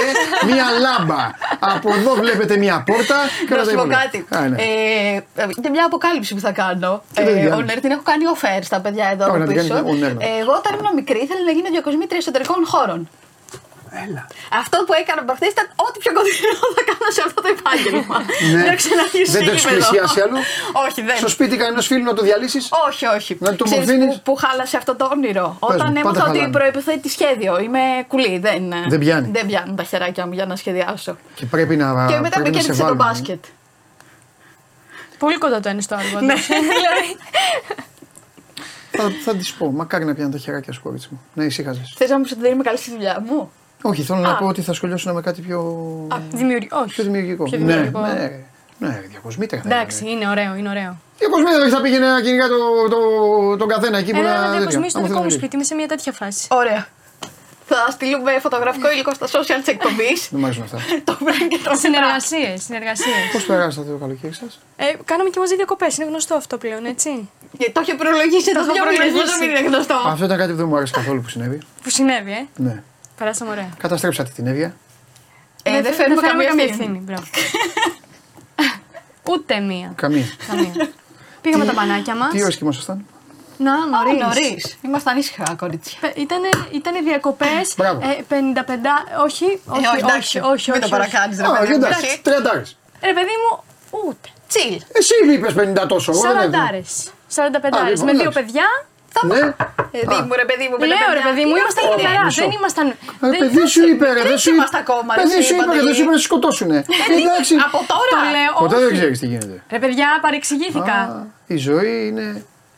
μία 0.46 0.64
λάμπα. 0.80 1.30
από 1.60 1.94
εδώ 1.94 2.14
βλέπετε 2.14 2.56
μία 2.56 2.82
πόρτα 2.86 3.16
και 3.48 3.54
Να 3.54 3.56
όλα 3.56 3.64
τα 3.64 3.70
σου 3.70 3.76
πω 3.76 3.82
υπόλοιπα. 3.82 4.02
κάτι. 4.02 4.26
Α, 4.36 4.48
ναι. 4.48 4.56
Ε, 4.62 5.44
είναι 5.58 5.68
μια 5.70 5.84
αποκάλυψη 5.84 6.34
που 6.34 6.40
θα 6.40 6.52
κάνω. 6.52 7.02
Τι 7.14 7.22
δεν 7.22 7.36
Ε, 7.36 7.40
κάνεις; 7.40 7.52
ο 7.52 7.60
Νέρ 7.62 7.80
την 7.80 7.90
έχω 7.90 8.02
κάνει 8.02 8.24
offer 8.34 8.58
στα 8.62 8.80
παιδιά 8.80 9.06
εδώ 9.12 9.24
Ωραία, 9.24 9.36
από 9.36 9.38
να 9.38 9.46
την 9.46 9.56
πίσω. 9.62 9.74
κάνεις, 9.74 9.90
ο 9.92 9.94
Νέρ, 9.94 10.14
ναι. 10.14 10.24
Ε, 10.24 10.28
Εγώ 10.40 10.52
όταν 10.60 10.72
ήμουν 10.78 10.94
μικρή 10.94 11.18
ήθελα 11.26 11.42
να 11.44 11.52
γίνω 11.56 11.68
διακοσμήτρια 11.70 12.18
εσωτερικών 12.20 12.60
χώρων. 12.66 13.08
Έλα. 14.06 14.22
Αυτό 14.60 14.76
που 14.86 14.92
έκανα 15.02 15.22
προχθές 15.28 15.50
ήταν 15.56 15.66
ό,τι 15.86 15.96
πιο 16.02 16.12
κοντινό 16.16 16.54
θα 16.76 16.82
κάνω 16.90 17.08
σε 17.16 17.22
αυτό 17.26 17.38
το 17.44 17.48
επάγγελμα. 17.56 18.16
Ναι. 18.54 18.62
Να 18.70 18.74
ξαναρχίσω 18.80 19.32
Δεν 19.36 19.42
το 19.46 19.50
έχεις 19.50 19.62
γήπεδο. 19.64 19.76
πλησιάσει 19.88 20.18
άλλο; 20.24 20.38
Όχι, 20.86 21.00
δεν. 21.08 21.16
Στο 21.22 21.28
σπίτι 21.36 21.54
κανένας 21.62 21.86
φίλου 21.86 22.04
να 22.10 22.14
το 22.18 22.22
διαλύσεις; 22.28 22.64
Όχι, 22.88 23.04
όχι. 23.16 23.32
Να 23.46 23.50
το 23.56 23.64
Ξέρεις 23.64 23.86
μορφύνεις; 23.86 24.14
που, 24.16 24.22
που 24.26 24.34
χάλασε 24.42 24.76
αυτό 24.76 24.92
το 25.00 25.04
όνειρο; 25.14 25.46
μου, 25.48 25.56
Όταν 25.60 25.78
πάντα 25.78 26.00
έμαθα 26.00 26.22
ότι 26.28 26.38
χαλάνε. 26.38 26.56
προποθέτει 26.58 27.08
σχέδιο. 27.16 27.52
Είμαι 27.64 27.82
κουλή. 28.08 28.38
Δεν, 28.46 28.62
Δεν 28.88 28.98
πιάνει. 29.04 29.28
δεν 29.36 29.46
πιάνουν 29.46 29.76
τα 29.76 29.84
χεράκια 29.90 30.26
μου 30.26 30.32
για 30.32 30.46
να 30.46 30.56
σχεδιάσω. 30.56 31.16
Και 31.34 31.46
πρέπει 31.46 31.74
να. 31.76 31.86
και 32.08 32.18
μετά 32.20 32.36
πρέπει 32.40 32.50
με 32.50 32.56
να 32.56 32.60
σε 32.60 32.66
κέρδισε 32.66 32.72
το 32.72 32.76
βάλουμε. 32.86 33.04
μπάσκετ. 33.04 33.44
Πολύ 35.18 35.38
κοντά 35.38 35.60
το 35.60 35.68
ένα 35.68 35.80
στο 35.80 35.94
άλλο. 35.94 36.20
Ναι. 36.20 36.32
όντως. 36.32 36.46
Δηλαδή, 36.76 37.08
Θα, 38.90 39.10
θα 39.24 39.36
της 39.36 39.52
πω, 39.52 39.70
μακάρι 39.70 40.04
να 40.04 40.14
πιάνει 40.14 40.32
τα 40.32 40.38
χεράκια 40.38 40.72
σου, 40.72 40.82
κορίτσι 40.82 41.08
μου. 41.10 41.20
Να 41.34 41.44
ησύχαζες. 41.44 41.94
Θες 41.96 42.10
να 42.10 42.18
μου 42.18 42.24
πει 42.24 42.32
ότι 42.32 42.42
δεν 42.42 42.52
είμαι 42.52 42.62
καλή 42.62 42.78
στη 42.78 42.90
δουλειά 42.90 43.24
μου; 43.26 43.52
Όχι, 43.82 44.02
θέλω 44.02 44.18
να 44.18 44.30
Α. 44.30 44.36
πω 44.36 44.46
ότι 44.46 44.62
θα 44.62 44.72
σχολιάσω 44.72 45.12
με 45.12 45.20
κάτι 45.20 45.40
πιο. 45.40 45.60
Δημιουργικό. 46.32 46.78
Όχι. 46.78 46.88
πιο 46.94 47.04
δημιουργικό. 47.04 47.44
Πιο 47.44 47.58
ναι, 47.58 47.64
δημιουργικό. 47.64 48.00
ναι, 48.00 48.12
ρε. 48.12 48.40
ναι, 48.78 49.02
διακοσμήτρια. 49.10 49.62
θα 49.62 49.68
Εντάξει, 49.74 50.04
είναι 50.10 50.28
ωραίο, 50.28 50.54
είναι 50.54 50.68
ωραίο. 50.68 50.96
Διακοσμήτρια 51.18 51.58
δεν 51.58 51.70
θα 51.70 51.80
πήγαινε 51.80 52.06
να 52.12 52.20
κυνηγά 52.20 52.46
το, 52.48 52.58
το, 52.94 53.56
τον 53.56 53.68
καθένα 53.68 53.98
εκεί 53.98 54.10
που 54.12 54.18
Ένα 54.18 54.28
να. 54.28 54.36
να 54.36 54.42
τέτοιο. 54.44 54.58
διακοσμήσει 54.58 54.92
το 54.92 54.98
Άμα 54.98 55.08
δικό 55.08 55.18
μου 55.22 55.24
θέλει. 55.28 55.38
σπίτι, 55.38 55.54
είμαι 55.56 55.64
σε 55.64 55.74
μια 55.74 55.88
τέτοια 55.88 56.12
φάση. 56.12 56.46
Ωραία. 56.50 56.86
Θα 57.74 57.90
στείλουμε 57.90 58.32
φωτογραφικό 58.40 58.90
υλικό 58.92 59.14
στα 59.14 59.26
social 59.26 59.58
της 59.64 59.66
εκπομπής. 59.74 60.28
Δεν 60.30 60.40
μ' 60.40 60.44
αρέσουν 60.44 60.62
αυτά. 60.62 60.78
το 61.08 61.16
βράδυ 61.24 61.46
και 61.48 61.58
το 61.64 61.70
Συνεργασίες, 61.84 62.62
συνεργασίες. 62.62 63.22
Πώς 63.32 63.44
περάσατε 63.44 63.90
το 63.90 63.96
καλοκαίρι 63.96 64.32
σας; 64.32 64.58
Ε, 64.76 64.84
κάναμε 65.04 65.30
και 65.30 65.38
μαζί 65.38 65.54
διακοπές, 65.56 65.96
είναι 65.96 66.06
γνωστό 66.10 66.34
αυτό 66.34 66.54
πλέον, 66.58 66.84
έτσι. 66.84 67.10
Το 67.72 67.80
είχε 67.84 67.94
προλογίσει 67.94 68.50
εδώ 68.54 68.60
Το 68.66 68.72
δύο 68.72 68.82
έχω 68.82 68.90
μήνες, 68.92 68.98
προλογίσει. 68.98 69.24
πόσο 69.24 69.38
μην 69.40 69.48
είναι 69.50 69.62
γνωστό. 69.70 69.96
Αυτό 70.12 70.24
ήταν 70.24 70.38
κάτι 70.38 70.50
που 70.50 70.56
δεν 70.62 70.66
μου 70.68 70.76
άρεσε 70.76 70.92
καθόλου 70.98 71.20
που 71.24 71.28
συνέβη. 71.28 71.58
Που 71.82 71.90
συνέβη, 71.90 72.32
ε. 72.32 72.42
Ναι. 72.66 72.82
Περάσαμε 73.22 73.50
ωραία. 73.50 73.68
Καταστρέψατε 73.78 74.30
την 74.34 74.46
Εύβοια. 74.46 74.74
Ε, 75.62 75.80
δεν 75.82 75.92
φέρνουμε 75.94 76.20
καμία 76.22 76.64
ευθύνη. 76.68 76.98
μπράβο. 76.98 77.22
Ούτε 79.30 79.60
μία. 79.60 79.92
Καμία. 79.96 80.24
Καμία. 80.48 80.88
Πήγαμε 81.40 81.64
τα 81.64 81.72
πανάκια 81.72 82.14
μας. 82.14 82.30
Τι 82.32 82.42
ώρες 82.42 82.56
κοιμόσασταν. 82.56 83.06
Να, 83.56 83.86
νωρίς. 83.86 84.20
Νωρίς. 84.22 84.78
Ήμασταν 84.82 85.18
ήσυχα, 85.18 85.54
κορίτσια. 85.58 85.98
Ήτανε, 86.16 86.48
ήτανε 86.72 87.00
διακοπές. 87.00 87.74
Μπράβο. 87.76 88.00
Ε, 88.00 88.22
55. 88.28 89.06
Όχι, 89.24 89.44
όχι, 89.44 89.60
όχι, 89.66 89.86
όχι, 89.86 89.96
εντάξει. 89.98 90.38
όχι, 90.38 90.48
όχι. 90.50 90.70
Μην 90.70 90.80
το 90.80 90.86
όχι. 90.86 90.94
παρακάνεις, 90.94 91.38
ρε 91.38 91.46
Α, 91.46 91.58
παιδί 91.58 91.72
μου. 91.72 91.84
εντάξει, 91.84 92.20
τριαντάρες. 92.22 92.76
Ρε 93.02 93.12
παιδί 93.12 93.34
μου, 93.42 93.62
ούτε. 94.06 94.28
Τσιλ. 94.48 94.80
Εσύ 94.92 95.14
μου 95.24 95.30
είπε 95.30 95.48
50 95.82 95.86
τόσο. 95.88 96.12
εγώ 96.12 96.20
δεν 96.20 96.30
έδωσα. 96.30 96.50
Σαραντάρε. 96.50 96.82
Σαρανταπεντάρες. 97.26 97.90
λοιπόν, 97.90 98.04
Με 98.04 98.12
δύο 98.12 98.30
εντάξει. 98.30 98.42
Παιδιά. 99.20 99.44
Ναι. 99.46 100.00
Παιδί 100.04 100.18
μου, 100.26 100.32
ρε 100.42 100.46
παιδί 100.50 100.66
μου, 100.70 100.76
με 100.80 100.84
τα 100.84 100.90
Λέω 100.92 101.10
ρε 101.18 101.22
παιδιά. 101.22 101.26
παιδί 101.28 101.42
μου, 101.48 101.54
Τι 101.56 101.60
ήμασταν 101.62 101.82
είναι 101.84 101.94
εκεί 101.98 102.06
αυτά, 102.06 102.16
πέρα. 102.16 102.24
μισό. 102.28 102.42
Δεν 102.44 102.52
ήμασταν. 102.60 102.86
Ε, 102.88 103.28
δεν- 103.32 103.40
παιδί 103.42 103.64
σου 103.74 103.82
είπε, 103.90 104.06
ρε. 104.16 104.20
Δεν 104.20 104.24
Δεν 104.32 104.38
σου 104.42 104.48
είπε. 104.48 104.56
είμαστε 104.58 104.78
ακόμα, 104.84 105.10
ρε, 105.14 105.20
Παιδί 105.22 105.34
εσύ, 105.38 105.46
σου 105.48 105.52
είπε, 105.54 105.62
ρε. 105.62 105.68
Παντελή. 105.70 105.86
Δεν 105.88 105.94
σου 105.96 106.02
είπε 106.04 106.12
να 106.16 106.20
σε 106.22 106.26
σκοτώσουνε. 106.30 106.78
Εντάξει. 107.18 107.54
Από 107.66 107.78
τώρα. 107.92 108.14
Το 108.24 108.30
λέω. 108.36 108.52
Ποτέ 108.64 108.76
όχι. 108.78 108.84
δεν 108.86 108.92
ξέρεις 108.98 109.18
τι 109.22 109.26
γίνεται. 109.32 109.56
Ρε 109.74 109.78
παιδιά, 109.84 110.08
παρεξηγήθηκα. 110.24 110.96
Α, 111.16 111.26
Η 111.56 111.56
ζωή 111.68 111.92
είναι 112.10 112.26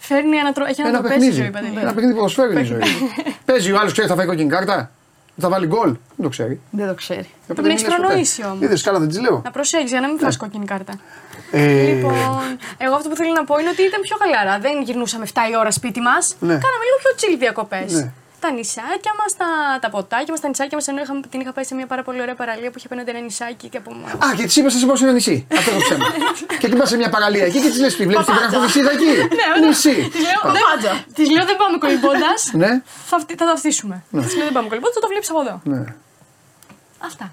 Φέρνει 0.08 0.36
ανατρο... 0.44 0.62
Έχει 0.70 0.80
ένα 0.80 0.88
ανατροπές 0.92 1.16
η 1.16 1.18
παιχνίδι. 1.18 1.40
ζωή, 1.42 1.50
Παντελή. 1.56 1.78
Ένα 1.84 1.92
παιχνίδι 1.94 2.14
ποδοσφαίρου 2.18 2.50
είναι 2.54 2.64
η 2.66 2.70
ζωή. 2.72 2.80
Παίζει 3.48 3.68
ο 3.72 3.76
άλλος 3.80 3.92
ξέρει 3.92 4.08
θα 4.08 4.14
φάει 4.18 4.26
κόκκινη 4.26 4.50
κάρτα. 4.56 4.78
Θα 5.40 5.48
βάλει 5.48 5.66
γκολ. 5.66 5.88
Δεν 6.16 6.22
το 6.22 6.28
ξέρει. 6.28 6.60
Δεν 6.70 6.86
το 6.88 6.94
ξέρει. 6.94 7.28
Πρέπει 7.46 7.62
να 7.62 7.72
έχεις 7.72 7.84
προνοήσει 7.84 8.44
όμως. 8.44 8.58
Είδες 8.64 8.82
καλά, 8.82 8.98
δεν 8.98 9.08
της 9.08 9.20
λέω. 9.20 9.40
Να 9.44 9.50
προσέχεις 9.50 9.90
για 9.90 10.00
να 10.00 10.08
μην 10.08 10.18
φας 10.18 10.36
κόκκινη 10.36 10.64
κάρτα. 10.64 10.92
Ε, 11.56 11.84
Λοιπόν, 11.92 12.58
εγώ 12.78 12.94
αυτό 12.94 13.08
που 13.08 13.16
θέλω 13.16 13.32
να 13.32 13.44
πω 13.44 13.58
είναι 13.60 13.68
ότι 13.74 13.82
ήταν 13.82 14.00
πιο 14.00 14.16
χαλαρά. 14.20 14.58
Δεν 14.58 14.82
γυρνούσαμε 14.82 15.24
7 15.34 15.36
η 15.52 15.56
ώρα 15.56 15.70
σπίτι 15.70 16.00
μας. 16.00 16.24
Ναι. 16.48 16.54
Κάναμε 16.64 16.84
λίγο 16.88 16.98
πιο 17.02 17.10
chill 17.20 17.36
διακοπές. 17.38 17.92
Ναι. 17.92 18.12
Τα 18.40 18.50
νησάκια 18.52 19.12
μας, 19.20 19.30
τα, 19.40 19.48
τα 19.80 19.88
ποτάκια 19.94 20.30
μας, 20.34 20.40
τα 20.40 20.48
νησάκια 20.48 20.76
μας. 20.78 20.88
Ενώ 20.88 21.00
είχαμε, 21.02 21.20
την 21.30 21.40
είχα 21.40 21.52
πάει 21.52 21.64
σε 21.64 21.74
μια 21.74 21.86
πάρα 21.86 22.02
πολύ 22.02 22.20
ωραία 22.20 22.34
παραλία 22.34 22.68
που 22.70 22.78
είχε 22.78 22.86
απέναντι 22.86 23.10
ένα 23.10 23.20
νησάκι 23.20 23.68
και 23.68 23.78
από. 23.82 23.90
Α, 24.24 24.26
και 24.36 24.44
τη 24.46 24.60
είπα 24.60 24.68
σε 24.70 24.86
πως 24.86 24.98
σε 24.98 25.04
ένα 25.04 25.12
νησί. 25.12 25.46
Αυτό 25.58 25.70
το 25.70 25.76
ψέμα. 25.86 26.04
και 26.60 26.68
την 26.68 26.78
πα 26.78 26.86
σε 26.86 26.96
μια 26.96 27.08
παραλία 27.08 27.44
εκεί 27.44 27.60
και 27.60 27.70
τη 27.70 27.78
λες: 27.80 27.96
Τι 27.96 28.06
βλέπεις 28.06 28.24
την 28.26 28.34
Βραχονισίδα 28.34 28.90
εκεί; 28.90 29.04
Ναι, 29.38 29.44
όντως. 29.56 29.66
Νησί. 29.68 29.96
Της 30.12 30.20
λέω, 30.26 30.52
δεν, 30.52 31.04
της 31.14 31.30
λέω 31.30 31.44
δεν 31.44 31.56
πάμε 31.56 31.78
κολυμπώντας. 31.78 32.50
Ναι. 32.52 32.82
θα, 33.10 33.16
αυτη- 33.16 33.34
θα 33.38 33.46
τα 33.46 33.56
φτύσουμε. 33.56 33.96
Της 34.24 34.34
λέω 34.36 34.44
δεν 34.44 34.52
πάμε 34.52 34.68
κολυμπώντας, 34.68 34.94
θα 34.94 35.00
το 35.04 35.08
βλέπεις 35.12 35.30
από 35.30 35.40
εδώ. 35.40 35.60
Ναι. 35.64 35.84
Αυτά. 37.08 37.32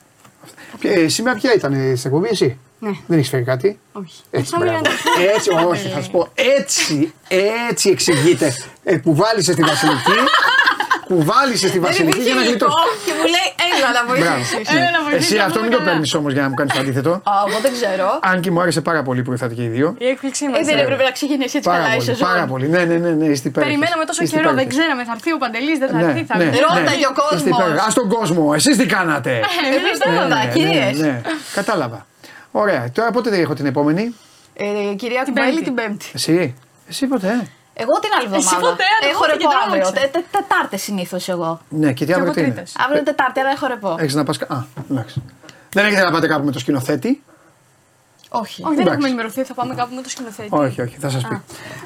Ε, 0.82 1.08
σήμερα 1.08 1.38
ποια 1.38 1.54
ήταν 1.54 1.74
ε, 1.74 1.96
στην 1.96 2.10
εκπομπή, 2.12 2.28
εσύ; 2.32 2.58
Ναι. 2.80 2.92
Δεν 3.08 3.18
έχεις 3.18 3.30
φέρει 3.30 3.44
κάτι; 3.44 3.80
Όχι. 3.92 4.22
Έτσι, 4.32 4.52
Θα 4.52 4.58
μπράβο. 4.58 4.78
μιλάνε. 4.78 4.96
έτσι, 5.36 5.50
όχι, 5.68 5.88
θα 5.88 6.02
σου 6.02 6.12
πω. 6.12 6.28
Έτσι, 6.36 7.14
έτσι 7.28 7.90
εξηγείται. 7.90 8.54
Ε, 8.84 8.98
που 8.98 9.16
βάλισε 9.16 9.52
στη 9.52 9.62
Βασιλική. 9.62 10.12
Που 11.12 11.24
βάλισε 11.32 11.68
στη 11.72 11.80
Βασιλική 11.88 12.22
για 12.28 12.36
να 12.40 12.44
γλιτώσεις. 12.48 12.84
Και 13.06 13.14
μου 13.18 13.26
λέει, 13.36 13.48
έλα 13.70 13.90
να 13.98 14.02
βοηθήσεις. 14.10 14.52
Μπράβο. 14.74 15.16
Εσύ 15.20 15.38
αυτό 15.48 15.58
μην 15.64 15.72
το 15.76 15.80
παίρνεις 15.88 16.14
όμως 16.20 16.32
για 16.36 16.42
να 16.46 16.50
μου 16.50 16.56
κάνεις 16.60 16.74
το 16.74 16.80
αντίθετο. 16.84 17.12
Α, 17.32 17.34
εγώ 17.48 17.58
δεν 17.66 17.72
ξέρω. 17.78 18.08
Αν 18.32 18.36
και 18.44 18.52
μου 18.54 18.60
άρεσε 18.62 18.82
πάρα 18.90 19.02
πολύ 19.08 19.22
που 19.24 19.32
ήρθατε 19.32 19.54
και 19.54 19.64
οι 19.68 19.68
δύο. 19.76 19.88
Η 19.98 20.08
έκπληξή 20.14 20.46
μας. 20.50 20.60
Ε, 20.60 20.64
δεν 20.64 20.78
έπρεπε 20.86 21.04
να 21.04 21.12
ξεκινήσει 21.12 21.58
έτσι 21.58 21.70
Πάρα 21.70 21.82
καλά 21.82 21.94
η 21.94 21.98
πολύ, 21.98 22.08
σεζόν. 22.10 22.28
πάρα 22.30 22.46
πολύ. 22.52 22.68
Ναι, 22.74 22.82
ναι, 22.90 22.96
ναι, 23.04 23.10
ναι, 23.20 23.26
είστε 23.34 23.48
υπέροχες. 23.52 23.74
Περιμέναμε 23.74 24.04
τόσο 24.10 24.24
Είστε 24.24 24.36
καιρό, 24.38 24.48
δεν 24.50 24.58
υπέροχες. 24.58 24.78
ξέραμε. 24.78 25.02
Θα 25.08 25.14
έρθει 25.18 25.30
ο 25.34 25.38
Παντελής, 25.44 25.78
δεν 25.84 25.90
θα 25.94 25.98
Ναι, 25.98 26.04
έρθει. 26.10 26.24
Θα 26.30 26.36
ναι, 26.38 26.44
έρθει. 26.44 26.60
Ρώταγε 26.68 27.06
ο 27.12 27.14
κόσμος. 27.20 27.38
Είστε 27.40 27.50
υπέροχες. 27.56 27.82
Ας 27.88 27.94
τον 28.00 28.08
κόσμο, 28.16 28.44
εσείς 28.60 28.76
τι 28.80 28.86
κάνατε. 28.96 29.32
Εμείς 29.78 29.96
δεν 30.02 30.10
Ναι, 30.14 30.20
ρωτά, 30.22 30.40
ναι, 30.46 30.52
κυρίες. 30.56 30.94
ναι, 31.00 31.08
ναι. 31.08 31.22
Κατάλαβα. 31.60 32.00
Ωραία, 32.64 32.82
τώρα 32.98 33.10
πότε 33.16 33.30
έχω 33.46 33.54
την 33.60 33.66
επόμενη; 33.74 34.04
Ε, 34.54 34.66
Κυρία 35.02 35.22
Την 35.24 35.34
Κουμπέλη 35.34 35.50
Πέμπτη. 35.54 35.64
την 35.64 35.76
Πέμπτη. 35.80 36.06
Εσύ, 36.14 36.56
εσύ 36.90 37.04
ποτέ; 37.14 37.34
Εγώ 37.73 37.93
την 38.03 38.10
άλλη 38.18 38.26
Εσύ 38.27 38.35
εβδομάδα. 38.35 38.69
ποτέ, 38.69 38.84
αν 38.95 39.02
Έχω 39.10 39.23
εγώ 39.23 39.26
ρεπό 39.31 39.38
και 39.38 39.48
αύριο. 39.64 39.84
τρόμαξα. 39.84 39.91
Τε- 40.02 40.11
τε- 40.11 40.30
Τετάρτε 40.31 40.77
συνήθως 40.77 41.30
εγώ. 41.30 41.52
Ναι, 41.69 41.93
και 41.93 42.06
τι 42.06 42.11
αύριο 42.11 42.26
εγώ 42.27 42.35
τι 42.35 42.41
είναι; 42.41 42.52
Τρίτες. 42.52 42.76
Αύριο 42.84 42.95
είναι 42.99 43.06
Τετάρτη, 43.11 43.39
αλλά 43.39 43.49
έχω 43.49 43.68
ρεπό. 43.68 43.95
Έχεις 43.99 44.14
να 44.15 44.23
πας. 44.23 44.38
Α, 44.41 44.57
εντάξει. 44.91 45.22
Δεν 45.73 45.85
έχετε 45.85 46.03
να 46.03 46.11
πάτε 46.11 46.27
κάπου 46.27 46.45
με 46.45 46.52
το 46.52 46.60
σκηνοθέτη. 46.60 47.23
Όχι. 48.34 48.62
Όχι, 48.62 48.62
δεν 48.62 48.72
Εντάξει. 48.74 48.91
έχουμε 48.94 49.08
ενημερωθεί, 49.08 49.44
θα 49.44 49.53
πάμε 49.53 49.76
κάπου 49.76 49.95
με 49.95 50.02
το 50.02 50.10
σκηνοθέτη. 50.10 50.49
Όχι, 50.52 50.82
όχι, 50.82 50.95
θα 51.03 51.10
σας 51.10 51.24
πει. 51.28 51.36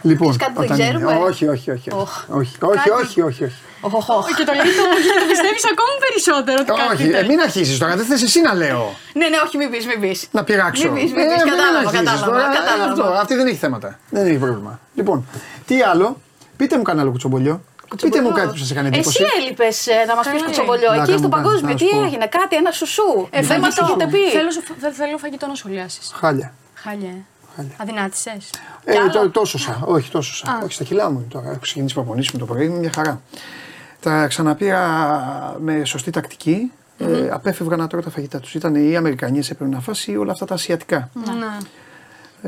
Λοιπόν, 0.09 0.27
Πεις 0.27 0.37
κάτι 0.37 0.51
που 0.53 0.61
δεν 0.61 0.71
όταν 0.71 0.79
είναι- 0.87 0.97
ξέρουμε. 0.99 1.25
Όχι, 1.29 1.47
όχι, 1.47 1.71
όχι. 1.71 1.89
Οχ. 2.03 2.11
Όχι, 2.39 2.55
όχι, 2.61 2.89
όχι, 3.01 3.21
όχι. 3.21 3.43
όχι. 3.43 3.59
Οχοχοχ. 3.81 4.25
Και 4.37 4.43
το 4.49 4.53
λέει 4.59 4.71
το 4.79 4.83
το 5.21 5.25
πιστεύει 5.33 5.59
ακόμη 5.73 5.95
περισσότερο 6.05 6.57
ότι 6.63 6.71
κάτι 6.81 6.93
Όχι, 6.93 7.05
ε, 7.19 7.23
μην 7.29 7.39
αρχίσεις 7.47 7.77
τώρα, 7.81 7.95
δεν 7.99 8.05
θες 8.05 8.21
εσύ 8.27 8.39
να 8.41 8.53
λέω. 8.61 8.83
Ναι, 9.19 9.27
ναι, 9.31 9.37
όχι, 9.45 9.55
μην 9.57 9.69
πεις, 9.71 9.85
μην 9.91 9.99
πεις. 10.03 10.27
Να 10.31 10.43
πειράξω. 10.43 10.83
Μην 10.91 10.93
πεις, 11.01 11.11
μην 11.17 11.25
Ε, 11.25 11.33
πεις, 11.33 11.43
μην 11.43 11.51
κατάλαβα, 11.53 11.77
αρχίσεις 11.89 12.05
κατάλαβα, 12.05 12.25
τώρα, 12.31 12.45
ε, 12.51 12.55
κατάλαβα. 12.59 12.91
αυτό, 12.91 13.03
Αυτή 13.23 13.33
δεν 13.35 13.47
έχει 13.47 13.59
θέματα. 13.65 13.89
Δεν 14.09 14.25
έχει 14.27 14.37
πρόβλημα. 14.45 14.79
Λοιπόν, 14.95 15.17
τι 15.67 15.81
άλλο; 15.81 16.07
Πείτε 16.57 16.75
μου 16.77 16.81
κανένα 16.83 17.01
άλλο 17.03 17.11
κουτσομπολιό. 17.11 17.61
Πείτε 18.01 18.21
μου 18.21 18.31
κάτι 18.31 18.47
που 18.47 18.57
σας 18.57 18.71
έκανε 18.71 18.87
εντύπωση. 18.87 19.23
Εσύ 19.23 19.33
έλειπε 19.41 19.63
να 20.07 20.15
μας 20.15 20.25
πεις 20.25 20.33
Καλή. 20.33 20.43
κουτσομπολιό 20.45 20.89
Να 20.89 20.95
εκεί 20.95 21.05
κάνω 21.05 21.17
στο 21.17 21.29
κάτι, 21.29 21.41
παγκόσμιο. 21.43 21.69
να 21.71 21.75
Τι 21.75 21.85
σου 21.85 21.95
πω. 21.97 22.03
έγινε, 22.03 22.25
κάτι, 22.27 22.55
ένα 22.55 22.71
σουσού. 22.71 23.27
Ε, 23.29 23.41
Δεν 23.41 23.59
μα 23.61 23.69
φαγητό. 23.71 23.85
έχετε 23.85 24.07
πει. 24.17 24.29
Θέλω, 24.37 24.51
σου- 24.51 24.63
θε- 24.79 24.93
θέλω 24.93 25.17
φαγητό 25.17 25.47
να 25.47 25.55
σχολιάσεις. 25.55 26.11
Χάλια. 26.13 26.53
Χάλια. 26.73 27.09
ε. 27.57 27.63
Αδυνάτησες. 27.77 28.49
Ε, 28.83 28.97
άλλο; 28.97 29.09
το, 29.11 29.29
τόσο 29.29 29.57
σα. 29.57 29.73
Όχι, 29.85 30.11
τόσο 30.11 30.35
σα. 30.35 30.51
Α. 30.51 30.59
Όχι, 30.63 30.73
στα 30.73 30.83
κιλά 30.83 31.09
μου 31.11 31.17
είναι 31.19 31.27
τώρα. 31.29 31.49
Έχω 31.49 31.59
ξεκινήσει 31.59 31.93
προπονήσεις 31.93 32.31
με 32.31 32.39
το 32.39 32.45
πρωί, 32.45 32.65
είναι 32.65 32.77
μια 32.77 32.91
χαρά. 32.95 33.21
Τα 33.99 34.27
ξαναπήρα 34.27 34.81
με 35.59 35.85
σωστή 35.85 36.11
τακτική. 36.11 36.71
Ε, 36.97 37.29
απέφευγα 37.31 37.75
να 37.75 37.87
τρώω 37.87 38.01
τα 38.01 38.09
φαγητά 38.09 38.39
τους. 38.39 38.53
Ήταν 38.55 38.75
οι 38.75 38.95
Αμερικανίες 38.95 39.49
έπρεπε 39.49 39.71
να 39.75 39.79
φάσει 39.79 40.11
ή 40.11 40.17
όλα 40.17 40.31
αυτά 40.31 40.45
τα 40.45 40.53
ασιατικά. 40.53 41.09
Ναι. 41.13 41.57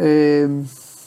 Ε, 0.10 0.50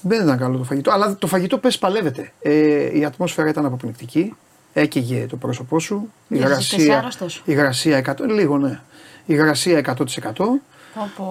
δεν 0.03 0.23
ήταν 0.23 0.39
καλό 0.39 0.59
το 0.59 0.65
φαγητό, 0.65 0.91
αλλά 0.91 1.17
το 1.17 1.27
φαγητό 1.27 1.59
πες 1.59 1.79
παλεύεται. 1.79 2.33
Ε, 2.43 2.99
η 2.99 3.05
ατμόσφαιρα 3.05 3.49
ήταν 3.49 3.65
αποπνικτική, 3.65 4.35
έκαιγε 4.73 5.27
το 5.27 5.37
πρόσωπό 5.37 5.79
σου, 5.81 6.13
η 6.29 6.35
Νιώθεις 6.37 6.69
και 6.69 6.75
εσύ 6.75 6.85
υγρασία, 6.85 6.99
άρρωστος; 6.99 7.43
υγρασία 7.45 7.99
100, 7.99 8.15
λίγο 8.29 8.59
ναι, 8.59 8.81
υγρασία 9.27 9.97
100% 9.99 10.33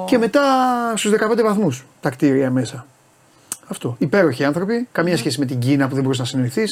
και 0.05 0.17
μετά 0.17 0.43
στους 0.95 1.11
15 1.11 1.41
βαθμούς 1.43 1.85
τα 2.01 2.09
κτίρια 2.09 2.51
μέσα. 2.51 2.85
Αυτό. 3.67 3.95
Υπέροχοι 3.99 4.43
άνθρωποι, 4.43 4.87
καμία 4.91 5.17
σχέση 5.17 5.39
με 5.39 5.45
την 5.45 5.59
Κίνα 5.59 5.87
που 5.87 5.93
δεν 5.93 6.03
μπορούσε 6.03 6.21
να 6.21 6.27
συνοηθεί. 6.27 6.63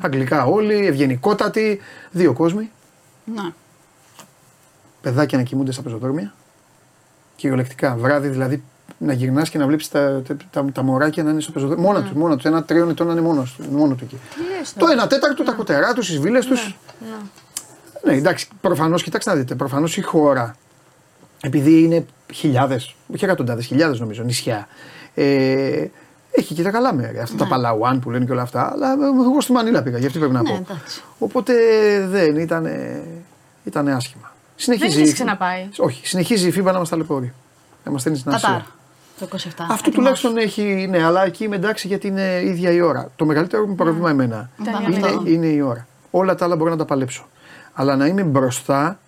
Αγγλικά 0.00 0.44
όλοι, 0.44 0.86
ευγενικότατοι, 0.86 1.80
δύο 2.10 2.32
κόσμοι. 2.32 2.70
Ναι. 3.24 3.52
Παιδάκια 5.00 5.38
να 5.38 5.44
κοιμούνται 5.44 5.72
στα 5.72 5.82
πεζοδρόμια. 5.82 6.34
Κυριολεκτικά 7.36 7.96
βράδυ 7.96 8.28
δηλαδή 8.28 8.62
να 9.04 9.12
γυρνάς 9.12 9.50
και 9.50 9.58
να 9.58 9.66
βλέπεις 9.66 9.88
τα, 9.88 10.22
τα, 10.22 10.36
τα, 10.50 10.64
τα 10.72 10.82
μωράκια 10.82 11.22
να 11.22 11.30
είναι 11.30 11.40
στο 11.40 11.52
πεζοδρόμιο. 11.52 11.84
Μόνα 11.84 12.02
τους, 12.02 12.12
μόνα 12.12 12.36
τους. 12.36 12.44
Ένα 12.44 12.62
τριών 12.64 12.90
ετών 12.90 13.06
να 13.06 13.12
είναι 13.12 13.20
μόνος 13.20 13.54
τους, 13.54 13.66
μόνος 13.66 13.98
του 13.98 14.04
εκεί. 14.04 14.18
Το 14.78 14.86
ένα 14.86 15.06
τέταρτο, 15.06 15.42
τα 15.44 15.52
κοτερά 15.52 15.92
τους, 15.92 16.06
τις 16.06 16.18
βίλες 16.18 16.46
τους. 16.46 16.76
Ναι, 18.04 18.12
εντάξει, 18.14 18.48
προφανώς, 18.60 19.02
κοιτάξτε 19.02 19.30
να 19.30 19.36
δείτε, 19.36 19.54
προφανώς 19.54 19.96
η 19.96 20.00
χώρα, 20.02 20.56
επειδή 21.40 21.82
είναι 21.82 22.06
χιλιάδες, 22.32 22.94
όχι 23.14 23.24
εκατοντάδε, 23.24 23.62
χιλιάδες 23.62 24.00
νομίζω, 24.00 24.22
νησιά, 24.22 24.68
ε, 25.14 25.86
έχει 26.30 26.54
και 26.54 26.62
τα 26.62 26.70
καλά 26.70 26.94
μέρη. 26.94 27.18
Αυτά 27.18 27.36
τα 27.36 27.46
Παλαουάν 27.46 28.00
που 28.00 28.10
λένε 28.10 28.24
και 28.24 28.32
όλα 28.32 28.42
αυτά. 28.42 28.70
Αλλά 28.72 28.92
εγώ 29.24 29.40
στη 29.40 29.52
Μανίλα 29.52 29.82
πήγα, 29.82 29.98
γι' 29.98 30.06
αυτό 30.06 30.18
πρέπει 30.18 30.34
να 30.34 30.42
Ναι, 30.42 30.48
πω. 30.48 30.54
εντάξει. 30.54 31.02
Οπότε 31.18 31.54
δεν 32.06 32.36
ήταν, 32.36 32.66
ήταν 33.64 33.88
άσχημα. 33.88 34.32
Συνεχίζει. 34.56 34.92
Δεν 34.92 35.02
έχεις 35.02 35.14
ξαναπάει. 35.14 35.68
Όχι, 35.78 36.06
συνεχίζει 36.06 36.48
η 36.48 36.54
FIBA 36.56 36.64
να 36.64 36.78
μας 36.78 36.88
ταλαιπωρεί. 36.88 37.32
Να 37.84 37.90
μας 37.90 38.00
στέλνει 38.00 38.18
στην 38.18 38.30
Κατάρ. 38.32 38.50
Ασία. 38.50 38.66
Το 39.18 39.28
27. 39.32 39.36
Αυτό 39.68 39.90
τουλάχιστον 39.90 40.36
έχει, 40.36 40.86
ναι, 40.90 41.04
αλλά 41.04 41.24
εκεί 41.24 41.44
είμαι 41.44 41.56
εντάξει 41.56 41.86
γιατί 41.86 42.06
είναι 42.06 42.40
ίδια 42.44 42.70
η 42.70 42.80
ώρα. 42.80 43.10
Το 43.16 43.24
μεγαλύτερο 43.24 43.66
μου 43.66 43.74
πρόβλημα 43.74 44.10
εμένα 44.10 44.50
Ήταν 44.60 44.74
η 44.74 44.86
είναι, 44.90 45.06
ώρα. 45.06 45.22
είναι 45.24 45.46
η 45.46 45.60
ώρα. 45.60 45.86
Όλα 46.10 46.34
τα 46.34 46.44
άλλα 46.44 46.56
μπορώ 46.56 46.70
να 46.70 46.76
τα 46.76 46.84
παλέψω. 46.84 47.26
Αλλά 47.72 47.96
να 47.96 48.06
είμαι 48.06 48.22
μπροστά 48.22 48.98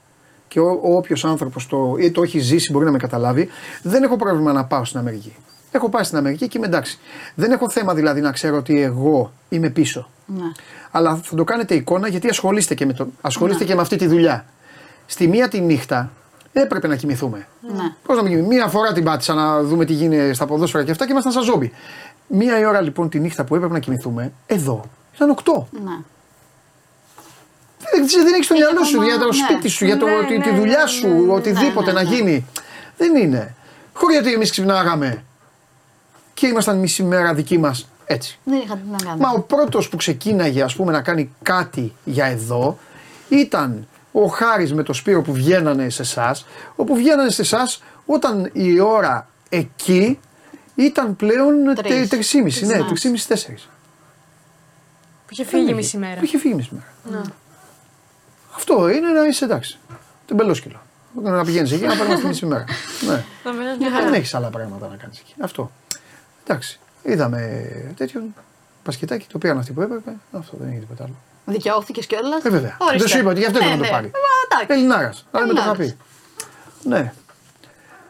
και 0.48 0.60
όποιος 0.82 1.24
άνθρωπος 1.24 1.66
το, 1.66 1.94
ή 1.98 2.10
το 2.10 2.22
έχει 2.22 2.38
ζήσει 2.38 2.72
μπορεί 2.72 2.84
να 2.84 2.90
με 2.90 2.98
καταλάβει, 2.98 3.48
δεν 3.82 4.02
έχω 4.02 4.16
πρόβλημα 4.16 4.52
να 4.52 4.64
πάω 4.64 4.84
στην 4.84 4.98
Αμερική. 4.98 5.36
Έχω 5.70 5.88
πάει 5.88 6.04
στην 6.04 6.18
Αμερική 6.18 6.48
και 6.48 6.58
είμαι 6.58 6.66
εντάξει. 6.66 6.98
Δεν 7.34 7.52
έχω 7.52 7.70
θέμα 7.70 7.94
δηλαδή 7.94 8.20
να 8.20 8.32
ξέρω 8.32 8.56
ότι 8.56 8.82
εγώ 8.82 9.32
είμαι 9.48 9.70
πίσω. 9.70 10.08
Ναι. 10.26 10.44
Αλλά 10.90 11.16
θα 11.16 11.36
το 11.36 11.44
κάνετε 11.44 11.74
εικόνα 11.74 12.08
γιατί 12.08 12.28
ασχολείστε 12.28 12.74
και 12.74 12.86
με, 12.86 12.92
το, 12.92 13.06
ασχολείστε 13.20 13.64
και 13.64 13.74
με 13.74 13.80
αυτή 13.80 13.96
τη 13.96 14.06
δουλειά. 14.06 14.44
Στη 15.06 15.28
μία 15.28 15.48
τη 15.48 15.60
νύχτα 15.60 16.10
έπρεπε 16.60 16.86
να 16.86 16.96
κοιμηθούμε. 16.96 17.46
Ναι. 17.76 17.92
Πώς 18.06 18.16
να 18.16 18.22
μην 18.22 18.30
κοιμηθούμε; 18.30 18.54
Μία 18.54 18.66
φορά 18.68 18.92
την 18.92 19.04
πάτησα 19.04 19.34
να 19.34 19.62
δούμε 19.62 19.84
τι 19.84 19.92
γίνεται 19.92 20.32
στα 20.32 20.46
ποδόσφαιρα 20.46 20.84
και 20.84 20.90
αυτά 20.90 21.04
και 21.06 21.12
ήμασταν 21.12 21.32
σαν 21.32 21.42
ζόμπι. 21.42 21.72
Μία 22.28 22.58
η 22.58 22.64
ώρα 22.64 22.80
λοιπόν 22.80 23.08
τη 23.08 23.18
νύχτα 23.20 23.44
που 23.44 23.54
έπρεπε 23.54 23.72
να 23.72 23.78
κοιμηθούμε, 23.78 24.32
εδώ 24.46 24.84
ήταν 25.14 25.36
8. 25.44 25.62
Ναι. 25.70 25.80
Δεν, 27.92 28.06
δεν 28.24 28.34
έχεις 28.34 28.46
το 28.46 28.54
Έχει 28.54 28.62
μυαλό 28.62 28.84
σου 28.84 28.96
ακόμα- 28.96 29.04
για 29.04 29.18
το 29.18 29.26
ναι. 29.26 29.32
σπίτι 29.32 29.68
σου, 29.68 29.84
για 29.84 29.96
το, 29.96 30.06
Ναι, 30.06 30.26
τη, 30.26 30.40
τη 30.40 30.50
ναι, 30.50 30.56
δουλειά 30.58 30.80
ναι, 30.82 30.86
σου, 30.86 31.08
ναι, 31.08 31.32
οτιδήποτε 31.32 31.92
ναι, 31.92 32.00
ναι, 32.00 32.02
να 32.04 32.10
ναι. 32.10 32.16
γίνει. 32.16 32.46
Δεν 32.96 33.16
είναι. 33.16 33.54
Χωρίς 33.92 34.16
γιατί 34.16 34.32
εμείς 34.32 34.50
ξυπνάγαμε 34.50 35.24
και 36.34 36.46
ήμασταν 36.46 36.78
μισή 36.78 37.02
μέρα 37.02 37.34
δική 37.34 37.58
μας 37.58 37.88
έτσι. 38.06 38.38
Δεν 38.44 38.60
είχα 38.60 38.74
τι 38.74 38.88
να 38.90 38.96
κάνω. 39.04 39.16
Μα 39.16 39.30
ο 39.30 39.40
πρώτος 39.40 39.88
που 39.88 39.96
ξεκίναγε 39.96 40.62
ας 40.62 40.74
πούμε 40.74 40.92
να 40.92 41.00
κάνει 41.02 41.34
κάτι 41.42 41.94
για 42.04 42.24
εδώ 42.26 42.78
ήταν 43.28 43.86
ο 44.22 44.26
Χάρης 44.26 44.72
με 44.74 44.82
το 44.82 44.92
Σπύρο 44.92 45.22
που 45.22 45.32
βγαίνανε 45.32 45.88
σε 45.90 46.02
εσάς, 46.02 46.46
όπου 46.76 46.94
βγαίνανε 46.96 47.30
σε 47.30 47.42
εσάς 47.42 47.82
όταν 48.06 48.50
η 48.52 48.80
ώρα 48.80 49.28
εκεί 49.48 50.18
ήταν 50.74 51.16
πλέον 51.16 51.74
Τρεις. 51.74 52.08
3,5. 52.10 52.66
Ναι, 52.66 52.76
Ναι. 52.76 52.84
3,5-4. 52.84 53.68
Που 55.26 55.32
είχε 55.32 55.44
φύγει 55.44 55.74
μισή 55.74 55.96
μέρα. 55.98 56.18
Που 56.18 56.24
είχε 56.24 56.38
φύγει 56.38 56.54
μισή 56.54 56.68
μέρα. 56.72 57.20
Ναι. 57.22 57.30
Αυτό 58.56 58.88
είναι 58.88 59.08
να 59.08 59.26
είσαι 59.26 59.44
εντάξει. 59.44 59.78
Τον 60.26 60.36
μπελόσκυλο. 60.36 60.80
Να 61.22 61.44
πηγαίνεις 61.44 61.72
εκεί 61.72 61.84
να 61.84 61.96
παίρνει 61.96 62.14
τη 62.20 62.26
μισή 62.26 62.46
μέρα. 62.46 62.64
Ναι. 63.06 63.12
Να 63.44 63.52
μένεις 63.52 63.78
Δεν 63.78 63.88
μια 63.90 63.90
χαρά. 64.00 64.16
έχεις 64.16 64.34
άλλα 64.34 64.48
πράγματα 64.50 64.88
να 64.88 64.96
κάνεις 64.96 65.18
εκεί. 65.18 65.34
Αυτό. 65.40 65.70
Εντάξει. 66.44 66.78
Είδαμε 67.02 67.64
τέτοιο 67.96 68.22
πασκετάκι, 68.82 69.26
το 69.32 69.38
πήραν 69.38 69.58
αυτοί 69.58 69.72
που 69.72 69.80
έπρεπε. 69.80 70.12
Αυτό 70.32 70.56
δεν 70.60 70.68
έχει 70.68 70.78
τίποτα 70.78 71.04
άλλο. 71.04 71.14
Δικαιώθηκε 71.48 72.00
κιόλας. 72.00 72.44
Ε, 72.44 72.50
βέβαια. 72.50 72.76
Δεν 72.98 73.08
σου 73.08 73.18
είπα 73.18 73.30
ότι 73.30 73.38
γι' 73.40 73.46
αυτό 73.46 73.58
ναι, 73.58 73.64
έπρεπε 73.64 73.82
να 73.82 73.88
το 73.88 73.92
ναι. 73.92 73.96
πάρει. 73.96 74.10
Μα, 74.12 74.56
εντάξει. 74.56 74.72
Ελληνάρας. 74.78 75.26
Αλλά 75.30 75.46
με 75.46 75.52
το 75.52 75.60
είχα 75.60 75.70
Ελληνάρας. 75.70 75.94
πει. 76.82 76.88
Ναι. 76.88 77.12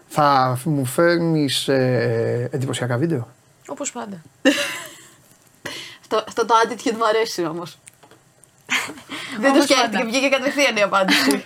Θα 0.09 0.59
μου 0.65 0.85
φέρνεις 0.85 1.69
ε, 1.69 2.49
εντυπωσιακά 2.53 2.97
βίντεο; 2.97 3.29
Όπως 3.67 3.93
πάντα. 3.93 4.23
Αυτό, 6.01 6.25
αυτό 6.29 6.47
το 6.47 6.55
attitude 6.65 6.93
μου 6.97 7.07
αρέσει 7.07 7.45
όμως. 7.45 7.79
Δεν 9.41 9.43
το 9.43 9.57
Όπως 9.57 9.65
σκέφτηκε, 9.65 9.97
πάντα. 9.97 10.05
βγήκε 10.11 10.29
κατευθείαν 10.29 10.77
η 10.77 10.83
απάντηση. 10.83 11.45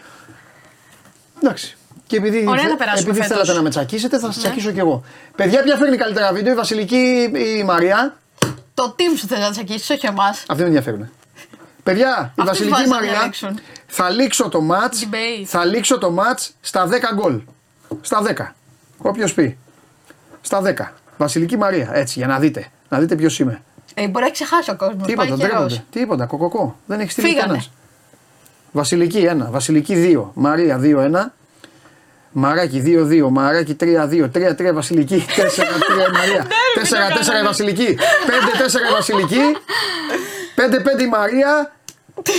Εντάξει. 1.43 1.77
Και 2.07 2.17
επειδή, 2.17 2.45
Ωραία 2.49 2.69
να 2.69 2.77
περάσουμε 2.77 3.11
επειδή 3.11 3.27
φέτος. 3.27 3.37
θέλατε 3.39 3.53
να 3.59 3.63
με 3.63 3.71
τσακίσετε, 3.71 4.19
θα 4.19 4.27
σας 4.27 4.37
Ναι. 4.37 4.43
τσακίσω 4.43 4.71
κι 4.73 4.79
εγώ. 4.79 5.05
Παιδιά, 5.37 5.63
ποια 5.63 5.77
φέρνει 5.77 5.97
καλύτερα 5.97 6.33
βίντεο, 6.33 6.53
η 6.53 6.57
Βασιλική 6.57 7.31
ή 7.35 7.55
η 7.59 7.65
Μαρία; 7.65 8.17
το 8.75 8.95
team 8.99 9.19
σου 9.19 9.27
θέλει 9.27 9.41
να 9.43 9.51
τσακίσεις, 9.51 9.91
όχι 9.91 10.07
εμάς. 10.07 10.45
Αυτή 10.49 10.61
με 10.63 10.67
ενδιαφέρουν. 10.67 11.11
Παιδιά, 11.83 12.09
η 12.09 12.43
Αυτούς 12.43 12.45
Βασιλική 12.45 12.71
βάζεις 12.75 12.89
να 12.89 12.95
Μαρία 12.95 13.11
διαλέξουν. 13.13 13.59
θα 13.87 14.11
λήξω 14.11 14.49
το 14.49 14.61
μάτς, 14.61 15.05
Debate. 15.11 15.45
θα 15.47 15.65
λήξω 15.65 15.99
το 15.99 16.11
μάτς 16.11 16.53
στα 16.61 16.87
10 16.87 17.15
γκολ. 17.15 17.41
Στα 18.01 18.23
10. 18.23 18.55
Όποιος 18.99 19.35
πει. 19.35 19.59
Στα 20.41 20.61
10. 20.63 20.93
Βασιλική 21.17 21.57
Μαρία, 21.57 21.91
έτσι, 21.93 22.19
για 22.19 22.27
να 22.29 22.39
δείτε. 22.39 22.67
Να 22.89 22.99
δείτε 22.99 23.15
ποιος 23.17 23.39
είμαι. 23.39 23.63
Ε, 23.95 24.09
μπορεί 24.09 24.25
να 24.25 24.31
ξεχάσει 24.31 24.71
ο 24.71 24.77
κόσμος. 24.77 25.07
Τίποτα, 25.07 25.37
τρέπονται. 25.37 25.85
Τίποτα, 25.91 26.27
κοκοκό. 26.27 26.77
Δεν 26.87 27.01
έχεις 27.01 27.13
στείλει 27.13 27.27
Φύγανε. 27.27 27.47
κανένας. 27.47 27.71
Βασιλική 28.73 29.27
1, 29.27 29.51
Βασιλική 29.51 29.95
2, 29.95 30.31
Μαρία 30.35 30.79
2-1. 30.79 31.33
Μαράκι 32.33 32.81
2-2, 32.81 33.29
Μαράκι 33.31 33.75
3-2, 33.75 34.29
3-3 34.31 34.73
Βασιλική, 34.75 35.25
4-3 35.37 36.09
η 36.09 36.13
Μαρία, 36.17 36.47
4-4 36.77 37.41
η 37.43 37.45
Βασιλική, 37.45 37.97
5-4 37.99 38.91
η 38.91 38.93
Βασιλική, 38.93 39.41
5-5 40.61 41.01
η 41.01 41.07
Μαρία, 41.07 41.73
6-5, 42.25 42.31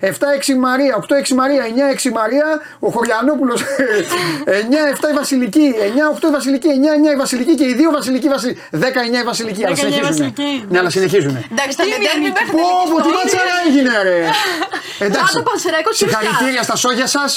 6-6, 0.00 0.08
7-6 0.44 0.48
η 0.48 0.54
Μαρία, 0.54 0.98
8-6 1.26 1.30
η 1.30 1.34
Μαρία, 1.34 1.62
9-6 2.00 2.04
η 2.04 2.10
Μαρία, 2.10 2.46
ο 2.78 2.88
Χωριανόπουλος 2.90 3.60
9-7 3.62 5.10
η 5.12 5.14
Βασιλική, 5.14 5.74
9-8 6.20 6.28
η 6.28 6.30
Βασιλική, 6.30 6.68
9-9 6.68 7.12
η 7.12 7.16
Βασιλική 7.16 7.54
και 7.54 7.64
οι 7.64 7.74
δύο 7.74 7.90
Βασιλική 7.90 8.28
Βασιλική, 8.28 8.60
19 8.70 9.20
η 9.20 9.24
Βασιλική, 9.24 9.64
αλλά 9.64 9.74
19 9.74 9.78
συνεχίζουνε. 9.78 10.08
Βασιλική. 10.08 10.64
Ναι, 10.68 10.78
αλλά 10.78 10.90
συνεχίζουνε. 10.90 11.40
Εντάξει, 11.52 11.76
τα 11.76 11.84
μετέρμι 11.92 12.28
μέχρι 12.36 12.50
Πω, 12.56 12.66
πω, 12.90 12.96
τι 13.04 13.10
ματσάρα 13.16 13.54
έγινε, 13.66 13.92
ρε. 14.02 14.18
Εντάξει. 15.06 15.34
το 15.34 15.42
Πανσεραϊκό 15.42 15.90
τι 15.90 15.96
Συγχαρητήρια 15.96 16.62
στα 16.62 16.76
σόγια 16.76 17.06
σας 17.06 17.30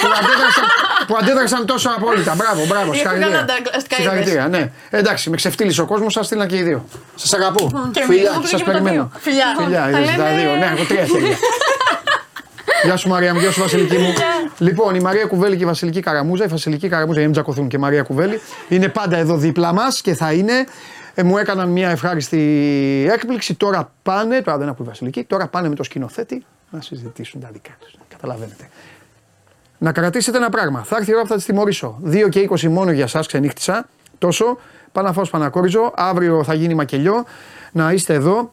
που, 0.00 0.08
αντέδρασαν, 0.18 0.64
που 1.06 1.14
αντέδρασαν 1.20 1.66
τόσο 1.66 1.88
απόλυτα. 1.96 2.34
Μπράβο, 2.34 2.60
μπράβο. 2.66 2.82
Έχουν 2.82 2.94
Συγχαρητήρια. 2.94 3.36
κάνει 3.36 3.50
ανταγωνιστικά 3.50 3.96
Συγχαρητήρια, 3.96 4.48
ναι. 4.48 4.70
Εντάξει, 4.90 5.30
με 5.30 5.36
ξεφτύλισε 5.36 5.80
ο 5.80 5.86
κόσμος, 5.86 6.12
σας 6.12 6.26
στείλαν 6.26 6.46
και 6.48 6.56
οι 6.56 6.62
δύο. 6.62 6.84
Σας 7.14 7.32
αγαπώ. 7.32 7.90
Και 7.92 8.02
Φιλιά, 8.06 8.32
εμείς. 8.34 8.48
σας 8.48 8.60
Και 8.60 8.66
με 8.66 8.72
τα 8.72 8.78
περιμένω. 8.78 9.10
δύο. 9.12 9.20
Φιλιά. 9.20 9.46
Φιλιά, 10.06 10.16
Τα 10.24 10.30
είδες, 10.32 10.42
τα 10.42 10.42
λέμε. 10.42 10.42
δύο. 10.42 10.56
Ναι, 10.56 10.74
έχω 10.74 10.84
τρία 10.88 11.04
χέρια. 11.04 11.36
Γεια 12.84 12.96
σου 12.96 13.08
Μαρία 13.08 13.34
μου, 13.34 13.40
γεια 13.40 13.50
σου 13.50 13.60
Βασιλική 13.60 13.96
μου. 13.98 14.12
λοιπόν, 14.58 14.94
η 14.94 15.00
Μαρία 15.00 15.24
Κουβέλη 15.26 15.56
και 15.56 15.62
η 15.62 15.66
Βασιλική 15.66 16.00
Καραμούζα, 16.00 16.44
η 16.44 16.46
Βασιλική 16.46 16.88
Καραμούζα, 16.88 17.20
η 17.20 17.22
Εμτζακοθούν 17.22 17.68
και 17.68 17.76
η 17.76 17.78
Μαρία 17.78 18.02
Κουβέλη, 18.02 18.40
είναι 18.68 18.88
πάντα 18.88 19.16
εδώ 19.16 19.36
δίπλα 19.36 19.72
μας 19.72 20.00
και 20.00 20.14
θα 20.14 20.32
είναι. 20.32 20.52
Ε, 21.14 21.22
μου 21.22 21.38
έκαναν 21.38 21.68
μια 21.68 21.90
ευχάριστη 21.90 22.38
έκπληξη. 23.12 23.54
Τώρα 23.54 23.92
πάνε, 24.02 24.40
τώρα 24.42 24.58
δεν 24.58 24.68
ακούει 24.68 24.84
η 24.86 24.88
Βασιλική, 24.88 25.24
τώρα 25.24 25.46
πάνε 25.46 25.68
με 25.68 25.74
το 25.74 25.82
σκηνοθέτη 25.82 26.44
να 26.70 26.80
συζητήσουν 26.80 27.40
τα 27.40 27.48
δικά 27.52 27.70
τους. 27.80 27.94
Καταλαβαίνετε. 28.08 28.68
Να 29.78 29.92
κρατήσετε 29.92 30.36
ένα 30.36 30.48
πράγμα. 30.48 30.82
Θα 30.84 30.96
έρθει 30.96 31.10
η 31.10 31.14
ώρα 31.14 31.22
που 31.22 31.28
θα 31.28 31.34
τις 31.34 31.44
τιμωρήσω. 31.44 31.98
2 32.04 32.28
και 32.28 32.48
20 32.50 32.68
μόνο 32.68 32.90
για 32.90 33.04
εσά, 33.04 33.20
ξενύχτησα. 33.26 33.88
Τόσο. 34.18 34.58
Πάω 34.92 35.04
να 35.04 35.12
φάω 35.12 35.24
σπανακόριζο. 35.24 35.92
Αύριο 35.96 36.44
θα 36.44 36.54
γίνει 36.54 36.74
μακελιό. 36.74 37.24
Να 37.72 37.92
είστε 37.92 38.14
εδώ. 38.14 38.52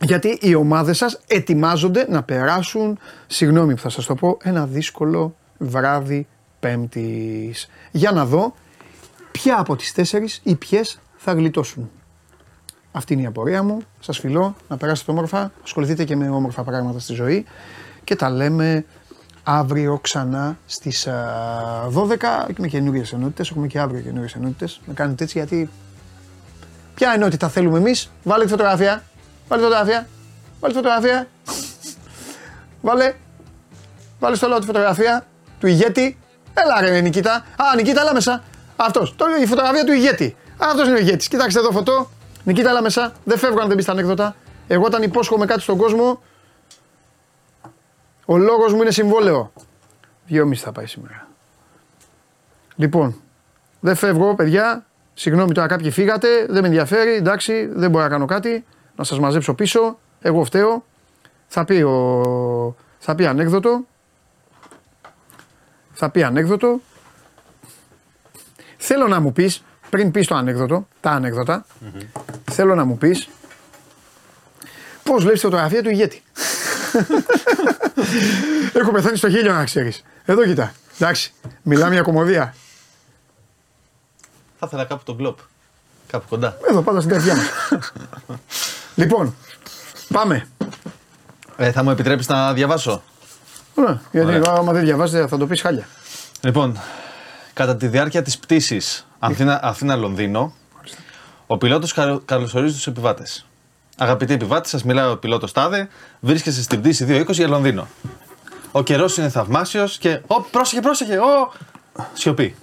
Γιατί 0.00 0.38
οι 0.40 0.54
ομάδες 0.54 0.96
σας 0.96 1.20
ετοιμάζονται 1.26 2.06
να 2.08 2.22
περάσουν, 2.22 2.98
συγγνώμη 3.26 3.74
που 3.74 3.80
θα 3.80 3.88
σας 3.88 4.06
το 4.06 4.14
πω, 4.14 4.36
ένα 4.42 4.66
δύσκολο 4.66 5.36
βράδυ 5.58 6.26
Πέμπτης. 6.60 7.68
Για 7.90 8.12
να 8.12 8.24
δω 8.24 8.54
ποια 9.30 9.58
από 9.58 9.76
τις 9.76 9.92
τέσσερις 9.92 10.40
ή 10.42 10.54
ποιες 10.54 11.00
θα 11.16 11.32
γλιτώσουν. 11.32 11.90
Αυτή 12.92 13.12
είναι 13.12 13.22
η 13.22 13.26
απορία 13.26 13.62
μου. 13.62 13.78
Σας 14.00 14.18
φιλώ 14.18 14.56
να 14.68 14.76
περάσετε 14.76 15.10
όμορφα. 15.10 15.52
Ασχοληθείτε 15.62 16.04
και 16.04 16.16
με 16.16 16.28
όμορφα 16.28 16.62
πράγματα 16.62 16.98
στη 16.98 17.14
ζωή. 17.14 17.44
Και 18.04 18.16
τα 18.16 18.30
λέμε 18.30 18.84
αύριο 19.42 19.98
ξανά 19.98 20.58
στις 20.66 21.08
12 21.90 22.46
και 22.46 22.54
με 22.58 22.68
καινούριες 22.68 23.12
ενότητες. 23.12 23.50
Έχουμε 23.50 23.66
και 23.66 23.78
αύριο 23.78 24.00
καινούριες 24.00 24.34
ενότητες. 24.34 24.80
Με 24.86 24.94
κάνετε 24.94 25.24
έτσι 25.24 25.38
γιατί. 25.38 25.70
Ποια 26.94 27.12
ενότητα 27.12 27.48
θέλουμε 27.48 27.78
εμείς, 27.78 28.10
βάλε 28.22 28.44
τη 28.44 28.50
φωτογραφία. 28.50 29.02
Βάλε 29.48 29.62
τη 29.62 29.68
φωτογραφία. 29.68 30.08
Βάλε 30.60 30.72
τη 30.72 30.78
φωτογραφία. 30.78 31.28
Βάλε. 32.80 33.14
Βάλε 34.18 34.36
στο 34.36 34.48
λαό 34.48 34.58
τη 34.58 34.66
φωτογραφία 34.66 35.26
του 35.60 35.66
ηγέτη. 35.66 36.18
Έλα 36.54 36.80
ρε 36.80 37.00
Νικήτα. 37.00 37.34
Α, 37.34 37.76
Νικήτα, 37.76 38.00
έλα 38.00 38.14
μέσα. 38.14 38.42
Αυτός. 38.76 39.14
Η 39.42 39.46
φωτογραφία 39.46 39.84
του 39.84 39.92
ηγέτη. 39.92 40.36
Αυτός 40.58 40.86
είναι 40.86 40.96
ο 40.96 41.00
ηγέτης. 41.00 41.28
Κοιτάξτε 41.28 41.58
εδώ 41.58 41.70
φωτό. 41.70 42.10
Νικήτα, 42.44 42.70
έλα 42.70 42.82
μέσα. 42.82 43.12
Δεν 43.24 43.38
φεύγω 43.38 43.60
αν 43.60 43.66
δεν 43.66 43.76
μπει 43.76 43.82
στα 43.82 43.92
ανέκδοτα. 43.92 44.36
Εγώ 44.68 44.84
όταν 44.84 45.02
υπόσχομαι 45.02 45.46
κάτι 45.46 45.60
στον 45.60 45.76
κόσμο, 45.76 46.22
ο 48.24 48.36
λόγος 48.36 48.72
μου 48.72 48.80
είναι 48.82 48.90
συμβόλαιο. 48.90 49.52
Δυόμιση 50.26 50.62
θα 50.64 50.72
πάει 50.72 50.86
σήμερα. 50.86 51.28
Λοιπόν, 52.76 53.20
δεν 53.80 53.94
φεύγω, 53.94 54.34
παιδιά. 54.34 54.86
Συγγνώμη 55.14 55.52
τώρα, 55.52 55.66
κάποιοι 55.66 55.90
φύγατε, 55.90 56.28
δεν 56.48 56.60
με 56.60 56.66
ενδιαφέρει, 56.66 57.12
εντάξει, 57.12 57.66
δεν 57.72 57.90
μπορώ 57.90 58.04
να 58.04 58.10
κάνω 58.10 58.26
κάτι. 58.26 58.64
Να 58.96 59.04
σας 59.04 59.18
μαζέψω 59.18 59.54
πίσω. 59.54 59.98
Εγώ 60.20 60.44
φταίω. 60.44 60.84
Θα 61.48 61.64
πει, 61.64 61.82
ο... 61.82 62.76
θα 62.98 63.14
πει 63.14 63.26
ανέκδοτο. 63.26 63.84
Θα 65.92 66.10
πει 66.10 66.22
ανέκδοτο. 66.22 66.80
Θέλω 68.76 69.08
να 69.08 69.20
μου 69.20 69.32
πεις, 69.32 69.64
πριν 69.90 70.10
πεις 70.10 70.26
το 70.26 70.34
ανέκδοτο, 70.34 70.88
τα 71.00 71.10
ανέκδοτα, 71.10 71.66
θέλω 72.50 72.74
να 72.74 72.84
μου 72.84 72.98
πεις 72.98 73.28
πώς 75.02 75.22
βλέπεις 75.22 75.40
τη 75.40 75.46
φωτογραφία 75.46 75.82
του 75.82 75.90
ηγέτη; 75.90 76.22
Έχω 78.80 78.90
πεθάνει 78.90 79.16
στο 79.16 79.30
χίλιο 79.30 79.52
να 79.52 79.64
ξέρεις. 79.64 80.04
Εδώ 80.24 80.44
κοιτά. 80.44 80.72
Εντάξει, 80.98 81.32
μιλάμε 81.62 81.94
για 81.94 82.02
κομμωδία. 82.02 82.54
Θα 84.58 84.66
ήθελα 84.66 84.84
κάπου 84.84 85.02
τον 85.04 85.16
κλοπ. 85.16 85.38
Κάπου 86.06 86.24
κοντά. 86.28 86.58
Εδώ 86.70 86.82
πάντα 86.82 87.00
στην 87.00 87.12
καρδιά 87.12 87.34
μας. 87.36 87.46
λοιπόν, 88.96 89.34
πάμε. 90.12 90.46
Ε, 91.56 91.72
θα 91.72 91.82
μου 91.82 91.90
επιτρέψεις 91.90 92.28
να 92.28 92.52
διαβάσω; 92.52 93.02
Ναι, 93.74 93.98
γιατί 94.12 94.26
Ωραία. 94.36 94.42
άμα 94.56 94.72
δεν 94.72 94.84
διαβάζετε 94.84 95.26
θα 95.26 95.38
το 95.38 95.46
πεις 95.46 95.60
χάλια. 95.60 95.86
Λοιπόν, 96.40 96.78
κατά 97.52 97.76
τη 97.76 97.86
διάρκεια 97.88 98.22
της 98.22 98.38
πτήσης 98.38 99.06
Αθήνα- 99.18 99.60
Αθήνα-Λονδίνο, 99.62 100.52
ο 101.46 101.58
πιλότος 101.58 101.92
καλο- 101.92 102.22
καλωσορίζει 102.24 102.74
τους 102.74 102.86
επιβάτες. 102.86 103.46
Αγαπητοί 103.98 104.32
επιβάτες, 104.32 104.70
σας 104.70 104.84
μιλάει 104.84 105.10
ο 105.10 105.16
πιλότος 105.16 105.52
Τάδε, 105.52 105.88
βρίσκεστε 106.20 106.62
στην 106.62 106.80
πτήση 106.80 107.04
220 107.04 107.32
για 107.32 107.48
Λονδίνο. 107.48 107.88
Ο 108.72 108.82
καιρός 108.82 109.16
είναι 109.16 109.28
θαυμάσιος 109.28 109.98
και... 109.98 110.20
Ω, 110.26 110.40
πρόσεχε, 110.42 110.80
πρόσεχε, 110.80 111.18
ω! 111.18 111.52
Σιωπή. 112.12 112.54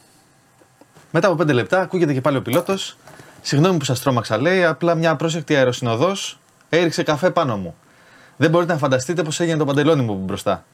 Μετά 1.11 1.27
από 1.27 1.43
5 1.43 1.53
λεπτά 1.53 1.81
ακούγεται 1.81 2.13
και 2.13 2.21
πάλι 2.21 2.37
ο 2.37 2.41
πιλότος. 2.41 2.97
Συγγνώμη 3.45 3.77
που 3.77 3.85
σας 3.85 4.01
τρόμαξα, 4.01 4.37
λέει, 4.37 4.63
απλά 4.63 4.95
μια 4.95 5.15
πρόσεκτη 5.15 5.55
αεροσυνοδός 5.55 6.39
έριξε 6.69 7.03
καφέ 7.03 7.29
πάνω 7.29 7.57
μου. 7.57 7.75
Δεν 8.37 8.49
μπορείτε 8.49 8.73
να 8.73 8.77
φανταστείτε 8.77 9.23
πώς 9.23 9.39
έγινε 9.39 9.57
το 9.57 9.65
παντελόνι 9.65 10.01
μου 10.01 10.11
από 10.11 10.21
μπροστά. 10.21 10.65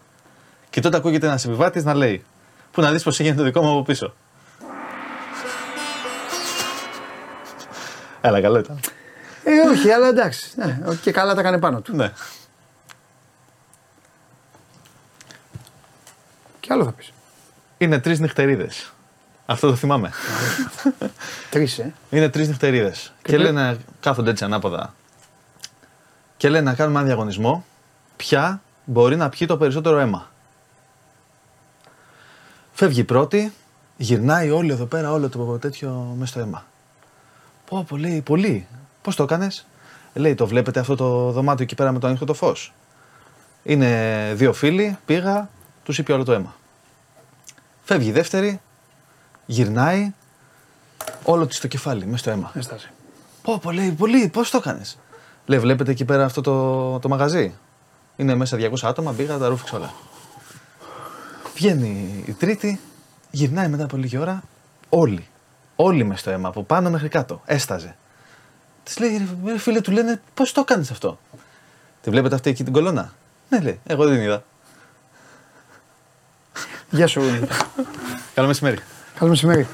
Και 0.70 0.82
τότε 0.82 0.98
ακούγεται 0.98 1.28
ένας 1.28 1.46
επιβάτης 1.46 1.84
να 1.84 1.94
λέει: 1.94 2.26
Πού 2.72 2.82
να 2.82 2.92
δεις 2.92 3.04
πώς 3.04 3.20
έγινε 3.20 3.36
το 3.36 3.44
δικό 3.44 3.62
μου 3.62 3.72
από 3.72 3.84
πίσω. 3.84 4.14
Έλα, 8.22 8.42
καλό 8.42 8.60
ήταν. 8.60 8.80
Ε, 9.44 9.60
όχι, 9.60 9.92
αλλά 9.92 10.08
εντάξει. 10.08 10.52
Ναι, 10.56 10.80
και 11.02 11.12
καλά 11.12 11.36
τα 11.36 11.42
κάνει 11.42 11.60
πάνω 11.60 11.82
του. 11.82 11.96
Ναι. 11.96 12.12
Και 16.60 16.74
άλλο 16.74 16.84
θα 16.84 16.92
πεις. 16.92 17.14
Είναι 17.78 18.00
τρεις 18.00 18.20
νυχτερίδες. 18.20 18.94
Αυτό 19.50 19.70
το 19.70 19.76
θυμάμαι. 19.76 20.12
Τρεις, 21.50 21.80
ε. 21.80 21.94
Είναι 22.10 22.30
τρεις 22.30 22.48
νυχτερίδες. 22.48 23.14
Και, 23.22 23.32
τι- 23.36 23.38
λένε, 23.38 23.78
κάθονται 24.00 24.30
έτσι 24.30 24.44
ανάποδα. 24.44 24.94
Και 26.38 26.50
λένε 26.50 26.70
να 26.70 26.76
κάνουμε 26.76 26.98
ένα 27.00 27.08
διαγωνισμό. 27.08 27.66
Ποια 28.16 28.62
μπορεί 28.86 29.16
να 29.16 29.30
πιει 29.30 29.48
το 29.48 29.58
περισσότερο 29.58 29.98
αίμα. 30.00 30.32
Φεύγει 32.74 33.00
η 33.00 33.04
πρώτη, 33.04 33.54
γυρνάει 33.98 34.50
όλη 34.50 34.72
εδώ 34.72 34.86
πέρα, 34.86 35.12
όλο 35.12 35.30
το 35.30 35.58
τέτοιο 35.58 36.16
μέσα 36.18 36.32
στο 36.32 36.40
αίμα. 36.40 36.66
Πω, 37.66 37.86
πολύ, 37.88 38.22
πολύ. 38.26 38.68
Πώς 39.02 39.16
το 39.16 39.24
έκανες, 39.24 39.66
Λέει, 40.14 40.36
το 40.36 40.48
βλέπετε 40.48 40.80
αυτό 40.80 40.96
το 40.96 41.32
δωμάτιο 41.32 41.64
εκεί 41.64 41.76
πέρα 41.76 41.92
με 41.92 42.00
το 42.00 42.08
ανοιχτό 42.08 42.26
το 42.26 42.34
φως; 42.34 42.74
Είναι 43.64 44.32
δύο 44.36 44.54
φίλοι, 44.54 44.98
πήγα, 45.06 45.50
τους 45.84 45.98
είπε 45.98 46.14
όλο 46.14 46.24
το 46.24 46.32
αίμα. 46.34 46.56
Φεύγει 47.84 48.10
η 48.10 48.12
δεύτερη, 48.12 48.62
γυρνάει, 49.50 50.14
όλο 51.24 51.48
της 51.48 51.60
το 51.60 51.68
κεφάλι, 51.68 52.06
μέσα 52.06 52.18
στο 52.18 52.30
αίμα. 52.30 52.52
Έστασε. 52.56 52.92
Πω, 53.42 53.60
πω, 53.60 53.72
λέει, 53.72 53.92
πολύ, 53.92 54.28
πώς 54.28 54.50
το 54.50 54.58
έκανες; 54.58 54.98
Λέει, 55.46 55.60
βλέπετε 55.60 55.92
εκεί 55.92 56.06
πέρα 56.06 56.26
αυτό 56.26 56.42
το, 56.42 57.00
το 57.00 57.10
μαγαζί; 57.10 57.56
Είναι 58.16 58.36
μέσα 58.36 58.58
200 58.58 58.74
άτομα, 58.82 59.14
πήγα, 59.14 59.38
τα 59.38 59.48
ρούφηξα 59.48 59.78
όλα. 59.78 59.94
Βγαίνει 61.56 62.24
η 62.28 62.32
τρίτη, 62.32 62.80
γυρνάει 63.32 63.68
μετά 63.68 63.84
από 63.84 63.98
λίγη 63.98 64.18
ώρα, 64.18 64.44
όλοι. 64.90 65.28
Όλοι 65.76 66.04
μες 66.04 66.20
στο 66.20 66.30
αίμα, 66.30 66.48
από 66.48 66.64
πάνω 66.64 66.90
μέχρι 66.90 67.08
κάτω. 67.08 67.42
Έσταζε. 67.46 67.96
Της 68.84 69.00
λέει, 69.00 69.18
ρε, 69.18 69.52
ρε, 69.52 69.58
φίλε, 69.58 69.82
του 69.82 69.92
λένε, 69.92 70.22
πώς 70.34 70.52
το 70.52 70.64
κάνεις 70.64 70.92
αυτό; 70.92 71.20
Τη 72.02 72.10
βλέπετε 72.10 72.36
αυτή 72.36 72.50
εκεί 72.50 72.64
την 72.64 72.74
κολόνα; 72.74 73.14
Ναι, 73.50 73.60
λέει, 73.60 73.80
εγώ 73.86 74.06
δεν 74.06 74.14
την 74.14 74.24
είδα. 74.24 74.44
Γεια 76.90 77.08
σου. 77.08 77.22
Καλό 78.34 78.48
μεσημέρι. 78.48 78.80
Καλό 79.20 79.32
μεσημέρι. 79.32 79.68